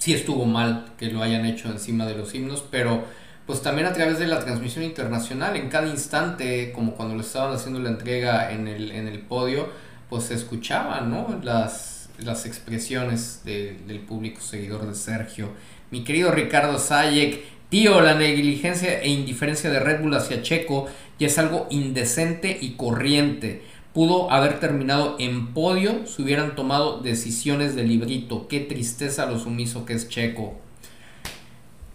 sí 0.00 0.14
estuvo 0.14 0.46
mal 0.46 0.86
que 0.98 1.12
lo 1.12 1.22
hayan 1.22 1.44
hecho 1.44 1.68
encima 1.68 2.06
de 2.06 2.16
los 2.16 2.34
himnos, 2.34 2.64
pero 2.68 3.04
pues 3.46 3.62
también 3.62 3.86
a 3.86 3.92
través 3.92 4.18
de 4.18 4.26
la 4.26 4.40
transmisión 4.40 4.84
internacional, 4.84 5.56
en 5.56 5.68
cada 5.68 5.86
instante, 5.88 6.72
como 6.72 6.92
cuando 6.92 7.14
le 7.14 7.20
estaban 7.20 7.54
haciendo 7.54 7.80
la 7.80 7.90
entrega 7.90 8.50
en 8.50 8.66
el, 8.66 8.90
en 8.92 9.06
el 9.06 9.20
podio, 9.20 9.68
pues 10.08 10.24
se 10.24 10.34
escuchaban 10.34 11.10
¿no? 11.10 11.38
las, 11.42 11.99
las 12.24 12.46
expresiones 12.46 13.42
del 13.44 14.00
público 14.00 14.40
seguidor 14.40 14.86
de 14.86 14.94
Sergio. 14.94 15.50
Mi 15.90 16.04
querido 16.04 16.30
Ricardo 16.30 16.78
Sayek, 16.78 17.42
tío, 17.68 18.00
la 18.00 18.14
negligencia 18.14 19.00
e 19.00 19.08
indiferencia 19.08 19.70
de 19.70 19.80
Red 19.80 20.02
Bull 20.02 20.14
hacia 20.14 20.42
Checo 20.42 20.88
ya 21.18 21.26
es 21.26 21.38
algo 21.38 21.66
indecente 21.70 22.56
y 22.60 22.72
corriente 22.72 23.62
Pudo 23.92 24.30
haber 24.30 24.60
terminado 24.60 25.16
en 25.18 25.52
podio 25.52 26.06
si 26.06 26.22
hubieran 26.22 26.54
tomado 26.54 27.00
decisiones 27.00 27.74
de 27.74 27.82
librito. 27.82 28.46
Qué 28.46 28.60
tristeza 28.60 29.26
lo 29.26 29.36
sumiso 29.36 29.84
que 29.84 29.94
es 29.94 30.08
Checo. 30.08 30.54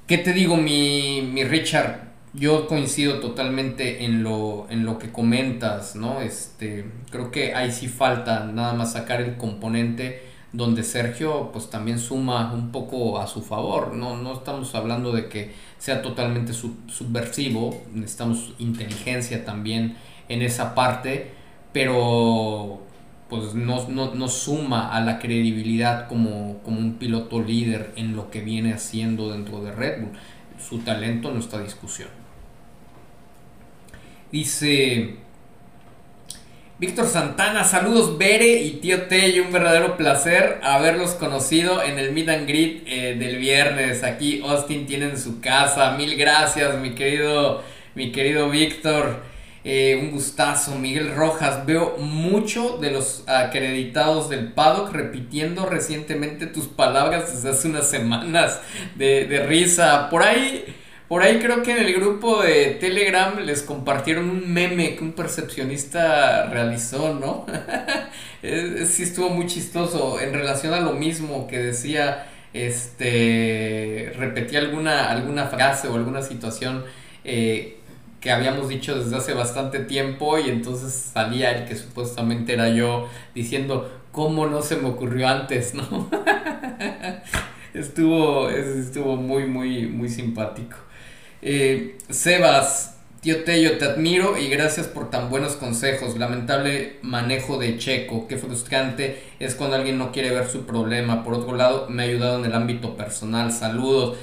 ¿Qué 0.06 0.18
te 0.18 0.34
digo, 0.34 0.58
mi, 0.58 1.22
mi 1.22 1.46
Richard? 1.46 2.15
Yo 2.36 2.68
coincido 2.68 3.20
totalmente 3.20 4.04
en 4.04 4.22
lo, 4.22 4.68
en 4.70 4.84
lo 4.84 5.00
que 5.00 5.12
comentas, 5.12 5.96
¿no? 5.96 6.20
Este, 6.22 6.86
creo 7.10 7.32
que 7.32 7.56
ahí 7.56 7.72
sí 7.72 7.88
falta 7.88 8.44
nada 8.46 8.74
más 8.74 8.92
sacar 8.94 9.22
el 9.22 9.38
componente 9.38 10.22
donde 10.52 10.84
Sergio 10.84 11.50
pues 11.52 11.70
también 11.70 12.00
suma 12.00 12.54
un 12.54 12.72
poco 12.72 13.20
a 13.20 13.28
su 13.28 13.42
favor, 13.42 13.94
no, 13.94 14.18
no 14.18 14.34
estamos 14.34 14.74
hablando 14.76 15.12
de 15.12 15.28
que 15.28 15.52
sea 15.78 16.02
totalmente 16.02 16.54
subversivo, 16.54 17.84
necesitamos 17.94 18.54
inteligencia 18.58 19.44
también 19.44 19.98
en 20.30 20.42
esa 20.42 20.74
parte, 20.76 21.32
pero 21.74 22.82
pues 23.30 23.54
no, 23.54 23.88
no, 23.90 24.28
suma 24.28 24.92
a 24.96 25.02
la 25.02 25.20
credibilidad 25.20 26.08
como, 26.08 26.60
como 26.64 26.80
un 26.80 26.96
piloto 26.96 27.42
líder 27.42 27.92
en 27.96 28.16
lo 28.16 28.30
que 28.30 28.42
viene 28.42 28.74
haciendo 28.74 29.32
dentro 29.32 29.62
de 29.62 29.72
Red 29.72 30.02
Bull. 30.02 30.12
Su 30.60 30.80
talento 30.80 31.32
no 31.32 31.40
está 31.40 31.60
discusión. 31.60 32.25
Dice 34.32 35.16
Víctor 36.80 37.08
Santana, 37.08 37.64
saludos 37.64 38.18
Bere 38.18 38.62
y 38.64 38.72
tío 38.82 39.04
Tello, 39.04 39.44
un 39.44 39.52
verdadero 39.54 39.96
placer 39.96 40.60
haberlos 40.64 41.12
conocido 41.12 41.84
en 41.84 42.00
el 42.00 42.12
Meet 42.12 42.30
and 42.30 42.48
Greet 42.48 42.84
eh, 42.88 43.16
del 43.20 43.38
viernes. 43.38 44.04
Aquí 44.04 44.42
Austin 44.44 44.88
tiene 44.88 45.16
su 45.16 45.40
casa, 45.40 45.92
mil 45.92 46.18
gracias 46.18 46.78
mi 46.80 46.96
querido, 46.96 47.64
mi 47.94 48.12
querido 48.12 48.50
Víctor. 48.50 49.22
Eh, 49.64 49.98
un 50.00 50.12
gustazo, 50.12 50.76
Miguel 50.76 51.16
Rojas. 51.16 51.66
Veo 51.66 51.98
mucho 51.98 52.78
de 52.78 52.92
los 52.92 53.24
acreditados 53.28 54.30
del 54.30 54.52
paddock 54.54 54.92
repitiendo 54.92 55.66
recientemente 55.66 56.46
tus 56.46 56.68
palabras 56.68 57.34
desde 57.34 57.50
hace 57.50 57.68
unas 57.70 57.90
semanas 57.90 58.60
de, 58.96 59.26
de 59.26 59.46
risa. 59.46 60.10
Por 60.10 60.22
ahí 60.22 60.66
por 61.08 61.22
ahí 61.22 61.40
creo 61.40 61.62
que 61.62 61.72
en 61.72 61.86
el 61.86 61.94
grupo 61.94 62.42
de 62.42 62.78
Telegram 62.80 63.38
les 63.40 63.62
compartieron 63.62 64.30
un 64.30 64.52
meme 64.52 64.96
que 64.96 65.04
un 65.04 65.14
percepcionista 65.14 66.48
realizó, 66.48 67.14
¿no? 67.14 67.46
sí 68.42 69.04
estuvo 69.04 69.30
muy 69.30 69.46
chistoso 69.48 70.20
en 70.20 70.34
relación 70.34 70.74
a 70.74 70.80
lo 70.80 70.94
mismo 70.94 71.48
que 71.48 71.60
decía, 71.60 72.28
este, 72.54 74.14
repetía 74.18 74.60
alguna, 74.60 75.10
alguna 75.12 75.46
frase 75.48 75.88
o 75.88 75.96
alguna 75.96 76.22
situación 76.22 76.86
eh, 77.24 77.78
que 78.20 78.32
habíamos 78.32 78.70
dicho 78.70 78.98
desde 78.98 79.16
hace 79.16 79.34
bastante 79.34 79.80
tiempo 79.80 80.40
y 80.40 80.50
entonces 80.50 81.12
salía 81.14 81.52
el 81.52 81.68
que 81.68 81.76
supuestamente 81.76 82.54
era 82.54 82.70
yo 82.70 83.08
diciendo, 83.36 83.92
¿cómo 84.12 84.48
no 84.48 84.64
se 84.64 84.78
me 84.78 84.90
ocurrió 84.90 85.28
antes, 85.28 85.76
no? 85.76 86.10
estuvo, 87.76 88.50
estuvo 88.50 89.16
muy, 89.16 89.46
muy, 89.46 89.88
muy 89.88 90.10
simpático. 90.10 90.78
Eh, 91.48 92.00
Sebas, 92.10 92.96
tío 93.22 93.44
Tello, 93.44 93.78
te 93.78 93.86
admiro 93.86 94.36
y 94.36 94.50
gracias 94.50 94.88
por 94.88 95.12
tan 95.12 95.30
buenos 95.30 95.56
consejos. 95.56 96.18
Lamentable 96.18 96.98
manejo 97.04 97.60
de 97.60 97.78
Checo, 97.78 98.28
qué 98.28 98.38
frustrante 98.38 99.22
es 99.40 99.54
cuando 99.54 99.76
alguien 99.76 100.00
no 100.00 100.12
quiere 100.12 100.32
ver 100.32 100.48
su 100.48 100.66
problema. 100.66 101.24
Por 101.24 101.36
otro 101.36 101.56
lado, 101.56 101.88
me 101.88 102.02
ha 102.02 102.06
ayudado 102.08 102.40
en 102.40 102.46
el 102.46 102.54
ámbito 102.54 102.98
personal. 102.98 103.52
Saludos. 103.52 104.18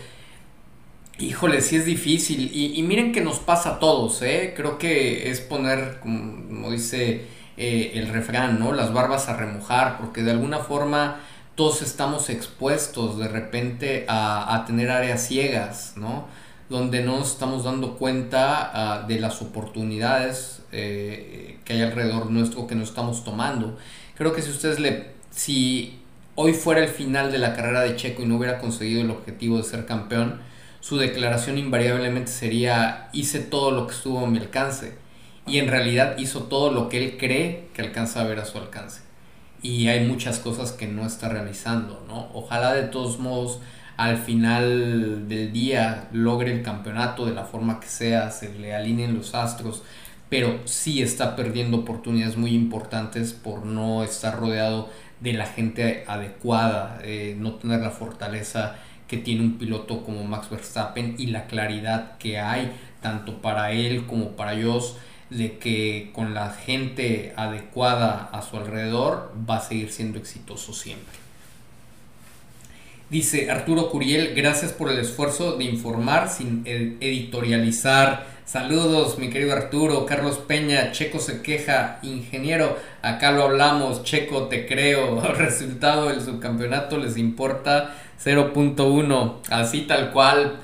Híjole, 1.21 1.61
sí 1.61 1.77
es 1.77 1.85
difícil. 1.85 2.51
Y, 2.53 2.83
miren 2.83 3.13
que 3.13 3.21
nos 3.21 3.39
pasa 3.39 3.77
a 3.77 3.79
todos, 3.79 4.21
¿eh? 4.23 4.53
Creo 4.57 4.79
que 4.79 5.31
es 5.31 5.41
poner, 5.41 6.01
como, 6.01 6.73
dice 6.73 7.27
eh, 7.57 7.93
el 7.95 8.09
refrán, 8.09 8.59
¿no? 8.59 8.73
Las 8.73 8.93
barbas 8.93 9.29
a 9.29 9.37
remojar, 9.37 9.99
porque 9.99 10.25
de 10.25 10.33
alguna 10.33 10.59
forma 10.59 11.21
todos 11.55 11.83
estamos 11.83 12.31
expuestos 12.31 13.17
de 13.19 13.29
repente 13.29 14.07
a, 14.09 14.57
a 14.57 14.65
tener 14.65 14.91
áreas 14.91 15.25
ciegas, 15.25 15.93
¿no? 15.95 16.27
Donde 16.73 17.05
no 17.05 17.23
estamos 17.23 17.65
dando 17.65 17.97
cuenta 17.97 18.71
ah, 18.75 19.07
de 19.07 19.21
las 19.21 19.43
oportunidades 19.43 20.63
eh, 20.73 21.59
que 21.65 21.75
hay 21.75 21.83
alrededor 21.83 22.31
nuestro 22.31 22.67
que 22.67 22.75
no 22.75 22.83
estamos 22.83 23.23
tomando. 23.23 23.79
Creo 24.17 24.33
que 24.33 24.43
si 24.43 24.51
ustedes 24.51 24.81
le, 24.81 25.13
si 25.31 26.01
hoy 26.35 26.55
fuera 26.55 26.83
el 26.83 26.89
final 26.89 27.31
de 27.31 27.39
la 27.39 27.55
carrera 27.55 27.83
de 27.83 27.95
Checo 27.95 28.23
y 28.23 28.27
no 28.27 28.39
hubiera 28.39 28.59
conseguido 28.59 29.03
el 29.03 29.11
objetivo 29.11 29.59
de 29.59 29.63
ser 29.63 29.87
campeón, 29.87 30.41
su 30.81 30.97
declaración 30.97 31.59
invariablemente 31.59 32.33
sería 32.33 33.11
hice 33.13 33.39
todo 33.39 33.71
lo 33.71 33.87
que 33.87 33.95
estuvo 33.95 34.19
a 34.25 34.27
mi 34.27 34.39
alcance 34.39 34.95
y 35.47 35.59
en 35.59 35.69
realidad 35.69 36.17
hizo 36.19 36.45
todo 36.45 36.73
lo 36.73 36.89
que 36.89 37.05
él 37.05 37.17
cree 37.19 37.69
que 37.75 37.83
alcanza 37.83 38.23
a 38.23 38.25
ver 38.25 38.41
a 38.41 38.47
su 38.47 38.59
alcance. 38.59 39.03
Y 39.63 39.89
hay 39.89 40.05
muchas 40.07 40.41
cosas 40.41 40.73
que 40.73 40.89
no 40.89 41.07
está 41.07 41.29
realizando, 41.29 42.05
¿no? 42.09 42.31
Ojalá 42.33 42.73
de 42.73 42.85
todos 42.85 43.21
modos 43.21 43.61
al 44.03 44.19
final 44.19 45.29
del 45.29 45.53
día 45.53 46.09
logre 46.13 46.53
el 46.53 46.63
campeonato 46.63 47.25
de 47.25 47.35
la 47.35 47.45
forma 47.45 47.79
que 47.79 47.87
sea, 47.87 48.33
se 48.33 48.53
le 48.53 48.75
alineen 48.75 49.15
los 49.15 49.37
astros, 49.37 49.85
pero 50.29 50.59
sí 50.65 51.03
está 51.03 51.37
perdiendo 51.37 51.79
oportunidades 51.79 52.37
muy 52.37 52.53
importantes 52.53 53.33
por 53.33 53.65
no 53.65 54.03
estar 54.03 54.41
rodeado 54.41 54.91
de 55.21 55.35
la 55.35 55.47
gente 55.47 56.03
adecuada, 56.09 56.99
eh, 57.05 57.37
no 57.39 57.55
tener 57.55 57.81
la 57.81 57.91
fortaleza 57.91 58.75
que 59.07 59.19
tiene 59.19 59.43
un 59.43 59.57
piloto 59.57 60.03
como 60.03 60.25
Max 60.25 60.51
Verstappen 60.51 61.15
y 61.17 61.27
la 61.27 61.47
claridad 61.47 62.19
que 62.19 62.41
hay 62.41 62.73
tanto 63.01 63.41
para 63.41 63.71
él 63.71 64.07
como 64.07 64.31
para 64.31 64.55
ellos 64.55 64.97
de 65.31 65.59
que 65.59 66.11
con 66.13 66.35
la 66.35 66.51
gente 66.51 67.35
adecuada 67.37 68.31
a 68.33 68.43
su 68.43 68.57
alrededor 68.57 69.33
va 69.49 69.59
a 69.59 69.61
seguir 69.61 69.93
siendo 69.93 70.19
exitoso 70.19 70.73
siempre. 70.73 71.22
Dice 73.13 73.51
Arturo 73.51 73.91
Curiel, 73.91 74.33
gracias 74.35 74.73
por 74.73 74.91
el 74.91 74.99
esfuerzo 74.99 75.59
de 75.59 75.65
informar 75.65 76.31
sin 76.31 76.63
editorializar. 76.65 78.25
Saludos, 78.47 79.19
mi 79.19 79.29
querido 79.29 79.53
Arturo. 79.53 80.07
Carlos 80.07 80.39
Peña, 80.39 80.93
Checo 80.93 81.19
se 81.19 81.43
queja. 81.43 81.99
Ingeniero, 82.01 82.79
acá 83.03 83.33
lo 83.33 83.43
hablamos. 83.43 84.03
Checo, 84.03 84.45
te 84.45 84.67
creo. 84.67 85.21
Resultado 85.37 86.09
del 86.09 86.23
subcampeonato 86.23 86.97
les 86.97 87.19
importa 87.19 87.95
0.1. 88.25 89.41
Así 89.51 89.83
tal 89.83 90.11
cual. 90.11 90.61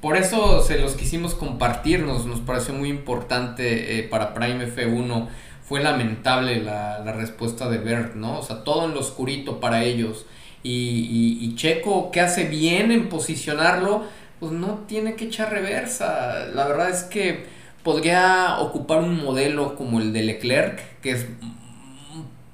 Por 0.00 0.16
eso 0.16 0.62
se 0.62 0.78
los 0.78 0.94
quisimos 0.94 1.34
compartir. 1.34 2.00
Nos, 2.00 2.24
pareció 2.40 2.72
muy 2.72 2.88
importante 2.88 3.98
eh, 3.98 4.04
para 4.04 4.32
Prime 4.32 4.66
F1. 4.74 5.28
Fue 5.68 5.82
lamentable 5.82 6.62
la, 6.62 7.00
la 7.04 7.12
respuesta 7.12 7.68
de 7.68 7.76
Bert, 7.76 8.14
¿no? 8.14 8.38
O 8.38 8.42
sea, 8.42 8.64
todo 8.64 8.86
en 8.86 8.94
lo 8.94 9.00
oscurito 9.00 9.60
para 9.60 9.84
ellos 9.84 10.24
y, 10.62 11.54
Checo 11.56 12.10
que 12.10 12.20
hace 12.20 12.44
bien 12.44 12.92
en 12.92 13.08
posicionarlo, 13.08 14.04
pues 14.38 14.52
no 14.52 14.84
tiene 14.86 15.14
que 15.14 15.26
echar 15.26 15.50
reversa. 15.50 16.46
La 16.54 16.66
verdad 16.66 16.90
es 16.90 17.02
que 17.04 17.44
podría 17.82 18.58
ocupar 18.60 19.00
un 19.00 19.22
modelo 19.22 19.74
como 19.76 20.00
el 20.00 20.12
de 20.12 20.22
Leclerc, 20.22 21.00
que 21.00 21.12
es 21.12 21.26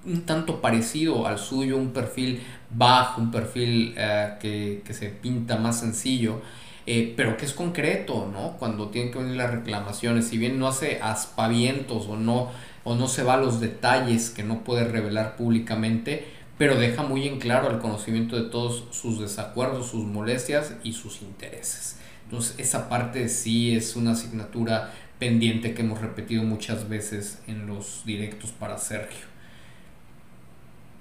un 0.05 0.23
tanto 0.23 0.60
parecido 0.60 1.26
al 1.26 1.39
suyo, 1.39 1.76
un 1.76 1.93
perfil 1.93 2.43
bajo, 2.70 3.20
un 3.20 3.31
perfil 3.31 3.94
eh, 3.97 4.83
que, 4.85 4.94
se 4.94 5.09
pinta 5.09 5.57
más 5.57 5.81
sencillo. 5.81 6.41
Eh, 6.89 7.15
pero 7.17 7.36
que 7.36 7.44
es 7.44 7.52
concreto, 7.52 8.31
¿no? 8.33 8.52
Cuando 8.59 8.91
tienen 8.91 9.12
que 9.12 9.18
venir 9.18 9.35
las 9.35 9.51
reclamaciones, 9.51 10.28
si 10.28 10.39
bien 10.39 10.60
no 10.60 10.68
hace 10.68 11.01
aspavientos 11.02 12.07
o 12.07 12.17
no, 12.17 12.52
o 12.85 12.94
no 12.94 13.09
se 13.09 13.25
va 13.25 13.35
a 13.35 13.39
los 13.39 13.60
detalles 13.60 14.31
que 14.31 14.44
no 14.44 14.62
puede 14.62 14.85
revelar 14.85 15.35
públicamente, 15.35 16.25
pero 16.59 16.76
deja 16.76 17.02
muy 17.02 17.28
en 17.28 17.39
claro 17.39 17.70
el 17.70 17.78
conocimiento 17.78 18.36
de 18.36 18.51
todos 18.51 18.85
sus 18.91 19.20
desacuerdos, 19.20 19.89
sus 19.89 20.05
molestias 20.05 20.75
y 20.83 20.93
sus 20.93 21.23
intereses. 21.23 21.99
Entonces 22.25 22.55
esa 22.59 22.89
parte 22.89 23.28
sí 23.28 23.76
es 23.76 23.94
una 23.97 24.12
asignatura 24.12 24.93
pendiente 25.18 25.75
que 25.75 25.83
hemos 25.83 26.01
repetido 26.01 26.43
muchas 26.43 26.89
veces 26.89 27.39
en 27.47 27.67
los 27.67 28.02
directos 28.05 28.51
para 28.51 28.78
Sergio. 28.78 29.26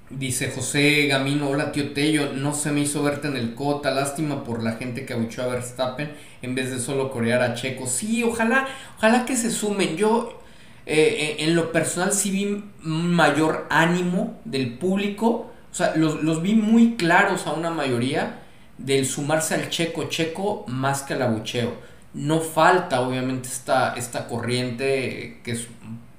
Dice 0.10 0.52
José 0.52 1.08
Gamino, 1.08 1.50
hola 1.50 1.72
tío 1.72 1.92
Tello, 1.94 2.32
no 2.34 2.54
se 2.54 2.72
me 2.72 2.82
hizo 2.82 3.02
verte 3.02 3.28
en 3.28 3.36
el 3.36 3.56
Cota, 3.56 3.90
lástima 3.90 4.44
por 4.44 4.62
la 4.62 4.74
gente 4.74 5.04
que 5.04 5.14
abuchó 5.14 5.42
a 5.42 5.48
Verstappen 5.48 6.12
en 6.44 6.54
vez 6.54 6.70
de 6.70 6.80
solo 6.80 7.10
corear 7.10 7.42
a 7.42 7.56
Checo. 7.56 7.88
Sí, 7.88 8.24
ojalá, 8.24 8.68
ojalá 8.98 9.26
que 9.26 9.36
se 9.36 9.50
sumen. 9.50 9.98
Yo 9.98 10.45
eh, 10.86 11.38
en 11.40 11.56
lo 11.56 11.72
personal 11.72 12.14
sí 12.14 12.30
vi 12.32 12.64
mayor 12.82 13.66
ánimo 13.70 14.40
del 14.46 14.78
público, 14.78 15.52
o 15.72 15.76
sea, 15.76 15.96
los, 15.96 16.42
vi 16.42 16.56
muy 16.56 16.96
claros 16.96 17.48
a 17.48 17.54
una 17.54 17.70
mayoría 17.70 18.44
del 18.78 19.06
sumarse 19.06 19.56
al 19.56 19.70
checo 19.70 20.06
checo 20.06 20.64
más 20.68 21.04
que 21.04 21.16
al 21.16 21.24
abucheo. 21.24 21.74
No 22.14 22.40
falta 22.40 23.02
obviamente 23.02 23.50
esta, 23.50 23.94
esta 23.96 24.28
corriente 24.28 25.42
que 25.44 25.52
es 25.52 25.68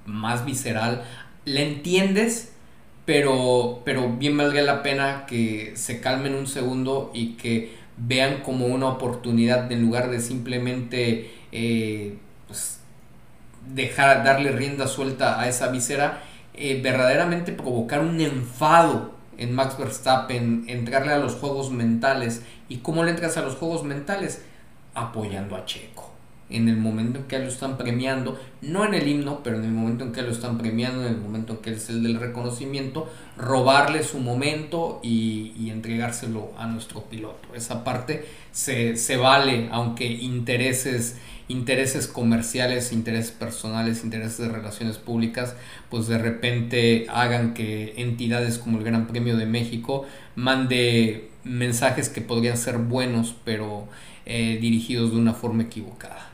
más 0.05 0.45
visceral, 0.45 1.05
la 1.45 1.61
entiendes, 1.61 2.53
pero, 3.05 3.83
pero 3.85 4.13
bien 4.17 4.37
valga 4.37 4.61
la 4.63 4.83
pena 4.83 5.27
que 5.27 5.73
se 5.77 6.01
calmen 6.01 6.35
un 6.35 6.49
segundo 6.49 7.11
y 7.15 7.35
que 7.35 7.73
vean 7.97 8.43
como 8.43 8.67
una 8.67 8.89
oportunidad 8.89 9.71
en 9.73 9.81
lugar 9.81 10.11
de 10.11 10.21
simplemente 10.21 11.31
eh, 11.53 12.19
dejar, 13.73 14.25
darle 14.25 14.53
rienda 14.53 14.87
suelta 14.87 15.41
a 15.41 15.49
esa 15.49 15.69
visera, 15.69 16.23
eh, 16.55 16.81
verdaderamente 16.83 17.53
provocar 17.53 18.01
un 18.01 18.21
enfado 18.21 19.13
en 19.39 19.55
Max 19.55 19.79
Verstappen, 19.79 20.65
entrarle 20.69 21.13
a 21.13 21.19
los 21.19 21.35
juegos 21.35 21.71
mentales. 21.71 22.43
¿Y 22.69 22.79
cómo 22.79 23.05
le 23.05 23.11
entras 23.11 23.37
a 23.37 23.43
los 23.43 23.55
juegos 23.55 23.85
mentales? 23.85 24.43
Apoyando 24.95 25.57
a 25.57 25.65
Checo 25.65 26.17
en 26.49 26.69
el 26.69 26.77
momento 26.77 27.19
en 27.19 27.25
que 27.25 27.39
lo 27.39 27.49
están 27.49 27.77
premiando, 27.77 28.39
no 28.63 28.85
en 28.85 28.95
el 28.95 29.09
himno, 29.09 29.43
pero 29.43 29.57
en 29.57 29.65
el 29.65 29.73
momento 29.73 30.05
en 30.05 30.13
que 30.13 30.23
lo 30.23 30.31
están 30.31 30.59
premiando, 30.59 31.05
en 31.05 31.15
el 31.15 31.21
momento 31.21 31.55
en 31.55 31.59
que 31.59 31.73
es 31.73 31.89
el 31.91 32.03
del 32.03 32.21
reconocimiento, 32.21 33.11
robarle 33.37 34.05
su 34.05 34.21
momento 34.21 35.01
y, 35.03 35.71
entregárselo 35.71 36.53
a 36.57 36.67
nuestro 36.67 37.03
piloto. 37.03 37.49
Esa 37.55 37.85
parte 37.85 38.25
se, 38.53 38.97
se, 38.97 39.17
vale, 39.17 39.69
aunque 39.73 40.07
intereses, 40.07 41.17
intereses 41.49 42.07
comerciales, 42.09 42.93
intereses 42.93 43.31
personales, 43.31 44.03
intereses 44.03 44.39
de 44.39 44.49
relaciones 44.49 44.99
públicas, 44.99 45.55
pues 45.91 46.09
de 46.09 46.19
repente 46.19 47.07
hagan 47.09 47.55
que 47.55 47.95
entidades 47.97 48.59
como 48.59 48.79
el 48.79 48.85
Gran 48.85 49.07
Premio 49.07 49.37
de 49.37 49.47
México 49.47 50.07
mande 50.35 51.31
mensajes 51.45 52.09
que 52.09 52.21
podrían 52.21 52.57
ser 52.57 52.79
buenos, 52.79 53.35
pero 53.45 53.89
eh, 54.25 54.59
dirigidos 54.61 55.13
de 55.13 55.19
una 55.19 55.35
forma 55.35 55.63
equivocada. 55.65 56.31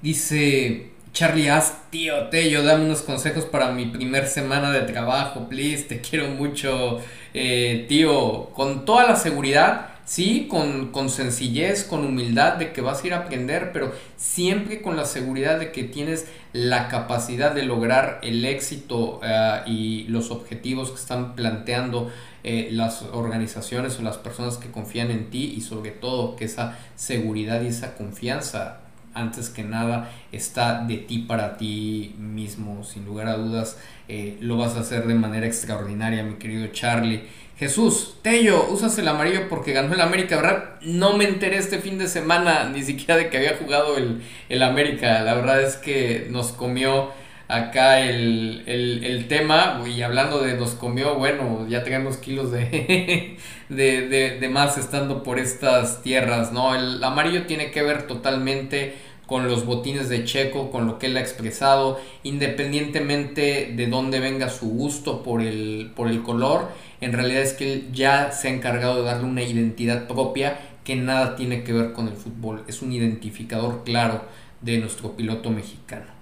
Dice 0.00 0.90
Charlie 1.12 1.50
As, 1.50 1.90
tío 1.90 2.28
Tello, 2.28 2.62
dame 2.62 2.84
unos 2.86 3.02
consejos 3.02 3.44
para 3.44 3.72
mi 3.72 3.86
primer 3.86 4.26
semana 4.26 4.70
de 4.70 4.82
trabajo, 4.82 5.48
please, 5.48 5.84
te 5.84 6.00
quiero 6.00 6.28
mucho, 6.28 7.00
eh, 7.34 7.84
tío, 7.88 8.50
con 8.54 8.84
toda 8.84 9.06
la 9.06 9.16
seguridad, 9.16 9.91
sí, 10.12 10.46
con, 10.46 10.92
con, 10.92 11.08
sencillez, 11.08 11.84
con 11.84 12.04
humildad 12.04 12.56
de 12.56 12.74
que 12.74 12.82
vas 12.82 13.02
a 13.02 13.06
ir 13.06 13.14
a 13.14 13.20
aprender, 13.20 13.70
pero 13.72 13.94
siempre 14.18 14.82
con 14.82 14.94
la 14.94 15.06
seguridad 15.06 15.58
de 15.58 15.72
que 15.72 15.84
tienes 15.84 16.26
la 16.52 16.88
capacidad 16.88 17.52
de 17.54 17.62
lograr 17.62 18.20
el 18.22 18.44
éxito 18.44 19.20
eh, 19.24 19.62
y 19.64 20.04
los 20.08 20.30
objetivos 20.30 20.90
que 20.90 20.96
están 20.96 21.34
planteando 21.34 22.10
eh, 22.44 22.68
las 22.72 23.00
organizaciones 23.00 23.98
o 23.98 24.02
las 24.02 24.18
personas 24.18 24.58
que 24.58 24.70
confían 24.70 25.10
en 25.10 25.30
ti 25.30 25.54
y 25.56 25.62
sobre 25.62 25.92
todo 25.92 26.36
que 26.36 26.44
esa 26.44 26.76
seguridad 26.94 27.62
y 27.62 27.68
esa 27.68 27.94
confianza 27.94 28.81
antes 29.14 29.50
que 29.50 29.62
nada 29.62 30.10
está 30.32 30.84
de 30.84 30.98
ti 30.98 31.18
para 31.20 31.56
ti 31.56 32.14
mismo, 32.18 32.84
sin 32.84 33.04
lugar 33.04 33.28
a 33.28 33.36
dudas 33.36 33.78
eh, 34.08 34.36
lo 34.40 34.56
vas 34.56 34.76
a 34.76 34.80
hacer 34.80 35.06
de 35.06 35.14
manera 35.14 35.46
extraordinaria, 35.46 36.22
mi 36.22 36.34
querido 36.34 36.66
Charlie. 36.68 37.22
Jesús, 37.58 38.16
Tello, 38.22 38.68
usas 38.70 38.98
el 38.98 39.06
amarillo 39.06 39.48
porque 39.48 39.72
ganó 39.72 39.94
el 39.94 40.00
América, 40.00 40.36
¿verdad? 40.36 40.70
No 40.80 41.16
me 41.16 41.24
enteré 41.24 41.58
este 41.58 41.78
fin 41.78 41.96
de 41.98 42.08
semana 42.08 42.68
ni 42.68 42.82
siquiera 42.82 43.16
de 43.16 43.30
que 43.30 43.36
había 43.36 43.56
jugado 43.56 43.96
el, 43.96 44.22
el 44.48 44.62
América, 44.62 45.20
la 45.20 45.34
verdad 45.34 45.62
es 45.62 45.76
que 45.76 46.26
nos 46.30 46.52
comió 46.52 47.10
acá 47.52 48.00
el, 48.00 48.62
el, 48.66 49.28
tema 49.28 49.82
y 49.86 50.02
hablando 50.02 50.40
de 50.40 50.54
nos 50.54 50.70
comió, 50.70 51.16
bueno, 51.16 51.66
ya 51.68 51.84
tenemos 51.84 52.16
kilos 52.16 52.50
de, 52.50 53.36
de, 53.68 54.08
de, 54.08 54.38
de, 54.40 54.48
más 54.48 54.78
estando 54.78 55.22
por 55.22 55.38
estas 55.38 56.02
tierras, 56.02 56.52
¿no? 56.52 56.74
El 56.74 57.02
amarillo 57.04 57.46
tiene 57.46 57.70
que 57.70 57.82
ver 57.82 58.06
totalmente 58.06 58.94
con 59.26 59.48
los 59.48 59.66
botines 59.66 60.08
de 60.08 60.24
Checo, 60.24 60.70
con 60.70 60.86
lo 60.86 60.98
que 60.98 61.06
él 61.06 61.16
ha 61.16 61.20
expresado, 61.20 62.00
independientemente 62.22 63.72
de 63.74 63.86
dónde 63.86 64.20
venga 64.20 64.48
su 64.48 64.68
gusto 64.68 65.22
por 65.22 65.42
el, 65.42 65.92
por 65.94 66.08
el 66.08 66.22
color, 66.22 66.68
en 67.00 67.12
realidad 67.12 67.42
es 67.42 67.52
que 67.52 67.72
él 67.72 67.88
ya 67.92 68.32
se 68.32 68.48
ha 68.48 68.50
encargado 68.50 68.96
de 68.96 69.02
darle 69.04 69.24
una 69.24 69.42
identidad 69.42 70.06
propia 70.06 70.58
que 70.84 70.96
nada 70.96 71.36
tiene 71.36 71.64
que 71.64 71.72
ver 71.72 71.92
con 71.92 72.08
el 72.08 72.14
fútbol, 72.14 72.64
es 72.66 72.82
un 72.82 72.92
identificador 72.92 73.84
claro 73.84 74.24
de 74.60 74.78
nuestro 74.78 75.16
piloto 75.16 75.50
mexicano. 75.50 76.21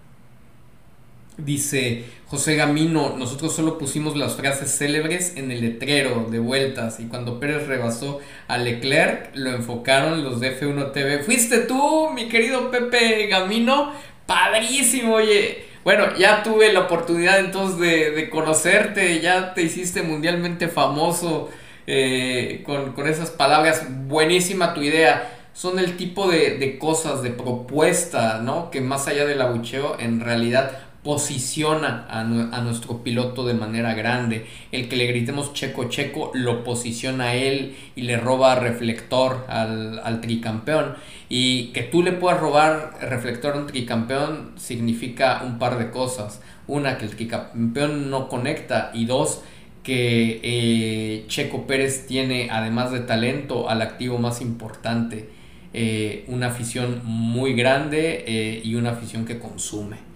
Dice 1.45 2.05
José 2.27 2.55
Gamino, 2.55 3.17
nosotros 3.17 3.55
solo 3.55 3.79
pusimos 3.79 4.17
las 4.17 4.35
frases 4.35 4.77
célebres 4.77 5.37
en 5.37 5.51
el 5.51 5.63
letrero 5.63 6.27
de 6.31 6.39
vueltas 6.39 7.01
y 7.01 7.07
cuando 7.07 7.41
Pérez 7.41 7.67
rebasó 7.67 8.21
a 8.47 8.59
Leclerc 8.59 9.31
lo 9.35 9.51
enfocaron 9.51 10.23
los 10.23 10.39
de 10.39 10.59
F1 10.61 10.93
TV. 10.93 11.21
Fuiste 11.21 11.59
tú, 11.59 12.11
mi 12.15 12.29
querido 12.29 12.71
Pepe 12.71 13.27
Gamino, 13.27 13.93
padrísimo, 14.27 15.15
oye. 15.15 15.65
Bueno, 15.83 16.15
ya 16.19 16.43
tuve 16.43 16.73
la 16.73 16.81
oportunidad 16.81 17.41
entonces 17.41 17.81
de, 17.81 18.29
conocerte, 18.29 19.21
ya 19.21 19.55
te 19.55 19.63
hiciste 19.63 20.03
mundialmente 20.03 20.69
famoso 20.69 21.49
eh, 21.87 22.63
con, 22.65 23.09
esas 23.09 23.31
palabras. 23.31 23.87
Buenísima 24.07 24.75
tu 24.75 24.83
idea 24.83 25.37
son 25.55 25.79
el 25.79 25.97
tipo 25.97 26.31
de, 26.31 26.59
de, 26.59 26.79
cosas, 26.79 27.23
de 27.23 27.31
propuesta, 27.31 28.39
¿no? 28.39 28.71
Que 28.71 28.81
más 28.81 29.09
allá 29.09 29.25
del 29.25 29.41
abucheo, 29.41 29.97
en 29.99 30.21
realidad 30.21 30.90
posiciona 31.03 32.07
a, 32.11 32.25
nuestro 32.25 33.03
piloto 33.03 33.47
de 33.47 33.55
manera 33.55 33.95
grande. 33.95 34.47
El 34.71 34.89
que 34.89 34.97
le 34.97 35.07
gritemos 35.07 35.55
checo 35.55 35.85
checo 35.89 36.31
lo 36.35 36.63
posiciona 36.63 37.29
a 37.29 37.35
él 37.35 37.77
y 37.97 38.03
le 38.03 38.19
roba 38.19 38.55
reflector 38.57 39.47
al, 39.49 40.21
tricampeón. 40.21 40.95
Y 41.29 41.69
que 41.69 41.83
tú 41.83 42.03
le 42.03 42.13
puedas 42.13 42.41
robar 42.41 42.99
reflector 43.01 43.55
a 43.55 43.59
un 43.59 43.67
tricampeón 43.67 44.53
significa 44.57 45.43
un 45.45 45.59
par 45.59 45.79
de 45.79 45.91
cosas. 45.91 46.43
Una, 46.67 46.99
que 46.99 47.07
el 47.07 47.17
tricampeón 47.17 48.11
no 48.11 48.29
conecta 48.29 48.91
y 48.93 49.07
dos, 49.07 49.43
que 49.83 50.41
eh, 50.43 51.25
Checo 51.29 51.67
Pérez 51.67 52.07
tiene, 52.07 52.49
además 52.51 52.93
de 52.93 53.01
talento, 53.01 53.71
al 53.71 53.81
activo 53.81 54.19
más 54.19 54.43
importante. 54.43 55.31
Eh, 55.73 56.25
una 56.29 56.49
afición 56.49 57.01
muy 57.05 57.55
grande 57.55 58.25
eh, 58.27 58.61
y 58.63 58.75
una 58.75 58.91
afición 58.91 59.25
que 59.25 59.39
consume. 59.39 60.10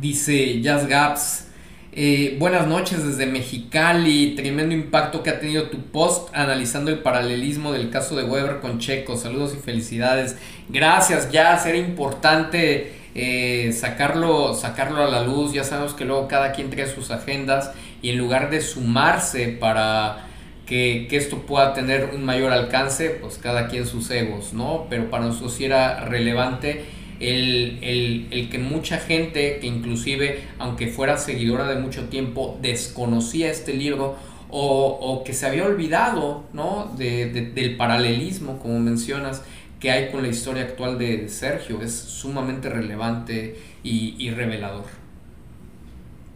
Dice 0.00 0.60
Jazz 0.60 0.86
Gaps. 0.88 1.48
Eh, 1.92 2.36
buenas 2.38 2.66
noches 2.66 3.02
desde 3.02 3.24
Mexicali. 3.24 4.34
Tremendo 4.36 4.74
impacto 4.74 5.22
que 5.22 5.30
ha 5.30 5.40
tenido 5.40 5.70
tu 5.70 5.80
post 5.84 6.28
analizando 6.34 6.90
el 6.90 6.98
paralelismo 6.98 7.72
del 7.72 7.88
caso 7.88 8.14
de 8.14 8.24
Weber 8.24 8.60
con 8.60 8.78
Checo. 8.78 9.16
Saludos 9.16 9.54
y 9.54 9.62
felicidades. 9.62 10.36
Gracias, 10.68 11.32
Jazz. 11.32 11.64
Era 11.64 11.78
importante 11.78 12.92
eh, 13.14 13.72
sacarlo, 13.72 14.52
sacarlo 14.52 15.02
a 15.02 15.10
la 15.10 15.22
luz. 15.22 15.54
Ya 15.54 15.64
sabemos 15.64 15.94
que 15.94 16.04
luego 16.04 16.28
cada 16.28 16.52
quien 16.52 16.68
trae 16.68 16.86
sus 16.86 17.10
agendas 17.10 17.72
y 18.02 18.10
en 18.10 18.18
lugar 18.18 18.50
de 18.50 18.60
sumarse 18.60 19.48
para 19.48 20.26
que, 20.66 21.06
que, 21.08 21.16
esto 21.16 21.38
pueda 21.38 21.72
tener 21.72 22.10
un 22.12 22.22
mayor 22.22 22.52
alcance, 22.52 23.08
pues 23.08 23.38
cada 23.38 23.68
quien 23.68 23.86
sus 23.86 24.10
egos, 24.10 24.52
¿no? 24.52 24.88
Pero 24.90 25.08
para 25.08 25.24
nosotros 25.24 25.54
sí 25.54 25.64
era 25.64 26.00
relevante 26.00 26.84
el, 27.20 28.48
que 28.50 28.58
mucha 28.58 28.98
gente, 28.98 29.58
que 29.60 29.66
inclusive 29.66 30.40
aunque 30.58 30.88
fuera 30.88 31.16
seguidora 31.18 31.68
de 31.68 31.80
mucho 31.80 32.08
tiempo, 32.08 32.58
desconocía 32.60 33.50
este 33.50 33.74
libro 33.74 34.16
o, 34.48 35.22
que 35.24 35.32
se 35.32 35.46
había 35.46 35.64
olvidado 35.64 36.44
¿no? 36.52 36.94
del 36.96 37.76
paralelismo, 37.76 38.58
como 38.58 38.78
mencionas, 38.78 39.42
que 39.80 39.90
hay 39.90 40.10
con 40.10 40.22
la 40.22 40.28
historia 40.28 40.62
actual 40.62 40.98
de, 40.98 41.28
Sergio. 41.28 41.82
Es 41.82 41.94
sumamente 41.94 42.68
relevante 42.68 43.58
y, 43.82 44.30
revelador. 44.30 44.84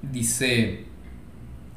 Dice 0.02 0.84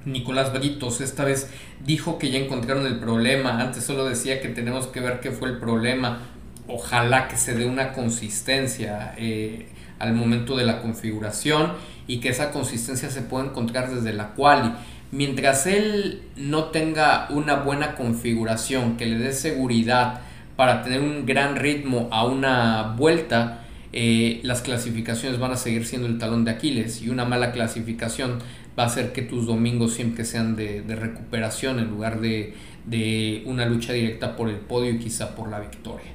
Nicolás 0.05 0.53
Britos, 0.53 1.01
esta 1.01 1.23
vez 1.23 1.49
dijo 1.85 2.17
que 2.17 2.31
ya 2.31 2.39
encontraron 2.39 2.85
el 2.85 2.99
problema, 2.99 3.61
antes 3.61 3.83
solo 3.83 4.05
decía 4.05 4.41
que 4.41 4.49
tenemos 4.49 4.87
que 4.87 5.01
ver 5.01 5.19
qué 5.19 5.31
fue 5.31 5.49
el 5.49 5.59
problema 5.59 6.32
ojalá 6.67 7.27
que 7.27 7.37
se 7.37 7.53
dé 7.55 7.65
una 7.65 7.93
consistencia 7.93 9.13
eh, 9.17 9.67
al 9.99 10.13
momento 10.13 10.55
de 10.55 10.65
la 10.65 10.81
configuración 10.81 11.73
y 12.07 12.19
que 12.19 12.29
esa 12.29 12.51
consistencia 12.51 13.09
se 13.09 13.21
pueda 13.21 13.45
encontrar 13.45 13.89
desde 13.93 14.13
la 14.13 14.33
quali. 14.33 14.71
Mientras 15.11 15.67
él 15.67 16.23
no 16.35 16.65
tenga 16.65 17.27
una 17.29 17.55
buena 17.55 17.95
configuración 17.95 18.97
que 18.97 19.05
le 19.05 19.17
dé 19.17 19.33
seguridad 19.33 20.21
para 20.55 20.83
tener 20.83 21.01
un 21.01 21.25
gran 21.25 21.55
ritmo 21.55 22.07
a 22.11 22.25
una 22.25 22.95
vuelta, 22.97 23.59
eh, 23.91 24.39
las 24.43 24.61
clasificaciones 24.61 25.39
van 25.39 25.51
a 25.51 25.55
seguir 25.55 25.85
siendo 25.85 26.07
el 26.07 26.17
talón 26.17 26.45
de 26.45 26.51
Aquiles 26.51 27.01
y 27.03 27.09
una 27.09 27.25
mala 27.25 27.51
clasificación 27.51 28.39
va 28.77 28.83
a 28.83 28.85
hacer 28.87 29.13
que 29.13 29.21
tus 29.21 29.45
domingos 29.45 29.93
siempre 29.93 30.25
sean 30.25 30.55
de, 30.55 30.83
recuperación 30.87 31.77
en 31.77 31.89
lugar 31.89 32.19
de, 32.19 32.55
de 32.85 33.43
una 33.45 33.67
lucha 33.67 33.93
directa 33.93 34.35
por 34.35 34.49
el 34.49 34.57
podio 34.57 34.91
y 34.91 34.97
quizá 34.97 35.35
por 35.35 35.49
la 35.49 35.59
victoria. 35.59 36.12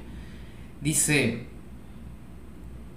Dice 0.81 1.39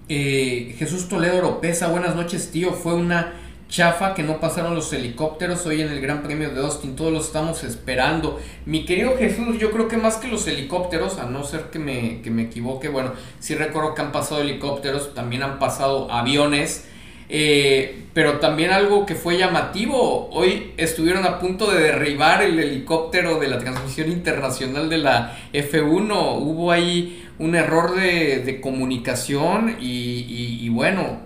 eh, 0.09 0.75
Jesús 0.79 1.09
Toledo 1.09 1.39
Oropesa, 1.39 1.89
buenas 1.89 2.15
noches 2.15 2.51
tío, 2.53 2.73
fue 2.73 2.95
una 2.95 3.33
chafa 3.69 4.15
que 4.15 4.23
no 4.23 4.39
pasaron 4.39 4.75
los 4.75 4.93
helicópteros 4.93 5.67
hoy 5.67 5.81
en 5.81 5.89
el 5.89 6.01
Gran 6.01 6.23
Premio 6.23 6.51
de 6.51 6.61
Austin, 6.61 6.95
todos 6.95 7.13
los 7.13 7.27
estamos 7.27 7.65
esperando. 7.65 8.39
Mi 8.67 8.85
querido 8.85 9.17
Jesús, 9.17 9.59
yo 9.59 9.73
creo 9.73 9.89
que 9.89 9.97
más 9.97 10.19
que 10.19 10.29
los 10.29 10.47
helicópteros, 10.47 11.19
a 11.19 11.25
no 11.25 11.43
ser 11.43 11.71
que 11.71 11.79
me, 11.79 12.21
que 12.21 12.31
me 12.31 12.43
equivoque, 12.43 12.89
bueno, 12.89 13.15
sí 13.41 13.55
recuerdo 13.57 13.95
que 13.95 14.03
han 14.03 14.13
pasado 14.13 14.43
helicópteros, 14.43 15.15
también 15.15 15.43
han 15.43 15.59
pasado 15.59 16.11
aviones. 16.13 16.85
Eh, 17.35 18.05
pero 18.13 18.41
también 18.41 18.73
algo 18.73 19.07
que 19.07 19.15
fue 19.15 19.39
llamativo, 19.39 20.29
hoy 20.33 20.73
estuvieron 20.77 21.25
a 21.25 21.39
punto 21.39 21.71
de 21.71 21.81
derribar 21.81 22.43
el 22.43 22.59
helicóptero 22.59 23.41
de 23.41 23.49
la 23.49 23.59
transmisión 23.59 24.13
internacional 24.13 24.91
de 24.91 24.99
la 24.99 25.39
F1, 25.55 26.37
hubo 26.39 26.71
ahí 26.71 27.22
un 27.39 27.55
error 27.55 27.95
de, 27.95 28.61
comunicación 28.63 29.77
y, 29.81 30.69
bueno, 30.71 31.21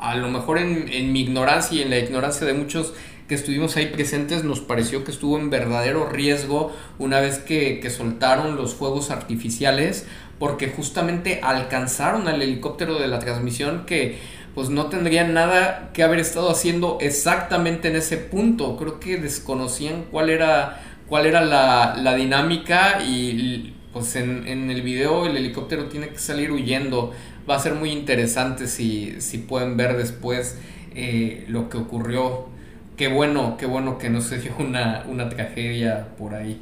a, 0.00 0.14
lo 0.16 0.28
mejor 0.28 0.58
en, 0.58 1.12
mi 1.12 1.20
ignorancia 1.20 1.78
y 1.78 1.82
en 1.82 1.90
la 1.90 1.98
ignorancia 1.98 2.46
de 2.46 2.54
muchos 2.54 2.94
que 3.28 3.34
estuvimos 3.34 3.76
ahí 3.76 3.86
presentes, 3.86 4.44
nos 4.44 4.60
pareció 4.60 5.04
que 5.04 5.10
estuvo 5.10 5.38
en 5.38 5.50
verdadero 5.50 6.08
riesgo 6.08 6.72
una 6.98 7.20
vez 7.20 7.38
que, 7.38 7.78
que 7.80 7.90
soltaron 7.90 8.56
los 8.56 8.74
fuegos 8.74 9.10
artificiales, 9.10 10.06
porque 10.38 10.68
justamente 10.68 11.40
alcanzaron 11.42 12.26
al 12.26 12.40
helicóptero 12.40 12.98
de 12.98 13.08
la 13.08 13.18
transmisión 13.18 13.84
que 13.84 14.18
pues 14.54 14.70
no 14.70 14.86
tendrían 14.86 15.34
nada 15.34 15.90
que 15.92 16.02
haber 16.02 16.18
estado 16.18 16.50
haciendo 16.50 16.98
exactamente 17.00 17.88
en 17.88 17.96
ese 17.96 18.16
punto. 18.16 18.76
Creo 18.76 18.98
que 18.98 19.16
desconocían 19.16 20.06
cuál 20.10 20.30
era, 20.30 20.80
cuál 21.06 21.26
era 21.26 21.42
la, 21.44 21.96
la 21.96 22.14
dinámica 22.14 23.02
y 23.02 23.74
pues 23.92 24.16
en, 24.16 24.46
en, 24.46 24.70
el 24.70 24.82
video 24.82 25.26
el 25.26 25.36
helicóptero 25.36 25.86
tiene 25.86 26.08
que 26.08 26.18
salir 26.18 26.50
huyendo. 26.52 27.12
Va 27.48 27.56
a 27.56 27.58
ser 27.58 27.74
muy 27.74 27.90
interesante 27.90 28.66
si, 28.66 29.20
si 29.20 29.38
pueden 29.38 29.76
ver 29.76 29.96
después 29.96 30.58
eh, 30.94 31.44
lo 31.48 31.68
que 31.68 31.78
ocurrió. 31.78 32.48
Qué 32.96 33.08
bueno, 33.08 33.56
qué 33.58 33.66
bueno 33.66 33.98
que 33.98 34.10
no 34.10 34.20
se 34.20 34.38
dio 34.38 34.52
una, 34.58 35.04
una 35.08 35.28
tragedia 35.28 36.08
por 36.18 36.34
ahí. 36.34 36.60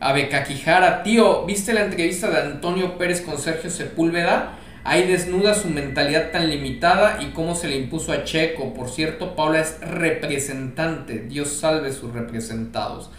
Abeca 0.00 0.44
Quijara, 0.44 1.02
tío, 1.02 1.44
¿viste 1.44 1.72
la 1.72 1.84
entrevista 1.84 2.30
de 2.30 2.38
Antonio 2.38 2.96
Pérez 2.98 3.20
con 3.20 3.36
Sergio 3.36 3.68
Sepúlveda? 3.68 4.54
Ahí 4.84 5.06
desnuda 5.06 5.54
su 5.54 5.68
mentalidad 5.68 6.30
tan 6.30 6.48
limitada 6.48 7.18
y 7.20 7.32
cómo 7.32 7.54
se 7.54 7.68
le 7.68 7.76
impuso 7.76 8.12
a 8.12 8.24
Checo. 8.24 8.72
Por 8.74 8.88
cierto, 8.88 9.34
Paula 9.34 9.60
es 9.60 9.80
representante. 9.80 11.18
Dios 11.18 11.48
salve 11.48 11.92
sus 11.92 12.12
representados. 12.12 13.10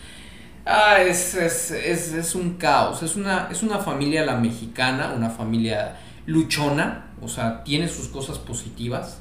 Ah, 0.72 1.02
es, 1.02 1.34
es, 1.34 2.36
un 2.36 2.58
caos. 2.58 3.02
Es 3.02 3.16
una, 3.16 3.48
es 3.50 3.64
una 3.64 3.80
familia 3.80 4.24
la 4.24 4.36
mexicana, 4.38 5.14
una 5.16 5.32
familia 5.32 5.98
luchona. 6.28 7.08
O 7.24 7.28
sea, 7.28 7.64
tiene 7.64 7.88
sus 7.88 8.08
cosas 8.08 8.38
positivas. 8.38 9.20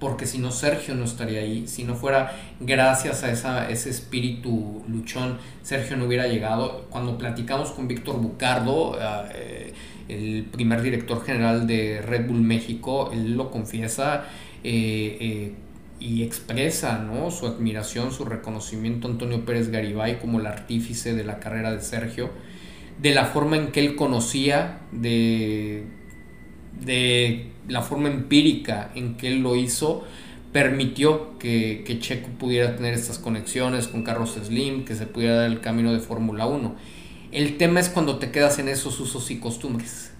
Porque 0.00 0.26
si 0.26 0.38
no, 0.38 0.50
Sergio 0.50 0.96
no 0.96 1.04
estaría 1.04 1.38
ahí. 1.38 1.68
Si 1.68 1.84
no 1.84 1.94
fuera 1.94 2.32
gracias 2.58 3.22
a 3.22 3.30
esa, 3.30 3.70
ese 3.70 3.90
espíritu 3.90 4.82
luchón, 4.88 5.38
Sergio 5.62 5.96
no 5.96 6.06
hubiera 6.06 6.26
llegado. 6.26 6.86
Cuando 6.90 7.16
platicamos 7.16 7.70
con 7.70 7.86
Víctor 7.86 8.16
Bucardo, 8.20 8.98
ah, 9.00 9.28
eh, 9.32 9.72
el 10.08 10.46
primer 10.50 10.82
director 10.82 11.24
general 11.24 11.68
de 11.68 12.02
Red 12.02 12.26
Bull 12.26 12.40
México, 12.40 13.10
él 13.12 13.36
lo 13.36 13.52
confiesa. 13.52 14.24
Eh, 14.64 15.16
eh, 15.20 15.54
y 16.00 16.22
expresa 16.22 16.98
¿no? 16.98 17.30
su 17.30 17.46
admiración, 17.46 18.12
su 18.12 18.24
reconocimiento 18.24 19.08
a 19.08 19.10
Antonio 19.10 19.44
Pérez 19.44 19.70
Garibay 19.70 20.18
como 20.18 20.40
el 20.40 20.46
artífice 20.46 21.14
de 21.14 21.24
la 21.24 21.40
carrera 21.40 21.72
de 21.72 21.80
Sergio, 21.80 22.30
de 23.00 23.14
la 23.14 23.26
forma 23.26 23.56
en 23.56 23.68
que 23.68 23.80
él 23.80 23.96
conocía, 23.96 24.80
de, 24.92 25.84
de 26.80 27.50
la 27.68 27.82
forma 27.82 28.08
empírica 28.08 28.90
en 28.94 29.16
que 29.16 29.28
él 29.28 29.42
lo 29.42 29.56
hizo, 29.56 30.04
permitió 30.52 31.38
que, 31.38 31.84
que, 31.86 31.98
Checo 31.98 32.28
pudiera 32.38 32.74
tener 32.74 32.94
estas 32.94 33.18
conexiones 33.18 33.88
con 33.88 34.02
Carlos 34.02 34.38
Slim, 34.42 34.84
que 34.84 34.94
se 34.94 35.06
pudiera 35.06 35.36
dar 35.36 35.46
el 35.46 35.60
camino 35.60 35.92
de 35.92 36.00
Fórmula 36.00 36.46
1. 36.46 36.74
El 37.32 37.58
tema 37.58 37.80
es 37.80 37.88
cuando 37.88 38.18
te 38.18 38.30
quedas 38.30 38.58
en 38.58 38.68
esos 38.68 38.98
usos 39.00 39.30
y 39.30 39.38
costumbres 39.38 40.12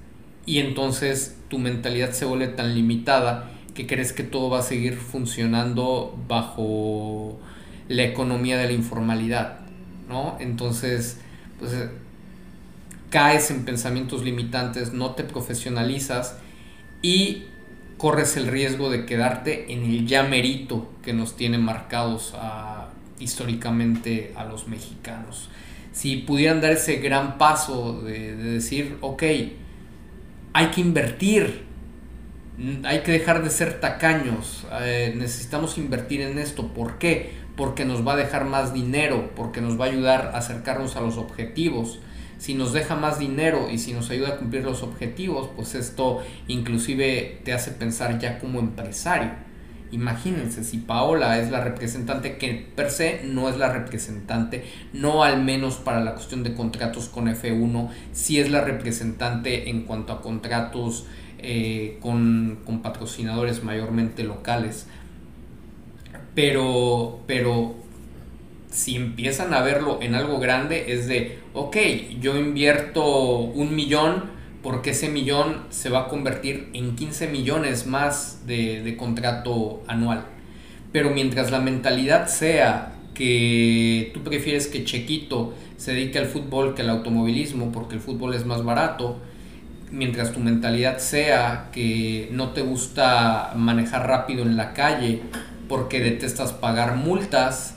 y 0.49 0.61
entonces 0.61 1.37
tu 1.49 1.59
mentalidad 1.59 2.13
se 2.13 2.25
vuelve 2.25 2.49
tan 2.49 2.75
limitada 2.75 3.51
que 3.79 3.87
crees 3.87 4.13
que 4.13 4.25
todo 4.25 4.51
va 4.51 4.59
a 4.59 4.63
seguir 4.63 4.97
funcionando 4.97 6.19
bajo 6.27 7.39
la 7.87 8.03
economía 8.03 8.59
de 8.59 8.67
la 8.67 8.73
informalidad, 8.73 9.61
¿no? 10.09 10.37
Entonces, 10.41 11.21
pues 11.61 11.75
eh, 11.75 11.89
caes 13.09 13.53
en 13.53 13.65
pensamientos 13.65 14.25
limitantes, 14.25 14.93
no 14.93 15.13
te 15.13 15.23
profesionalizas 15.23 16.39
y 17.03 17.45
corres 17.99 18.37
el 18.37 18.49
riesgo 18.49 18.91
de 18.91 19.07
quedarte 19.07 19.73
en 19.73 19.85
el 19.85 20.09
ya 20.09 20.25
merito 20.25 20.91
que 21.05 21.13
nos 21.13 21.37
tiene 21.37 21.59
marcados 21.59 22.35
históricamente 23.21 24.33
a 24.35 24.45
los 24.45 24.67
mexicanos. 24.67 25.51
Si 25.93 26.17
pudieran 26.17 26.61
dar 26.61 26.73
ese 26.73 26.97
gran 26.97 27.39
paso 27.39 28.03
de, 28.03 28.35
de 28.35 28.51
decir, 28.55 28.99
ok, 29.03 29.23
hay 30.53 30.67
que 30.75 30.81
invertir, 30.81 31.68
hay 32.85 33.01
que 33.01 33.13
dejar 33.13 33.43
de 33.45 33.51
ser 33.51 33.81
tacaños, 33.81 34.67
eh, 34.81 35.15
necesitamos 35.17 35.79
invertir 35.79 36.23
en 36.23 36.39
esto. 36.39 36.69
¿Por 36.69 36.99
qué? 36.99 37.35
Porque 37.57 37.85
nos 37.85 38.07
va 38.07 38.15
a 38.15 38.17
dejar 38.17 38.45
más 38.45 38.75
dinero, 38.75 39.31
porque 39.37 39.61
nos 39.61 39.79
va 39.81 39.85
a 39.85 39.89
ayudar 39.89 40.33
a 40.35 40.39
acercarnos 40.39 40.97
a 40.97 41.01
los 41.01 41.19
objetivos. 41.19 42.01
Si 42.39 42.55
nos 42.55 42.73
deja 42.73 42.95
más 42.95 43.19
dinero 43.19 43.69
y 43.71 43.79
si 43.79 43.93
nos 43.93 44.11
ayuda 44.11 44.31
a 44.31 44.37
cumplir 44.37 44.65
los 44.65 44.83
objetivos, 44.83 45.51
pues 45.57 45.75
esto 45.75 46.23
inclusive 46.47 47.41
te 47.45 47.53
hace 47.53 47.73
pensar 47.73 48.19
ya 48.19 48.39
como 48.39 48.61
empresario. 48.61 49.31
Imagínense, 49.91 50.65
si 50.65 50.79
Paola 50.79 51.39
es 51.39 51.51
la 51.51 51.65
representante, 51.65 52.37
que 52.37 52.69
per 52.77 52.91
se 52.91 53.23
no 53.25 53.49
es 53.49 53.57
la 53.57 53.73
representante, 53.73 54.65
no 54.93 55.25
al 55.25 55.43
menos 55.43 55.77
para 55.77 56.01
la 56.01 56.15
cuestión 56.15 56.43
de 56.43 56.55
contratos 56.55 57.09
con 57.09 57.27
F1, 57.27 57.89
si 58.13 58.39
es 58.39 58.51
la 58.51 58.61
representante 58.61 59.71
en 59.71 59.85
cuanto 59.85 60.13
a 60.13 60.21
contratos 60.21 61.07
eh, 61.39 61.99
con, 62.01 62.59
patrocinadores 62.83 63.63
mayormente 63.63 64.25
locales. 64.25 64.87
Pero, 66.35 67.21
pero 67.27 67.75
si 68.71 68.97
empiezan 68.97 69.55
a 69.55 69.63
verlo 69.63 69.99
en 70.03 70.15
algo 70.15 70.39
grande, 70.39 70.93
es 70.93 71.09
de, 71.09 71.39
ok, 71.55 71.77
yo 72.21 72.37
invierto 72.37 73.05
un 73.39 73.75
millón 73.75 74.37
porque 74.63 74.91
ese 74.91 75.09
millón 75.09 75.65
se 75.71 75.89
va 75.89 76.01
a 76.01 76.09
convertir 76.09 76.69
en 76.73 76.97
15 76.97 77.29
millones 77.29 77.87
más 77.87 78.47
de, 78.47 78.83
de 78.83 78.97
contrato 78.97 79.83
anual. 79.87 80.25
Pero 80.93 81.11
mientras 81.11 81.51
la 81.51 81.61
mentalidad 81.61 82.29
sea 82.29 82.95
que 83.15 84.11
tú 84.15 84.23
prefieres 84.23 84.69
que 84.69 84.85
Chequito 84.85 85.55
se 85.77 85.93
dedique 85.93 86.19
al 86.19 86.27
fútbol 86.27 86.75
que 86.75 86.83
al 86.83 86.91
automovilismo 86.91 87.73
porque 87.73 87.97
el 87.97 88.01
fútbol 88.01 88.35
es 88.35 88.47
más 88.47 88.65
barato, 88.65 89.19
mientras 89.91 90.33
tu 90.33 90.41
mentalidad 90.41 90.99
sea 90.99 91.69
que 91.73 92.29
no 92.33 92.51
te 92.51 92.63
gusta 92.63 93.53
manejar 93.57 94.07
rápido 94.07 94.43
en 94.43 94.57
la 94.57 94.75
calle 94.75 95.23
porque 95.69 96.01
detestas 96.01 96.53
pagar 96.53 96.97
multas 96.97 97.75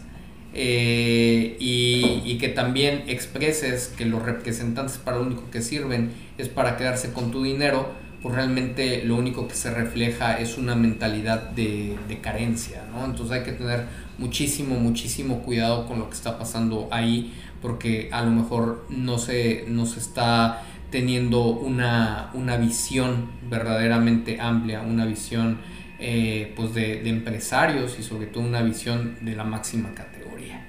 eh, 0.53 1.55
y, 1.59 2.37
que 2.39 2.49
también 2.49 3.03
expreses 3.07 3.87
que 3.87 4.05
los 4.05 4.23
representantes 4.23 4.97
para 4.97 5.17
lo 5.17 5.23
único 5.23 5.49
que 5.51 5.61
sirven 5.61 6.11
es 6.37 6.49
para 6.49 6.75
quedarse 6.75 7.13
con 7.13 7.31
tu 7.31 7.43
dinero, 7.43 7.89
pues 8.21 8.33
realmente 8.35 9.03
lo 9.05 9.15
único 9.15 9.47
que 9.47 9.53
se 9.53 9.69
refleja 9.71 10.39
es 10.39 10.57
una 10.57 10.75
mentalidad 10.75 11.51
de, 11.51 11.97
carencia, 12.21 12.83
¿no? 12.91 13.05
Entonces 13.05 13.37
hay 13.37 13.43
que 13.43 13.51
tener 13.51 13.85
muchísimo, 14.17 14.75
muchísimo 14.75 15.41
cuidado 15.43 15.87
con 15.87 15.99
lo 15.99 16.09
que 16.09 16.15
está 16.15 16.37
pasando 16.37 16.87
ahí, 16.91 17.33
porque 17.61 18.09
a 18.11 18.23
lo 18.23 18.31
mejor 18.31 18.85
no 18.89 19.19
se, 19.19 19.65
no 19.67 19.85
se 19.85 19.99
está 19.99 20.63
teniendo 20.91 21.45
una, 21.45 22.31
visión 22.59 23.31
verdaderamente 23.49 24.39
amplia, 24.39 24.81
una 24.81 25.05
visión 25.05 25.59
eh, 25.99 26.53
pues 26.55 26.73
de, 26.73 27.07
empresarios 27.09 27.97
y 27.97 28.03
sobre 28.03 28.27
todo 28.27 28.43
una 28.43 28.61
visión 28.61 29.17
de 29.21 29.35
la 29.35 29.43
máxima 29.43 29.93
categoría. 29.95 30.67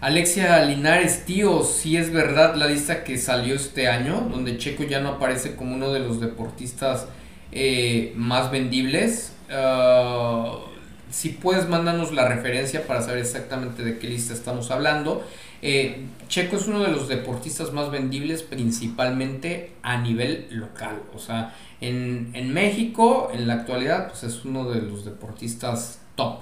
Alexia 0.00 0.62
Linares, 0.64 1.24
tío, 1.24 1.62
si 1.62 1.96
es 1.96 2.12
verdad 2.12 2.54
la 2.54 2.66
lista 2.66 3.02
que 3.02 3.16
salió 3.16 3.54
este 3.54 3.88
año, 3.88 4.28
donde 4.30 4.58
Checo 4.58 4.84
ya 4.84 5.00
no 5.00 5.10
aparece 5.10 5.56
como 5.56 5.74
uno 5.74 5.92
de 5.92 6.00
los 6.00 6.20
deportistas 6.20 7.06
eh, 7.52 8.12
más 8.16 8.50
vendibles. 8.50 9.32
Ah, 9.50 10.58
si 11.10 11.30
puedes, 11.30 11.68
mándanos 11.68 12.12
la 12.12 12.28
referencia 12.28 12.86
para 12.86 13.00
saber 13.00 13.18
exactamente 13.18 13.82
de 13.82 13.98
qué 13.98 14.08
lista 14.08 14.34
estamos 14.34 14.70
hablando. 14.70 15.24
Eh, 15.62 16.06
Checo 16.28 16.56
es 16.56 16.66
uno 16.66 16.80
de 16.80 16.90
los 16.90 17.08
deportistas 17.08 17.72
más 17.72 17.90
vendibles 17.90 18.42
principalmente 18.42 19.72
a 19.82 19.98
nivel 19.98 20.48
local. 20.50 21.02
O 21.14 21.18
sea, 21.18 21.54
en, 21.80 22.52
México 22.52 23.30
en 23.32 23.46
la 23.46 23.54
actualidad 23.54 24.08
pues 24.08 24.24
es 24.24 24.44
uno 24.44 24.68
de 24.68 24.82
los 24.82 25.04
deportistas 25.04 26.00
top. 26.14 26.40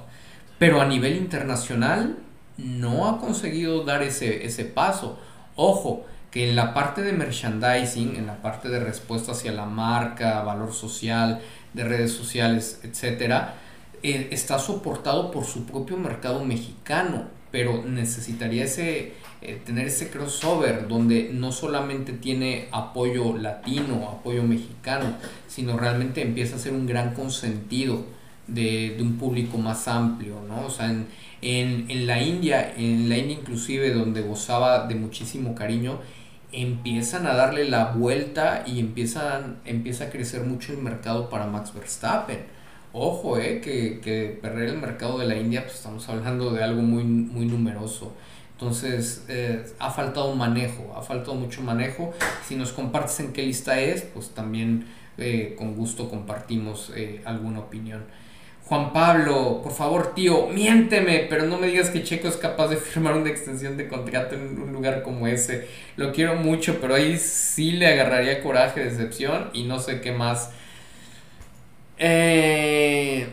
Pero 0.58 0.80
a 0.80 0.86
nivel 0.86 1.16
internacional 1.16 2.18
no 2.56 3.08
ha 3.08 3.18
conseguido 3.18 3.84
dar 3.84 4.02
ese, 4.02 4.46
ese 4.46 4.64
paso. 4.64 5.18
Ojo, 5.56 6.06
que 6.30 6.48
en 6.48 6.56
la 6.56 6.74
parte 6.74 7.02
de 7.02 7.12
merchandising, 7.12 8.16
en 8.16 8.26
la 8.26 8.40
parte 8.42 8.68
de 8.68 8.80
respuesta 8.80 9.32
hacia 9.32 9.52
la 9.52 9.66
marca, 9.66 10.42
valor 10.42 10.72
social, 10.72 11.40
de 11.74 11.84
redes 11.84 12.12
sociales, 12.12 12.80
etcétera, 12.82 13.54
eh, 14.02 14.28
está 14.30 14.58
soportado 14.58 15.30
por 15.30 15.44
su 15.44 15.64
propio 15.66 15.96
mercado 15.96 16.44
mexicano 16.44 17.43
pero 17.54 17.84
necesitaría 17.86 18.64
ese, 18.64 19.12
eh, 19.40 19.60
tener 19.64 19.86
ese 19.86 20.10
crossover 20.10 20.88
donde 20.88 21.30
no 21.32 21.52
solamente 21.52 22.12
tiene 22.12 22.66
apoyo 22.72 23.38
latino, 23.38 24.08
apoyo 24.08 24.42
mexicano, 24.42 25.14
sino 25.46 25.76
realmente 25.76 26.20
empieza 26.20 26.56
a 26.56 26.58
ser 26.58 26.72
un 26.72 26.84
gran 26.84 27.14
consentido 27.14 28.06
de, 28.48 28.96
un 29.00 29.18
público 29.18 29.56
más 29.56 29.86
amplio, 29.86 30.40
¿no? 30.48 30.66
O 30.66 30.70
sea, 30.70 30.90
en, 30.90 31.06
en, 31.88 32.06
la 32.08 32.20
India, 32.20 32.74
en 32.76 33.08
la 33.08 33.18
India 33.18 33.36
inclusive 33.38 33.94
donde 33.94 34.22
gozaba 34.22 34.88
de 34.88 34.96
muchísimo 34.96 35.54
cariño, 35.54 36.00
empiezan 36.50 37.28
a 37.28 37.34
darle 37.34 37.68
la 37.68 37.92
vuelta 37.92 38.64
y 38.66 38.80
empiezan, 38.80 39.58
empieza 39.64 40.06
a 40.06 40.10
crecer 40.10 40.42
mucho 40.42 40.72
el 40.72 40.78
mercado 40.78 41.30
para 41.30 41.46
Max 41.46 41.72
Verstappen 41.72 42.53
ojo, 42.94 43.38
eh, 43.38 43.60
que, 43.60 44.00
que 44.00 44.38
perder 44.40 44.70
el 44.70 44.78
mercado 44.78 45.18
de 45.18 45.26
la 45.26 45.36
India, 45.36 45.64
pues 45.64 45.74
estamos 45.74 46.08
hablando 46.08 46.50
de 46.50 46.64
algo 46.64 46.80
muy, 46.80 47.04
muy 47.04 47.44
numeroso. 47.44 48.14
Entonces, 48.54 49.24
eh, 49.28 49.64
ha 49.80 49.90
faltado 49.90 50.34
manejo, 50.34 50.94
ha 50.96 51.02
faltado 51.02 51.34
mucho 51.34 51.60
manejo. 51.60 52.14
Si 52.46 52.54
nos 52.54 52.72
compartes 52.72 53.18
en 53.20 53.32
qué 53.32 53.42
lista 53.42 53.80
es, 53.80 54.02
pues 54.02 54.30
también 54.30 54.86
eh, 55.18 55.54
con 55.58 55.74
gusto 55.74 56.08
compartimos 56.08 56.92
eh, 56.96 57.20
alguna 57.24 57.60
opinión. 57.60 58.04
Juan 58.64 58.92
Pablo, 58.94 59.60
por 59.62 59.72
favor, 59.72 60.14
tío, 60.14 60.46
miénteme, 60.46 61.26
pero 61.28 61.44
no 61.44 61.58
me 61.58 61.66
digas 61.66 61.90
que 61.90 62.02
Checo 62.02 62.28
es 62.28 62.36
capaz 62.36 62.68
de 62.68 62.76
firmar 62.76 63.14
una 63.14 63.28
extensión 63.28 63.76
de 63.76 63.88
contrato 63.88 64.36
en 64.36 64.58
un 64.58 64.72
lugar 64.72 65.02
como 65.02 65.26
ese. 65.26 65.68
Lo 65.96 66.12
quiero 66.12 66.36
mucho, 66.36 66.78
pero 66.80 66.94
ahí 66.94 67.18
sí 67.18 67.72
le 67.72 67.88
agarraría 67.88 68.42
coraje, 68.42 68.84
decepción 68.84 69.50
y 69.52 69.64
no 69.64 69.80
sé 69.80 70.00
qué 70.00 70.12
más. 70.12 70.50
Eh, 72.06 73.26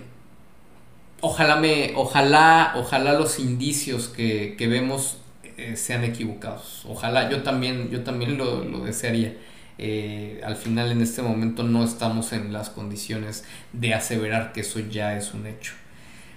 ojalá 1.20 1.58
me, 1.58 1.92
ojalá, 1.96 2.72
ojalá 2.78 3.12
los 3.12 3.38
indicios 3.38 4.08
que, 4.08 4.56
vemos 4.58 5.18
eh, 5.58 5.76
sean 5.76 6.06
equivocados. 6.06 6.86
Ojalá, 6.88 7.30
yo 7.30 7.44
también, 7.44 7.90
yo 7.90 8.04
también 8.04 8.38
lo, 8.38 8.64
lo 8.64 8.86
desearía. 8.86 9.36
Eh, 9.78 10.40
al 10.46 10.56
final 10.56 10.90
en 10.92 11.02
este 11.02 11.22
momento 11.22 11.64
no 11.64 11.84
estamos 11.84 12.32
en 12.32 12.54
las 12.54 12.70
condiciones 12.70 13.44
de 13.74 13.94
aseverar 13.94 14.54
que 14.54 14.62
eso 14.62 14.80
ya 14.80 15.18
es 15.18 15.34
un 15.34 15.48
hecho. 15.48 15.74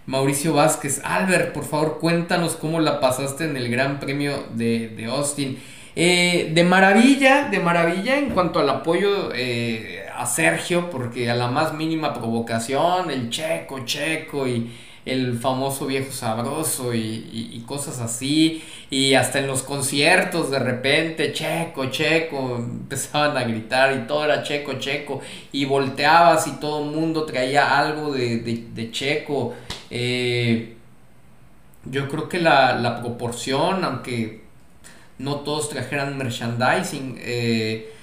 Mauricio 0.06 0.54
Vázquez, 0.54 1.02
Albert, 1.04 1.52
por 1.52 1.64
favor 1.64 1.98
cuéntanos 2.00 2.56
cómo 2.56 2.80
la 2.80 2.98
pasaste 2.98 3.44
en 3.44 3.56
el 3.56 3.70
Gran 3.70 4.00
Premio 4.00 4.44
de, 4.54 5.06
Austin. 5.08 5.56
Eh, 5.94 6.50
de 6.52 6.64
maravilla, 6.64 7.48
de 7.48 7.60
maravilla 7.60 8.18
en 8.18 8.30
cuanto 8.30 8.58
al 8.58 8.68
apoyo 8.68 9.30
a 10.16 10.26
Sergio, 10.26 10.90
porque 10.90 11.30
a 11.30 11.34
la 11.34 11.48
más 11.48 11.74
mínima 11.74 12.14
provocación, 12.14 13.10
el 13.10 13.30
checo, 13.30 13.84
checo 13.84 14.46
y 14.46 14.70
el 15.04 15.38
famoso 15.38 15.86
viejo 15.86 16.12
sabroso 16.12 16.94
y, 16.94 17.62
cosas 17.66 18.00
así. 18.00 18.62
Y 18.90 19.14
hasta 19.14 19.38
en 19.38 19.46
los 19.46 19.62
conciertos 19.62 20.50
de 20.50 20.58
repente, 20.58 21.32
checo, 21.32 21.86
checo, 21.86 22.56
empezaban 22.56 23.36
a 23.36 23.44
gritar 23.44 23.94
y 23.96 24.06
todo 24.06 24.24
era 24.24 24.42
checo, 24.42 24.74
checo. 24.74 25.20
Y 25.52 25.64
volteabas 25.64 26.46
y 26.46 26.52
todo 26.52 26.84
el 26.84 26.94
mundo 26.94 27.24
traía 27.24 27.78
algo 27.78 28.12
de, 28.12 28.88
checo. 28.92 29.54
Eh, 29.90 30.76
yo 31.86 32.08
creo 32.08 32.28
que 32.28 32.40
la, 32.40 33.00
proporción, 33.00 33.84
aunque 33.84 34.42
no 35.18 35.36
todos 35.40 35.68
trajeran 35.68 36.16
merchandising, 36.16 37.18
eh, 37.20 37.93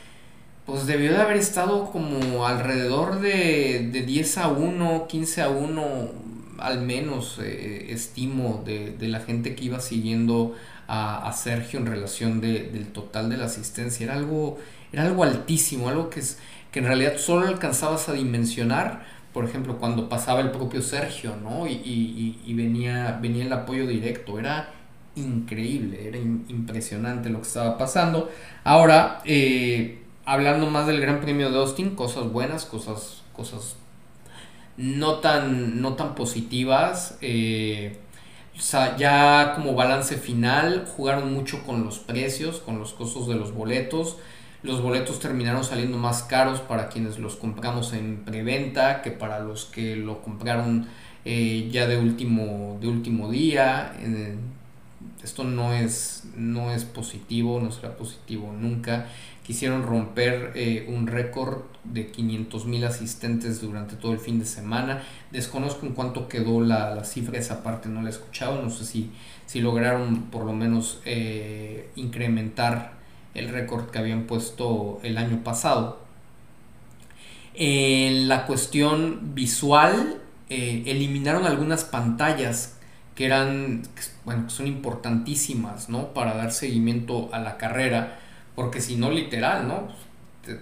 pues 0.72 0.86
debió 0.86 1.12
de 1.12 1.18
haber 1.18 1.36
estado 1.36 1.92
como 1.92 2.48
alrededor 2.48 3.20
de, 3.20 3.90
de 3.92 4.04
10 4.04 4.38
a 4.38 4.48
1, 4.48 5.06
15 5.06 5.42
a 5.42 5.50
1 5.50 6.12
al 6.60 6.80
menos 6.80 7.40
eh, 7.44 7.88
estimo 7.90 8.64
de, 8.66 8.96
la 9.02 9.20
gente 9.20 9.54
que 9.54 9.66
iba 9.66 9.82
siguiendo 9.82 10.56
a, 10.88 11.30
Sergio 11.34 11.78
en 11.78 11.88
relación 11.88 12.40
del 12.40 12.88
total 12.88 13.30
de 13.30 13.36
la 13.36 13.46
asistencia. 13.46 14.06
Era 14.06 14.14
algo, 14.14 14.60
era 14.94 15.04
algo 15.04 15.26
altísimo, 15.26 15.90
algo 15.90 16.10
que, 16.10 16.22
es, 16.22 16.40
que 16.72 16.80
en 16.80 16.86
realidad 16.86 17.18
solo 17.18 17.48
alcanzabas 17.48 18.08
a 18.08 18.14
dimensionar, 18.14 19.04
por 19.34 19.44
ejemplo, 19.44 19.78
cuando 19.78 20.08
pasaba 20.08 20.40
el 20.40 20.52
propio 20.52 20.82
Sergio, 20.82 21.36
¿no? 21.36 21.68
Y, 21.68 22.54
venía, 22.56 23.20
venía 23.22 23.44
el 23.44 23.52
apoyo 23.52 23.88
directo. 23.88 24.40
Era 24.40 24.70
increíble, 25.16 26.08
era 26.08 26.18
impresionante 26.18 27.30
lo 27.30 27.42
que 27.42 27.48
estaba 27.48 27.78
pasando. 27.78 28.32
Ahora, 28.64 29.22
eh, 29.26 30.01
hablando 30.26 30.70
más 30.70 30.88
del 30.88 31.02
Gran 31.02 31.22
Premio 31.22 31.52
de 31.52 31.58
Austin, 31.58 31.96
cosas 31.96 32.32
buenas, 32.32 32.66
cosas, 32.66 33.24
cosas 33.34 33.76
no 34.78 35.16
tan, 35.16 35.82
no 35.82 35.94
tan 35.94 36.16
positivas. 36.16 37.18
Eh, 37.22 37.98
ya 38.98 39.54
como 39.56 39.74
balance 39.74 40.18
final, 40.18 40.86
jugaron 40.96 41.34
mucho 41.34 41.64
con 41.66 41.84
los 41.84 42.00
precios, 42.00 42.60
con 42.60 42.80
los 42.80 42.94
costos 42.94 43.28
de 43.28 43.36
los 43.36 43.54
boletos. 43.54 44.18
Los 44.64 44.82
boletos 44.82 45.20
terminaron 45.20 45.64
saliendo 45.64 45.98
más 45.98 46.24
caros 46.24 46.60
para 46.60 46.88
quienes 46.90 47.18
los 47.18 47.36
compramos 47.36 47.94
en 47.94 48.24
preventa 48.24 49.02
que 49.02 49.10
para 49.10 49.40
los 49.40 49.66
que 49.66 49.96
lo 49.96 50.22
compraron 50.22 50.88
eh, 51.26 51.70
ya 51.72 51.88
de 51.88 51.98
último, 51.98 52.78
de 52.80 52.88
último 52.88 53.30
día. 53.32 53.94
esto 55.24 55.44
no 55.44 55.74
es, 55.74 56.26
no 56.36 56.72
es 56.72 56.86
positivo, 56.86 57.60
no 57.60 57.72
será 57.72 57.98
positivo 57.98 58.54
nunca 58.54 59.08
quisieron 59.44 59.84
romper 59.84 60.52
eh, 60.56 60.86
un 60.88 61.08
récord 61.08 61.64
de 61.84 62.12
500 62.12 62.66
mil 62.66 62.84
asistentes 62.86 63.62
durante 63.62 63.96
todo 63.96 64.14
el 64.14 64.20
fin 64.20 64.40
de 64.40 64.46
semana. 64.46 65.04
Desconozco 65.32 65.86
en 65.86 65.94
cuánto 65.94 66.28
quedó 66.28 66.62
la, 66.62 66.94
la, 66.94 67.04
cifra, 67.04 67.38
esa 67.38 67.64
parte 67.64 67.90
no 67.90 68.02
la 68.02 68.10
he 68.10 68.12
escuchado, 68.12 68.62
no 68.62 68.70
sé 68.70 68.86
si, 68.86 69.12
si 69.46 69.62
lograron 69.62 70.24
por 70.24 70.46
lo 70.46 70.54
menos 70.54 71.02
eh, 71.06 71.90
incrementar 71.96 72.94
el 73.34 73.50
récord 73.50 73.90
que 73.90 73.98
habían 74.00 74.24
puesto 74.24 75.00
el 75.04 75.18
año 75.18 75.44
pasado. 75.44 76.00
En 77.54 78.28
la 78.28 78.46
cuestión 78.46 79.34
visual, 79.34 80.22
eh, 80.50 80.84
eliminaron 80.86 81.46
algunas 81.46 81.84
pantallas 81.84 82.78
que 83.16 83.26
eran, 83.26 83.84
bueno, 84.24 84.50
son 84.50 84.68
importantísimas, 84.68 85.90
¿no? 85.90 86.14
Para 86.14 86.36
dar 86.36 86.52
seguimiento 86.54 87.30
a 87.34 87.40
la 87.40 87.58
carrera 87.58 88.21
porque 88.56 88.82
si 88.82 88.96
no, 88.96 89.12
literal, 89.12 89.68
¿no? 89.68 89.90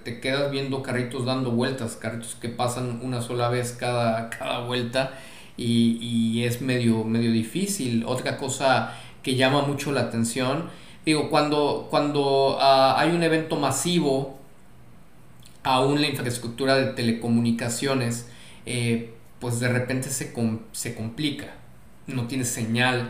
Te, 0.03 0.19
quedas 0.19 0.51
viendo 0.51 0.83
carritos 0.83 1.25
dando 1.25 1.51
vueltas, 1.51 1.95
carritos 1.95 2.35
que 2.35 2.49
pasan 2.49 2.99
una 3.01 3.21
sola 3.21 3.49
vez 3.49 3.71
cada, 3.71 4.29
cada 4.29 4.65
vuelta 4.65 5.13
y, 5.57 6.43
es 6.43 6.61
medio, 6.61 7.03
medio 7.03 7.31
difícil. 7.31 8.03
Otra 8.05 8.37
cosa 8.37 8.93
que 9.23 9.35
llama 9.35 9.61
mucho 9.61 9.91
la 9.91 10.01
atención, 10.01 10.69
digo, 11.05 11.29
cuando, 11.29 11.87
cuando 11.89 12.57
ah, 12.59 12.95
hay 12.97 13.11
un 13.11 13.23
evento 13.23 13.55
masivo, 13.57 14.37
aún 15.63 16.01
la 16.01 16.07
infraestructura 16.07 16.75
de 16.75 16.93
telecomunicaciones, 16.93 18.27
eh, 18.65 19.13
pues 19.39 19.59
de 19.59 19.69
repente 19.69 20.09
se, 20.09 20.33
se 20.71 20.95
complica, 20.95 21.47
no 22.07 22.27
tiene 22.27 22.45
señal, 22.45 23.09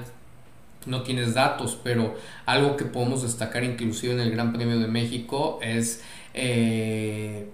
no 0.90 1.04
tienes 1.04 1.34
datos, 1.34 1.80
pero 1.84 2.16
algo 2.46 2.76
que 2.76 2.86
podemos 2.86 3.24
destacar 3.24 3.64
inclusive 3.64 4.14
en 4.14 4.20
el 4.20 4.32
Gran 4.32 4.52
Premio 4.52 4.80
de 4.80 4.88
México 4.88 5.60
es 5.62 6.04
eh, 6.34 7.48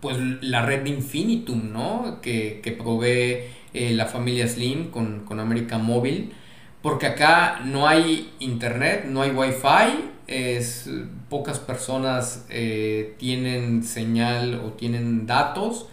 pues 0.00 0.18
la 0.42 0.66
red 0.66 0.82
de 0.82 0.90
Infinitum, 0.90 1.72
¿no? 1.72 2.18
Que, 2.20 2.76
provee 2.78 3.44
eh, 3.72 3.92
la 3.94 4.06
familia 4.06 4.48
Slim 4.48 4.90
con, 4.90 5.24
con 5.24 5.40
América 5.40 5.78
Móvil, 5.78 6.32
porque 6.82 7.06
acá 7.06 7.60
no 7.64 7.88
hay 7.88 8.32
internet, 8.38 9.06
no 9.06 9.22
hay 9.22 9.30
wifi, 9.30 10.10
es, 10.26 10.90
pocas 11.28 11.58
personas 11.58 12.46
eh, 12.50 13.14
tienen 13.18 13.82
señal 13.82 14.60
o 14.64 14.72
tienen 14.72 15.26
datos 15.26 15.86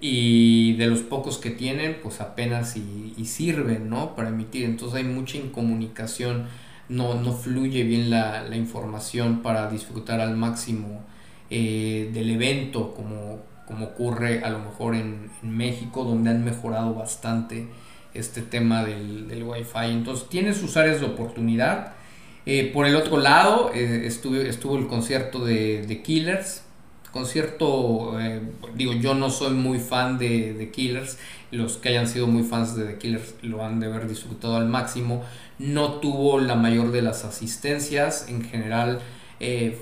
y 0.00 0.74
de 0.74 0.86
los 0.86 1.00
pocos 1.00 1.38
que 1.38 1.50
tienen, 1.50 1.98
pues 2.02 2.20
apenas 2.20 2.76
y, 2.76 3.24
sirven, 3.24 3.90
¿no? 3.90 4.14
Para 4.14 4.28
emitir. 4.28 4.64
Entonces 4.64 4.98
hay 4.98 5.04
mucha 5.04 5.38
incomunicación, 5.38 6.46
no, 6.88 7.14
no 7.14 7.32
fluye 7.32 7.82
bien 7.82 8.10
la, 8.10 8.44
información 8.56 9.42
para 9.42 9.70
disfrutar 9.70 10.20
al 10.20 10.36
máximo 10.36 11.02
eh, 11.50 12.10
del 12.12 12.30
evento, 12.30 12.94
como, 12.94 13.40
como 13.66 13.86
ocurre 13.86 14.44
a 14.44 14.50
lo 14.50 14.60
mejor 14.60 14.94
en, 14.94 15.28
México, 15.42 16.04
donde 16.04 16.30
han 16.30 16.44
mejorado 16.44 16.94
bastante 16.94 17.68
este 18.14 18.42
tema 18.42 18.84
del, 18.84 19.28
del 19.28 19.42
Wi-Fi. 19.44 19.90
Entonces 19.90 20.28
tiene 20.28 20.54
sus 20.54 20.76
áreas 20.76 21.00
de 21.00 21.06
oportunidad. 21.06 21.92
Eh, 22.46 22.70
por 22.72 22.86
el 22.86 22.96
otro 22.96 23.18
lado, 23.18 23.70
eh, 23.74 24.06
estuvo, 24.06 24.36
estuvo 24.36 24.78
el 24.78 24.86
concierto 24.86 25.44
de, 25.44 25.86
de 25.86 26.02
Killers, 26.02 26.62
concierto, 27.10 28.18
eh, 28.20 28.40
digo, 28.74 28.92
yo 28.92 29.14
no 29.14 29.30
soy 29.30 29.54
muy 29.54 29.78
fan 29.78 30.18
de, 30.18 30.54
de, 30.54 30.70
Killers, 30.70 31.18
los 31.50 31.76
que 31.76 31.90
hayan 31.90 32.08
sido 32.08 32.26
muy 32.26 32.42
fans 32.42 32.76
de 32.76 32.84
The 32.84 32.98
Killers 32.98 33.34
lo 33.42 33.64
han 33.64 33.80
de 33.80 33.86
haber 33.86 34.08
disfrutado 34.08 34.56
al 34.56 34.66
máximo, 34.66 35.24
no 35.58 35.94
tuvo 35.94 36.38
la 36.38 36.54
mayor 36.54 36.92
de 36.92 37.02
las 37.02 37.24
asistencias, 37.24 38.28
en 38.28 38.42
general 38.42 39.00
eh, 39.40 39.78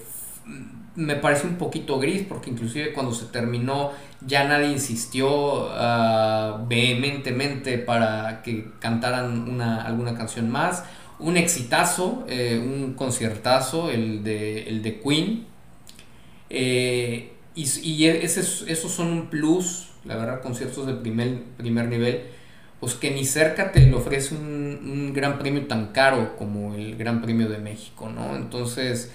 me 0.95 1.17
parece 1.17 1.47
un 1.47 1.57
poquito 1.57 1.99
gris 1.99 2.25
porque 2.27 2.51
inclusive 2.51 2.93
cuando 2.93 3.13
se 3.13 3.27
terminó 3.27 3.93
ya 4.27 4.45
nadie 4.45 4.71
insistió 4.71 5.69
ah, 5.71 6.65
vehementemente 6.69 7.79
para 7.79 8.43
que 8.43 8.73
cantaran 8.81 9.49
una, 9.49 9.83
alguna 9.83 10.15
canción 10.17 10.51
más, 10.51 10.85
un 11.19 11.37
exitazo, 11.37 12.25
eh, 12.29 12.61
un 12.63 12.95
conciertazo, 12.95 13.91
el 13.91 14.25
de, 14.25 14.69
el 14.69 14.83
de 14.83 15.01
Queen, 15.01 15.47
eh, 16.51 17.33
y, 17.55 18.05
e, 18.05 18.25
esos 18.25 18.93
son 18.93 19.09
un 19.09 19.27
plus, 19.29 19.89
la 20.05 20.17
verdad, 20.17 20.43
conciertos 20.43 20.87
de 20.87 20.95
primer, 20.95 21.43
primer 21.57 21.89
nivel, 21.89 22.25
pues 22.81 22.95
que 22.95 23.11
ni 23.11 23.25
cerca 23.25 23.73
te 23.73 23.81
le 23.81 23.95
ofrece 23.95 24.35
un, 24.35 25.13
gran 25.15 25.39
premio 25.39 25.67
tan 25.67 25.93
caro 25.93 26.37
como 26.37 26.75
el 26.75 26.97
Gran 26.97 27.23
Premio 27.23 27.49
de 27.49 27.59
México, 27.59 28.11
¿no? 28.11 28.37
Entonces, 28.37 29.13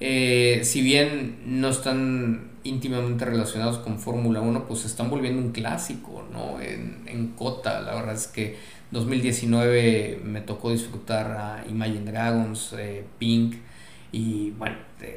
eh, 0.00 0.60
si 0.64 0.80
bien 0.80 1.40
no 1.44 1.68
están 1.68 2.52
íntimamente 2.64 3.24
relacionados 3.24 3.78
con 3.78 3.98
Fórmula 3.98 4.40
1, 4.40 4.66
pues 4.66 4.80
se 4.80 4.86
están 4.86 5.10
volviendo 5.10 5.42
un 5.42 5.52
clásico, 5.52 6.24
¿no? 6.32 6.60
En, 6.60 7.02
en 7.06 7.28
Cota, 7.28 7.80
la 7.82 7.94
verdad 7.94 8.14
es 8.14 8.28
que 8.28 8.56
2019 8.92 10.20
me 10.24 10.40
tocó 10.40 10.70
disfrutar 10.70 11.32
a 11.32 11.64
Imagine 11.68 12.10
Dragons, 12.10 12.74
eh, 12.78 13.04
Pink 13.18 13.56
y 14.12 14.50
bueno, 14.50 14.76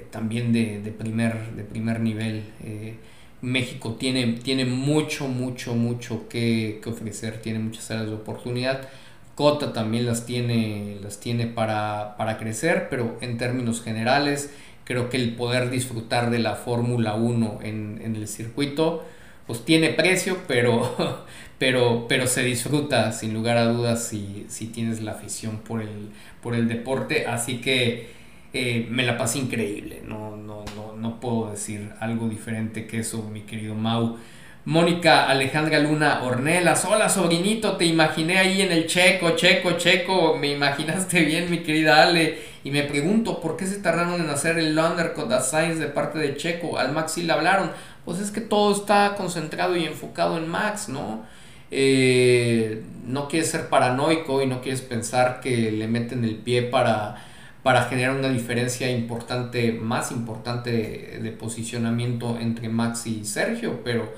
también 0.10 0.54
de, 0.54 0.80
de, 0.82 0.92
primer, 0.92 1.52
de 1.52 1.64
primer 1.64 2.00
nivel. 2.00 2.44
Eh, 2.64 2.96
México 3.42 3.96
tiene, 4.00 4.40
tiene 4.42 4.66
mucho, 4.66 5.28
mucho, 5.28 5.76
mucho 5.76 6.28
que, 6.30 6.80
que, 6.82 6.90
ofrecer, 6.90 7.42
tiene 7.42 7.60
muchas 7.60 7.92
áreas 7.92 8.08
de 8.08 8.16
oportunidad. 8.16 8.88
Cota 9.36 9.74
también 9.74 10.06
las 10.06 10.26
tiene, 10.26 10.98
las 11.04 11.20
tiene 11.20 11.46
para, 11.46 12.16
para 12.18 12.38
crecer, 12.38 12.88
pero 12.90 13.18
en 13.22 13.38
términos 13.38 13.84
generales 13.84 14.52
creo 14.86 15.10
que 15.10 15.18
el 15.18 15.36
poder 15.36 15.70
disfrutar 15.70 16.30
de 16.32 16.40
la 16.40 16.56
Fórmula 16.56 17.16
1 17.16 17.60
en, 17.64 18.02
en, 18.04 18.16
el 18.16 18.28
circuito, 18.28 19.04
pues 19.46 19.66
tiene 19.66 19.90
precio, 19.90 20.38
pero, 20.48 21.26
pero, 21.60 22.06
pero 22.08 22.28
se 22.28 22.44
disfruta 22.44 23.12
sin 23.12 23.34
lugar 23.34 23.58
a 23.58 23.68
dudas 23.68 24.08
si, 24.08 24.46
si 24.48 24.68
tienes 24.68 25.02
la 25.02 25.12
afición 25.12 25.58
por 25.60 25.82
el, 25.82 26.10
por 26.42 26.56
el 26.56 26.70
deporte. 26.70 27.26
Así 27.28 27.60
que 27.60 28.15
eh, 28.56 28.88
me 28.90 29.04
la 29.04 29.18
pasé 29.18 29.40
increíble, 29.40 30.02
no, 30.08 30.38
no, 30.38 30.64
no, 30.78 30.96
no 30.96 31.20
puedo 31.20 31.52
decir 31.52 31.92
algo 32.00 32.30
diferente 32.30 32.88
que 32.88 33.00
eso, 33.00 33.22
mi 33.24 33.42
querido 33.42 33.76
Mau. 33.76 34.18
Mónica 34.64 35.30
Alejandra 35.30 35.78
Luna 35.80 36.24
Ornelas, 36.24 36.86
hola 36.86 37.10
sobrinito, 37.10 37.76
te 37.76 37.84
imaginé 37.84 38.38
ahí 38.38 38.62
en 38.62 38.72
el 38.72 38.88
checo, 38.88 39.32
checo, 39.32 39.74
checo, 39.74 40.38
me 40.40 40.54
imaginaste 40.54 41.26
bien 41.26 41.52
mi 41.52 41.60
querida 41.60 42.02
Ale, 42.02 42.40
y 42.64 42.72
me 42.72 42.84
pregunto 42.84 43.42
por 43.42 43.58
qué 43.58 43.68
se 43.68 43.80
tardaron 43.80 44.22
en 44.22 44.30
hacer 44.30 44.58
el 44.58 44.80
undercut 44.80 45.30
a 45.30 45.62
de 45.62 45.88
parte 45.88 46.18
de 46.18 46.38
Checo, 46.38 46.80
al 46.80 46.94
Max 46.94 47.12
sí 47.12 47.24
le 47.24 47.34
hablaron, 47.34 47.72
pues 48.06 48.20
es 48.20 48.32
que 48.32 48.40
todo 48.40 48.74
está 48.74 49.16
concentrado 49.18 49.76
y 49.76 49.84
enfocado 49.84 50.38
en 50.38 50.48
Max, 50.48 50.88
¿no? 50.88 51.26
Eh, 51.72 52.82
no 53.06 53.28
quieres 53.28 53.52
ser 53.52 53.68
paranoico 53.68 54.42
y 54.42 54.48
no 54.48 54.62
quieres 54.62 54.82
pensar 54.82 55.42
que 55.42 55.72
le 55.74 55.88
meten 55.88 56.24
el 56.24 56.38
pie 56.38 56.64
para, 56.64 57.18
para 57.66 57.86
generar 57.86 58.16
una 58.16 58.30
diferencia 58.30 58.92
importante, 58.92 59.72
más 59.72 60.12
importante 60.12 60.72
de, 60.72 61.20
de 61.20 61.32
posicionamiento 61.32 62.38
entre 62.40 62.70
Max 62.70 63.08
y 63.08 63.26
Sergio, 63.26 63.82
pero 63.84 64.14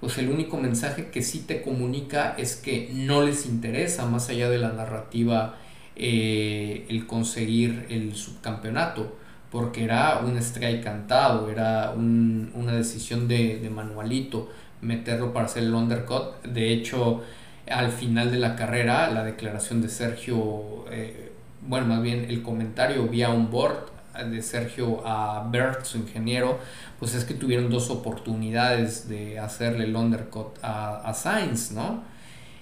pues 0.00 0.18
el 0.18 0.28
único 0.28 0.58
mensaje 0.58 1.08
que 1.08 1.22
sí 1.22 1.44
te 1.46 1.62
comunica 1.62 2.34
es 2.36 2.56
que 2.56 2.90
no 2.92 3.22
les 3.22 3.46
interesa, 3.46 4.04
más 4.04 4.28
allá 4.28 4.50
de 4.50 4.58
la 4.58 4.72
narrativa, 4.72 5.56
eh, 5.96 6.84
el 6.90 7.06
conseguir 7.06 7.86
el 7.88 8.14
subcampeonato, 8.14 9.16
porque 9.50 9.84
era 9.84 10.18
un 10.20 10.36
strike 10.36 10.84
cantado, 10.84 11.50
era 11.50 11.92
una 11.96 12.72
decisión 12.72 13.28
de, 13.28 13.66
manualito 13.74 14.50
meterlo 14.82 15.32
para 15.32 15.46
hacer 15.46 15.62
el 15.62 15.72
undercut. 15.72 16.42
De 16.44 16.70
hecho, 16.70 17.22
al 17.66 17.92
final 17.92 18.30
de 18.30 18.38
la 18.40 18.56
carrera, 18.56 19.10
la 19.10 19.24
declaración 19.24 19.80
de 19.80 19.88
Sergio, 19.88 20.84
eh, 20.90 21.29
bueno, 21.70 21.86
más 21.86 22.02
bien 22.02 22.26
el 22.28 22.42
comentario 22.42 23.06
vía 23.06 23.30
un 23.30 23.48
board 23.48 23.86
de 24.28 24.42
Sergio 24.42 25.06
a 25.06 25.48
Bert, 25.52 25.84
su 25.84 25.98
ingeniero, 25.98 26.58
pues 26.98 27.14
es 27.14 27.24
que 27.24 27.32
tuvieron 27.32 27.70
dos 27.70 27.90
oportunidades 27.90 29.08
de 29.08 29.38
hacerle 29.38 29.84
el 29.84 29.94
undercut 29.94 30.58
a, 30.62 30.96
a 31.08 31.14
Sainz, 31.14 31.70
¿no? 31.70 32.02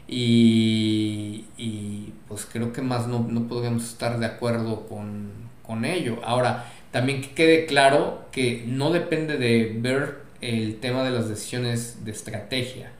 Y, 0.06 1.46
y, 1.56 2.12
pues 2.28 2.46
creo 2.50 2.72
que 2.74 2.82
más 2.82 3.06
no, 3.06 3.26
no 3.28 3.48
podríamos 3.48 3.84
estar 3.84 4.18
de 4.18 4.26
acuerdo 4.26 4.86
con, 4.86 5.30
con, 5.62 5.86
ello. 5.86 6.20
Ahora, 6.22 6.66
también 6.90 7.22
que 7.22 7.30
quede 7.30 7.66
claro 7.66 8.26
que 8.30 8.64
no 8.66 8.90
depende 8.90 9.38
de 9.38 9.74
Bert 9.80 10.18
el 10.42 10.80
tema 10.80 11.02
de 11.02 11.12
las 11.12 11.30
decisiones 11.30 12.04
de 12.04 12.10
estrategia. 12.10 12.92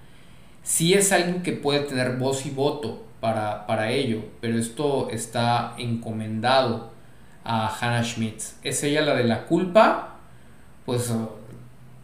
Sí 0.63 0.95
es 0.95 1.13
alguien 1.13 1.43
que 1.43 1.53
puede 1.53 1.81
tener 1.81 2.17
voz 2.17 2.47
y 2.47 2.51
voto 2.51 3.08
para, 3.21 3.67
para 3.67 3.91
ello, 3.91 4.23
pero 4.41 4.59
esto 4.59 5.11
está 5.11 5.75
encomendado 5.79 6.93
a 7.45 7.69
Hannah 7.69 8.05
Schmitz. 8.05 8.57
¿Es 8.63 8.83
ella 8.85 9.01
la 9.01 9.15
de 9.15 9.25
la 9.25 9.45
culpa? 9.45 10.17
Pues 10.85 11.13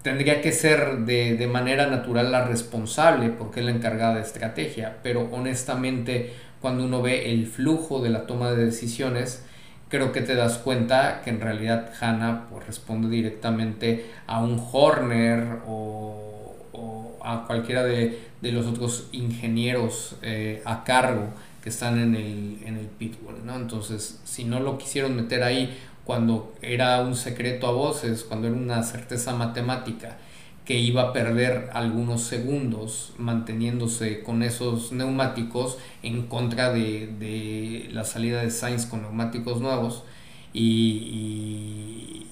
tendría 0.05 0.43
que 0.43 0.53
ser 0.53 0.99
de, 1.07 1.49
manera 1.51 1.87
natural 1.87 2.31
la 2.31 2.45
responsable 2.45 3.31
porque 3.31 3.61
es 3.61 3.67
la 3.67 3.73
encargada 3.73 4.17
de 4.17 4.21
estrategia, 4.21 4.99
pero 5.03 5.31
honestamente 5.33 6.35
cuando 6.61 6.85
uno 6.85 7.01
ve 7.01 7.33
el 7.33 7.47
flujo 7.47 8.03
de 8.03 8.11
la 8.11 8.27
toma 8.27 8.51
de 8.51 8.67
decisiones, 8.67 9.45
creo 9.89 10.13
que 10.13 10.21
te 10.21 10.35
das 10.35 10.59
cuenta 10.59 11.23
que 11.25 11.31
en 11.31 11.41
realidad 11.41 11.91
Hannah 11.99 12.49
pues, 12.51 12.67
responde 12.67 13.09
directamente 13.09 14.11
a 14.27 14.43
un 14.43 14.63
Horner 14.73 15.61
o, 15.67 17.04
a 17.25 17.45
cualquiera 17.47 17.83
de, 17.83 18.21
los 18.43 18.67
otros 18.67 19.09
ingenieros 19.13 20.17
eh, 20.23 20.63
a 20.65 20.85
cargo 20.85 21.29
que 21.63 21.71
están 21.71 21.99
en 21.99 22.15
el, 22.15 22.59
en 22.65 22.77
el 22.77 22.87
pitbull, 22.87 23.45
¿no? 23.45 23.57
Entonces, 23.57 24.21
si 24.25 24.45
no 24.45 24.61
lo 24.61 24.77
quisieron 24.77 25.17
meter 25.17 25.43
ahí 25.43 25.75
cuando 26.05 26.55
era 26.61 27.01
un 27.01 27.17
secreto 27.17 27.67
a 27.67 27.73
voces, 27.73 28.23
cuando 28.25 28.49
era 28.49 28.57
una 28.57 28.83
certeza 28.83 29.35
matemática 29.35 30.19
que 30.65 30.79
iba 30.79 31.03
a 31.03 31.13
perder 31.13 31.71
algunos 31.75 32.23
segundos 32.23 33.13
manteniéndose 33.19 34.23
con 34.23 34.43
esos 34.43 34.93
neumáticos 34.93 35.79
en 36.03 36.27
contra 36.27 36.73
de, 36.73 37.89
la 37.93 38.05
salida 38.05 38.43
de 38.43 38.51
Sainz 38.51 38.87
con 38.87 39.03
neumáticos 39.03 39.61
nuevos 39.61 40.05
y, 40.55 42.27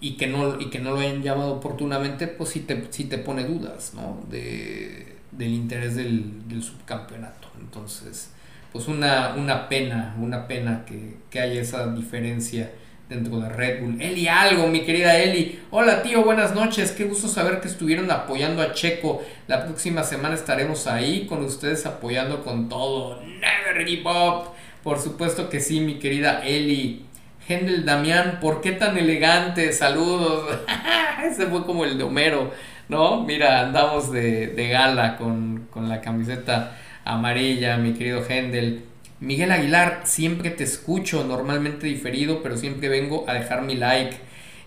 y, 0.00 0.16
que, 0.16 0.26
no, 0.26 0.60
y 0.60 0.70
que 0.70 0.78
no 0.78 0.92
lo 0.92 1.00
hayan 1.00 1.22
llamado 1.22 1.54
oportunamente, 1.54 2.28
pues 2.28 2.50
sí 2.50 2.60
te, 2.60 2.76
te 2.76 3.18
pone 3.18 3.44
dudas 3.44 3.92
¿no? 3.94 4.20
de, 4.30 5.16
del 5.32 5.52
interés 5.52 5.96
del, 5.96 6.48
del 6.48 6.62
subcampeonato. 6.62 7.48
Entonces, 7.60 8.30
pues 8.72 8.86
una, 8.86 9.34
una 9.36 9.68
pena, 9.68 10.14
una 10.20 10.46
pena 10.46 10.84
que, 10.86 11.16
que, 11.30 11.40
haya 11.40 11.60
esa 11.60 11.92
diferencia 11.92 12.70
dentro 13.08 13.40
de 13.40 13.48
Red 13.48 13.82
Bull. 13.82 14.00
Eli 14.00 14.28
algo, 14.28 14.68
mi 14.68 14.82
querida 14.82 15.18
Eli. 15.18 15.58
Hola 15.70 16.02
tío, 16.02 16.22
buenas 16.24 16.54
noches. 16.54 16.92
Qué 16.92 17.04
gusto 17.04 17.26
saber 17.26 17.60
que 17.60 17.68
estuvieron 17.68 18.10
apoyando 18.10 18.62
a 18.62 18.72
Checo. 18.72 19.22
La 19.46 19.64
próxima 19.64 20.04
semana 20.04 20.34
estaremos 20.34 20.86
ahí 20.86 21.26
con 21.26 21.44
ustedes 21.44 21.86
apoyando 21.86 22.44
con 22.44 22.68
todo. 22.68 23.20
Never 23.22 23.86
give 23.86 24.02
up. 24.08 24.50
Por 24.82 25.00
supuesto 25.00 25.48
que 25.48 25.60
sí, 25.60 25.80
mi 25.80 25.98
querida 25.98 26.46
Eli. 26.46 27.07
Hendel 27.48 27.86
Damián, 27.86 28.38
¿por 28.42 28.60
qué 28.60 28.72
tan 28.72 28.98
elegante? 28.98 29.72
Saludos. 29.72 30.58
Ese 31.24 31.46
fue 31.46 31.64
como 31.64 31.84
el 31.84 31.96
de 31.96 32.04
Homero, 32.04 32.52
¿no? 32.90 33.24
Mira, 33.24 33.60
andamos 33.60 34.12
de, 34.12 34.48
de 34.48 34.68
gala 34.68 35.16
con, 35.16 35.66
con 35.70 35.88
la 35.88 36.02
camiseta 36.02 36.76
amarilla, 37.04 37.78
mi 37.78 37.94
querido 37.94 38.22
Hendel. 38.28 38.84
Miguel 39.20 39.50
Aguilar, 39.50 40.02
siempre 40.04 40.50
te 40.50 40.64
escucho, 40.64 41.24
normalmente 41.24 41.86
diferido, 41.86 42.42
pero 42.42 42.58
siempre 42.58 42.90
vengo 42.90 43.24
a 43.26 43.32
dejar 43.32 43.62
mi 43.62 43.76
like. 43.76 44.18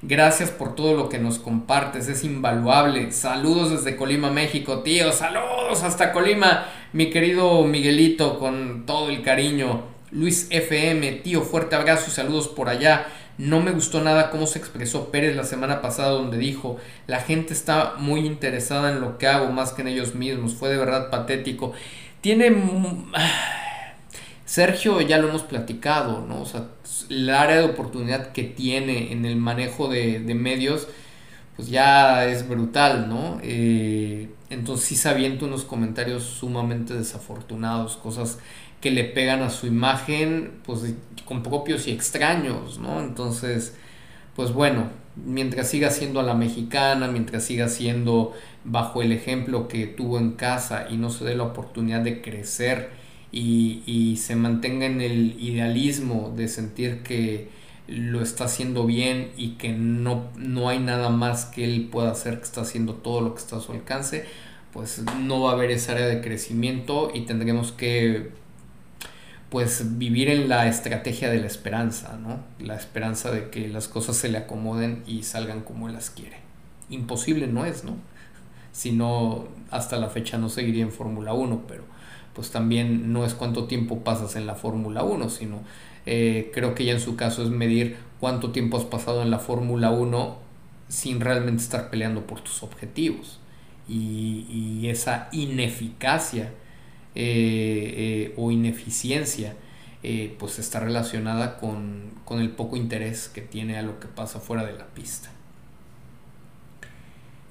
Gracias 0.02 0.50
por 0.50 0.74
todo 0.74 0.96
lo 0.96 1.08
que 1.08 1.20
nos 1.20 1.38
compartes, 1.38 2.08
es 2.08 2.24
invaluable. 2.24 3.12
Saludos 3.12 3.70
desde 3.70 3.96
Colima, 3.96 4.32
México, 4.32 4.80
tío. 4.80 5.12
Saludos 5.12 5.84
hasta 5.84 6.12
Colima, 6.12 6.66
mi 6.94 7.12
querido 7.12 7.64
Miguelito, 7.64 8.40
con 8.40 8.88
todo 8.88 9.10
el 9.10 9.22
cariño. 9.22 9.91
Luis 10.12 10.48
FM, 10.50 11.10
tío, 11.24 11.42
fuerte 11.42 11.76
abrazo 11.76 12.06
y 12.10 12.12
saludos 12.12 12.50
por 12.50 12.68
allá. 12.68 13.08
No 13.38 13.62
me 13.62 13.72
gustó 13.72 14.02
nada 14.02 14.30
cómo 14.30 14.46
se 14.46 14.60
expresó 14.60 15.10
Pérez 15.10 15.36
la 15.36 15.46
semana 15.46 15.82
pasada 15.82 16.10
donde 16.10 16.38
dijo, 16.38 16.78
la 17.08 17.22
gente 17.22 17.54
está 17.54 17.96
muy 17.98 18.26
interesada 18.26 18.92
en 18.92 19.00
lo 19.00 19.18
que 19.18 19.28
hago 19.28 19.52
más 19.52 19.72
que 19.72 19.82
en 19.84 19.88
ellos 19.88 20.14
mismos. 20.14 20.54
Fue 20.54 20.70
de 20.70 20.78
verdad 20.78 21.10
patético. 21.10 21.74
Tiene... 22.20 22.54
Sergio 24.46 25.00
ya 25.00 25.18
lo 25.18 25.30
hemos 25.30 25.44
platicado, 25.44 26.26
¿no? 26.28 26.42
O 26.42 26.46
sea, 26.46 26.66
el 27.10 27.30
área 27.30 27.56
de 27.56 27.64
oportunidad 27.64 28.34
que 28.34 28.44
tiene 28.44 29.14
en 29.14 29.24
el 29.24 29.38
manejo 29.38 29.88
de, 29.88 30.20
medios, 30.36 30.90
pues 31.56 31.70
ya 31.70 32.26
es 32.26 32.50
brutal, 32.50 33.08
¿no? 33.08 33.40
Eh, 33.44 34.28
entonces 34.50 34.86
sí 34.86 34.98
se 34.98 35.10
unos 35.42 35.64
comentarios 35.64 36.24
sumamente 36.24 36.94
desafortunados, 36.94 37.96
cosas 37.96 38.40
que 38.82 38.92
le 38.92 39.04
pegan 39.04 39.42
a 39.44 39.50
su 39.50 39.68
imagen, 39.68 40.52
pues 40.66 40.96
con 41.26 41.44
propios 41.44 41.88
y 41.88 41.92
extraños, 41.92 42.80
¿no? 42.80 43.00
Entonces, 43.00 43.76
pues 44.36 44.52
bueno, 44.54 44.90
mientras 45.16 45.70
siga 45.70 45.92
siendo 45.92 46.20
a 46.20 46.24
la 46.24 46.34
mexicana, 46.34 47.08
mientras 47.08 47.44
siga 47.44 47.70
siendo 47.70 48.34
bajo 48.64 49.02
el 49.02 49.12
ejemplo 49.12 49.68
que 49.68 49.88
tuvo 49.88 50.18
en 50.20 50.32
casa 50.32 50.88
y 50.90 50.98
no 50.98 51.10
se 51.10 51.26
dé 51.26 51.36
la 51.36 51.44
oportunidad 51.44 52.02
de 52.02 52.22
crecer 52.22 52.90
y, 53.32 54.18
se 54.18 54.36
mantenga 54.36 54.86
en 54.86 55.02
el 55.02 55.42
idealismo 55.42 56.34
de 56.36 56.48
sentir 56.48 57.02
que 57.02 57.50
lo 57.88 58.22
está 58.22 58.46
haciendo 58.46 58.86
bien 58.86 59.32
y 59.38 59.52
que 59.52 59.70
no, 59.70 60.30
no 60.38 60.70
hay 60.70 60.80
nada 60.80 61.10
más 61.10 61.46
que 61.46 61.64
él 61.64 61.90
pueda 61.92 62.12
hacer, 62.12 62.38
que 62.38 62.44
está 62.44 62.62
haciendo 62.62 62.96
todo 62.96 63.22
lo 63.22 63.34
que 63.34 63.42
está 63.42 63.58
a 63.58 63.62
su 63.62 63.72
alcance, 63.72 64.26
pues 64.74 65.04
no 65.20 65.42
va 65.42 65.52
a 65.52 65.54
haber 65.54 65.72
esa 65.72 65.94
área 65.94 66.08
de 66.08 66.22
crecimiento 66.22 67.12
y 67.14 67.22
tendremos 67.22 67.72
que 67.72 68.41
pues 69.52 70.00
vivir 70.00 70.30
en 70.30 70.50
la 70.50 70.68
estrategia 70.68 71.30
de 71.30 71.40
la 71.40 71.46
esperanza, 71.46 72.18
¿no? 72.18 72.40
La 72.58 72.76
esperanza 72.76 73.32
de 73.32 73.50
que 73.50 73.68
las 73.68 73.88
cosas 73.88 74.16
se 74.16 74.30
le 74.30 74.38
acomoden 74.38 75.04
y 75.06 75.24
salgan 75.24 75.62
como 75.62 75.88
él 75.88 75.94
las 75.94 76.10
quiere. 76.10 76.38
Imposible 76.90 77.48
no 77.48 77.66
es, 77.66 77.84
¿no? 77.84 77.98
Si 78.72 78.94
no, 78.94 79.50
hasta 79.70 79.98
la 79.98 80.10
fecha 80.10 80.38
no 80.38 80.48
seguiría 80.48 80.84
en 80.84 80.92
Fórmula 80.92 81.34
1, 81.34 81.64
pero 81.68 81.84
pues 82.34 82.52
también 82.52 83.12
no 83.12 83.26
es 83.26 83.34
cuánto 83.34 83.66
tiempo 83.66 84.06
pasas 84.06 84.38
en 84.38 84.48
la 84.48 84.56
Fórmula 84.56 85.04
1, 85.04 85.30
sino 85.30 85.60
eh, 86.06 86.50
creo 86.54 86.74
que 86.74 86.86
ya 86.86 86.94
en 86.94 87.02
su 87.02 87.18
caso 87.18 87.44
es 87.44 87.50
medir 87.50 87.98
cuánto 88.20 88.52
tiempo 88.52 88.78
has 88.78 88.86
pasado 88.86 89.22
en 89.22 89.32
la 89.32 89.40
Fórmula 89.40 89.92
1 89.92 90.38
sin 90.88 91.20
realmente 91.20 91.62
estar 91.62 91.90
peleando 91.90 92.26
por 92.26 92.42
tus 92.42 92.64
objetivos. 92.64 93.40
Y, 93.88 94.88
esa 94.88 95.30
ineficacia 95.32 96.52
eh, 97.16 98.30
eh, 98.34 98.34
o 98.38 98.52
ineficiencia 98.52 99.56
pues 100.40 100.58
está 100.58 100.80
relacionada 100.80 101.58
con, 101.60 102.10
con 102.26 102.40
el 102.40 102.50
poco 102.50 102.76
interés 102.76 103.30
que 103.30 103.42
tiene 103.42 103.78
a 103.78 103.84
lo 103.84 104.00
que 104.00 104.08
pasa 104.08 104.40
fuera 104.40 104.66
de 104.66 104.74
la 104.74 104.88
pista. 104.88 105.30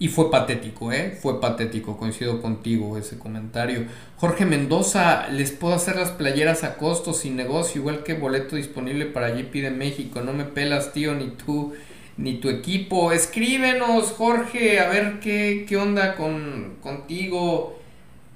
Y 0.01 0.09
fue 0.09 0.31
patético, 0.31 0.93
¿eh? 0.93 1.11
Fue 1.21 1.43
patético, 1.43 1.99
coincido 1.99 2.41
contigo 2.41 2.97
ese 2.97 3.19
comentario. 3.19 3.85
Jorge 4.17 4.47
Mendoza, 4.47 5.29
les 5.29 5.51
puedo 5.51 5.75
hacer 5.75 5.97
las 5.97 6.11
playeras 6.11 6.65
a 6.65 6.79
costo 6.79 7.13
sin 7.13 7.37
negocio, 7.37 7.83
igual 7.83 8.03
que 8.03 8.15
boleto 8.15 8.57
disponible 8.57 9.05
para 9.05 9.29
GP 9.29 9.53
de 9.57 9.71
México. 9.71 10.23
No 10.23 10.33
me 10.33 10.45
pelas, 10.47 10.95
tío, 10.95 11.15
ni 11.15 11.29
tú, 11.29 11.75
ni 12.17 12.41
tu 12.41 12.49
equipo. 12.49 13.13
Escríbenos, 13.13 14.13
Jorge, 14.13 14.81
a 14.81 14.89
ver 14.89 15.21
qué, 15.21 15.67
qué 15.69 15.77
onda 15.77 16.17
con, 16.17 16.79
contigo. 16.81 17.79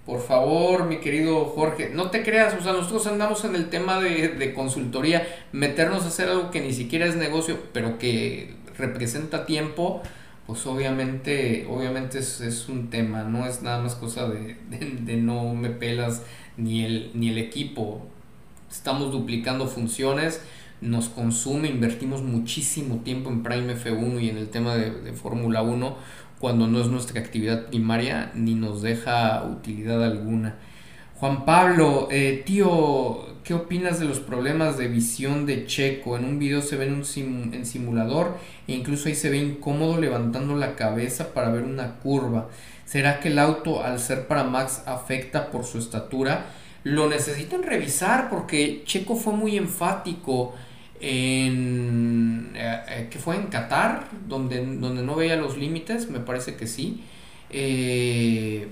Por 0.07 0.21
favor, 0.21 0.85
mi 0.85 0.99
querido 0.99 1.47
Jorge, 1.47 1.91
no 1.91 2.11
te 2.11 2.23
creas, 2.23 2.55
o 2.55 2.63
sea, 2.63 2.73
nosotros 2.75 3.07
andamos 3.07 3.45
en 3.45 3.55
el 3.55 3.71
tema 3.71 4.01
de, 4.01 4.29
de 4.29 4.53
consultoría, 4.53 5.27
meternos 5.53 6.05
a 6.05 6.09
hacer 6.09 6.29
algo 6.29 6.51
que 6.51 6.61
ni 6.61 6.75
siquiera 6.75 7.07
es 7.07 7.17
negocio, 7.17 7.59
pero 7.73 7.99
que 7.99 8.55
representa 8.77 9.47
tiempo 9.47 10.03
pues 10.47 10.67
obviamente, 10.67 11.67
obviamente 11.71 12.19
es, 12.19 12.67
un 12.69 12.91
tema, 12.91 13.23
no 13.23 13.47
es 13.47 13.63
nada 13.63 13.83
más 13.83 13.95
cosa 13.95 14.29
de, 14.29 14.57
no 15.17 15.55
me 15.55 15.71
pelas 15.71 16.23
ni 16.57 16.85
el, 16.85 17.11
ni 17.15 17.31
el 17.31 17.39
equipo. 17.39 18.07
Estamos 18.71 19.11
duplicando 19.11 19.67
funciones, 19.67 20.43
nos 20.83 21.09
consume, 21.09 21.69
invertimos 21.69 22.23
muchísimo 22.23 22.97
tiempo 22.99 23.31
en 23.31 23.43
Prime 23.43 23.75
F1 23.75 24.23
y 24.23 24.29
en 24.29 24.37
el 24.37 24.51
tema 24.51 24.75
de, 24.75 24.91
de 24.91 25.13
Fórmula 25.15 25.63
1 25.63 25.97
cuando 26.39 26.67
no 26.67 26.81
es 26.81 26.89
nuestra 26.89 27.21
actividad 27.21 27.67
primaria 27.67 28.33
ni 28.35 28.55
nos 28.55 28.83
deja 28.83 29.45
utilidad 29.45 30.03
alguna. 30.03 30.57
Juan 31.17 31.45
Pablo, 31.45 32.09
eh, 32.11 32.43
tío, 32.45 33.35
¿Qué 33.45 33.53
opinas 33.53 34.01
de 34.01 34.07
los 34.07 34.21
problemas 34.21 34.79
de 34.79 34.89
visión 34.89 35.45
de 35.45 35.67
Checo? 35.67 36.17
En 36.17 36.25
un 36.25 36.39
video 36.39 36.63
se 36.63 36.77
ve 36.77 36.87
en 36.87 36.95
un 36.95 37.53
en 37.53 37.67
simulador 37.67 38.39
e 38.67 38.73
incluso 38.73 39.07
ahí 39.07 39.15
se 39.15 39.29
ve 39.29 39.37
incómodo 39.37 40.01
levantando 40.01 40.57
la 40.57 40.77
cabeza 40.77 41.35
para 41.35 41.51
ver 41.51 41.65
una 41.65 41.97
curva. 41.97 42.49
¿Será 42.87 43.21
que 43.21 43.29
el 43.29 43.39
auto 43.39 43.85
al 43.85 44.01
ser 44.01 44.29
para 44.29 44.45
Max 44.45 44.85
afecta 44.87 45.51
por 45.51 45.65
su 45.65 45.77
estatura? 45.77 46.47
Lo 46.85 47.07
necesitan 47.07 47.65
revisar 47.65 48.31
porque 48.31 48.81
Checo 48.87 49.15
fue 49.15 49.35
muy 49.35 49.59
enfático 49.59 50.55
en... 51.01 52.53
Eh, 52.55 52.81
eh, 52.89 53.09
que 53.11 53.19
fue 53.19 53.37
en 53.37 53.49
Qatar, 53.49 54.09
donde, 54.29 54.65
donde 54.65 55.03
no 55.03 55.17
veía 55.17 55.37
los 55.37 55.57
límites, 55.57 56.11
me 56.11 56.21
parece 56.21 56.57
que 56.57 56.67
sí. 56.67 57.05
Eh, 57.51 58.69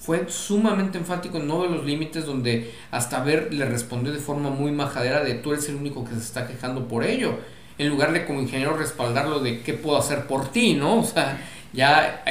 fue 0.00 0.24
sumamente 0.28 0.96
enfático 0.96 1.36
en 1.36 1.46
no 1.46 1.62
de 1.62 1.68
los 1.68 1.84
límites 1.84 2.24
donde 2.24 2.72
hasta 2.90 3.22
ver 3.22 3.52
le 3.52 3.66
respondió 3.66 4.12
de 4.12 4.18
forma 4.18 4.48
muy 4.48 4.72
majadera 4.72 5.22
de 5.22 5.34
tú 5.34 5.52
eres 5.52 5.68
el 5.68 5.74
único 5.76 6.04
que 6.04 6.14
se 6.14 6.20
está 6.20 6.46
quejando 6.46 6.88
por 6.88 7.04
ello 7.04 7.34
en 7.76 7.88
lugar 7.90 8.12
de 8.12 8.24
como 8.24 8.40
ingeniero 8.40 8.76
respaldarlo 8.76 9.40
de 9.40 9.60
qué 9.60 9.74
puedo 9.74 9.98
hacer 9.98 10.26
por 10.26 10.50
ti 10.50 10.72
no 10.72 11.00
o 11.00 11.04
sea 11.04 11.38
ya 11.74 12.24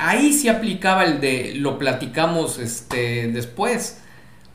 ahí 0.00 0.32
sí 0.32 0.48
aplicaba 0.48 1.04
el 1.04 1.20
de 1.20 1.54
lo 1.56 1.76
platicamos 1.76 2.58
este 2.58 3.26
después 3.32 4.00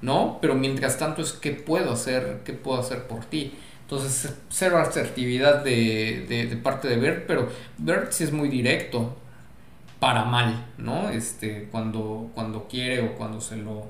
no 0.02 0.40
pero 0.42 0.56
mientras 0.56 0.98
tanto 0.98 1.22
es 1.22 1.34
qué 1.34 1.52
puedo 1.52 1.92
hacer 1.92 2.42
qué 2.46 2.54
puedo 2.54 2.80
hacer 2.80 3.08
por 3.08 3.26
ti 3.26 3.52
entonces 3.96 4.34
cero 4.50 4.80
asertividad 4.80 5.64
de, 5.64 6.26
de, 6.28 6.58
parte 6.58 6.88
de 6.88 6.98
Bert 6.98 7.26
pero 7.28 7.50
Bert 7.78 8.12
sí 8.12 8.24
es 8.24 8.32
muy 8.32 8.50
directo 8.50 9.16
para 10.00 10.26
mal, 10.26 10.66
¿no? 10.78 11.10
Este, 11.10 11.70
cuando, 11.72 12.30
cuando 12.34 12.68
quiere 12.68 13.02
o 13.02 13.14
cuando 13.16 13.40
se 13.40 13.56
lo, 13.56 13.86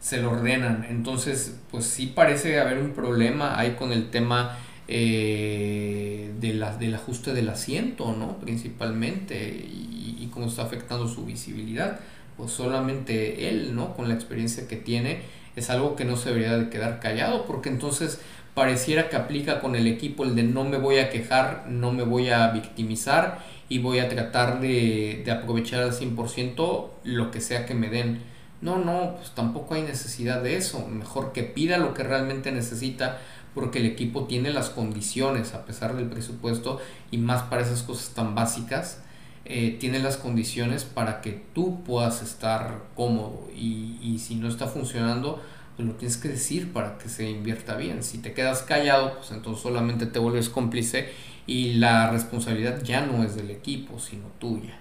se 0.00 0.22
lo 0.22 0.30
ordenan. 0.30 0.86
Entonces, 0.88 1.58
pues 1.70 1.84
sí 1.84 2.06
parece 2.06 2.58
haber 2.58 2.78
un 2.78 2.92
problema 2.92 3.58
ahí 3.58 3.72
con 3.72 3.92
el 3.92 4.08
tema 4.08 4.56
eh, 4.88 6.32
de 6.40 6.54
la, 6.54 6.74
del 6.78 6.94
ajuste 6.94 7.34
del 7.34 7.50
asiento, 7.50 8.14
¿no? 8.14 8.38
Principalmente, 8.38 9.46
y, 9.46 10.16
y, 10.20 10.30
cómo 10.32 10.46
está 10.46 10.62
afectando 10.62 11.06
su 11.06 11.26
visibilidad. 11.26 12.00
Pues 12.38 12.50
solamente 12.50 13.50
él, 13.50 13.74
¿no? 13.74 13.94
Con 13.94 14.08
la 14.08 14.14
experiencia 14.14 14.66
que 14.66 14.76
tiene, 14.76 15.20
es 15.54 15.68
algo 15.68 15.96
que 15.96 16.06
no 16.06 16.16
se 16.16 16.30
debería 16.30 16.56
de 16.56 16.70
quedar 16.70 16.98
callado, 16.98 17.44
porque 17.44 17.68
entonces 17.68 18.20
pareciera 18.54 19.08
que 19.08 19.16
aplica 19.16 19.60
con 19.60 19.76
el 19.76 19.86
equipo 19.86 20.24
el 20.24 20.34
de 20.34 20.42
no 20.42 20.64
me 20.64 20.76
voy 20.76 20.98
a 20.98 21.10
quejar, 21.10 21.66
no 21.68 21.92
me 21.92 22.02
voy 22.02 22.30
a 22.30 22.48
victimizar 22.50 23.38
y 23.68 23.78
voy 23.78 23.98
a 23.98 24.08
tratar 24.08 24.60
de, 24.60 25.24
aprovechar 25.30 25.82
al 25.82 25.92
100% 25.92 26.88
lo 27.04 27.30
que 27.30 27.40
sea 27.40 27.64
que 27.64 27.74
me 27.74 27.88
den. 27.88 28.20
No, 28.60 28.78
no, 28.78 29.16
pues 29.16 29.30
tampoco 29.30 29.74
hay 29.74 29.82
necesidad 29.82 30.42
de 30.42 30.56
eso. 30.56 30.86
Mejor 30.86 31.32
que 31.32 31.42
pida 31.42 31.78
lo 31.78 31.94
que 31.94 32.02
realmente 32.02 32.52
necesita 32.52 33.18
porque 33.54 33.80
el 33.80 33.86
equipo 33.86 34.24
tiene 34.24 34.50
las 34.50 34.70
condiciones, 34.70 35.54
a 35.54 35.64
pesar 35.64 35.96
del 35.96 36.06
presupuesto, 36.06 36.80
y 37.10 37.18
más 37.18 37.42
para 37.42 37.62
esas 37.62 37.82
cosas 37.82 38.14
tan 38.14 38.34
básicas, 38.34 39.02
eh, 39.44 39.76
tiene 39.78 39.98
las 39.98 40.16
condiciones 40.16 40.84
para 40.84 41.20
que 41.20 41.42
tú 41.54 41.82
puedas 41.82 42.22
estar 42.22 42.82
cómodo. 42.94 43.48
Y, 43.54 43.98
y 44.02 44.18
si 44.20 44.36
no 44.36 44.48
está 44.48 44.68
funcionando, 44.68 45.42
pues 45.76 45.88
lo 45.88 45.94
tienes 45.94 46.16
que 46.16 46.28
decir 46.28 46.72
para 46.72 46.98
que 46.98 47.08
se 47.08 47.28
invierta 47.30 47.76
bien. 47.76 48.02
Si 48.02 48.18
te 48.18 48.32
quedas 48.32 48.62
callado, 48.62 49.16
pues 49.16 49.30
entonces 49.30 49.62
solamente 49.62 50.06
te 50.06 50.18
vuelves 50.18 50.48
cómplice 50.48 51.10
y 51.46 51.74
la 51.74 52.10
responsabilidad 52.10 52.82
ya 52.82 53.04
no 53.06 53.24
es 53.24 53.34
del 53.36 53.50
equipo, 53.50 53.98
sino 53.98 54.26
tuya. 54.38 54.78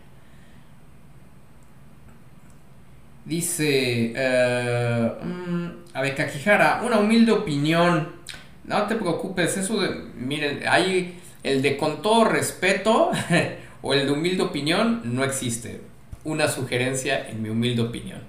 Dice, 3.25 4.13
uh, 4.15 5.23
um, 5.23 5.71
una 6.85 6.99
humilde 6.99 7.31
opinión. 7.31 8.09
No 8.63 8.83
te 8.87 8.95
preocupes, 8.95 9.57
eso 9.57 9.79
de, 9.79 9.89
miren, 10.15 10.61
hay 10.67 11.19
el 11.43 11.61
de 11.61 11.77
con 11.77 12.01
todo 12.01 12.25
respeto 12.25 13.11
o 13.81 13.93
el 13.93 14.07
de 14.07 14.11
humilde 14.11 14.43
opinión 14.43 15.01
no 15.03 15.23
existe. 15.23 15.81
Una 16.23 16.47
sugerencia 16.47 17.29
en 17.29 17.41
mi 17.41 17.49
humilde 17.49 17.81
opinión. 17.81 18.21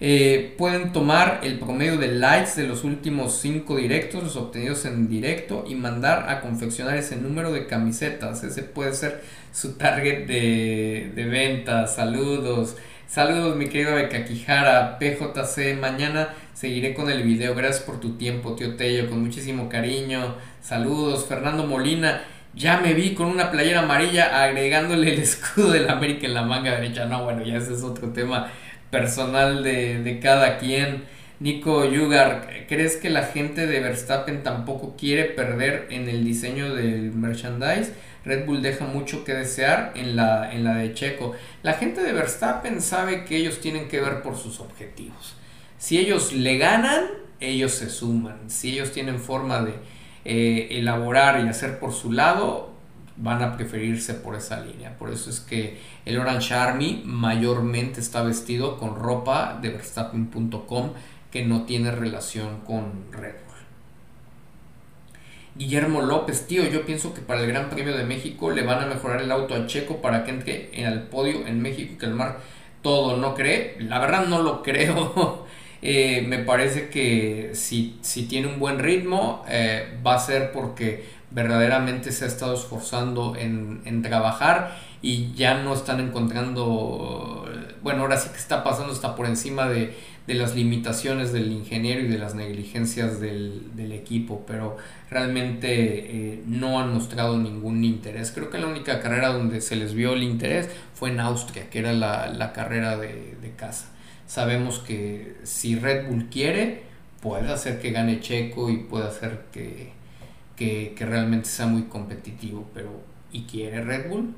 Eh, 0.00 0.54
pueden 0.56 0.92
tomar 0.92 1.40
el 1.42 1.58
promedio 1.58 1.96
de 1.96 2.08
likes 2.08 2.52
de 2.54 2.68
los 2.68 2.84
últimos 2.84 3.38
5 3.40 3.76
directos, 3.76 4.22
los 4.22 4.36
obtenidos 4.36 4.84
en 4.84 5.08
directo, 5.08 5.64
y 5.66 5.74
mandar 5.74 6.30
a 6.30 6.40
confeccionar 6.40 6.96
ese 6.96 7.16
número 7.16 7.52
de 7.52 7.66
camisetas. 7.66 8.44
Ese 8.44 8.62
puede 8.62 8.92
ser 8.92 9.22
su 9.52 9.72
target 9.72 10.26
de, 10.26 11.12
de 11.14 11.24
venta. 11.24 11.86
Saludos. 11.88 12.76
Saludos, 13.08 13.56
mi 13.56 13.68
querido 13.68 13.94
Beca 13.94 14.24
Quijara, 14.24 14.98
PJC. 14.98 15.78
Mañana 15.80 16.28
seguiré 16.52 16.94
con 16.94 17.10
el 17.10 17.22
video. 17.22 17.54
Gracias 17.54 17.82
por 17.82 17.98
tu 17.98 18.16
tiempo, 18.18 18.54
tío 18.54 18.76
Tello, 18.76 19.08
con 19.08 19.22
muchísimo 19.22 19.68
cariño. 19.68 20.36
Saludos, 20.60 21.26
Fernando 21.26 21.66
Molina. 21.66 22.22
Ya 22.54 22.80
me 22.80 22.94
vi 22.94 23.14
con 23.14 23.28
una 23.28 23.50
playera 23.50 23.80
amarilla 23.80 24.42
agregándole 24.42 25.14
el 25.14 25.20
escudo 25.20 25.72
de 25.72 25.80
la 25.80 25.92
América 25.92 26.26
en 26.26 26.34
la 26.34 26.42
manga 26.42 26.72
derecha. 26.72 27.06
No, 27.06 27.24
bueno, 27.24 27.42
ya 27.42 27.56
ese 27.56 27.74
es 27.74 27.82
otro 27.82 28.10
tema 28.10 28.50
personal 28.90 29.62
de, 29.62 30.20
cada 30.22 30.58
quien. 30.58 31.04
Nico 31.40 31.84
Yugar, 31.84 32.66
¿crees 32.68 32.96
que 32.96 33.10
la 33.10 33.22
gente 33.22 33.66
de 33.66 33.78
Verstappen 33.80 34.42
tampoco 34.42 34.96
quiere 34.96 35.24
perder 35.24 35.86
en 35.90 36.08
el 36.08 36.24
diseño 36.24 36.74
del 36.74 37.12
merchandise? 37.12 37.92
Red 38.24 38.44
Bull 38.44 38.60
deja 38.60 38.84
mucho 38.84 39.24
que 39.24 39.34
desear 39.34 39.92
en 39.94 40.16
la, 40.16 40.52
en 40.52 40.64
la 40.64 40.76
de 40.76 40.94
Checo. 40.94 41.34
La 41.62 41.74
gente 41.74 42.02
de 42.02 42.12
Verstappen 42.12 42.82
sabe 42.82 43.24
que 43.24 43.36
ellos 43.36 43.60
tienen 43.60 43.88
que 43.88 44.00
ver 44.00 44.22
por 44.22 44.36
sus 44.36 44.58
objetivos. 44.60 45.36
Si 45.78 45.98
ellos 45.98 46.32
le 46.32 46.58
ganan, 46.58 47.04
ellos 47.40 47.72
se 47.72 47.88
suman. 47.88 48.50
Si 48.50 48.70
ellos 48.70 48.92
tienen 48.92 49.20
forma 49.20 49.62
de 49.62 49.74
eh, 50.24 50.78
elaborar 50.78 51.44
y 51.44 51.48
hacer 51.48 51.78
por 51.78 51.92
su 51.92 52.12
lado, 52.12 52.67
van 53.20 53.42
a 53.42 53.56
preferirse 53.56 54.14
por 54.14 54.36
esa 54.36 54.60
línea. 54.60 54.96
Por 54.96 55.10
eso 55.10 55.28
es 55.30 55.40
que 55.40 55.78
el 56.04 56.18
Orange 56.18 56.54
Army 56.54 57.02
mayormente 57.04 58.00
está 58.00 58.22
vestido 58.22 58.78
con 58.78 58.96
ropa 58.96 59.58
de 59.60 59.70
Verstappen.com 59.70 60.92
que 61.30 61.44
no 61.44 61.64
tiene 61.64 61.90
relación 61.90 62.60
con 62.60 63.12
Red 63.12 63.34
Bull. 63.34 63.48
Guillermo 65.56 66.02
López, 66.02 66.46
tío, 66.46 66.64
yo 66.68 66.86
pienso 66.86 67.12
que 67.12 67.20
para 67.20 67.40
el 67.40 67.48
Gran 67.48 67.68
Premio 67.68 67.96
de 67.96 68.04
México 68.04 68.50
le 68.50 68.62
van 68.62 68.82
a 68.84 68.86
mejorar 68.86 69.20
el 69.20 69.32
auto 69.32 69.54
a 69.54 69.66
Checo 69.66 70.00
para 70.00 70.24
que 70.24 70.30
entre 70.30 70.80
en 70.80 70.86
el 70.86 71.02
podio 71.02 71.46
en 71.46 71.60
México 71.60 71.94
y 71.94 71.98
que 71.98 72.06
el 72.06 72.14
mar 72.14 72.38
todo 72.82 73.16
no 73.16 73.34
cree. 73.34 73.76
La 73.80 73.98
verdad 73.98 74.26
no 74.26 74.42
lo 74.42 74.62
creo. 74.62 75.46
Eh, 75.80 76.24
me 76.26 76.38
parece 76.38 76.88
que 76.88 77.50
si, 77.54 77.98
si, 78.00 78.26
tiene 78.26 78.48
un 78.48 78.58
buen 78.58 78.80
ritmo, 78.80 79.44
eh, 79.48 79.98
va 80.04 80.14
a 80.14 80.18
ser 80.18 80.50
porque 80.50 81.04
verdaderamente 81.30 82.12
se 82.12 82.24
ha 82.24 82.28
estado 82.28 82.54
esforzando 82.54 83.36
en, 83.36 83.82
en, 83.84 84.02
trabajar 84.02 84.76
y 85.02 85.32
ya 85.34 85.62
no 85.62 85.74
están 85.74 86.00
encontrando, 86.00 87.46
bueno, 87.82 88.02
ahora 88.02 88.16
sí 88.16 88.30
que 88.30 88.38
está 88.38 88.64
pasando, 88.64 88.92
está 88.92 89.14
por 89.14 89.26
encima 89.26 89.68
de, 89.68 89.94
de 90.26 90.34
las 90.34 90.54
limitaciones 90.54 91.32
del 91.32 91.52
ingeniero 91.52 92.00
y 92.00 92.08
de 92.08 92.18
las 92.18 92.34
negligencias 92.34 93.20
del, 93.20 93.76
del 93.76 93.92
equipo, 93.92 94.44
pero 94.46 94.76
realmente 95.10 95.68
eh, 95.70 96.42
no 96.46 96.80
han 96.80 96.94
mostrado 96.94 97.38
ningún 97.38 97.84
interés. 97.84 98.32
Creo 98.32 98.50
que 98.50 98.58
la 98.58 98.66
única 98.66 99.00
carrera 99.00 99.28
donde 99.28 99.60
se 99.60 99.76
les 99.76 99.94
vio 99.94 100.14
el 100.14 100.22
interés 100.22 100.70
fue 100.94 101.10
en 101.10 101.20
Austria, 101.20 101.68
que 101.70 101.78
era 101.78 101.92
la, 101.92 102.28
la 102.28 102.52
carrera 102.52 102.96
de, 102.96 103.36
de 103.40 103.52
casa 103.52 103.88
sabemos 104.28 104.78
que 104.78 105.36
si 105.42 105.76
Red 105.76 106.06
Bull 106.06 106.26
quiere, 106.30 106.82
puede 107.20 107.50
hacer 107.50 107.80
que 107.80 107.90
gane 107.90 108.20
Checo 108.20 108.70
y 108.70 108.76
puede 108.76 109.06
hacer 109.06 109.46
que, 109.50 109.90
que, 110.58 110.94
realmente 110.98 111.48
sea 111.48 111.66
muy 111.66 111.84
competitivo, 111.84 112.68
pero 112.74 112.90
¿y 113.32 113.44
quiere 113.44 113.84
Red 113.84 114.10
Bull? 114.10 114.34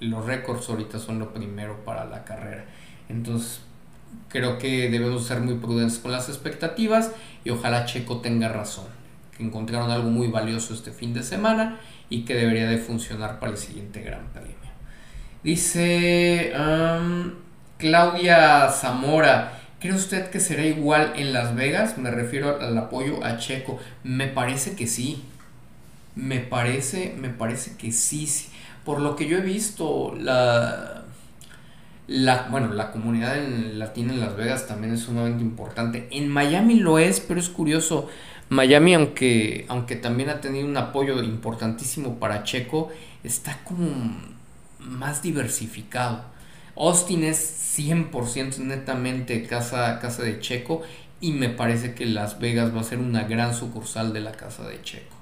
Los 0.00 0.26
récords 0.26 0.68
ahorita 0.68 0.98
son 0.98 1.18
lo 1.18 1.32
primero 1.32 1.84
para 1.84 2.04
la 2.04 2.24
carrera. 2.24 2.66
Entonces, 3.08 3.60
creo 4.28 4.58
que 4.58 4.90
debemos 4.90 5.26
ser 5.26 5.40
muy 5.40 5.54
prudentes 5.54 5.98
con 5.98 6.12
las 6.12 6.28
expectativas 6.28 7.12
y 7.44 7.50
ojalá 7.50 7.86
Checo 7.86 8.20
tenga 8.20 8.48
razón, 8.48 8.86
que 9.36 9.42
encontraron 9.42 9.90
algo 9.90 10.10
muy 10.10 10.28
valioso 10.28 10.74
este 10.74 10.92
fin 10.92 11.14
de 11.14 11.22
semana 11.22 11.80
y 12.10 12.24
que 12.24 12.34
debería 12.34 12.68
de 12.68 12.78
funcionar 12.78 13.40
para 13.40 13.52
el 13.52 13.58
siguiente 13.58 14.02
Gran 14.02 14.28
Premio. 14.32 14.54
Dice... 15.42 16.52
Claudia 17.78 18.68
Zamora, 18.70 19.52
¿cree 19.78 19.94
usted 19.94 20.30
que 20.30 20.40
será 20.40 20.64
igual 20.64 21.12
en 21.14 21.32
Las 21.32 21.54
Vegas? 21.54 21.96
Me 21.96 22.10
refiero 22.10 22.60
al 22.60 22.76
apoyo 22.76 23.24
a 23.24 23.38
Checo. 23.38 23.78
Me 24.02 24.26
parece 24.26 24.74
que 24.74 24.88
sí. 24.88 25.22
Me 26.18 26.40
parece, 26.40 27.14
me 27.16 27.28
parece 27.28 27.76
que 27.76 27.92
sí. 27.92 28.28
Por 28.84 29.00
lo 29.00 29.14
que 29.14 29.28
yo 29.28 29.38
he 29.38 29.40
visto, 29.40 30.16
la, 30.18 31.04
la, 32.08 32.48
bueno, 32.50 32.74
la 32.74 32.90
comunidad 32.90 33.36
latina 33.74 34.12
en 34.12 34.20
Las 34.20 34.36
Vegas 34.36 34.66
también 34.66 34.94
es 34.94 35.00
sumamente 35.00 35.44
importante. 35.44 36.08
En 36.10 36.28
Miami 36.28 36.80
lo 36.80 36.98
es, 36.98 37.20
pero 37.20 37.38
es 37.38 37.48
curioso. 37.48 38.08
Miami, 38.48 38.94
aunque, 38.94 39.64
aunque 39.68 39.94
también 39.94 40.28
ha 40.30 40.40
tenido 40.40 40.66
un 40.66 40.76
apoyo 40.76 41.22
importantísimo 41.22 42.18
para 42.18 42.42
Checo, 42.42 42.90
está 43.22 43.60
como 43.62 43.86
más 44.80 45.22
diversificado. 45.22 46.24
Austin 46.76 47.22
es 47.22 47.76
100% 47.78 48.58
netamente 48.58 49.46
casa, 49.46 50.00
casa 50.00 50.24
de 50.24 50.40
Checo 50.40 50.82
y 51.20 51.30
me 51.30 51.48
parece 51.48 51.94
que 51.94 52.06
Las 52.06 52.40
Vegas 52.40 52.74
va 52.74 52.80
a 52.80 52.84
ser 52.84 52.98
una 52.98 53.22
gran 53.22 53.54
sucursal 53.54 54.12
de 54.12 54.20
la 54.20 54.32
casa 54.32 54.66
de 54.66 54.82
Checo. 54.82 55.17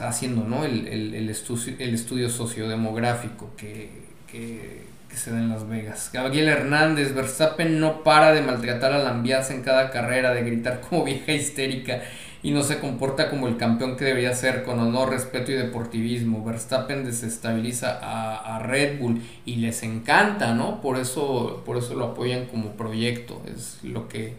Haciendo 0.00 0.44
¿no? 0.44 0.64
el, 0.64 0.86
el, 0.88 1.30
estudio, 1.30 1.74
el 1.78 1.94
estudio 1.94 2.28
sociodemográfico 2.28 3.52
que, 3.56 3.90
que, 4.30 4.84
se 5.14 5.30
da 5.30 5.38
en 5.38 5.48
Las 5.48 5.66
Vegas. 5.66 6.10
Gabriel 6.12 6.48
Hernández, 6.48 7.14
Verstappen 7.14 7.80
no 7.80 8.02
para 8.02 8.34
de 8.34 8.42
maltratar 8.42 8.92
a 8.92 8.98
Lambias 8.98 9.50
en 9.50 9.62
cada 9.62 9.90
carrera, 9.90 10.34
de 10.34 10.42
gritar 10.42 10.82
como 10.82 11.04
vieja 11.04 11.32
histérica 11.32 12.02
y 12.46 12.52
no 12.52 12.62
se 12.62 12.78
comporta 12.78 13.28
como 13.28 13.48
el 13.48 13.56
campeón 13.56 13.96
que 13.96 14.04
debería 14.04 14.32
ser 14.32 14.62
con 14.62 14.78
honor, 14.78 15.10
respeto 15.10 15.50
y 15.50 15.56
deportivismo. 15.56 16.44
Verstappen 16.44 17.04
desestabiliza 17.04 17.98
a, 18.00 18.60
Red 18.60 19.00
Bull 19.00 19.20
y 19.44 19.56
les 19.56 19.82
encanta, 19.82 20.54
¿no? 20.54 20.80
Por 20.80 20.96
eso, 20.96 21.62
por 21.66 21.76
eso 21.76 21.94
lo 21.94 22.06
apoyan 22.06 22.46
como 22.46 22.76
proyecto. 22.76 23.42
Es 23.52 23.80
lo 23.82 24.06
que, 24.06 24.34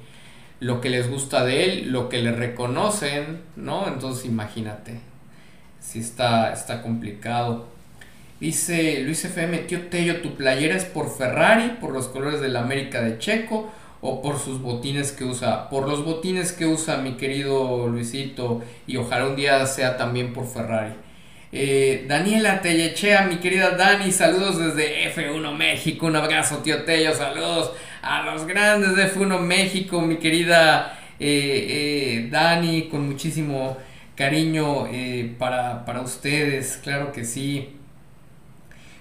lo 0.59 0.81
que 0.81 0.89
les 0.89 1.09
gusta 1.09 1.45
de 1.45 1.65
él, 1.65 1.91
lo 1.91 2.09
que 2.09 2.21
le 2.21 2.31
reconocen, 2.31 3.41
¿no? 3.55 3.87
Entonces 3.87 4.25
imagínate. 4.25 4.99
Si 5.79 5.99
está, 5.99 6.51
está 6.51 6.81
complicado. 6.81 7.67
Dice 8.39 9.01
Luis 9.01 9.23
FM, 9.25 9.59
tío 9.59 9.87
Tello, 9.87 10.21
tu 10.21 10.35
playera 10.35 10.75
es 10.75 10.85
por 10.85 11.15
Ferrari, 11.15 11.77
por 11.79 11.91
los 11.91 12.07
colores 12.07 12.41
de 12.41 12.49
la 12.49 12.61
América 12.61 13.01
de 13.01 13.17
Checo 13.17 13.71
o 14.01 14.21
por 14.21 14.39
sus 14.39 14.61
botines 14.61 15.11
que 15.11 15.23
usa. 15.23 15.69
Por 15.69 15.87
los 15.87 16.03
botines 16.03 16.51
que 16.51 16.65
usa 16.65 16.97
mi 16.97 17.13
querido 17.13 17.87
Luisito 17.87 18.61
y 18.85 18.97
ojalá 18.97 19.27
un 19.27 19.35
día 19.35 19.65
sea 19.65 19.97
también 19.97 20.33
por 20.33 20.47
Ferrari. 20.47 20.93
Eh, 21.51 22.05
Daniela 22.07 22.61
Tellechea, 22.61 23.23
mi 23.23 23.37
querida 23.37 23.71
Dani, 23.71 24.11
saludos 24.11 24.57
desde 24.59 25.11
F1 25.15 25.55
México, 25.55 26.07
un 26.07 26.17
abrazo 26.17 26.57
tío 26.57 26.83
Tello, 26.83 27.15
saludos 27.15 27.71
a 28.01 28.23
los 28.23 28.45
grandes 28.45 28.95
de 28.95 29.11
F1 29.13 29.39
México, 29.39 30.01
mi 30.01 30.17
querida 30.17 30.97
eh, 31.19 31.67
eh, 31.69 32.27
Dani, 32.31 32.89
con 32.89 33.07
muchísimo 33.07 33.77
cariño 34.15 34.87
para, 35.37 35.85
para 35.85 36.01
ustedes, 36.01 36.79
claro 36.83 37.11
que 37.11 37.23
sí. 37.23 37.77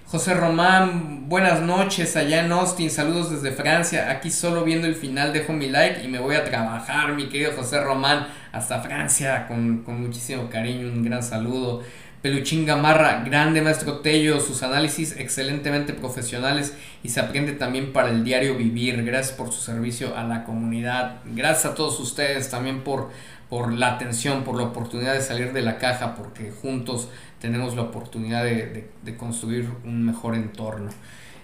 José 0.08 0.34
Román, 0.34 1.28
buenas 1.28 1.62
noches 1.62 2.16
allá 2.16 2.44
en 2.44 2.52
Austin, 2.52 2.90
saludos 2.90 3.32
desde 3.32 3.50
Francia. 3.50 4.08
Aquí 4.08 4.30
solo 4.30 4.62
viendo 4.62 4.86
el 4.86 4.94
final 4.94 5.32
dejo 5.32 5.52
mi 5.52 5.68
like 5.68 6.04
y 6.04 6.06
me 6.06 6.20
voy 6.20 6.36
a 6.36 6.44
trabajar, 6.44 7.12
mi 7.14 7.28
querido 7.28 7.50
José 7.56 7.80
Román, 7.80 8.28
hasta 8.52 8.80
Francia, 8.82 9.48
con, 9.48 9.82
muchísimo 10.00 10.48
cariño, 10.48 10.86
un 10.86 11.02
gran 11.02 11.24
saludo. 11.24 11.82
Peluchín 12.22 12.66
Gamarra, 12.66 13.22
grande 13.24 13.60
maestro 13.60 13.98
Tello, 13.98 14.40
sus 14.40 14.62
análisis 14.62 15.14
excelentemente 15.16 15.92
profesionales 15.92 16.74
y 17.02 17.10
se 17.10 17.20
aprende 17.20 17.52
también 17.52 17.92
para 17.92 18.10
el 18.10 18.24
diario 18.24 18.56
vivir. 18.56 19.04
Gracias 19.04 19.36
por 19.36 19.52
su 19.52 19.60
servicio 19.60 20.16
a 20.16 20.24
la 20.24 20.44
comunidad. 20.44 21.18
Gracias 21.24 21.66
a 21.66 21.74
todos 21.74 22.00
ustedes 22.00 22.50
también 22.50 22.82
por, 22.82 23.10
por 23.48 23.72
la 23.72 23.94
atención, 23.94 24.44
por 24.44 24.56
la 24.56 24.64
oportunidad 24.64 25.12
de 25.12 25.20
salir 25.20 25.52
de 25.52 25.62
la 25.62 25.78
caja, 25.78 26.14
porque 26.14 26.50
juntos 26.50 27.08
tenemos 27.40 27.76
la 27.76 27.82
oportunidad 27.82 28.44
de, 28.44 28.88
construir 29.16 29.68
un 29.84 30.04
mejor 30.04 30.34
entorno. 30.34 30.90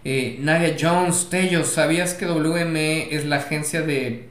Eh, 0.04 0.38
Nadia 0.40 0.74
Jones, 0.80 1.28
Tello, 1.30 1.64
¿sabías 1.64 2.14
que 2.14 2.26
WME 2.26 3.14
es 3.14 3.24
la 3.24 3.36
agencia 3.36 3.82
de 3.82 4.26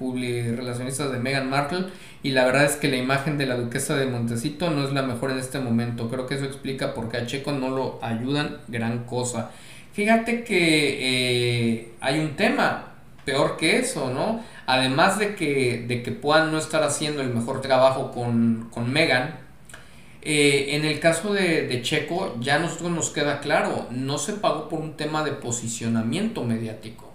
relacionistas 0.58 1.14
de 1.14 1.20
Meghan 1.20 1.50
Markle? 1.50 1.86
Y 2.24 2.32
la 2.32 2.46
verdad 2.46 2.66
es 2.66 2.76
que 2.76 2.88
la 2.88 2.98
imagen 2.98 3.38
de 3.38 3.48
la 3.48 3.56
duquesa 3.56 3.96
de 3.96 4.06
Montecito 4.06 4.70
no 4.70 4.86
es 4.86 4.94
la 4.94 5.02
mejor 5.02 5.32
en 5.32 5.40
este 5.40 5.60
momento. 5.60 6.10
Creo 6.10 6.28
que 6.28 6.36
eso 6.36 6.46
explica 6.46 6.94
por 6.94 7.10
qué 7.10 7.18
a 7.18 7.26
Checo 7.26 7.52
no 7.52 7.70
lo 7.70 8.00
ayudan 8.02 8.58
gran 8.68 9.06
cosa. 9.06 9.52
Fíjate 9.94 10.44
que 10.44 11.78
eh, 11.80 11.92
hay 12.00 12.20
un 12.20 12.36
tema 12.36 12.94
peor 13.26 13.58
que 13.58 13.80
eso, 13.80 14.12
¿no? 14.14 14.44
Además 14.68 15.20
de 15.20 15.36
que, 15.36 15.84
de 15.88 16.04
que 16.04 16.12
puedan 16.12 16.52
no 16.52 16.58
estar 16.58 16.84
haciendo 16.84 17.22
el 17.22 17.30
mejor 17.30 17.62
trabajo 17.62 18.12
con, 18.12 18.70
con 18.72 18.92
Meghan, 18.92 19.42
eh, 20.24 20.76
en 20.76 20.86
el 20.86 21.00
caso 21.00 21.34
de, 21.34 21.82
Checo, 21.82 22.36
ya 22.40 22.60
nosotros 22.60 22.92
nos 22.92 23.10
queda 23.10 23.40
claro, 23.40 23.88
no 23.90 24.20
se 24.20 24.34
pagó 24.34 24.70
por 24.70 24.80
un 24.80 24.96
tema 24.96 25.24
de 25.24 25.32
posicionamiento 25.32 26.44
mediático, 26.44 27.11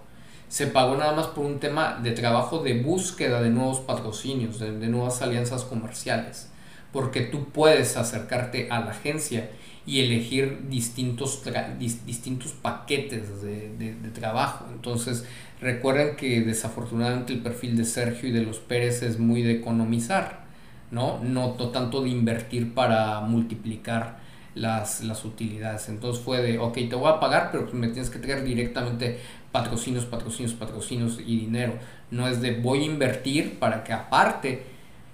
se 0.49 0.67
pagó 0.67 0.95
nada 0.95 1.13
más 1.13 1.27
por 1.27 1.45
un 1.45 1.59
tema 1.59 1.99
de 2.01 2.11
trabajo 2.11 2.59
de 2.59 2.81
búsqueda 2.81 3.41
de 3.41 3.49
nuevos 3.49 3.79
patrocinios, 3.81 4.59
de, 4.59 4.71
nuevas 4.87 5.21
alianzas 5.21 5.63
comerciales, 5.63 6.49
porque 6.91 7.21
tú 7.21 7.45
puedes 7.45 7.97
acercarte 7.97 8.69
a 8.71 8.79
la 8.79 8.91
agencia 8.91 9.49
y 9.85 10.01
elegir 10.01 10.67
distintos, 10.69 11.43
distintos 11.79 12.51
paquetes 12.51 13.41
de, 13.41 13.69
de 13.77 14.09
trabajo. 14.09 14.65
Entonces, 14.73 15.25
recuerden 15.61 16.15
que 16.15 16.41
desafortunadamente 16.41 17.33
el 17.33 17.41
perfil 17.41 17.77
de 17.77 17.85
Sergio 17.85 18.29
y 18.29 18.31
de 18.31 18.41
los 18.41 18.59
Pérez 18.59 19.01
es 19.01 19.17
muy 19.19 19.43
de 19.43 19.53
economizar 19.53 20.47
¿no? 20.91 21.19
No, 21.23 21.51
tanto 21.51 22.01
de 22.01 22.09
invertir 22.09 22.73
para 22.73 23.21
multiplicar 23.21 24.19
las, 24.57 25.03
las, 25.03 25.25
utilidades. 25.25 25.89
Entonces 25.89 26.23
fue 26.23 26.41
de, 26.41 26.59
ok, 26.59 26.73
te 26.73 26.95
voy 26.95 27.11
a 27.11 27.19
pagar, 27.19 27.49
pero 27.51 27.67
me 27.73 27.87
tienes 27.87 28.09
que 28.09 28.19
traer 28.19 28.43
directamente 28.43 29.19
patrocinios, 29.51 30.05
patrocinios, 30.05 30.53
patrocinios 30.53 31.19
y 31.19 31.39
dinero. 31.39 31.73
No 32.11 32.27
es 32.27 32.41
de 32.41 32.59
voy 32.59 32.83
a 32.83 32.85
invertir 32.85 33.59
para 33.59 33.83
que 33.83 33.93
aparte 33.93 34.63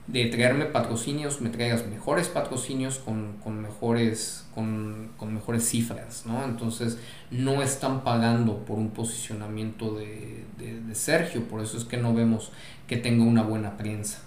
de 0.08 0.26
traerme 0.26 0.66
patrocinios, 0.66 1.40
me 1.40 1.50
traigas 1.50 1.88
mejores 1.88 2.28
patrocinios 2.28 3.00
con, 3.00 3.62
mejores, 3.62 4.46
con, 4.54 5.12
mejores 5.34 5.68
cifras, 5.70 6.26
¿no? 6.26 6.44
Entonces 6.44 6.98
no 7.32 7.62
están 7.62 8.04
pagando 8.04 8.66
por 8.66 8.80
un 8.80 8.90
posicionamiento 8.90 9.96
de, 9.96 10.44
de 10.58 10.96
Sergio, 10.96 11.44
por 11.48 11.62
eso 11.62 11.78
es 11.78 11.86
que 11.86 11.96
no 11.96 12.14
vemos 12.14 12.52
que 12.86 12.98
tenga 12.98 13.24
una 13.24 13.44
buena 13.44 13.78
prensa. 13.78 14.20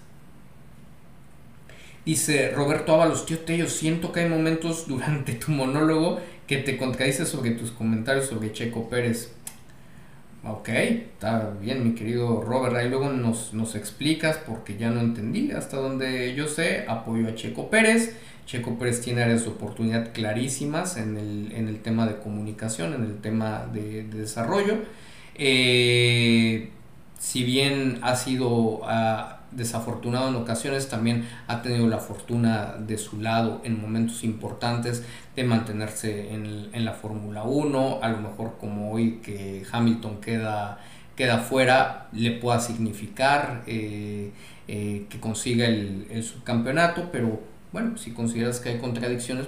Dice 2.07 2.51
Roberto 2.51 2.93
Ábalos, 2.93 3.25
tío 3.25 3.39
Tello, 3.39 3.67
siento 3.67 4.13
que 4.13 4.21
hay 4.21 4.29
momentos 4.29 4.87
durante 4.87 5.33
tu 5.33 5.51
monólogo 5.51 6.21
que 6.47 6.55
te 6.55 6.77
contradices 6.77 7.27
sobre 7.27 7.51
tus 7.51 7.71
comentarios 7.71 8.27
sobre 8.27 8.53
Checo 8.53 8.87
Pérez. 8.87 9.33
Ok, 10.45 10.69
está 10.69 11.51
bien, 11.59 11.83
mi 11.83 11.95
querido 11.95 12.41
Robert. 12.41 12.77
Ahí 12.77 12.87
luego 12.87 13.09
nos, 13.09 13.53
nos 13.53 13.75
explicas 13.75 14.37
porque 14.37 14.77
ya 14.77 14.89
no 14.89 15.01
entendí. 15.01 15.51
Hasta 15.51 15.75
donde 15.75 16.33
yo 16.33 16.47
sé, 16.47 16.85
apoyo 16.87 17.27
a 17.27 17.35
Checo 17.35 17.69
Pérez. 17.69 18.15
Checo 18.45 18.79
Pérez 18.79 19.01
tiene 19.01 19.23
áreas 19.23 19.43
de 19.43 19.49
oportunidad 19.49 20.13
clarísimas 20.13 20.95
en 20.95 21.17
el, 21.17 21.51
en 21.51 21.67
el 21.67 21.81
tema 21.81 22.07
de 22.07 22.19
comunicación, 22.19 22.93
en 22.93 23.03
el 23.03 23.17
tema 23.17 23.67
de, 23.73 24.03
de 24.03 24.19
desarrollo. 24.19 24.77
Eh, 25.35 26.69
si 27.19 27.43
bien 27.43 27.99
ha 28.01 28.15
sido 28.15 28.79
ah, 28.85 29.36
desafortunado 29.51 30.29
en 30.29 30.35
ocasiones, 30.35 30.89
también 30.89 31.27
ha 31.47 31.61
tenido 31.61 31.87
la 31.87 31.99
fortuna 31.99 32.75
de 32.79 32.97
su 32.97 33.21
lado 33.21 33.61
en 33.63 33.81
momentos 33.81 34.23
importantes 34.23 35.03
de 35.35 35.43
mantenerse 35.43 36.33
en, 36.33 36.85
la 36.85 36.93
Fórmula 36.93 37.43
1, 37.43 37.99
a 38.01 38.09
lo 38.09 38.17
mejor 38.19 38.57
como 38.59 38.91
hoy 38.91 39.19
que 39.23 39.63
Hamilton 39.71 40.21
queda, 40.21 40.79
queda 41.15 41.39
fuera, 41.39 42.07
le 42.11 42.31
pueda 42.31 42.59
significar 42.59 43.63
eh, 43.67 44.31
eh, 44.67 45.05
que 45.09 45.19
consiga 45.19 45.65
el, 45.65 46.07
el 46.09 46.23
subcampeonato, 46.23 47.09
pero 47.11 47.39
bueno, 47.71 47.97
si 47.97 48.11
consideras 48.11 48.59
que 48.59 48.69
hay 48.69 48.79
contradicciones, 48.79 49.47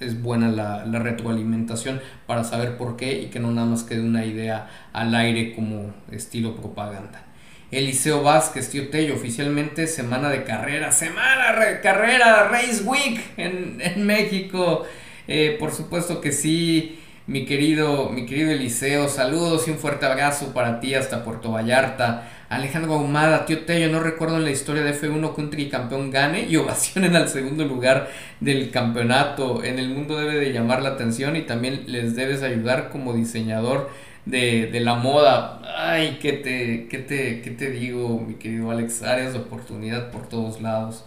es 0.00 0.22
buena 0.22 0.48
la, 0.50 0.84
retroalimentación 0.84 2.00
para 2.26 2.44
saber 2.44 2.76
por 2.76 2.96
qué 2.96 3.20
y 3.22 3.26
que 3.26 3.40
no 3.40 3.50
nada 3.52 3.66
más 3.66 3.82
quede 3.82 4.00
una 4.00 4.24
idea 4.24 4.68
al 4.92 5.14
aire 5.14 5.54
como 5.54 5.92
estilo 6.10 6.56
propaganda. 6.56 7.22
Eliseo 7.70 8.22
Vázquez, 8.22 8.70
tío 8.70 8.88
Tello, 8.88 9.14
oficialmente 9.14 9.86
semana 9.86 10.30
de 10.30 10.42
carrera, 10.42 10.90
semana 10.90 11.52
de 11.52 11.80
carrera, 11.80 12.48
Race 12.48 12.82
Week 12.82 13.20
en, 13.36 14.06
México. 14.06 14.86
Eh, 15.26 15.56
por 15.60 15.70
supuesto 15.72 16.22
que 16.22 16.32
sí, 16.32 16.98
mi 17.26 17.44
querido, 17.44 18.08
mi 18.08 18.24
querido 18.24 18.52
Eliseo, 18.52 19.06
saludos 19.08 19.68
y 19.68 19.72
un 19.72 19.78
fuerte 19.78 20.06
abrazo 20.06 20.54
para 20.54 20.80
ti 20.80 20.94
hasta 20.94 21.22
Puerto 21.24 21.52
Vallarta. 21.52 22.30
Alejandro 22.48 22.94
Ahumada, 22.94 23.44
tío 23.44 23.66
Tello, 23.66 23.92
no 23.92 24.00
recuerdo 24.00 24.38
en 24.38 24.44
la 24.44 24.50
historia 24.50 24.82
de 24.82 24.98
F1 24.98 25.34
que 25.34 25.40
un 25.42 25.50
tricampeón 25.50 26.10
gane 26.10 26.46
y 26.48 26.56
ovacionen 26.56 27.16
al 27.16 27.28
segundo 27.28 27.66
lugar 27.66 28.08
del 28.40 28.70
campeonato. 28.70 29.62
En 29.62 29.78
el 29.78 29.90
mundo 29.90 30.16
debe 30.16 30.36
de 30.36 30.54
llamar 30.54 30.80
la 30.80 30.90
atención 30.90 31.36
y 31.36 31.42
también 31.42 31.82
les 31.86 32.16
debes 32.16 32.42
ayudar 32.42 32.88
como 32.88 33.12
diseñador 33.12 33.90
de, 34.30 34.80
la 34.80 34.94
moda. 34.94 35.60
Ay, 35.76 36.18
¿qué 36.20 36.32
te, 36.32 36.88
qué, 36.88 36.98
te, 36.98 37.42
¿qué 37.42 37.50
te 37.50 37.70
digo, 37.70 38.20
mi 38.20 38.34
querido 38.34 38.70
Alex? 38.70 39.02
Áreas 39.02 39.32
de 39.32 39.40
oportunidad 39.40 40.10
por 40.10 40.28
todos 40.28 40.60
lados. 40.60 41.04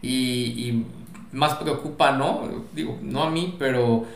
Y, 0.00 0.10
y 0.10 0.86
más 1.32 1.54
preocupa, 1.56 2.12
¿no? 2.12 2.66
Digo, 2.74 2.98
no 3.02 3.22
a 3.22 3.30
mí, 3.30 3.56
pero 3.58 4.06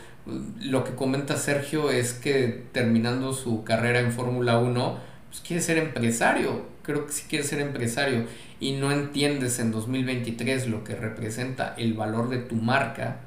lo 0.61 0.83
que 0.83 0.95
comenta 0.95 1.37
Sergio 1.37 1.89
es 1.89 2.13
que 2.13 2.65
terminando 2.71 3.33
su 3.33 3.63
carrera 3.63 3.99
en 3.99 4.11
Fórmula 4.11 4.59
1, 4.59 4.99
pues 5.29 5.41
quieres 5.41 5.65
ser 5.65 5.77
empresario, 5.77 6.65
creo 6.83 7.05
que 7.05 7.13
si 7.13 7.23
quieres 7.27 7.47
ser 7.47 7.59
empresario 7.59 8.25
y 8.59 8.73
no 8.73 8.91
entiendes 8.91 9.59
en 9.59 9.71
2023 9.71 10.67
lo 10.67 10.83
que 10.83 10.95
representa 10.95 11.75
el 11.77 11.93
valor 11.93 12.29
de 12.29 12.39
tu 12.39 12.55
marca, 12.55 13.17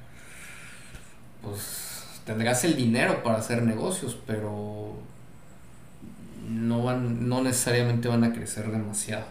pues 1.43 2.05
tendrás 2.27 2.65
el 2.65 2.77
dinero 2.77 3.23
para 3.23 3.39
hacer 3.39 3.63
negocios, 3.63 4.19
pero 4.27 4.99
no, 6.49 6.83
van, 6.83 7.29
no 7.29 7.43
necesariamente 7.43 8.09
van 8.09 8.25
a 8.25 8.33
crecer 8.33 8.71
demasiado. 8.71 9.25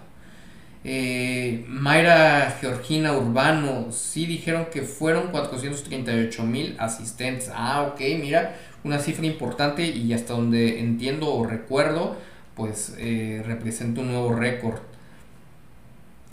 Eh, 0.84 1.66
Mayra 1.68 2.56
Georgina 2.62 3.14
Urbano, 3.18 3.92
sí 3.92 4.26
dijeron 4.26 4.68
que 4.72 4.82
fueron 4.84 5.28
438 5.28 6.44
mil 6.44 6.76
asistentes. 6.80 7.52
Ah, 7.54 7.82
ok, 7.84 8.00
mira, 8.22 8.56
una 8.84 9.00
cifra 9.00 9.26
importante 9.26 9.86
y 9.86 10.14
hasta 10.14 10.34
donde 10.34 10.80
entiendo 10.80 11.34
o 11.34 11.46
recuerdo, 11.46 12.16
pues 12.56 12.96
eh, 12.98 13.44
representa 13.46 14.02
un 14.02 14.08
nuevo 14.12 14.34
récord. 14.34 14.80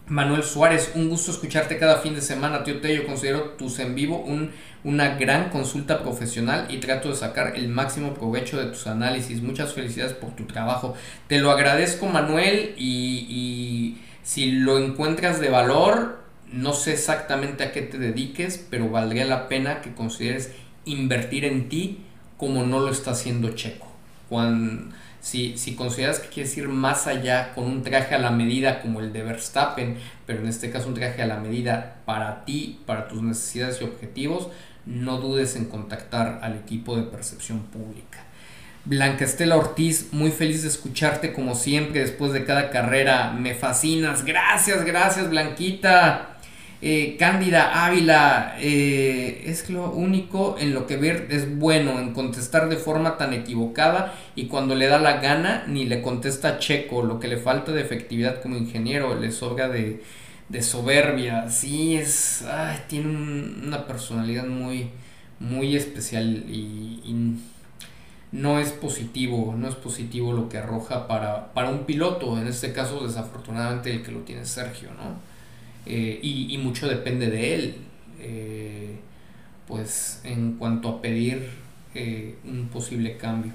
Manuel 0.08 0.44
Suárez, 0.44 0.92
un 0.94 1.08
gusto 1.08 1.32
escucharte 1.32 1.78
cada 1.78 1.96
fin 1.96 2.14
de 2.14 2.20
semana, 2.20 2.62
tío 2.62 2.80
Tello. 2.80 3.06
Considero 3.06 3.50
tus 3.50 3.80
en 3.80 3.96
vivo 3.96 4.18
un, 4.20 4.52
una 4.84 5.16
gran 5.16 5.50
consulta 5.50 6.02
profesional 6.02 6.68
y 6.70 6.78
trato 6.78 7.08
de 7.08 7.16
sacar 7.16 7.56
el 7.56 7.68
máximo 7.68 8.14
provecho 8.14 8.56
de 8.56 8.66
tus 8.66 8.86
análisis. 8.86 9.42
Muchas 9.42 9.74
felicidades 9.74 10.12
por 10.12 10.30
tu 10.36 10.44
trabajo. 10.44 10.94
Te 11.26 11.40
lo 11.40 11.50
agradezco, 11.50 12.06
Manuel, 12.06 12.74
y, 12.76 13.26
y 13.28 13.98
si 14.22 14.52
lo 14.52 14.78
encuentras 14.78 15.40
de 15.40 15.48
valor, 15.48 16.20
no 16.52 16.72
sé 16.72 16.92
exactamente 16.92 17.64
a 17.64 17.72
qué 17.72 17.82
te 17.82 17.98
dediques, 17.98 18.64
pero 18.70 18.88
valdría 18.88 19.24
la 19.24 19.48
pena 19.48 19.80
que 19.80 19.92
consideres 19.92 20.52
invertir 20.84 21.44
en 21.44 21.68
ti 21.68 22.04
como 22.36 22.62
no 22.62 22.78
lo 22.78 22.92
está 22.92 23.10
haciendo 23.10 23.50
Checo. 23.56 23.88
Cuando 24.28 24.94
si, 25.26 25.58
si 25.58 25.74
consideras 25.74 26.20
que 26.20 26.28
quieres 26.28 26.56
ir 26.56 26.68
más 26.68 27.08
allá 27.08 27.52
con 27.52 27.64
un 27.64 27.82
traje 27.82 28.14
a 28.14 28.18
la 28.18 28.30
medida 28.30 28.80
como 28.80 29.00
el 29.00 29.12
de 29.12 29.24
Verstappen, 29.24 29.96
pero 30.24 30.38
en 30.38 30.46
este 30.46 30.70
caso 30.70 30.86
un 30.86 30.94
traje 30.94 31.20
a 31.20 31.26
la 31.26 31.38
medida 31.38 31.96
para 32.04 32.44
ti, 32.44 32.78
para 32.86 33.08
tus 33.08 33.22
necesidades 33.22 33.80
y 33.80 33.84
objetivos, 33.84 34.50
no 34.84 35.18
dudes 35.18 35.56
en 35.56 35.64
contactar 35.64 36.38
al 36.42 36.54
equipo 36.54 36.96
de 36.96 37.02
percepción 37.02 37.64
pública. 37.64 38.20
Blanca 38.84 39.24
Estela 39.24 39.56
Ortiz, 39.56 40.12
muy 40.12 40.30
feliz 40.30 40.62
de 40.62 40.68
escucharte 40.68 41.32
como 41.32 41.56
siempre 41.56 42.02
después 42.02 42.32
de 42.32 42.44
cada 42.44 42.70
carrera. 42.70 43.32
Me 43.32 43.56
fascinas. 43.56 44.24
Gracias, 44.24 44.84
gracias 44.84 45.28
Blanquita. 45.28 46.35
Eh, 46.82 47.16
Cándida 47.18 47.86
Ávila 47.86 48.56
eh, 48.60 49.44
es 49.46 49.70
lo 49.70 49.90
único 49.92 50.56
en 50.58 50.74
lo 50.74 50.86
que 50.86 50.98
ver 50.98 51.28
es 51.30 51.56
bueno, 51.58 51.98
en 51.98 52.12
contestar 52.12 52.68
de 52.68 52.76
forma 52.76 53.16
tan 53.16 53.32
equivocada 53.32 54.14
y 54.34 54.46
cuando 54.46 54.74
le 54.74 54.86
da 54.86 54.98
la 54.98 55.18
gana 55.20 55.64
ni 55.66 55.86
le 55.86 56.02
contesta 56.02 56.58
Checo, 56.58 57.02
lo 57.02 57.18
que 57.18 57.28
le 57.28 57.38
falta 57.38 57.72
de 57.72 57.80
efectividad 57.80 58.42
como 58.42 58.58
ingeniero, 58.58 59.18
le 59.18 59.32
sobra 59.32 59.68
de, 59.68 60.02
soberbia, 60.60 61.48
sí 61.48 61.96
es, 61.96 62.44
tiene 62.88 63.08
una 63.08 63.86
personalidad 63.86 64.46
muy, 64.46 64.90
muy 65.40 65.76
especial 65.76 66.44
y, 66.48 67.36
no 68.32 68.58
es 68.58 68.70
positivo, 68.72 69.54
no 69.56 69.68
es 69.68 69.76
positivo 69.76 70.32
lo 70.32 70.48
que 70.48 70.58
arroja 70.58 71.06
para, 71.06 71.54
para 71.54 71.70
un 71.70 71.84
piloto, 71.84 72.38
en 72.38 72.48
este 72.48 72.72
caso 72.72 73.06
desafortunadamente 73.06 73.90
el 73.90 74.02
que 74.02 74.12
lo 74.12 74.20
tiene 74.20 74.44
Sergio, 74.44 74.90
¿no? 74.90 75.35
Eh, 75.86 76.18
y, 76.22 76.58
mucho 76.58 76.88
depende 76.88 77.30
de 77.30 77.54
él. 77.54 77.76
Eh, 78.20 78.96
pues 79.66 80.20
en 80.24 80.54
cuanto 80.54 80.88
a 80.88 81.02
pedir 81.02 81.48
eh, 81.94 82.36
un 82.44 82.68
posible 82.68 83.16
cambio. 83.16 83.52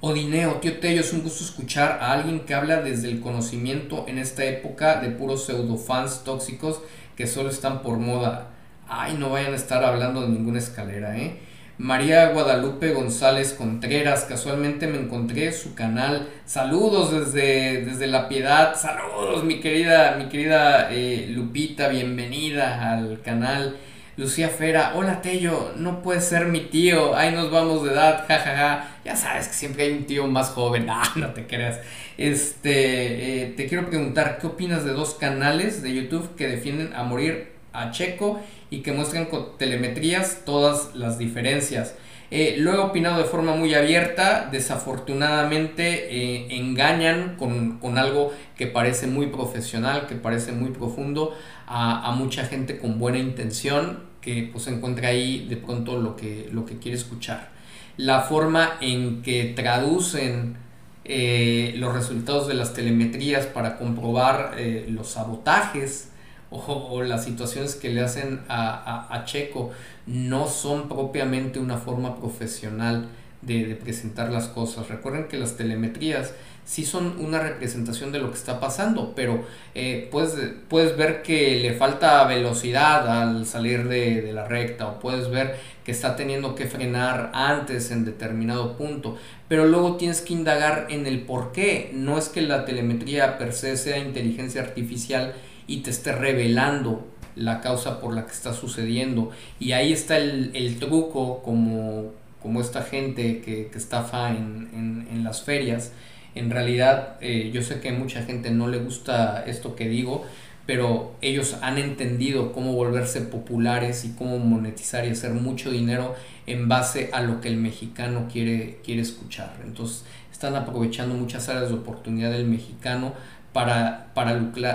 Odineo, 0.00 0.56
tío 0.56 0.78
Tello, 0.78 1.00
es 1.00 1.12
un 1.12 1.22
gusto 1.22 1.42
escuchar 1.42 1.98
a 2.02 2.12
alguien 2.12 2.40
que 2.40 2.54
habla 2.54 2.82
desde 2.82 3.08
el 3.08 3.20
conocimiento 3.20 4.04
en 4.08 4.18
esta 4.18 4.44
época 4.44 5.00
de 5.00 5.10
puros 5.10 5.46
pseudofans 5.46 6.22
tóxicos 6.22 6.80
que 7.16 7.26
solo 7.26 7.48
están 7.48 7.82
por 7.82 7.98
moda. 7.98 8.50
Ay, 8.88 9.16
no 9.18 9.30
vayan 9.30 9.52
a 9.52 9.56
estar 9.56 9.82
hablando 9.84 10.22
de 10.22 10.28
ninguna 10.28 10.58
escalera, 10.58 11.18
¿eh? 11.18 11.38
María 11.78 12.30
Guadalupe 12.30 12.94
González 12.94 13.52
Contreras, 13.52 14.24
casualmente 14.24 14.86
me 14.86 14.98
encontré 14.98 15.52
su 15.52 15.74
canal. 15.74 16.26
Saludos 16.46 17.12
desde, 17.12 17.84
desde 17.84 18.06
La 18.06 18.30
Piedad, 18.30 18.74
saludos 18.76 19.44
mi 19.44 19.60
querida, 19.60 20.16
mi 20.16 20.30
querida 20.30 20.88
eh, 20.90 21.26
Lupita, 21.28 21.88
bienvenida 21.88 22.92
al 22.92 23.20
canal. 23.20 23.76
Lucía 24.16 24.48
Fera, 24.48 24.92
hola 24.94 25.20
Tello, 25.20 25.74
no 25.76 26.00
puede 26.00 26.22
ser 26.22 26.46
mi 26.46 26.60
tío, 26.60 27.14
ahí 27.14 27.32
nos 27.32 27.50
vamos 27.50 27.84
de 27.84 27.92
edad, 27.92 28.24
jajaja. 28.26 28.96
Ya 29.04 29.14
sabes 29.14 29.48
que 29.48 29.54
siempre 29.54 29.84
hay 29.84 29.92
un 29.92 30.06
tío 30.06 30.26
más 30.26 30.48
joven, 30.48 30.86
ah, 30.90 31.12
no 31.16 31.34
te 31.34 31.46
creas. 31.46 31.78
Este, 32.16 33.42
eh, 33.42 33.46
te 33.54 33.66
quiero 33.66 33.86
preguntar, 33.86 34.38
¿qué 34.40 34.46
opinas 34.46 34.82
de 34.86 34.92
dos 34.92 35.12
canales 35.12 35.82
de 35.82 35.94
YouTube 35.94 36.36
que 36.36 36.48
defienden 36.48 36.94
a 36.94 37.02
morir 37.02 37.52
a 37.74 37.90
Checo 37.90 38.40
y 38.70 38.80
que 38.80 38.92
muestren 38.92 39.26
con 39.26 39.56
telemetrías 39.58 40.42
todas 40.44 40.94
las 40.94 41.18
diferencias. 41.18 41.94
Eh, 42.30 42.56
lo 42.58 42.72
he 42.74 42.78
opinado 42.78 43.18
de 43.18 43.24
forma 43.24 43.54
muy 43.54 43.74
abierta, 43.74 44.48
desafortunadamente 44.50 46.08
eh, 46.10 46.56
engañan 46.56 47.36
con, 47.36 47.98
algo 47.98 48.32
que 48.56 48.66
parece 48.66 49.06
muy 49.06 49.28
profesional, 49.28 50.06
que 50.08 50.16
parece 50.16 50.50
muy 50.50 50.70
profundo 50.70 51.36
a, 51.68 52.10
mucha 52.16 52.44
gente 52.44 52.78
con 52.78 52.98
buena 52.98 53.18
intención 53.18 54.00
que 54.20 54.48
pues 54.52 54.66
encuentra 54.66 55.08
ahí 55.08 55.46
de 55.48 55.56
pronto 55.56 56.00
lo 56.00 56.16
que, 56.16 56.48
lo 56.50 56.66
que 56.66 56.78
quiere 56.78 56.96
escuchar. 56.96 57.50
La 57.96 58.22
forma 58.22 58.76
en 58.80 59.22
que 59.22 59.52
traducen 59.54 60.56
eh, 61.04 61.74
los 61.76 61.94
resultados 61.94 62.48
de 62.48 62.54
las 62.54 62.74
telemetrías 62.74 63.46
para 63.46 63.76
comprobar 63.78 64.56
los 64.88 65.10
sabotajes, 65.10 66.10
o, 66.50 67.02
las 67.02 67.24
situaciones 67.24 67.74
que 67.74 67.90
le 67.90 68.02
hacen 68.02 68.40
a, 68.48 69.22
Checo 69.24 69.72
no 70.06 70.48
son 70.48 70.88
propiamente 70.88 71.58
una 71.58 71.76
forma 71.78 72.16
profesional 72.16 73.08
de, 73.42 73.76
presentar 73.82 74.30
las 74.30 74.48
cosas. 74.48 74.88
Recuerden 74.88 75.28
que 75.28 75.38
las 75.38 75.56
telemetrías 75.56 76.32
sí 76.64 76.84
son 76.84 77.20
una 77.20 77.38
representación 77.38 78.10
de 78.10 78.18
lo 78.18 78.30
que 78.30 78.36
está 78.36 78.58
pasando, 78.58 79.12
pero 79.14 79.44
eh, 79.74 80.08
puedes, 80.10 80.34
puedes 80.68 80.96
ver 80.96 81.22
que 81.22 81.60
le 81.60 81.74
falta 81.74 82.24
velocidad 82.24 83.08
al 83.08 83.46
salir 83.46 83.86
de, 83.86 84.22
de, 84.22 84.32
la 84.32 84.48
recta 84.48 84.88
o 84.88 84.98
puedes 84.98 85.30
ver 85.30 85.56
que 85.84 85.92
está 85.92 86.16
teniendo 86.16 86.56
que 86.56 86.66
frenar 86.66 87.30
antes 87.32 87.92
en 87.92 88.04
determinado 88.04 88.76
punto, 88.76 89.16
pero 89.46 89.66
luego 89.66 89.96
tienes 89.96 90.20
que 90.20 90.32
indagar 90.32 90.88
en 90.90 91.06
el 91.06 91.20
por 91.20 91.52
qué. 91.52 91.90
No 91.94 92.18
es 92.18 92.28
que 92.28 92.42
la 92.42 92.64
telemetría 92.64 93.38
per 93.38 93.52
se 93.52 93.76
sea 93.76 93.98
inteligencia 93.98 94.62
artificial 94.62 95.34
y 95.66 95.78
te 95.78 95.90
esté 95.90 96.12
revelando 96.12 97.06
la 97.36 97.60
causa 97.60 98.00
por 98.00 98.14
la 98.14 98.24
que 98.26 98.32
está 98.32 98.52
sucediendo. 98.52 99.30
Y 99.60 99.72
ahí 99.72 99.92
está 99.92 100.18
el, 100.18 100.76
truco 100.78 101.42
como, 101.42 102.12
como 102.42 102.60
esta 102.60 102.82
gente 102.82 103.40
que, 103.40 103.70
estafa 103.74 104.30
en, 104.30 105.22
las 105.22 105.42
ferias. 105.42 105.92
En 106.34 106.50
realidad, 106.50 107.16
eh, 107.20 107.50
yo 107.52 107.62
sé 107.62 107.80
que 107.80 107.90
mucha 107.92 108.22
gente 108.22 108.50
no 108.50 108.68
le 108.68 108.78
gusta 108.78 109.44
esto 109.46 109.74
que 109.74 109.88
digo, 109.88 110.24
pero 110.66 111.14
ellos 111.20 111.56
han 111.62 111.78
entendido 111.78 112.52
cómo 112.52 112.74
volverse 112.74 113.22
populares 113.22 114.04
y 114.04 114.12
cómo 114.12 114.38
monetizar 114.38 115.06
y 115.06 115.10
hacer 115.10 115.32
mucho 115.32 115.70
dinero 115.70 116.14
en 116.46 116.68
base 116.68 117.10
a 117.12 117.22
lo 117.22 117.40
que 117.40 117.48
el 117.48 117.56
mexicano 117.56 118.28
quiere, 118.30 118.80
quiere 118.84 119.00
escuchar. 119.00 119.56
Entonces, 119.64 120.04
están 120.30 120.54
aprovechando 120.54 121.14
muchas 121.14 121.48
áreas 121.48 121.70
de 121.70 121.76
oportunidad 121.76 122.30
del 122.30 122.44
mexicano 122.44 123.14
para, 123.56 124.08
para 124.12 124.34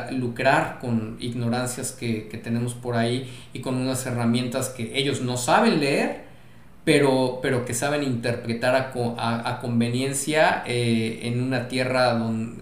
lucrar, 0.10 0.80
con 0.82 1.18
ignorancias 1.20 1.92
que, 1.92 2.22
tenemos 2.44 2.74
por 2.74 2.96
ahí 2.96 3.30
y 3.54 3.60
con 3.60 3.76
unas 3.76 4.08
herramientas 4.08 4.70
que 4.70 4.98
ellos 4.98 5.22
no 5.22 5.38
saben 5.38 5.80
leer, 5.80 6.24
pero, 6.84 7.38
pero 7.44 7.64
que 7.64 7.76
saben 7.76 8.02
interpretar 8.02 8.76
a, 8.76 9.50
a, 9.50 9.60
conveniencia 9.60 10.64
eh, 10.66 11.20
en 11.22 11.44
una 11.44 11.68
tierra, 11.68 12.14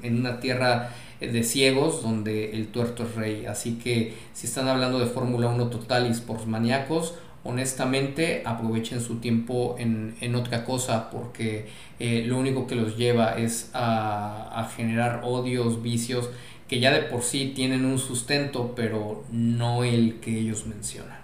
en 0.04 0.20
una 0.20 0.42
tierra 0.42 0.90
de 1.22 1.42
ciegos 1.42 2.04
donde 2.04 2.52
el 2.52 2.68
tuerto 2.68 3.04
es 3.04 3.16
rey. 3.16 3.46
Así 3.46 3.80
que 3.82 4.14
si 4.34 4.46
están 4.46 4.68
hablando 4.68 5.00
de 5.00 5.06
Fórmula 5.06 5.48
1 5.48 5.70
total 5.70 6.06
y 6.08 6.10
sports 6.10 6.48
maníacos, 6.48 7.14
honestamente 7.43 8.43
aprovechen 8.45 9.01
su 9.01 9.19
tiempo 9.19 9.76
en, 9.80 10.35
otra 10.35 10.66
cosa 10.66 11.09
porque 11.09 11.68
eh, 12.00 12.24
lo 12.26 12.38
único 12.38 12.68
que 12.68 12.76
los 12.76 12.98
lleva 12.98 13.38
es 13.38 13.72
a, 13.74 14.69
generar 14.76 15.22
odios, 15.24 15.82
vicios 15.82 16.30
que 16.68 16.80
ya 16.80 16.92
de 16.92 17.01
por 17.03 17.24
sí 17.24 17.53
tienen 17.56 17.85
un 17.85 17.98
sustento, 17.98 18.74
pero 18.76 19.24
no 19.32 19.84
el 19.84 20.19
que 20.19 20.38
ellos 20.38 20.68
mencionan. 20.68 21.18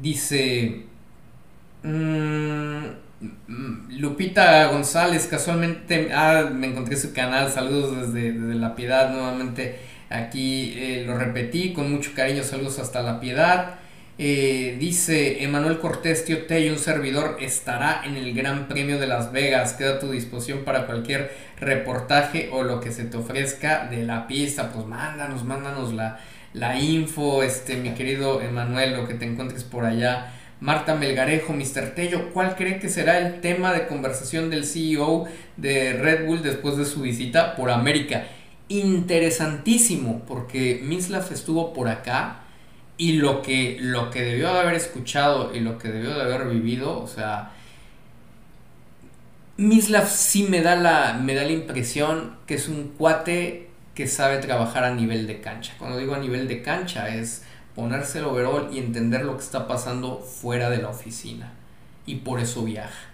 Dice 0.00 0.86
mm, 1.82 2.86
Lupita 3.90 4.66
González, 4.68 5.26
casualmente, 5.26 6.10
ah, 6.12 6.50
me 6.52 6.68
encontré 6.68 6.96
su 6.96 7.12
canal, 7.12 7.50
saludos 7.50 8.12
desde, 8.12 8.54
La 8.54 8.74
Piedad 8.74 9.12
nuevamente. 9.12 9.78
Aquí 10.12 10.74
eh, 10.76 11.04
lo 11.06 11.16
repetí 11.16 11.72
con 11.72 11.90
mucho 11.90 12.12
cariño, 12.14 12.42
saludos 12.42 12.78
hasta 12.78 13.02
La 13.02 13.18
Piedad. 13.18 13.76
Eh, 14.18 14.76
dice 14.78 15.42
Emanuel 15.42 15.78
Cortés, 15.78 16.26
tío 16.26 16.36
y 16.58 16.68
un 16.68 16.78
servidor 16.78 17.38
estará 17.40 18.02
en 18.04 18.16
el 18.16 18.34
Gran 18.34 18.68
Premio 18.68 18.98
de 18.98 19.06
Las 19.06 19.32
Vegas. 19.32 19.72
Queda 19.72 19.94
a 19.94 19.98
tu 19.98 20.10
disposición 20.10 20.64
para 20.64 20.86
cualquier 20.86 21.32
reportaje 21.58 22.50
o 22.52 22.62
lo 22.62 22.78
que 22.80 22.92
se 22.92 23.04
te 23.04 23.16
ofrezca 23.16 23.86
de 23.86 24.04
la 24.04 24.26
pista. 24.26 24.70
Pues 24.70 24.86
mándanos, 24.86 25.44
mándanos 25.44 25.94
la, 25.94 26.20
la 26.52 26.78
info, 26.78 27.42
este, 27.42 27.76
mi 27.76 27.94
querido 27.94 28.42
Emanuel, 28.42 28.94
lo 28.94 29.08
que 29.08 29.14
te 29.14 29.24
encuentres 29.24 29.64
por 29.64 29.86
allá. 29.86 30.30
Marta 30.60 30.94
Melgarejo, 30.94 31.54
Mr. 31.54 31.94
Tello, 31.96 32.30
¿cuál 32.32 32.54
cree 32.54 32.78
que 32.78 32.88
será 32.88 33.18
el 33.18 33.40
tema 33.40 33.72
de 33.72 33.86
conversación 33.88 34.50
del 34.50 34.64
CEO 34.64 35.24
de 35.56 35.94
Red 35.94 36.26
Bull 36.26 36.42
después 36.42 36.76
de 36.76 36.84
su 36.84 37.00
visita 37.00 37.56
por 37.56 37.70
América? 37.70 38.26
Interesantísimo, 38.72 40.22
porque 40.26 40.80
Mislav 40.82 41.30
estuvo 41.30 41.74
por 41.74 41.88
acá 41.88 42.40
y 42.96 43.14
lo 43.14 43.42
que, 43.42 43.76
lo 43.78 44.10
que 44.10 44.22
debió 44.22 44.50
de 44.50 44.60
haber 44.60 44.74
escuchado 44.76 45.54
y 45.54 45.60
lo 45.60 45.76
que 45.76 45.88
debió 45.88 46.14
de 46.14 46.22
haber 46.22 46.48
vivido, 46.48 46.98
o 46.98 47.06
sea, 47.06 47.50
Mislav 49.58 50.08
sí 50.08 50.44
me 50.44 50.62
da, 50.62 50.74
la, 50.76 51.20
me 51.22 51.34
da 51.34 51.42
la 51.42 51.52
impresión 51.52 52.36
que 52.46 52.54
es 52.54 52.66
un 52.66 52.94
cuate 52.96 53.68
que 53.94 54.06
sabe 54.06 54.38
trabajar 54.38 54.84
a 54.84 54.94
nivel 54.94 55.26
de 55.26 55.42
cancha. 55.42 55.74
Cuando 55.78 55.98
digo 55.98 56.14
a 56.14 56.18
nivel 56.18 56.48
de 56.48 56.62
cancha 56.62 57.14
es 57.14 57.42
ponerse 57.74 58.20
el 58.20 58.24
overall 58.24 58.70
y 58.72 58.78
entender 58.78 59.26
lo 59.26 59.36
que 59.36 59.42
está 59.42 59.68
pasando 59.68 60.18
fuera 60.18 60.70
de 60.70 60.78
la 60.78 60.88
oficina. 60.88 61.52
Y 62.06 62.16
por 62.16 62.40
eso 62.40 62.64
viaja. 62.64 63.10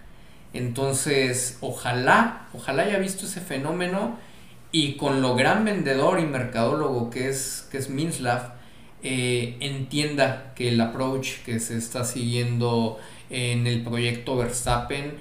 Entonces, 0.53 1.57
ojalá, 1.59 2.47
ojalá 2.53 2.83
haya 2.83 2.97
visto 2.97 3.25
ese 3.25 3.41
fenómeno 3.41 4.28
y 4.71 4.93
con 4.93 5.21
lo 5.21 5.35
gran 5.35 5.65
vendedor 5.65 6.19
y 6.19 6.25
mercadólogo 6.25 7.09
que 7.09 7.29
es, 7.29 7.67
que 7.71 7.77
es 7.77 7.89
Minslav, 7.89 8.53
eh, 9.01 9.57
entienda 9.61 10.53
que 10.55 10.69
el 10.69 10.81
approach 10.81 11.39
que 11.45 11.59
se 11.59 11.77
está 11.77 12.03
siguiendo 12.03 12.99
en 13.29 13.67
el 13.67 13.83
proyecto 13.83 14.35
Verstappen, 14.35 15.13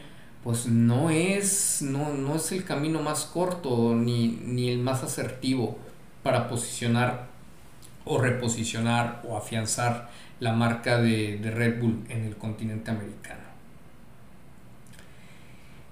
pues 0.42 0.66
no 0.66 1.10
es, 1.10 1.82
no, 1.82 2.12
no 2.12 2.36
es 2.36 2.52
el 2.52 2.64
camino 2.64 3.02
más 3.02 3.24
corto 3.24 3.94
ni, 3.94 4.28
ni 4.44 4.70
el 4.70 4.78
más 4.78 5.02
asertivo 5.02 5.78
para 6.22 6.48
posicionar 6.48 7.28
o 8.04 8.18
reposicionar 8.18 9.22
o 9.28 9.36
afianzar 9.36 10.10
la 10.40 10.52
marca 10.52 10.98
de, 10.98 11.38
Red 11.42 11.80
Bull 11.80 12.04
en 12.08 12.24
el 12.24 12.36
continente 12.36 12.90
americano. 12.90 13.42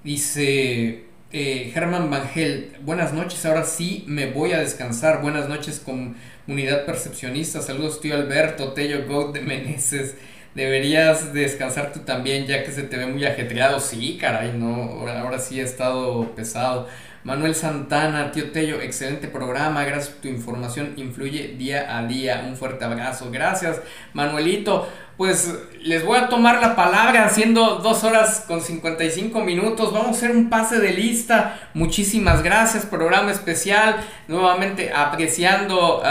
Dice 0.03 1.07
eh, 1.33 1.71
Germán 1.75 2.11
Vangel, 2.11 2.77
buenas 2.83 3.13
noches, 3.13 3.45
ahora 3.47 3.65
sí 3.65 4.05
me 4.07 4.31
voy 4.31 4.53
a 4.53 4.61
descansar. 4.61 5.23
Buenas 5.23 5.49
noches 5.49 5.81
comunidad 5.85 6.85
percepcionista. 6.87 7.61
Saludos 7.61 8.01
tío 8.01 8.15
Alberto, 8.15 8.73
Tello 8.73 9.07
Goat 9.07 9.35
de 9.35 9.41
Meneses. 9.41 10.15
Deberías 10.55 11.35
descansar 11.35 11.93
tú 11.93 12.01
también 12.01 12.47
ya 12.47 12.65
que 12.65 12.73
se 12.73 12.83
te 12.83 12.97
ve 12.97 13.07
muy 13.07 13.25
ajetreado. 13.25 13.81
Sí, 13.81 14.17
caray, 14.21 14.53
no, 14.57 14.75
ahora, 14.85 15.21
ahora 15.21 15.39
sí 15.39 15.61
ha 15.61 15.65
estado 15.65 16.35
pesado. 16.35 16.89
Manuel 17.27 17.57
Santana, 17.57 18.31
tío 18.31 18.53
Tello, 18.53 18.81
excelente 18.81 19.27
programa, 19.27 19.83
gracias 19.83 20.11
por 20.11 20.23
tu 20.23 20.29
información, 20.29 20.93
influye 20.95 21.57
día 21.59 21.99
a 21.99 22.07
día, 22.07 22.45
un 22.47 22.57
fuerte 22.57 22.85
abrazo, 22.85 23.31
gracias. 23.33 23.81
Manuelito, 24.13 24.89
pues 25.17 25.53
les 25.83 26.05
voy 26.05 26.19
a 26.19 26.29
tomar 26.29 26.61
la 26.63 26.77
palabra, 26.77 27.25
haciendo 27.25 27.79
dos 27.79 28.05
horas 28.05 28.45
con 28.47 28.61
55 28.61 29.41
minutos, 29.41 29.93
vamos 29.93 30.07
a 30.07 30.11
hacer 30.11 30.31
un 30.31 30.49
pase 30.49 30.79
de 30.79 30.93
lista, 30.93 31.59
muchísimas 31.75 32.45
gracias, 32.45 32.87
programa 32.87 33.33
especial, 33.33 33.97
nuevamente 34.29 34.93
apreciando 34.95 36.03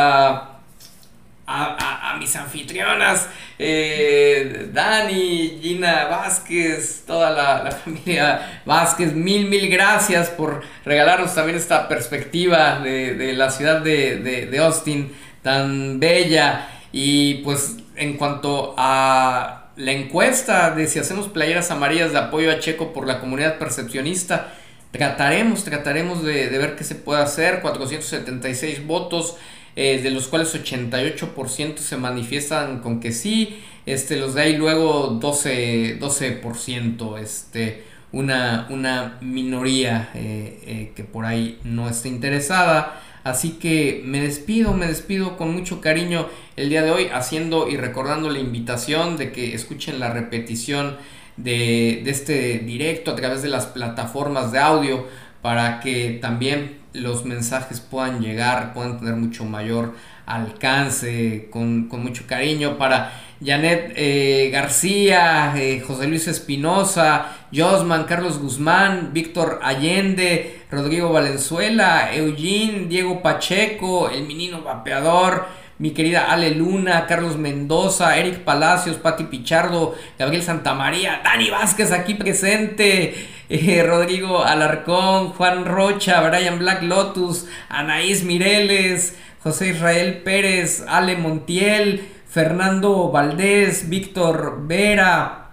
a 1.48 1.96
a, 2.16 2.18
mis 2.18 2.36
anfitrionas, 2.36 3.28
eh, 3.60 4.70
Dani, 4.72 5.60
Gina 5.62 6.06
Vázquez, 6.06 7.04
toda 7.06 7.30
la, 7.32 7.72
familia 7.72 8.62
Vázquez, 8.66 9.14
mil, 9.14 9.48
mil 9.48 9.70
gracias 9.70 10.30
por 10.30 10.64
regalarnos 10.86 11.36
también 11.36 11.58
esta 11.58 11.88
perspectiva 11.88 12.80
de, 12.80 13.34
la 13.34 13.50
ciudad 13.50 13.82
de, 13.82 14.58
Austin 14.62 15.14
tan 15.42 16.00
bella. 16.00 16.70
Y 16.92 17.36
pues 17.44 17.78
en 17.98 18.16
cuanto 18.16 18.74
a 18.78 19.72
la 19.76 19.92
encuesta 19.92 20.72
de 20.72 20.88
si 20.88 21.00
hacemos 21.00 21.28
playeras 21.28 21.70
amarillas 21.72 22.14
de 22.14 22.20
apoyo 22.20 22.52
a 22.52 22.60
Checo 22.60 22.94
por 22.94 23.06
la 23.06 23.20
comunidad 23.20 23.58
percepcionista, 23.58 24.54
trataremos, 24.92 25.66
trataremos 25.66 26.24
de, 26.24 26.50
de 26.50 26.58
ver 26.58 26.78
qué 26.78 26.86
se 26.86 26.96
puede 26.96 27.22
hacer, 27.22 27.60
476 27.62 28.88
votos. 28.88 29.36
Eh, 29.78 30.00
de 30.02 30.10
los 30.10 30.30
cuales 30.30 30.56
88% 30.56 31.78
se 31.78 31.98
manifiestan 31.98 32.80
con 32.80 33.02
que 33.02 33.12
sí, 33.12 33.60
este, 33.86 34.16
los 34.16 34.34
de 34.34 34.44
ahí 34.44 34.56
luego 34.56 35.20
12%, 35.20 36.00
12% 36.00 37.20
este, 37.20 37.84
una, 38.14 38.68
una 38.70 39.18
minoría 39.20 40.12
eh, 40.14 40.60
eh, 40.66 40.92
que 40.96 41.04
por 41.04 41.26
ahí 41.26 41.60
no 41.66 41.90
está 41.90 42.08
interesada. 42.08 43.02
Así 43.26 43.54
que 43.54 44.02
me 44.06 44.22
despido, 44.22 44.74
me 44.74 44.88
despido 44.88 45.36
con 45.36 45.54
mucho 45.54 45.82
cariño 45.82 46.30
el 46.56 46.70
día 46.70 46.84
de 46.84 46.92
hoy, 46.92 47.08
haciendo 47.14 47.68
y 47.68 47.76
recordando 47.76 48.30
la 48.30 48.40
invitación 48.40 49.18
de 49.18 49.34
que 49.34 49.56
escuchen 49.56 50.00
la 50.00 50.14
repetición 50.14 50.96
de, 51.36 52.02
de 52.06 52.12
este 52.12 52.60
directo 52.60 53.12
a 53.12 53.16
través 53.16 53.42
de 53.42 53.50
las 53.50 53.66
plataformas 53.66 54.54
de 54.54 54.60
audio 54.60 55.06
para 55.42 55.82
que 55.82 56.18
también 56.22 56.85
los 56.96 57.26
mensajes 57.26 57.80
puedan 57.80 58.22
llegar, 58.22 58.74
puedan 58.74 59.00
tener 59.00 59.16
mucho 59.16 59.46
mayor 59.46 59.94
alcance, 60.26 61.50
con, 61.52 61.88
mucho 61.88 62.26
cariño 62.28 62.78
para 62.78 63.22
Janet 63.44 63.94
eh, 63.96 64.50
García, 64.52 65.54
eh, 65.56 65.84
José 65.86 66.08
Luis 66.08 66.28
Espinosa, 66.28 67.32
Josman, 67.54 68.06
Carlos 68.06 68.40
Guzmán, 68.40 69.12
Víctor 69.14 69.60
Allende, 69.62 70.62
Rodrigo 70.72 71.12
Valenzuela, 71.12 72.16
Eugene, 72.16 72.88
Diego 72.88 73.22
Pacheco, 73.22 74.10
el 74.10 74.26
menino 74.26 74.62
vapeador, 74.64 75.46
mi 75.78 75.92
querida 75.92 76.32
Ale 76.32 76.52
Luna, 76.52 77.06
Carlos 77.06 77.38
Mendoza, 77.38 78.18
Eric 78.18 78.40
Palacios, 78.40 78.98
Pati 78.98 79.26
Pichardo, 79.26 79.96
Gabriel 80.18 80.44
Santamaría, 80.44 81.22
Dani 81.24 81.50
Vázquez 81.50 81.92
aquí 81.92 82.14
presente, 82.14 83.28
eh, 83.50 83.84
Rodrigo 83.84 84.44
Alarcón, 84.44 85.30
Juan 85.30 85.66
Rocha, 85.66 86.22
Brian 86.22 86.60
Black 86.60 86.84
Lotus, 86.84 87.48
Anaís 87.70 88.24
Mireles, 88.24 89.16
José 89.44 89.70
Israel 89.70 90.22
Pérez, 90.24 90.84
Ale 90.88 91.18
Montiel, 91.18 92.10
Fernando 92.28 93.12
Valdés, 93.12 93.90
Víctor 93.90 94.68
Vera, 94.68 95.52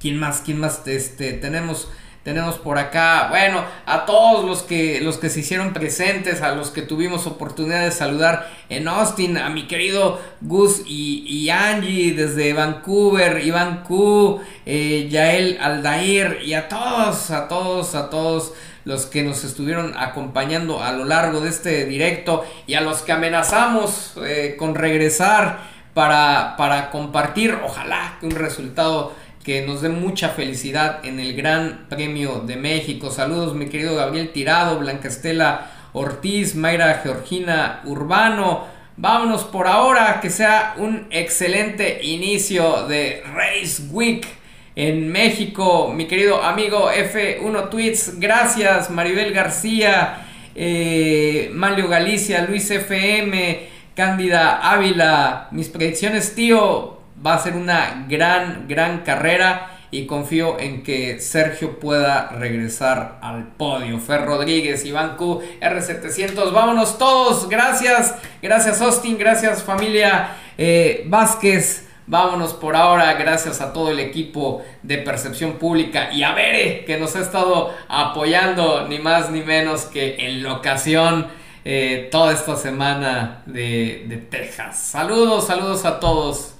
¿quién 0.00 0.18
más? 0.18 0.42
¿Quién 0.44 0.60
más? 0.60 0.86
Este, 0.86 1.32
tenemos 1.32 1.90
tenemos 2.26 2.56
por 2.56 2.76
acá, 2.76 3.28
bueno, 3.28 3.64
a 3.86 4.04
todos 4.04 4.44
los 4.44 4.64
que, 4.64 5.00
los 5.00 5.16
que 5.16 5.30
se 5.30 5.38
hicieron 5.38 5.72
presentes, 5.72 6.42
a 6.42 6.56
los 6.56 6.72
que 6.72 6.82
tuvimos 6.82 7.24
oportunidad 7.28 7.84
de 7.84 7.92
saludar 7.92 8.50
en 8.68 8.88
Austin, 8.88 9.38
a 9.38 9.48
mi 9.48 9.68
querido 9.68 10.20
Gus 10.40 10.82
y, 10.84 11.48
Angie 11.50 12.14
desde 12.14 12.52
Vancouver, 12.52 13.46
Iván 13.46 13.84
Q, 13.84 14.40
eh, 14.66 15.06
Yael 15.08 15.56
Aldair 15.60 16.40
y 16.44 16.54
a 16.54 16.68
todos, 16.68 17.30
a 17.30 17.46
todos, 17.46 17.94
a 17.94 18.10
todos 18.10 18.54
los 18.84 19.06
que 19.06 19.22
nos 19.22 19.44
estuvieron 19.44 19.94
acompañando 19.96 20.82
a 20.82 20.90
lo 20.90 21.04
largo 21.04 21.38
de 21.38 21.50
este 21.50 21.86
directo 21.86 22.44
y 22.66 22.74
a 22.74 22.80
los 22.80 23.02
que 23.02 23.12
amenazamos 23.12 24.14
eh, 24.24 24.56
con 24.58 24.74
regresar 24.74 25.60
para, 25.94 26.56
para 26.58 26.90
compartir, 26.90 27.56
ojalá 27.64 28.16
que 28.18 28.26
un 28.26 28.32
resultado 28.32 29.14
que 29.46 29.64
nos 29.64 29.80
dé 29.80 29.90
mucha 29.90 30.30
felicidad 30.30 31.06
en 31.06 31.20
el 31.20 31.36
Gran 31.36 31.86
Premio 31.88 32.40
de 32.40 32.56
México. 32.56 33.12
Saludos, 33.12 33.54
mi 33.54 33.66
querido 33.66 33.94
Gabriel 33.94 34.32
Tirado, 34.32 34.80
Blanca 34.80 35.06
Estela 35.06 35.70
Ortiz, 35.92 36.56
Mayra 36.56 37.00
Georgina 37.00 37.80
Urbano. 37.84 38.64
Vámonos 38.96 39.44
por 39.44 39.68
ahora, 39.68 40.18
que 40.20 40.30
sea 40.30 40.74
un 40.78 41.06
excelente 41.12 42.00
inicio 42.02 42.88
de 42.88 43.22
Race 43.32 43.84
Week 43.92 44.26
en 44.74 45.12
México. 45.12 45.92
Mi 45.94 46.06
querido 46.08 46.42
amigo 46.42 46.90
F1 46.90 47.70
Tweets, 47.70 48.18
gracias. 48.18 48.90
Maribel 48.90 49.32
García, 49.32 50.26
eh, 50.56 51.52
Malio 51.54 51.86
Galicia, 51.86 52.44
Luis 52.48 52.68
FM, 52.68 53.68
Cándida 53.94 54.72
Ávila. 54.72 55.46
Mis 55.52 55.68
predicciones, 55.68 56.34
tío, 56.34 56.95
va 57.24 57.34
a 57.34 57.38
ser 57.38 57.54
una 57.56 58.06
gran, 58.08 58.66
gran 58.68 59.00
carrera 59.00 59.76
y 59.90 60.06
confío 60.06 60.58
en 60.58 60.82
que 60.82 61.20
Sergio 61.20 61.78
pueda 61.78 62.28
regresar 62.28 63.18
al 63.22 63.48
podio. 63.48 63.98
Fer 63.98 64.24
Rodríguez, 64.24 64.84
Iván 64.84 65.16
Q, 65.16 65.42
R700, 65.60 66.52
vámonos 66.52 66.98
todos. 66.98 67.48
Gracias, 67.48 68.14
gracias 68.42 68.80
Austin, 68.80 69.16
gracias 69.16 69.62
familia 69.62 70.36
eh, 70.58 71.04
Vázquez. 71.06 71.84
Vámonos 72.08 72.54
por 72.54 72.76
ahora, 72.76 73.14
gracias 73.14 73.60
a 73.60 73.72
todo 73.72 73.90
el 73.90 73.98
equipo 73.98 74.64
de 74.82 74.98
Percepción 74.98 75.54
Pública 75.54 76.12
y 76.12 76.22
a 76.22 76.32
Bere 76.34 76.84
que 76.84 76.98
nos 76.98 77.16
ha 77.16 77.20
estado 77.20 77.74
apoyando 77.88 78.86
ni 78.86 79.00
más 79.00 79.30
ni 79.30 79.42
menos 79.42 79.86
que 79.86 80.14
en 80.18 80.44
la 80.44 80.52
ocasión 80.52 81.26
eh, 81.64 82.08
toda 82.12 82.32
esta 82.32 82.54
semana 82.54 83.42
de, 83.46 84.04
de 84.06 84.18
Texas. 84.18 84.78
Saludos, 84.78 85.48
saludos 85.48 85.84
a 85.84 85.98
todos. 85.98 86.55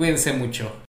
Cuídense 0.00 0.32
mucho. 0.32 0.72